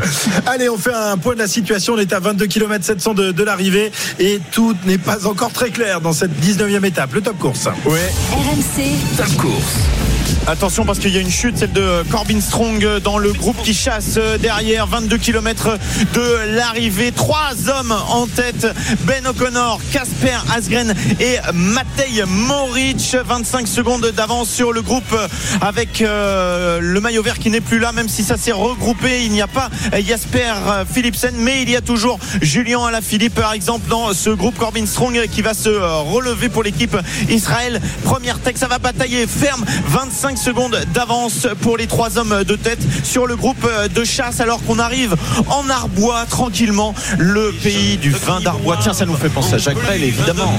Allez, 0.46 0.68
on 0.68 0.78
fait 0.78 0.92
un 0.94 1.16
point 1.16 1.34
de 1.34 1.40
la 1.40 1.48
situation. 1.48 1.94
On 1.94 1.98
est 1.98 2.12
à 2.12 2.20
22 2.20 2.46
km 2.46 2.84
700 2.84 3.14
de, 3.14 3.32
de 3.32 3.42
l'arrivée 3.44 3.90
et 4.18 4.40
tout 4.52 4.74
n'est 4.84 4.98
pas 4.98 5.26
encore 5.26 5.52
très 5.52 5.70
clair 5.70 6.00
dans 6.00 6.12
cette 6.12 6.32
19e 6.40 6.84
étape. 6.84 7.12
Le 7.14 7.20
top 7.20 7.38
course. 7.38 7.68
Ouais. 7.84 8.12
RMC, 8.32 9.16
Top 9.16 9.36
course. 9.36 9.74
Attention 10.46 10.84
parce 10.84 10.98
qu'il 10.98 11.12
y 11.14 11.16
a 11.16 11.20
une 11.20 11.30
chute, 11.30 11.56
celle 11.58 11.72
de 11.72 12.02
Corbin 12.10 12.40
Strong 12.40 13.00
dans 13.04 13.18
le 13.18 13.32
groupe 13.32 13.62
qui 13.62 13.74
chasse 13.74 14.14
euh, 14.16 14.38
derrière 14.38 14.86
22 14.86 15.16
km 15.18 15.78
de 16.14 16.56
l'arrivée. 16.56 17.12
Trois 17.12 17.68
hommes 17.68 17.94
en 18.08 18.26
tête, 18.26 18.66
Ben 19.04 19.26
O'Connor, 19.26 19.80
Casper 19.92 20.36
Asgren 20.54 20.94
et 21.20 21.36
Matej 21.52 22.24
Moric. 22.26 23.16
25 23.26 23.68
secondes 23.68 24.10
d'avance 24.16 24.50
sur 24.50 24.72
le 24.72 24.82
groupe 24.82 25.16
avec 25.60 26.02
euh, 26.02 26.80
le 26.80 27.00
maillot 27.00 27.22
vert 27.22 27.38
qui 27.38 27.50
n'est 27.50 27.60
plus 27.60 27.78
là, 27.78 27.92
même 27.92 28.08
si 28.08 28.24
ça 28.24 28.36
s'est 28.36 28.52
regroupé. 28.52 29.24
Il 29.24 29.32
n'y 29.32 29.42
a 29.42 29.46
pas 29.46 29.70
Jasper 30.06 30.52
Philipsen, 30.92 31.34
mais 31.36 31.62
il 31.62 31.70
y 31.70 31.76
a 31.76 31.80
toujours 31.80 32.18
Julien 32.42 32.84
Alaphilippe 32.84 33.34
par 33.34 33.52
exemple 33.52 33.88
dans 33.88 34.12
ce 34.12 34.30
groupe 34.30 34.58
Corbin 34.58 34.86
Strong 34.86 35.26
qui 35.30 35.42
va 35.42 35.54
se 35.54 35.68
relever 35.68 36.48
pour 36.48 36.62
l'équipe 36.62 36.96
Israël. 37.28 37.80
Première 38.04 38.38
tech, 38.40 38.56
ça 38.56 38.66
va 38.66 38.78
batailler 38.78 39.26
ferme. 39.26 39.64
25 39.86 40.17
secondes 40.18 40.76
d'avance 40.92 41.46
pour 41.60 41.76
les 41.76 41.86
trois 41.86 42.18
hommes 42.18 42.42
de 42.42 42.56
tête 42.56 42.80
sur 43.04 43.26
le 43.26 43.36
groupe 43.36 43.66
de 43.94 44.04
chasse 44.04 44.40
alors 44.40 44.62
qu'on 44.64 44.78
arrive 44.78 45.14
en 45.46 45.68
Arbois 45.70 46.24
tranquillement. 46.28 46.94
Le 47.18 47.52
pays 47.62 47.96
du 47.98 48.10
vin 48.10 48.40
d'Arbois. 48.40 48.78
Tiens, 48.80 48.92
ça 48.92 49.06
nous 49.06 49.14
fait 49.14 49.28
penser 49.28 49.54
à 49.54 49.58
Jacques 49.58 49.80
Brel 49.82 50.02
évidemment. 50.02 50.58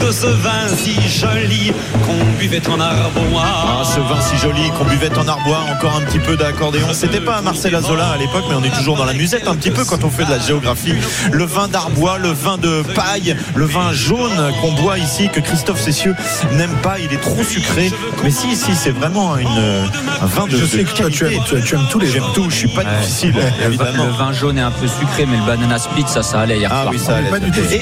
de 0.00 0.12
ce 0.12 0.26
vin 0.26 0.68
si 0.76 0.94
joli 1.08 1.72
qu'on 2.06 2.38
buvait 2.38 2.66
en 2.68 2.80
arbois. 2.80 3.42
Ah, 3.44 3.82
ce 3.84 4.00
vin 4.00 4.20
si 4.20 4.36
joli 4.36 4.70
qu'on 4.78 4.84
buvait 4.84 5.16
en 5.18 5.26
Arbois, 5.26 5.60
encore 5.70 5.96
un 5.96 6.02
petit 6.02 6.20
peu 6.20 6.36
d'accordéon. 6.36 6.86
C'était 6.92 7.20
pas 7.20 7.42
Marcel 7.42 7.74
Azola 7.74 8.10
à 8.10 8.16
l'époque, 8.16 8.44
mais 8.48 8.54
on 8.54 8.62
est 8.62 8.76
toujours 8.76 8.96
dans 8.96 9.04
la 9.04 9.12
musette 9.12 9.48
un 9.48 9.56
petit 9.56 9.70
peu 9.70 9.84
quand 9.84 10.04
on 10.04 10.10
fait 10.10 10.24
de 10.24 10.30
la 10.30 10.38
géographie. 10.38 10.94
Le 11.32 11.44
vin 11.44 11.68
d'Arbois, 11.68 12.18
le 12.18 12.30
vin 12.30 12.58
de 12.58 12.82
paille, 12.94 13.36
le 13.54 13.64
vin 13.64 13.92
jaune 13.92 14.52
qu'on 14.60 14.72
boit 14.72 14.98
ici, 14.98 15.28
que 15.28 15.40
Christophe 15.40 15.80
Cessieux 15.80 16.14
n'aime 16.52 16.74
pas, 16.82 16.98
il 16.98 17.12
est 17.12 17.20
trop 17.20 17.42
sucré. 17.42 17.90
Mais 18.22 18.30
si, 18.30 18.54
si, 18.56 18.67
c'est 18.74 18.90
vraiment 18.90 19.36
une, 19.36 19.46
un 19.48 20.26
vin 20.26 20.46
de, 20.46 20.50
Je 20.52 20.56
de 20.62 20.66
sais 20.66 20.84
que 20.84 20.90
toi, 20.96 21.10
tu 21.10 21.24
aimes- 21.24 21.30
qualité. 21.30 21.56
tu- 21.56 21.62
tu 21.62 21.74
aimes 21.74 21.86
tous 21.90 21.98
les 21.98 22.08
J'aime 22.08 22.22
tout, 22.34 22.48
je 22.50 22.54
suis 22.56 22.68
pas 22.68 22.82
Ouais. 22.82 22.86
difficile, 23.00 23.34
Le 23.34 23.40
vin, 23.40 23.66
évidemment. 23.66 24.04
le 24.06 24.12
vin 24.12 24.32
jaune 24.32 24.58
est 24.58 24.62
un 24.62 24.70
peu 24.70 24.86
sucré, 24.86 25.26
mais 25.26 25.36
le 25.36 25.44
banana 25.44 25.78
split, 25.78 26.04
ça, 26.06 26.22
ça 26.22 26.40
allait 26.40 26.58
hier 26.58 26.70
Ah 26.72 26.82
soir. 26.82 26.92
oui, 26.92 26.98
ça 26.98 27.16
allait. 27.16 27.30
Pas 27.30 27.38
du 27.40 27.50
tout 27.50 27.60
sucré, 27.68 27.78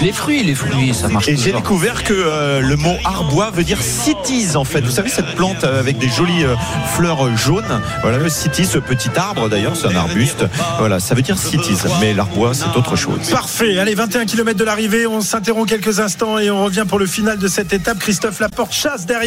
Les 0.00 0.12
fruits, 0.12 0.42
les 0.44 0.54
fruits, 0.54 0.94
ça 0.94 1.08
marche 1.08 1.28
Et 1.28 1.36
j'ai 1.36 1.52
découvert 1.52 2.02
que 2.04 2.12
euh, 2.14 2.60
le 2.60 2.76
mot 2.76 2.94
arbois 3.04 3.50
veut 3.50 3.64
dire 3.64 3.78
cities 3.82 4.56
en 4.56 4.64
fait. 4.64 4.80
Vous 4.80 4.90
savez 4.90 5.08
cette 5.08 5.34
plante 5.34 5.64
euh, 5.64 5.80
avec 5.80 5.98
des 5.98 6.08
jolies 6.08 6.44
euh, 6.44 6.54
fleurs 6.94 7.26
euh, 7.26 7.36
jaunes. 7.36 7.80
Voilà 8.02 8.18
le 8.18 8.28
cities, 8.28 8.66
ce 8.66 8.78
petit 8.78 9.10
arbre 9.16 9.48
d'ailleurs, 9.48 9.76
c'est 9.76 9.86
un 9.88 9.96
arbuste. 9.96 10.44
Voilà, 10.78 11.00
ça 11.00 11.14
veut 11.14 11.22
dire 11.22 11.38
cities. 11.38 11.76
Mais 12.00 12.12
l'arbois 12.14 12.52
c'est 12.54 12.76
autre 12.76 12.96
chose. 12.96 13.30
Parfait. 13.30 13.78
Allez, 13.78 13.94
21 13.94 14.24
km 14.26 14.58
de 14.58 14.64
l'arrivée. 14.64 15.06
On 15.06 15.20
s'interrompt 15.20 15.68
quelques 15.68 16.00
instants 16.00 16.38
et 16.38 16.50
on 16.50 16.64
revient 16.64 16.84
pour 16.88 16.98
le 16.98 17.06
final 17.06 17.38
de 17.38 17.48
cette 17.48 17.72
étape. 17.72 17.98
Christophe 17.98 18.40
Laporte 18.40 18.72
chasse 18.72 19.06
derrière 19.06 19.21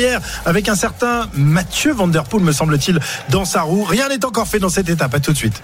avec 0.46 0.70
un 0.70 0.76
certain 0.76 1.28
Mathieu 1.34 1.94
Van 1.94 2.08
Der 2.08 2.24
Poel, 2.24 2.44
me 2.44 2.52
semble-t-il, 2.52 3.00
dans 3.30 3.46
sa 3.46 3.62
roue. 3.62 3.84
Rien 3.84 4.10
n'est 4.10 4.26
encore 4.26 4.48
fait 4.48 4.60
dans 4.60 4.70
cette 4.70 4.90
étape. 4.90 5.14
À 5.14 5.20
tout 5.20 5.32
de 5.32 5.38
suite. 5.38 5.62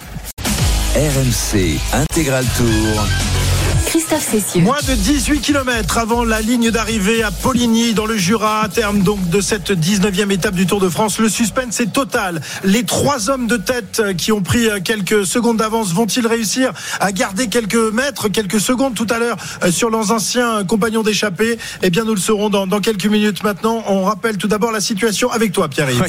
RMC 0.96 1.80
Intégral 1.94 2.46
Tour. 2.58 3.06
Christophe 3.86 4.28
Cessieux. 4.30 4.62
Moins 4.62 4.80
de 4.88 4.94
18 4.94 5.40
km 5.42 5.98
avant 5.98 6.24
la 6.24 6.42
ligne 6.42 6.72
d'arrivée 6.72 7.24
à 7.24 7.32
Poligny 7.32 7.94
dans 7.94 8.06
le 8.06 8.18
Jura, 8.18 8.62
à 8.62 8.70
terme 8.70 9.02
donc 9.02 9.30
de 9.30 9.42
cette 9.42 9.72
19e 9.72 10.32
étape 10.32 10.56
du 10.56 10.66
Tour 10.66 10.80
de 10.80 10.90
France. 10.90 11.20
Le 11.20 11.30
suspense 11.30 11.80
est 11.80 11.92
total. 11.92 12.42
Les 12.64 12.84
trois 12.84 13.30
hommes 13.30 13.48
de 13.48 13.58
tête 13.58 14.02
qui 14.18 14.32
ont 14.32 14.42
pris 14.42 14.68
quelques 14.84 15.26
secondes 15.26 15.58
d'avance 15.58 15.94
vont-ils 15.94 16.26
réussir 16.26 16.72
à 17.00 17.12
garder 17.12 17.48
quelques 17.48 17.76
mètres, 17.76 18.30
quelques 18.30 18.60
secondes 18.60 18.94
tout 18.94 19.08
à 19.10 19.20
l'heure 19.20 19.38
euh, 19.64 19.72
sur 19.72 19.90
leurs 19.90 20.12
anciens 20.12 20.64
compagnons 20.66 21.04
d'échappée? 21.04 21.58
Eh 21.82 21.90
bien, 21.90 22.04
nous 22.04 22.16
le 22.16 22.22
saurons 22.22 22.50
dans, 22.50 22.68
dans 22.68 22.80
quelques 22.80 23.08
minutes 23.08 23.44
maintenant. 23.44 23.84
On 23.88 24.04
rappelle 24.04 24.38
tout 24.38 24.48
d'abord 24.48 24.72
la 24.72 24.82
situation 24.82 25.32
avec 25.32 25.52
toi, 25.52 25.68
Pierre-Yves. 25.68 26.06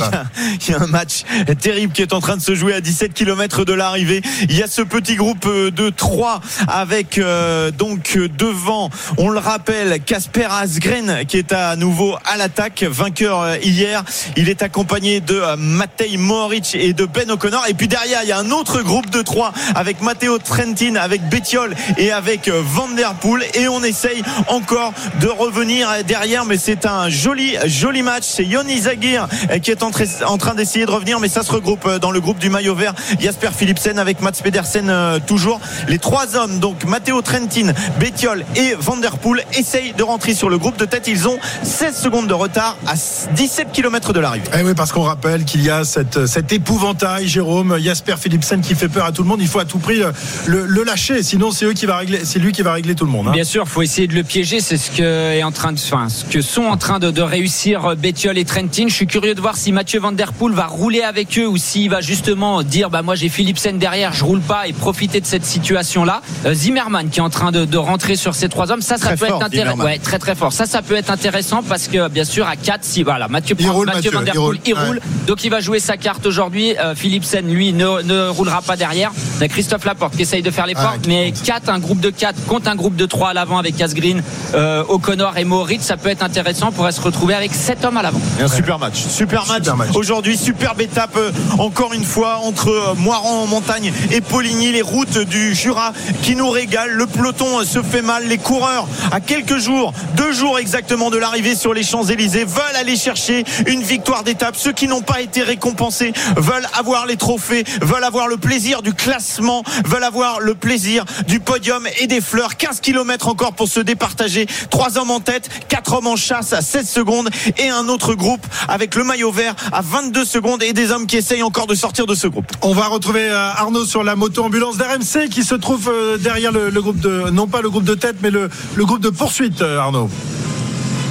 Il 0.67 0.73
y 0.73 0.75
a 0.75 0.83
un 0.83 0.87
match 0.87 1.25
terrible 1.61 1.93
qui 1.93 2.03
est 2.03 2.13
en 2.13 2.21
train 2.21 2.37
de 2.37 2.43
se 2.43 2.55
jouer 2.55 2.75
à 2.75 2.81
17 2.81 3.15
km 3.15 3.65
de 3.65 3.73
l'arrivée. 3.73 4.23
Il 4.43 4.57
y 4.57 4.63
a 4.63 4.67
ce 4.67 4.83
petit 4.83 5.17
groupe 5.17 5.47
euh, 5.47 5.71
de 5.71 5.91
3 5.91 6.41
avec 6.69 7.19
euh, 7.19 7.62
donc 7.71 8.15
euh, 8.17 8.29
devant, 8.29 8.91
on 9.19 9.29
le 9.29 9.39
rappelle, 9.39 10.01
Casper 10.03 10.47
Asgren 10.51 11.25
qui 11.27 11.37
est 11.39 11.53
à 11.53 11.77
nouveau 11.77 12.17
à 12.25 12.37
l'attaque, 12.37 12.83
vainqueur 12.83 13.41
euh, 13.43 13.57
hier. 13.63 14.03
Il 14.37 14.49
est 14.49 14.63
accompagné 14.63 15.21
de 15.21 15.35
euh, 15.37 15.57
Matej 15.57 16.17
Mohoric 16.19 16.75
et 16.75 16.93
de 16.93 17.05
Ben 17.07 17.31
O'Connor. 17.31 17.65
Et 17.69 17.75
puis 17.75 17.89
derrière, 17.89 18.21
il 18.23 18.29
y 18.29 18.33
a 18.33 18.39
un 18.39 18.51
autre 18.51 18.83
groupe 18.83 19.11
de 19.11 19.23
3 19.23 19.53
avec 19.75 20.01
Matteo 20.03 20.39
Trentin, 20.39 20.97
avec 20.97 21.29
Bettiol 21.29 21.75
et 21.99 22.11
avec 22.13 22.49
euh, 22.49 22.63
Van 22.65 22.89
Der 22.89 23.15
Poel. 23.15 23.43
Et 23.55 23.69
on 23.69 23.83
essaye 23.83 24.23
encore 24.49 24.93
de 25.21 25.29
revenir 25.29 25.89
derrière, 26.07 26.45
mais 26.45 26.57
c'est 26.57 26.87
un 26.87 27.09
joli, 27.09 27.57
joli 27.67 28.03
match. 28.03 28.25
C'est 28.27 28.45
Yoni 28.45 28.79
Zagir 28.81 29.29
euh, 29.51 29.59
qui 29.59 29.71
est 29.71 29.83
en, 29.83 29.91
tra- 29.91 30.25
en 30.25 30.39
train 30.39 30.55
d'essayer 30.55 30.87
de 30.87 30.91
revenir, 30.91 31.21
mais 31.21 31.29
ça 31.29 31.43
se 31.43 31.53
regroupe 31.53 31.87
euh, 31.87 31.99
dans 31.99 32.11
le 32.11 32.21
groupe 32.21 32.39
du 32.39 32.51
maillot 32.51 32.75
vert. 32.75 32.95
Jasper 33.21 33.51
Philipsen 33.57 33.99
avec 33.99 34.21
Mats 34.21 34.33
Pedersen 34.43 34.89
euh, 34.91 35.19
toujours. 35.27 35.61
Les 35.89 35.99
trois 35.99 36.37
hommes, 36.37 36.59
donc 36.59 36.85
Matteo 36.85 37.21
Trentin, 37.23 37.52
Bettiol 38.01 38.45
et 38.57 38.75
Van 38.79 38.97
Der 38.97 39.19
Poel, 39.19 39.45
essayent 39.59 39.93
de 39.93 40.03
rentrer 40.03 40.35
sur 40.35 40.49
le 40.49 40.59
groupe 40.59 40.79
de 40.79 40.85
tête. 40.85 41.07
Ils 41.07 41.29
ont 41.29 41.39
16 41.63 41.97
secondes 41.97 42.27
de 42.27 42.35
retard 42.35 42.77
à 42.87 42.95
17 42.95 43.73
km 43.73 44.13
de 44.13 44.21
l'arrivée. 44.21 44.45
Eh 44.59 44.63
oui, 44.63 44.73
parce 44.75 44.93
qu'on 44.93 45.03
rappelle 45.03 45.45
qu'il 45.45 45.63
y 45.63 45.71
a 45.71 45.85
cette, 45.85 46.27
cet 46.27 46.53
épouvantail, 46.53 47.27
Jérôme, 47.29 47.79
Jasper 47.79 48.15
Philipsen 48.19 48.61
qui 48.61 48.75
fait 48.75 48.89
peur 48.89 49.05
à 49.07 49.13
tout 49.13 49.23
le 49.23 49.29
monde. 49.29 49.41
Il 49.43 49.49
faut 49.49 49.59
à 49.59 49.65
tout 49.65 49.79
prix 49.79 50.03
euh, 50.03 50.13
le, 50.47 50.67
le 50.67 50.83
lâcher, 50.85 51.23
sinon 51.23 51.51
c'est 51.51 51.65
eux 51.65 51.73
qui 51.73 51.87
va 51.87 51.97
régler, 51.99 52.21
c'est 52.25 52.39
lui 52.39 52.53
qui 52.53 52.63
va 52.63 52.73
régler 52.73 52.95
tout 52.95 53.05
le 53.05 53.11
monde. 53.11 53.29
hein. 53.29 53.33
Bien 53.33 53.45
sûr, 53.45 53.67
faut 53.69 53.83
essayer 53.83 54.07
de 54.07 54.15
le 54.15 54.23
piéger. 54.23 54.61
C'est 54.61 54.77
ce 54.77 54.91
que 54.91 55.03
est 55.03 55.43
en 55.43 55.53
train 55.53 55.73
de, 55.73 55.79
enfin, 55.79 56.09
ce 56.09 56.25
que 56.25 56.43
sont 56.43 56.65
en 56.65 56.77
train 56.77 56.99
de, 56.99 57.11
de 57.11 57.23
réussir 57.23 57.85
euh, 57.87 57.95
Bettiol 57.95 58.39
et 58.39 58.45
Trentin. 58.45 58.85
Je 58.89 58.95
suis 58.95 59.07
curieux 59.07 59.35
de 59.35 59.41
voir 59.41 59.57
si 59.57 59.73
Mathieu 59.73 60.01
Van 60.01 60.13
Der 60.13 60.33
Poel 60.33 60.53
va 60.55 60.67
rouler 60.67 61.03
avec 61.03 61.39
eux 61.39 61.47
ou 61.47 61.57
s'il 61.57 61.91
va 61.91 62.01
justement 62.01 62.63
dire, 62.63 62.91
bah 62.91 63.03
moi 63.03 63.15
j'ai 63.15 63.29
Philipsen 63.29 63.79
derrière, 63.79 64.13
je 64.13 64.25
roule 64.25 64.41
pas 64.41 64.69
et 64.69 64.73
profiter 64.73 65.21
de 65.21 65.27
cette 65.27 65.45
situation-là. 65.45 66.21
Euh, 66.47 66.55
Zimmerman 66.55 67.09
qui 67.09 67.19
est 67.19 67.23
est 67.23 67.25
en 67.25 67.31
train 67.31 67.42
de, 67.51 67.65
de 67.65 67.79
rentrer 67.79 68.15
sur 68.17 68.35
ces 68.35 68.49
trois 68.49 68.71
hommes. 68.71 68.83
Ça, 68.83 68.97
ça 68.99 69.07
Très 69.07 69.17
peut 69.17 69.27
fort, 69.27 69.39
être 69.41 69.47
intéressant. 69.47 69.79
Ouais, 69.83 69.99
très 69.99 70.19
très 70.19 70.35
fort. 70.35 70.53
Ça, 70.53 70.67
ça 70.67 70.83
peut 70.83 70.95
être 70.95 71.11
intéressant 71.11 71.63
parce 71.63 71.89
que 71.89 72.09
bien 72.09 72.25
sûr 72.25 72.47
à 72.47 72.57
4 72.57 72.85
si 72.85 73.03
voilà 73.03 73.27
Mathieu, 73.29 73.57
Il 73.59 73.69
roule, 73.71 73.87
Mathieu 73.87 74.11
Mathieu, 74.13 74.19
Van 74.19 74.23
Der 74.25 74.35
il 74.35 74.39
roule. 74.39 74.59
Poel, 74.59 74.63
il 74.67 74.75
Ouais. 74.75 74.87
roule. 74.87 75.01
Donc 75.27 75.45
il 75.45 75.51
va 75.51 75.61
jouer 75.61 75.81
sa 75.81 75.97
carte 75.97 76.25
aujourd'hui. 76.27 76.77
Euh, 76.79 76.95
Philipsen 76.95 77.47
lui 77.53 77.73
ne, 77.73 78.03
ne 78.03 78.29
roulera 78.29 78.63
pas 78.63 78.77
derrière. 78.77 79.11
Il 79.37 79.41
y 79.43 79.45
a 79.45 79.49
Christophe 79.49 79.85
Laporte 79.85 80.15
qui 80.15 80.23
essaye 80.23 80.43
de 80.43 80.51
faire 80.51 80.67
les 80.67 80.75
Ah, 80.77 80.83
portes, 80.83 81.03
qui 81.03 81.09
mais 81.09 81.33
4 81.33 81.69
un 81.71 81.79
groupe 81.79 82.01
de 82.01 82.11
4 82.11 82.45
contre 82.47 82.69
un 82.69 82.77
groupe 82.77 82.97
de 82.97 83.07
3 83.07 83.31
à 83.31 83.35
l'avant 83.35 83.59
avec 83.59 83.81
Asgreen, 83.81 84.23
euh, 84.55 84.85
O'Connor 84.89 85.37
et 85.39 85.45
Moritz, 85.45 85.83
ça 85.85 85.97
peut 85.97 86.11
être 86.11 86.23
intéressant. 86.23 86.69
On 86.69 86.73
pourrait 86.73 86.93
se 86.93 87.01
retrouver 87.01 87.35
avec 87.35 87.55
7 87.55 87.85
hommes 87.85 87.97
à 87.97 88.03
l'avant. 88.03 88.21
Et 88.39 88.43
un 88.43 88.49
super 88.49 88.79
match, 88.79 88.97
super 89.09 89.47
match. 89.47 89.63
Super 89.65 89.77
match. 89.77 89.89
Aujourd'hui, 89.95 90.37
superbe 90.37 90.81
étape 90.81 91.17
euh, 91.17 91.31
encore 91.59 91.93
une 91.95 92.05
fois 92.05 92.41
entre 92.45 92.69
euh, 92.69 92.95
Moiran 92.97 93.43
en 93.43 93.47
montagne 93.47 93.93
et 94.11 94.21
Poligny, 94.21 94.73
les 94.73 94.83
routes 94.83 95.19
du 95.19 95.55
Jura 95.55 95.93
qui 96.23 96.37
nous 96.37 96.51
régalent. 96.51 96.93
Le 96.95 97.07
peloton 97.07 97.32
euh, 97.41 97.65
se 97.65 97.83
fait 97.83 98.03
mal. 98.03 98.27
Les 98.27 98.39
coureurs, 98.39 98.87
à 99.11 99.21
quelques 99.21 99.59
jours, 99.59 99.93
deux 100.17 100.33
jours 100.33 100.59
exactement 100.59 101.11
de 101.11 101.19
l'arrivée 101.19 101.55
sur 101.55 101.75
les 101.75 101.83
Champs-Élysées, 101.83 102.45
veulent 102.45 102.77
aller 102.77 102.97
chercher 102.97 103.45
une 103.67 103.83
victoire 103.83 104.23
d'étape. 104.23 104.57
Ceux 104.57 104.73
qui 104.73 104.89
n'ont 104.89 105.03
pas 105.03 105.21
été 105.21 105.43
récompensés 105.43 106.13
veulent 106.37 106.69
avoir 106.75 107.07
les 107.07 107.17
trophées, 107.17 107.65
veulent 107.81 108.05
avoir 108.05 108.29
le 108.29 108.37
plaisir 108.37 108.83
du 108.83 108.95
classement, 108.95 109.63
veulent 109.85 110.05
avoir 110.05 110.41
le 110.41 110.55
plaisir 110.55 111.05
du 111.27 111.41
podium 111.41 111.87
et 112.01 112.07
des 112.07 112.21
fleurs. 112.21 112.57
15 112.57 112.81
km 112.81 113.29
encore 113.29 113.55
pour 113.55 113.69
se 113.69 113.81
départager. 113.81 114.47
Trois 114.71 114.99
hommes 114.99 115.11
en 115.11 115.21
tête, 115.21 115.49
quatre 115.69 115.95
hommes 115.95 116.07
en 116.07 116.17
chasse 116.17 116.53
à 116.53 116.63
16 116.63 116.89
secondes 116.89 117.31
et 117.59 117.69
un 117.69 117.89
autre 117.89 118.15
groupe 118.15 118.45
avec 118.69 118.95
le 118.95 119.05
maillot 119.05 119.33
vert 119.33 119.55
à 119.73 119.81
22 119.81 120.25
secondes 120.25 120.63
et 120.63 120.73
des 120.73 120.91
hommes 120.91 121.07
qui 121.07 121.17
essayent 121.17 121.43
encore 121.43 121.67
de 121.67 121.75
sortir 121.75 122.07
de 122.07 122.15
ce 122.15 122.27
groupe. 122.27 122.47
On 122.63 122.75
va 122.75 122.87
retrouver 122.87 123.29
euh, 123.29 123.51
Arnaud 123.57 123.85
sur 123.85 124.05
la 124.05 124.17
moto-ambulance 124.17 124.77
d'RMC 124.77 125.29
qui 125.31 125.45
se 125.45 125.55
trouve 125.55 125.91
euh, 125.93 126.19
derrière 126.19 126.53
le 126.53 126.83
groupe 126.83 127.01
de, 127.01 127.22
non 127.31 127.47
pas 127.47 127.63
le 127.63 127.71
groupe 127.71 127.85
de 127.85 127.95
tête, 127.95 128.17
mais 128.23 128.31
le, 128.31 128.49
groupe 128.79 129.01
de 129.01 129.11
poursuite, 129.11 129.63
euh, 129.63 129.79
Arnaud. 129.79 130.09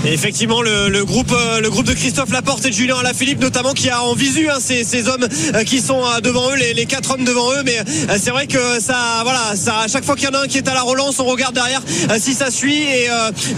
Effectivement, 0.04 0.64
le, 0.64 1.06
groupe, 1.06 1.32
euh, 1.32 1.62
le 1.62 1.70
groupe 1.70 1.86
de 1.86 1.94
Christophe 1.94 2.32
Laporte 2.32 2.66
et 2.66 2.70
de 2.70 2.74
Julien 2.74 2.96
Alaphilippe, 2.98 3.40
notamment, 3.40 3.74
qui 3.74 3.90
a 3.92 4.02
en 4.02 4.16
visu 4.16 4.50
hein, 4.50 4.58
ces, 4.60 5.08
hommes 5.08 5.28
euh, 5.54 5.64
qui 5.64 5.80
sont 5.80 6.04
euh, 6.04 6.22
devant 6.22 6.50
eux, 6.50 6.56
les, 6.56 6.86
quatre 6.88 7.12
hommes 7.12 7.24
devant 7.24 7.52
eux. 7.54 7.62
Mais 7.64 7.78
c'est 8.18 8.32
vrai 8.32 8.48
que 8.48 8.80
ça, 8.80 8.96
voilà, 9.24 9.40
à 9.52 9.88
chaque 9.88 10.04
fois 10.04 10.16
qu'il 10.16 10.26
y 10.26 10.28
en 10.28 10.34
a 10.34 10.44
un 10.44 10.48
qui 10.48 10.58
est 10.58 10.68
à 10.68 10.74
la 10.74 10.82
relance, 10.82 11.20
on 11.20 11.26
regarde 11.26 11.54
derrière 11.54 11.82
si 12.18 12.34
ça 12.34 12.50
suit. 12.50 12.82
Et 12.82 13.08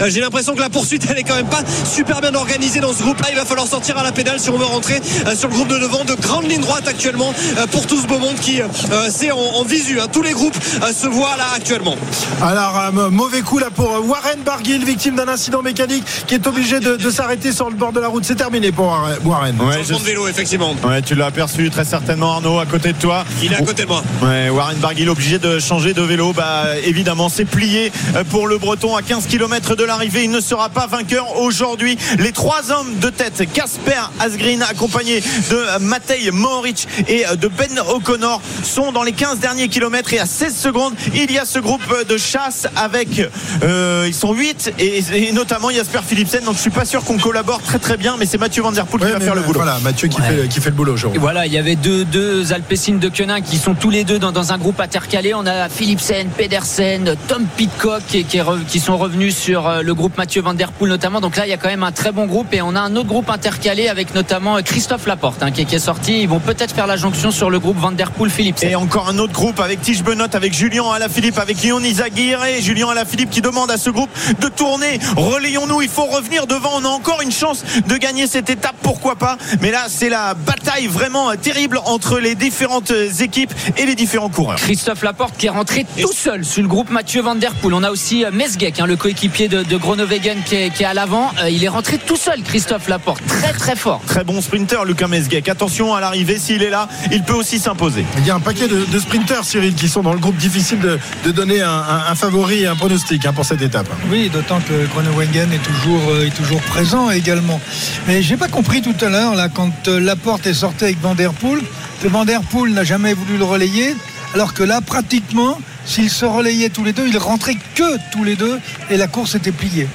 j'ai 0.08 0.20
l'impression 0.20 0.54
que 0.54 0.60
la 0.60 0.68
poursuite, 0.68 1.06
elle 1.10 1.18
est 1.18 1.22
quand 1.22 1.34
même 1.34 1.48
pas 1.48 1.62
super 1.90 2.20
bien 2.20 2.34
organisée 2.34 2.80
dans 2.80 2.92
ce 2.92 3.02
groupe-là. 3.02 3.28
Il 3.30 3.36
va 3.36 3.46
falloir 3.46 3.66
sortir 3.66 3.96
à 3.96 4.02
la 4.02 4.12
pédale 4.12 4.38
si 4.38 4.50
on 4.50 4.58
veut 4.58 4.64
rentrer 4.66 5.00
sur 5.34 5.48
le 5.48 5.54
groupe 5.54 5.68
de 5.68 5.78
devant. 5.78 6.04
De 6.04 6.14
grandes 6.14 6.50
lignes 6.50 6.60
droites 6.60 6.86
actuellement 6.86 7.32
pour 7.70 7.86
tout 7.86 7.98
ce 7.98 8.06
beau 8.06 8.18
monde 8.18 8.36
qui, 8.36 8.60
euh, 8.60 8.66
c'est 9.10 9.30
en, 9.30 9.64
visu. 9.64 10.00
hein. 10.00 10.06
Tous 10.12 10.22
les 10.22 10.32
groupes 10.32 10.56
se 10.92 11.06
voient 11.06 11.36
là 11.38 11.46
actuellement. 11.56 11.96
Alors, 12.42 12.92
mauvais 13.10 13.40
coup 13.40 13.58
là 13.58 13.70
pour 13.74 14.04
Warren 14.06 14.40
Barguil, 14.44 14.84
victime 14.84 15.16
d'un 15.16 15.28
incident 15.28 15.62
mécanique 15.62 16.04
est 16.34 16.46
obligé 16.46 16.80
de, 16.80 16.96
de 16.96 17.10
s'arrêter 17.10 17.52
sur 17.52 17.70
le 17.70 17.76
bord 17.76 17.92
de 17.92 18.00
la 18.00 18.08
route. 18.08 18.24
C'est 18.24 18.34
terminé 18.34 18.72
pour 18.72 18.86
Warren-. 19.24 19.60
Ouais, 19.60 19.82
de 19.82 20.04
vélo, 20.04 20.28
effectivement. 20.28 20.74
Ouais, 20.84 21.02
tu 21.02 21.14
l'as 21.14 21.26
aperçu 21.26 21.70
très 21.70 21.84
certainement 21.84 22.32
Arnaud 22.32 22.58
à 22.58 22.66
côté 22.66 22.92
de 22.92 22.98
toi. 22.98 23.24
Il 23.42 23.52
est 23.52 23.56
à 23.56 23.62
côté 23.62 23.82
de 23.84 23.88
moi. 23.88 24.02
Ouais, 24.22 24.48
Warren 24.50 24.78
Barguil 24.78 25.08
obligé 25.08 25.38
de 25.38 25.58
changer 25.58 25.94
de 25.94 26.02
vélo. 26.02 26.32
Bah 26.32 26.64
évidemment, 26.84 27.28
c'est 27.28 27.44
plié 27.44 27.92
euh, 28.16 28.24
pour 28.24 28.46
le 28.46 28.58
Breton 28.58 28.96
à 28.96 29.02
15 29.02 29.26
km 29.26 29.76
de 29.76 29.84
l'arrivée. 29.84 30.24
Il 30.24 30.30
ne 30.30 30.40
sera 30.40 30.68
pas 30.68 30.86
vainqueur 30.86 31.38
aujourd'hui. 31.40 31.96
Les 32.18 32.32
trois 32.32 32.70
hommes 32.70 32.98
de 32.98 33.10
tête, 33.10 33.42
Casper 33.52 34.10
Asgreen 34.20 34.62
accompagné 34.62 35.20
de 35.20 35.24
euh, 35.54 35.78
Matej 35.80 36.30
Mohoric 36.32 36.88
et 37.08 37.26
euh, 37.26 37.36
de 37.36 37.48
Ben 37.48 37.78
O'Connor 37.88 38.40
sont 38.62 38.92
dans 38.92 39.02
les 39.02 39.12
15 39.12 39.38
derniers 39.38 39.68
kilomètres 39.68 40.12
et 40.12 40.18
à 40.18 40.26
16 40.26 40.56
secondes, 40.56 40.94
il 41.14 41.30
y 41.30 41.38
a 41.38 41.44
ce 41.44 41.58
groupe 41.58 41.82
de 42.08 42.16
chasse 42.16 42.66
avec 42.76 43.20
euh, 43.62 44.04
ils 44.06 44.14
sont 44.14 44.32
8 44.32 44.74
et, 44.78 45.28
et 45.28 45.32
notamment 45.32 45.70
Jasper 45.70 46.00
Philipsen. 46.24 46.44
Donc 46.44 46.56
je 46.56 46.60
suis 46.60 46.70
pas 46.70 46.84
sûr 46.84 47.04
qu'on 47.04 47.18
collabore 47.18 47.62
très 47.62 47.78
très 47.78 47.96
bien, 47.96 48.16
mais 48.18 48.26
c'est 48.26 48.38
Mathieu 48.38 48.62
Van 48.62 48.72
Der 48.72 48.86
Poel 48.86 49.02
Ouais, 49.02 49.08
qui 49.08 49.12
va 49.14 49.20
faire 49.20 49.34
le 49.34 49.42
boulot. 49.42 49.60
Voilà, 49.60 49.78
Mathieu 49.82 50.08
qui, 50.08 50.20
Ouais. 50.20 50.26
fait, 50.42 50.48
qui 50.48 50.60
fait 50.60 50.70
le 50.70 50.76
boulot. 50.76 50.96
Et 51.14 51.18
voilà, 51.18 51.46
il 51.46 51.52
y 51.52 51.58
avait 51.58 51.76
deux, 51.76 52.04
deux 52.04 52.52
Alpecin 52.52 52.94
de 52.94 53.08
Quenin 53.08 53.40
qui 53.40 53.56
sont 53.58 53.74
tous 53.74 53.90
les 53.90 54.04
deux 54.04 54.18
dans, 54.18 54.32
dans 54.32 54.52
un 54.52 54.58
groupe 54.58 54.80
intercalé. 54.80 55.34
On 55.34 55.46
a 55.46 55.68
Philipsen, 55.68 56.28
Pedersen, 56.36 57.14
Tom 57.28 57.44
Pitcock 57.56 58.02
qui, 58.06 58.24
qui 58.24 58.38
est 58.38 58.42
re- 58.42 58.64
qui 58.64 58.80
sont 58.80 58.96
revenus 58.96 59.36
sur 59.36 59.66
euh, 59.68 59.82
le 59.82 59.94
groupe 59.94 60.16
Mathieu 60.16 60.42
Van 60.42 60.54
Der 60.54 60.70
Poel 60.72 60.90
notamment. 60.90 61.20
Donc 61.20 61.36
là, 61.36 61.46
il 61.46 61.50
y 61.50 61.52
a 61.52 61.56
quand 61.56 61.68
même 61.68 61.82
un 61.82 61.92
très 61.92 62.12
bon 62.12 62.26
groupe 62.26 62.52
et 62.54 62.62
on 62.62 62.74
a 62.74 62.80
un 62.80 62.94
autre 62.96 63.08
groupe 63.08 63.30
intercalé 63.30 63.88
avec 63.88 64.14
notamment 64.14 64.56
euh, 64.56 64.60
Christophe 64.62 65.06
Laporte 65.06 65.42
hein, 65.42 65.50
qui, 65.50 65.64
qui 65.66 65.74
est 65.74 65.78
sorti. 65.78 66.20
Ils 66.22 66.28
vont 66.28 66.40
peut-être 66.40 66.74
faire 66.74 66.86
la 66.86 66.96
jonction 66.96 67.30
sur 67.30 67.50
le 67.50 67.58
groupe 67.58 67.78
Van 67.78 67.92
Der 67.92 68.10
Poel 68.10 68.30
Philipsen. 68.30 68.68
Et 68.70 68.74
encore 68.76 69.08
un 69.08 69.18
autre 69.18 69.32
groupe 69.32 69.60
avec 69.60 69.80
Tige 69.82 70.02
Benot, 70.04 70.24
avec 70.32 70.54
Julien 70.54 70.84
Alaphilippe, 70.94 71.38
avec 71.38 71.60
Lyon 71.62 71.80
Izaguirre 71.80 72.44
et 72.44 72.62
Julien 72.62 72.88
Alaphilippe 72.88 73.30
qui 73.30 73.40
demande 73.42 73.70
à 73.70 73.76
ce 73.76 73.90
groupe 73.90 74.10
de 74.40 74.48
tourner. 74.48 74.98
Relayons-nous, 75.16 75.82
il 75.82 75.88
faut 75.88 76.04
revenir 76.14 76.46
devant. 76.46 76.70
On 76.76 76.84
a 76.84 76.88
encore 76.88 77.20
une 77.22 77.32
chance 77.32 77.62
de 77.86 77.96
gagner 77.96 78.26
cette 78.26 78.50
étape, 78.50 78.76
pourquoi 78.82 79.16
pas. 79.16 79.36
Mais 79.60 79.70
là, 79.70 79.84
c'est 79.88 80.08
la 80.08 80.34
bataille 80.34 80.86
vraiment 80.86 81.34
terrible 81.36 81.78
entre 81.84 82.18
les 82.18 82.34
différentes 82.34 82.92
équipes 83.20 83.52
et 83.76 83.86
les 83.86 83.94
différents 83.94 84.28
coureurs. 84.28 84.58
Christophe 84.58 85.02
Laporte 85.02 85.36
qui 85.36 85.46
est 85.46 85.50
rentré 85.50 85.86
tout 86.00 86.12
seul 86.12 86.44
sur 86.44 86.62
le 86.62 86.68
groupe 86.68 86.90
Mathieu 86.90 87.22
Van 87.22 87.34
Der 87.34 87.52
Poel. 87.54 87.74
On 87.74 87.82
a 87.82 87.90
aussi 87.90 88.24
euh, 88.24 88.30
Mesgeck, 88.32 88.80
hein, 88.80 88.86
le 88.86 88.96
coéquipier 88.96 89.48
de, 89.48 89.62
de 89.62 89.76
Groenewegen 89.76 90.42
qui 90.44 90.56
est, 90.56 90.70
qui 90.70 90.82
est 90.82 90.86
à 90.86 90.94
l'avant. 90.94 91.30
Euh, 91.40 91.50
il 91.50 91.62
est 91.64 91.68
rentré 91.68 91.98
tout 91.98 92.16
seul, 92.16 92.42
Christophe 92.42 92.88
Laporte. 92.88 93.22
Très 93.26 93.52
très 93.52 93.76
fort. 93.76 94.00
Très 94.06 94.24
bon 94.24 94.40
sprinter, 94.40 94.84
Lucas 94.84 95.08
Mesguec. 95.08 95.48
Attention 95.48 95.94
à 95.94 96.00
l'arrivée, 96.00 96.38
s'il 96.38 96.62
est 96.62 96.70
là, 96.70 96.88
il 97.12 97.22
peut 97.22 97.32
aussi 97.34 97.58
s'imposer. 97.58 98.04
Il 98.18 98.26
y 98.26 98.30
a 98.30 98.34
un 98.34 98.40
paquet 98.40 98.68
de, 98.68 98.84
de 98.84 98.98
sprinters, 98.98 99.44
Cyril, 99.44 99.74
qui 99.74 99.88
sont 99.88 100.02
dans 100.02 100.12
le 100.12 100.18
groupe 100.18 100.36
difficile 100.36 100.78
de, 100.80 100.98
de 101.24 101.30
donner 101.30 101.60
un, 101.62 101.68
un- 101.70 102.04
un 102.10 102.14
favori 102.14 102.62
et 102.62 102.66
un 102.66 102.76
pronostic 102.76 103.24
hein, 103.26 103.32
pour 103.32 103.44
cette 103.44 103.62
étape. 103.62 103.86
Oui, 104.10 104.30
d'autant 104.30 104.60
que 104.60 104.86
Groenewegen 104.86 105.52
est 105.52 105.58
toujours, 105.62 106.03
est 106.10 106.34
toujours 106.34 106.60
présent 106.62 107.10
également. 107.10 107.60
Mais 108.06 108.22
j'ai 108.22 108.36
pas 108.36 108.48
compris 108.48 108.82
tout 108.82 108.94
à 109.00 109.08
l'heure, 109.08 109.34
là, 109.34 109.48
quand 109.48 109.88
euh, 109.88 110.00
Laporte 110.00 110.46
est 110.46 110.54
sorti 110.54 110.84
avec 110.84 111.00
Van 111.00 111.14
Der 111.14 111.32
Poel, 111.32 111.60
que 112.02 112.08
Van 112.08 112.24
n'a 112.24 112.84
jamais 112.84 113.14
voulu 113.14 113.36
le 113.36 113.44
relayer, 113.44 113.94
alors 114.34 114.54
que 114.54 114.62
là, 114.62 114.80
pratiquement, 114.80 115.58
s'ils 115.86 116.10
se 116.10 116.24
relayaient 116.24 116.68
tous 116.68 116.84
les 116.84 116.92
deux, 116.92 117.06
ils 117.06 117.18
rentraient 117.18 117.58
que 117.74 117.96
tous 118.12 118.24
les 118.24 118.36
deux 118.36 118.58
et 118.90 118.96
la 118.96 119.06
course 119.06 119.34
était 119.34 119.52
pliée. 119.52 119.88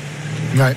Ouais. 0.56 0.76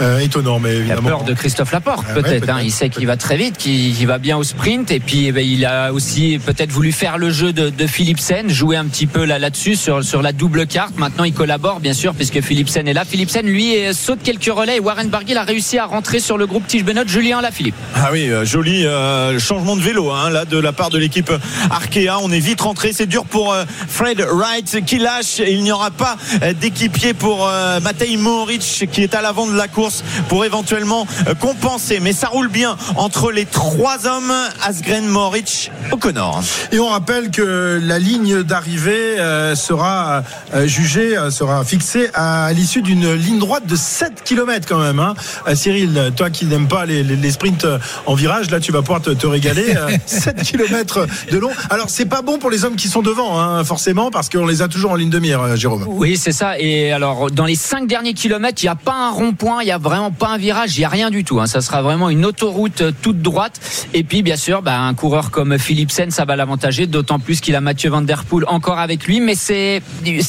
Euh, 0.00 0.18
étonnant, 0.18 0.58
mais 0.58 0.70
Il 0.72 0.76
a 0.76 0.80
évidemment. 0.80 1.08
peur 1.08 1.22
de 1.24 1.34
Christophe 1.34 1.70
Laporte, 1.70 2.04
Ah 2.08 2.14
ouais, 2.14 2.18
hein. 2.18 2.22
peut-être, 2.40 2.58
il 2.64 2.72
sait 2.72 2.88
qu'il 2.88 3.06
va 3.06 3.16
très 3.16 3.36
vite, 3.36 3.56
qu'il 3.56 4.06
va 4.08 4.18
bien 4.18 4.36
au 4.36 4.42
sprint. 4.42 4.90
Et 4.90 4.98
puis, 4.98 5.26
eh 5.26 5.32
ben, 5.32 5.46
il 5.46 5.64
a 5.64 5.92
aussi 5.92 6.40
peut-être 6.44 6.72
voulu 6.72 6.90
faire 6.90 7.16
le 7.16 7.30
jeu 7.30 7.52
de, 7.52 7.70
de 7.70 7.86
Philipsen, 7.86 8.50
jouer 8.50 8.76
un 8.76 8.86
petit 8.86 9.06
peu 9.06 9.24
là- 9.24 9.38
là-dessus, 9.38 9.76
sur, 9.76 10.02
sur 10.02 10.20
la 10.20 10.32
double 10.32 10.66
carte. 10.66 10.96
Maintenant, 10.96 11.22
il 11.22 11.32
collabore, 11.32 11.78
bien 11.78 11.92
sûr, 11.92 12.12
puisque 12.14 12.40
Philipsen 12.40 12.88
est 12.88 12.92
là. 12.92 13.04
Philipsen, 13.04 13.46
lui, 13.46 13.76
euh, 13.76 13.92
saute 13.92 14.18
quelques 14.24 14.46
relais. 14.52 14.76
Et 14.78 14.80
Warren 14.80 15.08
Barguil 15.08 15.36
a 15.36 15.44
réussi 15.44 15.78
à 15.78 15.84
rentrer 15.86 16.18
sur 16.18 16.38
le 16.38 16.46
groupe 16.46 16.66
Tige 16.66 16.82
Benot, 16.84 17.06
Julien 17.06 17.40
Lafilippe. 17.40 17.76
Ah 17.94 18.08
oui, 18.10 18.30
euh, 18.30 18.44
joli 18.44 18.84
euh, 18.86 19.38
changement 19.38 19.76
de 19.76 19.80
vélo 19.82 20.10
hein, 20.10 20.28
là 20.30 20.44
de 20.44 20.58
la 20.58 20.72
part 20.72 20.90
de 20.90 20.98
l'équipe 20.98 21.30
Arkea. 21.70 22.18
On 22.20 22.32
est 22.32 22.40
vite 22.40 22.62
rentré. 22.62 22.92
C'est 22.92 23.06
dur 23.06 23.26
pour 23.26 23.52
euh, 23.52 23.64
Fred 23.88 24.20
Wright 24.32 24.84
qui 24.84 24.98
lâche. 24.98 25.38
Il 25.46 25.62
n'y 25.62 25.70
aura 25.70 25.92
pas 25.92 26.16
d'équipier 26.60 27.14
pour 27.14 27.46
euh, 27.48 27.78
Matej 27.78 28.16
Mohoric 28.18 28.62
qui 28.94 29.02
est 29.02 29.14
à 29.14 29.20
l'avant 29.22 29.46
de 29.46 29.54
la 29.56 29.68
course 29.68 30.04
pour 30.28 30.44
éventuellement 30.44 31.06
euh, 31.28 31.34
compenser. 31.34 31.98
Mais 32.00 32.12
ça 32.12 32.28
roule 32.28 32.48
bien 32.48 32.76
entre 32.96 33.32
les 33.32 33.44
trois 33.44 34.06
hommes 34.06 34.32
Asgren, 34.64 35.04
Mohoric, 35.06 35.70
O'Connor. 35.90 36.40
Et 36.72 36.78
on 36.78 36.88
rappelle 36.88 37.30
que 37.30 37.80
la 37.82 37.98
ligne 37.98 38.42
d'arrivée 38.42 39.18
euh, 39.18 39.54
sera 39.56 40.22
euh, 40.54 40.66
jugée, 40.66 41.16
euh, 41.18 41.30
sera 41.30 41.64
fixée 41.64 42.08
à 42.14 42.52
l'issue 42.52 42.82
d'une 42.82 43.12
ligne 43.14 43.38
droite 43.40 43.66
de 43.66 43.76
7 43.76 44.22
km 44.24 44.66
quand 44.68 44.78
même. 44.78 45.00
Hein. 45.00 45.14
Cyril, 45.54 46.12
toi 46.16 46.30
qui 46.30 46.46
n'aimes 46.46 46.68
pas 46.68 46.86
les, 46.86 47.02
les- 47.02 47.16
les 47.16 47.30
sprints 47.32 47.66
en 48.06 48.14
virage, 48.14 48.50
là 48.50 48.60
tu 48.60 48.70
vas 48.72 48.80
pouvoir 48.82 49.02
te, 49.02 49.10
te 49.10 49.26
régaler. 49.26 49.74
euh, 49.76 49.90
7 50.06 50.42
km 50.42 51.06
de 51.32 51.38
long. 51.38 51.50
Alors 51.70 51.90
c'est 51.90 52.04
pas 52.06 52.22
bon 52.22 52.38
pour 52.38 52.50
les 52.50 52.64
hommes 52.64 52.76
qui 52.76 52.88
sont 52.88 53.02
devant, 53.02 53.40
hein, 53.40 53.64
forcément, 53.64 54.10
parce 54.12 54.28
qu'on 54.28 54.46
les 54.46 54.62
a 54.62 54.68
toujours 54.68 54.92
en 54.92 54.94
ligne 54.94 55.10
de 55.10 55.18
mire, 55.18 55.56
Jérôme. 55.56 55.84
Oui, 55.88 56.16
c'est 56.16 56.32
ça. 56.32 56.58
Et 56.58 56.92
alors, 56.92 57.30
dans 57.30 57.44
les 57.46 57.56
cinq 57.56 57.86
derniers 57.86 58.14
kilomètres, 58.14 58.62
il 58.62 58.66
n'y 58.66 58.70
a 58.70 58.74
pas 58.84 58.94
un 59.08 59.10
rond-point, 59.10 59.62
il 59.62 59.66
n'y 59.66 59.72
a 59.72 59.78
vraiment 59.78 60.10
pas 60.10 60.28
un 60.28 60.36
virage, 60.38 60.76
il 60.76 60.80
n'y 60.80 60.84
a 60.84 60.88
rien 60.88 61.10
du 61.10 61.24
tout. 61.24 61.40
hein. 61.40 61.46
Ça 61.46 61.60
sera 61.60 61.82
vraiment 61.82 62.10
une 62.10 62.24
autoroute 62.24 62.82
euh, 62.82 62.92
toute 63.02 63.22
droite. 63.22 63.60
Et 63.94 64.04
puis, 64.04 64.22
bien 64.22 64.36
sûr, 64.36 64.62
bah, 64.62 64.78
un 64.78 64.94
coureur 64.94 65.30
comme 65.30 65.58
Philipsen, 65.58 66.10
ça 66.10 66.24
va 66.24 66.36
l'avantager, 66.36 66.86
d'autant 66.86 67.18
plus 67.18 67.40
qu'il 67.40 67.56
a 67.56 67.60
Mathieu 67.60 67.90
Van 67.90 68.02
Der 68.02 68.24
Poel 68.24 68.44
encore 68.46 68.78
avec 68.78 69.06
lui. 69.06 69.20
Mais 69.20 69.34
c'est 69.34 69.82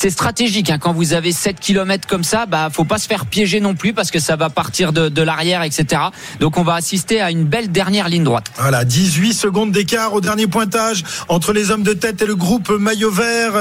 stratégique. 0.10 0.70
hein. 0.70 0.78
Quand 0.80 0.94
vous 0.94 1.14
avez 1.14 1.32
7 1.32 1.60
kilomètres 1.60 2.08
comme 2.08 2.24
ça, 2.24 2.46
bah, 2.46 2.70
faut 2.72 2.86
pas 2.86 2.98
se 2.98 3.08
faire 3.08 3.26
piéger 3.26 3.60
non 3.60 3.76
plus 3.76 3.94
parce 3.94 4.10
que 4.12 4.20
ça 4.20 4.36
va 4.36 4.50
partir 4.50 4.94
de, 4.94 5.22
l'arrière, 5.22 5.64
etc. 5.64 6.02
Donc, 6.40 6.58
on 6.58 6.64
va 6.64 6.76
assister 6.76 7.20
à 7.22 7.32
une 7.32 7.44
belle 7.44 7.72
dernière 7.72 8.08
ligne 8.10 8.24
droite. 8.24 8.46
Voilà, 8.58 8.86
18 8.86 9.34
secondes 9.34 9.72
d'écart 9.72 10.14
au 10.14 10.22
dernier 10.22 10.48
pointage 10.48 11.04
entre 11.28 11.52
les 11.52 11.72
hommes 11.72 11.84
de 11.84 11.94
tête 11.94 12.22
et 12.22 12.26
le 12.26 12.36
groupe 12.36 12.70
maillot 12.70 13.12
vert. 13.12 13.54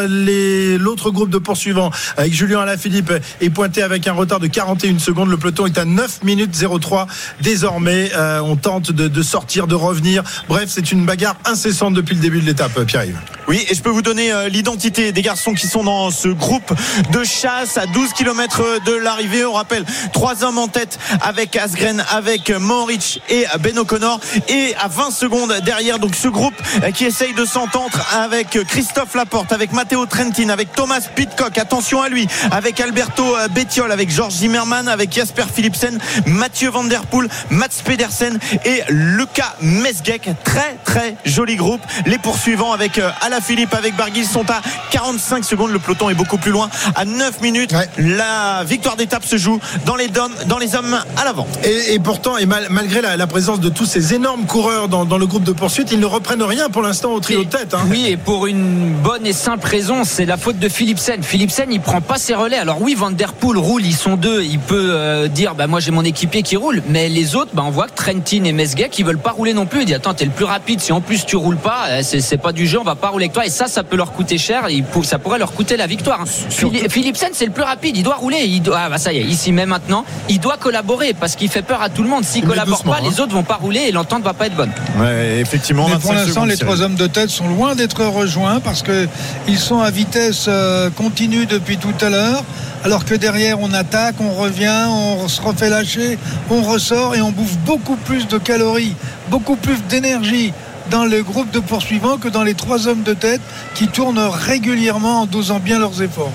L'autre 0.79 1.11
groupe 1.11 1.31
de 1.31 1.39
poursuivants 1.39 1.91
avec 2.17 2.33
Julien 2.33 2.61
Alaphilippe 2.61 3.13
est 3.41 3.51
pointé 3.51 3.83
avec 3.83 4.07
un 4.07 4.13
retard 4.13 4.41
de 4.41 4.47
41 4.85 4.99
secondes. 4.99 5.31
Le 5.31 5.37
peloton 5.39 5.67
est 5.67 5.79
à 5.79 5.85
9 5.85 6.23
minutes 6.25 6.55
03 6.81 7.07
désormais. 7.41 8.11
Euh, 8.15 8.41
on 8.41 8.57
tente 8.57 8.93
de, 8.93 9.23
sortir, 9.23 9.67
de 9.67 9.75
revenir. 9.75 10.23
Bref, 10.49 10.69
c'est 10.69 10.93
une 10.93 11.07
bagarre 11.07 11.37
incessante 11.45 11.95
depuis 11.95 12.15
le 12.15 12.21
début 12.21 12.41
de 12.41 12.47
l'étape, 12.47 12.77
euh, 12.77 12.85
Pierre-Yves. 12.85 13.19
Oui, 13.49 13.65
et 13.69 13.75
je 13.75 13.83
peux 13.83 13.91
vous 13.91 14.03
donner 14.03 14.33
euh, 14.33 14.49
l'identité 14.49 15.13
des 15.13 15.23
garçons 15.23 15.55
qui 15.55 15.67
sont 15.67 15.85
dans 15.85 16.11
ce 16.11 16.29
groupe 16.29 16.73
de 17.13 17.25
chasse 17.25 17.77
à 17.79 17.87
12 17.87 18.13
km 18.13 18.63
de 18.85 18.93
l'arrivée. 18.93 19.45
On 19.45 19.55
rappelle 19.55 19.85
trois 20.13 20.45
hommes 20.45 20.59
en 20.59 20.69
tête 20.69 20.99
avec 21.21 21.57
Asgren, 21.57 22.05
avec 22.11 22.51
Mohoric 22.51 23.23
et 23.31 23.47
Ben 23.61 23.79
O'Connor. 23.79 24.21
Et 24.49 24.75
à 24.81 24.89
20 24.89 25.11
secondes 25.11 25.55
derrière, 25.65 25.99
donc 25.99 26.15
ce 26.15 26.29
groupe 26.29 26.55
qui 26.95 27.05
essaye 27.05 27.35
de 27.35 27.45
s'entendre 27.45 27.99
avec 28.13 28.59
Christophe 28.67 29.15
Laporte, 29.15 29.53
avec 29.53 29.73
Matteo 29.73 30.07
Trentin, 30.07 30.49
avec 30.49 30.73
Thomas 30.73 31.01
Pitcock. 31.15 31.57
Attention 31.59 32.03
à 32.03 32.09
lui, 32.09 32.27
avec 32.51 32.81
Alberto 32.81 33.25
Bettiol, 33.55 33.93
avec 33.93 34.11
Georges 34.11 34.35
Zimmermann, 34.35 34.74
avec 34.75 35.13
Jasper 35.13 35.45
Philipsen, 35.53 35.99
Mathieu 36.27 36.71
Van 36.71 36.85
Der 36.85 37.03
Poel, 37.03 37.29
Mats 37.51 37.81
Pedersen 37.85 38.39
et 38.65 38.83
Lucas 38.89 39.55
Mesgek. 39.61 40.31
Très 40.45 40.77
très 40.85 41.17
joli 41.25 41.57
groupe. 41.57 41.81
Les 42.07 42.19
poursuivants 42.19 42.73
avec 42.73 42.99
euh, 42.99 43.11
Alain 43.21 43.41
Philippe, 43.41 43.73
avec 43.75 43.97
Barguil 43.97 44.25
sont 44.25 44.49
à 44.51 44.61
45 44.91 45.45
secondes. 45.45 45.71
Le 45.71 45.79
peloton 45.79 46.11
est 46.11 46.15
beaucoup 46.15 46.39
plus 46.39 46.51
loin. 46.51 46.69
À 46.97 47.05
9 47.05 47.41
minutes, 47.41 47.73
la 47.99 48.65
victoire 48.65 48.97
d'étape 48.97 49.25
se 49.25 49.37
joue 49.37 49.61
dans 49.87 49.97
les, 49.97 50.09
dom- 50.09 50.33
dans 50.47 50.59
les 50.59 50.75
hommes 50.75 50.99
à 51.17 51.25
l'avant. 51.25 51.47
Et, 51.63 51.95
et 51.95 51.99
pourtant, 51.99 52.37
et 52.37 52.47
mal- 52.47 52.67
malgré 52.71 53.01
la, 53.01 53.17
la 53.17 53.27
présence 53.27 53.61
de 53.61 53.69
tous 53.69 53.87
ces 53.87 54.15
énormes 54.15 54.47
coureurs 54.47 54.89
dans, 54.89 55.05
dans 55.05 55.19
le 55.19 55.27
groupe 55.27 55.45
de 55.45 55.53
poursuite, 55.53 55.93
ils 55.93 56.01
ne 56.01 56.07
reprennent 56.07 56.43
rien 56.43 56.69
pour 56.69 56.83
l'instant 56.83 57.13
au 57.13 57.21
trio 57.21 57.45
de 57.45 57.49
tête. 57.51 57.75
hein. 57.75 57.87
Oui, 57.89 58.07
et 58.09 58.17
pour 58.17 58.47
une 58.47 58.93
bonne 58.95 59.27
et 59.27 59.33
simple 59.33 59.67
raison, 59.69 60.05
c'est 60.05 60.25
la 60.27 60.37
faute 60.37 60.59
de 60.59 60.69
Philipsen. 60.69 61.23
Philipsen, 61.23 61.67
il 61.71 61.81
prend 61.81 62.01
pas 62.01 62.17
ses 62.19 62.35
relais. 62.35 62.57
Alors 62.59 62.81
oui, 62.81 62.95
Van 62.95 63.11
Der 63.11 63.33
Poel 63.33 63.59
roule, 63.59 63.85
ils 63.85 63.95
sont 63.97 64.17
deux. 64.17 64.43
Peut 64.67 64.89
euh, 64.91 65.29
dire, 65.29 65.55
bah 65.55 65.67
moi 65.67 65.81
j'ai 65.81 65.91
mon 65.91 66.03
équipier 66.05 66.43
qui 66.43 66.57
roule, 66.57 66.83
mais 66.89 67.09
les 67.09 67.37
autres, 67.37 67.51
bah 67.55 67.63
on 67.67 67.71
voit 67.71 67.87
que 67.87 67.95
Trentin 67.95 68.45
et 68.45 68.53
Mesgek, 68.53 68.91
qui 68.91 69.03
veulent 69.03 69.19
pas 69.19 69.31
rouler 69.33 69.53
non 69.55 69.67
plus. 69.67 69.81
Il 69.83 69.87
dit, 69.87 69.95
attends, 69.95 70.15
t'es 70.15 70.25
le 70.25 70.31
plus 70.31 70.45
rapide. 70.45 70.81
Si 70.81 70.93
en 70.93 71.01
plus 71.01 71.25
tu 71.27 71.37
roules 71.37 71.57
pas, 71.57 71.87
euh, 71.89 72.01
c'est 72.03 72.21
c'est 72.21 72.37
pas 72.39 72.53
du 72.53 72.67
jeu, 72.67 72.79
on 72.81 72.85
va 72.85 72.95
pas 72.95 73.09
rouler 73.09 73.25
avec 73.27 73.33
toi. 73.35 73.47
Et 73.47 73.51
ça, 73.51 73.67
ça 73.67 73.83
peut 73.85 73.97
leur 73.97 74.13
coûter 74.13 74.39
cher. 74.39 74.69
Il 74.71 74.85
pour- 74.85 75.05
ça 75.05 75.19
pourrait 75.19 75.39
leur 75.39 75.53
coûter 75.53 75.77
la 75.77 75.87
victoire. 75.87 76.23
hein. 76.23 76.25
Phili- 76.51 76.89
Philipsen, 76.89 77.31
c'est 77.33 77.47
le 77.47 77.53
plus 77.53 77.63
rapide. 77.63 77.97
Il 77.97 78.03
doit 78.03 78.17
rouler. 78.17 78.45
Il 78.47 78.61
doit, 78.61 78.79
ah 78.87 78.89
bah 78.89 78.99
ça 78.99 79.13
y 79.13 79.19
est, 79.19 79.23
il 79.25 79.37
s'y 79.37 79.53
met 79.53 79.67
maintenant. 79.67 80.05
Il 80.29 80.41
doit 80.41 80.57
collaborer 80.57 81.15
parce 81.15 81.37
qu'il 81.37 81.49
fait 81.49 81.63
peur 81.63 81.83
à 81.83 81.89
tout 81.89 82.03
le 82.03 82.09
monde. 82.09 82.25
S'il 82.25 82.45
collabore 82.45 82.83
pas, 82.85 82.97
hein. 82.97 83.09
les 83.11 83.21
autres 83.21 83.33
vont 83.35 83.43
pas 83.43 83.57
rouler 83.57 83.81
et 83.89 83.93
l'entente 83.93 84.23
va 84.23 84.33
pas 84.35 84.47
être 84.47 84.57
bonne. 84.57 84.73
Ouais, 84.99 85.39
effectivement. 85.41 85.87
Mais 85.89 85.97
pour 85.99 86.11
25 86.13 86.25
l'instant, 86.27 86.45
les 86.45 86.57
trois 86.57 86.81
hommes 86.83 86.95
de 86.97 87.07
tête 87.07 87.31
sont 87.31 87.49
loin 87.49 87.75
d'être 87.75 88.05
rejoints 88.05 88.61
parce 88.61 88.83
que 88.83 89.07
ils 89.49 89.59
sont 89.59 89.81
à 89.81 89.91
vitesse 89.91 90.47
euh, 90.49 90.91
continue 90.91 91.47
depuis 91.47 91.77
tout 91.77 91.93
à 92.01 92.09
l'heure. 92.11 92.43
Alors 92.85 93.07
que 93.07 93.15
derrière, 93.15 93.61
on 93.61 93.73
attaque, 93.73 94.17
on 94.21 94.35
revient, 94.35 94.85
on 94.91 95.27
se 95.27 95.41
refait 95.41 95.71
lâcher, 95.71 96.19
on 96.51 96.61
ressort 96.61 97.15
et 97.15 97.23
on 97.23 97.33
bouffe 97.33 97.57
beaucoup 97.65 97.97
plus 97.97 98.29
de 98.29 98.37
calories, 98.37 98.95
beaucoup 99.31 99.57
plus 99.57 99.83
d'énergie 99.89 100.53
dans 100.91 101.07
le 101.07 101.23
groupe 101.23 101.51
de 101.51 101.61
poursuivants 101.61 102.19
que 102.19 102.29
dans 102.29 102.43
les 102.43 102.53
trois 102.53 102.87
hommes 102.87 103.03
de 103.03 103.15
tête 103.15 103.41
qui 103.75 103.89
tournent 103.89 104.19
régulièrement 104.19 105.23
en 105.23 105.27
dosant 105.27 105.61
bien 105.61 105.79
leurs 105.79 106.03
efforts. 106.03 106.31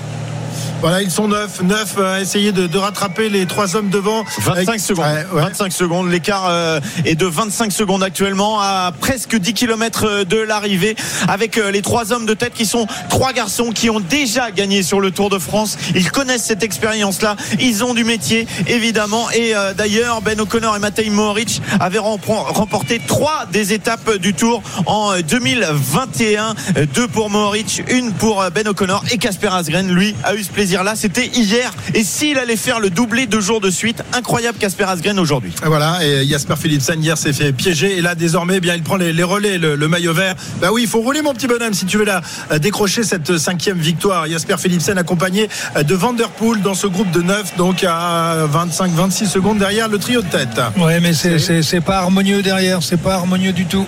Voilà, 0.80 1.02
ils 1.02 1.10
sont 1.10 1.28
neuf, 1.28 1.60
neuf 1.62 1.98
à 1.98 2.20
essayer 2.22 2.52
de, 2.52 2.66
de 2.66 2.78
rattraper 2.78 3.28
les 3.28 3.44
trois 3.44 3.76
hommes 3.76 3.90
devant. 3.90 4.24
25 4.40 4.68
Avec- 4.68 4.80
secondes. 4.80 5.04
Ouais, 5.04 5.26
ouais. 5.34 5.42
25 5.42 5.72
secondes. 5.72 6.10
L'écart 6.10 6.46
euh, 6.48 6.80
est 7.04 7.16
de 7.16 7.26
25 7.26 7.70
secondes 7.70 8.02
actuellement 8.02 8.60
à 8.60 8.90
presque 8.98 9.36
10 9.36 9.52
km 9.52 10.24
de 10.24 10.38
l'arrivée 10.38 10.96
avec 11.28 11.58
euh, 11.58 11.70
les 11.70 11.82
trois 11.82 12.12
hommes 12.12 12.24
de 12.24 12.32
tête 12.32 12.54
qui 12.54 12.64
sont 12.64 12.86
trois 13.10 13.32
garçons 13.34 13.72
qui 13.72 13.90
ont 13.90 14.00
déjà 14.00 14.50
gagné 14.50 14.82
sur 14.82 15.00
le 15.00 15.10
Tour 15.10 15.28
de 15.28 15.38
France. 15.38 15.76
Ils 15.94 16.10
connaissent 16.10 16.44
cette 16.44 16.62
expérience-là. 16.62 17.36
Ils 17.60 17.84
ont 17.84 17.92
du 17.92 18.04
métier, 18.04 18.46
évidemment. 18.66 19.30
Et 19.32 19.54
euh, 19.54 19.74
d'ailleurs, 19.74 20.22
Ben 20.22 20.40
O'Connor 20.40 20.76
et 20.76 20.80
Matej 20.80 21.10
Mohoric 21.10 21.60
avaient 21.78 21.98
remporté 21.98 23.00
trois 23.06 23.44
des 23.52 23.74
étapes 23.74 24.16
du 24.16 24.32
Tour 24.32 24.62
en 24.86 25.12
euh, 25.12 25.20
2021. 25.22 26.54
Euh, 26.78 26.86
Deux 26.94 27.06
pour 27.08 27.28
Mohoric, 27.28 27.82
une 27.90 28.12
pour 28.12 28.40
euh, 28.40 28.48
Ben 28.50 28.66
O'Connor 28.66 29.04
et 29.12 29.18
Casper 29.18 29.48
Asgren, 29.52 29.88
lui, 29.92 30.14
a 30.24 30.34
eu 30.34 30.42
ce 30.42 30.48
plaisir-là. 30.70 30.94
C'était 30.94 31.26
hier. 31.26 31.72
Et 31.94 32.04
s'il 32.04 32.38
allait 32.38 32.56
faire 32.56 32.78
le 32.78 32.90
doublé 32.90 33.26
deux 33.26 33.40
jours 33.40 33.60
de 33.60 33.70
suite, 33.70 34.04
incroyable 34.12 34.56
Casper 34.58 34.84
Asgren 34.84 35.18
aujourd'hui. 35.18 35.52
Voilà, 35.64 35.98
et 36.04 36.24
Jasper 36.28 36.54
Philipsen 36.56 37.02
hier 37.02 37.18
s'est 37.18 37.32
fait 37.32 37.52
piéger 37.52 37.98
et 37.98 38.00
là 38.00 38.14
désormais 38.14 38.58
eh 38.58 38.60
bien 38.60 38.76
il 38.76 38.82
prend 38.82 38.96
les, 38.96 39.12
les 39.12 39.22
relais, 39.24 39.58
le, 39.58 39.74
le 39.74 39.88
maillot 39.88 40.14
vert. 40.14 40.36
Bah 40.60 40.68
oui, 40.72 40.82
il 40.82 40.88
faut 40.88 41.00
rouler 41.00 41.22
mon 41.22 41.34
petit 41.34 41.48
bonhomme 41.48 41.74
si 41.74 41.86
tu 41.86 41.98
veux 41.98 42.04
là 42.04 42.20
euh, 42.52 42.58
décrocher 42.58 43.02
cette 43.02 43.36
cinquième 43.36 43.78
victoire. 43.78 44.28
Jasper 44.28 44.56
Philipsen 44.58 44.96
accompagné 44.96 45.48
euh, 45.76 45.82
de 45.82 45.94
Van 45.96 46.12
Der 46.12 46.28
Poel 46.28 46.60
dans 46.62 46.74
ce 46.74 46.86
groupe 46.86 47.10
de 47.10 47.22
9 47.22 47.56
donc 47.56 47.82
à 47.82 48.46
25-26 48.46 49.26
secondes 49.26 49.58
derrière 49.58 49.88
le 49.88 49.98
trio 49.98 50.22
de 50.22 50.28
tête. 50.28 50.60
Ouais, 50.76 51.00
mais 51.00 51.12
c'est 51.14 51.80
pas 51.80 51.98
harmonieux 51.98 52.42
derrière, 52.42 52.80
c'est 52.82 53.00
pas 53.00 53.14
harmonieux 53.14 53.52
du 53.52 53.66
tout. 53.66 53.86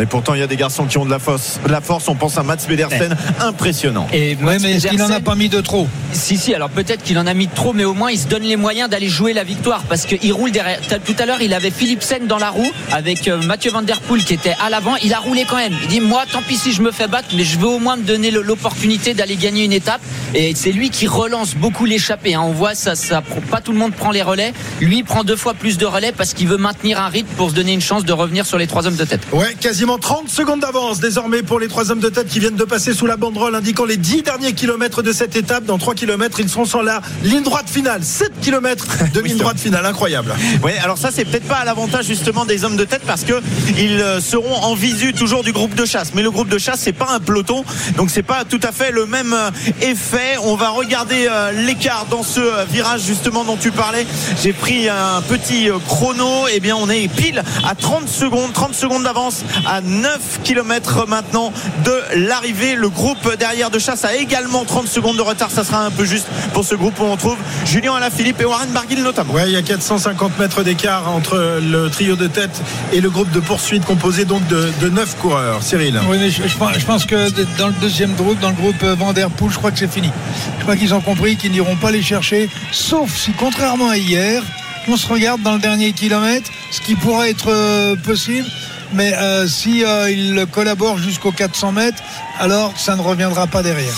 Et 0.00 0.06
pourtant, 0.06 0.34
il 0.34 0.40
y 0.40 0.42
a 0.42 0.46
des 0.46 0.56
garçons 0.56 0.84
qui 0.84 0.98
ont 0.98 1.04
de 1.04 1.10
la 1.10 1.18
force. 1.18 1.58
De 1.66 1.70
la 1.72 1.80
force. 1.80 2.08
On 2.08 2.14
pense 2.14 2.36
à 2.38 2.42
Mats 2.42 2.56
Pedersen, 2.56 3.16
impressionnant. 3.40 4.06
Et 4.12 4.36
Ouais, 4.36 4.36
Mats 4.44 4.58
mais 4.62 4.72
est-ce 4.72 4.86
qu'il 4.88 5.02
en 5.02 5.10
a 5.10 5.20
pas 5.20 5.34
mis 5.34 5.48
de 5.48 5.60
trop 5.60 5.88
Si, 6.12 6.36
si, 6.36 6.54
alors 6.54 6.70
peut-être 6.70 7.02
qu'il 7.02 7.18
en 7.18 7.26
a 7.26 7.34
mis 7.34 7.48
trop, 7.48 7.72
mais 7.72 7.84
au 7.84 7.94
moins 7.94 8.10
il 8.10 8.18
se 8.18 8.26
donne 8.28 8.42
les 8.42 8.56
moyens 8.56 8.88
d'aller 8.88 9.08
jouer 9.08 9.32
la 9.32 9.44
victoire 9.44 9.82
parce 9.88 10.06
qu'il 10.06 10.32
roule 10.32 10.50
derrière. 10.52 10.78
Tout 11.04 11.16
à 11.18 11.26
l'heure, 11.26 11.42
il 11.42 11.52
avait 11.54 11.70
Philipsen 11.70 12.26
dans 12.26 12.38
la 12.38 12.50
roue 12.50 12.70
avec 12.92 13.26
euh, 13.28 13.40
Mathieu 13.42 13.70
Van 13.70 13.82
Der 13.82 14.00
Poel 14.00 14.24
qui 14.24 14.34
était 14.34 14.54
à 14.64 14.70
l'avant. 14.70 14.94
Il 15.02 15.12
a 15.14 15.18
roulé 15.18 15.44
quand 15.48 15.56
même. 15.56 15.72
Il 15.82 15.88
dit 15.88 16.00
Moi, 16.00 16.22
tant 16.30 16.42
pis 16.42 16.56
si 16.56 16.72
je 16.72 16.82
me 16.82 16.90
fais 16.92 17.08
battre, 17.08 17.28
mais 17.34 17.44
je 17.44 17.58
veux 17.58 17.68
au 17.68 17.78
moins 17.78 17.96
me 17.96 18.02
donner 18.02 18.30
l'opportunité 18.30 19.14
d'aller 19.14 19.36
gagner 19.36 19.64
une 19.64 19.72
étape. 19.72 20.00
Et 20.34 20.54
c'est 20.54 20.72
lui 20.72 20.90
qui 20.90 21.06
relance 21.06 21.54
beaucoup 21.54 21.84
l'échappée. 21.84 22.34
hein. 22.34 22.42
On 22.44 22.52
voit 22.52 22.74
ça, 22.74 22.94
ça, 22.94 23.22
pas 23.50 23.60
tout 23.60 23.72
le 23.72 23.78
monde 23.78 23.92
prend 23.92 24.10
les 24.10 24.22
relais. 24.22 24.52
Lui, 24.80 24.98
il 24.98 25.04
prend 25.04 25.24
deux 25.24 25.36
fois 25.36 25.54
plus 25.54 25.78
de 25.78 25.86
relais 25.86 26.12
parce 26.16 26.34
qu'il 26.34 26.48
veut 26.48 26.56
maintenir 26.56 27.00
un 27.00 27.08
rythme 27.08 27.28
pour 27.36 27.50
se 27.50 27.54
donner 27.54 27.72
une 27.72 27.80
chance 27.80 28.04
de 28.04 28.12
revenir 28.12 28.46
sur 28.46 28.58
les 28.58 28.66
trois 28.66 28.86
hommes 28.86 28.96
de 28.96 29.04
tête. 29.04 29.20
Ouais, 29.32 29.54
quasiment 29.80 29.96
30 29.96 30.28
secondes 30.28 30.60
d'avance 30.60 31.00
désormais 31.00 31.42
pour 31.42 31.58
les 31.58 31.66
trois 31.66 31.90
hommes 31.90 32.00
de 32.00 32.10
tête 32.10 32.28
qui 32.28 32.38
viennent 32.38 32.54
de 32.54 32.64
passer 32.64 32.92
sous 32.92 33.06
la 33.06 33.16
banderole 33.16 33.54
indiquant 33.54 33.86
les 33.86 33.96
10 33.96 34.24
derniers 34.24 34.52
kilomètres 34.52 35.00
de 35.02 35.10
cette 35.10 35.36
étape. 35.36 35.64
Dans 35.64 35.78
3 35.78 35.94
kilomètres, 35.94 36.38
ils 36.38 36.50
seront 36.50 36.66
sur 36.66 36.82
la 36.82 37.00
ligne 37.22 37.42
droite 37.42 37.70
finale. 37.70 38.04
7 38.04 38.30
kilomètres 38.42 38.86
de 39.14 39.20
ligne 39.22 39.38
droite 39.38 39.58
finale, 39.58 39.86
incroyable. 39.86 40.34
Oui, 40.62 40.72
alors 40.84 40.98
ça 40.98 41.08
c'est 41.10 41.24
peut-être 41.24 41.48
pas 41.48 41.56
à 41.56 41.64
l'avantage 41.64 42.04
justement 42.04 42.44
des 42.44 42.62
hommes 42.66 42.76
de 42.76 42.84
tête 42.84 43.00
parce 43.06 43.24
que 43.24 43.40
ils 43.78 44.02
euh, 44.02 44.20
seront 44.20 44.54
en 44.54 44.74
visu 44.74 45.14
toujours 45.14 45.42
du 45.42 45.52
groupe 45.52 45.74
de 45.74 45.86
chasse. 45.86 46.12
Mais 46.14 46.20
le 46.20 46.30
groupe 46.30 46.50
de 46.50 46.58
chasse 46.58 46.80
c'est 46.80 46.92
pas 46.92 47.08
un 47.14 47.20
peloton, 47.20 47.64
donc 47.96 48.10
c'est 48.10 48.22
pas 48.22 48.44
tout 48.44 48.60
à 48.62 48.72
fait 48.72 48.90
le 48.90 49.06
même 49.06 49.32
euh, 49.32 49.50
effet. 49.80 50.36
On 50.42 50.56
va 50.56 50.68
regarder 50.68 51.26
euh, 51.26 51.52
l'écart 51.52 52.04
dans 52.10 52.22
ce 52.22 52.66
virage 52.70 53.00
justement 53.00 53.44
dont 53.44 53.56
tu 53.56 53.70
parlais. 53.70 54.06
J'ai 54.42 54.52
pris 54.52 54.90
un 54.90 55.22
petit 55.26 55.70
chrono. 55.88 56.48
Et 56.52 56.60
bien 56.60 56.76
on 56.76 56.90
est 56.90 57.08
pile 57.08 57.42
à 57.66 57.74
30 57.74 58.10
secondes, 58.10 58.52
30 58.52 58.74
secondes 58.74 59.04
d'avance 59.04 59.42
à 59.70 59.80
9 59.80 60.40
km 60.42 61.06
maintenant 61.06 61.52
de 61.84 62.26
l'arrivée. 62.26 62.74
Le 62.74 62.88
groupe 62.88 63.36
derrière 63.38 63.70
de 63.70 63.78
chasse 63.78 64.04
a 64.04 64.14
également 64.16 64.64
30 64.64 64.88
secondes 64.88 65.16
de 65.16 65.22
retard. 65.22 65.50
Ça 65.50 65.64
sera 65.64 65.84
un 65.84 65.90
peu 65.90 66.04
juste 66.04 66.26
pour 66.52 66.64
ce 66.64 66.74
groupe 66.74 66.98
où 66.98 67.04
on 67.04 67.16
trouve 67.16 67.36
Julien 67.64 67.94
Alaphilippe 67.94 68.40
et 68.40 68.44
Warren 68.44 68.70
Barguil 68.70 69.00
notamment. 69.02 69.32
Ouais, 69.32 69.44
il 69.46 69.52
y 69.52 69.56
a 69.56 69.62
450 69.62 70.38
mètres 70.38 70.64
d'écart 70.64 71.08
entre 71.08 71.60
le 71.62 71.88
trio 71.88 72.16
de 72.16 72.26
tête 72.26 72.60
et 72.92 73.00
le 73.00 73.10
groupe 73.10 73.30
de 73.30 73.40
poursuite 73.40 73.84
composé 73.84 74.24
donc 74.24 74.46
de, 74.48 74.70
de 74.80 74.88
9 74.88 75.16
coureurs. 75.18 75.62
Cyril. 75.62 76.00
Oui, 76.08 76.16
mais 76.18 76.30
je, 76.30 76.46
je 76.46 76.56
pense, 76.56 76.76
je 76.76 76.84
pense 76.84 77.04
que 77.04 77.30
dans 77.56 77.68
le 77.68 77.74
deuxième 77.80 78.14
groupe, 78.14 78.40
dans 78.40 78.50
le 78.50 78.56
groupe 78.56 78.82
euh, 78.82 78.96
Van 78.96 79.12
Der 79.12 79.30
Poel, 79.30 79.52
je 79.52 79.58
crois 79.58 79.70
que 79.70 79.78
c'est 79.78 79.90
fini. 79.90 80.10
Je 80.58 80.62
crois 80.62 80.76
qu'ils 80.76 80.94
ont 80.94 81.00
compris 81.00 81.36
qu'ils 81.36 81.52
n'iront 81.52 81.76
pas 81.76 81.92
les 81.92 82.02
chercher, 82.02 82.50
sauf 82.72 83.14
si, 83.14 83.32
contrairement 83.32 83.88
à 83.88 83.96
hier, 83.96 84.42
on 84.88 84.96
se 84.96 85.06
regarde 85.06 85.42
dans 85.42 85.54
le 85.54 85.60
dernier 85.60 85.92
kilomètre, 85.92 86.50
ce 86.70 86.80
qui 86.80 86.94
pourrait 86.94 87.30
être 87.30 87.50
euh, 87.50 87.94
possible. 87.96 88.46
Mais 88.92 89.14
euh, 89.14 89.46
si 89.46 89.84
euh, 89.84 90.10
ils 90.10 90.46
collaborent 90.50 90.98
jusqu'aux 90.98 91.32
400 91.32 91.72
mètres, 91.72 92.02
alors 92.38 92.72
ça 92.76 92.96
ne 92.96 93.02
reviendra 93.02 93.46
pas 93.46 93.62
derrière. 93.62 93.94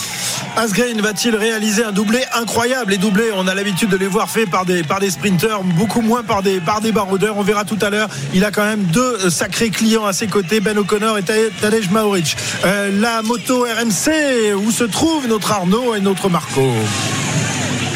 Asgreen 0.56 1.00
va-t-il 1.00 1.34
réaliser 1.34 1.82
un 1.84 1.92
doublé 1.92 2.20
incroyable? 2.34 2.90
Les 2.90 2.98
doublés, 2.98 3.30
on 3.34 3.48
a 3.48 3.54
l'habitude 3.54 3.88
de 3.88 3.96
les 3.96 4.06
voir 4.06 4.28
faits 4.28 4.50
par 4.50 4.66
des, 4.66 4.82
par 4.82 5.00
des 5.00 5.10
sprinteurs, 5.10 5.62
beaucoup 5.62 6.02
moins 6.02 6.22
par 6.22 6.42
des, 6.42 6.60
par 6.60 6.80
des 6.82 6.92
baroudeurs. 6.92 7.38
On 7.38 7.42
verra 7.42 7.64
tout 7.64 7.78
à 7.80 7.88
l'heure. 7.88 8.08
Il 8.34 8.44
a 8.44 8.50
quand 8.50 8.64
même 8.64 8.82
deux 8.84 9.30
sacrés 9.30 9.70
clients 9.70 10.04
à 10.04 10.12
ses 10.12 10.26
côtés, 10.26 10.60
Ben 10.60 10.76
O'Connor 10.76 11.16
et 11.16 11.22
Tadej- 11.22 11.52
Tadej 11.60 11.88
Maoric. 11.90 12.36
Euh, 12.66 12.90
la 13.00 13.22
moto 13.22 13.64
RMC, 13.64 14.52
où 14.54 14.70
se 14.70 14.84
trouve 14.84 15.26
notre 15.26 15.52
Arnaud 15.52 15.94
et 15.94 16.00
notre 16.00 16.28
Marco? 16.28 16.68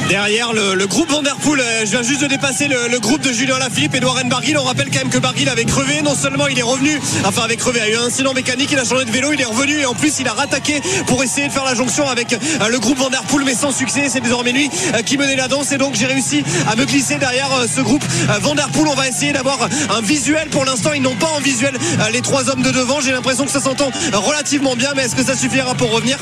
Derrière 0.09 0.53
le, 0.53 0.87
groupe 0.87 1.11
Vanderpool, 1.11 1.61
euh, 1.61 1.81
je 1.81 1.91
viens 1.91 2.03
juste 2.03 2.20
de 2.20 2.28
dépasser 2.28 2.69
le, 2.69 3.01
groupe 3.01 3.23
de 3.23 3.33
Julien 3.33 3.59
Lafilippe 3.59 3.97
et 3.97 4.05
Warren 4.05 4.28
Barguil. 4.28 4.57
On 4.57 4.62
rappelle 4.62 4.89
quand 4.89 5.01
même 5.01 5.11
que 5.11 5.19
Barguil 5.19 5.49
avait 5.49 5.65
crevé. 5.65 6.01
Non 6.01 6.15
seulement 6.15 6.47
il 6.47 6.57
est 6.57 6.62
revenu, 6.62 7.01
enfin 7.24 7.43
avait 7.43 7.57
crevé, 7.57 7.81
a 7.81 7.89
eu 7.89 7.97
un 7.97 8.05
incident 8.05 8.33
mécanique, 8.33 8.70
il 8.70 8.78
a 8.78 8.85
changé 8.85 9.05
de 9.05 9.11
vélo, 9.11 9.33
il 9.33 9.41
est 9.41 9.45
revenu 9.45 9.81
et 9.81 9.85
en 9.85 9.95
plus 9.95 10.20
il 10.20 10.28
a 10.28 10.33
rattaqué 10.33 10.81
pour 11.09 11.24
essayer 11.24 11.49
de 11.49 11.53
faire 11.53 11.65
la 11.65 11.74
jonction 11.74 12.09
avec 12.09 12.33
euh, 12.33 12.69
le 12.69 12.78
groupe 12.78 12.99
Vanderpool, 12.99 13.43
mais 13.45 13.55
sans 13.55 13.73
succès. 13.73 14.09
C'est 14.09 14.20
désormais 14.20 14.53
lui 14.53 14.70
euh, 14.95 15.03
qui 15.03 15.19
menait 15.19 15.35
la 15.35 15.49
danse 15.49 15.73
et 15.73 15.78
donc 15.78 15.97
j'ai 15.97 16.07
réussi 16.07 16.45
à 16.69 16.77
me 16.77 16.85
glisser 16.85 17.16
derrière 17.16 17.51
ce 17.74 17.81
groupe 17.81 18.05
Vanderpool. 18.41 18.87
On 18.87 18.95
va 18.95 19.09
essayer 19.09 19.33
d'avoir 19.33 19.59
un 19.91 20.01
visuel. 20.03 20.49
Pour 20.51 20.65
l'instant, 20.65 20.93
ils 20.95 21.03
n'ont 21.03 21.16
pas 21.16 21.31
en 21.37 21.41
visuel 21.41 21.77
les 22.12 22.20
trois 22.20 22.49
hommes 22.49 22.62
de 22.62 22.70
devant. 22.70 23.01
J'ai 23.01 23.11
l'impression 23.12 23.45
que 23.45 23.51
ça 23.53 23.61
s'entend 23.61 23.91
relativement 24.12 24.77
bien, 24.77 24.91
mais 24.95 25.03
est-ce 25.03 25.16
que 25.16 25.24
ça 25.24 25.37
suffira 25.37 25.74
pour 25.74 25.91
revenir? 25.91 26.16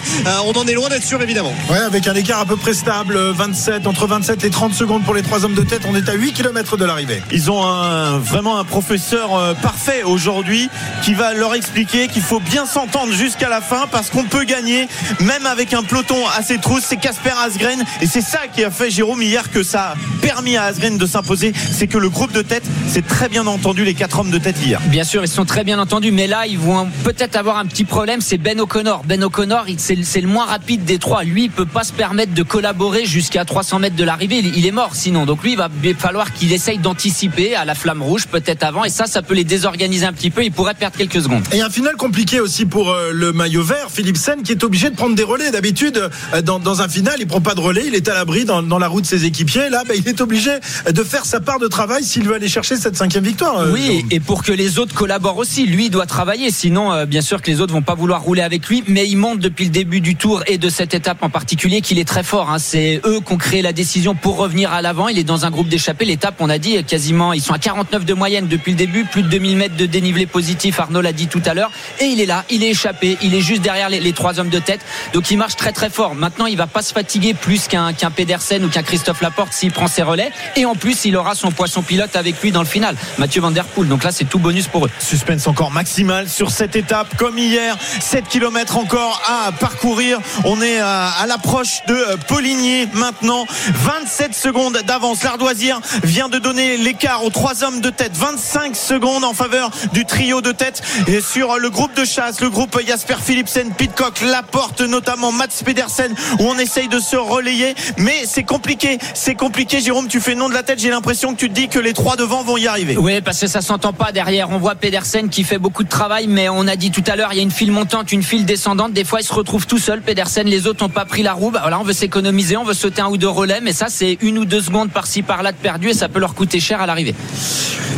On 0.47 0.53
en 0.53 0.67
est 0.67 0.75
loin 0.75 0.89
d'être 0.89 1.05
sûr 1.05 1.21
évidemment. 1.21 1.55
Ouais, 1.69 1.79
avec 1.79 2.07
un 2.07 2.15
écart 2.15 2.41
à 2.41 2.47
peu 2.47 2.57
près 2.57 2.73
stable, 2.73 3.19
27 3.33 3.74
27, 3.75 3.87
entre 3.89 4.07
27 4.07 4.45
et 4.45 4.51
30 4.51 4.73
secondes 4.73 5.03
pour 5.05 5.15
les 5.15 5.23
trois 5.23 5.45
hommes 5.45 5.55
de 5.55 5.63
tête. 5.63 5.83
On 5.89 5.97
est 5.97 6.09
à 6.09 6.15
8 6.15 6.33
km 6.33 6.77
de 6.77 6.85
l'arrivée. 6.85 7.23
Ils 7.33 7.51
ont 7.51 7.67
un, 7.67 8.19
vraiment 8.19 8.59
un 8.59 8.65
professeur 8.65 9.35
euh, 9.35 9.55
parfait 9.55 10.05
aujourd'hui 10.05 10.69
qui 11.03 11.15
va 11.15 11.35
leur 11.35 11.55
expliquer 11.55 12.07
qu'il 12.07 12.23
faut 12.23 12.39
bien 12.39 12.67
s'entendre 12.67 13.13
jusqu'à 13.13 13.49
la 13.49 13.61
fin 13.61 13.87
parce 13.91 14.11
qu'on 14.11 14.25
peut 14.25 14.45
gagner 14.45 14.87
même 15.21 15.47
avec 15.47 15.75
un 15.75 15.83
peloton 15.83 16.17
assez 16.37 16.59
trousse. 16.59 16.85
C'est 16.87 16.99
Casper 16.99 17.33
Asgren 17.45 17.85
et 18.01 18.07
c'est 18.07 18.21
ça 18.21 18.43
qui 18.55 18.63
a 18.63 18.71
fait 18.71 18.91
Jérôme 18.91 19.23
hier 19.23 19.51
que 19.51 19.65
ça 19.65 19.93
a 19.93 19.95
permis 20.21 20.57
à 20.57 20.65
Asgren 20.65 20.97
de 20.97 21.07
s'imposer. 21.07 21.53
C'est 21.73 21.89
que 21.89 21.99
le 21.99 22.11
groupe 22.11 22.33
de 22.33 22.43
tête 22.43 22.65
s'est 22.89 23.03
très 23.03 23.29
bien 23.29 23.47
entendu 23.47 23.85
les 23.85 23.95
quatre 23.95 24.21
hommes 24.21 24.31
de 24.31 24.39
tête 24.39 24.57
hier. 24.65 24.81
Bien 24.87 25.05
sûr, 25.05 25.25
ils 25.25 25.29
sont 25.29 25.47
très 25.47 25.65
bien 25.65 25.81
entendus, 25.81 26.13
mais 26.13 26.29
là, 26.29 26.47
ils 26.47 26.59
vont 26.59 26.89
peut-être 27.03 27.35
avoir 27.35 27.59
un 27.59 27.67
petit 27.67 27.85
problème. 27.85 28.21
C'est 28.21 28.39
Ben 28.39 28.61
O'Connor. 28.61 29.03
Ben 29.05 29.23
O'Connor, 29.25 29.67
c'est 29.79 30.21
le 30.21 30.29
moins 30.29 30.47
rapide 30.47 30.85
des 30.85 30.99
trois. 30.99 31.25
Lui, 31.25 31.45
il 31.45 31.51
peut 31.51 31.67
pas 31.67 31.83
se 31.83 31.93
permettre 31.93 32.35
de 32.35 32.43
collaborer 32.45 33.05
jusqu'à 33.05 33.45
300 33.65 33.79
mètres 33.79 33.97
de 33.97 34.05
l'arrivée. 34.05 34.41
Il, 34.45 34.67
est 34.67 34.71
mort 34.73 34.91
sinon. 34.95 35.25
Donc 35.25 35.43
lui, 35.43 35.53
il 35.53 35.57
va 35.57 35.71
falloir 35.99 36.35
qu'il 36.35 36.53
essaye 36.53 36.77
d'anticiper 36.77 37.55
à 37.55 37.65
la 37.65 37.75
flamme 37.75 38.03
rouge, 38.03 38.27
peut-être 38.27 38.63
avant. 38.63 38.85
Et 38.85 38.91
ça, 38.91 39.07
ça 39.07 39.23
peut 39.23 39.33
les 39.33 39.45
désorganiser 39.45 40.05
un 40.05 40.13
petit 40.13 40.31
peu. 40.31 40.45
Il 40.45 40.53
pourrait 40.53 40.75
perdre 40.75 40.99
quelques 40.99 41.23
secondes. 41.23 41.43
Et 41.51 41.63
un 41.63 41.71
final 41.71 41.97
compliqué 41.97 42.41
aussi 42.41 42.67
pour 42.67 42.91
euh, 42.91 43.11
le 43.15 43.33
maillot 43.33 43.63
vert, 43.63 43.87
Philipsen, 43.91 44.43
qui 44.43 44.53
est 44.53 44.63
obligé 44.65 44.91
de 44.91 44.97
prendre 44.97 45.15
des 45.15 45.23
relais. 45.23 45.51
D'habitude, 45.51 46.11
euh, 46.35 46.43
dans, 46.43 46.59
dans 46.59 46.83
un 46.83 46.89
final, 46.89 47.15
il 47.21 47.27
prend 47.27 47.41
pas 47.41 47.55
de 47.55 47.61
relais, 47.61 47.85
il 47.87 47.95
est 47.95 48.07
à 48.07 48.13
l'abri 48.13 48.45
dans, 48.45 48.63
dans 48.63 48.79
la 48.79 48.87
roue 48.87 49.01
de 49.01 49.07
ses 49.07 49.25
équipiers. 49.25 49.71
Là, 49.71 49.83
bah, 49.89 49.95
il 49.97 50.07
est 50.07 50.21
obligé 50.21 50.51
de 50.91 51.03
faire 51.03 51.25
sa 51.25 51.41
part 51.41 51.59
de 51.59 51.67
travail 51.67 52.05
s'il 52.05 52.25
veut 52.29 52.35
aller 52.35 52.49
chercher 52.49 52.77
cette 52.77 52.97
cinquième 52.97 53.25
victoire. 53.25 53.61
euh, 53.61 53.73
Oui, 53.73 54.05
et 54.11 54.21
pour 54.21 54.43
que 54.43 54.53
les 54.53 54.79
autres 54.79 54.95
collaborent 54.95 55.39
aussi, 55.39 55.65
lui 55.67 55.87
il 55.87 55.91
doit 55.91 56.05
travailler. 56.07 56.51
Sinon, 56.51 57.07
bien 57.07 57.23
sûr 57.23 57.41
que 57.41 57.51
les 57.51 57.63
autres 57.63 57.73
vont 57.73 57.81
pas 57.83 57.95
vouloir 57.95 58.21
rouler 58.21 58.43
avec 58.43 58.67
lui. 58.69 58.85
Mais 58.89 59.09
il 59.09 59.17
montre 59.17 59.41
depuis 59.41 59.65
le 59.65 59.71
début 59.71 60.03
du 60.03 60.17
tour 60.17 60.43
et 60.49 60.59
de 60.59 60.69
cette 60.69 60.93
étape 60.93 61.23
en 61.23 61.31
particulier 61.31 61.81
qu'il 61.81 61.99
est 61.99 62.05
très 62.05 62.23
fort. 62.23 62.51
hein. 62.51 62.59
C'est 62.59 63.01
eux 63.07 63.21
qui 63.27 63.33
ont 63.33 63.39
la 63.63 63.73
décision 63.73 64.15
pour 64.15 64.37
revenir 64.37 64.73
à 64.73 64.83
l'avant. 64.83 65.09
Il 65.09 65.19
est 65.19 65.25
dans 65.25 65.45
un 65.45 65.51
groupe 65.51 65.69
d'échappés. 65.69 66.05
L'étape, 66.05 66.37
on 66.41 66.49
a 66.49 66.59
dit 66.59 66.83
quasiment, 66.85 67.33
ils 67.33 67.43
sont 67.43 67.53
à 67.53 67.59
49 67.59 68.05
de 68.05 68.15
moyenne 68.15 68.47
depuis 68.47 68.73
le 68.73 68.77
début, 68.77 69.05
plus 69.05 69.23
de 69.23 69.29
2000 69.29 69.57
mètres 69.57 69.77
de 69.77 69.87
dénivelé 69.87 70.27
positif. 70.27 70.81
Arnaud 70.81 71.01
l'a 71.01 71.13
dit 71.13 71.27
tout 71.27 71.43
à 71.45 71.55
l'heure. 71.55 71.71
Et 72.01 72.07
il 72.07 72.21
est 72.21 72.27
là, 72.27 72.45
il 72.51 72.63
est 72.65 72.71
échappé, 72.71 73.17
il 73.23 73.35
est 73.35 73.41
juste 73.41 73.63
derrière 73.63 73.89
les, 73.89 74.13
trois 74.13 74.39
hommes 74.39 74.49
de 74.49 74.59
tête. 74.59 74.81
Donc 75.13 75.31
il 75.31 75.37
marche 75.37 75.57
très 75.57 75.73
très 75.73 75.91
fort. 75.91 76.15
Maintenant, 76.15 76.47
il 76.47 76.57
va 76.57 76.67
pas 76.67 76.83
se 76.83 76.93
fatiguer 76.93 77.35
plus 77.35 77.69
qu'un 77.69 77.93
qu'un 77.93 78.11
Pedersen 78.11 78.65
ou 78.65 78.69
qu'un 78.69 78.83
Christophe 78.83 79.21
Laporte 79.21 79.53
s'il 79.53 79.73
prend 79.73 79.87
ses 79.87 80.03
relais. 80.03 80.31
Et 80.57 80.65
en 80.67 80.75
plus, 80.75 81.05
il 81.05 81.17
aura 81.17 81.35
son 81.35 81.51
poisson 81.51 81.83
pilote 81.83 82.17
avec 82.17 82.41
lui 82.43 82.53
dans 82.53 82.61
le 82.61 82.67
final, 82.67 82.97
Mathieu 83.19 83.41
Van 83.41 83.51
Der 83.51 83.65
Poel. 83.65 83.89
Donc 83.89 84.05
là, 84.05 84.13
c'est 84.13 84.25
tout 84.25 84.39
bonus 84.39 84.69
pour 84.69 84.87
eux. 84.87 84.91
Suspense 84.99 85.47
encore 85.47 85.71
maximal 85.71 86.29
sur 86.29 86.51
cette 86.51 86.77
étape, 86.77 87.17
comme 87.17 87.39
hier. 87.39 87.77
7 88.01 88.29
km 88.29 88.77
encore 88.77 89.23
à 89.27 89.53
parcourir. 89.53 90.21
On 90.45 90.61
est 90.61 90.79
à, 90.79 91.09
à 91.09 91.27
l'approche 91.27 91.85
de 91.87 91.95
euh, 91.95 92.17
Poligny 92.29 92.87
maintenant. 92.95 93.44
27 93.69 94.35
secondes 94.35 94.79
d'avance. 94.87 95.23
L'ardoisière 95.23 95.81
vient 96.03 96.29
de 96.29 96.39
donner 96.39 96.77
l'écart 96.77 97.25
aux 97.25 97.31
trois 97.31 97.65
hommes 97.65 97.81
de 97.81 97.91
tête. 97.91 98.17
25 98.17 98.77
secondes 98.77 99.25
en 99.25 99.35
faveur 99.35 99.71
du 99.93 100.05
trio 100.05 100.41
de 100.41 100.53
tête. 100.53 100.83
Et 101.07 101.21
sur 101.21 101.59
le 101.59 101.71
groupe 101.71 101.95
de 101.95 102.05
chasse, 102.05 102.41
le 102.41 102.51
groupe 102.51 102.79
Jasper 102.87 103.17
Philipsen, 103.23 103.73
Pitcock, 103.73 104.21
Laporte, 104.21 104.81
notamment 104.81 105.33
Mats 105.33 105.63
Pedersen, 105.65 106.15
où 106.39 106.45
on 106.45 106.59
essaye 106.59 106.89
de 106.89 106.99
se 106.99 107.17
relayer. 107.17 107.75
Mais 107.99 108.25
c'est 108.27 108.43
compliqué. 108.45 108.99
C'est 109.15 109.35
compliqué. 109.35 109.81
Jérôme, 109.81 110.09
tu 110.09 110.21
fais 110.21 110.35
non 110.35 110.49
de 110.49 110.55
la 110.55 110.63
tête. 110.63 110.79
J'ai 110.81 110.91
l'impression 110.91 111.35
que 111.35 111.39
tu 111.39 111.49
te 111.49 111.55
dis 111.55 111.69
que 111.69 111.79
les 111.79 111.93
trois 111.93 112.17
devant 112.17 112.43
vont 112.43 112.57
y 112.57 112.67
arriver. 112.67 112.97
Oui, 112.97 113.21
parce 113.21 113.41
que 113.41 113.47
ça 113.47 113.61
s'entend 113.61 113.93
pas 113.93 114.13
derrière. 114.13 114.51
On 114.51 114.59
voit 114.59 114.75
Pedersen 114.75 115.29
qui 115.29 115.45
fait 115.45 115.59
beaucoup 115.59 115.85
de 115.85 115.89
travail, 115.89 116.27
mais 116.29 116.49
on 116.49 116.67
a 116.67 116.77
dit 116.77 116.91
tout 116.91 117.05
à 117.07 117.17
l'heure, 117.17 117.33
il 117.33 117.37
y 117.37 117.41
a 117.41 117.43
une 117.43 117.51
file 117.51 117.73
montante, 117.73 118.13
une 118.13 118.23
file 118.23 118.45
descendante. 118.45 118.93
Des 118.93 119.05
fois, 119.05 119.21
il 119.21 119.25
se 119.25 119.33
retrouve 119.33 119.67
tout 119.67 119.79
seul. 119.79 120.03
Pedersen, 120.03 120.47
les 120.47 120.67
autres 120.67 120.85
n'ont 120.85 120.91
pas 120.91 121.05
pris 121.05 121.23
la 121.23 121.33
roue. 121.33 121.51
Bah, 121.51 121.61
voilà, 121.63 121.81
on 121.81 121.85
veut 121.85 121.93
s'économiser, 121.93 122.57
on 122.57 122.65
veut 122.65 122.75
sauter 122.75 123.03
un 123.03 123.09
ou 123.09 123.17
deux 123.17 123.29
relais, 123.35 123.61
mais 123.63 123.73
ça, 123.73 123.87
c'est 123.89 124.19
une 124.23 124.39
ou 124.39 124.45
deux 124.45 124.61
secondes 124.61 124.91
par-ci 124.91 125.23
par-là 125.23 125.53
de 125.53 125.57
perdu 125.57 125.89
et 125.91 125.95
ça 125.95 126.09
peut 126.09 126.21
leur 126.21 126.35
coûter 126.35 126.61
cher 126.61 126.81
à 126.81 126.87
l'arrivée. 126.87 127.15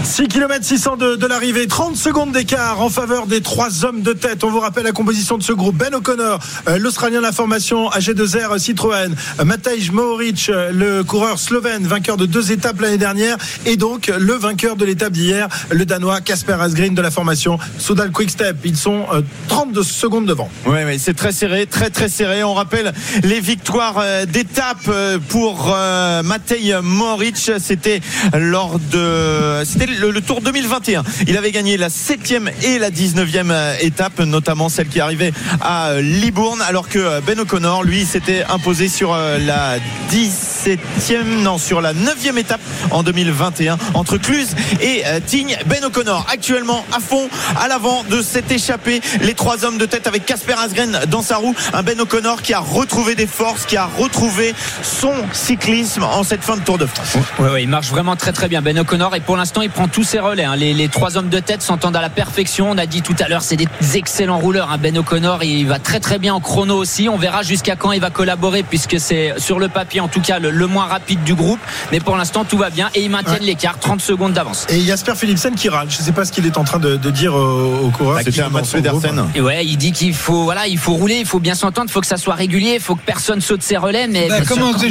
6 0.04 0.28
km 0.28 0.64
600 0.64 0.96
de, 0.96 1.16
de 1.16 1.26
l'arrivée, 1.26 1.66
30 1.66 1.96
secondes 1.96 2.32
d'écart 2.32 2.80
en 2.80 2.90
faveur 2.90 3.26
des 3.26 3.40
trois 3.40 3.84
hommes 3.84 4.02
de 4.02 4.12
tête. 4.12 4.44
On 4.44 4.50
vous 4.50 4.60
rappelle 4.60 4.84
la 4.84 4.92
composition 4.92 5.36
de 5.36 5.42
ce 5.42 5.52
groupe. 5.52 5.76
Ben 5.76 5.94
O'Connor, 5.94 6.38
euh, 6.68 6.78
l'Australien 6.78 7.18
de 7.18 7.24
la 7.24 7.32
formation 7.32 7.88
AG2R 7.90 8.58
Citroën, 8.58 9.14
euh, 9.40 9.44
Matej 9.44 9.90
Mohoric, 9.90 10.48
euh, 10.48 10.70
le 10.72 11.04
coureur 11.04 11.38
slovène, 11.38 11.86
vainqueur 11.86 12.16
de 12.16 12.26
deux 12.26 12.52
étapes 12.52 12.80
l'année 12.80 12.98
dernière, 12.98 13.36
et 13.64 13.76
donc 13.76 14.06
le 14.06 14.34
vainqueur 14.34 14.76
de 14.76 14.84
l'étape 14.84 15.12
d'hier, 15.12 15.48
le 15.70 15.84
Danois 15.84 16.20
Casper 16.20 16.56
Asgreen 16.60 16.94
de 16.94 17.02
la 17.02 17.10
formation 17.10 17.58
Soudal 17.78 18.10
Quickstep. 18.10 18.56
Ils 18.64 18.76
sont 18.76 19.04
euh, 19.12 19.22
32 19.48 19.82
secondes 19.82 20.26
devant. 20.26 20.48
Oui, 20.66 20.78
oui, 20.86 20.98
c'est 20.98 21.14
très 21.14 21.32
serré, 21.32 21.66
très 21.66 21.90
très 21.90 22.08
serré. 22.08 22.44
On 22.44 22.54
rappelle 22.54 22.92
les 23.22 23.40
victoires 23.40 23.96
euh, 23.98 24.26
d'étape 24.26 24.78
euh, 24.88 25.18
pour 25.28 25.74
euh, 25.74 26.22
Matej 26.22 26.74
Moric. 26.82 27.36
C'était 27.58 28.00
lors 28.34 28.78
de, 28.78 29.62
c'était 29.64 29.86
le, 29.86 30.20
Tour 30.20 30.40
2021. 30.40 31.04
Il 31.26 31.36
avait 31.36 31.52
gagné 31.52 31.76
la 31.76 31.88
7e 31.88 32.50
et 32.62 32.78
la 32.78 32.90
19e 32.90 33.50
euh, 33.50 33.74
étape, 33.80 34.20
notamment 34.20 34.68
celle 34.68 34.88
qui 34.88 35.00
arrivait 35.00 35.32
à 35.60 36.00
Libourne, 36.00 36.62
alors 36.62 36.88
que 36.88 37.20
Ben 37.20 37.38
O'Connor, 37.38 37.84
lui, 37.84 38.04
s'était 38.04 38.44
imposé 38.48 38.88
sur 38.88 39.12
euh, 39.12 39.38
la 39.38 39.78
17e, 40.10 41.42
non, 41.42 41.58
sur 41.58 41.80
la 41.80 41.92
9e 41.92 42.38
étape 42.38 42.60
en 42.90 43.02
2021 43.02 43.78
entre 43.94 44.18
Cluse 44.18 44.54
et 44.80 45.02
euh, 45.06 45.20
Tignes. 45.24 45.56
Ben 45.66 45.84
O'Connor, 45.84 46.26
actuellement 46.32 46.84
à 46.92 47.00
fond, 47.00 47.28
à 47.60 47.68
l'avant 47.68 48.04
de 48.10 48.22
cette 48.22 48.50
échappée. 48.50 49.00
Les 49.20 49.34
trois 49.34 49.64
hommes 49.64 49.78
de 49.78 49.86
tête 49.86 50.06
avec 50.06 50.24
Casper 50.24 50.54
Asgren 50.58 51.00
dans 51.08 51.22
sa 51.22 51.36
roue. 51.36 51.54
Un 51.72 51.82
Ben 51.82 52.00
O'Connor 52.00 52.42
qui 52.42 52.54
a 52.54 52.60
retrouvé 52.60 53.14
des 53.14 53.26
forces, 53.26 53.66
qui 53.66 53.76
a 53.76 53.86
retrouvé 53.86 54.54
son 54.82 55.05
cyclisme 55.32 56.02
en 56.04 56.22
cette 56.24 56.42
fin 56.42 56.56
de 56.56 56.62
Tour 56.62 56.78
de 56.78 56.86
France. 56.86 57.16
Ouais, 57.38 57.62
il 57.62 57.68
marche 57.68 57.88
vraiment 57.88 58.16
très 58.16 58.32
très 58.32 58.48
bien 58.48 58.62
Ben 58.62 58.78
O'Connor 58.78 59.14
et 59.14 59.20
pour 59.20 59.36
l'instant 59.36 59.62
il 59.62 59.70
prend 59.70 59.88
tous 59.88 60.02
ses 60.04 60.18
relais. 60.18 60.44
hein. 60.44 60.56
Les, 60.56 60.74
les 60.74 60.88
trois 60.88 61.16
hommes 61.16 61.28
de 61.28 61.38
tête 61.40 61.62
s'entendent 61.62 61.96
à 61.96 62.00
la 62.00 62.08
perfection. 62.10 62.70
On 62.70 62.78
a 62.78 62.86
dit 62.86 63.02
tout 63.02 63.14
à 63.20 63.28
l'heure 63.28 63.42
c'est 63.42 63.56
des 63.56 63.68
excellents 63.94 64.38
rouleurs. 64.38 64.70
hein. 64.70 64.78
Ben 64.78 64.96
O'Connor 64.98 65.44
il 65.44 65.66
va 65.66 65.78
très 65.78 66.00
très 66.00 66.18
bien 66.18 66.34
en 66.34 66.40
chrono 66.40 66.76
aussi. 66.76 67.08
On 67.08 67.16
verra 67.16 67.42
jusqu'à 67.42 67.76
quand 67.76 67.92
il 67.92 68.00
va 68.00 68.10
collaborer 68.10 68.62
puisque 68.62 68.98
c'est 69.00 69.34
sur 69.38 69.58
le 69.58 69.68
papier 69.68 70.00
en 70.00 70.08
tout 70.08 70.20
cas 70.20 70.38
le, 70.38 70.50
le 70.50 70.66
moins 70.66 70.86
rapide 70.86 71.22
du 71.24 71.34
groupe. 71.34 71.60
Mais 71.92 72.00
pour 72.00 72.16
l'instant 72.16 72.44
tout 72.44 72.58
va 72.58 72.70
bien 72.70 72.88
et 72.94 73.02
ils 73.04 73.10
maintiennent 73.10 73.42
l'écart 73.42 73.78
30 73.78 74.00
secondes 74.00 74.32
d'avance. 74.32 74.66
Et 74.68 74.80
Jasper 74.80 75.14
Philipsen 75.16 75.54
qui 75.54 75.68
râle. 75.68 75.88
Je 75.90 75.98
ne 75.98 76.02
sais 76.02 76.12
pas 76.12 76.24
ce 76.24 76.32
qu'il 76.32 76.46
est 76.46 76.58
en 76.58 76.64
train 76.64 76.78
de, 76.78 76.96
de 76.96 77.10
dire 77.10 77.34
aux, 77.34 77.86
aux 77.86 77.90
coureurs. 77.90 78.16
Bah, 78.16 78.24
qui 78.24 78.32
c'était 78.32 78.44
un. 78.44 78.50
Pedersen. 78.50 79.26
Et 79.34 79.40
ouais, 79.40 79.64
il 79.64 79.76
dit 79.76 79.92
qu'il 79.92 80.14
faut 80.14 80.44
voilà, 80.44 80.66
il 80.66 80.78
faut 80.78 80.92
rouler, 80.94 81.16
il 81.16 81.26
faut 81.26 81.40
bien 81.40 81.54
s'entendre, 81.54 81.86
il 81.88 81.92
faut 81.92 82.00
que 82.00 82.06
ça 82.06 82.16
soit 82.16 82.34
régulier, 82.34 82.74
il 82.74 82.80
faut 82.80 82.94
que 82.94 83.04
personne 83.04 83.40
saute 83.40 83.62
ses 83.62 83.76
relais. 83.76 84.06
Mais 84.08 84.28
Bah, 84.28 84.40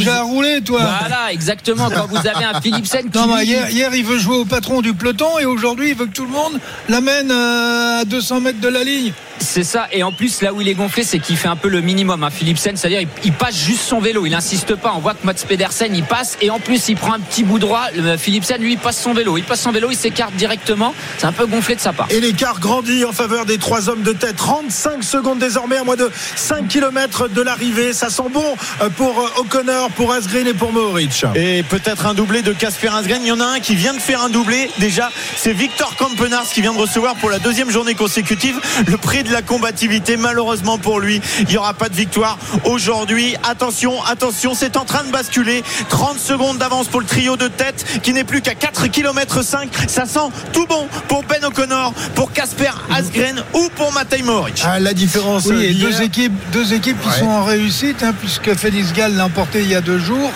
déjà 0.05 0.19
à 0.19 0.23
rouler, 0.23 0.61
toi. 0.61 0.81
Voilà, 0.99 1.31
exactement. 1.31 1.89
Quand 1.89 2.07
vous 2.07 2.17
avez 2.17 2.45
un 2.45 2.61
Philipsen 2.61 3.09
qui 3.09 3.17
Non, 3.17 3.37
hier, 3.39 3.69
hier, 3.69 3.93
il 3.93 4.05
veut 4.05 4.19
jouer 4.19 4.37
au 4.37 4.45
patron 4.45 4.81
du 4.81 4.93
peloton 4.93 5.39
et 5.39 5.45
aujourd'hui, 5.45 5.89
il 5.89 5.95
veut 5.95 6.05
que 6.05 6.13
tout 6.13 6.25
le 6.25 6.31
monde 6.31 6.59
l'amène 6.89 7.31
euh, 7.31 8.01
à 8.01 8.05
200 8.05 8.41
mètres 8.41 8.61
de 8.61 8.67
la 8.67 8.83
ligne. 8.83 9.11
C'est 9.39 9.63
ça, 9.63 9.87
et 9.91 10.03
en 10.03 10.11
plus 10.11 10.41
là 10.41 10.53
où 10.53 10.61
il 10.61 10.67
est 10.67 10.73
gonflé, 10.73 11.03
c'est 11.03 11.19
qu'il 11.19 11.37
fait 11.37 11.47
un 11.47 11.55
peu 11.55 11.67
le 11.67 11.81
minimum. 11.81 12.23
Hein. 12.23 12.29
Philipsen, 12.29 12.75
c'est-à-dire 12.75 13.01
il, 13.01 13.07
il 13.23 13.33
passe 13.33 13.55
juste 13.55 13.81
son 13.81 13.99
vélo, 13.99 14.25
il 14.25 14.33
insiste 14.33 14.75
pas. 14.75 14.93
On 14.95 14.99
voit 14.99 15.13
que 15.13 15.25
Mats 15.25 15.33
Pedersen 15.47 15.93
il 15.95 16.03
passe 16.03 16.37
et 16.41 16.49
en 16.49 16.59
plus 16.59 16.87
il 16.89 16.95
prend 16.95 17.13
un 17.13 17.19
petit 17.19 17.43
bout 17.43 17.59
droit. 17.59 17.85
Le 17.95 18.17
Philipsen 18.17 18.61
lui 18.61 18.73
il 18.73 18.77
passe 18.77 19.01
son 19.01 19.13
vélo, 19.13 19.37
il 19.37 19.43
passe 19.43 19.61
son 19.61 19.71
vélo, 19.71 19.89
il 19.91 19.97
s'écarte 19.97 20.33
directement. 20.35 20.93
C'est 21.17 21.25
un 21.25 21.31
peu 21.31 21.45
gonflé 21.45 21.75
de 21.75 21.81
sa 21.81 21.93
part. 21.93 22.07
Et 22.09 22.19
l'écart 22.19 22.59
grandit 22.59 23.03
en 23.05 23.11
faveur 23.11 23.45
des 23.45 23.57
trois 23.57 23.89
hommes 23.89 24.03
de 24.03 24.13
tête. 24.13 24.37
35 24.37 25.03
secondes 25.03 25.39
désormais 25.39 25.77
à 25.77 25.83
moins 25.83 25.95
de 25.95 26.09
5 26.35 26.67
km 26.67 27.27
de 27.27 27.41
l'arrivée. 27.41 27.93
Ça 27.93 28.09
sent 28.09 28.29
bon 28.31 28.55
euh, 28.81 28.89
pour 28.89 29.19
euh, 29.19 29.41
O'Connor, 29.41 29.89
pour 29.91 30.11
Asgreen 30.13 30.47
et 30.47 30.53
pour 30.53 30.71
Mohoric. 30.71 31.25
Et 31.35 31.63
peut-être 31.63 32.05
un 32.05 32.13
doublé 32.13 32.41
de 32.41 32.53
Casper 32.53 32.89
Asgren. 32.89 33.21
Il 33.21 33.27
y 33.27 33.31
en 33.31 33.39
a 33.39 33.45
un 33.45 33.59
qui 33.59 33.75
vient 33.75 33.93
de 33.93 33.99
faire 33.99 34.21
un 34.21 34.29
doublé. 34.29 34.69
Déjà, 34.79 35.09
c'est 35.35 35.53
Victor 35.53 35.95
Kampenars 35.95 36.47
qui 36.47 36.61
vient 36.61 36.73
de 36.73 36.79
recevoir 36.79 37.15
pour 37.15 37.29
la 37.29 37.39
deuxième 37.39 37.69
journée 37.69 37.95
consécutive 37.95 38.59
le 38.87 38.97
prix 38.97 39.23
de 39.25 39.33
la 39.33 39.41
combativité. 39.41 40.17
Malheureusement 40.17 40.77
pour 40.77 40.99
lui, 40.99 41.21
il 41.41 41.47
n'y 41.47 41.57
aura 41.57 41.73
pas 41.73 41.89
de 41.89 41.95
victoire 41.95 42.37
aujourd'hui. 42.63 43.35
Attention, 43.43 44.01
attention, 44.05 44.53
c'est 44.55 44.77
en 44.77 44.85
train 44.85 45.03
de 45.03 45.11
basculer. 45.11 45.63
30 45.89 46.19
secondes 46.19 46.57
d'avance 46.57 46.87
pour 46.87 47.01
le 47.01 47.05
trio 47.05 47.35
de 47.37 47.47
tête 47.47 47.85
qui 48.03 48.13
n'est 48.13 48.23
plus 48.23 48.41
qu'à 48.41 48.55
4 48.55 48.87
km 48.87 49.41
5. 49.43 49.69
Ça 49.87 50.05
sent 50.05 50.19
tout 50.53 50.65
bon 50.67 50.87
pour 51.07 51.23
Ben 51.23 51.43
O'Connor, 51.43 51.93
pour 52.15 52.31
Casper 52.31 52.71
Asgren 52.95 53.43
ou 53.53 53.69
pour 53.75 53.91
Matej 53.91 54.23
Mohoric. 54.23 54.61
Ah, 54.65 54.79
la 54.79 54.93
différence. 54.93 55.45
Oui, 55.45 55.55
euh, 55.55 55.61
et 55.69 55.73
d'hier. 55.73 55.89
deux 55.89 56.01
équipes, 56.01 56.33
deux 56.51 56.73
équipes 56.73 56.99
qui 57.01 57.07
Ouais. 57.09 57.19
sont 57.19 57.27
en 57.27 57.43
réussite, 57.43 58.03
hein, 58.03 58.13
puisque 58.19 58.53
Félix 58.55 58.93
Gall 58.93 59.15
l'a 59.15 59.25
emporté 59.25 59.61
il 59.61 59.69
y 59.69 59.75
a 59.75 59.81
deux 59.81 59.99
jours. 59.99 60.31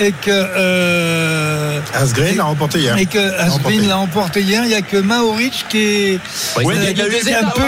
Et 0.00 0.12
que. 0.12 0.30
euh, 0.30 1.80
Asgreen 1.94 2.36
l'a 2.36 2.44
remporté 2.44 2.78
hier. 2.80 2.96
Et 2.96 3.06
que 3.06 3.18
Asgreen 3.38 3.86
l'a 3.88 3.98
emporté 3.98 4.40
hier. 4.42 4.62
Il 4.64 4.68
n'y 4.68 4.74
a 4.74 4.82
que 4.82 4.96
Maoric 4.96 5.66
qui 5.68 5.78
est. 5.78 6.20
Oui, 6.56 6.74
il 6.76 6.82
y 6.96 7.00
a 7.00 7.04
euh, 7.04 7.08
eu 7.08 7.34
un 7.34 7.48
peu, 7.50 7.62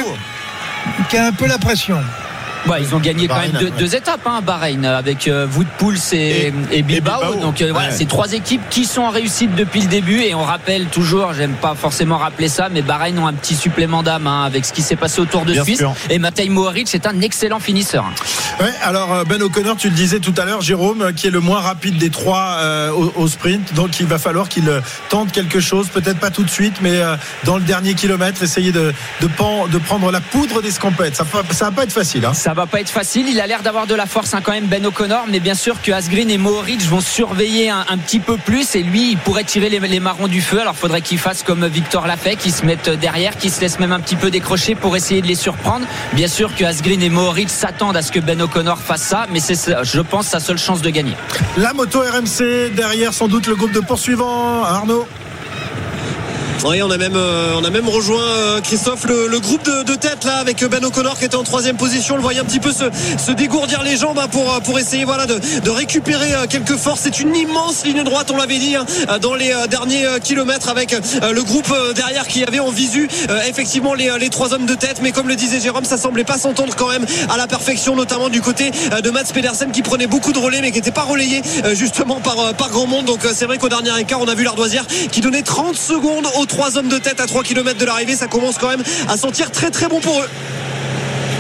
qui 1.09 1.17
a 1.17 1.27
un 1.27 1.33
peu 1.33 1.47
la 1.47 1.59
pression. 1.59 2.01
Ouais, 2.67 2.81
ils 2.83 2.95
ont 2.95 2.99
gagné 2.99 3.29
quand 3.29 3.39
même 3.39 3.51
deux, 3.53 3.67
ouais. 3.67 3.73
deux 3.79 3.95
étapes, 3.95 4.21
hein, 4.27 4.41
Bahreïn, 4.43 4.85
avec 4.85 5.29
euh, 5.29 5.47
Wout 5.55 5.67
Poels 5.79 5.99
et, 6.13 6.53
et, 6.73 6.83
Bilbao. 6.83 7.21
Bilbao. 7.21 7.41
Donc 7.41 7.61
euh, 7.61 7.71
voilà, 7.73 7.91
c'est 7.91 8.07
trois 8.09 8.33
équipes 8.33 8.63
qui 8.71 8.87
sont 8.87 9.03
en 9.03 9.11
réussite 9.11 9.55
depuis 9.55 9.83
le 9.83 9.89
début. 9.89 10.21
Et 10.23 10.35
on 10.35 10.43
rappelle 10.45 10.87
toujours, 10.87 11.35
j'aime 11.35 11.53
pas 11.55 11.75
forcément 11.75 12.17
rappeler 12.17 12.49
ça, 12.49 12.69
mais 12.71 12.81
Bahreïn 12.81 13.19
ont 13.19 13.27
un 13.27 13.35
petit 13.35 13.55
supplément 13.55 14.03
d'âme 14.03 14.27
hein, 14.27 14.45
avec 14.45 14.65
ce 14.65 14.73
qui 14.73 14.81
s'est 14.83 14.97
passé 14.97 15.21
au 15.21 15.27
Tour 15.27 15.45
de 15.45 15.53
Bien 15.53 15.65
Suisse. 15.65 15.79
sûr. 15.79 15.95
Et 16.09 16.19
Matej 16.19 16.49
Mohoric 16.49 16.95
est 16.95 17.07
un 17.07 17.21
excellent 17.21 17.61
finisseur. 17.61 18.05
Ouais, 18.61 18.73
alors 18.83 19.13
euh, 19.13 19.25
Ben 19.25 19.43
O'Connor, 19.43 19.77
tu 19.77 19.91
le 19.91 19.95
disais 19.95 20.21
tout 20.21 20.35
à 20.39 20.45
l'heure, 20.47 20.63
Jérôme, 20.63 21.03
euh, 21.03 21.13
qui 21.13 21.27
est 21.27 21.31
le 21.31 21.41
moins 21.41 21.61
rapide 21.61 21.99
des 21.99 22.09
trois 22.11 22.57
euh, 22.61 22.91
au, 22.93 23.13
au 23.17 23.29
sprint, 23.29 23.75
donc 23.75 24.01
il 24.01 24.07
va 24.07 24.19
falloir 24.19 24.49
qu'il 24.49 24.71
tente 25.11 25.33
quelque 25.33 25.61
chose, 25.61 25.89
peut-être 25.89 26.19
pas 26.19 26.31
tout 26.31 26.45
de 26.45 26.51
suite, 26.51 26.77
mais 26.81 26.97
euh, 27.01 27.17
dans 27.45 27.57
le 27.57 27.63
dernier 27.63 27.95
kilomètre, 27.95 28.43
essayer 28.43 28.73
de, 28.73 28.95
de, 29.21 29.27
pan- 29.27 29.67
de 29.67 29.79
prendre 29.79 30.11
la 30.11 30.21
poudre 30.21 30.63
des 30.63 30.71
scampettes. 30.71 31.17
Ça, 31.17 31.25
va- 31.25 31.43
ça 31.53 31.67
va 31.67 31.71
pas 31.73 31.83
être 31.83 31.93
facile. 31.93 32.25
Hein. 32.25 32.33
Ça 32.33 32.54
va 32.55 32.67
pas 32.67 32.81
être 32.81 32.91
facile. 32.91 33.29
Il 33.29 33.41
a 33.41 33.47
l'air 33.47 33.63
d'avoir 33.63 33.87
de 33.87 33.95
la 33.95 34.07
force 34.07 34.35
hein, 34.35 34.41
quand 34.43 34.53
même 34.53 34.67
Ben 34.67 34.85
O'Connor, 34.87 35.27
mais 35.29 35.41
bien 35.41 35.55
sûr 35.55 35.83
que 35.83 35.93
Asgreen 35.93 36.31
et 36.31 36.39
Mohoric 36.39 36.83
vont 36.83 37.01
surveiller 37.01 37.71
un, 37.71 37.99
petit 37.99 38.21
peu 38.21 38.37
plus 38.37 38.75
et 38.75 38.83
lui 38.83 39.11
il 39.13 39.19
pourrait 39.19 39.45
tirer 39.45 39.69
les, 39.69 39.81
les 39.81 40.01
marrons 40.01 40.29
du 40.29 40.41
feu. 40.41 40.61
Alors 40.61 40.77
faudrait 40.77 41.03
qu'il 41.03 41.19
fasse 41.19 41.43
comme 41.43 41.67
Victor 41.67 42.07
l'a 42.07 42.17
fait, 42.17 42.37
qu'il 42.37 42.53
se 42.53 42.65
mette 42.65 42.89
derrière, 42.89 43.37
qu'il 43.37 43.51
se 43.51 43.61
laisse 43.61 43.79
même 43.79 43.93
un 43.93 44.01
petit 44.01 44.17
peu 44.17 44.31
décrocher 44.31 44.75
pour 44.75 44.97
essayer 44.97 45.21
de 45.21 45.27
les 45.27 45.35
surprendre. 45.35 45.87
Bien 46.13 46.29
sûr 46.29 46.55
que 46.55 46.65
Asgreen 46.65 47.03
et 47.03 47.11
Mohoric 47.11 47.51
s'attendent 47.51 47.97
à 47.97 48.03
ce 48.03 48.13
que 48.13 48.21
Ben 48.21 48.41
O'Connor 48.41 48.79
fasse 48.79 49.03
ça, 49.03 49.27
mais 49.31 49.41
c'est 49.41 49.55
je 49.83 50.01
pense 50.01 50.27
sa 50.27 50.41
seule 50.41 50.59
chance 50.59 50.83
de 50.83 50.91
gagner. 50.91 51.15
La 51.57 51.73
moto 51.73 52.01
RMC, 52.01 52.71
derrière 52.75 53.13
sans 53.13 53.29
doute 53.29 53.47
le 53.47 53.57
groupe 53.57 53.73
de 53.73 53.81
poursuivants, 53.81 54.63
Arnaud? 54.65 55.07
Oui, 56.63 56.83
on 56.83 56.91
a 56.91 56.97
même, 56.97 57.17
euh, 57.17 57.55
on 57.57 57.65
a 57.65 57.71
même 57.71 57.89
rejoint 57.89 58.23
euh, 58.23 58.61
Christophe 58.61 59.05
le, 59.05 59.39
groupe 59.41 59.65
de, 59.65 59.95
tête 59.95 60.25
là 60.25 60.37
avec 60.37 60.65
Ben 60.65 60.85
O'Connor 60.85 61.19
qui 61.19 61.25
était 61.25 61.37
en 61.37 61.43
troisième 61.43 61.77
position. 61.77 62.15
On 62.15 62.17
le 62.19 62.23
voyait 62.23 62.41
un 62.41 62.45
petit 62.45 62.61
peu 62.61 62.71
se, 62.73 63.33
dégourdir 63.33 63.83
les 63.83 63.97
jambes 63.97 64.19
hein, 64.19 64.29
pour, 64.29 64.55
euh, 64.55 64.61
pour 64.61 64.79
essayer 64.79 65.05
voilà, 65.05 65.27
de, 65.27 65.71
récupérer 65.71 66.35
euh, 66.35 66.47
quelques 66.49 66.77
forces. 66.77 67.01
C'est 67.03 67.21
une 67.21 67.35
immense 67.35 67.85
ligne 67.85 68.03
droite, 68.03 68.31
on 68.33 68.37
l'avait 68.37 68.59
dit, 68.59 68.77
hein, 68.77 68.87
euh, 69.11 69.19
dans 69.19 69.35
les 69.35 69.53
euh, 69.53 69.67
derniers 69.67 70.07
euh, 70.07 70.19
kilomètres 70.19 70.69
avec 70.69 70.95
euh, 70.95 71.33
le 71.33 71.43
groupe 71.43 71.71
euh, 71.71 71.93
derrière 71.93 72.27
qui 72.27 72.45
avait 72.45 72.61
en 72.61 72.71
visu 72.71 73.09
euh, 73.31 73.41
effectivement 73.49 73.95
les, 73.95 74.09
euh, 74.09 74.19
les 74.19 74.31
trois 74.31 74.55
hommes 74.55 74.67
de 74.67 74.75
tête. 74.75 75.01
Mais 75.03 75.13
comme 75.13 75.29
le 75.29 75.37
disait 75.37 75.61
Jérôme, 75.61 75.85
ça 75.85 75.99
semblait 75.99 76.25
pas 76.25 76.39
s'entendre 76.39 76.75
quand 76.77 76.89
même 76.89 77.05
à 77.29 77.37
la 77.37 77.47
perfection, 77.47 77.97
notamment 77.97 78.29
du 78.29 78.41
côté 78.41 78.71
euh, 78.93 79.01
de 79.01 79.11
Mats 79.11 79.25
Pedersen 79.33 79.71
qui 79.73 79.83
prenait 79.83 80.07
beaucoup 80.07 80.33
de 80.33 80.39
relais 80.39 80.61
mais 80.61 80.71
qui 80.71 80.79
n'était 80.79 80.91
pas 80.91 81.03
relayé 81.03 81.43
euh, 81.65 81.75
justement 81.75 82.21
par, 82.21 82.39
euh, 82.39 82.53
par 82.53 82.71
grand 82.71 82.87
monde. 82.87 83.07
Donc 83.07 83.25
euh, 83.25 83.33
c'est 83.35 83.47
vrai 83.47 83.59
qu'au 83.59 83.69
dernier 83.69 83.91
écart, 84.01 84.21
on 84.21 84.29
a 84.29 84.35
vu 84.35 84.45
l'Ardoisière 84.45 84.87
qui 84.87 85.21
donnait 85.21 85.43
30 85.43 85.77
secondes 85.77 86.27
trois 86.47 86.77
hommes 86.79 86.89
de 86.89 86.99
tête 86.99 87.21
à 87.21 87.27
3 87.27 87.43
km 87.43 87.79
de 87.79 87.85
l'arrivée. 87.85 88.17
Ça 88.17 88.27
commence 88.27 88.59
quand 88.59 88.69
même 88.69 88.83
à 89.09 89.17
sentir 89.17 89.51
très 89.51 89.71
très 89.71 89.89
bon 89.89 90.01
pour 90.01 90.21
eux. 90.21 90.29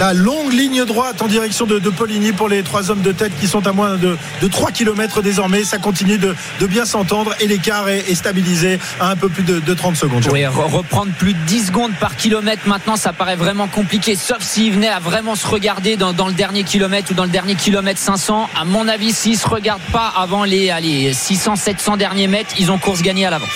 La 0.01 0.13
longue 0.13 0.53
ligne 0.53 0.85
droite 0.85 1.23
en 1.23 1.29
direction 1.29 1.67
de, 1.67 1.79
de 1.79 1.89
Poligny 1.89 2.33
pour 2.33 2.49
les 2.49 2.63
trois 2.63 2.91
hommes 2.91 3.01
de 3.03 3.13
tête 3.13 3.33
qui 3.41 3.47
sont 3.47 3.67
à 3.67 3.73
moins 3.73 3.97
de, 3.97 4.17
de 4.43 4.49
3 4.49 4.73
km 4.73 5.23
désormais. 5.23 5.63
Ça 5.65 5.79
continue 5.79 6.19
de, 6.19 6.35
de 6.61 6.67
bien 6.67 6.85
s'entendre 6.85 7.33
et 7.41 7.47
l'écart 7.47 7.89
est, 7.89 8.11
est 8.11 8.15
stabilisé 8.17 8.81
à 9.01 9.11
un 9.11 9.17
peu 9.17 9.29
plus 9.29 9.45
de, 9.45 9.61
de 9.61 9.75
30 9.75 9.97
secondes. 9.97 10.27
Oui, 10.33 10.41
re- 10.43 10.69
reprendre 10.71 11.13
plus 11.13 11.33
de 11.33 11.39
10 11.47 11.67
secondes 11.69 11.93
par 12.01 12.17
kilomètre 12.17 12.63
maintenant, 12.67 12.97
ça 12.97 13.13
paraît 13.13 13.37
vraiment 13.37 13.69
compliqué, 13.69 14.17
sauf 14.17 14.39
s'ils 14.41 14.73
venaient 14.73 14.89
à 14.89 14.99
vraiment 14.99 15.37
se 15.37 15.47
regarder 15.47 15.97
dans, 15.97 16.13
dans 16.13 16.27
le 16.27 16.35
dernier 16.35 16.65
kilomètre 16.65 17.13
ou 17.13 17.15
dans 17.15 17.25
le 17.25 17.31
dernier 17.31 17.55
kilomètre 17.55 18.01
500. 18.01 18.51
À 18.61 18.65
mon 18.65 18.89
avis, 18.89 19.13
s'ils 19.13 19.39
se 19.39 19.49
regardent 19.49 19.81
pas 19.93 20.13
avant 20.17 20.43
les, 20.45 20.71
allez, 20.71 21.13
600, 21.15 21.55
700 21.57 21.97
derniers 21.99 22.27
mètres, 22.27 22.55
ils 22.59 22.71
ont 22.73 22.79
course 22.79 23.01
gagnée 23.01 23.27
à 23.27 23.31
l'avant. 23.31 23.47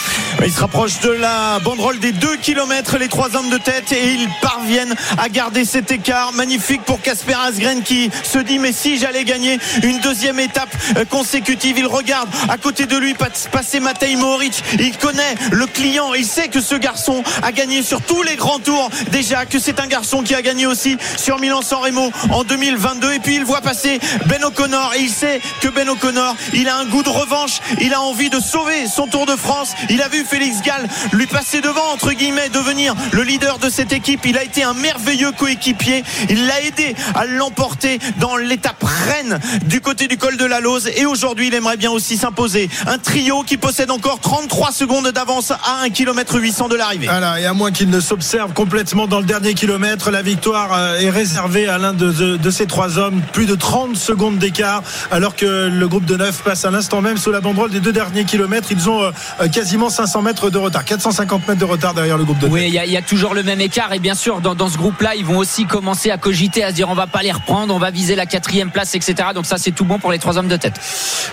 Ils 0.45 0.53
se 0.53 0.61
rapprochent 0.61 1.01
de 1.01 1.11
la 1.11 1.59
banderole 1.59 1.99
des 1.99 2.13
2 2.13 2.37
km, 2.37 2.97
les 2.97 3.09
trois 3.09 3.35
hommes 3.37 3.51
de 3.51 3.59
tête, 3.59 3.91
et 3.93 4.13
ils 4.15 4.29
parviennent 4.41 4.95
à 5.19 5.29
garder 5.29 5.65
cet 5.65 5.91
écart. 5.91 6.28
Magnifique 6.35 6.83
pour 6.83 7.01
Casper 7.01 7.35
Asgren 7.35 7.83
qui 7.83 8.11
se 8.23 8.39
dit 8.39 8.59
mais 8.59 8.73
si 8.73 8.99
j'allais 8.99 9.25
gagner 9.25 9.59
une 9.83 9.99
deuxième 10.01 10.39
étape 10.39 10.69
euh, 10.97 11.05
consécutive, 11.05 11.79
il 11.79 11.87
regarde 11.87 12.29
à 12.49 12.57
côté 12.59 12.87
de 12.87 12.97
lui 12.97 13.15
pas- 13.15 13.29
passer 13.51 13.81
Matej 13.81 14.17
Mohoric. 14.17 14.63
Il 14.79 14.97
connaît 14.99 15.35
le 15.51 15.67
client, 15.67 16.15
il 16.15 16.25
sait 16.27 16.49
que 16.49 16.61
ce 16.61 16.75
garçon 16.75 17.23
a 17.43 17.53
gagné 17.53 17.83
sur 17.83 18.01
tous 18.03 18.23
les 18.23 18.37
grands 18.37 18.59
tours 18.59 18.91
déjà, 19.11 19.47
que 19.47 19.59
c'est 19.59 19.81
un 19.81 19.87
garçon 19.87 20.23
qui 20.23 20.35
a 20.35 20.43
gagné 20.43 20.67
aussi 20.67 20.97
sur 21.17 21.39
Milan-San 21.41 21.81
Remo 21.81 22.11
en 22.31 22.45
2022. 22.45 23.13
Et 23.15 23.19
puis 23.21 23.37
il 23.37 23.45
voit 23.45 23.61
passer 23.61 23.99
Ben 24.27 24.45
O'Connor 24.45 24.95
et 24.97 25.01
il 25.03 25.11
sait 25.11 25.41
que 25.61 25.69
Ben 25.69 25.89
O'Connor, 25.89 26.37
il 26.53 26.69
a 26.69 26.77
un 26.77 26.85
goût 26.85 27.03
de 27.03 27.09
revanche, 27.09 27.61
il 27.81 27.95
a 27.95 28.01
envie 28.01 28.31
de 28.31 28.41
sauver 28.41 28.87
son 28.87 29.07
Tour 29.07 29.27
de 29.27 29.37
France. 29.37 29.73
Il 29.89 30.03
a 30.03 30.09
vu 30.09 30.25
Félix 30.29 30.61
Gall 30.63 30.87
lui 31.13 31.27
passer 31.27 31.61
devant, 31.61 31.93
entre 31.93 32.13
guillemets, 32.13 32.49
devenir 32.51 32.95
le 33.13 33.23
leader 33.23 33.59
de 33.59 33.71
cette 33.71 33.93
équipe. 33.93 34.27
Il 34.27 34.37
a 34.37 34.43
été 34.45 34.63
un 34.63 34.75
merveilleux 34.75 35.33
coéquipier. 35.33 36.05
Il 36.29 36.47
l'a 36.47 36.61
aidé 36.63 36.95
à 37.15 37.27
l'emporter 37.27 37.99
dans 38.19 38.37
l'étape 38.37 38.83
reine 39.07 39.39
du 39.67 39.81
côté 39.81 40.09
du 40.09 40.17
col 40.17 40.37
de 40.37 40.45
la 40.45 40.61
Lose. 40.61 40.89
Et 40.97 41.07
aujourd'hui, 41.07 41.49
il 41.49 41.55
aimerait 41.55 41.77
bien 41.77 41.91
aussi 41.91 42.17
s'imposer. 42.17 42.69
Un 42.87 42.99
trio 42.99 43.43
qui 43.43 43.57
possède 43.57 43.91
encore 43.91 44.21
33 44.21 44.73
secondes 44.73 45.09
d'avance 45.09 45.51
à 45.51 45.83
1 45.85 45.91
km 45.91 46.39
800 46.39 46.69
de 46.69 46.77
l'arrivée. 46.77 47.07
Voilà, 47.07 47.41
et 47.41 47.47
à 47.47 47.53
moins 47.55 47.71
qu'il 47.73 47.91
ne 47.91 48.01
s'observe 48.01 48.53
complètement 48.53 49.07
dans 49.07 49.19
le 49.21 49.25
dernier 49.27 49.55
kilomètre, 49.55 50.11
la 50.11 50.23
victoire 50.23 50.71
euh, 50.75 50.99
est 51.01 51.11
réservée 51.11 51.69
à 51.69 51.79
l'un 51.79 51.93
de, 51.93 52.11
de- 52.13 52.37
de 52.37 52.51
ces 52.51 52.67
trois 52.67 52.99
hommes. 52.99 53.21
Plus 53.33 53.47
de 53.47 53.55
30 53.55 53.97
secondes 53.97 54.39
d'écart, 54.39 54.83
alors 55.11 55.37
que 55.37 55.69
le 55.69 55.89
groupe 55.89 56.05
de 56.05 56.17
9 56.17 56.43
passe 56.43 56.65
à 56.65 56.71
l'instant 56.71 57.01
même 57.01 57.17
sous 57.19 57.31
la 57.31 57.41
banderole 57.41 57.71
des 57.71 57.81
deux 57.81 57.93
derniers 57.93 58.25
kilomètres. 58.25 58.69
Ils 58.71 58.89
ont 58.89 59.03
euh, 59.03 59.11
euh, 59.41 59.49
quasiment 59.49 59.91
500 59.91 60.23
mètres 60.23 60.51
de 60.51 60.59
retard, 60.59 60.85
450 60.85 61.49
mètres 61.49 61.61
de 61.61 61.65
retard 61.65 61.95
derrière 61.95 62.19
le 62.19 62.25
groupe 62.25 62.39
de 62.39 62.47
9. 62.47 62.53
Oui, 62.53 62.65
il 62.69 62.75
y, 62.75 62.79
a- 62.79 62.87
il 62.87 62.93
y 62.93 62.97
a 62.97 63.03
toujours 63.03 63.35
le 63.35 63.43
même 63.43 63.61
écart 63.61 63.93
et 63.93 63.99
bien 63.99 64.15
sûr 64.15 64.41
dans, 64.41 64.55
dans 64.55 64.69
ce 64.69 64.77
groupe-là, 64.79 65.15
ils 65.17 65.25
vont 65.25 65.39
aussi 65.39 65.65
commencer 65.67 66.08
à 66.11 66.19
cogiter, 66.19 66.65
à 66.65 66.71
se 66.71 66.75
dire 66.75 66.89
on 66.89 66.95
va 66.95 67.07
pas 67.07 67.23
les 67.23 67.33
reprendre, 67.33 67.75
on 67.75 67.79
va 67.79 67.91
viser 67.91 68.15
la 68.15 68.27
quatrième 68.27 68.71
place, 68.71 68.95
etc. 68.95 69.15
Donc 69.35 69.47
ça 69.47 69.57
c'est 69.59 69.71
tout 69.73 69.85
bon 69.85 69.99
pour 69.99 70.11
les 70.13 70.19
trois 70.19 70.39
hommes 70.39 70.49
de 70.49 70.57
tête. 70.57 70.75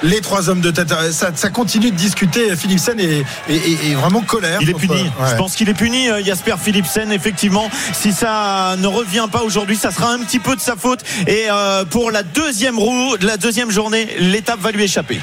Les 0.03 0.21
trois 0.21 0.49
hommes 0.49 0.61
de 0.61 0.71
tête, 0.71 0.91
euh, 0.91 1.11
ça, 1.11 1.31
ça 1.35 1.49
continue 1.49 1.91
de 1.91 1.95
discuter. 1.95 2.55
Philipsen 2.55 2.99
est, 2.99 3.23
est- 3.49 3.53
est- 3.55 3.91
est 3.91 3.95
vraiment 3.95 4.21
colère. 4.21 4.59
Il 4.61 4.69
est 4.69 4.73
puni. 4.73 4.93
ouais. 5.03 5.29
Je 5.31 5.35
pense 5.35 5.55
qu'il 5.55 5.69
est 5.69 5.73
puni, 5.73 6.09
euh, 6.09 6.23
Jasper 6.23 6.55
Philipsen. 6.61 7.11
Effectivement, 7.11 7.69
si 7.93 8.11
ça 8.13 8.75
ne 8.77 8.87
revient 8.87 9.27
pas 9.31 9.41
aujourd'hui, 9.43 9.75
ça 9.75 9.91
sera 9.91 10.11
un 10.11 10.19
petit 10.19 10.39
peu 10.39 10.55
de 10.55 10.61
sa 10.61 10.75
faute. 10.75 11.01
Et 11.27 11.45
euh, 11.51 11.85
pour 11.85 12.11
la 12.11 12.23
deuxième 12.23 12.77
roue, 12.79 13.15
la 13.21 13.37
deuxième 13.37 13.71
journée, 13.71 14.07
l'étape 14.19 14.59
va 14.59 14.71
lui 14.71 14.83
échapper. 14.83 15.19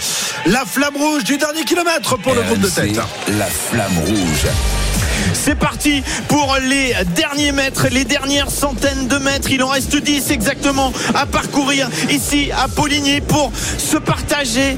La 0.47 0.65
flamme 0.65 0.97
rouge 0.97 1.25
du 1.25 1.37
dernier 1.37 1.65
kilomètre 1.65 2.17
pour 2.19 2.35
le 2.35 2.43
groupe 2.43 2.61
de 2.61 2.69
tête. 2.69 2.99
La 3.39 3.47
flamme 3.47 3.99
rouge. 4.07 4.47
C'est 5.33 5.55
parti 5.55 6.03
pour 6.29 6.57
les 6.69 6.95
derniers 7.15 7.53
mètres, 7.53 7.89
les 7.91 8.05
dernières 8.05 8.51
centaines 8.51 9.09
de 9.09 9.19
mètres. 9.19 9.51
Il 9.51 9.63
en 9.63 9.69
reste 9.69 9.97
10 9.97 10.31
exactement 10.31 10.93
à 11.15 11.27
parcourir 11.27 11.89
ici 12.11 12.51
à 12.53 12.69
Poligny 12.69 13.21
pour 13.21 13.53
se 13.79 13.97
partager 13.97 14.77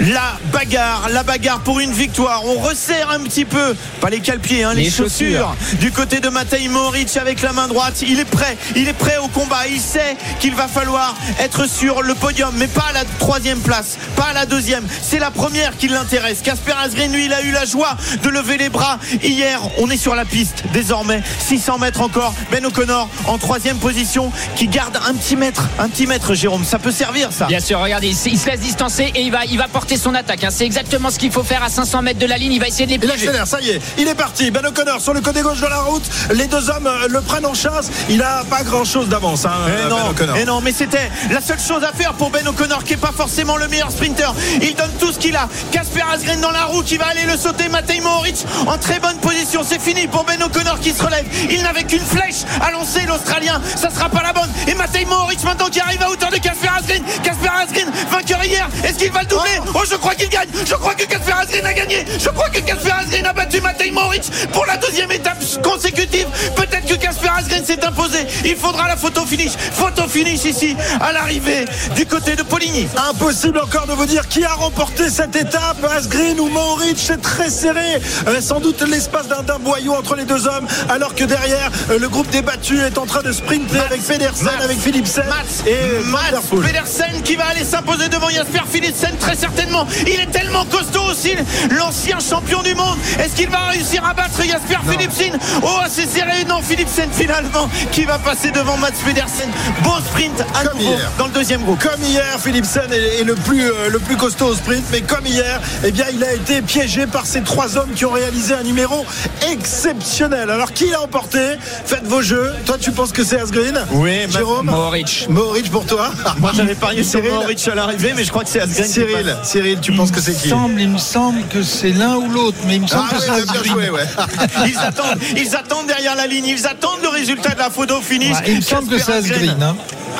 la 0.00 0.38
bagarre, 0.52 1.08
la 1.12 1.22
bagarre 1.22 1.60
pour 1.60 1.80
une 1.80 1.92
victoire. 1.92 2.42
On 2.44 2.58
resserre 2.60 3.10
un 3.10 3.20
petit 3.20 3.44
peu, 3.44 3.74
pas 4.00 4.10
les 4.10 4.20
calpiers, 4.20 4.64
hein, 4.64 4.74
les, 4.74 4.84
Les 4.84 4.90
chaussures. 4.90 5.54
chaussures. 5.60 5.78
Du 5.78 5.92
côté 5.92 6.20
de 6.20 6.28
Matej 6.28 6.68
Mohoric 6.68 7.16
avec 7.16 7.42
la 7.42 7.52
main 7.52 7.68
droite, 7.68 8.02
il 8.02 8.18
est 8.20 8.24
prêt, 8.24 8.56
il 8.76 8.88
est 8.88 8.92
prêt 8.92 9.16
au 9.18 9.28
combat. 9.28 9.66
Il 9.70 9.80
sait 9.80 10.16
qu'il 10.40 10.54
va 10.54 10.68
falloir 10.68 11.14
être 11.40 11.68
sur 11.68 12.02
le 12.02 12.14
podium, 12.14 12.52
mais 12.56 12.66
pas 12.66 12.86
à 12.90 12.92
la 12.92 13.04
troisième 13.18 13.60
place, 13.60 13.96
pas 14.16 14.24
à 14.24 14.32
la 14.32 14.46
deuxième. 14.46 14.84
C'est 15.02 15.18
la 15.20 15.30
première 15.30 15.76
qui 15.76 15.88
l'intéresse. 15.88 16.40
Casper 16.42 16.72
Asgreen, 16.82 17.12
lui, 17.12 17.26
il 17.26 17.32
a 17.32 17.42
eu 17.42 17.52
la 17.52 17.64
joie 17.64 17.96
de 18.22 18.28
lever 18.28 18.56
les 18.58 18.68
bras 18.68 18.98
hier. 19.22 19.60
On 19.78 19.88
est 19.90 19.96
sur 19.96 20.14
la 20.14 20.24
piste 20.24 20.64
désormais, 20.72 21.22
600 21.38 21.78
mètres 21.78 22.00
encore. 22.00 22.34
Ben 22.50 22.64
O'Connor 22.66 23.08
en 23.26 23.38
troisième 23.38 23.78
position, 23.78 24.32
qui 24.56 24.66
garde 24.66 24.98
un 25.08 25.14
petit 25.14 25.36
mètre, 25.36 25.68
un 25.78 25.88
petit 25.88 26.06
mètre, 26.06 26.34
Jérôme. 26.34 26.64
Ça 26.64 26.78
peut 26.78 26.92
servir, 26.92 27.32
ça. 27.32 27.46
Bien 27.46 27.60
sûr, 27.60 27.78
regardez, 27.78 28.08
il, 28.08 28.16
se- 28.16 28.28
il 28.28 28.38
se 28.38 28.48
laisse 28.48 28.60
distancer 28.60 29.12
et 29.14 29.20
il 29.22 29.30
va, 29.30 29.44
il 29.44 29.56
va 29.56 29.68
porter 29.68 29.83
son 29.96 30.14
attaque. 30.14 30.42
hein. 30.44 30.48
C'est 30.50 30.64
exactement 30.64 31.10
ce 31.10 31.18
qu'il 31.18 31.30
faut 31.30 31.42
faire 31.44 31.62
à 31.62 31.68
500 31.68 32.02
mètres 32.02 32.18
de 32.18 32.26
la 32.26 32.36
ligne. 32.38 32.52
Il 32.52 32.60
va 32.60 32.66
essayer 32.68 32.86
de 32.86 32.90
les 32.90 32.96
Il 32.96 33.00
piéger. 33.00 33.28
accélère, 33.28 33.46
ça 33.46 33.60
y 33.60 33.70
est, 33.70 33.80
il 33.98 34.08
est 34.08 34.14
parti. 34.14 34.50
Ben 34.50 34.64
O'Connor 34.66 35.00
sur 35.00 35.14
le 35.14 35.20
côté 35.20 35.42
gauche 35.42 35.60
de 35.60 35.66
la 35.66 35.80
route. 35.80 36.02
Les 36.32 36.46
deux 36.46 36.70
hommes 36.70 36.86
euh, 36.86 37.06
le 37.08 37.20
prennent 37.20 37.46
en 37.46 37.54
chasse. 37.54 37.90
Il 38.08 38.22
a 38.22 38.42
pas 38.48 38.62
grand 38.62 38.84
chose 38.84 39.08
d'avance, 39.08 39.44
hein, 39.44 39.52
Eh 39.68 39.82
Ben 39.82 39.88
non, 39.88 40.14
eh 40.40 40.44
non, 40.44 40.60
mais 40.60 40.72
c'était 40.72 41.10
la 41.30 41.40
seule 41.40 41.60
chose 41.60 41.84
à 41.84 41.92
faire 41.92 42.14
pour 42.14 42.30
Ben 42.30 42.46
O'Connor 42.48 42.82
qui 42.84 42.94
est 42.94 42.98
pas 42.98 43.12
forcément 43.16 43.56
le 43.56 43.68
meilleur 43.68 43.90
sprinter. 43.90 44.32
Il 44.62 44.74
donne 44.74 44.90
tout 44.98 45.12
ce 45.12 45.18
qu'il 45.18 45.36
a. 45.36 45.48
Casper 45.70 46.02
Asgreen 46.12 46.40
dans 46.40 46.50
la 46.50 46.64
roue 46.64 46.82
qui 46.82 46.96
va 46.96 47.06
aller 47.06 47.24
le 47.30 47.36
sauter. 47.36 47.68
Matej 47.68 48.00
Mohoric 48.00 48.44
en 48.66 48.78
très 48.78 48.98
bonne 49.00 49.16
position. 49.18 49.62
C'est 49.68 49.80
fini 49.80 50.06
pour 50.06 50.24
Ben 50.24 50.42
O'Connor 50.42 50.80
qui 50.80 50.92
se 50.92 51.02
relève. 51.02 51.26
Il 51.50 51.62
n'avait 51.62 51.84
qu'une 51.84 52.04
flèche 52.04 52.42
à 52.60 52.70
lancer 52.70 53.02
l'Australien. 53.06 53.60
Ça 53.76 53.90
sera 53.90 54.08
pas 54.08 54.22
la 54.22 54.32
bonne. 54.32 54.50
Et 54.68 54.74
Matej 54.74 55.06
Mohoric 55.06 55.42
maintenant 55.44 55.66
qui 55.68 55.80
arrive 55.80 56.02
à 56.02 56.10
hauteur 56.10 56.30
de 56.30 56.36
Casper 56.38 56.68
Asgreen. 56.78 57.02
Casper 57.22 57.48
Asgreen 57.62 57.90
vainqueur 58.10 58.44
hier. 58.44 58.68
Est-ce 58.84 58.98
qu'il 58.98 59.10
va 59.12 59.20
le 59.22 59.26
doubler? 59.26 59.50
Oh, 59.73 59.73
je 59.90 59.96
crois 59.96 60.14
qu'il 60.14 60.28
gagne. 60.28 60.48
Je 60.64 60.74
crois 60.74 60.94
que 60.94 61.04
Casper 61.04 61.32
Asgreen 61.32 61.66
a 61.66 61.72
gagné. 61.72 62.04
Je 62.18 62.28
crois 62.28 62.48
que 62.50 62.60
Casper 62.60 62.92
Asgreen 62.92 63.26
a 63.26 63.32
battu 63.32 63.60
Matej 63.60 63.90
Moric 63.92 64.22
pour 64.52 64.64
la 64.66 64.76
deuxième 64.76 65.10
étape 65.12 65.38
consécutive. 65.62 66.26
Peut-être 66.56 66.86
que 66.86 66.94
Casper 66.94 67.28
Asgreen 67.36 67.64
s'est 67.64 67.84
imposé. 67.84 68.18
Il 68.44 68.56
faudra 68.56 68.88
la 68.88 68.96
photo 68.96 69.24
finish. 69.26 69.52
Photo 69.56 70.06
finish 70.08 70.44
ici 70.44 70.76
à 71.00 71.12
l'arrivée 71.12 71.64
du 71.96 72.06
côté 72.06 72.36
de 72.36 72.42
Poligny. 72.42 72.86
Impossible 73.10 73.58
encore 73.58 73.86
de 73.86 73.92
vous 73.92 74.06
dire 74.06 74.28
qui 74.28 74.44
a 74.44 74.52
remporté 74.54 75.08
cette 75.10 75.36
étape, 75.36 75.84
Asgreen 75.96 76.38
ou 76.40 76.48
Mohoric, 76.48 76.96
c'est 76.98 77.20
très 77.20 77.50
serré, 77.50 78.00
Euh, 78.26 78.40
sans 78.40 78.60
doute 78.60 78.82
l'espace 78.82 79.28
d'un 79.28 79.42
d'un 79.42 79.58
boyau 79.58 79.94
entre 79.94 80.14
les 80.14 80.24
deux 80.24 80.46
hommes, 80.46 80.66
alors 80.88 81.14
que 81.14 81.24
derrière 81.24 81.70
euh, 81.90 81.98
le 81.98 82.08
groupe 82.08 82.28
débattu 82.30 82.78
est 82.80 82.96
en 82.98 83.06
train 83.06 83.22
de 83.22 83.32
sprinter 83.32 83.80
avec 83.80 84.02
Pedersen, 84.02 84.44
Mats, 84.44 84.62
avec 84.62 84.78
Philipsen 84.78 85.24
Mats, 85.28 85.66
et 85.66 85.74
euh, 85.74 86.02
Mats. 86.04 86.40
Pedersen 86.62 87.22
qui 87.22 87.36
va 87.36 87.46
aller 87.46 87.64
s'imposer 87.64 88.08
devant 88.08 88.28
Jasper 88.30 88.62
Philipsen 88.70 89.16
très 89.18 89.36
certainement. 89.36 89.63
Il 90.06 90.20
est 90.20 90.30
tellement 90.30 90.64
costaud 90.66 91.02
aussi, 91.10 91.34
l'ancien 91.70 92.18
champion 92.20 92.62
du 92.62 92.74
monde. 92.74 92.96
Est-ce 93.18 93.34
qu'il 93.34 93.48
va 93.48 93.68
réussir 93.70 94.04
à 94.04 94.12
battre 94.14 94.42
Jasper 94.42 94.78
Philipsen 94.90 95.38
Oh, 95.62 95.68
c'est 95.88 96.06
serré. 96.08 96.44
Non, 96.48 96.60
Philipsen 96.62 97.08
finalement 97.12 97.68
qui 97.92 98.04
va 98.04 98.18
passer 98.18 98.50
devant 98.50 98.76
Mats 98.76 98.90
Pedersen. 99.04 99.48
Bon 99.82 99.94
sprint 100.10 100.40
à 100.54 100.64
Comme 100.64 100.78
nouveau 100.78 100.90
hier. 100.92 101.10
dans 101.18 101.26
le 101.26 101.32
deuxième 101.32 101.62
groupe. 101.62 101.82
Comme 101.82 102.02
hier, 102.02 102.24
Philipsen 102.42 102.92
est, 102.92 103.20
est 103.20 103.24
le 103.24 103.34
plus 103.34 103.64
euh, 103.70 103.88
le 103.90 103.98
plus 103.98 104.16
costaud 104.16 104.46
au 104.46 104.54
sprint, 104.54 104.84
mais 104.92 105.00
comme 105.00 105.24
hier, 105.26 105.60
eh 105.84 105.90
bien, 105.90 106.06
il 106.12 106.22
a 106.24 106.32
été 106.34 106.60
piégé 106.62 107.06
par 107.06 107.26
ces 107.26 107.42
trois 107.42 107.76
hommes 107.76 107.90
qui 107.94 108.04
ont 108.04 108.10
réalisé 108.12 108.54
un 108.54 108.62
numéro 108.62 109.04
exceptionnel. 109.50 110.50
Alors, 110.50 110.72
qui 110.72 110.88
l'a 110.90 111.00
emporté? 111.02 111.38
Faites 111.86 112.04
vos 112.06 112.22
jeux. 112.22 112.52
Toi, 112.66 112.76
tu 112.80 112.92
penses 112.92 113.12
que 113.12 113.24
c'est 113.24 113.40
Asgreen? 113.40 113.78
Oui, 113.92 114.26
ma- 114.26 114.38
Jérôme? 114.38 114.66
Mohoric. 114.66 115.26
Mohoric 115.30 115.70
pour 115.70 115.86
toi 115.86 116.10
Moi 116.38 116.52
j'avais 116.54 116.74
parié 116.74 117.02
sur. 117.02 117.22
Mohoric 117.22 117.66
à 117.68 117.74
l'arrivée, 117.74 118.12
mais 118.16 118.24
je 118.24 118.30
crois 118.30 118.44
que 118.44 118.50
c'est 118.50 118.60
Asgreen. 118.60 118.86
Cyril. 118.86 119.36
Cyril, 119.54 119.78
tu 119.80 119.92
penses 119.92 120.10
que 120.10 120.20
c'est 120.20 120.32
qui 120.34 120.48
Il 120.48 120.54
me 120.54 120.58
semble, 120.58 120.80
il 120.80 120.88
me 120.88 120.98
semble 120.98 121.42
que 121.46 121.62
c'est 121.62 121.90
l'un 121.92 122.16
ou 122.16 122.28
l'autre, 122.28 122.56
mais 122.66 122.74
il 122.76 122.82
me 122.82 122.86
semble 122.88 123.04
Ah 123.08 123.14
que 123.14 123.20
ouais, 123.20 123.44
c'est 123.62 123.68
joué, 123.68 123.88
ouais. 123.90 124.02
Ils 124.66 124.76
attendent, 124.78 125.18
ils 125.36 125.54
attendent 125.54 125.86
derrière 125.86 126.16
la 126.16 126.26
ligne, 126.26 126.46
ils 126.46 126.66
attendent 126.66 127.00
le 127.02 127.08
résultat 127.08 127.50
de 127.54 127.58
la 127.60 127.70
photo 127.70 128.00
finish. 128.00 128.32
Ouais, 128.32 128.44
il 128.48 128.56
me 128.56 128.60
semble 128.62 128.88
que 128.88 128.98
c'est 128.98 129.12
Asgreen. 129.12 129.62
hein. 129.62 129.76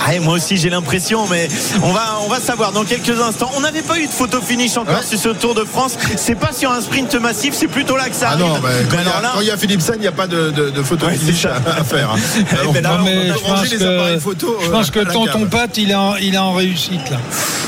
Ouais, 0.09 0.19
moi 0.21 0.35
aussi 0.35 0.57
j'ai 0.57 0.71
l'impression, 0.71 1.27
mais 1.29 1.49
on 1.83 1.93
va, 1.93 2.19
on 2.25 2.29
va 2.29 2.39
savoir 2.41 2.71
dans 2.73 2.85
quelques 2.85 3.21
instants. 3.21 3.51
On 3.57 3.61
n'avait 3.61 3.83
pas 3.83 3.99
eu 3.99 4.07
de 4.07 4.13
photo 4.13 4.41
finish 4.41 4.77
encore 4.77 4.97
Ouais. 4.99 5.03
sur 5.05 5.19
ce 5.19 5.29
Tour 5.31 5.55
de 5.55 5.65
France. 5.65 5.97
C'est 6.17 6.35
pas 6.37 6.53
sur 6.53 6.71
un 6.71 6.81
sprint 6.81 7.15
massif, 7.17 7.55
c'est 7.55 7.69
plutôt 7.69 7.97
là 7.97 8.09
que 8.09 8.15
ça 8.17 8.29
Ah 8.31 8.33
arrive. 8.35 8.47
non, 8.47 8.59
bah, 8.61 8.69
quand, 8.91 8.97
Mais 8.97 9.03
il 9.03 9.07
y 9.07 9.09
a, 9.09 9.11
alors 9.11 9.21
là, 9.23 9.31
quand 9.35 9.41
il 9.41 9.47
y 9.47 9.51
a 9.51 9.57
Philipsen, 9.57 9.95
il 9.97 10.01
n'y 10.03 10.07
a 10.07 10.13
pas 10.13 10.27
de, 10.29 10.51
de, 10.51 10.71
de 10.71 10.83
photo 10.83 11.07
Ouais, 11.07 11.17
finish 11.17 11.45
à, 11.47 11.83
faire. 11.85 12.15
Alors, 12.61 12.73
mais 12.75 12.81
là, 12.81 12.91
on 12.95 12.99
Non, 12.99 13.07
a 13.07 13.11
mais 13.11 13.27
je 13.29 13.33
pense 13.35 13.49
rangé 13.51 13.77
les 13.79 13.83
appareils 13.85 14.15
que, 14.17 14.21
photo. 14.21 14.59
je 14.63 14.67
euh, 14.69 14.71
pense 14.71 14.91
que 14.91 15.01
tonton. 15.01 15.47
Pat, 15.47 15.77
il 15.79 15.91
est 15.91 15.95
en, 15.95 16.17
il 16.17 16.35
est 16.35 16.39
en 16.39 16.53
réussite 16.53 17.11
là. 17.11 17.19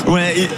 Ouais, 0.07 0.33
et- 0.37 0.49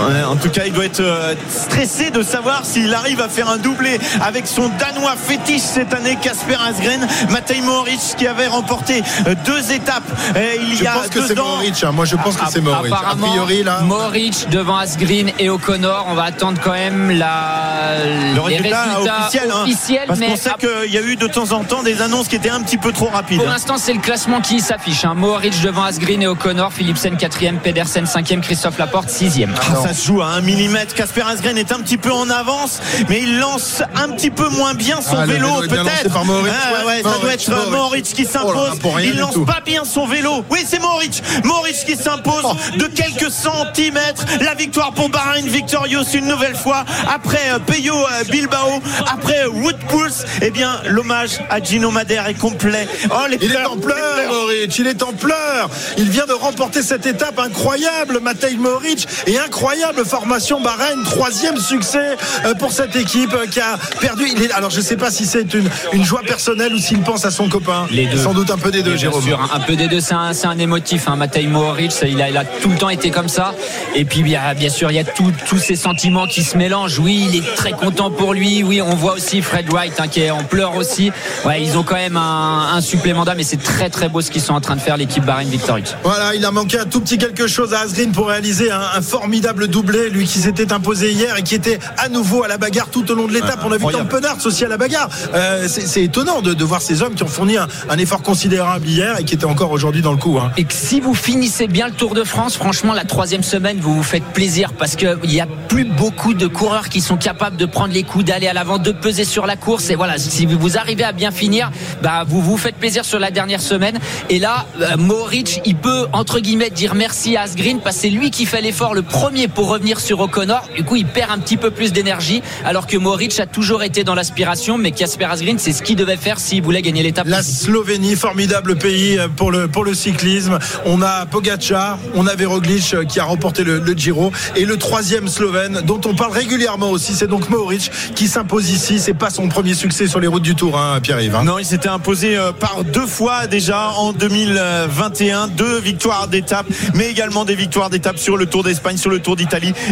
ouais, 0.00 0.22
en 0.24 0.36
tout 0.36 0.48
cas, 0.50 0.62
il 0.66 0.72
doit 0.72 0.84
être 0.84 1.00
euh, 1.00 1.34
stressé 1.48 2.10
de 2.10 2.22
savoir 2.22 2.64
s'il 2.64 2.92
arrive 2.94 3.20
à 3.20 3.28
faire 3.28 3.48
un 3.48 3.58
doublé 3.58 3.98
avec 4.22 4.46
son 4.46 4.68
Danois 4.78 5.14
fétiche 5.16 5.60
cette 5.62 5.92
année, 5.94 6.16
Casper 6.20 6.56
Asgren, 6.66 7.06
Matej 7.30 7.62
Mohoric 7.62 8.00
qui 8.16 8.26
avait 8.26 8.46
remporté 8.46 9.02
euh, 9.26 9.34
deux 9.44 9.72
étapes 9.72 10.02
il 10.34 10.76
Je 10.78 10.84
y 10.84 10.86
a 10.86 10.92
pense 10.92 11.08
que 11.08 11.26
c'est 11.26 11.38
ans. 11.38 11.44
Mohoric. 11.44 11.84
hein. 11.84 11.92
Moi, 11.92 12.04
je 12.04 12.16
pense 12.16 12.36
que 12.36 12.44
c'est 12.50 12.60
Mohoric. 12.60 12.92
A 12.92 12.96
Apparemment, 12.96 13.28
priori, 13.28 13.62
là. 13.62 13.80
Mohoric 13.82 14.48
devant 14.50 14.76
Asgreen 14.78 15.30
et 15.38 15.48
O'Connor. 15.50 16.06
On 16.08 16.14
va 16.14 16.24
attendre 16.24 16.60
quand 16.62 16.72
même 16.72 17.10
la, 17.10 17.98
Le 18.34 18.48
les 18.48 18.56
résultat, 18.56 18.82
résultats 18.84 19.18
officiel, 19.20 19.50
hein. 19.52 19.62
officiels, 19.62 20.04
parce 20.08 20.18
mais 20.20 20.26
qu'on 20.28 20.36
sait 20.36 20.50
qu'il 20.58 20.92
y 20.92 20.98
a 20.98 21.02
eu 21.02 21.16
de 21.16 21.26
temps 21.26 21.52
en 21.52 21.64
temps 21.64 21.82
des 21.82 22.02
annonces 22.02 22.28
qui 22.28 22.36
étaient 22.36 22.50
un 22.50 22.60
petit 22.62 22.78
peu 22.78 22.92
trop 22.92 23.06
rapides. 23.08 23.38
pour 23.38 23.48
l'instant, 23.48 23.76
c'est 23.78 23.92
le 23.94 24.00
classement 24.00 24.40
qui 24.40 24.60
s'affiche. 24.60 25.04
Hein. 25.04 25.14
Mohoric 25.14 25.60
devant 25.62 25.84
Asgreen 25.84 26.22
et 26.22 26.26
O'Connor, 26.26 26.72
Philipsen 26.72 27.14
4e, 27.16 27.58
Pedersen 27.58 28.04
5e, 28.04 28.40
Christophe 28.40 28.78
Laporte 28.78 29.08
6e. 29.08 29.48
Ah, 29.60 29.81
ça 29.82 29.94
se 29.94 30.06
joue 30.06 30.22
à 30.22 30.26
un 30.26 30.40
millimètre. 30.40 30.94
Casper 30.94 31.22
Asgren 31.22 31.56
est 31.58 31.72
un 31.72 31.80
petit 31.80 31.96
peu 31.98 32.12
en 32.12 32.28
avance, 32.30 32.80
mais 33.08 33.20
il 33.22 33.38
lance 33.38 33.82
un 33.94 34.08
petit 34.10 34.30
peu 34.30 34.48
moins 34.48 34.74
bien 34.74 35.00
son 35.00 35.16
Ah, 35.16 35.26
vélo, 35.26 35.48
peut-être. 35.68 36.14
Ah, 36.14 36.86
ouais. 36.86 37.02
ça 37.02 37.18
doit 37.20 37.32
être. 37.34 37.70
Mohoric 37.70 38.04
qui 38.04 38.26
Oh 38.26 38.32
s'impose. 38.32 38.78
il 39.02 39.18
lance 39.18 39.34
tout. 39.34 39.44
pas 39.44 39.60
bien 39.64 39.84
son 39.84 40.06
vélo. 40.06 40.44
Oui, 40.50 40.60
c'est 40.66 40.78
Mohoric. 40.80 41.22
Mohoric 41.44 41.84
qui 41.84 41.96
s'impose 41.96 42.44
de 42.76 42.86
quelques 42.86 43.30
centimètres. 43.30 44.24
La 44.40 44.54
victoire 44.54 44.92
pour 44.92 45.08
Bahreïn 45.08 45.46
Victorious 45.46 46.04
une 46.14 46.26
nouvelle 46.26 46.54
fois. 46.56 46.84
Après 47.12 47.50
euh, 47.50 47.58
Peyo 47.58 47.94
euh, 47.94 48.24
Bilbao, 48.30 48.80
après 49.12 49.44
euh, 49.44 49.48
Woodpulse, 49.48 50.24
eh 50.40 50.50
bien, 50.50 50.80
l'hommage 50.86 51.40
à 51.50 51.60
Gino 51.62 51.90
Madère 51.90 52.26
est 52.28 52.34
complet. 52.34 52.86
Oh, 53.10 53.26
les 53.28 53.38
Il 53.40 53.52
est 53.52 53.64
en 53.66 53.76
pleurs. 53.76 54.28
Mohoric. 54.28 54.78
Il 54.78 54.86
est 54.86 55.02
en 55.02 55.12
pleurs. 55.12 55.70
Il 55.98 56.10
vient 56.10 56.26
de 56.26 56.32
remporter 56.32 56.82
cette 56.82 57.06
étape 57.06 57.38
incroyable, 57.38 58.20
Matej 58.20 58.56
Mohoric, 58.58 59.06
et 59.26 59.38
incroyable 59.38 59.71
formation 60.04 60.60
Bahreïn. 60.60 61.02
Troisième 61.04 61.58
succès 61.58 62.16
euh, 62.44 62.54
pour 62.54 62.72
cette 62.72 62.96
équipe 62.96 63.32
euh, 63.34 63.46
qui 63.46 63.60
a 63.60 63.78
perdu. 64.00 64.24
Il 64.34 64.42
est, 64.42 64.52
alors, 64.52 64.70
je 64.70 64.78
ne 64.78 64.82
sais 64.82 64.96
pas 64.96 65.10
si 65.10 65.26
c'est 65.26 65.54
une, 65.54 65.68
une 65.92 66.04
joie 66.04 66.22
personnelle 66.26 66.74
ou 66.74 66.78
s'il 66.78 67.00
pense 67.00 67.24
à 67.24 67.30
son 67.30 67.48
copain. 67.48 67.86
Les 67.90 68.06
deux. 68.06 68.18
Sans 68.18 68.34
doute 68.34 68.50
un 68.50 68.58
peu 68.58 68.70
des 68.70 68.82
deux, 68.82 68.90
Bien 68.92 69.00
Jérôme. 69.00 69.22
sûr, 69.22 69.50
un 69.54 69.60
peu 69.60 69.76
des 69.76 69.88
deux, 69.88 70.00
c'est 70.00 70.14
un, 70.14 70.58
émotif. 70.58 71.08
Hein. 71.08 71.16
Matej 71.16 71.46
Mohoric, 71.48 71.92
il 72.06 72.20
a, 72.20 72.28
il 72.30 72.36
a 72.36 72.44
tout 72.44 72.68
le 72.70 72.76
temps 72.76 72.88
été 72.90 73.10
comme 73.10 73.28
ça. 73.28 73.54
Et 73.94 74.04
puis, 74.04 74.22
bien, 74.22 74.40
bien 74.54 74.68
sûr, 74.70 74.90
il 74.90 74.94
y 74.94 74.98
a 75.00 75.04
tout- 75.04 75.32
tous 75.48 75.58
ces 75.58 75.76
sentiments 75.76 76.26
qui 76.26 76.42
se 76.42 76.56
mélangent. 76.56 76.98
Oui, 76.98 77.26
il 77.30 77.36
est 77.38 77.54
très 77.56 77.72
content 77.72 78.10
pour 78.10 78.34
lui. 78.34 78.62
Oui, 78.62 78.80
on 78.82 78.94
voit 78.94 79.12
aussi 79.14 79.40
Fred 79.42 79.70
Wright 79.72 79.94
hein, 79.98 80.08
qui 80.08 80.20
est 80.20 80.30
en 80.30 80.44
pleurs 80.44 80.76
aussi. 80.76 81.10
Ouais, 81.44 81.62
ils 81.62 81.76
ont 81.78 81.82
quand 81.82 81.94
même 81.96 82.16
un, 82.16 82.70
un 82.74 82.80
supplément 82.80 83.24
d'âme 83.24 83.40
et 83.40 83.44
c'est 83.44 83.62
très 83.62 83.88
très 83.90 84.08
beau 84.08 84.20
ce 84.20 84.30
qu'ils 84.30 84.42
sont 84.42 84.54
en 84.54 84.60
train 84.60 84.76
de 84.76 84.80
faire, 84.80 84.96
l'équipe 84.96 85.24
Bahreïn 85.24 85.48
Victorious. 85.48 85.86
Voilà, 86.02 86.34
il 86.34 86.44
a 86.44 86.50
manqué 86.50 86.78
un 86.78 86.84
tout 86.86 87.00
petit 87.00 87.18
quelque 87.18 87.46
chose 87.46 87.74
à 87.74 87.80
Asgreen 87.80 88.12
pour 88.12 88.28
réaliser 88.28 88.70
un, 88.70 88.80
un 88.94 89.02
formidable 89.02 89.61
doublé, 89.66 90.10
lui 90.10 90.26
qui 90.26 90.38
s'était 90.38 90.72
imposé 90.72 91.12
hier 91.12 91.36
et 91.36 91.42
qui 91.42 91.54
était 91.54 91.78
à 91.98 92.08
nouveau 92.08 92.42
à 92.44 92.48
la 92.48 92.58
bagarre 92.58 92.88
tout 92.88 93.10
au 93.10 93.14
long 93.14 93.26
de 93.26 93.32
l'étape. 93.32 93.60
On 93.64 93.72
a 93.72 93.76
vu 93.76 93.84
Tom. 93.90 94.06
Penards 94.08 94.38
aussi 94.44 94.64
à 94.64 94.68
la 94.68 94.76
bagarre. 94.76 95.08
Euh, 95.34 95.66
c'est 95.68 96.02
étonnant 96.02 96.42
de, 96.42 96.54
de 96.54 96.64
voir 96.64 96.82
ces 96.82 97.02
hommes 97.02 97.14
qui 97.14 97.22
ont 97.22 97.28
fourni 97.28 97.56
un, 97.56 97.66
un 97.88 97.98
effort 97.98 98.22
considérable 98.22 98.86
hier 98.86 99.18
et 99.18 99.24
qui 99.24 99.34
étaient 99.34 99.44
encore 99.44 99.70
aujourd'hui 99.70 100.02
dans 100.02 100.12
le 100.12 100.18
coup. 100.18 100.38
hein. 100.38 100.52
Et 100.56 100.64
que 100.64 100.72
si 100.74 101.00
vous 101.00 101.14
finissez 101.14 101.66
bien 101.66 101.86
le 101.86 101.92
Tour 101.92 102.14
de 102.14 102.24
France, 102.24 102.56
franchement, 102.56 102.92
la 102.92 103.04
troisième 103.04 103.42
semaine, 103.42 103.78
vous 103.80 103.94
vous 103.94 104.02
faites 104.02 104.24
plaisir 104.24 104.72
parce 104.72 104.96
qu'il 104.96 105.18
n'y 105.24 105.40
a 105.40 105.46
plus 105.68 105.84
beaucoup 105.84 106.34
de 106.34 106.46
coureurs 106.46 106.88
qui 106.88 107.00
sont 107.00 107.16
capables 107.16 107.56
de 107.56 107.66
prendre 107.66 107.92
les 107.92 108.02
coups, 108.02 108.24
d'aller 108.24 108.48
à 108.48 108.52
l'avant, 108.52 108.78
de 108.78 108.92
peser 108.92 109.24
sur 109.24 109.46
la 109.46 109.56
course. 109.56 109.90
Et 109.90 109.94
voilà, 109.94 110.18
si 110.18 110.46
vous 110.46 110.76
arrivez 110.78 111.04
à 111.04 111.12
bien 111.12 111.30
finir, 111.30 111.70
bah, 112.02 112.24
vous 112.26 112.40
vous 112.42 112.56
faites 112.56 112.76
plaisir 112.76 113.04
sur 113.04 113.18
la 113.18 113.30
dernière 113.30 113.60
semaine. 113.60 113.98
Et 114.30 114.38
là, 114.38 114.66
euh, 114.80 114.96
Mohoric, 114.96 115.60
il 115.64 115.76
peut, 115.76 116.06
entre 116.12 116.40
guillemets, 116.40 116.70
dire 116.70 116.94
merci 116.94 117.36
à 117.36 117.42
Asgreen 117.42 117.80
parce 117.80 117.96
que 117.96 118.02
c'est 118.02 118.10
lui 118.10 118.30
qui 118.30 118.46
fait 118.46 118.60
l'effort 118.60 118.94
le 118.94 119.02
premier 119.02 119.48
pour 119.54 119.68
revenir 119.68 120.00
sur 120.00 120.20
O'Connor. 120.20 120.62
Du 120.76 120.84
coup, 120.84 120.96
il 120.96 121.06
perd 121.06 121.30
un 121.30 121.38
petit 121.38 121.56
peu 121.56 121.70
plus 121.70 121.92
d'énergie 121.92 122.42
alors 122.64 122.86
que 122.86 122.96
Mohoric 122.96 123.38
a 123.40 123.46
toujours 123.46 123.82
été 123.82 124.04
dans 124.04 124.14
l'aspiration. 124.14 124.78
Mais 124.78 124.90
Casper 124.92 125.24
Asgreen, 125.26 125.58
c'est 125.58 125.72
ce 125.72 125.82
qu'il 125.82 125.96
devait 125.96 126.16
faire 126.16 126.38
s'il 126.40 126.62
voulait 126.62 126.82
gagner 126.82 127.02
l'étape. 127.02 127.26
La 127.28 127.42
Slovénie, 127.42 128.16
formidable 128.16 128.76
pays 128.76 129.18
pour 129.36 129.50
le, 129.50 129.68
pour 129.68 129.84
le 129.84 129.94
cyclisme. 129.94 130.58
On 130.84 131.02
a 131.02 131.26
Pogacar, 131.26 131.98
on 132.14 132.26
a 132.26 132.32
Roglic 132.44 132.94
euh, 132.94 133.04
qui 133.04 133.20
a 133.20 133.24
remporté 133.24 133.62
le, 133.64 133.78
le 133.78 133.92
Giro. 133.92 134.32
Et 134.56 134.64
le 134.64 134.76
troisième 134.76 135.28
Slovène, 135.28 135.82
dont 135.86 136.00
on 136.06 136.14
parle 136.14 136.32
régulièrement 136.32 136.90
aussi, 136.90 137.14
c'est 137.14 137.28
donc 137.28 137.48
Mohoric 137.48 137.90
qui 138.14 138.26
s'impose 138.26 138.70
ici. 138.70 138.98
C'est 138.98 139.14
pas 139.14 139.30
son 139.30 139.48
premier 139.48 139.74
succès 139.74 140.06
sur 140.08 140.18
les 140.20 140.26
routes 140.26 140.42
du 140.42 140.54
Tour, 140.54 140.78
hein, 140.78 141.00
Pierre-Yves. 141.00 141.34
hein. 141.36 141.44
Non, 141.44 141.58
il 141.58 141.64
s'était 141.64 141.88
imposé 141.88 142.36
euh, 142.36 142.52
par 142.52 142.82
deux 142.84 143.06
fois 143.06 143.46
déjà 143.46 143.90
en 143.96 144.12
2021, 144.12 145.48
deux 145.48 145.78
victoires 145.80 146.28
d'étape, 146.28 146.66
mais 146.94 147.08
également 147.10 147.44
des 147.44 147.54
victoires 147.54 147.90
d'étape 147.90 148.18
sur 148.18 148.36
le 148.36 148.46
Tour 148.46 148.64
d'Espagne, 148.64 148.96
sur 148.96 149.10
le 149.10 149.18
Tour 149.20 149.36
d'Italie, 149.36 149.41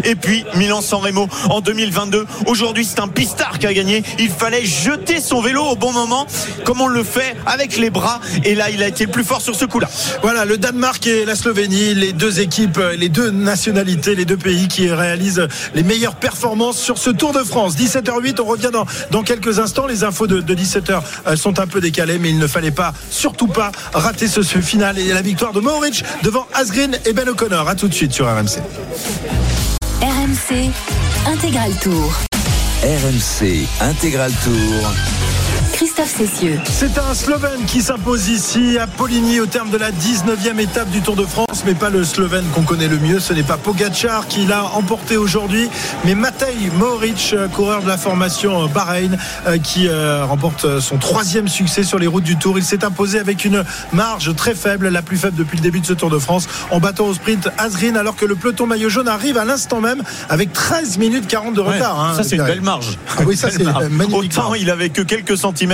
et 0.05 0.15
puis 0.15 0.45
Milan-San 0.55 1.01
Remo 1.01 1.29
en 1.49 1.61
2022. 1.61 2.27
Aujourd'hui, 2.47 2.85
c'est 2.85 3.01
un 3.01 3.09
pistard 3.09 3.59
qui 3.59 3.67
a 3.67 3.75
gagné. 3.75 4.03
Il 4.19 4.31
fallait 4.31 4.65
jeter 4.65 5.21
son 5.21 5.41
vélo 5.41 5.63
au 5.63 5.77
bon 5.77 5.93
moment, 5.93 6.27
comme 6.65 6.81
on 6.81 6.87
le 6.87 7.03
fait 7.03 7.37
avec 7.47 7.77
les 7.77 7.91
bras, 7.91 8.21
et 8.45 8.55
là, 8.55 8.71
il 8.71 8.83
a 8.83 8.89
été 8.89 9.07
plus 9.07 9.25
fort 9.25 9.41
sur 9.41 9.55
ce 9.55 9.65
coup-là. 9.65 9.89
Voilà, 10.23 10.45
le 10.45 10.57
Danemark 10.57 11.07
et 11.07 11.25
la 11.25 11.35
Slovénie, 11.35 11.95
les 11.95 12.13
deux 12.13 12.41
équipes, 12.41 12.81
les 12.99 13.09
deux 13.09 13.31
nationalités, 13.31 14.15
les 14.15 14.25
deux 14.25 14.37
pays 14.37 14.69
qui 14.69 14.91
réalisent 14.91 15.47
les 15.75 15.83
meilleures 15.83 16.17
performances 16.17 16.79
sur 16.79 16.99
ce 16.99 17.11
Tour 17.11 17.33
de 17.33 17.43
France. 17.43 17.77
17h08, 17.77 18.41
on 18.41 18.45
revient 18.45 18.71
dans, 19.11 19.23
quelques 19.23 19.59
instants. 19.59 19.87
Les 19.87 20.05
infos 20.05 20.27
de, 20.27 20.41
de 20.41 20.55
17h 20.55 21.01
euh, 21.27 21.37
sont 21.37 21.61
un 21.61 21.67
peu 21.67 21.81
décalées, 21.81 22.19
mais 22.19 22.31
il 22.31 22.39
ne 22.39 22.47
fallait 22.47 22.71
pas, 22.71 22.93
surtout 23.11 23.49
pas, 23.49 23.73
rater 23.93 24.29
ce, 24.29 24.43
final 24.43 24.99
et 24.99 25.13
la 25.13 25.23
victoire 25.23 25.53
de 25.53 25.61
Mohoric 25.61 26.05
devant 26.23 26.47
Asgreen 26.55 26.99
et 27.07 27.13
Ben 27.13 27.29
O'Connor. 27.29 27.69
À 27.69 27.75
tout 27.75 27.89
de 27.89 27.95
suite 27.95 28.13
sur 28.13 28.27
RMC. 28.27 28.61
RMC 30.31 30.71
Intégral 31.27 31.73
Tour. 31.81 32.17
RMC 32.85 33.67
Intégral 33.81 34.31
Tour. 34.45 35.20
Christophe 35.81 36.15
Cessieux. 36.15 36.61
C'est 36.71 36.99
un 36.99 37.15
Slovène 37.15 37.65
qui 37.67 37.81
s'impose 37.81 38.29
ici 38.29 38.77
à 38.79 38.87
Poligny 38.87 39.41
au 39.41 39.47
terme 39.47 39.71
de 39.71 39.79
la 39.79 39.91
19e 39.91 40.59
étape 40.61 40.91
du 40.91 41.01
Tour 41.01 41.17
de 41.17 41.25
France, 41.25 41.63
mais 41.65 41.73
pas 41.73 41.89
le 41.89 42.05
Slovène 42.05 42.45
qu'on 42.55 42.65
connaît 42.65 42.87
le 42.87 42.99
mieux. 42.99 43.19
Ce 43.19 43.33
n'est 43.33 43.43
pas 43.43 43.57
Pogacar 43.57 44.27
qui 44.29 44.45
l'a 44.45 44.67
emporté 44.75 45.17
aujourd'hui, 45.17 45.71
mais 46.05 46.15
Matej 46.15 46.71
Mohoric, 46.77 47.31
euh, 47.33 47.49
coureur 47.49 47.83
de 47.83 47.89
la 47.89 47.97
formation 47.97 48.65
euh, 48.65 48.67
Bahreïn, 48.67 49.17
euh, 49.47 49.57
qui 49.57 49.89
remporte 49.89 50.81
son 50.81 50.99
troisième 50.99 51.49
succès 51.49 51.83
sur 51.83 51.99
les 51.99 52.07
routes 52.07 52.25
du 52.25 52.37
Tour. 52.37 52.59
Il 52.59 52.65
s'est 52.65 52.85
imposé 52.85 53.19
avec 53.19 53.47
une 53.47 53.65
marge 53.95 54.37
très 54.37 54.55
faible, 54.55 54.89
la 54.89 55.01
plus 55.01 55.17
faible 55.17 55.39
depuis 55.39 55.57
le 55.57 55.63
début 55.63 55.81
de 55.81 55.87
ce 55.87 55.95
Tour 55.95 56.11
de 56.11 56.19
France, 56.19 56.47
en 56.71 56.79
battant 56.79 57.07
au 57.07 57.15
sprint 57.15 57.49
Azrin, 57.57 57.97
alors 57.97 58.17
que 58.17 58.27
le 58.27 58.35
peloton 58.35 58.67
maillot 58.67 58.91
jaune 58.91 59.09
arrive 59.09 59.39
à 59.39 59.47
l'instant 59.47 59.81
même 59.81 60.03
avec 60.29 60.53
13 60.53 60.99
minutes 60.99 61.27
40 61.27 61.55
de 61.55 61.61
retard. 61.61 61.99
hein, 61.99 62.13
ça 62.15 62.23
c'est 62.23 62.37
une 62.37 62.45
belle 62.45 62.61
marge. 62.61 62.99
Ah 63.17 63.23
oui, 63.25 63.35
ça 63.35 63.51
c'est 63.57 63.65
marge. 63.65 63.89
magnifique. 63.89 64.33
Autant 64.37 64.55
il 64.55 64.69
avait 64.69 64.91
que 64.91 65.01
quelques 65.01 65.39
centimètres 65.39 65.70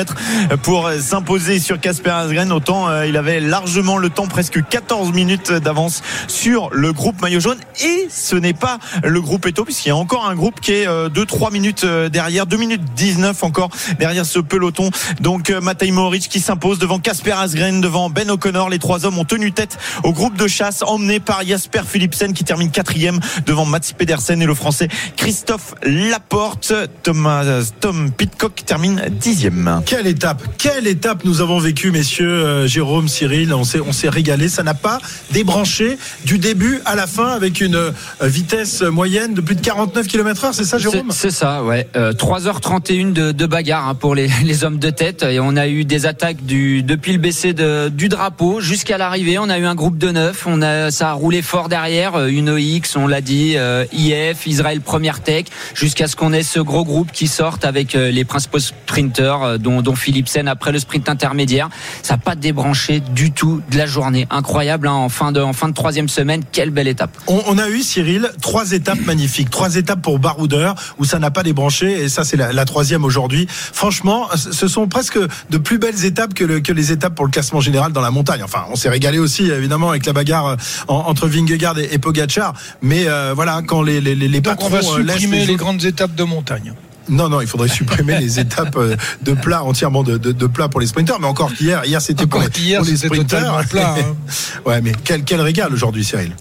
pour 0.63 0.87
euh, 0.87 0.99
s'imposer 0.99 1.59
sur 1.59 1.81
Casper 1.81 2.11
Asgren, 2.11 2.53
autant 2.53 2.89
euh, 2.89 3.07
il 3.07 3.17
avait 3.17 3.41
largement 3.41 3.99
le 3.99 4.11
temps, 4.11 4.27
presque 4.27 4.67
14 4.67 5.13
minutes 5.13 5.53
d'avance 5.53 6.03
sur 6.29 6.71
le 6.73 6.93
groupe 6.93 7.21
maillot 7.21 7.41
jaune. 7.41 7.59
Et 7.83 8.09
ce 8.11 8.37
n'est 8.37 8.55
pas 8.55 8.79
le 9.05 9.21
groupe 9.21 9.47
Eto, 9.47 9.65
puisqu'il 9.65 9.89
y 9.89 9.93
a 9.93 9.97
encore 9.97 10.27
un 10.27 10.35
groupe 10.35 10.61
qui 10.61 10.73
est 10.73 10.87
2-3 10.87 11.53
minutes 11.53 11.85
euh, 11.85 12.09
derrière, 12.09 12.47
2 12.47 12.57
minutes 12.57 12.83
19 12.97 13.43
encore 13.43 13.71
derrière 13.99 14.27
ce 14.27 14.39
peloton. 14.39 14.91
Donc 15.21 15.51
euh, 15.51 15.61
Matej 15.61 15.91
Mohoric 15.93 16.29
qui 16.29 16.41
s'impose 16.41 16.79
devant 16.79 16.99
Casper 16.99 17.33
Asgren, 17.33 17.81
devant 17.81 18.11
Ben 18.11 18.31
O'Connor. 18.31 18.69
Les 18.69 18.79
trois 18.79 19.07
hommes 19.07 19.19
ont 19.19 19.25
tenu 19.25 19.53
tête 19.53 19.79
au 20.05 20.13
groupe 20.13 20.37
de 20.37 20.47
chasse 20.47 20.83
emmené 20.83 21.21
par 21.21 21.45
Jasper 21.45 21.83
Philipsen 21.87 22.33
qui 22.33 22.45
termine 22.45 22.71
quatrième 22.71 23.21
devant 23.47 23.65
Mats 23.65 23.93
Pedersen 23.97 24.41
et 24.43 24.47
le 24.47 24.55
français 24.55 24.89
Christophe 25.17 25.75
Laporte. 25.83 26.73
Thomas, 27.03 27.45
Tom 27.81 28.11
Pitcock 28.13 28.65
termine 28.65 29.03
dixième. 29.11 29.83
Quelle 29.87 30.09
étape, 30.09 30.43
quelle 30.59 30.89
étape 30.89 31.25
nous 31.25 31.41
avons 31.41 31.61
vécu, 31.61 31.93
messieurs 31.93 32.29
euh, 32.29 32.67
Jérôme, 32.67 33.07
Cyril. 33.07 33.55
On 33.55 33.63
s'est, 33.63 33.79
on 33.79 33.93
s'est 33.93 34.09
régalé. 34.09 34.49
Ça 34.49 34.65
n'a 34.65 34.75
pas 34.75 34.99
débranché 35.31 35.97
du 36.25 36.39
début 36.39 36.81
à 36.85 36.97
la 36.97 37.07
fin 37.07 37.29
avec 37.29 37.61
une 37.61 37.77
euh, 37.77 37.93
vitesse 38.21 38.83
moyenne 38.83 39.33
de 39.35 39.41
plus 39.41 39.55
de 39.55 39.61
49 39.61 40.09
km/h. 40.09 40.53
C'est 40.55 40.65
ça, 40.65 40.79
Jérôme? 40.79 41.13
C'est 41.13 41.31
ça, 41.31 41.63
ouais. 41.63 41.89
Euh, 41.95 42.13
3h31 42.13 43.13
de, 43.13 43.31
de 43.31 43.47
bagarre 43.47 43.87
hein, 43.87 43.95
pour 43.95 44.17
les, 44.17 44.29
les 44.45 44.65
hommes 44.65 44.81
de 44.81 44.91
tête. 44.91 45.23
Et 45.23 45.39
on 45.39 45.57
a 45.57 45.69
eu 45.69 45.85
des 45.85 46.07
attaques 46.07 46.45
du, 46.45 46.83
depuis 46.83 47.13
le 47.13 47.19
BC 47.19 47.53
de, 47.53 47.89
du 47.89 48.09
drapeau 48.09 48.61
jusqu'à 48.61 48.99
l'arrivée. 48.99 49.39
On 49.39 49.49
a 49.49 49.57
eu 49.57 49.67
un 49.67 49.77
groupe 49.77 49.99
de 49.99 50.11
neuf. 50.11 50.49
On 50.49 50.63
a, 50.63 50.91
ça 50.91 51.11
a 51.11 51.13
roulé 51.13 51.43
fort 51.43 51.69
derrière. 51.69 52.17
Euh, 52.17 52.27
Une 52.27 52.51
OX, 52.51 52.97
on 52.97 53.07
l'a 53.07 53.21
dit, 53.21 53.55
euh, 53.57 53.85
IF, 53.93 54.49
Israël 54.49 54.81
Première 54.81 55.21
Tech, 55.21 55.45
jusqu'à 55.75 56.09
ce 56.09 56.17
qu'on 56.17 56.33
ait 56.33 56.43
ce 56.43 56.59
gros 56.59 56.85
groupe 56.85 57.13
qui 57.13 57.29
sorte 57.29 57.65
avec 57.65 57.93
les 57.93 58.25
principaux 58.25 58.59
sprinteurs, 58.59 59.45
euh, 59.45 59.59
dont, 59.77 59.83
dont 59.83 59.95
Philipsen 59.97 60.49
après 60.49 60.73
le 60.73 60.79
sprint 60.79 61.09
intermédiaire. 61.09 61.69
Ça 62.03 62.15
n'a 62.15 62.19
pas 62.19 62.35
débranché 62.35 63.01
du 63.01 63.31
tout 63.33 63.63
de 63.71 63.77
la 63.79 63.87
journée. 63.87 64.27
Incroyable 64.31 64.89
hein, 64.89 64.93
en 64.93 65.09
fin 65.09 65.33
de 65.33 65.41
en 65.41 65.53
fin 65.53 65.69
de 65.69 65.75
troisième 65.75 66.09
semaine. 66.09 66.43
Quelle 66.53 66.71
belle 66.71 66.89
étape. 66.89 67.11
On, 67.27 67.43
on 67.47 67.59
a 67.59 67.69
eu, 67.69 67.83
Cyril, 67.83 68.31
trois 68.41 68.73
étapes 68.73 69.01
magnifiques. 69.05 69.51
Trois 69.51 69.77
étapes 69.77 70.03
pour 70.03 70.19
Baroudeur 70.19 70.75
où 70.99 71.05
ça 71.05 71.19
n'a 71.19 71.31
pas 71.31 71.43
débranché. 71.43 72.03
Et 72.03 72.09
ça, 72.09 72.25
c'est 72.25 72.37
la, 72.37 72.53
la 72.53 72.65
troisième 72.65 73.05
aujourd'hui. 73.05 73.47
Franchement, 73.49 74.29
ce 74.35 74.69
sont 74.69 74.89
presque 74.89 75.19
de 75.51 75.59
plus 75.59 75.79
belles 75.79 76.05
étapes 76.05 76.35
que, 76.35 76.45
le- 76.45 76.61
que 76.61 76.73
les 76.73 76.93
étapes 76.93 77.15
pour 77.15 77.25
le 77.25 77.31
classement 77.31 77.61
général 77.61 77.93
dans 77.93 78.01
la 78.01 78.11
montagne. 78.11 78.43
Enfin, 78.43 78.65
on 78.71 78.77
s'est 78.77 78.89
régalé 78.89 79.19
aussi, 79.19 79.51
évidemment, 79.51 79.91
avec 79.91 80.07
la 80.07 80.13
bagarre 80.13 80.47
euh, 80.47 80.57
en- 80.89 81.05
entre 81.07 81.29
Vingegaard 81.29 81.79
et, 81.79 81.89
et 81.93 81.99
Pogacar. 81.99 82.55
Mais 82.83 83.05
euh, 83.07 83.33
voilà, 83.35 83.63
quand 83.67 83.83
les, 83.83 84.01
les, 84.01 84.15
les, 84.15 84.29
Donc 84.29 84.45
patrons 84.45 84.67
on 84.67 84.71
va 84.71 84.79
euh, 84.79 84.83
supprimer 84.83 85.45
les 85.47 85.57
grandes 85.57 85.85
étapes 85.85 86.15
de 86.15 86.25
montagne. 86.25 86.73
Non, 87.09 87.29
non, 87.29 87.41
il 87.41 87.47
faudrait 87.47 87.69
supprimer 87.69 88.19
les 88.19 88.41
étapes 88.41 88.77
euh, 88.77 88.97
de 89.23 89.33
plat, 89.33 89.63
entièrement 89.63 90.03
de, 90.03 90.17
de, 90.17 90.33
de 90.33 90.47
plat 90.47 90.69
pour 90.69 90.81
les 90.81 90.87
sprinteurs. 90.87 91.21
Mais 91.21 91.27
encore 91.27 91.53
qu'hier, 91.53 91.85
hier 91.85 92.01
c'était 92.01 92.27
pour, 92.27 92.41
pour 92.41 92.85
les 92.85 92.97
sprinteurs. 92.97 93.65
plat, 93.71 93.95
hein. 93.99 94.17
ouais, 94.65 94.81
mais 94.81 94.93
quel, 95.05 95.25
quel 95.25 95.41
régal 95.41 95.73
aujourd'hui, 95.73 96.05
Cyril. 96.05 96.33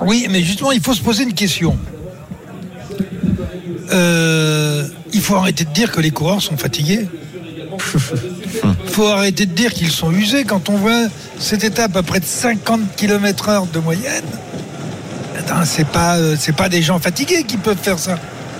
Oui, 0.00 0.26
mais 0.30 0.42
justement, 0.42 0.72
il 0.72 0.80
faut 0.80 0.94
se 0.94 1.02
poser 1.02 1.24
une 1.24 1.34
question. 1.34 1.78
Euh, 3.92 4.86
il 5.12 5.20
faut 5.20 5.36
arrêter 5.36 5.64
de 5.64 5.70
dire 5.70 5.92
que 5.92 6.00
les 6.00 6.10
coureurs 6.10 6.42
sont 6.42 6.56
fatigués. 6.56 7.08
Il 7.72 8.90
faut 8.90 9.06
arrêter 9.06 9.46
de 9.46 9.52
dire 9.52 9.72
qu'ils 9.72 9.90
sont 9.90 10.12
usés 10.12 10.44
quand 10.44 10.68
on 10.68 10.76
voit 10.76 11.06
cette 11.38 11.64
étape 11.64 11.96
à 11.96 12.02
près 12.02 12.20
de 12.20 12.24
50 12.24 12.96
km 12.96 13.48
heure 13.48 13.66
de 13.66 13.78
moyenne. 13.78 14.24
Attends, 15.38 15.64
c'est 15.64 15.86
pas, 15.86 16.16
euh, 16.16 16.36
c'est 16.38 16.54
pas 16.54 16.68
des 16.68 16.82
gens 16.82 16.98
fatigués 16.98 17.44
qui 17.44 17.56
peuvent 17.56 17.78
faire 17.80 17.98
ça. 17.98 18.18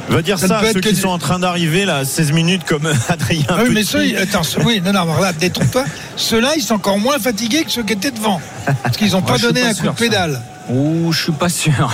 Va 0.08 0.22
dire 0.22 0.38
Ça 0.38 0.58
à 0.58 0.64
être 0.64 0.72
ceux 0.74 0.80
qui 0.80 0.92
du- 0.92 1.00
sont 1.00 1.08
en 1.08 1.18
train 1.18 1.38
d'arriver 1.38 1.84
là, 1.84 1.98
à 1.98 2.04
16 2.04 2.32
minutes 2.32 2.64
comme 2.64 2.86
Adrien. 3.08 3.44
Ah 3.48 3.56
oui, 3.64 3.70
mais 3.72 3.84
ceux, 3.84 4.04
attends, 4.20 4.42
ceux- 4.42 4.62
oui, 4.62 4.80
non, 4.84 4.92
non, 4.92 5.00
alors 5.02 5.20
là, 5.20 5.32
détrompe-toi. 5.32 5.84
Ceux-là, 6.16 6.52
ils 6.56 6.62
sont 6.62 6.74
encore 6.74 6.98
moins 6.98 7.18
fatigués 7.18 7.64
que 7.64 7.70
ceux 7.70 7.82
qui 7.82 7.94
étaient 7.94 8.10
devant. 8.10 8.40
Parce 8.82 8.96
qu'ils 8.96 9.12
n'ont 9.12 9.22
pas 9.22 9.38
donné 9.38 9.62
pas 9.62 9.68
un 9.68 9.74
coup 9.74 9.86
de 9.86 9.92
pédale. 9.92 10.40
Ouh, 10.68 11.12
je 11.12 11.22
suis 11.24 11.32
pas 11.32 11.48
sûr. 11.48 11.90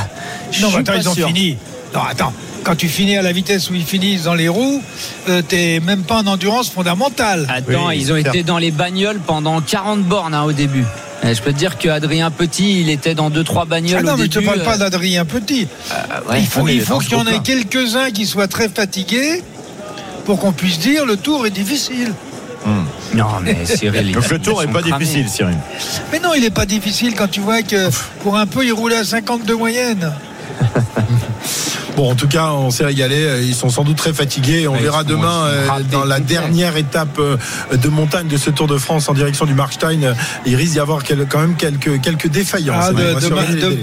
Je 0.51 0.61
Non, 0.63 0.69
mais 0.71 0.77
attends, 0.79 0.93
pas 0.93 0.99
ils 0.99 1.09
ont 1.09 1.15
sûr. 1.15 1.27
fini. 1.29 1.57
Non, 1.95 2.01
attends. 2.09 2.33
Quand 2.63 2.77
tu 2.77 2.89
finis 2.89 3.17
à 3.17 3.23
la 3.23 3.33
vitesse 3.33 3.71
où 3.71 3.75
ils 3.75 3.85
finissent 3.87 4.25
dans 4.25 4.35
les 4.35 4.49
roues, 4.49 4.83
euh, 5.29 5.41
t'es 5.43 5.81
même 5.81 6.03
pas 6.03 6.17
en 6.17 6.27
endurance 6.27 6.69
fondamentale. 6.69 7.47
Attends, 7.49 7.87
Oui, 7.89 7.97
ils 7.99 8.13
ont 8.13 8.17
été 8.17 8.43
dans 8.43 8.59
les 8.59 8.71
bagnoles 8.71 9.19
pendant 9.19 9.61
40 9.61 10.03
bornes 10.03 10.35
hein, 10.35 10.43
au 10.43 10.53
début. 10.53 10.85
Et 11.23 11.35
je 11.35 11.43
peux 11.43 11.53
te 11.53 11.59
dire 11.59 11.79
que 11.79 11.89
Adrien 11.89 12.31
Petit, 12.31 12.81
il 12.81 12.89
était 12.89 13.15
dans 13.15 13.29
deux 13.31 13.45
trois 13.45 13.67
bagnoles 13.67 13.99
Ah 14.01 14.03
non, 14.03 14.13
au 14.15 14.17
mais 14.17 14.23
début. 14.29 14.35
je 14.35 14.41
te 14.41 14.45
parle 14.45 14.63
pas 14.65 14.75
euh, 14.77 14.79
d'Adrien 14.79 15.25
Petit. 15.25 15.69
ouais, 16.29 16.41
il 16.41 16.47
faut, 16.47 16.63
ouais, 16.63 16.75
il 16.75 16.79
mais 16.79 16.85
faut 16.85 16.95
dans 16.95 17.01
qu'il 17.01 17.13
y 17.13 17.21
en 17.21 17.27
ait 17.27 17.41
quelques-uns 17.41 18.11
qui 18.11 18.25
soient 18.27 18.49
très 18.49 18.69
fatigués 18.69 19.43
pour 20.25 20.39
qu'on 20.39 20.53
puisse 20.53 20.79
dire 20.79 21.05
le 21.05 21.17
tour 21.17 21.47
est 21.47 21.51
difficile. 21.51 22.15
Non, 23.15 23.27
mais 23.43 23.57
Cyril. 23.65 24.13
Donc 24.13 24.29
le 24.31 24.39
tour 24.39 24.63
est 24.63 24.67
sont 24.67 24.73
pas 24.73 24.83
cramés. 24.83 25.05
difficile, 25.05 25.29
Cyril. 25.29 25.57
Mais 26.13 26.21
non, 26.21 26.35
il 26.35 26.43
n'est 26.43 26.51
pas 26.51 26.67
difficile 26.67 27.15
quand 27.15 27.29
tu 27.29 27.41
vois 27.41 27.63
que 27.63 27.91
pour 28.23 28.37
un 28.37 28.47
peu, 28.47 28.65
il 28.65 28.73
roulait 28.73 28.97
à 28.99 29.05
50 29.05 29.45
de 29.45 29.55
moyenne. 29.55 30.13
Bon, 31.97 32.13
en 32.13 32.15
tout 32.15 32.29
cas, 32.29 32.53
on 32.53 32.71
s'est 32.71 32.85
régalé. 32.85 33.41
Ils 33.43 33.55
sont 33.55 33.69
sans 33.69 33.83
doute 33.83 33.97
très 33.97 34.13
fatigués. 34.15 34.69
On 34.69 34.75
Ouais, 34.75 34.81
verra 34.81 35.03
demain 35.05 35.45
euh, 35.47 35.67
dans 35.91 36.05
la 36.05 36.21
dernière 36.21 36.77
étape 36.77 37.19
euh, 37.19 37.37
de 37.77 37.89
montagne 37.89 38.29
de 38.29 38.37
ce 38.37 38.49
Tour 38.49 38.69
de 38.69 38.79
France 38.79 39.09
en 39.09 39.13
direction 39.13 39.45
du 39.45 39.55
Markstein. 39.55 40.03
euh, 40.05 40.15
Il 40.47 40.55
risque 40.55 40.73
d'y 40.75 40.81
avoir 40.81 41.03
quel- 41.03 41.27
quand 41.29 41.41
même 41.41 41.57
quelques, 41.57 42.01
quelques 42.01 42.29
défaillances. 42.29 42.85
Ah, 42.89 42.93
de- 42.93 43.21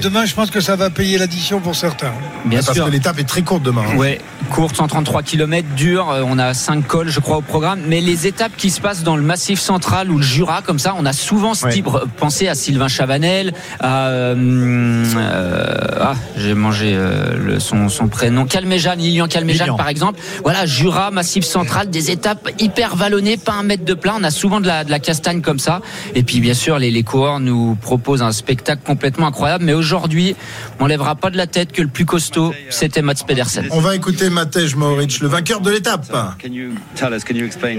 demain, 0.04 0.22
de- 0.24 0.26
je 0.28 0.34
pense 0.34 0.50
que 0.50 0.62
ça 0.62 0.76
va 0.78 0.90
payer 0.90 1.18
l'addition 1.18 1.60
pour 1.60 1.76
certains. 1.76 2.14
Bien 2.46 2.62
Parce 2.64 2.76
sûr. 2.78 2.86
que 2.86 2.92
l'étape 2.92 3.20
est 3.20 3.26
très 3.28 3.42
courte 3.42 3.62
demain. 3.62 3.84
hein. 3.92 3.98
Ouais, 3.98 4.20
courte 4.52 4.78
133 4.78 5.22
km, 5.22 5.68
dure. 5.76 6.10
euh, 6.10 6.24
On 6.26 6.40
a 6.40 6.54
5 6.54 6.88
cols, 6.88 7.10
je 7.10 7.20
crois, 7.20 7.38
au 7.38 7.42
programme. 7.42 7.82
Mais 7.88 8.00
les 8.02 8.26
étapes 8.26 8.54
qui 8.58 8.70
se 8.72 8.80
passent 8.80 9.04
dans 9.04 9.18
le 9.18 9.22
Massif 9.24 9.60
Central 9.60 10.10
ou 10.10 10.18
le 10.18 10.24
Jura, 10.24 10.62
comme 10.62 10.80
ça, 10.80 10.96
on 10.98 11.06
a 11.06 11.14
souvent 11.14 11.54
ce 11.54 11.66
Ouais. 11.66 11.74
type. 11.74 11.88
Pensez 12.18 12.48
à 12.48 12.56
Sylvain 12.56 12.88
Chavanel, 12.88 13.54
à 13.82 14.08
euh, 14.08 15.04
euh, 15.18 15.76
ah, 16.00 16.16
j'ai 16.38 16.54
mangé 16.58 16.94
euh, 16.94 17.38
le, 17.38 17.60
son, 17.60 17.90
son 17.90 18.08
prénom, 18.08 18.46
Calméjan, 18.46 18.96
Lilian 18.96 19.28
Calméjan, 19.28 19.64
Lilian. 19.66 19.78
par 19.78 19.88
exemple. 19.90 20.20
Voilà, 20.44 20.66
Jura, 20.66 21.12
Massif 21.12 21.46
Central, 21.46 21.90
des 21.90 22.12
étapes 22.12 22.50
hyper 22.60 22.96
vallonnées, 22.96 23.38
pas 23.38 23.54
un 23.54 23.64
mètre 23.64 23.86
de 23.86 23.94
plat. 23.94 24.16
On 24.20 24.24
a 24.24 24.32
souvent 24.32 24.60
de 24.60 24.68
la, 24.68 24.84
de 24.84 24.92
la 24.92 25.00
castagne 25.00 25.42
comme 25.42 25.60
ça. 25.60 25.82
Et 26.16 26.24
puis, 26.24 26.40
bien 26.40 26.54
sûr, 26.54 26.80
les, 26.80 26.92
les 26.92 27.04
coureurs 27.04 27.40
nous 27.40 27.76
proposent 27.82 28.22
un 28.22 28.32
spectacle 28.32 28.82
complètement 28.86 29.28
incroyable. 29.28 29.64
Mais 29.64 29.74
aujourd'hui, 29.74 30.36
on 30.80 30.88
lèvera 30.88 31.16
pas 31.16 31.30
de 31.30 31.38
la 31.38 31.48
tête 31.48 31.72
que 31.72 31.82
le 31.82 31.88
plus 31.88 32.06
costaud, 32.06 32.54
c'était 32.70 33.02
Mats 33.02 33.14
Pedersen. 33.26 33.68
On 33.72 33.80
va 33.80 33.96
écouter 33.96 34.30
Matej 34.30 34.76
Mohoric, 34.76 35.20
le 35.20 35.28
vainqueur 35.28 35.62
de 35.62 35.72
l'étape. 35.72 36.06
Can 36.42 36.52
you 36.52 36.72
tell 36.96 37.14
us, 37.14 37.24
can 37.24 37.36
you 37.36 37.46
explain? 37.46 37.78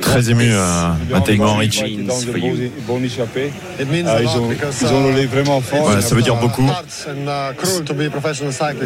Très 0.00 0.30
ému, 0.30 0.50
euh, 0.52 0.88
Matej 1.10 1.38
Mohoric. 1.38 1.82
Ah, 1.82 1.86
ils, 4.20 4.28
ont, 4.28 4.50
ils 4.80 4.86
ont 4.86 5.02
roulé 5.04 5.26
vraiment 5.26 5.60
fort. 5.60 5.82
Voilà, 5.84 6.00
ça 6.00 6.14
veut 6.14 6.22
dire 6.22 6.36
beaucoup. 6.36 6.68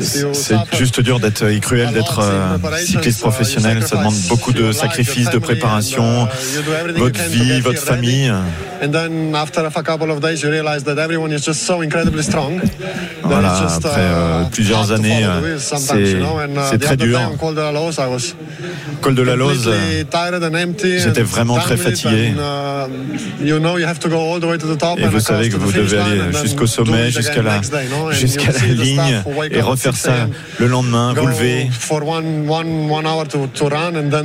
C'est 0.03 0.57
juste 0.77 1.01
dur 1.01 1.20
d'être 1.20 1.45
cruel 1.61 1.93
d'être 1.93 2.23
cycliste 2.78 3.20
professionnel. 3.20 3.83
Ça 3.86 3.97
demande 3.97 4.15
beaucoup 4.28 4.53
de 4.53 4.73
sacrifices, 4.73 5.31
de 5.31 5.39
préparation, 5.39 6.28
votre 6.97 7.23
vie, 7.28 7.61
votre 7.61 7.81
famille. 7.81 8.33
Voilà, 13.23 13.55
après 13.75 13.91
euh, 13.97 14.43
plusieurs 14.53 14.93
années, 14.93 15.25
euh, 15.25 15.59
c'est 15.59 16.17
c'est 16.70 16.78
très 16.78 16.97
dur. 16.97 17.19
Col 19.01 19.15
de 19.15 19.23
la 19.23 19.36
Lose, 19.36 19.67
euh, 19.69 20.05
j'étais 20.99 21.23
vraiment 21.23 21.57
très 21.59 21.77
fatigué. 21.77 22.33
Et 24.99 25.07
vous 25.09 25.20
savez 25.20 25.49
que 25.49 25.57
vous 25.57 25.73
devez 25.73 25.99
aller 25.99 26.20
jusqu'au 26.43 26.67
sommet, 26.67 27.11
jusqu'à 27.11 27.43
la, 27.43 27.61
jusqu'à 28.12 28.53
la 28.53 28.67
ligne 28.67 29.06
et 29.51 29.60
refaire 29.60 29.97
ça 29.97 30.28
Le 30.59 30.67
lendemain, 30.67 31.12
vous 31.15 31.26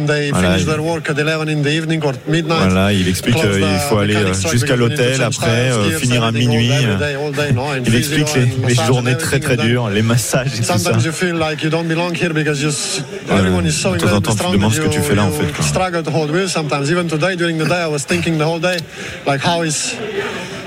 they 0.05 0.31
Voilà, 0.31 0.57
il- 0.57 0.65
their 0.65 0.83
work 0.83 1.09
at 1.09 1.13
11 1.13 1.49
in 1.49 1.61
the 1.61 1.67
evening 1.67 2.01
or 2.03 2.13
midnight. 2.27 2.59
Voilà, 2.69 2.93
il 2.93 3.07
explique 3.07 3.35
qu'il 3.35 3.43
the 3.49 3.79
faut 3.89 3.97
aller 3.97 4.15
euh, 4.15 4.33
jusqu'à 4.51 4.75
l'hôtel, 4.75 5.21
après 5.21 5.47
euh, 5.71 5.97
finir 5.99 6.23
à 6.23 6.31
minuit. 6.31 6.71
Il 7.85 7.95
explique 7.95 8.27
les, 8.35 8.75
journées 8.85 9.17
très 9.17 9.39
très 9.39 9.57
dures, 9.57 9.89
les 9.89 10.01
massages 10.01 10.47
et 10.55 10.57
tout 10.61 10.63
ça. 10.63 10.93
So 13.71 13.89
de 13.95 13.97
temps 13.99 14.15
en 14.15 14.21
temps, 14.21 14.31
tu 14.35 14.37
te 14.37 14.51
demandes 14.53 14.73
ce 14.73 14.81
que 14.81 14.87
tu 14.89 14.99
fais 15.01 15.15
là, 15.15 15.23
en 15.25 15.31
fait, 15.31 15.51
quoi. 15.53 15.65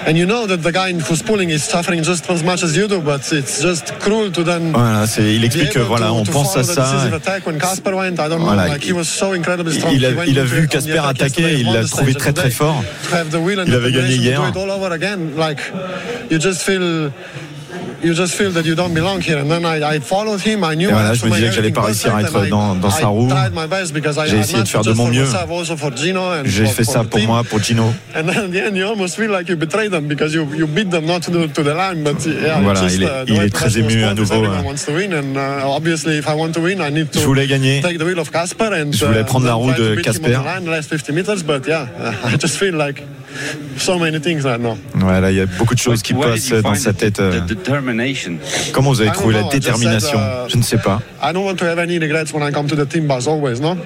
And 0.06 0.16
you 0.16 0.26
know 0.26 0.46
that 0.46 0.62
the 0.62 0.70
guy 0.72 0.92
who's 0.92 1.22
pulling 1.22 1.50
is 1.50 1.62
suffering 1.64 2.02
just 2.02 2.28
as 2.30 2.42
much 2.42 2.62
as 2.62 2.76
you 2.76 2.86
do, 2.88 3.00
but 3.00 3.20
it's 3.32 3.62
just 3.62 3.98
cruel 4.00 4.30
to 4.30 4.44
then. 4.44 4.72
Voilà, 4.72 5.06
c'est, 5.06 5.34
il 5.34 5.44
explique 5.44 5.70
que 5.70 5.78
voilà, 5.78 6.12
on 6.12 6.24
pense 6.24 6.56
à 6.56 6.62
ça. 6.62 7.06
Il 9.92 10.04
a, 10.04 10.44
vu 10.44 10.68
Casper 10.68 10.98
attaquer, 10.98 11.54
il 11.60 11.72
l'a 11.72 11.84
trouvé 11.84 12.14
très 12.14 12.32
très 12.32 12.50
fort. 12.50 12.82
Il 13.66 13.74
avait 13.74 13.92
gagné 13.92 14.16
hier. 14.16 14.40
You 18.02 18.14
just 18.14 18.34
feel. 18.34 18.50
That 18.52 18.64
you 18.66 18.74
don't 18.74 18.92
belong 18.94 19.20
here, 19.20 19.38
and 19.38 19.48
then 19.48 19.64
I, 19.64 19.96
I 19.96 20.00
followed 20.00 20.40
him. 20.40 20.62
I 20.64 20.76
knew 20.76 20.88
Et 20.88 20.92
voilà, 20.92 21.08
I 21.08 21.10
had 21.10 21.14
je 21.16 21.20
to 21.22 21.26
me 21.26 21.30
make 21.30 21.40
disais 21.40 21.48
que 21.50 21.54
j'allais 21.56 21.70
pas 21.72 21.82
réussir 21.82 22.14
à 22.14 22.20
être 22.22 22.48
dans, 22.48 22.74
dans 22.76 22.90
sa 22.90 23.06
roue. 23.08 23.28
tried 23.28 23.52
my 23.54 23.66
best 23.68 23.92
because 23.92 24.16
I- 24.18 24.28
J'ai 24.30 24.38
essayé 24.38 24.62
de 24.62 24.68
faire 24.68 24.82
de 24.82 24.92
mon 24.92 25.06
for 25.06 25.12
mieux. 25.12 25.24
J'ai 26.44 26.66
fait 26.66 26.84
ça 26.84 27.00
the 27.00 27.08
pour 27.08 27.20
moi, 27.22 27.42
pour 27.42 27.60
Gino. 27.62 27.84
And 28.14 28.24
then 28.26 28.44
in 28.46 28.50
the 28.50 28.56
end, 28.68 28.76
you 28.76 28.86
almost 28.86 29.16
feel 29.16 29.30
like 29.30 29.48
you 29.48 29.56
betrayed 29.56 29.90
them 29.90 30.06
because 30.06 30.34
you, 30.34 30.46
you 30.56 30.66
beat 30.66 30.90
them 30.90 31.06
not 31.06 31.20
to 31.22 31.30
the, 31.30 31.48
to 31.52 31.62
the 31.62 31.74
line. 31.74 32.02
But 32.04 32.24
yeah, 32.26 32.60
Voilà, 32.62 32.82
just, 32.82 32.96
il 32.96 33.02
est- 33.02 33.06
uh, 33.06 33.24
the 33.26 33.30
il 33.30 33.42
est 33.42 33.50
très 33.50 33.78
ému 33.78 34.04
à 34.04 34.14
nouveau, 34.14 34.34
Everyone 34.34 34.58
hein. 34.58 34.62
wants 34.64 34.84
to 34.86 34.92
win, 34.92 35.12
and 35.12 35.36
uh, 35.36 35.66
obviously, 35.66 36.18
if 36.18 36.28
I 36.28 36.34
want 36.34 36.52
to 36.52 36.60
win, 36.60 36.80
I 36.80 36.90
need 36.92 37.10
to 37.10 37.18
Je 37.20 37.24
voulais 37.24 37.46
gagner. 37.46 37.80
take 37.82 37.98
the 37.98 38.04
wheel 38.04 38.18
of 38.18 38.30
Casper 38.30 38.70
and 38.72 38.92
Je 38.92 39.04
voulais 39.04 39.22
uh, 39.22 39.24
prendre 39.24 39.46
la 39.46 39.54
roue 39.54 39.72
de 39.72 39.94
beat 39.96 40.06
him 40.06 40.12
Casper. 40.12 40.36
on 40.36 40.42
the 40.42 40.44
line 40.46 40.64
the 40.64 40.70
last 40.70 40.88
50 40.90 41.12
meters. 41.12 41.42
But 41.42 41.66
yeah, 41.66 41.86
I 42.24 42.36
just 42.40 42.56
feel 42.58 42.74
like 42.76 43.02
so 43.78 43.98
many 43.98 44.20
things 44.20 44.44
right 44.44 44.60
now. 44.60 44.76
Voilà, 44.94 45.30
il 45.32 45.36
y 45.38 45.40
a 45.40 45.46
beaucoup 45.46 45.74
de 45.74 45.80
choses 45.80 46.02
qui 46.02 46.14
passent 46.14 46.52
dans 46.62 46.74
sa 46.74 46.92
tête. 46.92 47.20
Determination. 47.64 48.38
Comment 48.72 48.90
vous 48.90 49.00
avez 49.00 49.10
I 49.10 49.12
don't 49.12 49.20
trouvé 49.20 49.34
la 49.34 49.42
détermination 49.44 50.18
said, 50.18 50.46
uh, 50.46 50.48
Je 50.48 50.56
ne 50.56 50.62
sais 50.62 50.78
pas. 50.78 51.00
I 51.22 51.32
don't 51.32 51.44
want 51.44 51.56
to 51.56 51.64
have 51.66 51.78
any 51.78 51.98
regrets 51.98 52.32
when 52.32 52.42
I 52.46 52.52
come 52.52 52.66
to 52.68 52.76
the 52.76 52.86
team 52.88 53.06
bus 53.06 53.26
always, 53.26 53.60
no? 53.60 53.76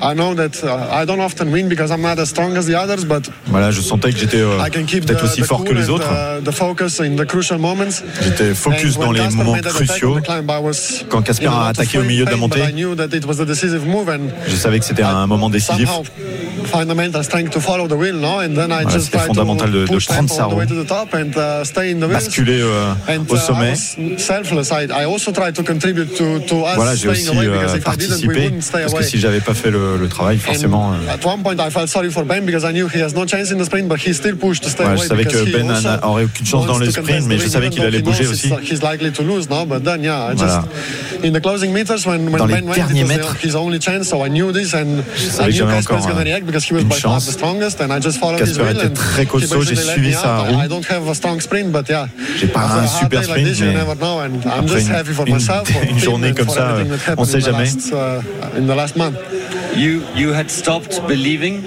I 0.00 0.14
know 0.14 0.34
that 0.34 0.64
uh, 0.64 0.88
I 0.90 1.04
don't 1.04 1.20
often 1.20 1.52
win 1.52 1.68
because 1.68 1.90
I'm 1.90 2.00
not 2.00 2.18
as 2.18 2.30
strong 2.30 2.56
as 2.56 2.64
the 2.66 2.74
others, 2.74 3.04
but 3.04 3.28
Voilà, 3.48 3.70
je 3.70 3.82
sentais 3.82 4.12
que 4.12 4.18
j'étais 4.18 4.38
euh, 4.40 4.58
I 4.66 4.70
can 4.70 4.84
keep 4.86 5.04
peut-être 5.04 5.20
the, 5.20 5.24
aussi 5.24 5.42
the 5.42 5.44
fort 5.44 5.62
que 5.62 5.74
les 5.74 5.90
autres. 5.90 6.08
the, 6.08 6.42
the 6.42 6.52
focus 6.52 7.00
in 7.00 7.16
the 7.16 7.26
crucial 7.26 7.58
moments. 7.58 8.02
J'étais 8.22 8.54
focus 8.54 8.96
And 8.96 9.00
dans 9.00 9.12
les 9.12 9.28
moments 9.28 9.52
cruciaux. 9.62 10.18
Quand 11.10 11.22
Casper 11.22 11.48
a 11.48 11.66
attaqué 11.68 11.98
au 11.98 12.02
milieu 12.02 12.24
de 12.24 12.30
la 12.30 12.36
montée, 12.36 12.60
knew 12.72 12.94
that 12.94 13.14
it 13.14 13.26
was 13.26 13.34
the 13.36 13.44
decisive 13.46 13.86
move 13.86 14.08
and 14.08 14.30
je 14.48 14.56
savais 14.56 14.78
que 14.78 14.86
c'était 14.86 15.02
un 15.02 15.26
moment 15.26 15.50
décisif. 15.50 15.86
somehow 15.86 16.02
find 16.72 16.88
the 16.88 16.94
mental 16.96 17.22
strength 17.22 17.50
to 17.52 17.60
follow 17.60 17.86
the 17.86 17.92
wheel, 17.92 18.16
no? 18.16 18.40
And 18.40 18.54
then 18.54 18.72
I 18.72 18.84
Voilà, 18.84 18.90
just 18.90 19.04
c'était 19.06 19.18
tried 19.18 19.26
fondamental 19.26 19.70
de- 19.70 19.84
to 19.86 19.94
de 19.98 20.04
prendre 20.06 20.30
sa 20.30 20.44
all 20.44 20.50
the 20.50 20.54
way 20.54 20.64
roue. 20.64 20.74
to 20.76 20.82
the 20.82 20.88
top 20.88 21.12
and 21.14 21.36
uh, 21.36 21.62
stay 21.62 21.90
in 21.90 21.96
the 22.00 22.04
wheels. 22.08 22.24
Basculer 22.24 22.62
euh, 22.62 22.94
And, 23.06 23.23
au 23.32 23.36
sommet. 23.36 23.74
Voilà, 26.76 26.94
j'ai 26.94 27.08
aussi 27.08 27.28
euh, 27.28 27.78
participé. 27.80 28.50
Parce 28.72 28.94
que 28.94 29.02
si 29.02 29.18
j'avais 29.18 29.40
pas 29.40 29.54
fait 29.54 29.70
le, 29.70 29.96
le 29.96 30.08
travail, 30.08 30.38
forcément. 30.38 30.92
euh, 30.92 31.12
At 31.12 31.26
one 31.26 31.42
point, 31.42 31.54
I 31.56 31.70
felt 31.70 31.88
sorry 31.88 32.10
for 32.10 32.24
Ben 32.24 32.44
because 32.44 32.64
I 32.64 32.72
knew 32.72 32.88
he 32.88 33.00
has 33.02 33.14
no 33.14 33.26
chance 33.26 33.50
in 33.52 33.58
the 33.58 33.64
sprint, 33.64 33.88
but 33.88 33.98
he 34.04 34.12
still 34.14 34.36
pushed 34.36 34.62
to 34.64 34.68
stay 34.70 34.84
Ouais, 34.84 34.90
away. 34.92 35.02
je 35.02 35.08
savais 35.08 35.24
que 35.24 35.44
Ben 35.52 35.70
also 35.70 35.88
n'a- 35.88 36.06
aurait 36.06 36.24
aucune 36.24 36.46
chance 36.46 36.66
dans 36.66 36.78
le 36.78 36.90
sprint, 36.90 37.26
mais 37.26 37.38
je 37.38 37.48
savais 37.48 37.70
qu'il 37.70 37.82
allait 37.84 38.02
bouger 38.02 38.26
aussi. 38.26 38.50
He's 38.62 38.82
likely 38.82 39.12
to 39.12 39.22
lose 39.22 39.48
now, 39.48 39.64
but 39.66 39.82
then 39.84 40.02
yeah, 40.02 40.30
I 40.32 40.34
Voilà. 40.36 40.64
just 40.64 41.24
in 41.24 41.32
the 41.32 41.40
closing 41.42 41.72
meters 41.72 42.06
when, 42.06 42.24
when 42.28 42.36
Dans 42.38 42.46
les 42.46 42.54
Ben 42.60 42.70
derniers 42.74 43.04
mètres. 43.04 43.36
the- 43.40 43.46
his 43.46 43.54
only 43.56 43.80
chance, 43.80 44.08
so 44.08 44.24
I 44.24 44.28
knew 44.30 44.52
this 44.52 44.74
and 44.74 45.02
savais 45.30 45.50
I 45.50 45.52
que 45.52 45.58
j'avais 45.58 45.72
encore, 45.74 45.98
une 45.98 46.84
by 46.88 46.94
far 46.94 47.12
chance. 47.12 47.26
the 47.26 47.32
strongest, 47.32 47.80
and 47.80 47.90
I 47.90 48.00
just 48.00 48.18
followed 48.18 48.40
his 48.40 48.56
Casper 48.56 48.70
était 48.74 48.90
très 48.94 49.26
costaud, 49.26 49.62
j'ai 49.62 49.76
suivi 49.76 50.12
sa 50.12 50.38
roue. 50.38 50.60
I 50.64 50.68
don't 50.68 50.84
have 50.90 51.08
a 51.08 51.14
strong 51.14 51.40
sprint, 51.40 51.70
but 51.72 51.88
yeah. 51.88 52.08
J'ai 52.38 52.46
pas 52.48 52.60
un 52.64 52.86
super 52.86 53.13
just 53.22 53.30
une- 55.26 55.36
une- 55.90 55.98
journée 55.98 56.32
comme 56.32 56.48
ça, 56.48 56.76
on 57.16 57.24
happened 57.24 57.24
sait 57.24 57.40
jamais. 57.40 57.64
uh. 57.92 58.20
You 59.76 60.02
you 60.16 60.32
had 60.32 60.50
stopped 60.50 61.00
believing. 61.08 61.62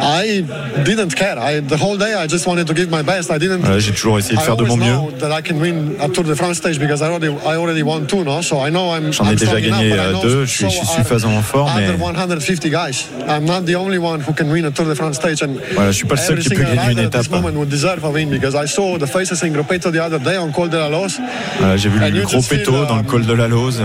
I 0.00 0.42
didn't 0.84 1.14
care. 1.14 1.38
I, 1.38 1.60
the 1.60 1.76
whole 1.76 1.96
day 1.96 2.14
I 2.14 2.26
just 2.26 2.46
wanted 2.46 2.66
to 2.66 2.74
give 2.74 2.90
my 2.90 3.02
best. 3.02 3.30
I 3.30 3.38
didn't. 3.38 3.60
Voilà, 3.60 3.78
j'ai 3.78 3.92
toujours 3.92 4.18
essayé 4.18 4.36
de 4.36 4.40
I 4.40 4.44
faire 4.44 4.56
de 4.56 4.64
mon 4.64 4.76
mieux. 4.76 4.92
know 4.92 5.10
that 5.18 5.30
I 5.36 5.42
can 5.42 5.58
win 5.60 5.96
a 6.00 6.08
Tour 6.08 6.24
de 6.24 6.34
France 6.34 6.58
stage 6.58 6.78
because 6.78 7.02
I 7.02 7.06
already 7.06 7.28
I 7.28 7.56
already 7.56 7.82
won 7.82 8.06
two, 8.06 8.24
no? 8.24 8.40
So 8.42 8.58
I 8.58 8.70
know 8.70 8.90
I'm. 8.90 9.12
J'en 9.12 9.28
ai 9.30 9.36
déjà 9.36 9.58
enough, 9.58 9.70
gagné 9.70 9.92
euh, 9.92 10.12
deux, 10.22 10.44
je 10.44 10.50
suis, 10.50 10.70
je 10.70 10.76
suis 10.76 10.86
suffisamment 10.86 11.42
fort, 11.42 11.70
mais 11.76 11.88
Other 11.88 11.98
150 11.98 12.70
guys. 12.70 13.06
I'm 13.28 13.44
not 13.44 13.62
the 13.62 13.76
only 13.76 13.98
one 13.98 14.20
who 14.20 14.32
can 14.32 14.50
win 14.50 14.64
a 14.64 14.70
Tour 14.70 14.86
de 14.86 14.94
France 14.94 15.16
stage. 15.16 15.42
And 15.42 15.54
Voilà, 15.74 15.90
je 15.90 15.96
suis 15.96 16.06
pas 16.06 16.16
le 16.16 16.20
seul 16.20 16.38
qui 16.38 16.48
peut 16.50 16.62
gagner 16.62 16.92
une 16.92 16.98
étape. 16.98 17.30
moment 17.30 17.50
would 17.50 17.68
deserve 17.68 18.04
a 18.04 18.10
win 18.10 18.28
because 18.30 18.54
I 18.54 18.66
saw 18.66 18.98
the 18.98 19.06
faces 19.06 19.42
in 19.42 19.52
Gruppetto 19.52 19.90
the 19.90 20.00
other 20.00 20.18
day 20.18 20.36
on 20.36 20.52
Col 20.52 20.68
de 20.68 20.76
la 20.76 20.88
Loze. 20.88 21.20
Voilà, 21.58 21.76
j'ai 21.76 21.88
vu 21.88 21.98
le 21.98 22.08
you 22.08 22.24
gros 22.24 22.42
péto 22.42 22.72
dans 22.72 22.96
le 22.96 23.00
um, 23.00 23.06
col 23.06 23.24
de 23.26 23.32
la 23.32 23.48
Lose. 23.48 23.80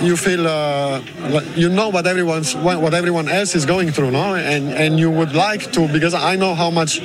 you 0.00 0.16
feel 0.16 0.46
uh, 0.46 1.00
you 1.56 1.68
know 1.68 1.88
what 1.88 2.04
what 2.04 2.94
everyone 2.94 3.28
else 3.28 3.54
is 3.54 3.64
going 3.64 3.90
through, 3.92 4.10
no? 4.10 4.34
And 4.34 4.72
and 4.72 4.98
you 4.98 5.10
would 5.10 5.34
like 5.34 5.51
to 5.72 5.86
because 5.88 6.14
I 6.14 6.36
know 6.36 6.54
how 6.54 6.70
much 6.70 7.00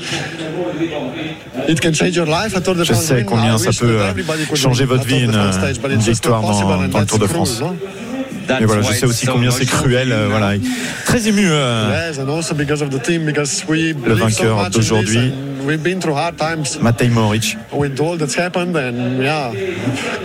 it 1.67 1.80
can 1.82 1.93
change 1.93 2.16
your 2.16 2.27
life. 2.27 2.56
A 2.56 2.61
Tour 2.61 2.76
de 2.76 2.84
Je 2.84 2.93
sais 2.93 3.24
combien 3.24 3.58
ça 3.58 3.72
peut 3.72 4.00
euh, 4.01 4.14
changer 4.56 4.85
votre 4.85 5.06
vie, 5.06 5.24
une, 5.26 5.35
une 5.92 6.00
victoire 6.00 6.42
dans, 6.42 6.88
dans 6.88 7.00
le 7.00 7.06
Tour 7.06 7.19
de 7.19 7.27
France. 7.27 7.61
Et 8.61 8.66
voilà, 8.66 8.82
je 8.82 8.93
sais 8.93 9.06
aussi 9.06 9.26
combien 9.27 9.51
c'est 9.51 9.66
cruel. 9.66 10.11
euh, 10.11 10.27
voilà, 10.30 10.51
très 11.06 11.27
ému. 11.27 11.48
euh, 11.51 12.08
Yes, 12.09 12.17
and 12.19 12.30
also 12.30 12.56
because 12.56 12.82
of 12.82 12.90
the 12.90 13.01
team, 13.01 13.26
because 13.26 13.64
we 13.67 13.93
believe 13.93 14.32
so 14.32 14.43
vainqueur 14.43 14.69
d'aujourd'hui. 14.69 15.34
We've 15.67 15.83
been 15.83 15.99
through 15.99 16.15
hard 16.15 16.37
times 16.37 16.77
Matej 16.79 17.11
Mohoric. 17.11 17.57
with 17.73 17.99
all 17.99 18.15
that's 18.17 18.35
happened, 18.37 18.77
and 18.77 19.21
yeah, 19.21 19.51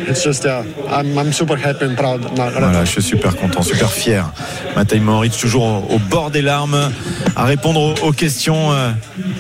it's 0.09 0.23
just 0.23 0.45
yeah, 0.45 0.63
I'm, 0.89 1.19
I'm 1.19 1.33
super 1.33 1.57
happy 1.57 1.85
and 1.85 1.97
proud. 1.97 2.21
Voilà, 2.37 2.85
je 2.85 2.91
suis 2.93 3.03
super 3.03 3.35
content, 3.35 3.63
super 3.63 3.91
fier. 3.91 4.23
Matej 4.77 5.01
Mohoric 5.01 5.37
toujours 5.37 5.65
au, 5.65 5.95
au 5.97 5.99
bord 5.99 6.31
des 6.31 6.43
larmes, 6.43 6.93
à 7.35 7.45
répondre 7.45 7.81
aux, 7.81 8.07
aux 8.07 8.13
questions. 8.13 8.71
euh, 8.73 8.93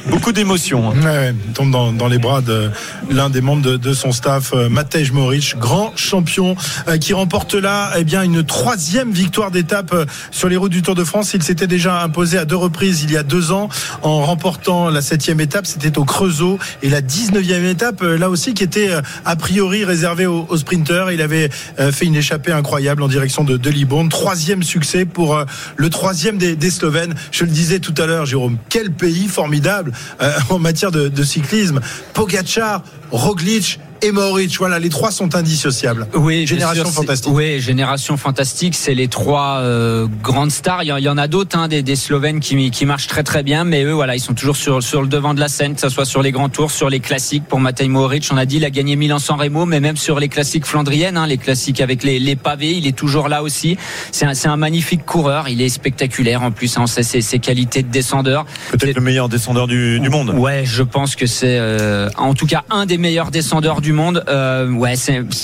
beaucoup 0.09 0.33
d'émotions. 0.33 0.91
hein. 0.91 0.95
Ouais, 1.05 1.35
tombe 1.55 1.71
dans, 1.71 1.93
dans 1.93 2.09
les 2.09 2.19
bras 2.19 2.41
de 2.41 2.71
l'un 3.09 3.31
des 3.31 3.41
membres 3.41 3.63
de, 3.63 3.77
de 3.77 3.93
son 3.93 4.11
staff, 4.11 4.53
euh, 4.55 4.69
Matej 4.69 5.13
Moric, 5.13 5.55
grand 5.57 5.93
champion, 5.97 6.57
euh, 6.89 6.99
qui 6.99 7.13
remporte 7.13 7.55
là 7.55 7.91
eh 7.97 8.03
bien, 8.03 8.23
une 8.25 8.43
troisième 8.43 9.13
victoire 9.13 9.53
d'étape 9.53 9.95
sur 10.33 10.49
les 10.49 10.57
routes 10.57 10.73
du 10.73 10.83
Tour 10.83 10.97
de 10.97 11.05
France. 11.05 11.33
Il 11.35 11.45
s'était 11.45 11.69
déjà 11.69 12.03
imposé 12.03 12.39
à 12.39 12.45
deux 12.45 12.57
reprises 12.57 13.05
il 13.05 13.13
y 13.13 13.17
a 13.17 13.23
deux 13.23 13.53
ans 13.53 13.69
en 14.03 14.23
remportant 14.25 14.91
la 14.91 15.01
septième 15.01 15.41
étape, 15.41 15.67
c'était 15.67 15.92
au 15.99 16.05
Creusot, 16.05 16.59
et 16.83 16.89
la 16.89 17.01
19e 17.01 17.65
étape, 17.65 18.03
euh, 18.03 18.17
là 18.17 18.31
aussi, 18.31 18.55
qui 18.55 18.65
était 18.65 18.91
euh, 18.91 19.01
a 19.25 19.37
priori 19.37 19.85
réservée 19.85 20.27
aux, 20.27 20.57
sprinteurs. 20.57 21.11
Il 21.11 21.23
avait 21.23 21.51
euh, 21.79 21.93
fait 21.93 22.07
une 22.07 22.15
échappée 22.15 22.53
incroyable 22.53 23.03
en 23.03 23.09
direction 23.09 23.45
de, 23.45 23.57
de 23.57 23.71
Libourne. 23.71 24.09
Troisième 24.09 24.63
succès 24.63 25.05
pour 25.05 25.45
le 25.77 25.91
troisième 25.91 26.39
des, 26.39 26.71
Slovènes. 26.71 27.15
Je 27.31 27.45
le 27.45 27.51
disais 27.51 27.81
tout 27.81 27.95
à 27.99 28.07
l'heure, 28.07 28.27
Jérôme, 28.27 28.59
quel 28.69 28.93
pays 28.93 29.29
formidable 29.29 29.93
en 30.51 30.59
matière 30.59 30.91
de, 30.91 31.09
de 31.09 31.23
cyclisme. 31.23 31.81
Pogacar, 32.15 32.83
Roglic 33.11 33.79
et 34.03 34.13
Mohoric, 34.13 34.57
voilà, 34.59 34.79
les 34.79 34.89
trois 34.89 35.11
sont 35.11 35.35
indissociables. 35.35 36.07
Oui, 36.15 36.47
génération 36.47 36.85
sûr, 36.85 36.93
fantastique. 36.93 37.33
Oui, 37.33 37.61
génération 37.61 38.17
fantastique. 38.17 38.75
C'est 38.75 38.95
les 38.95 39.09
trois 39.09 39.59
euh, 39.61 40.07
grandes 40.23 40.51
stars. 40.51 40.83
Il 40.83 40.89
y 40.89 40.93
en, 40.93 40.97
il 40.97 41.05
y 41.05 41.09
en 41.09 41.19
a 41.19 41.29
d'autres, 41.29 41.57
hein, 41.59 41.69
des, 41.69 41.83
des 41.83 41.97
Slovènes 41.97 42.41
qui, 42.41 42.71
qui 42.71 42.87
marchent 42.87 43.07
très 43.07 43.23
très 43.23 43.43
bien, 43.43 43.65
mais 43.65 43.85
eux, 43.85 43.93
voilà, 43.93 44.17
ils 44.17 44.21
sont 44.21 44.35
toujours 44.35 44.57
sur, 44.57 44.83
sur 44.83 45.03
le 45.03 45.09
devant 45.09 45.35
de 45.35 45.41
la 45.41 45.49
scène, 45.49 45.75
que 45.75 45.81
ce 45.81 45.89
soit 45.89 46.05
sur 46.05 46.23
les 46.23 46.33
grands 46.33 46.49
tours, 46.49 46.71
sur 46.71 46.91
les 46.91 47.01
classiques. 47.01 47.45
Pour 47.45 47.61
Matej 47.61 47.89
Mohoric, 47.89 48.29
on 48.33 48.37
a 48.37 48.45
dit, 48.47 48.57
il 48.57 48.65
a 48.65 48.71
gagné 48.71 48.97
Milan-San 48.97 49.41
Remo, 49.41 49.67
mais 49.67 49.81
même 49.81 49.97
sur 49.97 50.19
les 50.19 50.29
classiques 50.29 50.67
flandriennes, 50.67 51.17
hein, 51.17 51.27
les 51.27 51.39
classiques 51.39 51.81
avec 51.81 52.03
les, 52.03 52.19
les 52.19 52.37
pavés, 52.37 52.73
il 52.73 52.87
est 52.87 52.97
toujours 52.97 53.29
là 53.29 53.43
aussi. 53.43 53.77
C'est 54.11 54.27
un, 54.27 54.35
c'est 54.35 54.49
un 54.49 54.57
magnifique 54.57 55.05
coureur. 55.05 55.49
Il 55.49 55.63
est 55.63 55.69
spectaculaire 55.69 56.43
en 56.43 56.51
plus. 56.51 56.77
Hein, 56.77 56.83
on 56.83 56.87
sait 56.87 57.03
ses, 57.03 57.21
ses 57.21 57.39
qualités 57.39 57.83
de 57.83 57.91
descendeur. 57.91 58.47
Peut-être 58.71 58.97
le 58.97 59.01
meilleur 59.03 59.29
descendeur 59.29 59.67
du, 59.67 60.01
du 60.01 60.09
monde. 60.09 60.31
Ouais, 60.31 60.63
je 60.65 60.83
pense 60.83 61.17
que 61.17 61.27
c'est 61.27 61.59
euh, 61.59 62.09
en 62.17 62.35
tout 62.35 62.47
cas 62.47 62.65
un 62.71 62.87
des 62.87 62.99
meilleurs 62.99 63.31
descendeurs 63.31 63.81
du 63.81 63.92
monde. 63.93 64.25
Euh, 64.29 64.69
ouais, 64.71 64.95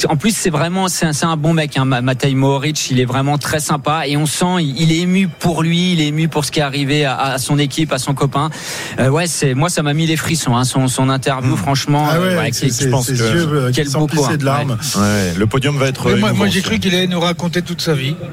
en 0.09 0.17
plus 0.17 0.35
c'est 0.37 0.51
vraiment 0.51 0.89
c'est 0.89 1.07
un, 1.07 1.13
c'est 1.13 1.27
un 1.27 1.37
bon 1.37 1.53
mec. 1.55 1.77
Hein, 1.77 1.85
Ma- 1.85 2.01
Matej 2.01 2.35
Mohoric, 2.35 2.91
il 2.91 3.01
est 3.01 3.05
vraiment 3.05 3.39
très 3.39 3.61
sympa 3.61 4.07
et 4.07 4.17
on 4.17 4.27
sent 4.27 4.61
il, 4.61 4.81
il 4.81 4.93
est 4.93 4.99
ému 4.99 5.29
pour 5.29 5.63
lui, 5.63 5.93
il 5.93 6.01
est 6.01 6.07
ému 6.09 6.29
pour 6.29 6.45
ce 6.45 6.51
qui 6.51 6.61
est 6.61 6.63
arrivé 6.63 7.05
à, 7.05 7.17
à 7.19 7.39
son 7.39 7.59
équipe, 7.59 7.93
à 7.93 7.99
son 7.99 8.15
copain. 8.15 8.51
Euh, 8.99 9.09
ouais, 9.09 9.27
c'est 9.27 9.55
moi 9.55 9.69
ça 9.69 9.83
m'a 9.83 9.95
mis 9.95 10.07
les 10.07 10.17
frissons. 10.17 10.57
Hein, 10.57 10.65
son, 10.65 10.89
son 10.89 11.09
interview, 11.11 11.57
franchement. 11.57 12.07
Ah 12.11 12.19
ouais, 12.21 12.27
euh, 12.27 12.41
avec 12.41 12.55
qui- 12.55 12.71
ses- 12.71 12.85
je 12.85 12.91
pense 12.91 13.07
que 13.09 13.13
yeux, 13.13 13.71
quel 13.75 13.89
beau 13.91 14.07
coureur. 14.07 14.37
de 14.39 14.45
larmes. 14.45 14.79
Ouais. 14.97 15.01
Ouais, 15.03 15.33
le 15.37 15.47
podium 15.47 15.77
va 15.79 15.87
être. 15.87 16.11
Moi, 16.17 16.47
j'ai 16.49 16.61
cru 16.63 16.79
qu'il 16.79 16.95
allait 16.95 17.07
nous 17.07 17.21
raconter 17.21 17.63
toute 17.63 17.81
sa 17.81 17.95
vie. 17.95 18.15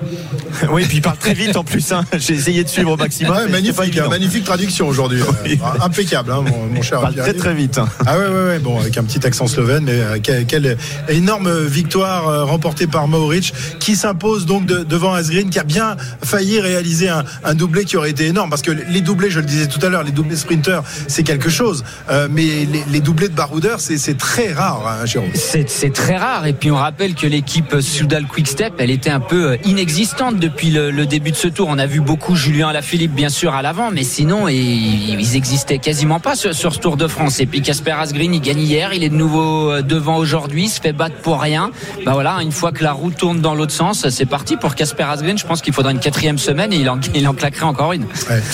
Oui, 0.71 0.83
et 0.83 0.85
puis 0.85 0.97
il 0.97 1.01
parle 1.01 1.17
très 1.17 1.33
vite 1.33 1.57
en 1.57 1.65
plus. 1.65 1.91
hein. 1.91 2.05
J'ai 2.17 2.33
essayé 2.33 2.63
de 2.63 2.69
suivre 2.69 2.91
au 2.93 2.95
maximum. 2.97 3.35
Magnifique, 3.49 3.99
magnifique 4.09 4.45
traduction 4.45 4.87
aujourd'hui. 4.87 5.19
Euh, 5.45 5.83
Impeccable, 5.83 6.31
hein, 6.31 6.41
mon, 6.41 6.67
mon 6.73 6.81
cher. 6.81 6.99
Il 7.11 7.17
très 7.17 7.33
très 7.33 7.53
vite. 7.53 7.79
Ah 8.05 8.17
ouais, 8.17 8.25
ouais, 8.27 8.45
ouais, 8.47 8.59
bon, 8.59 8.79
avec 8.79 8.97
un 8.97 9.03
petit 9.03 9.25
accent 9.25 9.47
slovène, 9.47 9.83
mais 9.85 9.99
quelle, 10.21 10.45
quelle 10.45 10.77
énorme 11.09 11.65
victoire 11.65 12.27
euh, 12.27 12.45
remportée 12.45 12.87
par 12.87 13.07
Mauric, 13.07 13.53
qui 13.79 13.95
s'impose 13.95 14.45
donc 14.45 14.65
de- 14.65 14.83
devant 14.83 15.13
Asgreen, 15.13 15.49
qui 15.49 15.59
a 15.59 15.63
bien 15.63 15.95
failli 16.23 16.59
réaliser 16.59 17.09
un, 17.09 17.53
doublé 17.55 17.85
qui 17.85 17.97
aurait 17.97 18.09
été 18.09 18.25
énorme, 18.25 18.49
parce 18.49 18.61
que 18.61 18.71
les 18.71 19.01
doublés, 19.01 19.29
je 19.29 19.39
le 19.39 19.45
disais 19.45 19.67
tout 19.67 19.79
à 19.85 19.89
l'heure, 19.89 20.03
les 20.03 20.11
doublés 20.11 20.35
sprinters, 20.35 20.83
c'est 21.07 21.23
quelque 21.23 21.49
chose, 21.49 21.83
euh, 22.09 22.27
mais 22.29 22.67
les, 22.89 22.99
doublés 22.99 23.29
de 23.29 23.35
baroudeurs, 23.35 23.79
c'est 23.79 24.17
très 24.17 24.51
rare, 24.51 24.85
hein, 24.87 25.05
Jérôme. 25.05 25.29
C'est 25.33 25.93
très 25.93 26.17
rare. 26.17 26.45
Et 26.45 26.53
puis 26.53 26.71
on 26.71 26.75
rappelle 26.75 27.15
que 27.15 27.27
l'équipe 27.27 27.79
Soudal 27.81 28.25
Quickstep, 28.27 28.73
elle 28.79 28.91
était 28.91 29.09
un 29.09 29.19
peu 29.19 29.51
euh, 29.51 29.57
inexistante 29.63 30.37
depuis 30.37 30.71
le, 30.71 31.05
début 31.05 31.31
de 31.31 31.35
ce 31.35 31.47
tour. 31.47 31.67
On 31.69 31.77
a 31.77 31.85
vu 31.85 32.01
beaucoup 32.01 32.35
Julien 32.35 32.69
Alaphilippe, 32.69 33.13
bien 33.13 33.29
sûr, 33.29 33.53
à 33.53 33.61
l'avant, 33.61 33.91
mais 33.91 34.03
sinon, 34.03 34.47
ils, 34.47 35.19
ils 35.19 35.35
existaient 35.35 35.77
quasiment 35.77 36.19
pas 36.19 36.35
sur, 36.35 36.53
ce 36.53 36.79
Tour 36.79 36.97
de 36.97 37.07
France. 37.07 37.39
Et 37.39 37.45
puis 37.45 37.61
Casper 37.61 37.91
Asgreen, 37.91 38.33
il 38.33 38.41
gagne 38.41 38.59
hier, 38.59 38.93
il 38.93 39.03
est 39.03 39.09
de 39.09 39.15
nouveau 39.15 39.71
euh, 39.71 39.81
devant 39.95 40.17
aujourd'hui, 40.17 40.69
se 40.69 40.79
fait 40.81 40.93
battre 40.93 41.15
pour 41.23 41.41
rien. 41.41 41.71
Bah 42.05 42.11
voilà, 42.13 42.37
une 42.41 42.51
fois 42.51 42.71
que 42.71 42.83
la 42.83 42.91
roue 42.91 43.11
tourne 43.11 43.39
dans 43.41 43.55
l'autre 43.55 43.71
sens, 43.71 44.07
c'est 44.09 44.25
parti 44.25 44.57
pour 44.57 44.75
Casper 44.75 45.03
Asgreen. 45.03 45.37
Je 45.37 45.45
pense 45.45 45.61
qu'il 45.61 45.73
faudra 45.73 45.91
une 45.91 45.99
quatrième 45.99 46.37
semaine 46.37 46.71
et 46.73 46.77
il 46.77 46.89
en, 46.89 46.99
il 47.13 47.27
en 47.27 47.33
claquerait 47.33 47.65
encore 47.65 47.93
une. 47.93 48.03
Ouais. 48.03 48.41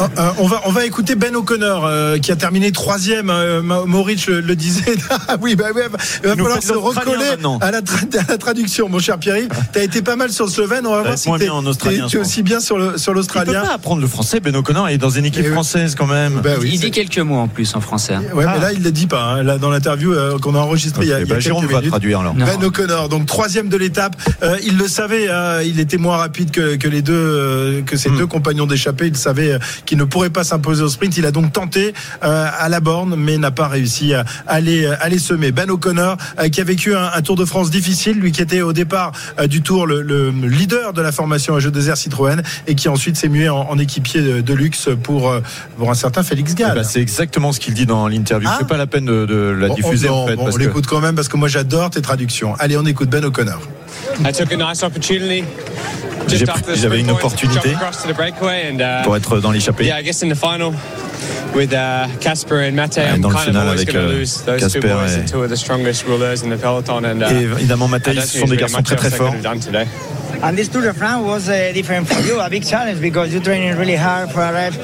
Euh, 0.00 0.06
euh, 0.18 0.30
on, 0.38 0.46
va, 0.46 0.60
on 0.64 0.70
va 0.72 0.84
écouter 0.86 1.14
Ben 1.14 1.34
O'Connor 1.36 1.84
euh, 1.84 2.18
qui 2.18 2.32
a 2.32 2.36
terminé 2.36 2.72
troisième. 2.72 3.28
Euh, 3.30 3.60
Ma- 3.62 3.84
Maurice 3.84 4.26
le, 4.26 4.40
le 4.40 4.56
disait. 4.56 4.94
Ah 5.28 5.36
oui, 5.40 5.54
bah, 5.54 5.66
ouais, 5.74 5.84
il 6.22 6.28
va 6.28 6.36
falloir 6.36 6.62
se 6.62 6.72
l'australien 6.72 7.12
recoller 7.12 7.58
à 7.60 7.70
la, 7.70 7.80
tra- 7.82 8.18
à 8.18 8.30
la 8.32 8.38
traduction, 8.38 8.88
mon 8.88 8.98
cher 8.98 9.18
Pierre. 9.18 9.36
Tu 9.72 9.78
as 9.78 9.82
été 9.82 10.02
pas 10.02 10.16
mal 10.16 10.30
sur 10.32 10.46
le 10.46 10.50
slovène. 10.50 10.86
On 10.86 10.92
va 10.94 11.02
voir 11.02 11.18
si 11.18 11.30
tu 11.30 11.44
es 11.44 11.48
pense. 11.48 12.14
aussi 12.16 12.42
bien 12.42 12.60
sur 12.60 12.76
sur 12.98 13.12
Il 13.12 13.14
peut 13.14 13.18
l'australien. 13.18 13.62
pas 13.62 13.74
apprendre 13.74 14.00
le 14.00 14.06
français, 14.08 14.40
Ben 14.40 14.54
O'Connor, 14.56 14.88
il 14.90 14.94
est 14.94 14.98
dans 14.98 15.10
une 15.10 15.24
équipe 15.26 15.44
Et 15.44 15.50
française 15.50 15.94
quand 15.94 16.06
même. 16.06 16.40
Bah 16.42 16.50
oui, 16.60 16.70
il 16.74 16.80
dit 16.80 16.90
quelques 16.90 17.18
mots 17.18 17.38
en 17.38 17.48
plus 17.48 17.74
en 17.76 17.80
français. 17.80 18.14
hein. 18.14 18.22
Ouais, 18.34 18.44
Ah. 18.48 18.54
mais 18.56 18.60
là, 18.62 18.72
il 18.72 18.78
ne 18.80 18.84
le 18.84 18.92
dit 18.92 19.06
pas. 19.06 19.22
hein. 19.22 19.42
Là, 19.42 19.58
dans 19.58 19.70
l'interview 19.70 20.12
euh, 20.12 20.38
qu'on 20.38 20.54
a 20.54 20.60
il 20.76 21.08
y 21.08 21.12
a, 21.12 21.20
il 21.20 21.28
y 21.28 21.32
a 21.32 21.38
Jérôme 21.40 21.62
quelques 21.62 21.72
va 21.72 21.78
minutes. 21.78 21.90
traduire 21.92 22.20
alors. 22.20 22.34
Non. 22.34 22.44
Ben 22.46 22.62
O'Connor, 22.64 23.08
donc 23.08 23.26
troisième 23.26 23.68
de 23.68 23.76
l'étape. 23.76 24.16
Euh, 24.42 24.56
il 24.64 24.76
le 24.78 24.88
savait, 24.88 25.28
hein, 25.28 25.60
il 25.62 25.80
était 25.80 25.96
moins 25.98 26.16
rapide 26.16 26.50
que, 26.50 26.76
que 26.76 26.88
les 26.88 27.02
deux, 27.02 27.12
euh, 27.14 27.82
que 27.82 27.94
Hmm. 27.96 27.98
ses 27.98 28.10
deux 28.10 28.26
compagnons 28.26 28.66
d'échappée. 28.66 29.06
Il 29.08 29.16
savait 29.16 29.52
euh, 29.52 29.58
qu'il 29.86 29.98
ne 29.98 30.04
pourrait 30.04 30.30
pas 30.30 30.44
s'imposer 30.44 30.82
au 30.82 30.88
sprint. 30.88 31.16
Il 31.16 31.26
a 31.26 31.30
donc 31.32 31.52
tenté 31.52 31.92
euh, 32.24 32.46
à 32.58 32.68
la 32.68 32.80
borne, 32.80 33.14
mais 33.16 33.36
n'a 33.38 33.50
pas 33.50 33.68
réussi 33.68 34.14
à 34.14 34.24
aller, 34.46 34.86
à 34.86 35.08
les 35.08 35.18
semer. 35.18 35.52
Ben 35.52 35.70
O'Connor, 35.70 36.16
euh, 36.38 36.48
qui 36.48 36.60
a 36.60 36.64
vécu 36.64 36.94
un, 36.94 37.10
un 37.14 37.20
Tour 37.22 37.36
de 37.36 37.44
France 37.44 37.70
difficile, 37.70 38.18
lui 38.18 38.32
qui 38.32 38.40
était 38.42 38.62
au 38.62 38.72
départ 38.72 39.12
euh, 39.38 39.46
du 39.46 39.62
Tour 39.62 39.86
le, 39.86 40.02
le 40.02 40.30
leader 40.48 40.92
de 40.92 41.02
la 41.02 41.12
formation 41.12 41.54
à 41.56 41.60
jeu 41.60 41.70
désert 41.70 41.96
Citroën, 41.96 42.42
et 42.66 42.74
qui 42.74 42.88
ensuite 42.88 43.16
s'est 43.16 43.28
mué 43.28 43.48
en, 43.48 43.58
en 43.58 43.78
équipier 43.78 44.20
de, 44.22 44.40
de 44.40 44.54
luxe 44.54 44.88
pour, 45.02 45.28
euh, 45.30 45.40
pour 45.76 45.90
un 45.90 45.94
certain 45.94 46.22
Félix 46.22 46.52
Eh 46.56 46.60
Gall. 46.60 46.74
ben, 46.76 46.84
c'est 46.84 47.00
exactement 47.00 47.52
ce 47.52 47.60
qu'il 47.60 47.74
dit 47.74 47.86
dans 47.86 48.08
l'interview. 48.08 48.48
Ah. 48.50 48.56
C'est 48.60 48.66
pas 48.68 48.76
la 48.76 48.86
peine 48.86 49.04
de, 49.04 49.26
de 49.26 49.34
la 49.58 49.68
Bon, 49.68 49.74
diffuser 49.74 50.08
on, 50.08 50.24
en 50.24 50.26
fait. 50.26 50.36
bon, 50.36 50.49
parce 50.50 50.56
on 50.56 50.58
que- 50.58 50.64
l'écoute 50.64 50.86
quand 50.86 51.00
même 51.00 51.14
parce 51.14 51.28
que 51.28 51.36
moi 51.36 51.48
j'adore 51.48 51.90
tes 51.90 52.02
traductions. 52.02 52.54
Allez, 52.58 52.76
on 52.76 52.84
écoute 52.86 53.08
Ben 53.10 53.24
O'Connor. 53.24 53.60
I 54.24 54.32
took 54.32 54.52
a 54.52 54.56
nice 54.56 54.82
opportunity. 54.82 55.44
J'ai 56.28 56.38
Just 56.38 56.52
pris- 56.52 56.60
after 56.60 56.72
the 56.74 56.76
j'avais 56.78 57.00
une 57.00 57.10
opportunité 57.10 57.70
jump 57.70 57.82
across 57.82 58.02
to 58.02 58.08
the 58.08 58.14
breakaway 58.14 58.70
and, 58.72 58.78
uh, 58.80 59.02
pour 59.04 59.16
être 59.16 59.40
dans 59.40 59.50
l'échappée. 59.50 59.84
Yeah, 59.86 60.00
I 60.00 60.04
guess 60.04 60.22
in 60.22 60.28
the 60.28 60.34
final 60.36 60.72
with 61.54 61.72
uh, 61.72 62.06
Casper 62.20 62.68
and 62.68 62.72
Mate, 62.74 62.96
Ouais, 62.98 63.18
dans 63.18 63.30
le 63.30 63.34
kind 63.34 63.40
of 63.40 63.44
final 63.46 63.56
always 63.66 63.80
avec, 63.82 63.92
going 63.92 64.04
to 64.06 64.10
euh, 64.12 64.18
lose 64.18 64.42
those 64.46 64.60
Casper 64.60 64.80
two 64.80 64.88
boys, 64.88 65.06
et- 65.16 65.20
are 65.20 65.24
two 65.30 65.42
of 65.42 65.50
the 65.50 65.56
strongest 65.56 66.04
rulers 66.06 66.44
in 66.44 66.50
the 66.50 66.60
peloton. 66.60 67.02
And, 67.04 67.22
uh, 67.22 67.32
Et 67.32 67.42
évidemment, 67.42 67.88
don't 67.88 68.00
ce 68.20 68.38
sont 68.38 68.46
des 68.46 68.56
garçons 68.56 68.82
très 68.82 68.96
très 68.96 69.10
forts. 69.10 69.34
And 70.42 70.56
this 70.56 70.68
Tour 70.68 70.82
de 70.82 70.92
France 70.94 71.22
was 71.26 71.48
uh, 71.48 71.70
different 71.74 72.08
for 72.08 72.20
you, 72.26 72.40
a 72.40 72.48
big 72.48 72.64
challenge 72.64 73.00
because 73.00 73.32
you're 73.32 73.42
training 73.42 73.76
really 73.76 73.96
hard 73.96 74.30
for 74.30 74.40
arrive 74.40 74.74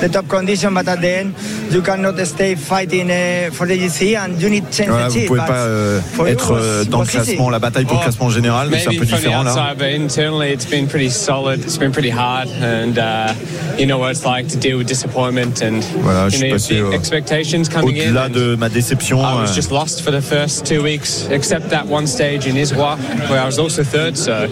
the 0.00 0.08
top 0.08 0.26
condition, 0.28 0.74
but 0.74 0.88
at 0.88 1.00
the 1.00 1.08
end 1.08 1.34
you 1.70 1.80
cannot 1.82 2.18
stay 2.26 2.54
fighting 2.56 3.10
uh, 3.10 3.50
for 3.52 3.66
the 3.66 3.78
GC 3.78 4.16
and 4.16 4.40
you 4.42 4.50
need 4.50 4.64
change 4.72 4.90
Voilà, 4.90 5.06
the 5.08 5.12
vous 5.12 5.18
chip. 5.20 5.26
pouvez 5.28 5.40
but 5.40 5.46
pas 5.46 5.54
euh, 5.66 6.00
être 6.26 6.50
was- 6.52 6.58
euh, 6.60 6.84
dans 6.84 7.00
le 7.00 7.06
classement, 7.06 7.48
la 7.50 7.58
bataille 7.60 7.84
pour 7.84 7.96
le 7.98 8.02
classement 8.02 8.28
général, 8.30 8.68
c'est 8.72 8.88
un 8.88 8.90
peu 8.98 9.06
the 9.06 9.14
différent 9.14 9.42
là. 9.44 9.52
outside, 9.52 9.78
but 9.78 9.86
internally 9.94 10.52
it's 10.52 10.66
been 10.68 10.86
pretty 10.88 11.10
solid. 11.10 11.60
It's 11.64 11.78
been 11.78 11.92
pretty 11.92 12.10
hard, 12.10 12.48
and 12.60 12.98
uh, 12.98 13.32
you 13.78 13.86
know 13.86 13.98
what 13.98 14.10
it's 14.10 14.24
like 14.26 14.48
to 14.48 14.56
deal 14.58 14.78
with 14.78 14.88
disappointment 14.88 15.62
and 15.62 15.80
Voilà, 16.02 16.28
you 16.32 16.40
know, 16.48 16.54
passé 16.54 16.82
au- 16.82 16.92
expectations 16.92 17.68
coming 17.68 17.96
in. 17.96 18.08
Au-delà 18.10 18.28
de 18.28 18.56
ma 18.56 18.68
déception, 18.68 19.20
I 19.20 19.34
was 19.40 19.50
euh, 19.52 19.54
just 19.54 19.70
lost 19.70 20.02
for 20.02 20.10
the 20.10 20.20
first 20.22 20.66
two 20.66 20.82
weeks, 20.82 21.28
except 21.30 21.70
that 21.70 21.86
one 21.88 22.06
stage 22.06 22.46
in 22.46 22.56
Iswa 22.56 22.96
where 23.30 23.40
I 23.40 23.46
was 23.46 23.58
also 23.58 23.84
third. 23.84 24.16
So 24.18 24.48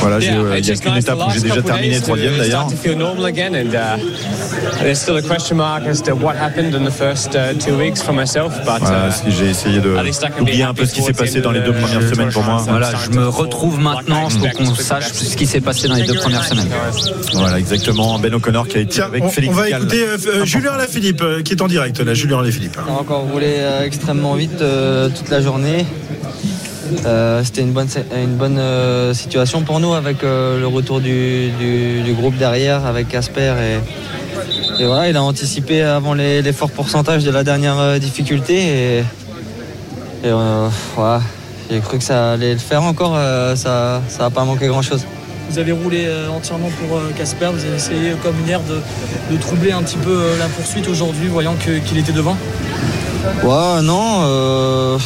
Voilà, 0.00 0.18
yeah, 0.20 0.38
euh, 0.38 0.58
il 0.58 0.66
y 0.66 0.70
a 0.70 0.74
qu'une 0.76 0.92
nice 0.94 1.04
étape 1.04 1.18
où 1.26 1.30
j'ai 1.30 1.40
déjà 1.40 1.62
terminé 1.62 2.00
troisième, 2.00 2.36
d'ailleurs. 2.36 2.66
Start 2.68 2.70
to 2.70 2.76
feel 2.76 2.96
normal 2.98 3.24
again, 3.26 3.54
and 3.54 3.74
uh, 3.74 3.98
there's 4.80 5.00
still 5.00 5.16
a 5.16 5.22
question 5.22 5.56
mark 5.56 5.86
as 5.86 6.02
to 6.02 6.14
what 6.14 6.34
happened 6.36 6.74
in 6.74 6.84
the 6.84 6.90
first 6.92 7.34
uh, 7.34 7.54
two 7.58 7.76
weeks 7.78 8.02
for 8.02 8.12
myself. 8.12 8.52
But 8.64 8.80
voilà, 8.80 9.08
uh, 9.08 9.12
si 9.12 9.30
j'ai 9.30 9.50
essayé 9.50 9.80
de 9.80 9.96
at 9.96 10.02
least 10.04 10.22
I 10.22 10.28
can 10.30 10.40
be 10.44 10.48
oublier 10.50 10.62
un 10.64 10.74
peu 10.74 10.84
ce 10.84 10.94
qui 10.94 11.02
s'est 11.02 11.12
passé 11.14 11.40
dans 11.40 11.52
les 11.52 11.60
deux 11.60 11.72
premières 11.72 12.02
semaines 12.02 12.30
pour 12.30 12.42
moi. 12.42 12.62
Voilà, 12.68 12.90
je 13.04 13.10
me 13.18 13.28
retrouve 13.28 13.78
maintenant 13.80 14.28
pour 14.28 14.50
qu'on 14.52 14.74
sache 14.74 15.12
ce 15.12 15.36
qui 15.36 15.46
s'est 15.46 15.60
passé 15.60 15.88
dans 15.88 15.94
les 15.94 16.06
deux 16.06 16.14
premières 16.16 16.44
semaines. 16.44 16.68
Voilà, 17.32 17.58
exactement. 17.58 18.18
Ben 18.18 18.34
O'Connor 18.34 18.68
qui 18.68 18.78
a 18.78 18.80
été 18.80 18.94
Tiens, 18.94 19.06
avec 19.06 19.24
on, 19.24 19.28
Félix 19.28 19.52
on 19.54 19.56
va 19.56 19.70
Gall. 19.70 19.80
écouter 19.82 20.04
euh, 20.06 20.16
euh, 20.28 20.44
Julien 20.44 20.72
Alaphilippe 20.72 21.22
euh, 21.22 21.42
qui 21.42 21.52
est 21.52 21.62
en 21.62 21.66
direct 21.68 21.98
là. 22.00 22.14
Julien 22.14 22.40
Alaphilippe. 22.40 22.76
On 22.88 22.96
a 22.96 23.00
encore 23.00 23.22
roulé 23.22 23.54
euh, 23.58 23.84
extrêmement 23.84 24.34
vite 24.34 24.60
euh, 24.60 25.08
toute 25.08 25.30
la 25.30 25.40
journée. 25.40 25.86
Euh, 27.06 27.42
C'était 27.44 27.62
une 27.62 27.72
bonne, 27.72 27.88
une 28.16 28.36
bonne 28.36 28.58
euh, 28.58 29.14
situation 29.14 29.62
pour 29.62 29.80
nous 29.80 29.94
avec 29.94 30.22
euh, 30.22 30.60
le 30.60 30.66
retour 30.66 31.00
du, 31.00 31.50
du- 31.58 32.02
du 32.02 32.12
groupe 32.12 32.36
derrière 32.36 32.84
avec 32.86 33.08
Casper. 33.08 33.54
Et, 34.78 34.82
et 34.82 34.86
voilà, 34.86 35.08
il 35.08 35.16
a 35.16 35.22
anticipé 35.22 35.82
avant 35.82 36.14
les, 36.14 36.42
les 36.42 36.52
forts 36.52 36.70
pourcentages 36.70 37.24
de 37.24 37.30
la 37.30 37.44
dernière 37.44 37.98
difficulté. 38.00 38.54
Et, 38.56 38.98
et, 40.28 40.32
voilà, 40.96 41.20
j'ai 41.70 41.80
cru 41.80 41.98
que 41.98 42.04
ça 42.04 42.32
allait 42.32 42.52
le 42.52 42.58
faire 42.58 42.82
encore. 42.82 43.16
ça 43.56 44.00
n'a 44.18 44.30
pas 44.30 44.44
manqué 44.44 44.66
grand-chose. 44.66 45.04
Vous 45.50 45.58
avez 45.58 45.72
roulé 45.72 46.08
entièrement 46.34 46.70
pour 46.80 46.98
Casper, 47.16 47.50
vous 47.52 47.62
avez 47.64 47.76
essayé 47.76 48.12
comme 48.22 48.34
hier 48.46 48.60
de, 48.60 48.80
de 49.34 49.40
troubler 49.40 49.72
un 49.72 49.82
petit 49.82 49.98
peu 49.98 50.22
la 50.38 50.46
poursuite 50.46 50.88
aujourd'hui, 50.88 51.28
voyant 51.28 51.54
qu'il 51.86 51.98
était 51.98 52.12
devant? 52.12 52.36
Ouais, 53.42 53.82
non. 53.82 54.22
euh, 54.24 54.98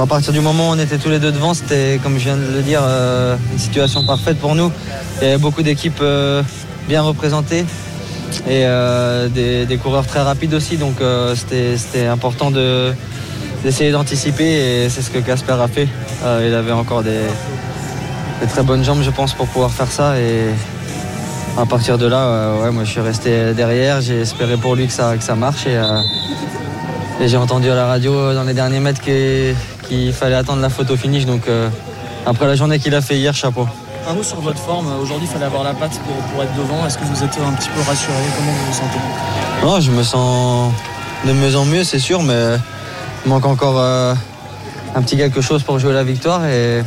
à 0.00 0.06
partir 0.06 0.32
du 0.32 0.40
moment 0.40 0.70
où 0.70 0.72
on 0.72 0.78
était 0.78 0.96
tous 0.96 1.10
les 1.10 1.18
deux 1.18 1.32
devant, 1.32 1.52
c'était, 1.52 2.00
comme 2.02 2.18
je 2.18 2.24
viens 2.24 2.36
de 2.36 2.46
le 2.46 2.62
dire, 2.62 2.80
euh, 2.82 3.36
une 3.52 3.58
situation 3.58 4.04
parfaite 4.04 4.38
pour 4.38 4.54
nous. 4.54 4.72
Il 5.20 5.24
y 5.24 5.28
avait 5.28 5.38
beaucoup 5.38 5.62
d'équipes 5.62 6.00
euh, 6.00 6.42
bien 6.88 7.02
représentées 7.02 7.66
et 8.48 8.64
euh, 8.64 9.28
des, 9.28 9.76
coureurs 9.76 10.06
très 10.06 10.20
rapides 10.20 10.54
aussi. 10.54 10.78
Donc 10.78 10.94
c'était, 11.34 12.06
important 12.06 12.50
de, 12.50 12.92
d'essayer 13.62 13.90
d'anticiper 13.90 14.84
et 14.84 14.88
c'est 14.88 15.02
ce 15.02 15.10
que 15.10 15.18
Casper 15.18 15.52
a 15.52 15.68
fait. 15.68 15.88
Il 16.24 16.54
avait 16.54 16.72
encore 16.72 17.02
des, 17.02 17.20
des 18.40 18.46
très 18.46 18.62
bonnes 18.62 18.84
jambes, 18.84 19.02
je 19.02 19.10
pense, 19.10 19.34
pour 19.34 19.46
pouvoir 19.46 19.70
faire 19.70 19.90
ça. 19.90 20.18
Et 20.18 20.48
à 21.58 21.66
partir 21.66 21.98
de 21.98 22.06
là, 22.06 22.54
ouais, 22.62 22.70
moi 22.70 22.84
je 22.84 22.90
suis 22.90 23.00
resté 23.00 23.52
derrière. 23.52 24.00
J'ai 24.00 24.20
espéré 24.22 24.56
pour 24.56 24.74
lui 24.74 24.86
que 24.86 24.92
ça, 24.92 25.16
que 25.18 25.22
ça 25.22 25.34
marche. 25.34 25.66
Et, 25.66 25.78
j'ai 27.24 27.36
entendu 27.36 27.70
à 27.70 27.76
la 27.76 27.86
radio 27.86 28.34
dans 28.34 28.42
les 28.42 28.54
derniers 28.54 28.80
mètres 28.80 29.00
qu'il 29.00 29.54
qu'il 29.92 30.12
fallait 30.12 30.34
attendre 30.34 30.62
la 30.62 30.70
photo 30.70 30.96
finish. 30.96 31.26
Donc 31.26 31.42
euh, 31.48 31.68
après 32.24 32.46
la 32.46 32.54
journée 32.54 32.78
qu'il 32.78 32.94
a 32.94 33.00
fait 33.00 33.16
hier, 33.18 33.34
chapeau. 33.34 33.66
Un 34.08 34.14
mot 34.14 34.22
sur 34.22 34.40
votre 34.40 34.58
forme, 34.58 34.88
aujourd'hui 35.00 35.28
il 35.28 35.32
fallait 35.32 35.44
avoir 35.44 35.62
la 35.62 35.74
patte 35.74 35.98
pour, 36.00 36.14
pour 36.14 36.42
être 36.42 36.54
devant. 36.56 36.86
Est-ce 36.86 36.98
que 36.98 37.04
vous 37.04 37.22
êtes 37.22 37.38
un 37.38 37.52
petit 37.52 37.68
peu 37.68 37.80
rassuré? 37.80 38.14
Comment 38.36 38.52
vous 38.52 38.66
vous 38.66 38.72
sentez? 38.72 38.98
Non, 39.62 39.80
je 39.80 39.90
me 39.90 40.02
sens 40.02 40.72
de 41.26 41.32
mieux 41.32 41.56
en 41.56 41.64
mieux, 41.64 41.84
c'est 41.84 42.00
sûr, 42.00 42.22
mais 42.22 42.56
il 43.24 43.28
manque 43.28 43.46
encore 43.46 43.78
euh, 43.78 44.14
un 44.96 45.02
petit 45.02 45.16
quelque 45.16 45.40
chose 45.40 45.62
pour 45.62 45.78
jouer 45.78 45.92
la 45.92 46.04
victoire. 46.04 46.44
Et, 46.46 46.82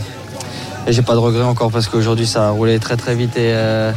et 0.88 0.94
j'ai 0.94 1.04
pas 1.04 1.14
de 1.14 1.20
regret 1.20 1.44
encore 1.44 1.72
parce 1.72 1.88
qu'aujourd'hui 1.88 2.28
ça 2.28 2.48
a 2.48 2.50
roulé 2.50 2.80
très 2.80 2.98
très 2.98 3.16
vite 3.16 3.38
et 3.38 3.54
euh, 3.54 3.92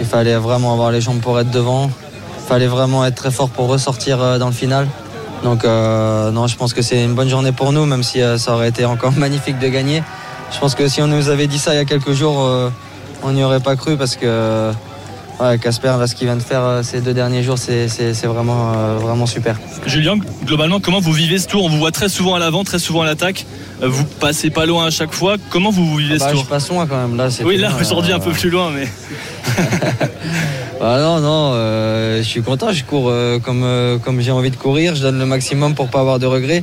il 0.00 0.06
fallait 0.06 0.36
vraiment 0.36 0.72
avoir 0.72 0.90
les 0.90 1.00
jambes 1.00 1.20
pour 1.20 1.38
être 1.38 1.50
devant. 1.50 1.90
Il 2.40 2.48
fallait 2.48 2.66
vraiment 2.66 3.04
être 3.04 3.14
très 3.14 3.30
fort 3.30 3.50
pour 3.50 3.68
ressortir 3.68 4.20
euh, 4.20 4.38
dans 4.38 4.46
le 4.46 4.52
final. 4.52 4.88
Donc 5.42 5.64
euh, 5.64 6.30
non, 6.30 6.46
je 6.46 6.56
pense 6.56 6.74
que 6.74 6.82
c'est 6.82 7.02
une 7.02 7.14
bonne 7.14 7.28
journée 7.28 7.52
pour 7.52 7.72
nous, 7.72 7.86
même 7.86 8.02
si 8.02 8.20
euh, 8.20 8.38
ça 8.38 8.54
aurait 8.54 8.68
été 8.68 8.84
encore 8.84 9.12
magnifique 9.16 9.58
de 9.58 9.68
gagner. 9.68 10.02
Je 10.52 10.58
pense 10.58 10.74
que 10.74 10.88
si 10.88 11.00
on 11.02 11.06
nous 11.06 11.28
avait 11.28 11.46
dit 11.46 11.58
ça 11.58 11.74
il 11.74 11.76
y 11.76 11.80
a 11.80 11.84
quelques 11.84 12.12
jours, 12.12 12.44
euh, 12.44 12.70
on 13.22 13.32
n'y 13.32 13.44
aurait 13.44 13.60
pas 13.60 13.76
cru 13.76 13.96
parce 13.96 14.16
que 14.16 14.70
ouais, 15.40 15.58
Casper, 15.58 15.94
là, 15.98 16.06
ce 16.06 16.14
qu'il 16.14 16.26
vient 16.26 16.36
de 16.36 16.42
faire 16.42 16.80
ces 16.82 17.00
deux 17.00 17.14
derniers 17.14 17.42
jours, 17.42 17.58
c'est 17.58 17.86
vraiment, 18.24 18.72
vraiment 18.98 19.26
super. 19.26 19.56
Julien, 19.86 20.16
globalement, 20.44 20.80
comment 20.80 21.00
vous 21.00 21.12
vivez 21.12 21.38
ce 21.38 21.46
tour? 21.48 21.64
On 21.64 21.68
vous 21.68 21.78
voit 21.78 21.92
très 21.92 22.08
souvent 22.08 22.34
à 22.34 22.38
l'avant, 22.38 22.64
très 22.64 22.78
souvent 22.78 23.02
à 23.02 23.06
l'attaque. 23.06 23.46
Vous 23.82 24.04
passez 24.04 24.50
pas 24.50 24.66
loin 24.66 24.86
à 24.86 24.90
chaque 24.90 25.12
fois. 25.12 25.36
Comment 25.50 25.70
vous 25.70 25.96
vivez 25.96 26.16
Ah 26.16 26.24
bah, 26.24 26.24
ce 26.30 26.30
je 26.30 26.40
tour? 26.40 26.46
passe 26.46 26.68
loin 26.70 26.86
quand 26.86 26.96
même. 26.96 27.16
Là, 27.16 27.28
Oui, 27.44 27.56
là, 27.58 27.70
aujourd'hui 27.80 28.12
un 28.12 28.18
peu 28.18 28.32
plus 28.32 28.50
loin, 28.50 28.70
mais. 28.70 28.88
Ah 30.80 30.98
non, 31.00 31.18
non, 31.18 31.50
euh, 31.54 32.18
je 32.18 32.22
suis 32.22 32.40
content, 32.40 32.70
je 32.70 32.84
cours 32.84 33.08
euh, 33.08 33.40
comme, 33.40 33.64
euh, 33.64 33.98
comme 33.98 34.20
j'ai 34.20 34.30
envie 34.30 34.50
de 34.50 34.56
courir, 34.56 34.94
je 34.94 35.02
donne 35.02 35.18
le 35.18 35.26
maximum 35.26 35.74
pour 35.74 35.88
pas 35.88 35.98
avoir 35.98 36.20
de 36.20 36.26
regrets. 36.26 36.62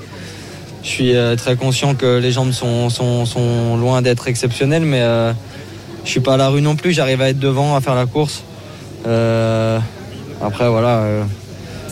Je 0.84 0.88
suis 0.88 1.16
euh, 1.16 1.36
très 1.36 1.58
conscient 1.58 1.96
que 1.96 2.20
les 2.20 2.32
jambes 2.32 2.54
sont, 2.54 2.90
sont, 2.90 3.26
sont 3.26 3.76
loin 3.76 4.02
d'être 4.02 4.30
exceptionnelles, 4.30 4.86
mais, 4.86 5.02
euh, 5.02 5.34
je 6.06 6.10
suis 6.10 6.22
pas 6.22 6.36
à 6.36 6.38
la 6.38 6.48
rue 6.48 6.62
non 6.62 6.78
plus. 6.78 6.94
J'arrive 6.94 7.22
à 7.22 7.30
être 7.30 7.40
devant, 7.40 7.76
à 7.76 7.82
faire 7.82 7.96
la 7.96 8.06
course. 8.06 8.44
Euh, 9.06 9.80
après, 10.42 10.70
voilà. 10.70 11.04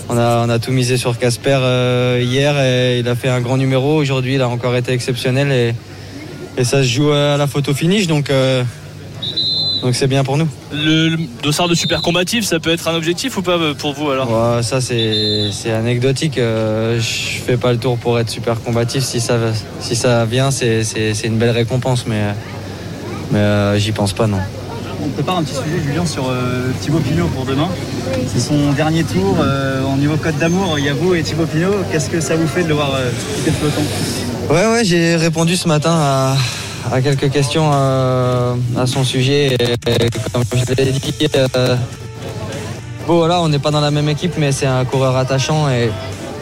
on 0.08 0.18
a, 0.18 0.46
on 0.46 0.50
a 0.50 0.60
tout 0.60 0.72
misé 0.72 0.96
sur 0.96 1.18
Casper 1.18 1.60
hier 2.22 2.58
et 2.58 3.00
il 3.00 3.08
a 3.10 3.16
fait 3.16 3.30
un 3.30 3.42
grand 3.42 3.58
numéro. 3.58 3.98
Aujourd'hui, 3.98 4.36
il 4.36 4.42
a 4.42 4.48
encore 4.48 4.76
été 4.78 4.94
exceptionnel 4.94 5.52
et, 5.52 5.74
et 6.58 6.64
ça 6.64 6.84
se 6.84 6.88
joue 6.88 7.12
à 7.12 7.36
la 7.36 7.48
photo 7.48 7.74
finish. 7.74 8.08
Donc, 8.08 8.32
donc 9.84 9.96
c'est 9.96 10.08
bien 10.08 10.24
pour 10.24 10.38
nous. 10.38 10.48
Le, 10.72 11.10
le 11.10 11.18
dossard 11.44 11.68
de 11.68 11.76
super 11.76 12.02
combatif, 12.02 12.46
ça 12.46 12.60
peut 12.60 12.72
être 12.72 12.88
un 12.88 12.96
objectif 12.96 13.38
ou 13.38 13.42
pas 13.42 13.58
euh, 13.58 13.74
pour 13.74 13.94
vous 13.94 14.10
alors 14.10 14.32
Ouais, 14.32 14.64
ça 14.64 14.80
c'est 14.82 15.50
anecdotique. 15.72 16.38
Euh, 16.38 17.00
je 17.00 17.40
fais 17.46 17.58
pas 17.58 17.72
le 17.74 17.78
tour 17.78 17.98
pour 17.98 18.18
être 18.20 18.30
super 18.30 18.62
combatif. 18.62 19.04
Si 19.04 19.20
ça 19.20 19.38
si 19.80 19.96
ça 19.96 20.26
vient, 20.26 20.50
c'est 20.52 20.84
c'est- 20.84 21.14
c'est 21.14 21.28
une 21.28 21.38
belle 21.38 21.52
récompense, 21.52 22.06
mais 22.08 22.22
mais 23.32 23.40
euh, 23.40 23.78
j'y 23.78 23.92
pense 23.92 24.14
pas 24.14 24.26
non. 24.28 24.40
On 25.06 25.10
prépare 25.10 25.38
un 25.40 25.44
petit 25.44 25.54
sujet, 25.56 25.84
Julien, 25.86 26.06
sur 26.06 26.30
euh, 26.30 26.70
Thibaut 26.80 27.00
Pinot 27.00 27.28
pour 27.28 27.44
demain. 27.46 27.68
C'est 28.34 28.40
son 28.40 28.72
dernier 28.72 29.04
tour. 29.04 29.36
euh, 29.42 29.84
en 29.84 29.98
niveau 29.98 30.16
code 30.16 30.38
d'amour, 30.38 30.76
il 30.80 30.86
y 30.86 30.90
a 30.90 30.94
vous 30.94 31.14
et 31.14 31.22
Thibaut 31.24 31.46
Pinot. 31.46 31.74
Qu'est-ce 31.92 32.10
que 32.10 32.22
ça 32.22 32.38
vous 32.38 32.48
fait 32.48 32.64
de 32.64 32.70
le 32.70 32.76
voir 32.76 32.94
euh, 32.96 33.10
quitter 33.36 33.52
le 33.52 33.58
peloton? 33.58 33.82
Ouais 34.50 34.66
ouais, 34.72 34.86
j'ai 34.86 35.18
répondu 35.18 35.58
ce 35.58 35.68
matin 35.68 35.92
à, 35.94 36.38
à 36.92 37.02
quelques 37.02 37.30
questions 37.32 37.70
euh, 37.74 38.56
à 38.78 38.86
son 38.88 39.04
sujet. 39.04 39.56
Et, 39.60 39.68
comme 40.32 40.44
je 40.54 40.74
l'ai 40.74 40.92
dit, 40.92 41.28
euh, 41.36 41.76
bon 43.08 43.18
voilà, 43.18 43.42
on 43.42 43.50
n'est 43.50 43.60
pas 43.60 43.72
dans 43.72 43.82
la 43.82 43.92
même 43.92 44.10
équipe, 44.10 44.34
mais 44.38 44.52
c'est 44.52 44.66
un 44.68 44.86
coureur 44.86 45.16
attachant 45.16 45.70
et 45.70 45.90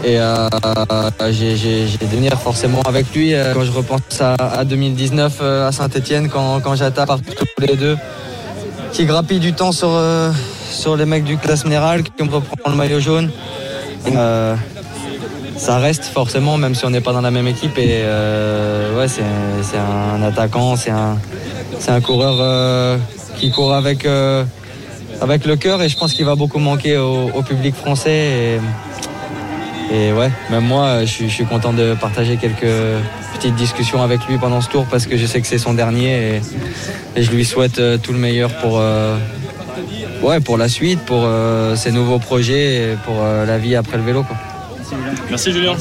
et 0.03 0.17
euh, 0.19 0.49
j'ai 1.31 1.87
souvenirs 1.87 2.39
forcément 2.39 2.81
avec 2.81 3.13
lui. 3.13 3.35
Euh, 3.35 3.53
Quand 3.53 3.63
je 3.63 3.71
repense 3.71 4.19
à, 4.19 4.33
à 4.33 4.65
2019 4.65 5.37
euh, 5.41 5.67
à 5.67 5.71
Saint-Etienne, 5.71 6.27
quand, 6.27 6.59
quand 6.59 6.73
j'attaque 6.75 7.09
tous 7.37 7.45
les 7.59 7.75
deux, 7.75 7.97
qui 8.91 9.05
grappille 9.05 9.39
du 9.39 9.53
temps 9.53 9.71
sur, 9.71 9.91
sur 10.71 10.97
les 10.97 11.05
mecs 11.05 11.23
du 11.23 11.37
classe 11.37 11.63
générale, 11.63 12.03
qui 12.03 12.23
me 12.23 12.31
reprend 12.31 12.71
le 12.71 12.75
maillot 12.75 12.99
jaune. 12.99 13.29
Ça 15.61 15.77
reste 15.77 16.05
forcément, 16.05 16.57
même 16.57 16.73
si 16.73 16.85
on 16.85 16.89
n'est 16.89 17.01
pas 17.01 17.13
dans 17.13 17.21
la 17.21 17.29
même 17.29 17.45
équipe. 17.45 17.77
Et 17.77 18.01
euh, 18.01 18.97
ouais, 18.97 19.07
c'est 19.07 19.77
un 19.77 20.23
attaquant, 20.23 20.75
c'est 20.75 20.89
un, 20.89 21.19
c'est 21.77 21.91
un 21.91 22.01
coureur 22.01 22.37
euh, 22.39 22.97
qui 23.37 23.51
court 23.51 23.75
avec, 23.75 24.03
euh, 24.03 24.43
avec 25.21 25.45
le 25.45 25.55
cœur 25.57 25.83
et 25.83 25.87
je 25.87 25.95
pense 25.95 26.13
qu'il 26.13 26.25
va 26.25 26.33
beaucoup 26.33 26.57
manquer 26.57 26.97
au, 26.97 27.43
public 27.43 27.75
français. 27.75 28.59
Et, 29.93 30.11
ouais, 30.11 30.31
même 30.49 30.65
moi, 30.65 31.05
je 31.05 31.27
suis, 31.27 31.45
content 31.45 31.73
de 31.73 31.93
partager 31.93 32.37
quelques 32.37 32.73
petites 33.35 33.53
discussions 33.53 34.01
avec 34.01 34.25
lui 34.27 34.39
pendant 34.39 34.61
ce 34.61 34.69
tour 34.69 34.87
parce 34.89 35.05
que 35.05 35.15
je 35.15 35.27
sais 35.27 35.41
que 35.41 35.47
c'est 35.47 35.59
son 35.59 35.75
dernier 35.75 36.41
et, 37.15 37.21
je 37.21 37.29
lui 37.29 37.45
souhaite 37.45 37.79
tout 38.01 38.13
le 38.13 38.17
meilleur 38.17 38.49
pour, 38.61 38.81
ouais, 40.23 40.39
pour 40.39 40.57
la 40.57 40.69
suite, 40.69 41.01
pour 41.01 41.29
ses 41.75 41.91
nouveaux 41.91 42.17
projets 42.17 42.93
et 42.93 42.95
pour 43.05 43.21
la 43.21 43.59
vie 43.59 43.75
après 43.75 43.97
le 43.97 44.03
vélo. 44.03 44.25
Merci 45.29 45.51
Julien. 45.53 45.75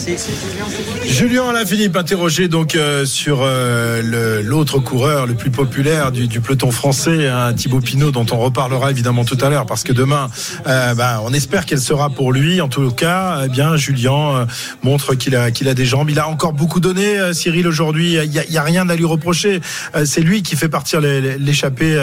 Julien 1.05 1.48
Alaphilippe 1.48 1.97
interrogé 1.97 2.48
donc 2.48 2.74
euh, 2.74 3.05
sur 3.05 3.40
euh, 3.42 4.00
le- 4.02 4.42
l'autre 4.42 4.78
coureur 4.78 5.26
le 5.26 5.34
plus 5.34 5.50
populaire 5.50 6.12
du, 6.12 6.28
du 6.28 6.40
peloton 6.40 6.70
français, 6.70 7.28
hein, 7.28 7.52
Thibaut 7.52 7.80
Pinot, 7.80 8.10
dont 8.12 8.26
on 8.30 8.39
reparlera 8.39 8.90
évidemment 8.90 9.24
tout 9.24 9.39
à 9.40 9.48
l'heure, 9.50 9.66
parce 9.66 9.82
que 9.82 9.92
demain, 9.92 10.28
euh, 10.66 10.94
bah, 10.94 11.20
on 11.24 11.32
espère 11.32 11.66
qu'elle 11.66 11.80
sera 11.80 12.10
pour 12.10 12.32
lui. 12.32 12.60
En 12.60 12.68
tout 12.68 12.90
cas, 12.90 13.40
eh 13.44 13.48
bien 13.48 13.76
Julien 13.76 14.36
euh, 14.36 14.47
montre 14.82 15.14
qu'il 15.14 15.34
a 15.36 15.50
qu'il 15.50 15.68
a 15.68 15.74
des 15.74 15.86
jambes. 15.86 16.10
Il 16.10 16.18
a 16.18 16.28
encore 16.28 16.52
beaucoup 16.52 16.80
donné, 16.80 17.18
euh, 17.18 17.32
Cyril 17.32 17.66
aujourd'hui. 17.66 18.14
Il 18.14 18.32
y 18.32 18.39
a, 18.39 18.44
il 18.44 18.52
y 18.52 18.58
a 18.58 18.62
rien 18.62 18.89
à 18.89 18.94
lui 18.97 19.05
reprocher. 19.05 19.60
Euh, 19.97 20.05
C'est 20.05 20.20
lui 20.20 20.42
qui 20.42 20.56
fait 20.56 20.68
partir 20.68 21.00
l'échappée 21.00 21.97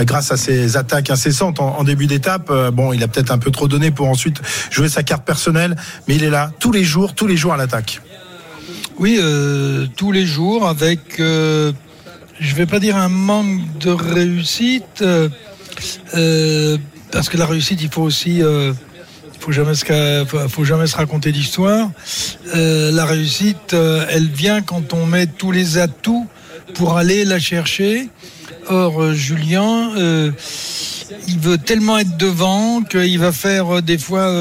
grâce 0.00 0.30
à 0.32 0.36
ses 0.36 0.76
attaques 0.76 1.10
incessantes 1.10 1.60
en, 1.60 1.78
en 1.78 1.84
début 1.84 2.06
d'étape. 2.06 2.48
Euh, 2.50 2.70
bon, 2.70 2.92
il 2.92 3.02
a 3.02 3.08
peut-être 3.08 3.30
un 3.30 3.38
peu 3.38 3.50
trop 3.50 3.68
donné 3.68 3.90
pour 3.90 4.08
ensuite 4.08 4.40
jouer 4.70 4.88
sa 4.88 5.02
carte 5.02 5.24
personnelle, 5.24 5.76
mais 6.06 6.16
il 6.16 6.24
est 6.24 6.30
là 6.30 6.49
tous 6.58 6.72
les 6.72 6.84
jours, 6.84 7.14
tous 7.14 7.26
les 7.26 7.36
jours 7.36 7.52
à 7.52 7.56
l'attaque. 7.56 8.00
Oui, 8.98 9.18
euh, 9.18 9.86
tous 9.96 10.12
les 10.12 10.26
jours 10.26 10.68
avec, 10.68 11.20
euh, 11.20 11.72
je 12.38 12.54
vais 12.54 12.66
pas 12.66 12.78
dire 12.80 12.96
un 12.96 13.08
manque 13.08 13.78
de 13.78 13.90
réussite, 13.90 15.02
euh, 15.02 16.78
parce 17.10 17.30
que 17.30 17.38
la 17.38 17.46
réussite, 17.46 17.80
il 17.80 17.88
faut 17.88 18.02
aussi, 18.02 18.42
faut 19.38 19.52
jamais 19.52 19.74
se, 19.74 20.46
faut, 20.48 20.64
jamais 20.64 20.86
se 20.86 20.96
raconter 20.96 21.32
d'histoire. 21.32 21.90
La 22.54 23.04
réussite, 23.06 23.74
elle 24.10 24.28
vient 24.28 24.60
quand 24.60 24.92
on 24.92 25.06
met 25.06 25.26
tous 25.26 25.50
les 25.50 25.78
atouts 25.78 26.26
pour 26.74 26.98
aller 26.98 27.24
la 27.24 27.38
chercher. 27.38 28.10
Or, 28.68 29.02
euh, 29.02 29.14
Julien, 29.14 29.90
euh, 29.96 30.30
il 31.28 31.38
veut 31.38 31.58
tellement 31.58 31.98
être 31.98 32.16
devant 32.16 32.82
qu'il 32.82 33.18
va 33.18 33.32
faire 33.32 33.76
euh, 33.76 33.82
des 33.82 33.98
fois 33.98 34.32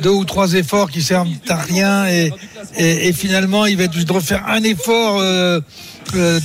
deux 0.00 0.10
ou 0.10 0.24
trois 0.24 0.54
efforts 0.54 0.90
qui 0.90 1.02
servent 1.02 1.28
à 1.48 1.56
rien 1.56 2.06
et, 2.06 3.12
finalement 3.12 3.66
il 3.66 3.76
va 3.76 3.86
de 3.86 4.12
refaire 4.12 4.44
un 4.48 4.62
effort 4.62 5.22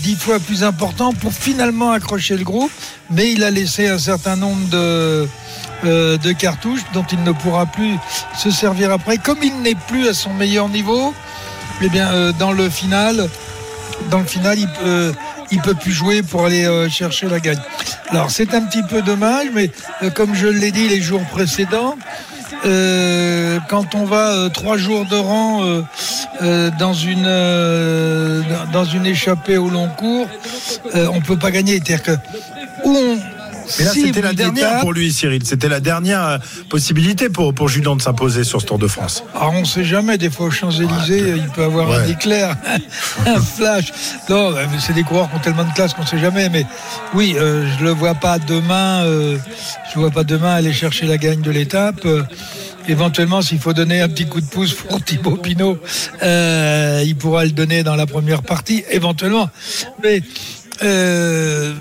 dix 0.04 0.16
fois 0.16 0.40
plus 0.40 0.64
important 0.64 1.14
pour 1.14 1.32
finalement 1.32 1.92
accrocher 1.92 2.36
le 2.36 2.44
groupe. 2.44 2.72
Mais 3.10 3.32
il 3.32 3.44
a 3.44 3.52
laissé 3.52 3.88
un 3.88 4.00
certain 4.00 4.36
nombre 4.36 4.68
de, 4.70 6.32
cartouches 6.34 6.82
dont 6.94 7.06
il 7.12 7.24
ne 7.24 7.32
pourra 7.32 7.66
plus 7.66 7.96
se 8.38 8.52
servir 8.52 8.92
après. 8.92 9.18
Comme 9.18 9.40
il 9.44 9.62
n'est 9.62 9.78
plus 9.88 10.10
à 10.10 10.14
son 10.14 10.34
meilleur 10.34 10.68
niveau, 10.68 11.14
eh 11.82 11.90
bien 11.90 12.34
dans 12.34 12.52
le 12.52 12.70
final, 12.70 13.30
il 14.12 14.68
peut, 14.80 15.14
il 15.52 15.62
peut 15.62 15.76
plus 15.76 15.92
jouer 15.92 16.22
pour 16.24 16.46
aller 16.46 16.66
euh, 16.66 16.90
chercher 16.90 17.28
la 17.28 17.40
gagne. 17.40 17.62
Alors 18.10 18.32
c'est 18.32 18.54
un 18.54 18.62
petit 18.62 18.84
peu 18.84 19.02
dommage, 19.02 19.48
mais 19.54 19.70
euh, 20.04 20.10
comme 20.10 20.36
je 20.36 20.48
l'ai 20.48 20.72
dit 20.72 20.88
les 20.90 21.02
jours 21.02 21.24
précédents, 21.26 21.96
euh, 22.66 23.60
quand 23.70 23.96
on 23.96 24.06
va 24.06 24.32
euh, 24.32 24.50
trois 24.50 24.78
jours 24.78 25.06
de 25.06 25.16
rang 25.16 25.64
euh, 25.64 25.82
euh, 26.42 26.72
dans 26.80 26.94
une 26.94 27.24
dans 28.74 28.86
une 28.86 29.06
échappée 29.06 29.58
au 29.58 29.70
long 29.70 29.90
cours, 29.90 30.28
on 30.94 31.22
peut 31.22 31.38
pas 31.38 31.52
gagner. 31.52 31.82
C'est-à-dire 31.84 32.04
que 32.04 32.12
où 32.84 32.96
on 32.96 33.18
Mais 33.80 33.86
là, 33.86 33.92
c'était 33.94 34.22
la 34.22 34.34
dernière 34.34 34.68
étape, 34.68 34.82
pour 34.82 34.94
lui, 34.94 35.12
Cyril. 35.12 35.42
C'était 35.46 35.70
la 35.70 35.80
dernière 35.80 36.24
euh, 36.26 36.38
possibilité 36.70 37.30
pour, 37.30 37.54
pour 37.54 37.68
Julien 37.70 37.96
de 37.96 38.02
s'imposer 38.02 38.44
sur 38.44 38.62
ce 38.62 38.66
Tour 38.66 38.80
de 38.80 38.88
France. 38.88 39.24
Alors 39.36 39.54
on 39.54 39.66
sait 39.66 39.84
jamais, 39.84 40.18
des 40.18 40.30
fois 40.30 40.48
aux 40.48 40.52
Champs-Élysées, 40.52 41.34
il 41.38 41.48
peut 41.54 41.64
avoir 41.64 41.92
un 41.92 42.06
éclair, 42.08 42.56
un 43.26 43.40
flash. 43.40 43.92
Non, 44.30 44.56
euh, 44.56 44.66
mais 44.72 44.78
c'est 44.80 44.94
des 44.94 45.04
coureurs 45.04 45.30
qui 45.30 45.36
ont 45.36 45.40
tellement 45.40 45.64
de 45.66 45.74
classe 45.74 45.94
qu'on 45.94 46.06
sait 46.06 46.20
jamais. 46.20 46.50
Mais 46.50 46.66
oui, 47.14 47.36
euh, 47.38 47.68
je 47.78 47.84
le 47.84 47.92
vois 47.92 48.16
pas 48.16 48.40
demain. 48.40 49.04
euh, 49.06 49.38
je 49.94 50.00
vois 50.00 50.12
pas 50.12 50.24
demain 50.24 50.54
aller 50.56 50.74
chercher 50.74 51.06
la 51.08 51.18
gagne 51.18 51.42
de 51.42 51.52
l'étape. 51.52 52.06
Euh, 52.06 52.24
éventuellement, 52.88 53.42
s'il 53.42 53.60
faut 53.60 53.74
donner 53.74 54.02
un 54.02 54.08
petit 54.10 54.26
coup 54.28 54.42
de 54.42 54.46
pouce 54.46 54.74
pour 54.74 55.02
Thibaut 55.06 55.38
Pinot, 55.38 55.78
euh, 56.24 57.04
il 57.06 57.16
pourra 57.16 57.46
le 57.46 57.52
donner 57.52 57.84
dans 57.84 57.96
la 57.96 58.06
première 58.06 58.44
partie, 58.44 58.84
éventuellement. 58.92 59.50
Mais 60.04 60.22
euh, 60.84 61.74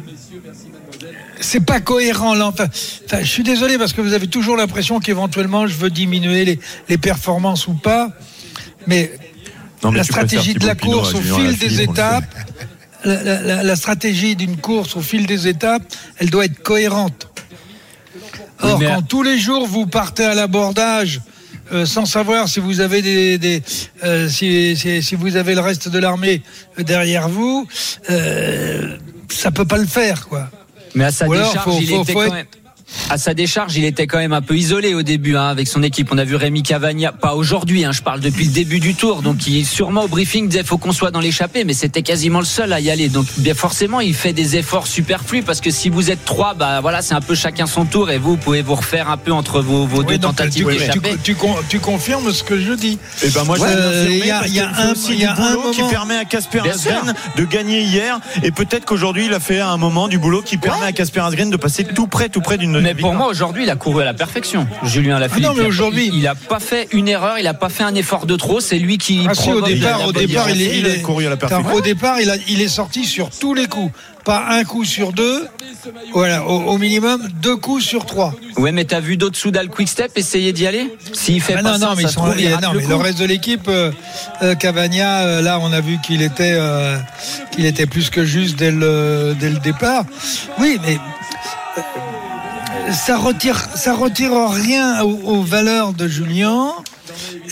c'est 1.46 1.64
pas 1.64 1.80
cohérent 1.80 2.34
là. 2.34 2.46
Enfin, 2.48 2.66
enfin, 3.06 3.18
je 3.22 3.26
suis 3.28 3.42
désolé 3.42 3.78
parce 3.78 3.92
que 3.92 4.00
vous 4.00 4.12
avez 4.12 4.26
toujours 4.28 4.56
l'impression 4.56 5.00
qu'éventuellement 5.00 5.66
je 5.66 5.74
veux 5.74 5.90
diminuer 5.90 6.44
les, 6.44 6.60
les 6.88 6.98
performances 6.98 7.66
ou 7.68 7.74
pas, 7.74 8.10
mais, 8.86 9.12
Non, 9.82 9.90
mais 9.92 9.98
la 9.98 10.04
stratégie 10.04 10.54
de 10.54 10.66
la 10.66 10.74
course 10.74 11.14
au 11.14 11.20
fil 11.40 11.56
des 11.58 11.80
étapes, 11.82 12.24
la, 13.04 13.22
la- 13.22 13.42
la- 13.42 13.62
la 13.62 13.76
stratégie 13.76 14.34
d'une 14.36 14.56
course 14.56 14.96
au 14.96 15.00
fil 15.00 15.26
des 15.26 15.46
étapes, 15.48 15.82
elle 16.18 16.30
doit 16.30 16.44
être 16.46 16.62
cohérente. 16.62 17.28
Or, 18.60 18.78
Oui, 18.78 18.86
quand 18.86 19.02
tous 19.02 19.22
les 19.22 19.38
jours 19.38 19.66
vous 19.66 19.86
partez 19.86 20.24
à 20.24 20.34
l'abordage 20.34 21.20
euh, 21.72 21.84
sans 21.84 22.06
savoir 22.06 22.48
si 22.48 22.60
vous 22.60 22.80
avez 22.80 23.02
des, 23.02 23.38
des- 23.38 23.62
euh, 24.04 24.28
si, 24.28 24.76
si- 24.76 25.02
si 25.02 25.14
vous 25.14 25.36
avez 25.36 25.54
le 25.54 25.60
reste 25.60 25.88
de 25.88 25.98
l'armée 25.98 26.42
derrière 26.78 27.28
vous, 27.28 27.66
euh, 28.10 28.96
ça 29.28 29.50
peut 29.50 29.64
pas 29.64 29.76
le 29.78 29.86
faire, 29.86 30.28
quoi. 30.28 30.48
Mais 30.96 31.04
à 31.04 31.10
sa 31.12 31.28
décharge, 31.28 31.74
il 31.80 31.88
faut- 31.88 32.02
était 32.02 32.14
quand 32.14 32.32
même. 32.32 32.46
À 33.10 33.18
sa 33.18 33.34
décharge, 33.34 33.76
il 33.76 33.84
était 33.84 34.06
quand 34.06 34.18
même 34.18 34.32
un 34.32 34.42
peu 34.42 34.56
isolé 34.56 34.94
au 34.94 35.02
début 35.02 35.36
hein, 35.36 35.46
avec 35.48 35.66
son 35.68 35.82
équipe. 35.82 36.08
On 36.12 36.18
a 36.18 36.24
vu 36.24 36.36
Rémi 36.36 36.62
Cavagna, 36.62 37.12
pas 37.12 37.34
aujourd'hui, 37.34 37.84
hein, 37.84 37.92
je 37.92 38.00
parle 38.02 38.20
depuis 38.20 38.44
le 38.46 38.52
début 38.52 38.78
du 38.80 38.94
tour. 38.94 39.22
Donc, 39.22 39.46
il 39.46 39.66
sûrement 39.66 40.04
au 40.04 40.08
briefing 40.08 40.48
disait 40.48 40.62
faut 40.64 40.78
qu'on 40.78 40.92
soit 40.92 41.10
dans 41.10 41.20
l'échappée, 41.20 41.64
mais 41.64 41.72
c'était 41.72 42.02
quasiment 42.02 42.38
le 42.38 42.44
seul 42.44 42.72
à 42.72 42.80
y 42.80 42.90
aller. 42.90 43.08
Donc, 43.08 43.26
bien 43.38 43.54
forcément, 43.54 44.00
il 44.00 44.14
fait 44.14 44.32
des 44.32 44.56
efforts 44.56 44.86
superflus 44.86 45.42
parce 45.42 45.60
que 45.60 45.70
si 45.70 45.88
vous 45.88 46.10
êtes 46.10 46.24
trois, 46.24 46.54
bah 46.54 46.80
voilà, 46.80 47.02
c'est 47.02 47.14
un 47.14 47.20
peu 47.20 47.34
chacun 47.34 47.66
son 47.66 47.84
tour 47.86 48.10
et 48.10 48.18
vous, 48.18 48.30
vous 48.32 48.36
pouvez 48.36 48.62
vous 48.62 48.74
refaire 48.76 49.10
un 49.10 49.16
peu 49.16 49.32
entre 49.32 49.60
vos, 49.60 49.86
vos 49.86 50.02
deux 50.02 50.14
Oui, 50.14 50.20
tentatives 50.20 50.66
tu, 50.92 51.00
tu, 51.00 51.18
tu 51.22 51.34
con- 51.34 51.56
tu 51.68 51.80
confirmes 51.80 52.32
ce 52.32 52.42
que 52.44 52.58
je 52.60 52.72
dis. 52.72 52.98
Et 53.24 53.28
ben 53.30 53.44
moi, 53.44 53.58
Ouais, 53.58 53.68
il 54.08 54.16
y 54.26 54.30
a- 54.30 54.46
y 54.46 54.60
a 54.60 54.68
un- 54.68 54.94
y 55.12 55.24
a 55.24 55.34
du 55.34 55.40
un 55.42 55.56
boulot 55.56 55.70
qui 55.72 55.82
permet 55.90 56.16
à 56.16 56.24
Casper. 56.24 56.60
Asgreen 56.68 57.14
de 57.36 57.44
gagner 57.44 57.82
hier 57.82 58.20
et 58.42 58.50
peut-être 58.50 58.84
qu'aujourd'hui 58.84 59.26
il 59.26 59.32
a 59.34 59.40
fait 59.40 59.58
à 59.60 59.70
un 59.70 59.76
moment 59.76 60.08
du 60.08 60.18
boulot 60.18 60.42
qui 60.42 60.56
permet 60.56 60.84
à 60.86 60.92
Casper 60.92 61.20
Asgreen 61.20 61.50
de 61.50 61.56
passer 61.56 61.84
tout 61.84 62.06
près 62.06 62.28
tout 62.28 62.40
près 62.40 62.58
d'une 62.58 62.75
Mais 62.82 62.94
pour 62.94 63.14
moi, 63.14 63.26
aujourd'hui, 63.28 63.64
il 63.64 63.70
a 63.70 63.76
couru 63.76 64.02
à 64.02 64.04
la 64.04 64.14
perfection. 64.14 64.66
Julien 64.82 65.18
Lafilippe. 65.18 65.46
Ah 65.50 65.54
non, 65.54 65.60
mais 65.60 65.66
aujourd'hui- 65.68 66.08
il, 66.12 66.16
il 66.20 66.26
a 66.26 66.34
pas 66.34 66.60
fait 66.60 66.88
une 66.92 67.08
erreur, 67.08 67.38
il 67.38 67.46
a 67.46 67.54
pas 67.54 67.68
fait 67.68 67.82
un 67.84 67.94
effort 67.94 68.26
de 68.26 68.36
trop. 68.36 68.60
C'est 68.60 68.78
lui 68.78 68.98
qui. 68.98 69.26
Ah 69.28 69.34
si, 69.34 69.50
au 69.52 69.60
départ, 69.60 70.06
au 70.06 70.12
départ, 70.12 70.50
il 70.50 70.62
est, 70.62 70.64
il 70.66 70.76
il 70.78 70.86
a 70.86 70.88
est- 70.96 71.02
couru 71.02 71.26
à 71.26 71.30
la 71.30 71.36
perfection. 71.36 71.74
Au 71.74 71.80
départ, 71.80 72.20
il, 72.20 72.30
a- 72.30 72.36
il 72.48 72.60
est 72.60 72.68
sorti 72.68 73.04
sur 73.04 73.30
tous 73.30 73.54
les 73.54 73.66
coups. 73.66 73.92
pas 74.24 74.46
un 74.50 74.64
coup 74.64 74.84
sur 74.84 75.12
deux. 75.12 75.46
Voilà, 76.12 76.44
au, 76.44 76.72
au 76.72 76.78
minimum 76.78 77.22
deux 77.40 77.56
coups 77.56 77.84
sur 77.84 78.06
trois. 78.06 78.34
Ouais, 78.56 78.72
mais 78.72 78.84
t'as 78.84 78.98
vu 78.98 79.16
d'autres 79.16 79.36
Soudal 79.38 79.68
Quick 79.68 79.88
Step 79.88 80.10
essayer 80.16 80.52
d'y 80.52 80.66
aller? 80.66 80.92
S'il 81.12 81.40
fait 81.40 81.54
Ah 81.56 81.62
pas 81.62 81.72
non, 81.74 81.78
ça, 81.78 81.86
non, 81.86 81.92
mais, 81.96 82.02
ça 82.02 82.08
ils 82.08 82.12
sont- 82.12 82.20
trouve, 82.22 82.40
il 82.40 82.48
non, 82.60 82.72
le 82.72 82.80
mais 82.80 82.86
le 82.88 82.94
reste 82.96 83.18
de 83.20 83.24
l'équipe, 83.24 83.68
euh, 83.68 83.92
euh, 84.42 84.56
Cavagna, 84.56 85.20
euh, 85.20 85.42
là, 85.42 85.60
on 85.62 85.72
a 85.72 85.80
vu 85.80 85.98
qu'il 86.04 86.22
était, 86.22 86.54
euh, 86.56 86.96
qu'il 87.52 87.66
était 87.66 87.86
plus 87.86 88.10
que 88.10 88.24
juste 88.24 88.56
dès 88.56 88.72
le, 88.72 89.36
dès 89.38 89.48
le 89.48 89.58
départ. 89.60 90.04
Oui, 90.58 90.76
mais 90.84 90.98
euh, 91.78 91.80
ça 92.92 93.16
retire, 93.16 93.58
ça 93.74 93.94
retire 93.94 94.32
rien 94.50 95.02
aux, 95.02 95.42
valeurs 95.42 95.92
de 95.92 96.08
Julien. 96.08 96.72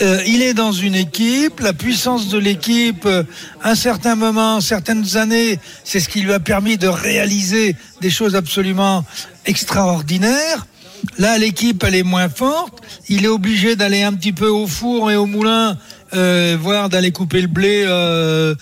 Euh, 0.01 0.21
il 0.27 0.41
est 0.41 0.53
dans 0.53 0.71
une 0.71 0.95
équipe, 0.95 1.59
la 1.59 1.73
puissance 1.73 2.27
de 2.29 2.37
l'équipe, 2.37 3.05
euh, 3.05 3.23
un 3.63 3.75
certain 3.75 4.15
moment, 4.15 4.61
certaines 4.61 5.17
années, 5.17 5.59
c'est 5.83 5.99
ce 5.99 6.09
qui 6.09 6.21
lui 6.21 6.33
a 6.33 6.39
permis 6.39 6.77
de 6.77 6.87
réaliser 6.87 7.75
des 8.01 8.09
choses 8.09 8.35
absolument 8.35 9.05
extraordinaires. 9.45 10.67
Là, 11.17 11.37
l'équipe, 11.37 11.83
elle 11.83 11.95
est 11.95 12.03
moins 12.03 12.29
forte. 12.29 12.81
Il 13.09 13.25
est 13.25 13.29
obligé 13.29 13.75
d'aller 13.75 14.03
un 14.03 14.13
petit 14.13 14.33
peu 14.33 14.47
au 14.47 14.67
four 14.67 15.11
et 15.11 15.15
au 15.15 15.25
moulin, 15.25 15.77
euh, 16.13 16.57
voire 16.59 16.89
d'aller 16.89 17.11
couper 17.11 17.41
le 17.41 17.47
blé 17.47 17.83
euh, 17.87 18.53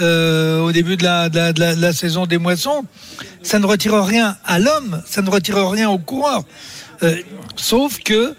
euh, 0.00 0.60
au 0.60 0.72
début 0.72 0.96
de 0.96 1.02
la, 1.04 1.28
de, 1.28 1.36
la, 1.36 1.52
de 1.52 1.60
la- 1.60 1.74
de 1.74 1.80
la 1.80 1.92
saison 1.92 2.26
des 2.26 2.38
moissons. 2.38 2.84
Ça 3.42 3.58
ne 3.58 3.66
retire 3.66 4.02
rien 4.04 4.36
à 4.44 4.58
l'homme, 4.58 5.02
ça 5.06 5.20
ne 5.22 5.28
retire 5.30 5.68
rien 5.68 5.90
au 5.90 5.98
coureur. 5.98 6.42
Euh, 7.02 7.16
sauf 7.56 7.98
que 8.04 8.34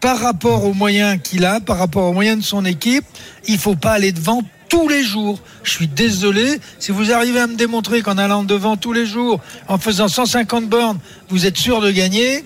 par 0.00 0.18
rapport 0.18 0.64
aux 0.64 0.74
moyens 0.74 1.20
qu'il 1.22 1.44
a, 1.44 1.60
par 1.60 1.78
rapport 1.78 2.04
aux 2.10 2.12
moyens 2.12 2.38
de 2.38 2.44
son 2.44 2.64
équipe, 2.64 3.04
il 3.46 3.58
faut 3.58 3.76
pas 3.76 3.92
aller 3.92 4.10
devant 4.10 4.42
tous 4.68 4.88
les 4.88 5.04
jours. 5.04 5.38
Je 5.62 5.70
suis 5.70 5.86
désolé, 5.86 6.58
si 6.80 6.90
vous 6.90 7.12
arrivez 7.12 7.38
à 7.38 7.46
me 7.46 7.54
démontrer 7.54 8.02
qu'en 8.02 8.18
allant 8.18 8.42
devant 8.42 8.76
tous 8.76 8.92
les 8.92 9.06
jours, 9.06 9.38
en 9.68 9.78
faisant 9.78 10.08
150 10.08 10.66
bornes, 10.68 10.98
vous 11.28 11.46
êtes 11.46 11.56
sûr 11.56 11.80
de 11.80 11.90
gagner, 11.92 12.44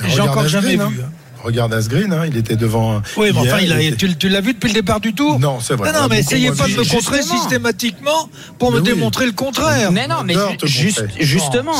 j'ai 0.00 0.12
Regarde 0.12 0.28
encore 0.30 0.48
jamais 0.48 0.76
vu. 0.76 0.82
hein. 1.02 1.10
Regarde 1.46 1.72
Asgreen, 1.74 2.12
hein, 2.12 2.24
il 2.26 2.36
était 2.36 2.56
devant. 2.56 3.00
Oui, 3.16 3.30
mais 3.32 3.38
enfin, 3.38 3.58
il 3.62 3.72
a- 3.72 3.80
il 3.80 3.86
était- 3.94 3.96
tu, 4.08 4.16
tu 4.16 4.28
l'as 4.28 4.40
vu 4.40 4.52
depuis 4.52 4.66
le 4.68 4.74
départ 4.74 4.98
du 5.00 5.14
tour? 5.14 5.38
Non, 5.38 5.58
c'est 5.60 5.74
vrai. 5.74 5.92
Non, 5.92 5.98
non, 6.00 6.02
On 6.02 6.06
a 6.06 6.08
mais 6.08 6.18
essayez 6.18 6.50
pas 6.50 6.66
de 6.66 6.72
me 6.74 6.84
contrer 6.84 7.22
systématiquement 7.22 8.28
pour 8.58 8.72
me 8.72 8.78
oui. 8.78 8.82
démontrer 8.82 9.26
le 9.26 9.32
contraire. 9.32 9.92
Mais 9.92 10.08
non, 10.08 10.16
mais 10.24 10.34
juste, 10.64 11.04
justement, 11.20 11.72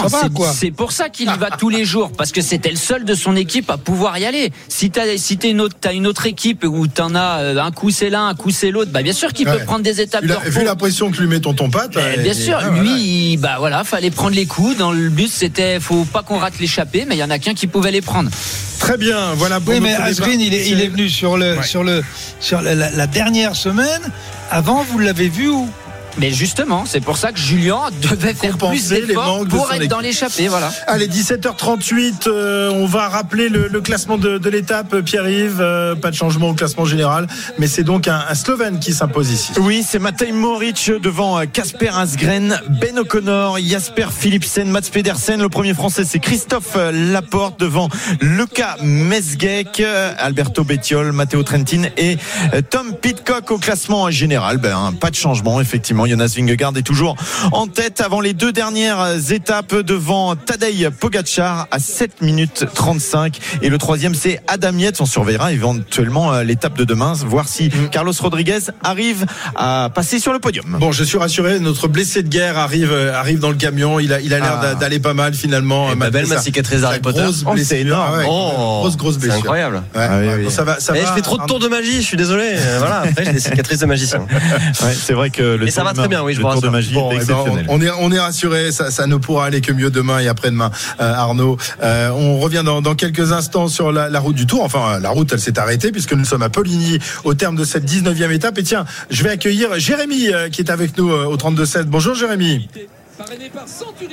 c'est- 0.54 0.70
pour 0.70 0.92
ça 0.92 1.08
qu'il 1.08 1.28
y 1.30 1.36
va 1.36 1.50
tous 1.58 1.68
les 1.68 1.84
jours, 1.84 2.12
parce 2.16 2.32
que 2.32 2.40
c'était 2.40 2.70
le 2.70 2.76
seul 2.76 3.04
de 3.04 3.14
son 3.14 3.34
équipe 3.36 3.68
à 3.70 3.76
pouvoir 3.76 4.16
y 4.18 4.24
aller. 4.24 4.52
Si 4.68 4.90
t'as 4.90 5.16
si 5.16 5.36
t'es 5.36 5.50
une 5.50 5.60
autre, 5.60 5.76
t'as 5.80 5.92
une 5.92 6.06
autre 6.06 6.26
équipe 6.26 6.64
où 6.64 6.86
t'en 6.86 7.14
as 7.14 7.40
euh, 7.40 7.58
un 7.58 7.70
coup 7.72 7.90
c'est 7.90 8.10
l'un, 8.10 8.28
un 8.28 8.34
coup 8.34 8.50
c'est 8.50 8.70
l'autre, 8.70 8.90
bah 8.92 9.02
bien 9.02 9.12
sûr 9.12 9.32
qu'il 9.32 9.48
Ouais. 9.48 9.58
peut 9.58 9.64
prendre 9.64 9.82
des 9.82 10.00
étapes 10.00 10.22
Vu 10.22 10.28
de 10.28 10.50
vu 10.50 10.64
la 10.64 10.76
pression 10.76 11.10
que 11.10 11.18
lui 11.18 11.26
met 11.26 11.40
tonton 11.40 11.70
Pat. 11.70 11.90
Mais 11.94 12.18
euh, 12.18 12.22
bien 12.22 12.32
et- 12.32 12.34
sûr, 12.34 12.58
ah, 12.60 12.70
lui, 12.70 12.86
voilà. 12.88 12.98
il- 12.98 13.36
bah 13.38 13.56
voilà, 13.58 13.84
fallait 13.84 14.10
prendre 14.10 14.34
les 14.36 14.46
coups. 14.46 14.76
Dans 14.76 14.92
le 14.92 15.08
but, 15.08 15.28
c'était, 15.30 15.80
faut 15.80 16.04
pas 16.04 16.22
qu'on 16.22 16.38
rate 16.38 16.58
l'échappée, 16.60 17.04
mais 17.08 17.16
il 17.16 17.18
y 17.18 17.24
en 17.24 17.30
a 17.30 17.38
qu'un 17.38 17.54
qui 17.54 17.66
pouvait 17.66 17.90
les 17.90 18.02
prendre. 18.02 18.30
Très 18.78 18.98
bien, 18.98 19.32
voilà 19.34 19.55
Oui, 19.66 19.80
mais. 19.80 19.94
Asgreen, 19.94 20.40
il 20.40 20.54
est, 20.54 20.68
il 20.68 20.80
est 20.80 20.88
venu 20.88 21.08
sur 21.08 21.36
le, 21.36 21.54
sur 21.62 21.84
le, 21.84 22.02
sur 22.40 22.60
la, 22.62 22.74
la- 22.74 22.90
la 22.90 23.06
dernière 23.06 23.54
semaine. 23.56 24.02
Avant, 24.50 24.82
vous 24.84 24.98
l'avez 24.98 25.28
vu 25.28 25.48
où? 25.48 25.68
Mais 26.18 26.30
justement, 26.30 26.84
c'est 26.86 27.00
pour 27.00 27.16
ça 27.18 27.30
que 27.32 27.38
Julien 27.38 27.80
devait 28.02 28.32
faire 28.34 28.56
plus 28.56 28.88
d'efforts 28.88 29.26
manques 29.26 29.48
de 29.48 29.50
pour 29.50 29.66
son 29.66 29.72
être 29.72 29.76
équipe. 29.80 29.90
dans 29.90 30.00
l'échappée, 30.00 30.48
voilà. 30.48 30.70
Allez, 30.86 31.08
17h38, 31.08 32.26
euh, 32.28 32.70
on 32.72 32.86
va 32.86 33.08
rappeler 33.08 33.48
le, 33.48 33.68
le 33.68 33.80
classement 33.80 34.16
de, 34.16 34.38
de 34.38 34.50
l'étape, 34.50 34.94
euh, 34.94 35.02
Pierre-Yves. 35.02 35.60
euh, 35.60 35.94
pas 35.94 36.10
de 36.10 36.16
changement 36.16 36.48
au 36.50 36.54
classement 36.54 36.84
général, 36.86 37.26
mais 37.58 37.66
c'est 37.66 37.82
donc 37.84 38.08
un, 38.08 38.24
un 38.28 38.34
Slovène 38.34 38.78
qui 38.78 38.92
s'impose 38.94 39.30
ici. 39.30 39.52
Oui, 39.58 39.84
c'est 39.86 39.98
Matej 39.98 40.32
Moric 40.32 40.90
devant 41.02 41.44
Casper 41.46 41.90
Asgren, 41.94 42.60
Ben 42.80 42.98
O'Connor, 42.98 43.58
Jasper 43.58 44.06
Philipsen, 44.16 44.70
Mats 44.70 44.88
Pedersen. 44.90 45.40
Le 45.42 45.48
premier 45.50 45.74
français, 45.74 46.04
c'est 46.06 46.18
Christophe 46.18 46.76
Laporte 46.92 47.60
devant 47.60 47.88
Luca 48.20 48.76
Mesgek, 48.82 49.82
Alberto 50.18 50.64
Bettiol, 50.64 51.12
Matteo 51.12 51.42
Trentin 51.42 51.82
et 51.98 52.16
Tom 52.70 52.94
Pitcock 52.94 53.50
au 53.50 53.58
classement 53.58 54.10
général. 54.10 54.58
Ben, 54.58 54.92
pas 54.98 55.10
de 55.10 55.16
changement, 55.16 55.60
effectivement. 55.60 56.05
Jonas 56.06 56.34
Vingegaard 56.36 56.72
est 56.76 56.82
toujours 56.82 57.16
en 57.52 57.66
tête 57.66 58.00
avant 58.00 58.20
les 58.20 58.32
deux 58.32 58.52
dernières 58.52 59.32
étapes 59.32 59.74
devant 59.74 60.36
Tadej 60.36 60.90
Pogacar 60.90 61.66
à 61.70 61.78
7 61.78 62.22
minutes 62.22 62.64
35. 62.74 63.38
Et 63.62 63.68
le 63.68 63.78
troisième, 63.78 64.14
c'est 64.14 64.40
Adam 64.48 64.76
Yates. 64.78 65.00
On 65.00 65.06
surveillera 65.06 65.52
éventuellement 65.52 66.32
euh, 66.32 66.42
l'étape 66.42 66.76
de 66.76 66.84
demain, 66.84 67.12
voir 67.26 67.48
si 67.48 67.70
Carlos 67.90 68.12
Rodriguez 68.18 68.58
arrive 68.82 69.26
à 69.54 69.90
passer 69.94 70.18
sur 70.18 70.32
le 70.32 70.38
podium. 70.38 70.76
Bon, 70.80 70.92
je 70.92 71.04
suis 71.04 71.18
rassuré, 71.18 71.58
notre 71.60 71.88
blessé 71.88 72.22
de 72.22 72.28
guerre 72.28 72.58
arrive, 72.58 72.92
euh, 72.92 73.14
arrive 73.14 73.38
dans 73.38 73.50
le 73.50 73.56
camion. 73.56 73.98
Il 74.00 74.12
a, 74.12 74.20
il 74.20 74.32
a 74.34 74.38
l'air 74.40 74.58
Ah. 74.58 74.66
d'a- 74.66 74.74
d'aller 74.74 75.00
pas 75.00 75.14
mal 75.14 75.34
finalement. 75.34 75.90
Et 75.92 75.94
ma 75.96 76.10
belle, 76.10 76.26
ma 76.26 76.38
cicatrice 76.38 76.82
Harry 76.82 77.00
Potter. 77.00 77.22
Grosse 77.22 77.42
Oh, 77.46 77.52
blessure. 77.52 77.68
c'est 77.68 77.80
énorme. 77.80 78.10
Ah 78.14 78.18
ouais, 78.18 78.26
Oh, 78.28 78.78
grosse, 78.80 78.96
grosse 78.96 79.14
c'est 79.14 79.20
blessure. 79.20 79.38
incroyable. 79.40 79.76
Ouais, 79.94 80.06
Ah 80.08 80.18
oui, 80.20 80.26
ouais, 80.28 80.34
oui. 80.38 80.44
bon, 80.44 80.50
Ça 80.50 80.64
va, 80.64 80.80
ça 80.80 80.92
Eh, 80.96 81.00
va. 81.00 81.06
je 81.08 81.12
fais 81.12 81.20
trop 81.22 81.38
de 81.38 81.44
tours 81.44 81.58
de 81.58 81.68
magie, 81.68 81.96
je 82.00 82.06
suis 82.06 82.16
désolé. 82.16 82.44
Euh, 82.56 82.76
Voilà, 82.78 83.00
après 83.00 83.24
j'ai 83.24 83.32
des 83.34 83.40
cicatrices 83.40 83.80
de 83.80 83.86
magicien. 83.86 84.20
Ouais, 84.20 84.94
c'est 84.94 85.12
vrai 85.12 85.30
que 85.30 85.42
le 85.42 85.64
Mais 85.64 85.70
ça 85.70 85.80
tour 85.82 85.88
va 85.88 85.92
de 85.94 85.95
très 85.96 86.08
bien, 86.08 86.22
oui, 86.22 86.34
je 86.34 86.38
le 86.40 86.44
vous 86.44 86.52
tour 86.52 86.62
de 86.62 86.66
rassure. 86.68 86.72
magie 86.72 86.94
Bon, 86.94 87.10
est 87.10 87.14
eh 87.14 87.16
ben, 87.18 87.22
exceptionnel. 87.22 87.66
on, 87.68 87.78
on 87.78 87.82
est, 87.82 87.90
on 88.00 88.12
est 88.12 88.18
rassuré, 88.20 88.72
ça, 88.72 88.90
ça 88.90 89.06
ne 89.06 89.16
pourra 89.16 89.46
aller 89.46 89.60
que 89.60 89.72
mieux 89.72 89.90
demain 89.90 90.18
et 90.20 90.28
après-demain, 90.28 90.70
euh, 91.00 91.14
Arnaud. 91.14 91.56
Euh, 91.82 92.10
on 92.10 92.38
revient 92.38 92.62
dans, 92.64 92.82
dans 92.82 92.94
quelques 92.94 93.32
instants 93.32 93.68
sur 93.68 93.92
la, 93.92 94.08
la 94.08 94.20
route 94.20 94.36
du 94.36 94.46
Tour. 94.46 94.62
Enfin, 94.64 94.98
la 95.00 95.10
route, 95.10 95.32
elle 95.32 95.40
s'est 95.40 95.58
arrêtée 95.58 95.92
puisque 95.92 96.12
nous 96.12 96.24
sommes 96.24 96.42
à 96.42 96.48
Poligny 96.48 96.98
au 97.24 97.34
terme 97.34 97.56
de 97.56 97.64
cette 97.64 97.84
19e 97.90 98.30
étape. 98.30 98.58
Et 98.58 98.62
tiens, 98.62 98.84
je 99.10 99.22
vais 99.22 99.30
accueillir 99.30 99.78
Jérémy 99.78 100.32
euh, 100.32 100.48
qui 100.48 100.60
est 100.62 100.70
avec 100.70 100.96
nous 100.98 101.10
euh, 101.10 101.24
au 101.26 101.36
32-7. 101.36 101.84
Bonjour 101.84 102.14
Jérémy. 102.14 102.68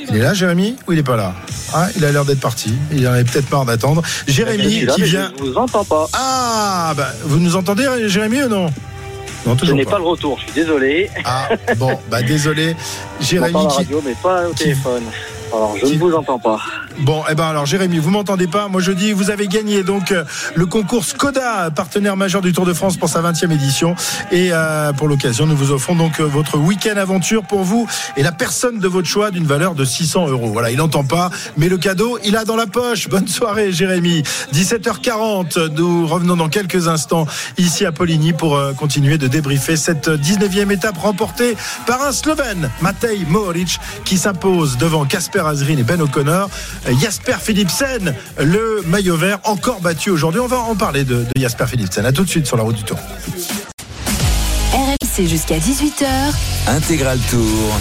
Il 0.09 0.15
est 0.15 0.19
là, 0.19 0.33
Jérémy? 0.33 0.77
Ou 0.87 0.93
il 0.93 0.99
est 0.99 1.03
pas 1.03 1.17
là? 1.17 1.33
Ah, 1.73 1.87
il 1.97 2.05
a 2.05 2.11
l'air 2.11 2.23
d'être 2.23 2.39
parti. 2.39 2.73
Il 2.91 3.05
en 3.07 3.11
avait 3.11 3.25
peut-être 3.25 3.51
marre 3.51 3.65
d'attendre. 3.65 4.01
Jérémy 4.27 4.85
qui 4.95 5.03
vient. 5.03 5.31
Je 5.37 5.43
vous 5.43 5.55
entends 5.57 5.83
pas. 5.83 6.07
Ah, 6.13 6.93
bah, 6.95 7.09
vous 7.25 7.39
nous 7.39 7.55
entendez, 7.57 7.85
Jérémy, 8.07 8.43
ou 8.43 8.47
non? 8.49 8.67
Non, 9.45 9.57
Je 9.61 9.73
n'ai 9.73 9.83
pas. 9.83 9.91
pas 9.91 9.97
le 9.97 10.03
retour, 10.05 10.39
je 10.39 10.43
suis 10.45 10.53
désolé. 10.53 11.09
Ah, 11.25 11.49
bon, 11.77 11.99
bah 12.09 12.21
désolé. 12.21 12.75
Jérémy 13.19 13.51
m'entends 13.53 13.59
à 13.59 13.63
la 13.63 13.69
qui, 13.71 13.77
radio, 13.93 14.01
mais 14.05 14.15
pas 14.21 14.47
au 14.47 14.53
téléphone. 14.53 15.03
Alors, 15.53 15.77
je 15.77 15.85
ne 15.85 15.99
vous 15.99 16.13
entends 16.15 16.39
pas. 16.39 16.59
Bon, 16.99 17.23
eh 17.29 17.35
ben 17.35 17.45
alors 17.45 17.65
Jérémy, 17.65 17.99
vous 17.99 18.09
m'entendez 18.09 18.47
pas 18.47 18.67
Moi 18.67 18.81
je 18.81 18.91
dis, 18.91 19.13
vous 19.13 19.29
avez 19.29 19.47
gagné 19.47 19.83
donc 19.83 20.11
euh, 20.11 20.23
le 20.55 20.65
concours 20.65 21.05
Skoda, 21.05 21.69
partenaire 21.69 22.15
majeur 22.17 22.41
du 22.41 22.53
Tour 22.53 22.65
de 22.65 22.73
France 22.73 22.97
pour 22.97 23.09
sa 23.09 23.21
20e 23.21 23.51
édition. 23.51 23.95
Et 24.31 24.49
euh, 24.51 24.93
pour 24.93 25.07
l'occasion, 25.07 25.45
nous 25.45 25.55
vous 25.55 25.71
offrons 25.71 25.95
donc 25.95 26.19
euh, 26.19 26.23
votre 26.23 26.57
week-end 26.57 26.97
aventure 26.97 27.43
pour 27.43 27.63
vous 27.63 27.87
et 28.17 28.23
la 28.23 28.31
personne 28.31 28.79
de 28.79 28.87
votre 28.87 29.07
choix 29.07 29.29
d'une 29.29 29.45
valeur 29.45 29.75
de 29.75 29.85
600 29.85 30.27
euros. 30.29 30.49
Voilà, 30.51 30.71
il 30.71 30.77
n'entend 30.77 31.03
pas, 31.03 31.29
mais 31.57 31.69
le 31.69 31.77
cadeau, 31.77 32.17
il 32.23 32.35
a 32.35 32.45
dans 32.45 32.55
la 32.55 32.67
poche. 32.67 33.07
Bonne 33.09 33.27
soirée 33.27 33.71
Jérémy. 33.71 34.23
17h40, 34.53 35.69
nous 35.75 36.07
revenons 36.07 36.35
dans 36.35 36.49
quelques 36.49 36.87
instants 36.87 37.27
ici 37.57 37.85
à 37.85 37.91
Poligny 37.91 38.33
pour 38.33 38.59
continuer 38.77 39.17
de 39.17 39.27
débriefer 39.27 39.77
cette 39.77 40.09
19e 40.09 40.71
étape 40.71 40.97
remportée 40.97 41.55
par 41.85 42.03
un 42.03 42.11
Slovène, 42.11 42.69
Matej 42.81 43.25
Mohoric, 43.27 43.79
qui 44.05 44.17
s'impose 44.17 44.77
devant 44.77 45.05
Asgreen 45.47 45.79
et 45.79 45.83
Ben 45.83 46.01
O'Connor. 46.01 46.49
Euh, 46.87 46.93
Jasper 47.01 47.35
Philipsen, 47.41 48.13
le 48.39 48.83
maillot 48.87 49.17
vert, 49.17 49.39
encore 49.43 49.81
battu 49.81 50.09
aujourd'hui. 50.09 50.39
On 50.39 50.47
va 50.47 50.59
en 50.59 50.75
parler 50.75 51.03
de, 51.03 51.15
de 51.23 51.41
Jasper 51.41 51.65
Philipsen. 51.67 52.05
À 52.05 52.11
tout 52.11 52.23
de 52.23 52.29
suite 52.29 52.45
sur 52.47 52.57
la 52.57 52.63
route 52.63 52.75
du 52.75 52.83
Tour. 52.83 52.97
RMC 54.73 55.27
jusqu'à 55.27 55.57
18h. 55.57 56.05
Intégral 56.67 57.19
Tour. 57.29 57.79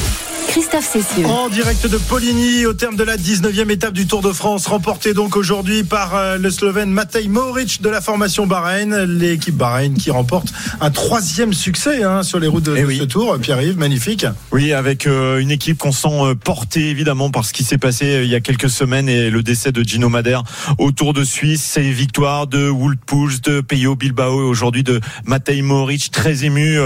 Christophe 0.52 0.84
Cessieux. 0.92 1.24
En 1.24 1.48
direct 1.48 1.86
de 1.86 1.96
Poligny, 1.96 2.66
au 2.66 2.74
terme 2.74 2.94
de 2.96 3.04
la 3.04 3.16
19e 3.16 3.70
étape 3.70 3.94
du 3.94 4.06
Tour 4.06 4.20
de 4.20 4.32
France, 4.32 4.66
remportée 4.66 5.14
donc 5.14 5.34
aujourd'hui 5.34 5.82
par 5.82 6.14
euh, 6.14 6.36
le 6.36 6.50
Slovène 6.50 6.90
Matej 6.90 7.26
Mohoric 7.28 7.80
de 7.80 7.88
la 7.88 8.02
formation 8.02 8.46
Bahreïn, 8.46 9.04
l'équipe 9.06 9.56
Bahreïn 9.56 9.94
qui 9.94 10.10
remporte 10.10 10.48
un 10.82 10.90
troisième 10.90 11.54
succès 11.54 12.02
hein, 12.04 12.22
sur 12.22 12.38
les 12.38 12.48
routes 12.48 12.64
de, 12.64 12.74
Eh 12.76 12.82
de 12.82 12.86
oui. 12.86 12.98
ce 12.98 13.04
Tour. 13.04 13.38
Pierre-Yves, 13.40 13.78
magnifique. 13.78 14.26
Oui, 14.50 14.74
avec 14.74 15.06
euh, 15.06 15.38
une 15.38 15.50
équipe 15.50 15.78
qu'on 15.78 15.90
sent 15.90 16.08
euh, 16.12 16.34
portée 16.34 16.90
évidemment 16.90 17.30
par 17.30 17.46
ce 17.46 17.54
qui 17.54 17.64
s'est 17.64 17.78
passé 17.78 18.04
euh, 18.04 18.24
il 18.24 18.30
y 18.30 18.34
a 18.34 18.40
quelques 18.40 18.68
semaines 18.68 19.08
et 19.08 19.30
le 19.30 19.42
décès 19.42 19.72
de 19.72 19.82
Gino 19.82 20.10
Madère 20.10 20.42
au 20.76 20.92
Tour 20.92 21.14
de 21.14 21.24
Suisse, 21.24 21.62
ces 21.62 21.90
victoires 21.90 22.46
de 22.46 22.68
Wout 22.68 22.96
Poels, 23.06 23.40
de 23.40 23.62
Peyo 23.62 23.96
Bilbao 23.96 24.42
et 24.42 24.44
aujourd'hui 24.44 24.82
de 24.82 25.00
Matej 25.24 25.62
Mohoric, 25.62 26.10
très 26.10 26.44
ému. 26.44 26.78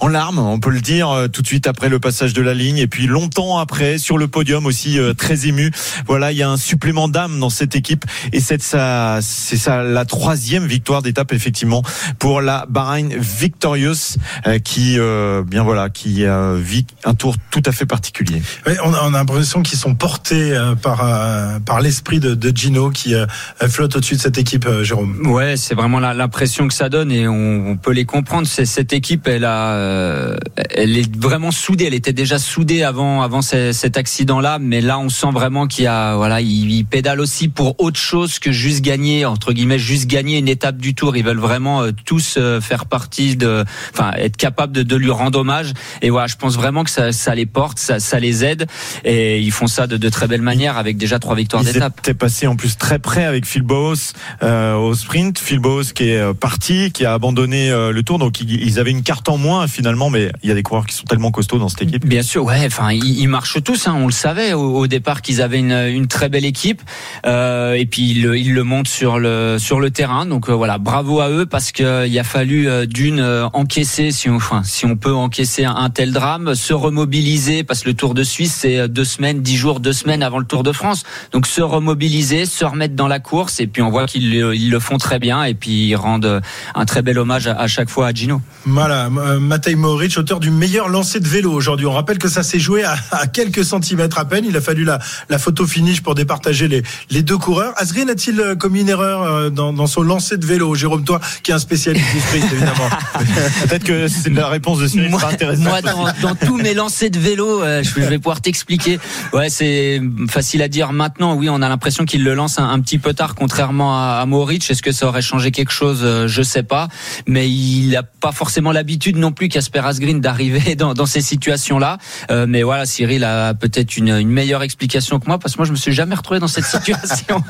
En 0.00 0.08
larmes, 0.08 0.38
on 0.38 0.58
peut 0.60 0.70
le 0.70 0.80
dire, 0.80 1.10
euh, 1.10 1.28
tout 1.28 1.42
de 1.42 1.46
suite 1.46 1.66
après 1.66 1.88
le 1.88 1.98
passage 1.98 2.32
de 2.32 2.42
la 2.42 2.54
ligne, 2.54 2.78
et 2.78 2.86
puis 2.86 3.06
longtemps 3.06 3.58
après 3.58 3.98
sur 3.98 4.18
le 4.18 4.28
podium 4.28 4.66
aussi 4.66 4.98
euh, 4.98 5.14
très 5.14 5.46
ému. 5.46 5.70
Voilà, 6.06 6.32
il 6.32 6.38
y 6.38 6.42
a 6.42 6.50
un 6.50 6.56
supplément 6.56 7.08
d'âme 7.08 7.38
dans 7.40 7.50
cette 7.50 7.74
équipe, 7.76 8.04
et 8.32 8.40
c'est 8.40 8.62
ça, 8.62 9.18
c'est 9.22 9.56
ça 9.56 9.82
la 9.82 10.04
troisième 10.04 10.66
victoire 10.66 11.02
d'étape 11.02 11.32
effectivement 11.32 11.82
pour 12.18 12.40
la 12.40 12.66
Bahreïn 12.68 13.10
Victorious, 13.18 14.16
euh, 14.46 14.58
qui 14.58 14.98
euh, 14.98 15.42
bien 15.42 15.62
voilà, 15.62 15.88
qui 15.90 16.24
euh, 16.24 16.58
vit 16.62 16.86
un 17.04 17.14
tour 17.14 17.36
tout 17.50 17.62
à 17.66 17.72
fait 17.72 17.86
particulier. 17.86 18.42
Ouais, 18.66 18.76
on, 18.84 18.92
a, 18.94 19.00
on 19.04 19.14
a 19.14 19.18
l'impression 19.18 19.62
qu'ils 19.62 19.78
sont 19.78 19.94
portés 19.94 20.56
euh, 20.56 20.74
par, 20.74 21.00
euh, 21.04 21.58
par 21.60 21.80
l'esprit 21.80 22.20
de, 22.20 22.34
de 22.34 22.56
Gino 22.56 22.90
qui 22.90 23.14
euh, 23.14 23.26
flotte 23.68 23.96
au-dessus 23.96 24.16
de 24.16 24.20
cette 24.20 24.38
équipe, 24.38 24.66
euh, 24.66 24.84
Jérôme. 24.84 25.26
Ouais, 25.26 25.56
c'est 25.56 25.74
vraiment 25.74 26.00
la- 26.00 26.14
l'impression 26.14 26.68
que 26.68 26.74
ça 26.74 26.88
donne 26.88 27.10
et 27.12 27.26
on, 27.28 27.68
on 27.70 27.76
peut 27.76 27.92
les 27.92 28.04
comprendre. 28.04 28.46
C'est 28.46 28.66
cette 28.66 28.92
équipe, 28.92 29.26
elle 29.26 29.44
a, 29.44 29.72
euh, 29.88 30.36
elle 30.70 30.96
est 30.96 31.16
vraiment 31.16 31.50
soudée. 31.50 31.84
Elle 31.86 31.94
était 31.94 32.12
déjà 32.12 32.38
soudée 32.38 32.82
avant 32.82 33.22
avant 33.22 33.42
ce- 33.42 33.72
cet 33.72 33.96
accident-là, 33.96 34.58
mais 34.60 34.80
là 34.80 34.98
on 34.98 35.08
sent 35.08 35.32
vraiment 35.32 35.66
qu'il 35.66 35.84
y 35.84 35.86
a 35.86 36.16
voilà, 36.16 36.40
il, 36.40 36.70
il 36.70 36.84
pédale 36.84 37.20
aussi 37.20 37.48
pour 37.48 37.80
autre 37.80 37.98
chose 37.98 38.38
que 38.38 38.52
juste 38.52 38.82
gagner 38.82 39.24
entre 39.24 39.52
guillemets 39.52 39.78
juste 39.78 40.06
gagner 40.06 40.38
une 40.38 40.48
étape 40.48 40.76
du 40.76 40.94
Tour. 40.94 41.16
Ils 41.16 41.24
veulent 41.24 41.38
vraiment 41.38 41.82
euh, 41.82 41.90
tous 42.04 42.34
euh, 42.36 42.60
faire 42.60 42.86
partie 42.86 43.36
de, 43.36 43.64
enfin 43.92 44.12
être 44.16 44.36
capable 44.36 44.72
de, 44.72 44.82
de 44.82 44.96
lui 44.96 45.10
rendre 45.10 45.38
hommage. 45.40 45.72
Et 46.02 46.10
voilà, 46.10 46.26
je 46.26 46.36
pense 46.36 46.56
vraiment 46.56 46.84
que 46.84 46.90
ça, 46.90 47.12
ça 47.12 47.34
les 47.34 47.46
porte, 47.46 47.78
ça, 47.78 48.00
ça 48.00 48.20
les 48.20 48.44
aide, 48.44 48.66
et 49.04 49.40
ils 49.40 49.52
font 49.52 49.66
ça 49.66 49.86
de, 49.86 49.96
de 49.96 50.08
très 50.08 50.26
belle 50.28 50.42
manière 50.42 50.76
avec 50.76 50.96
déjà 50.96 51.18
trois 51.18 51.34
victoires 51.34 51.64
d'étape. 51.64 51.98
étaient 52.00 52.14
passés 52.14 52.46
en 52.46 52.56
plus 52.56 52.76
très 52.76 52.98
près 52.98 53.24
avec 53.24 53.46
Phil 53.46 53.64
au 53.70 54.94
sprint. 54.94 55.38
Phil 55.38 55.60
qui 55.94 56.10
est 56.10 56.34
parti, 56.34 56.90
qui 56.92 57.04
a 57.04 57.12
abandonné 57.12 57.70
le 57.70 58.02
tour. 58.02 58.18
Donc 58.18 58.40
ils, 58.40 58.62
ils 58.62 58.78
avaient 58.78 58.90
une 58.90 59.02
carte 59.02 59.28
en 59.28 59.38
moins 59.38 59.62
finalement, 59.78 60.10
mais 60.10 60.32
il 60.42 60.48
y 60.48 60.52
a 60.52 60.56
des 60.56 60.64
coureurs 60.64 60.86
qui 60.86 60.94
sont 60.96 61.04
tellement 61.04 61.30
costauds 61.30 61.58
dans 61.60 61.68
cette 61.68 61.82
équipe. 61.82 62.04
Bien 62.04 62.22
sûr, 62.22 62.42
ouais. 62.44 62.62
Enfin, 62.66 62.90
ils, 62.90 63.20
ils 63.20 63.28
marchent 63.28 63.62
tous. 63.62 63.86
Hein, 63.86 63.94
on 63.96 64.06
le 64.06 64.12
savait 64.12 64.52
au, 64.52 64.76
au 64.76 64.86
départ 64.88 65.22
qu'ils 65.22 65.40
avaient 65.40 65.60
une, 65.60 65.70
une 65.70 66.08
très 66.08 66.28
belle 66.28 66.44
équipe. 66.44 66.82
Euh, 67.26 67.74
et 67.74 67.86
puis 67.86 68.10
ils, 68.10 68.22
le- 68.22 68.36
ils 68.36 68.52
le 68.54 68.64
montent 68.64 68.88
sur 68.88 69.20
le 69.20 69.56
sur 69.60 69.78
le 69.78 69.90
terrain. 69.92 70.26
Donc 70.26 70.48
euh, 70.48 70.52
voilà, 70.52 70.78
bravo 70.78 71.20
à 71.20 71.30
eux 71.30 71.46
parce 71.46 71.70
que 71.70 72.08
il 72.08 72.18
a 72.18 72.24
fallu 72.24 72.68
euh, 72.68 72.86
d'une 72.86 73.20
euh, 73.20 73.46
encaisser, 73.52 74.10
si 74.10 74.28
on, 74.28 74.34
enfin, 74.36 74.62
si 74.64 74.84
on 74.84 74.96
peut 74.96 75.14
encaisser 75.14 75.64
un, 75.64 75.76
un 75.76 75.90
tel 75.90 76.10
drame, 76.12 76.56
se 76.56 76.72
remobiliser 76.74 77.62
parce 77.62 77.82
que 77.82 77.88
le 77.90 77.94
Tour 77.94 78.14
de 78.14 78.24
Suisse 78.24 78.54
c'est 78.62 78.78
euh, 78.80 78.88
deux 78.88 79.04
semaines, 79.04 79.42
dix 79.42 79.56
jours, 79.56 79.78
deux 79.78 79.92
semaines 79.92 80.24
avant 80.24 80.40
le 80.40 80.44
Tour 80.46 80.64
de 80.64 80.72
France. 80.72 81.04
Donc 81.30 81.46
se 81.46 81.60
remobiliser, 81.62 82.46
se 82.46 82.64
remettre 82.64 82.96
dans 82.96 83.06
la 83.06 83.20
course. 83.20 83.60
Et 83.60 83.68
puis 83.68 83.80
on 83.82 83.90
voit 83.90 84.06
qu'ils 84.06 84.28
le- 84.40 84.56
ils 84.56 84.70
le 84.70 84.80
font 84.80 84.98
très 84.98 85.20
bien. 85.20 85.44
Et 85.44 85.54
puis 85.54 85.86
ils 85.88 85.94
rendent 85.96 86.26
euh, 86.26 86.40
un 86.74 86.84
très 86.84 87.02
bel 87.02 87.16
hommage 87.18 87.46
à, 87.46 87.52
à 87.54 87.68
chaque 87.68 87.88
fois 87.90 88.08
à 88.08 88.12
Gino. 88.12 88.40
Voilà, 88.66 89.06
euh, 89.06 89.38
Matej 89.68 89.76
Mohoric, 89.76 90.16
auteur 90.16 90.40
du 90.40 90.50
meilleur 90.50 90.88
lancer 90.88 91.20
de 91.20 91.28
vélo 91.28 91.52
aujourd'hui. 91.52 91.84
On 91.84 91.92
rappelle 91.92 92.16
que 92.16 92.28
ça 92.28 92.42
s'est 92.42 92.58
joué 92.58 92.84
à, 92.84 92.96
à 93.10 93.26
quelques 93.26 93.64
centimètres 93.66 94.18
à 94.18 94.24
peine. 94.24 94.46
Il 94.48 94.56
a 94.56 94.62
fallu 94.62 94.84
la, 94.84 94.98
la 95.28 95.38
photo 95.38 95.66
finish 95.66 96.00
pour 96.00 96.14
départager 96.14 96.68
les, 96.68 96.82
les 97.10 97.22
deux 97.22 97.36
coureurs. 97.36 97.74
Asgreen 97.76 98.08
a-t-il 98.08 98.40
euh, 98.40 98.54
commis 98.54 98.80
une 98.80 98.88
erreur 98.88 99.22
euh, 99.22 99.50
dans, 99.50 99.74
dans 99.74 99.86
son 99.86 100.00
lancer 100.02 100.38
de 100.38 100.46
vélo? 100.46 100.74
Jérôme, 100.74 101.04
toi, 101.04 101.20
qui 101.42 101.50
est 101.50 101.54
un 101.54 101.58
spécialiste 101.58 102.06
du 102.14 102.20
sprint, 102.20 102.50
évidemment. 102.50 102.88
Peut-être 103.68 103.84
que 103.84 104.08
c'est 104.08 104.30
la 104.30 104.48
réponse 104.48 104.78
de 104.78 104.86
Cyril 104.86 105.10
moi, 105.10 105.20
sera 105.20 105.32
intéressante. 105.32 105.64
moi, 105.64 105.82
dans, 105.82 106.06
dans 106.22 106.34
tous 106.34 106.56
mes 106.56 106.72
lancers 106.72 107.10
de 107.10 107.18
vélo, 107.18 107.62
euh, 107.62 107.82
je 107.82 108.00
vais 108.00 108.18
pouvoir 108.18 108.40
t'expliquer. 108.40 108.98
Ouais, 109.34 109.50
c'est 109.50 110.00
facile 110.30 110.62
à 110.62 110.68
dire 110.68 110.92
maintenant. 110.92 111.34
Oui, 111.34 111.50
on 111.50 111.60
a 111.60 111.68
l'impression 111.68 112.06
qu'il 112.06 112.24
le 112.24 112.32
lance 112.32 112.58
un, 112.58 112.68
un 112.70 112.80
petit 112.80 112.98
peu 112.98 113.12
tard, 113.12 113.34
contrairement 113.34 113.98
à, 113.98 114.20
à 114.22 114.26
Mohoric. 114.26 114.70
Est-ce 114.70 114.82
que 114.82 114.92
ça 114.92 115.08
aurait 115.08 115.20
changé 115.20 115.50
quelque 115.50 115.72
chose? 115.72 116.26
Je 116.26 116.42
sais 116.42 116.62
pas. 116.62 116.88
Mais 117.26 117.50
il 117.50 117.90
n'a 117.90 118.02
pas 118.02 118.32
forcément 118.32 118.72
l'habitude 118.72 119.18
non 119.18 119.32
plus, 119.32 119.50
Casper 119.58 119.80
Asgreen, 119.84 120.20
d'arriver 120.20 120.76
dans, 120.76 120.94
dans 120.94 121.04
ces 121.06 121.20
situations-là. 121.20 121.98
Euh, 122.30 122.46
mais 122.48 122.62
voilà, 122.62 122.86
Cyril 122.86 123.24
a 123.24 123.54
peut-être 123.54 123.96
une, 123.96 124.10
une 124.10 124.30
meilleure 124.30 124.62
explication 124.62 125.18
que 125.18 125.26
moi, 125.26 125.40
parce 125.40 125.54
que 125.54 125.58
moi, 125.58 125.66
je 125.66 125.72
me 125.72 125.76
suis 125.76 125.92
jamais 125.92 126.14
retrouvé 126.14 126.38
dans 126.38 126.46
cette 126.46 126.64
situation. 126.64 127.42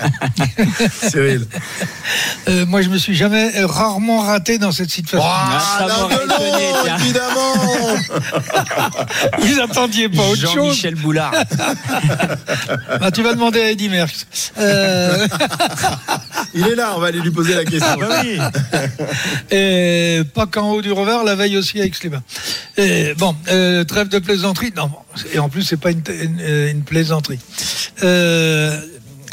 Cyril. 1.02 1.46
Euh, 2.48 2.64
moi, 2.64 2.80
je 2.80 2.88
me 2.88 2.96
suis 2.96 3.14
jamais, 3.14 3.50
euh, 3.58 3.66
rarement 3.66 4.20
raté 4.22 4.56
dans 4.56 4.72
cette 4.72 4.88
situation. 4.88 5.28
ça 5.28 6.08
étonné, 6.10 6.72
tiens. 6.82 6.96
Vous 9.38 9.60
attendiez 9.60 10.08
pas 10.08 10.22
autre 10.22 10.40
chose 10.40 10.54
Jean-Michel 10.54 10.94
Boulard. 10.94 11.34
Bah, 13.00 13.10
Tu 13.10 13.22
vas 13.22 13.34
demander 13.34 13.60
à 13.60 13.70
Eddy 13.70 13.88
Merckx. 13.90 14.52
Euh, 14.58 15.26
Il 16.54 16.66
est 16.66 16.74
là, 16.74 16.92
on 16.96 17.00
va 17.00 17.08
aller 17.08 17.20
lui 17.20 17.30
poser 17.30 17.54
la 17.54 17.64
question. 17.64 17.86
Ah 17.90 17.96
bah 17.96 18.22
oui. 18.22 18.38
Et 19.50 20.22
pas 20.34 20.46
qu'en 20.46 20.70
haut 20.70 20.82
du 20.82 20.90
revers, 20.92 21.22
la 21.24 21.34
veille 21.34 21.58
aussi 21.58 21.78
avec 21.80 21.94
Et 22.76 23.14
bon, 23.16 23.34
euh, 23.48 23.84
trêve 23.84 24.08
de 24.08 24.18
plaisanterie. 24.18 24.72
Non, 24.76 24.90
et 25.32 25.38
en 25.38 25.48
plus, 25.48 25.62
c'est 25.62 25.76
pas 25.76 25.90
une, 25.90 26.02
une- 26.08 26.40
une 26.70 26.82
plaisanterie. 26.82 27.38
Euh, 28.02 28.80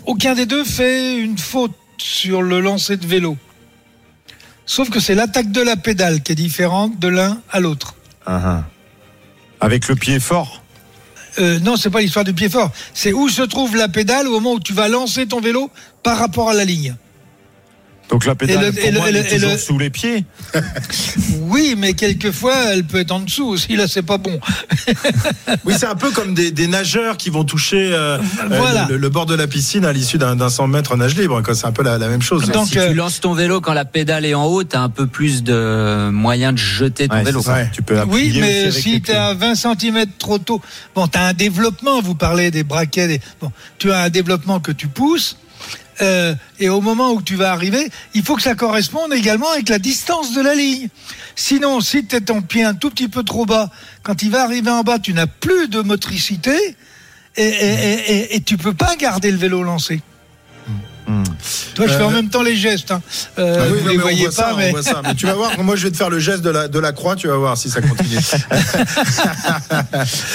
aucun 0.05 0.33
des 0.35 0.45
deux 0.45 0.63
fait 0.63 1.17
une 1.17 1.37
faute 1.37 1.73
sur 1.97 2.41
le 2.41 2.59
lancer 2.59 2.97
de 2.97 3.05
vélo. 3.07 3.37
Sauf 4.65 4.89
que 4.89 4.99
c'est 4.99 5.15
l'attaque 5.15 5.51
de 5.51 5.61
la 5.61 5.75
pédale 5.77 6.21
qui 6.23 6.31
est 6.31 6.35
différente 6.35 6.99
de 6.99 7.07
l'un 7.07 7.39
à 7.51 7.59
l'autre. 7.59 7.95
Ah, 8.25 8.41
ah. 8.43 8.63
Avec 9.61 9.87
le 9.87 9.95
pied 9.95 10.19
fort. 10.19 10.63
Euh, 11.37 11.59
non, 11.59 11.75
c'est 11.75 11.89
pas 11.89 12.01
l'histoire 12.01 12.25
du 12.25 12.33
pied 12.33 12.49
fort. 12.49 12.71
C'est 12.93 13.13
où 13.13 13.29
se 13.29 13.41
trouve 13.41 13.75
la 13.75 13.87
pédale 13.89 14.27
au 14.27 14.31
moment 14.31 14.53
où 14.53 14.59
tu 14.59 14.73
vas 14.73 14.87
lancer 14.87 15.27
ton 15.27 15.39
vélo 15.41 15.69
par 16.01 16.17
rapport 16.17 16.49
à 16.49 16.53
la 16.53 16.65
ligne. 16.65 16.95
Donc 18.09 18.25
la 18.25 18.35
pédale, 18.35 18.63
Et 18.63 18.65
le- 18.67 18.71
pour 18.73 18.83
et 18.83 18.91
moi, 18.91 19.09
elle 19.09 19.15
est 19.15 19.33
toujours 19.33 19.51
le- 19.51 19.57
sous 19.57 19.77
les 19.79 19.89
pieds. 19.89 20.25
Oui, 21.47 21.75
mais 21.77 21.93
quelquefois, 21.93 22.55
elle 22.73 22.83
peut 22.83 22.99
être 22.99 23.11
en 23.11 23.19
dessous 23.19 23.45
aussi. 23.45 23.75
Là, 23.75 23.87
c'est 23.87 24.01
pas 24.01 24.17
bon. 24.17 24.39
Oui, 25.65 25.73
c'est 25.77 25.85
un 25.85 25.95
peu 25.95 26.11
comme 26.11 26.33
des, 26.33 26.51
des 26.51 26.67
nageurs 26.67 27.17
qui 27.17 27.29
vont 27.29 27.43
toucher 27.43 27.93
euh, 27.93 28.17
euh, 28.17 28.19
Voilà. 28.49 28.87
le, 28.89 28.97
le 28.97 29.09
bord 29.09 29.25
de 29.25 29.35
la 29.35 29.47
piscine 29.47 29.85
à 29.85 29.93
l'issue 29.93 30.17
d'un 30.17 30.35
d'un 30.35 30.49
100 30.49 30.67
mètres 30.67 30.95
nage 30.97 31.15
libre. 31.15 31.41
C'est 31.53 31.65
un 31.65 31.71
peu 31.71 31.83
la, 31.83 31.97
la 31.97 32.07
même 32.09 32.21
chose. 32.21 32.49
Donc, 32.51 32.67
si 32.67 32.77
euh, 32.79 32.89
tu 32.89 32.93
lances 32.95 33.19
ton 33.21 33.33
vélo 33.33 33.61
quand 33.61 33.73
la 33.73 33.85
pédale 33.85 34.25
est 34.25 34.33
en 34.33 34.45
haut, 34.45 34.63
t'as 34.63 34.81
un 34.81 34.89
peu 34.89 35.07
plus 35.07 35.43
de 35.43 36.09
moyens 36.09 36.53
de 36.53 36.59
jeter 36.59 37.07
ton 37.07 37.15
Ouais, 37.15 37.23
vélo. 37.23 37.41
Tu 37.73 37.81
peux 37.81 37.99
Oui, 38.07 38.37
mais 38.39 38.71
si 38.71 39.01
tu 39.01 39.11
es 39.11 39.15
à 39.15 39.33
20 39.33 39.55
cm 39.55 40.05
trop 40.19 40.37
tôt, 40.39 40.61
bon, 40.93 41.07
tu 41.07 41.17
as 41.17 41.27
un 41.27 41.33
développement, 41.33 42.01
vous 42.01 42.15
parlez 42.15 42.51
des 42.51 42.63
braquets, 42.63 43.07
des- 43.07 43.21
bon, 43.41 43.51
tu 43.77 43.91
as 43.91 44.01
un 44.01 44.09
développement 44.09 44.59
que 44.59 44.71
tu 44.71 44.87
pousses, 44.87 45.37
euh, 46.01 46.35
et 46.59 46.69
au 46.69 46.81
moment 46.81 47.11
où 47.13 47.21
tu 47.21 47.35
vas 47.35 47.51
arriver, 47.51 47.89
il 48.13 48.23
faut 48.23 48.35
que 48.35 48.41
ça 48.41 48.55
corresponde 48.55 49.13
également 49.13 49.49
avec 49.51 49.69
la 49.69 49.79
distance 49.79 50.33
de 50.33 50.41
la 50.41 50.55
ligne. 50.55 50.89
Sinon, 51.35 51.81
si 51.81 52.05
tu 52.05 52.15
es 52.15 52.21
ton 52.21 52.41
pied 52.41 52.63
un 52.63 52.73
tout 52.73 52.89
petit 52.89 53.07
peu 53.07 53.23
trop 53.23 53.45
bas, 53.45 53.69
quand 54.03 54.21
il 54.21 54.31
va 54.31 54.43
arriver 54.43 54.71
en 54.71 54.83
bas, 54.83 54.99
tu 54.99 55.13
n'as 55.13 55.27
plus 55.27 55.67
de 55.67 55.81
motricité, 55.81 56.75
et, 57.37 57.43
et, 57.43 57.49
et, 57.49 58.11
et- 58.11 58.35
et 58.35 58.41
tu 58.41 58.57
peux 58.57 58.73
pas 58.73 58.95
garder 58.95 59.29
le 59.31 59.37
vélo 59.37 59.61
lancé. 59.63 60.01
Toi, 61.75 61.87
je 61.87 61.93
fais 61.93 62.03
en 62.03 62.09
même 62.11 62.29
temps 62.29 62.41
les 62.41 62.55
gestes. 62.55 62.91
Hein. 62.91 63.01
Euh, 63.37 63.57
Ah 63.59 63.63
oui, 63.71 63.79
vous 63.79 63.85
non, 63.85 63.91
les 63.91 63.97
voyez 63.97 64.31
ça, 64.31 64.53
mais... 64.57 64.71
voit 64.71 64.81
ça. 64.81 65.01
Mais 65.03 65.13
tu 65.15 65.25
vas 65.25 65.33
voir, 65.33 65.51
moi 65.63 65.75
je 65.75 65.83
vais 65.83 65.91
te 65.91 65.97
faire 65.97 66.09
le 66.09 66.19
geste 66.19 66.41
de 66.41 66.49
la, 66.49 66.67
de 66.67 66.79
la 66.79 66.91
croix, 66.93 67.15
tu 67.15 67.27
vas 67.27 67.37
voir 67.37 67.57
si 67.57 67.69
ça 67.69 67.81
continue. 67.81 68.17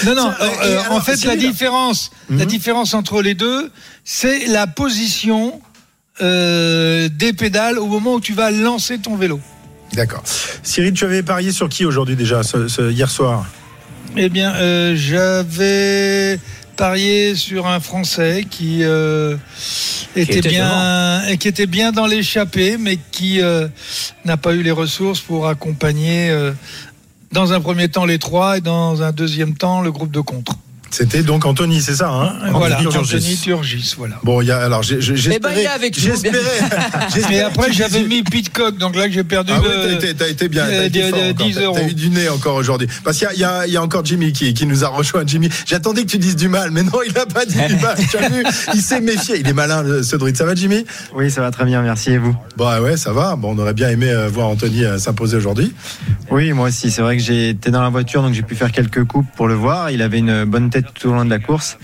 Non, 0.07 0.15
non. 0.15 0.28
Euh, 0.40 0.44
euh, 0.65 0.81
alors, 0.81 0.92
en 0.92 1.00
fait, 1.00 1.24
la 1.24 1.36
différence, 1.36 2.10
la 2.31 2.44
différence 2.44 2.94
entre 2.94 3.23
les 3.23 3.34
deux, 3.34 3.70
c'est 4.05 4.47
la 4.47 4.66
position 4.66 5.60
euh, 6.20 7.08
des 7.12 7.32
pédales 7.32 7.78
au 7.78 7.86
moment 7.86 8.15
où 8.15 8.20
tu 8.20 8.32
vas 8.34 8.50
lancer 8.50 8.99
ton 8.99 9.16
vélo. 9.16 9.40
D'accord. 9.94 10.23
Cyril, 10.62 10.92
tu 10.92 11.05
avais 11.05 11.23
parié 11.23 11.50
sur 11.52 11.68
qui 11.68 11.84
aujourd'hui 11.84 12.16
déjà, 12.16 12.42
ce- 12.42 12.68
ce- 12.68 12.90
hier 12.90 13.10
soir? 13.10 13.47
Eh 14.16 14.28
bien, 14.28 14.52
j'avais 14.97 16.39
parié 16.81 17.34
sur 17.34 17.67
un 17.67 17.78
Français 17.78 18.47
qui, 18.49 18.78
euh, 18.84 19.36
était, 20.17 20.39
était 20.39 20.49
bien, 20.49 21.23
et 21.26 21.36
qui 21.36 21.47
était 21.47 21.67
bien 21.67 21.92
dans 21.92 22.07
l'échappée, 22.07 22.78
mais 22.78 22.99
qui 23.12 23.42
euh, 23.42 23.68
n'a 24.25 24.39
pas 24.39 24.55
eu 24.55 24.62
les 24.62 24.70
ressources 24.70 25.20
pour 25.20 25.47
accompagner. 25.47 26.31
euh, 26.31 26.52
dans 27.33 27.52
un 27.52 27.60
premier 27.60 27.89
temps 27.89 28.07
les 28.07 28.18
trois 28.18 28.59
et 28.59 28.60
dans 28.60 29.02
un 29.02 29.12
deuxième 29.12 29.55
temps 29.55 29.83
le 29.83 29.92
groupe 29.92 30.10
de 30.10 30.20
contre. 30.20 30.55
C'était 30.91 31.23
donc 31.23 31.44
Anthony, 31.47 31.81
c'est 31.81 31.94
ça 31.94 32.10
hein 32.10 32.51
voilà, 32.52 32.77
Anthony 32.78 32.93
Turgis. 32.93 33.15
Anthony 33.17 33.36
Turgis, 33.36 33.94
voilà. 33.97 34.17
Bon, 34.25 34.41
il 34.43 34.49
y 34.49 34.51
a, 34.51 34.59
alors 34.59 34.83
j'ai- 34.83 35.01
j'ai- 35.01 35.15
Eh 35.33 35.39
ben, 35.39 35.51
il 35.51 35.57
j'espérais. 35.57 35.62
est 35.62 35.67
avec 35.69 35.97
nous, 35.97 36.02
bien. 36.02 36.12
J'espérais. 36.33 36.43
Mais 36.73 37.07
j'espérais 37.15 37.41
après, 37.43 37.67
que 37.69 37.73
j'avais 37.75 38.02
mis 38.02 38.23
Pitcock, 38.23 38.77
donc 38.77 38.97
là, 38.97 39.09
j'ai 39.09 39.23
perdu 39.25 39.52
Ah 39.55 39.60
oui, 39.62 39.69
t'as 39.73 39.93
été, 39.93 40.15
t'as 40.15 40.28
été 40.28 40.49
bien. 40.49 40.65
T'as 40.67 40.73
euh, 40.73 40.86
été 40.86 41.02
de- 41.02 41.09
fort 41.09 41.19
de 41.20 41.31
encore. 41.31 41.47
10 41.47 41.55
T'as- 41.55 41.62
euros. 41.62 41.77
T'as 41.78 41.89
eu 41.89 41.94
du 41.94 42.10
nez 42.10 42.28
encore 42.28 42.55
aujourd'hui. 42.57 42.89
Parce 43.05 43.19
qu'il 43.19 43.27
y 43.27 43.31
a, 43.31 43.35
il 43.35 43.41
y 43.41 43.44
a- 43.44 43.67
il 43.69 43.73
y 43.73 43.77
a 43.77 43.83
encore 43.83 44.05
Jimmy 44.05 44.33
qui, 44.33 44.52
qui 44.52 44.67
nous 44.67 44.85
a 44.85 44.89
rejoint. 44.89 45.23
Jimmy, 45.27 45.49
j'attendais 45.67 46.02
que 46.02 46.09
tu 46.09 46.19
dises 46.19 46.36
du 46.36 46.49
mal, 46.49 46.70
mais 46.73 46.83
non, 46.83 46.99
il 47.07 47.12
n'a 47.12 47.27
pas 47.27 47.44
dit 47.47 47.55
du 47.55 47.77
mal. 47.77 47.97
Tu 48.10 48.17
as 48.17 48.28
vu 48.28 48.43
Il 48.75 48.81
s'est 48.83 49.01
méfié. 49.01 49.39
Il 49.41 49.49
est 49.49 49.52
malin, 49.52 49.83
le- 49.83 50.02
ce 50.02 50.17
druide. 50.17 50.36
Ça 50.36 50.44
va, 50.44 50.55
Jimmy? 50.57 50.85
Oui, 51.15 51.31
ça 51.31 51.41
va 51.41 51.51
très 51.52 51.65
bien, 51.65 51.83
merci. 51.83 52.10
Et 52.10 52.19
vous? 52.19 52.35
Bah 52.57 52.81
ouais, 52.83 52.97
ça 52.97 53.12
va. 53.12 53.36
Bon, 53.36 53.55
on 53.55 53.59
aurait 53.59 53.75
bien 53.75 53.91
aimé 53.91 54.10
euh, 54.10 54.28
voir 54.28 54.49
Anthony 54.49 54.85
euh, 54.85 54.99
s'imposer 54.99 55.36
aujourd'hui. 55.36 55.73
Oui, 56.31 56.52
moi 56.52 56.69
aussi. 56.69 56.91
C'est 56.91 57.02
vrai 57.02 57.17
que 57.17 57.23
j'étais 57.23 57.70
dans 57.70 57.83
la 57.83 57.91
voiture, 57.91 58.23
donc 58.23 58.35
j'ai 58.35 58.43
pu 58.43 58.57
faire 58.57 58.73
quelques 58.73 59.05
coupes 59.05 59.27
pour 59.36 59.47
le 59.47 59.55
voir. 59.55 59.91
Il 59.93 60.02
avait 60.02 60.19
une 60.19 60.44
bonne 60.44 60.70
tête 60.70 60.80
tout 60.83 61.09
au 61.09 61.12
long 61.12 61.25
de 61.25 61.31
la 61.31 61.39
course. 61.39 61.78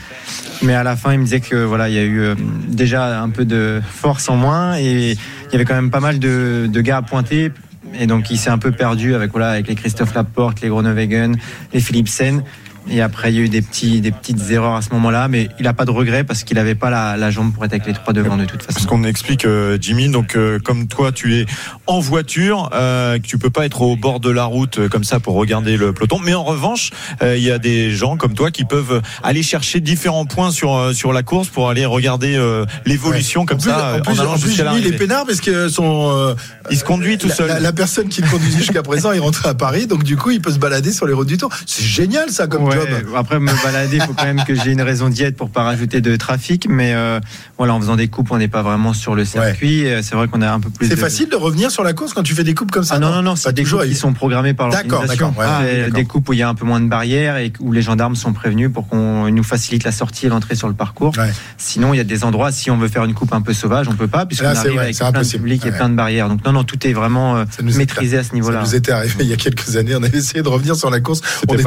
Mais 0.63 0.75
à 0.75 0.83
la 0.83 0.97
fin, 0.97 1.13
il 1.13 1.19
me 1.19 1.25
disait 1.25 1.41
que 1.41 1.57
voilà, 1.57 1.89
il 1.89 1.95
y 1.95 1.99
a 1.99 2.03
eu 2.03 2.21
euh, 2.21 2.35
déjà 2.69 3.21
un 3.21 3.31
peu 3.31 3.45
de 3.45 3.81
force 3.87 4.29
en 4.29 4.37
moins 4.37 4.77
et 4.79 5.13
il 5.13 5.53
y 5.53 5.55
avait 5.55 5.65
quand 5.65 5.75
même 5.75 5.91
pas 5.91 6.01
mal 6.01 6.19
de, 6.19 6.69
de 6.71 6.81
gars 6.81 6.99
à 6.99 7.03
pointer. 7.03 7.53
Et 7.99 8.07
donc, 8.07 8.31
il 8.31 8.37
s'est 8.37 8.51
un 8.51 8.59
peu 8.59 8.73
perdu 8.73 9.15
avec, 9.15 9.31
voilà, 9.31 9.51
avec 9.51 9.69
les 9.69 9.75
Christophe 9.75 10.15
Laporte, 10.15 10.61
les 10.61 10.69
Groenewegen, 10.69 11.37
les 11.73 11.81
Philipsen. 11.81 12.43
Et 12.89 13.01
après, 13.03 13.33
il 13.33 13.37
y 13.37 13.41
a 13.41 13.43
eu 13.43 13.49
des, 13.49 13.63
petits, 13.63 14.01
des 14.01 14.13
petites 14.13 14.51
erreurs 14.51 14.75
à 14.77 14.83
ce 14.83 14.91
moment-là, 14.93 15.27
mais 15.29 15.49
il 15.59 15.65
n'a 15.65 15.73
pas 15.73 15.85
de 15.85 15.91
regret 15.91 16.23
parce 16.23 16.45
qu'il 16.45 16.57
n'avait 16.57 16.77
pas 16.77 16.89
la, 16.89 17.17
la 17.17 17.31
jambe 17.31 17.53
pour 17.53 17.65
être 17.65 17.73
avec 17.73 17.85
les 17.87 17.93
trois 17.93 18.13
devant 18.13 18.37
de 18.37 18.45
toute 18.45 18.63
façon. 18.63 18.75
Parce 18.75 18.87
qu'on 18.87 19.03
explique, 19.03 19.45
euh, 19.45 19.77
Jimmy, 19.81 20.09
donc 20.09 20.37
euh, 20.37 20.61
comme 20.61 20.87
toi, 20.87 21.11
tu 21.11 21.35
es 21.37 21.47
en 21.89 21.99
voiture, 21.99 22.71
euh, 22.75 23.19
tu 23.23 23.39
peux 23.39 23.51
pas 23.51 23.67
être 23.67 23.83
au 23.83 23.97
bord 23.97 24.21
de 24.21 24.31
la 24.31 24.45
route 24.45 24.79
euh, 24.79 24.89
comme 24.89 25.03
ça 25.05 25.19
pour 25.19 25.35
regarder 25.35 25.77
le 25.77 25.93
peloton. 25.93 26.21
Mais 26.23 26.35
en 26.35 26.45
revanche, 26.45 26.91
euh, 27.23 27.37
il 27.37 27.43
y 27.43 27.51
a 27.51 27.59
des 27.59 27.91
gens 27.91 28.17
comme 28.17 28.35
toi 28.35 28.51
qui 28.53 28.65
peuvent 28.65 29.03
aller 29.25 29.43
chercher 29.43 29.81
différents 29.81 30.25
points 30.27 30.53
sur 30.53 30.75
euh, 30.77 30.93
sur 30.93 31.13
la 31.13 31.23
course 31.25 31.49
pour 31.49 31.69
aller 31.69 31.87
regarder 31.87 32.37
euh, 32.37 32.65
l'évolution 32.85 33.47
comme 33.47 33.59
En 33.59 33.61
plus- 33.61 33.71
ça 33.71 33.97
En 33.97 34.01
plus, 34.03 34.13
en 34.13 34.23
allant 34.23 34.31
en 34.35 34.39
plus, 34.39 34.49
jusqu'à 34.51 34.71
Jimmy, 34.73 34.83
il 34.87 34.95
est 34.95 34.97
peinard 34.97 35.27
parce 35.27 35.41
que 35.41 35.69
son. 35.69 36.11
euh, 36.17 36.35
Il 36.71 36.77
se 36.79 36.85
conduit 36.85 37.19
tout 37.19 37.27
la- 37.29 37.35
seul. 37.35 37.49
La, 37.49 37.59
la 37.61 37.73
personne 37.73 38.09
qui 38.09 38.23
le 38.23 38.29
conduisait 38.29 38.59
jusqu'à 38.59 38.83
présent 38.85 39.11
est 39.13 39.19
rentrée 39.19 39.49
à 39.49 39.55
Paris, 39.55 39.87
donc 39.89 40.05
du 40.05 40.17
coup, 40.17 40.31
il 40.31 40.41
peut 40.41 40.53
se 40.53 40.59
balader 40.59 40.93
sur 40.93 41.07
les 41.07 41.13
routes 41.13 41.27
du 41.29 41.37
Tour. 41.37 41.51
C'est 41.67 41.83
génial 41.85 42.31
ça 42.31 42.47
comme 42.47 42.65
Ouais, 42.65 42.76
job. 42.81 42.89
Après 43.17 43.39
me 43.41 43.53
balader, 43.63 43.97
il 43.97 44.03
faut 44.03 44.13
quand 44.15 44.25
même 44.25 44.43
que 44.45 44.55
j'ai 44.55 44.73
une 44.73 44.83
raison 44.83 45.09
d'y 45.09 45.23
être 45.23 45.37
pour 45.37 45.51
pas 45.51 45.63
rajouter 45.63 46.01
de 46.01 46.17
trafic. 46.17 46.67
Mais 46.69 46.93
euh, 46.95 47.21
voilà, 47.59 47.75
en 47.75 47.81
faisant 47.81 47.97
des 47.97 48.09
coupes, 48.09 48.31
on 48.31 48.39
n'est 48.39 48.49
pas 48.49 48.63
vraiment 48.63 48.93
sur 48.93 49.15
le 49.15 49.25
circuit. 49.25 49.87
C'est 50.03 50.15
vrai 50.15 50.29
qu'on 50.29 50.43
a 50.43 50.51
un 50.51 50.61
peu 50.61 50.71
plus. 50.71 50.87
C'est 50.89 50.95
de- 50.95 51.01
facile 51.01 51.29
de 51.29 51.37
revenir 51.37 51.71
sur 51.71 51.83
la 51.85 51.93
course 51.93 52.13
quand 52.15 52.23
tu 52.23 52.35
fais 52.35 52.45
des 52.45 52.55
coupes 52.55 52.71
comme 52.71 52.85
ça. 52.85 52.95
Ah 52.97 52.99
non, 52.99 53.11
non, 53.11 53.23
non, 53.23 53.37
c'est 53.37 53.53
des 53.53 53.63
toujours, 53.63 53.81
coupes 53.81 53.89
qui 53.89 53.95
sont 53.97 54.13
programmées 54.13 54.55
par 54.55 54.69
D'accord, 54.71 55.01
l'organisation. 55.03 55.29
d'accord, 55.37 55.61
ouais, 55.63 55.85
Ah, 55.87 55.91
des 55.91 56.05
coupes 56.05 56.29
où 56.29 56.33
il 56.33 56.39
y 56.39 56.43
a 56.43 56.49
un 56.49 56.55
peu 56.55 56.65
moins 56.65 56.81
de 56.81 56.89
barrières 56.89 57.37
et 57.39 57.53
où 57.61 57.73
les 57.73 57.83
gendarmes 57.83 58.17
sont 58.17 58.33
prévenus 58.33 58.71
pour 58.73 58.89
qu'on 58.89 59.31
nous 59.31 59.43
facilite 59.43 59.85
la 59.85 59.93
sortie 59.93 60.27
et 60.27 60.29
l'entrée 60.29 60.55
sur 60.55 60.69
le 60.69 60.75
parcours. 60.75 61.13
Sinon, 61.59 61.95
il 61.95 61.97
y 61.99 62.01
a 62.01 62.05
des 62.05 62.25
endroits, 62.25 62.53
si 62.53 62.71
on 62.71 62.77
veut 62.79 62.89
faire 62.89 63.05
une 63.05 63.15
coupe 63.15 63.33
un 63.33 63.41
peu 63.41 63.53
sauvage, 63.53 63.89
on 63.89 63.95
peut 63.95 64.09
pas, 64.09 64.27
puisqu'on 64.27 64.47
arrive 64.47 64.73
vrai, 64.73 64.83
avec 64.85 64.95
c'est 64.95 65.05
plein 65.05 65.13
de 65.13 65.17
impossible. 65.19 65.43
public 65.45 65.67
et 65.67 65.71
plein 65.73 65.89
de 65.89 65.95
barrières. 65.95 66.29
Donc 66.29 66.45
non, 66.45 66.53
non, 66.53 66.65
tout 66.65 66.87
est 66.87 66.93
vraiment 66.93 67.37
euh, 67.37 67.45
nous 67.63 67.75
est- 67.75 67.79
maîtrisé 67.79 68.19
à 68.19 68.23
ce 68.25 68.35
niveau-là. 68.35 68.65
Ça 68.65 68.71
nous 68.71 68.75
était 68.77 68.93
arrivé 68.93 69.15
il 69.21 69.27
y 69.27 69.33
a 69.33 69.37
quelques 69.37 69.77
années. 69.77 69.95
On 69.95 70.03
avait 70.03 70.19
essayé 70.19 70.43
de 70.43 70.49
revenir 70.49 70.77
sur 70.77 70.91
la 70.91 71.01
course. 71.01 71.21
On 71.49 71.55
était. 71.55 71.65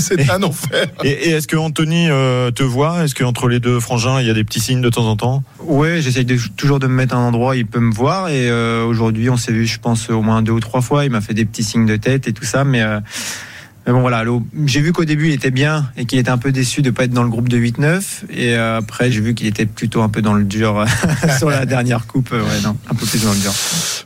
C'était 0.00 0.23
un 0.30 0.42
enfer. 0.42 0.86
Et, 1.02 1.08
et 1.10 1.30
est-ce 1.30 1.46
que 1.48 1.56
Anthony 1.56 2.08
euh, 2.08 2.50
te 2.50 2.62
voit? 2.62 3.04
Est-ce 3.04 3.14
qu'entre 3.14 3.48
les 3.48 3.60
deux 3.60 3.80
frangins, 3.80 4.20
il 4.20 4.26
y 4.26 4.30
a 4.30 4.34
des 4.34 4.44
petits 4.44 4.60
signes 4.60 4.80
de 4.80 4.88
temps 4.90 5.06
en 5.06 5.16
temps? 5.16 5.42
Ouais, 5.60 6.00
j'essaye 6.02 6.24
de- 6.24 6.38
toujours 6.56 6.78
de 6.78 6.86
me 6.86 6.94
mettre 6.94 7.14
à 7.14 7.18
un 7.18 7.22
endroit, 7.28 7.56
il 7.56 7.66
peut 7.66 7.80
me 7.80 7.92
voir. 7.92 8.28
Et 8.28 8.48
euh, 8.50 8.84
aujourd'hui, 8.84 9.30
on 9.30 9.36
s'est 9.36 9.52
vu, 9.52 9.66
je 9.66 9.78
pense, 9.78 10.10
au 10.10 10.22
moins 10.22 10.42
deux 10.42 10.52
ou 10.52 10.60
trois 10.60 10.80
fois. 10.80 11.04
Il 11.04 11.10
m'a 11.10 11.20
fait 11.20 11.34
des 11.34 11.44
petits 11.44 11.64
signes 11.64 11.86
de 11.86 11.96
tête 11.96 12.28
et 12.28 12.32
tout 12.32 12.44
ça. 12.44 12.64
Mais, 12.64 12.82
euh, 12.82 13.00
mais 13.86 13.92
bon, 13.92 14.00
voilà. 14.00 14.24
J'ai 14.66 14.80
vu 14.80 14.92
qu'au 14.92 15.04
début, 15.04 15.28
il 15.28 15.34
était 15.34 15.50
bien 15.50 15.90
et 15.96 16.04
qu'il 16.06 16.18
était 16.18 16.30
un 16.30 16.38
peu 16.38 16.52
déçu 16.52 16.80
de 16.82 16.90
pas 16.90 17.04
être 17.04 17.12
dans 17.12 17.22
le 17.22 17.28
groupe 17.28 17.48
de 17.48 17.58
8-9. 17.58 18.00
Et 18.30 18.56
euh, 18.56 18.78
après, 18.78 19.10
j'ai 19.10 19.20
vu 19.20 19.34
qu'il 19.34 19.46
était 19.46 19.66
plutôt 19.66 20.02
un 20.02 20.08
peu 20.08 20.22
dans 20.22 20.32
le 20.34 20.44
dur 20.44 20.84
sur 21.38 21.50
la 21.50 21.66
dernière 21.66 22.06
coupe. 22.06 22.30
euh, 22.32 22.42
Ouais, 22.42 22.60
non, 22.62 22.76
un 22.90 22.94
peu 22.94 23.04
plus 23.06 23.22
dans 23.22 23.32
le 23.32 23.38
dur. 23.38 23.52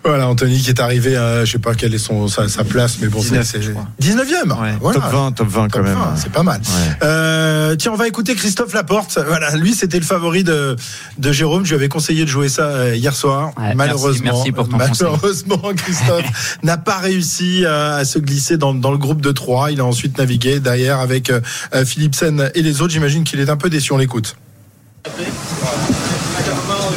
Voilà, 0.05 0.28
Anthony 0.28 0.58
qui 0.60 0.70
est 0.70 0.81
arrivé, 0.81 1.16
à, 1.16 1.44
je 1.44 1.52
sais 1.52 1.58
pas 1.58 1.74
quelle 1.74 1.94
est 1.94 1.98
son, 1.98 2.28
sa, 2.28 2.48
sa 2.48 2.65
place, 2.65 2.98
mais 3.00 3.08
bon, 3.08 3.20
c'est 3.23 3.36
19e, 3.39 3.42
c'est- 3.44 3.62
je 3.62 3.70
crois. 3.73 3.86
19e. 4.00 4.76
Voilà. 4.81 5.00
Top 5.00 5.10
20, 5.12 5.32
top 5.32 5.48
20 5.48 5.62
quand 5.68 5.78
Top 5.78 5.84
même. 5.86 5.94
20, 5.94 6.16
c'est 6.16 6.32
pas 6.32 6.42
mal. 6.42 6.60
Euh, 7.02 7.76
tiens, 7.76 7.92
on 7.92 7.97
va 7.97 8.08
écouter 8.08 8.34
Christophe 8.34 8.73
Laporte. 8.74 9.18
Voilà, 9.26 9.55
lui, 9.57 9.74
c'était 9.74 9.98
le 9.98 10.05
favori 10.05 10.44
de, 10.44 10.76
de 11.18 11.32
Jérôme. 11.32 11.65
Je 11.65 11.70
lui 11.70 11.76
avais 11.76 11.89
conseillé 11.89 12.24
de 12.24 12.31
jouer 12.31 12.48
ça 12.48 12.94
hier 12.94 13.15
soir. 13.15 13.52
Ouais, 13.58 13.74
malheureusement, 13.74 14.24
merci, 14.24 14.39
merci 14.39 14.52
pour 14.52 14.68
ton 14.68 14.76
malheureusement, 14.76 15.62
Christophe 15.76 16.58
n'a 16.62 16.76
pas 16.78 16.98
réussi 16.98 17.65
à 17.66 18.05
se 18.05 18.18
glisser 18.18 18.57
dans, 18.57 18.74
dans 18.74 18.90
le 18.92 18.98
groupe 18.98 19.20
de 19.20 19.32
Il 19.71 19.81
a 19.81 19.85
ensuite 19.85 20.19
navigué 20.19 20.61
derrière 20.61 21.01
avec 21.01 21.31
euh, 21.31 21.41
euh, 21.75 21.85
Philipsen 21.85 22.51
et 22.55 22.63
les 22.63 22.81
autres. 22.81 22.93
J'imagine 22.93 23.25
qu'il 23.25 23.41
est 23.41 23.51
un 23.51 23.57
peu 23.57 23.71
déçu. 23.71 23.93
On 23.93 23.99
l'écoute. 23.99 24.37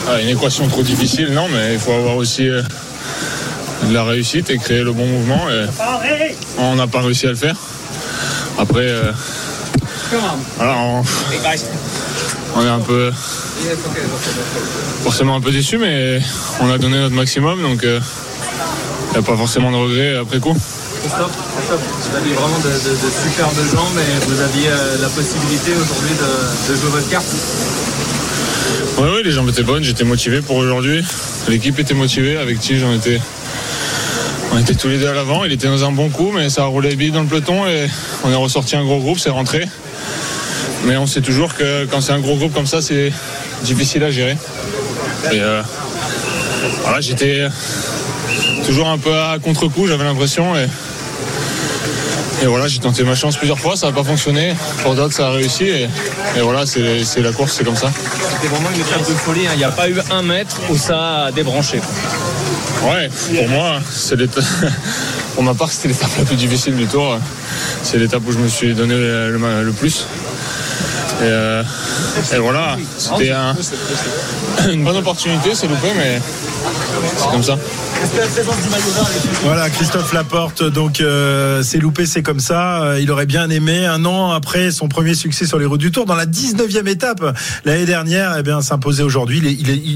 Ah, 0.09 0.22
une 0.22 0.30
équation 0.30 0.67
trop 0.67 0.83
difficile, 0.83 1.30
non, 1.32 1.48
mais 1.51 1.74
il 1.74 1.80
faut 1.80 1.93
avoir 1.93 2.17
aussi 2.17 2.48
euh, 2.48 2.61
de 3.88 3.93
la 3.93 4.03
réussite 4.03 4.50
et 4.50 4.58
créer 4.58 4.83
le 4.83 4.91
bon 4.91 5.06
mouvement. 5.06 5.41
On 6.58 6.75
n'a 6.75 6.88
pas 6.88 7.01
réussi 7.01 7.27
à 7.27 7.30
le 7.30 7.35
faire. 7.35 7.56
Après, 8.58 8.88
on, 10.59 11.03
on 12.56 12.66
est 12.66 12.69
un 12.69 12.80
peu 12.80 13.11
forcément 15.03 15.35
un 15.35 15.41
peu 15.41 15.51
déçu, 15.51 15.77
mais 15.77 16.19
on 16.59 16.69
a 16.69 16.77
donné 16.77 16.98
notre 16.98 17.16
maximum, 17.16 17.61
donc 17.61 17.80
il 17.83 18.01
n'y 19.11 19.17
a 19.17 19.22
pas 19.22 19.38
forcément 19.38 19.72
de 19.72 19.77
regrets 19.77 20.17
après 20.17 20.40
coup. 20.40 20.56
Christophe, 21.01 21.31
Christophe, 21.57 21.81
vous 21.81 22.15
aviez 22.15 22.33
vraiment 22.33 22.59
de, 22.59 22.69
de- 22.69 23.11
superbes 23.11 23.55
jambes 23.73 23.97
et 23.97 24.25
vous 24.27 24.39
aviez 24.39 24.67
euh, 24.67 25.01
la 25.01 25.09
possibilité 25.09 25.71
aujourd'hui 25.71 26.11
de, 26.15 26.75
jouer 26.75 26.89
votre 26.91 27.09
carte. 27.09 27.25
Oui, 28.99 29.23
les 29.23 29.31
jambes 29.31 29.49
étaient 29.49 29.63
bonnes, 29.63 29.83
j'étais 29.83 30.03
motivé 30.03 30.41
pour 30.41 30.57
aujourd'hui. 30.57 31.03
L'équipe 31.47 31.80
était 31.80 31.95
motivée, 31.95 32.38
avec 32.38 32.59
Tige, 32.59 32.83
on 32.83 32.95
était, 32.95 33.19
on 34.51 34.59
était 34.59 34.75
tous 34.75 34.89
les 34.89 34.99
deux 34.99 35.07
à 35.07 35.13
l'avant. 35.13 35.43
Il 35.43 35.51
était 35.51 35.67
dans 35.67 35.83
un 35.85 35.91
bon 35.91 36.09
coup, 36.09 36.31
mais 36.31 36.51
ça 36.51 36.63
a 36.63 36.65
roulé 36.65 36.93
vite 36.93 37.13
dans 37.13 37.21
le 37.21 37.27
peloton 37.27 37.65
et 37.65 37.88
on 38.23 38.31
est 38.31 38.35
ressorti 38.35 38.75
un 38.75 38.83
gros 38.83 38.99
groupe, 38.99 39.17
c'est 39.17 39.31
rentré. 39.31 39.65
Mais 40.85 40.97
on 40.97 41.07
sait 41.07 41.21
toujours 41.21 41.55
que 41.55 41.85
quand 41.85 42.01
c'est 42.01 42.13
un 42.13 42.19
gros 42.19 42.35
groupe 42.35 42.53
comme 42.53 42.67
ça, 42.67 42.80
c'est 42.80 43.11
difficile 43.63 44.03
à 44.03 44.11
gérer. 44.11 44.38
Euh, 45.33 45.63
voilà, 46.83 47.01
j'étais 47.01 47.47
toujours 48.67 48.88
un 48.88 48.99
peu 48.99 49.13
à 49.13 49.38
contre-coup, 49.43 49.88
j'avais 49.88 50.03
l'impression. 50.03 50.55
Et, 50.55 50.67
et 52.41 52.45
voilà, 52.47 52.67
j'ai 52.67 52.79
tenté 52.79 53.03
ma 53.03 53.13
chance 53.15 53.37
plusieurs 53.37 53.59
fois, 53.59 53.75
ça 53.75 53.87
n'a 53.87 53.93
pas 53.93 54.03
fonctionné. 54.03 54.55
Pour 54.83 54.95
d'autres, 54.95 55.13
ça 55.13 55.27
a 55.27 55.31
réussi. 55.31 55.65
Et, 55.65 55.83
et 56.35 56.41
voilà, 56.41 56.65
c'est 56.65 57.21
la 57.21 57.31
course, 57.31 57.53
c'est 57.57 57.63
comme 57.63 57.75
ça. 57.75 57.91
C'était 58.35 58.47
vraiment 58.47 58.69
une 58.73 58.81
étape 58.81 58.99
de 59.07 59.13
folie, 59.13 59.45
hein. 59.47 59.51
il 59.53 59.57
n'y 59.59 59.63
a 59.63 59.69
pas 59.71 59.87
eu 59.89 59.95
un 60.11 60.21
mètre 60.23 60.57
où 60.69 60.77
ça 60.77 61.25
a 61.25 61.31
débranché. 61.31 61.79
Ouais, 62.83 63.09
pour 63.35 63.47
moi, 63.49 63.79
c'est 63.91 64.15
l'étape. 64.15 64.43
Pour 65.35 65.43
ma 65.43 65.53
part, 65.53 65.71
c'était 65.71 65.87
l'étape 65.87 66.09
la 66.17 66.25
plus 66.25 66.35
difficile 66.35 66.75
du 66.75 66.87
tour. 66.87 67.17
C'est 67.83 67.97
l'étape 67.97 68.21
où 68.27 68.33
je 68.33 68.37
me 68.37 68.49
suis 68.49 68.73
donné 68.73 68.95
le, 68.95 69.31
le- 69.37 69.63
le 69.63 69.71
plus. 69.71 70.05
Et, 71.21 71.23
euh, 71.23 71.63
et 72.33 72.37
voilà, 72.37 72.75
c'était 72.97 73.31
un- 73.31 73.55
une 74.73 74.83
bonne 74.83 74.97
opportunité, 74.97 75.51
c'est 75.55 75.67
loupé, 75.67 75.87
mais 75.95 76.19
c'est 77.17 77.29
comme 77.31 77.43
ça. 77.43 77.57
Voilà, 79.43 79.69
Christophe 79.69 80.13
Laporte, 80.13 80.63
donc 80.63 81.01
euh, 81.01 81.61
c'est 81.63 81.77
loupé, 81.77 82.05
c'est 82.05 82.23
comme 82.23 82.39
ça. 82.39 82.83
Euh, 82.83 82.99
il 83.01 83.11
aurait 83.11 83.25
bien 83.25 83.49
aimé, 83.49 83.85
un 83.85 84.05
an 84.05 84.31
après 84.31 84.71
son 84.71 84.88
premier 84.88 85.13
succès 85.13 85.45
sur 85.45 85.59
les 85.59 85.65
routes 85.65 85.80
du 85.80 85.91
Tour, 85.91 86.05
dans 86.05 86.15
la 86.15 86.25
19e 86.25 86.88
étape 86.88 87.38
l'année 87.65 87.85
dernière, 87.85 88.35
eh 88.38 88.43
bien 88.43 88.61
s'imposer 88.61 89.03
aujourd'hui. 89.03 89.39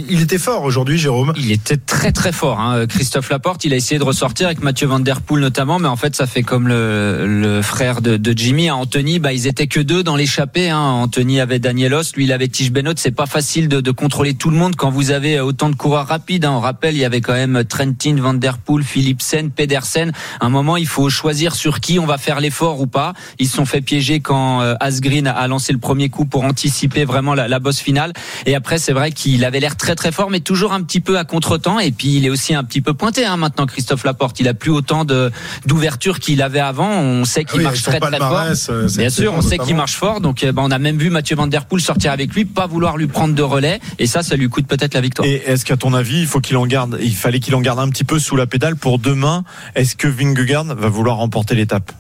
Il, 0.10 0.22
était 0.22 0.38
fort 0.38 0.64
aujourd'hui, 0.64 0.98
Jérôme. 0.98 1.34
Il 1.38 1.52
était 1.52 1.78
très 1.78 2.12
très 2.12 2.32
fort, 2.32 2.60
hein. 2.60 2.86
Christophe 2.88 3.30
Laporte. 3.30 3.66
Il 3.66 3.74
a 3.74 3.76
essayé 3.76 4.00
de 4.00 4.04
ressortir 4.04 4.48
avec 4.48 4.62
Mathieu 4.62 4.88
Van 4.88 5.00
Der 5.00 5.22
Poel 5.22 5.42
notamment, 5.42 5.80
mais 5.80 5.88
en 5.88 5.96
fait 5.96 6.16
ça 6.16 6.28
fait 6.28 6.44
comme 6.44 6.68
le, 6.68 7.62
frère 7.64 8.02
de, 8.02 8.34
Jimmy, 8.36 8.70
hein. 8.70 8.76
Anthony. 8.76 9.20
Bah 9.20 9.34
ils 9.34 9.48
étaient 9.48 9.68
que 9.68 9.80
deux 9.80 10.04
dans 10.04 10.16
l'échappée. 10.16 10.70
Hein. 10.70 10.80
Anthony 10.80 11.40
avait 11.40 11.60
Danielos, 11.60 12.04
lui 12.16 12.26
il 12.26 12.32
avait 12.32 12.48
Tige 12.48 12.72
Benoît. 12.72 12.94
C'est 12.98 13.12
pas 13.12 13.26
facile 13.26 13.68
de, 13.68 13.82
de 13.82 13.92
contrôler 13.92 14.34
tout 14.34 14.50
le 14.50 14.58
monde 14.58 14.76
quand 14.76 14.92
vous 14.92 15.12
avez 15.12 15.40
autant 15.40 15.70
de 15.70 15.76
coureurs 15.76 16.08
rapides. 16.08 16.46
On 16.46 16.60
rappelle, 16.60 16.96
il 16.96 17.00
y 17.00 17.06
avait 17.06 17.22
quand 17.22 17.34
même 17.34 17.64
Trentin, 17.96 18.22
Van 18.22 18.34
Der 18.34 18.58
Poel, 18.58 18.84
Philipsen, 18.84 19.52
Pedersen. 19.52 20.12
À 20.40 20.46
un 20.46 20.50
moment, 20.50 20.78
il 20.78 20.88
faut 20.88 21.10
choisir 21.10 21.56
sur 21.56 21.80
qui 21.80 22.00
on 22.00 22.06
va 22.06 22.18
faire 22.18 22.40
l'effort 22.40 22.82
ou 22.82 22.88
pas. 22.88 23.14
Ils 23.40 23.48
se 23.48 23.56
sont 23.56 23.66
fait 23.66 23.82
piéger 23.82 24.20
quand 24.20 24.62
euh, 24.62 24.76
Asgreen 24.80 25.28
a 25.28 25.48
lancé 25.48 25.72
le 25.74 25.80
premier 25.80 26.10
coup 26.10 26.26
pour 26.26 26.44
anticiper 26.44 27.06
vraiment 27.06 27.34
la, 27.34 27.48
la 27.48 27.60
bosse 27.60 27.80
finale. 27.80 28.14
Et 28.46 28.56
après, 28.56 28.78
c'est 28.78 28.94
vrai 28.94 29.12
qu'il 29.12 29.44
avait 29.46 29.60
l'air 29.60 29.78
très 29.78 29.96
très 29.96 30.12
fort, 30.12 30.30
mais 30.30 30.40
toujours 30.40 30.74
un 30.74 30.82
petit 30.84 31.00
peu 31.00 31.18
à 31.18 31.24
contre-temps. 31.24 31.80
Et 31.80 31.92
puis, 31.92 32.16
il 32.16 32.26
est 32.26 32.30
aussi 32.30 32.54
un 32.54 32.64
petit 32.64 32.82
peu 32.82 32.94
pointé 32.94 33.26
hein, 33.26 33.38
maintenant, 33.38 33.66
Christophe 33.66 34.04
Laporte. 34.04 34.40
Il 34.40 34.48
a 34.48 34.54
plus 34.54 34.72
autant 34.72 35.06
de 35.06 35.32
d'ouverture 35.66 36.20
qu'il 36.20 36.42
avait 36.42 36.60
avant. 36.60 36.90
On 36.90 37.26
sait 37.26 37.44
qu'il 37.46 37.56
Ah 37.56 37.58
oui, 37.58 37.64
marche 37.64 37.84
très 37.84 38.00
très 38.00 38.18
fort. 38.18 38.30
euh, 38.70 38.88
Bien 38.98 39.10
sûr, 39.10 39.34
on 39.34 39.42
sait 39.42 39.58
qu'il 39.58 39.76
marche 39.76 39.96
fort. 39.96 40.22
Donc, 40.22 40.44
euh, 40.44 40.52
bah, 40.52 40.62
on 40.66 40.72
a 40.72 40.80
même 40.80 40.98
vu 40.98 41.10
Mathieu 41.10 41.36
Van 41.36 41.48
Der 41.48 41.66
Poel 41.66 41.82
sortir 41.82 42.12
avec 42.12 42.34
lui, 42.34 42.46
pas 42.46 42.68
vouloir 42.68 42.98
lui 42.98 43.08
prendre 43.08 43.34
de 43.36 43.42
relais. 43.44 43.80
Et 44.00 44.08
ça, 44.08 44.24
ça 44.24 44.36
lui 44.36 44.50
coûte 44.50 44.68
peut-être 44.68 44.94
la 44.94 45.02
victoire. 45.02 45.28
Et 45.28 45.42
est-ce 45.46 45.66
qu'à 45.66 45.78
ton 45.78 45.94
avis, 45.94 46.20
il 46.22 46.28
faut 46.28 46.40
qu'il 46.40 46.58
en 46.58 46.66
garde, 46.66 46.98
il 47.02 47.16
fallait 47.16 47.40
qu'il 47.40 47.56
en 47.56 47.62
garde 47.62 47.80
un 47.80 47.85
petit 47.90 48.04
peu 48.04 48.20
sous 48.20 48.36
la 48.36 48.48
pédale 48.48 48.76
pour 48.76 49.00
demain. 49.00 49.44
Est-ce 49.76 49.96
que 49.96 50.08
Vingegaard 50.08 50.66
va 50.66 50.88
vouloir 50.88 51.18
remporter 51.18 51.56
l'étape? 51.56 51.92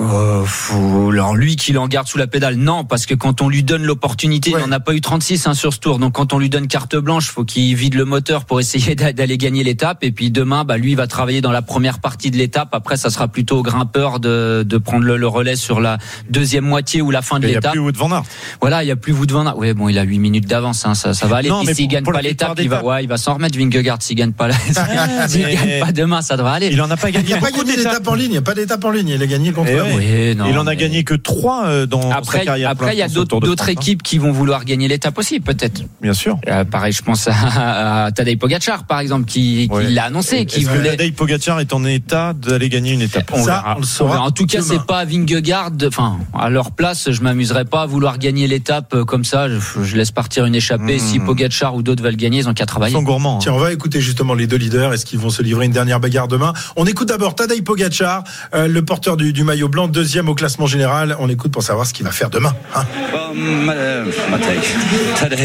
Euh, 0.00 0.44
faut, 0.44 1.10
alors 1.10 1.36
lui 1.36 1.56
qu'il 1.56 1.76
en 1.78 1.86
garde 1.86 2.06
sous 2.08 2.16
la 2.18 2.26
pédale, 2.26 2.56
non, 2.56 2.84
parce 2.84 3.04
que 3.06 3.14
quand 3.14 3.42
on 3.42 3.48
lui 3.48 3.62
donne 3.62 3.82
l'opportunité, 3.82 4.50
il 4.50 4.56
n'en 4.56 4.72
a 4.72 4.80
pas 4.80 4.94
eu 4.94 5.00
36 5.00 5.46
hein, 5.46 5.54
sur 5.54 5.74
ce 5.74 5.78
tour, 5.78 5.98
donc 5.98 6.14
quand 6.14 6.32
on 6.32 6.38
lui 6.38 6.48
donne 6.48 6.68
carte 6.68 6.96
blanche, 6.96 7.28
faut 7.30 7.44
qu'il 7.44 7.74
vide 7.76 7.94
le 7.94 8.04
moteur 8.06 8.44
pour 8.46 8.60
essayer 8.60 8.94
d'a- 8.94 9.12
d'aller 9.12 9.36
gagner 9.36 9.62
l'étape, 9.62 10.02
et 10.02 10.10
puis 10.10 10.30
demain, 10.30 10.64
bah 10.64 10.78
lui 10.78 10.92
il 10.92 10.96
va 10.96 11.06
travailler 11.06 11.40
dans 11.42 11.52
la 11.52 11.60
première 11.62 11.98
partie 11.98 12.30
de 12.30 12.36
l'étape, 12.38 12.70
après 12.72 12.96
ça 12.96 13.10
sera 13.10 13.28
plutôt 13.28 13.58
au 13.58 13.62
grimpeur 13.62 14.20
de, 14.20 14.62
de 14.66 14.78
prendre 14.78 15.04
le, 15.04 15.16
le 15.18 15.26
relais 15.28 15.56
sur 15.56 15.80
la 15.80 15.98
deuxième 16.30 16.64
moitié 16.64 17.02
ou 17.02 17.10
la 17.10 17.20
fin 17.22 17.38
de 17.38 17.46
Il 17.46 17.50
y 17.50 17.52
a 17.52 17.56
l'étape. 17.56 17.72
plus 17.72 17.80
Wout 17.80 17.92
van 17.96 18.10
Aert. 18.12 18.22
Voilà, 18.60 18.82
il 18.82 18.86
y 18.86 18.90
a 18.92 18.96
plus 18.96 19.12
Wout 19.12 19.30
van 19.30 19.46
Aert. 19.46 19.58
Ouais, 19.58 19.74
bon, 19.74 19.88
il 19.88 19.98
a 19.98 20.02
8 20.02 20.18
minutes 20.18 20.46
d'avance, 20.46 20.86
hein, 20.86 20.94
ça, 20.94 21.12
ça 21.12 21.26
va 21.26 21.36
aller. 21.36 21.48
Non, 21.50 21.58
Puis 21.58 21.66
mais 21.68 21.74
s'il 21.74 21.84
pour- 21.86 21.92
gagne 21.92 22.04
pour 22.04 22.12
pas 22.14 22.22
l'étape, 22.22 22.58
il 22.60 22.68
va, 22.70 22.82
ouais, 22.84 23.04
il 23.04 23.08
va 23.08 23.18
s'en 23.18 23.34
remettre 23.34 23.58
Vingegaard 23.58 23.98
s'il 24.00 24.16
gagne 24.16 24.32
pas, 24.32 24.48
la... 24.48 24.54
s'il 25.28 25.42
gagne 25.42 25.80
pas 25.80 25.92
demain, 25.92 26.22
ça 26.22 26.36
devrait 26.36 26.52
aller. 26.54 26.68
Il 26.72 26.80
en 26.80 26.90
a 26.90 26.96
pas 26.96 27.10
Il 27.10 27.12
gagné 27.14 27.26
n'y 27.28 27.34
a 27.34 27.38
pas 27.38 27.50
d'étape 27.50 28.08
en 28.08 28.14
ligne. 28.14 28.26
Il 28.26 28.32
n'y 28.32 28.38
a 28.38 28.42
pas 28.42 28.54
d'étape 28.54 28.84
en 28.84 28.90
ligne. 28.90 29.08
Il 29.08 29.22
a 29.22 29.26
gagné 29.26 29.52
contre 29.52 29.70
Oui, 29.96 30.34
non, 30.36 30.46
il 30.48 30.58
en 30.58 30.66
a 30.66 30.70
mais- 30.70 30.76
gagné 30.76 31.04
que 31.04 31.14
3 31.14 31.86
dans 31.86 32.10
sa 32.10 32.16
Après, 32.16 32.44
carrière. 32.44 32.70
après, 32.70 32.94
il 32.94 32.98
y 32.98 33.02
a 33.02 33.08
d'autres 33.08 33.68
hein. 33.68 33.72
équipes 33.72 34.02
qui 34.02 34.18
vont 34.18 34.32
vouloir 34.32 34.64
gagner 34.64 34.88
l'étape 34.88 35.18
aussi, 35.18 35.40
peut-être. 35.40 35.82
Bien 36.00 36.14
sûr. 36.14 36.38
Euh, 36.48 36.64
pareil, 36.64 36.92
je 36.92 37.02
pense 37.02 37.28
à, 37.28 38.04
à 38.06 38.12
Tadej 38.12 38.38
Pogacar, 38.38 38.84
par 38.84 39.00
exemple, 39.00 39.26
qui, 39.26 39.68
l'a 39.88 40.04
annoncé, 40.04 40.46
qui 40.46 40.60
Est-ce 40.60 40.68
que 40.68 40.74
voulait. 40.76 40.90
Tadej 40.90 41.12
Pogacar 41.14 41.60
est 41.60 41.72
en 41.72 41.84
état 41.84 42.32
d'aller 42.32 42.68
gagner 42.68 42.92
une 42.92 43.02
étape? 43.02 43.30
On 43.32 43.42
verra. 43.44 43.76
On 44.00 44.04
verra. 44.06 44.22
En 44.22 44.30
tout 44.30 44.46
cas, 44.46 44.60
c'est 44.62 44.84
pas 44.86 45.04
Vingegaard. 45.04 45.70
Enfin, 45.86 46.18
à 46.38 46.50
leur 46.50 46.70
place, 46.72 47.10
je 47.10 47.20
m'amuserais 47.22 47.64
pas 47.64 47.82
à 47.82 47.86
vouloir 47.86 48.18
gagner 48.18 48.46
l'étape 48.46 48.94
euh, 48.94 49.04
comme 49.04 49.24
ça. 49.24 49.48
Je, 49.48 49.58
je 49.82 49.96
laisse 49.96 50.10
partir 50.10 50.44
une 50.46 50.54
échappée. 50.54 50.98
Si 50.98 51.18
Pogacar 51.18 51.74
ou 51.74 51.82
d'autres 51.82 52.02
veulent 52.02 52.16
gagner, 52.16 52.38
ils 52.38 52.48
ont 52.48 52.54
qu'à 52.54 52.66
travailler. 52.66 53.00
gourmands. 53.02 53.38
Tiens, 53.38 53.52
on 53.52 53.58
va 53.58 53.72
écouter 53.72 54.00
justement 54.00 54.34
les 54.34 54.46
deux 54.46 54.56
leaders. 54.56 54.92
Est-ce 54.92 55.06
qu'ils 55.06 55.18
vont 55.18 55.30
se 55.30 55.42
livrer 55.42 55.66
une 55.66 55.72
dernière 55.72 56.00
bagarre 56.00 56.28
demain? 56.28 56.52
On 56.76 56.86
écoute 56.86 57.08
d'abord 57.08 57.34
Tadej 57.34 57.62
Pogacar, 57.62 58.24
euh, 58.54 58.66
le 58.68 58.84
porteur 58.84 59.16
du, 59.16 59.32
du 59.32 59.44
maillot 59.44 59.68
blanc, 59.68 59.79
deuxième 59.88 60.28
au 60.28 60.34
classement 60.34 60.66
général. 60.66 61.16
On 61.18 61.28
écoute 61.28 61.52
pour 61.52 61.62
savoir 61.62 61.86
ce 61.86 61.92
qu'il 61.94 62.04
va 62.04 62.12
faire 62.12 62.30
demain. 62.30 62.54
hein. 62.74 62.84
Uh. 63.32 64.10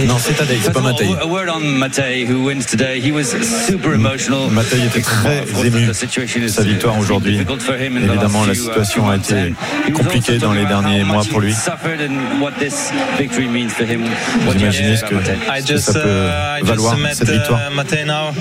Non, 0.08 0.18
c'est 0.20 0.34
Tadej, 0.34 0.60
c'est 0.64 0.72
pas 0.74 0.80
of 0.80 0.86
all, 0.86 0.92
Matej. 0.94 1.08
A 1.22 1.28
word 1.28 1.50
on 1.56 1.60
Matej, 1.60 2.26
who 2.28 2.44
wins 2.46 2.66
today. 2.66 3.00
He 3.00 3.12
was 3.12 3.26
super 3.68 3.94
emotional. 3.94 4.50
Matej 4.52 4.86
était 4.86 5.02
très 5.02 5.44
ému 5.66 5.88
the 5.88 5.94
situation 5.94 6.40
de 6.42 6.46
is- 6.46 6.50
sa 6.54 6.64
victoire 6.64 6.94
has 6.96 6.98
been 7.00 7.04
aujourd'hui. 7.06 7.32
difficult 7.38 7.62
for 7.62 7.76
him 7.76 7.98
in 7.98 8.02
the 8.02 8.12
Évidemment, 8.12 8.46
la 8.46 8.54
uh, 8.54 8.56
situation 8.56 9.08
a 9.08 9.12
months. 9.18 9.30
été 9.32 9.92
compliquée 9.94 10.38
dans 10.40 10.54
les 10.54 10.66
derniers 10.66 11.04
mois 11.04 11.24
pour 11.30 11.42
lui. 11.42 11.54
suffered 11.54 12.02
and 12.02 12.42
what 12.42 12.52
this 12.60 12.92
victory 13.20 13.48
means 13.48 13.70
for 13.70 13.84
him. 13.86 14.02
What 14.46 14.54
Vous 14.54 14.60
imaginez 14.62 14.98
ce 14.98 15.06
que, 15.06 15.16
ce 15.24 15.32
I 15.32 15.62
que 15.62 15.68
just, 15.68 15.92
ça 15.92 16.00
peut 16.00 16.00
uh, 16.10 16.60
I 16.60 16.64
valoir, 16.64 16.94
just 16.96 17.04
met 17.04 17.14
cette 17.14 17.30
victoire 17.30 17.60
uh, 17.72 17.76
Matej 17.76 18.06
now. 18.06 18.34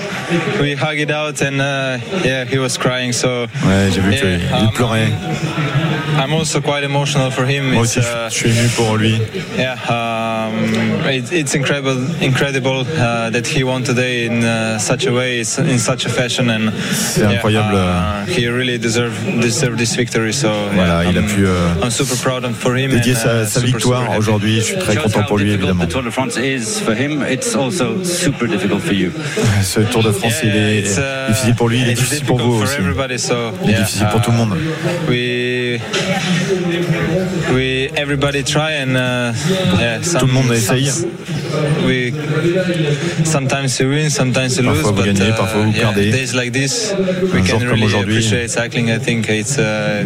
We 0.61 0.75
hug 0.75 0.99
it 0.99 1.11
out 1.11 1.41
and 1.43 1.61
uh, 1.61 1.99
yeah, 2.25 2.45
he 2.51 2.59
was 2.59 2.79
crying. 2.79 3.13
So 3.13 3.47
Ouais, 3.67 3.91
j'ai 3.95 4.01
vu 4.01 4.13
yeah, 4.13 4.21
qu'il 4.21 4.67
um, 4.69 4.73
pleurait. 4.73 5.13
I'm 6.19 6.33
also 6.33 6.61
quite 6.61 6.85
emotional 6.85 7.31
for 7.31 7.45
him. 7.47 7.73
Moi 7.75 7.85
It's, 7.85 7.97
aussi, 7.97 8.01
uh, 8.01 8.29
je 8.31 8.35
suis 8.35 8.51
ému 8.51 8.69
pour 8.77 8.97
lui. 8.97 9.19
Yeah, 9.59 9.75
um, 9.89 11.09
it, 11.11 11.33
it's 11.33 11.55
incredible, 11.55 11.97
incredible 12.21 12.81
uh, 12.97 13.31
that 13.31 13.47
he 13.47 13.63
won 13.65 13.83
today 13.83 14.27
in 14.27 14.45
uh, 14.45 14.79
such 14.79 15.07
a 15.07 15.13
way, 15.13 15.41
s- 15.41 15.59
in 15.59 15.79
such 15.79 16.07
a 16.07 16.09
fashion, 16.09 16.49
and 16.51 16.73
C'est 16.93 17.25
incroyable. 17.25 17.75
uh, 17.77 18.25
he 18.27 18.47
really 18.49 18.79
deserved 18.79 19.17
deserved 19.41 19.79
this 19.79 19.95
victory. 19.97 20.33
So 20.33 20.49
Voilà, 20.75 21.03
yeah, 21.05 21.11
il 21.11 21.19
a 21.19 21.21
I'm, 21.21 21.27
pu 21.27 21.45
euh, 21.47 21.75
I'm 21.83 21.91
super 21.91 22.17
proud 22.17 22.45
for 22.55 22.77
him. 22.77 22.91
dédier 22.91 23.15
and, 23.15 23.19
sa, 23.19 23.43
uh, 23.43 23.45
sa 23.47 23.61
super, 23.61 23.67
victoire 23.79 24.17
aujourd'hui. 24.17 24.57
Je 24.61 24.65
suis 24.65 24.79
très 24.79 24.97
content 24.97 25.23
pour 25.27 25.39
lui, 25.39 25.47
difficult 25.47 25.65
évidemment. 25.71 25.85
the 25.87 25.89
Tour 25.91 26.03
de 26.03 26.11
France 26.11 26.37
is 26.37 26.81
for 26.81 26.95
him. 26.95 27.23
It's 27.29 27.55
also 27.55 28.03
super 28.05 28.47
difficult 28.49 28.81
for 28.83 28.95
you. 28.95 29.11
Ce 29.63 29.81
Tour 29.81 30.03
de 30.03 30.13
France, 30.13 30.35
il 30.43 30.51
est 30.57 30.79
It's, 30.81 30.99
uh, 30.99 31.29
difficile 31.29 31.55
pour 31.55 31.69
lui, 31.69 31.81
il 31.81 31.89
est 31.89 31.93
it's 31.93 32.01
difficile 32.01 32.25
pour 32.27 32.37
difficult 32.39 32.53
vous 32.61 32.65
for 32.67 32.69
aussi. 32.69 32.81
everybody, 32.81 33.19
so, 33.19 33.35
Il 33.65 33.71
est 33.71 33.73
yeah, 33.73 33.81
difficile 33.81 34.07
pour 34.11 34.21
tout 34.23 34.31
le 34.31 34.37
uh, 34.37 34.41
monde. 34.41 34.57
We, 35.09 35.74
we 37.55 37.89
everybody 37.97 38.43
try 38.43 38.73
and 38.73 38.97
uh, 38.97 39.33
yeah, 39.79 40.03
some, 40.03 40.21
Tout 40.21 40.27
le 40.27 40.33
monde 40.33 40.53
essaye. 40.53 40.91
We 41.87 42.13
sometimes 43.25 43.79
you 43.79 43.89
win, 43.89 44.11
sometimes 44.11 44.57
you 44.57 44.63
lose, 44.65 44.83
Parfois 44.83 44.91
vous 44.93 44.97
but 44.97 45.05
gagnez, 45.07 45.31
uh, 45.31 45.37
parfois 45.37 45.63
vous 45.63 45.73
yeah, 45.73 45.83
perdez. 45.93 46.11
days 46.11 46.35
like 46.35 46.53
this, 46.53 46.93
we 47.33 47.41
Un 47.41 47.45
jour 47.45 47.59
can 47.59 47.59
comme 47.59 47.69
really 47.71 47.85
aujourd'hui, 47.85 48.15
appreciate 48.17 48.51
cycling. 48.51 48.91
I 48.91 48.99
think 48.99 49.29
it's 49.29 49.57
uh, 49.59 50.05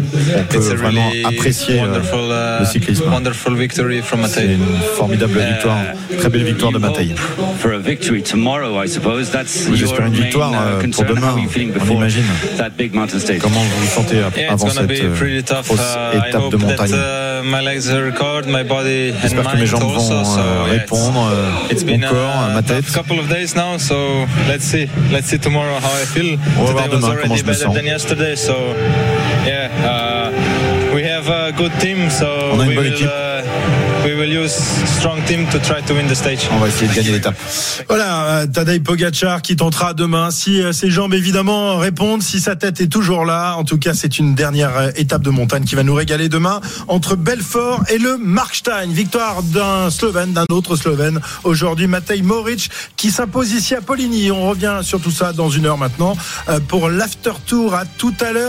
peut 0.51 0.59
it's 0.59 0.71
a 0.71 0.75
vraiment 0.77 1.09
really 1.11 1.25
apprécier, 1.25 1.79
euh, 1.81 1.87
wonderful, 1.87 2.19
uh, 2.31 2.61
le 2.61 2.67
cyclisme. 2.67 3.05
wonderful 3.11 3.55
victory 3.57 4.03
from 4.03 4.27
C'est 4.29 4.45
une 4.45 4.61
formidable 4.97 5.39
victoire, 5.39 5.79
très 6.19 6.29
belle 6.29 6.45
victoire 6.45 6.73
de 6.73 6.79
Bataille. 6.79 7.15
For 7.61 7.73
a 7.73 7.79
victory 7.79 8.23
tomorrow, 8.23 8.83
I 8.83 8.89
suppose. 8.89 9.31
That's 9.31 9.67
Oui, 9.71 9.79
your 9.79 9.89
j'espère 9.89 10.07
une 10.07 10.13
main 10.13 10.25
victoire 10.25 10.53
uh, 10.53 10.57
euh, 10.57 10.81
pour 10.81 10.83
concern. 10.83 11.09
How 11.09 11.15
demain, 11.15 11.29
are 11.33 11.39
you 11.39 11.49
feeling 11.49 11.71
on 11.71 11.79
before 11.79 11.97
imagine. 11.97 12.25
that 12.59 12.71
big 12.77 12.95
mountain 12.95 13.19
stage? 13.21 13.39
Comment 13.41 13.61
vous 13.61 13.87
vous 13.87 13.91
sentez 13.95 14.19
ap- 14.21 14.37
Yeah, 14.37 14.53
it's 14.53 14.63
avant 14.63 14.67
gonna 14.75 14.81
cette 14.87 14.89
be 14.89 15.05
euh, 15.05 15.17
pretty 15.17 15.43
tough. 15.43 15.58
Grosse 15.63 15.81
Uh, 15.81 16.21
I 16.25 16.29
étape 16.29 16.51
de 16.51 16.57
montagne 16.57 16.93
uh, 16.93 17.43
my 17.45 17.61
legs 17.63 17.89
recovered, 17.91 18.47
my 18.47 18.63
body 18.65 19.11
and 19.11 19.21
J'espère 19.23 19.53
que 19.53 19.57
mes 19.57 19.67
jambes 19.67 19.83
vont 19.83 20.39
euh, 20.39 20.63
répondre, 20.71 21.31
euh, 21.33 21.51
mon 21.71 21.87
been 21.87 22.01
corps, 22.01 22.45
a 22.51 22.55
ma 22.55 22.63
tête. 22.63 22.85
tough 22.85 22.95
couple 22.95 23.19
of 23.19 23.29
days 23.29 23.55
now, 23.55 23.79
so 23.79 24.27
let's 24.49 24.65
see. 24.65 24.89
Let's 25.11 25.27
see 25.27 25.39
tomorrow 25.39 25.79
how 25.81 26.03
I 26.03 26.07
feel. 26.07 26.39
On 26.59 26.65
va 26.65 26.73
voir 26.73 26.89
demain 26.89 27.15
comment 27.23 27.37
je 27.37 27.43
me 27.43 27.47
better 27.47 27.65
sens. 27.65 27.75
than 27.75 27.85
yesterday, 27.85 28.37
so 28.37 28.55
yeah. 29.47 29.69
Uh, 29.85 30.95
we 30.95 31.03
have 31.05 31.29
a 31.29 31.53
good 31.53 31.73
team, 31.81 32.11
so 32.11 32.27
On 32.53 32.61
a 32.61 32.65
une 32.65 32.75
bonne 32.75 32.85
will, 32.85 32.93
équipe. 32.95 33.09
We 34.09 34.15
will 34.15 34.45
use 34.45 34.55
strong 34.99 35.23
team 35.27 35.47
to 35.51 35.59
try 35.59 35.83
to 35.83 35.95
win 35.95 36.07
the 36.07 36.15
stage. 36.15 36.49
On 36.53 36.59
va 36.59 36.69
essayer 36.69 36.89
de 36.89 36.95
gagner 36.95 37.11
l'étape. 37.11 37.37
Voilà, 37.89 38.25
euh, 38.25 38.47
Tadej 38.47 38.81
Pogacar 38.81 39.43
qui 39.43 39.57
tentera 39.57 39.93
demain. 39.93 40.31
Si 40.31 40.63
euh, 40.63 40.73
ses 40.73 40.91
jambes 40.91 41.15
évidemment 41.15 41.77
répondent, 41.77 42.23
si 42.23 42.41
sa 42.41 42.57
tête 42.57 42.81
est 42.81 42.89
toujours 42.89 43.25
là. 43.25 43.55
En 43.57 43.65
tout 43.65 43.79
cas, 43.79 43.95
c'est 43.95 44.19
une 44.19 44.35
dernière 44.35 44.77
euh, 44.77 44.91
étape 44.97 45.23
de 45.23 45.31
montagne 45.31 45.65
qui 45.65 45.75
va 45.75 45.83
nous 45.83 45.95
régaler 45.95 46.29
demain 46.29 46.61
entre 46.87 47.17
Belfort 47.17 47.85
et 47.89 47.99
le 47.99 48.17
Markstein. 48.17 48.89
Victoire 48.89 49.43
d'un 49.43 49.91
Slovène, 49.91 50.33
d'un 50.33 50.47
autre 50.51 50.77
Slovène. 50.77 51.21
Aujourd'hui, 51.45 51.87
Matej 51.87 52.23
Moric 52.23 52.71
qui 52.97 53.11
s'impose 53.11 53.53
ici 53.53 53.75
à 53.75 53.81
Poligny. 53.81 54.31
On 54.31 54.49
revient 54.49 54.79
sur 54.83 55.01
tout 55.01 55.11
ça 55.11 55.33
dans 55.33 55.51
une 55.51 55.67
heure 55.67 55.79
maintenant 55.79 56.17
euh, 56.49 56.61
pour 56.61 56.89
l'after 56.89 57.33
tour. 57.47 57.75
À 57.75 57.85
tout 57.85 58.15
à 58.21 58.33
l'heure. 58.33 58.39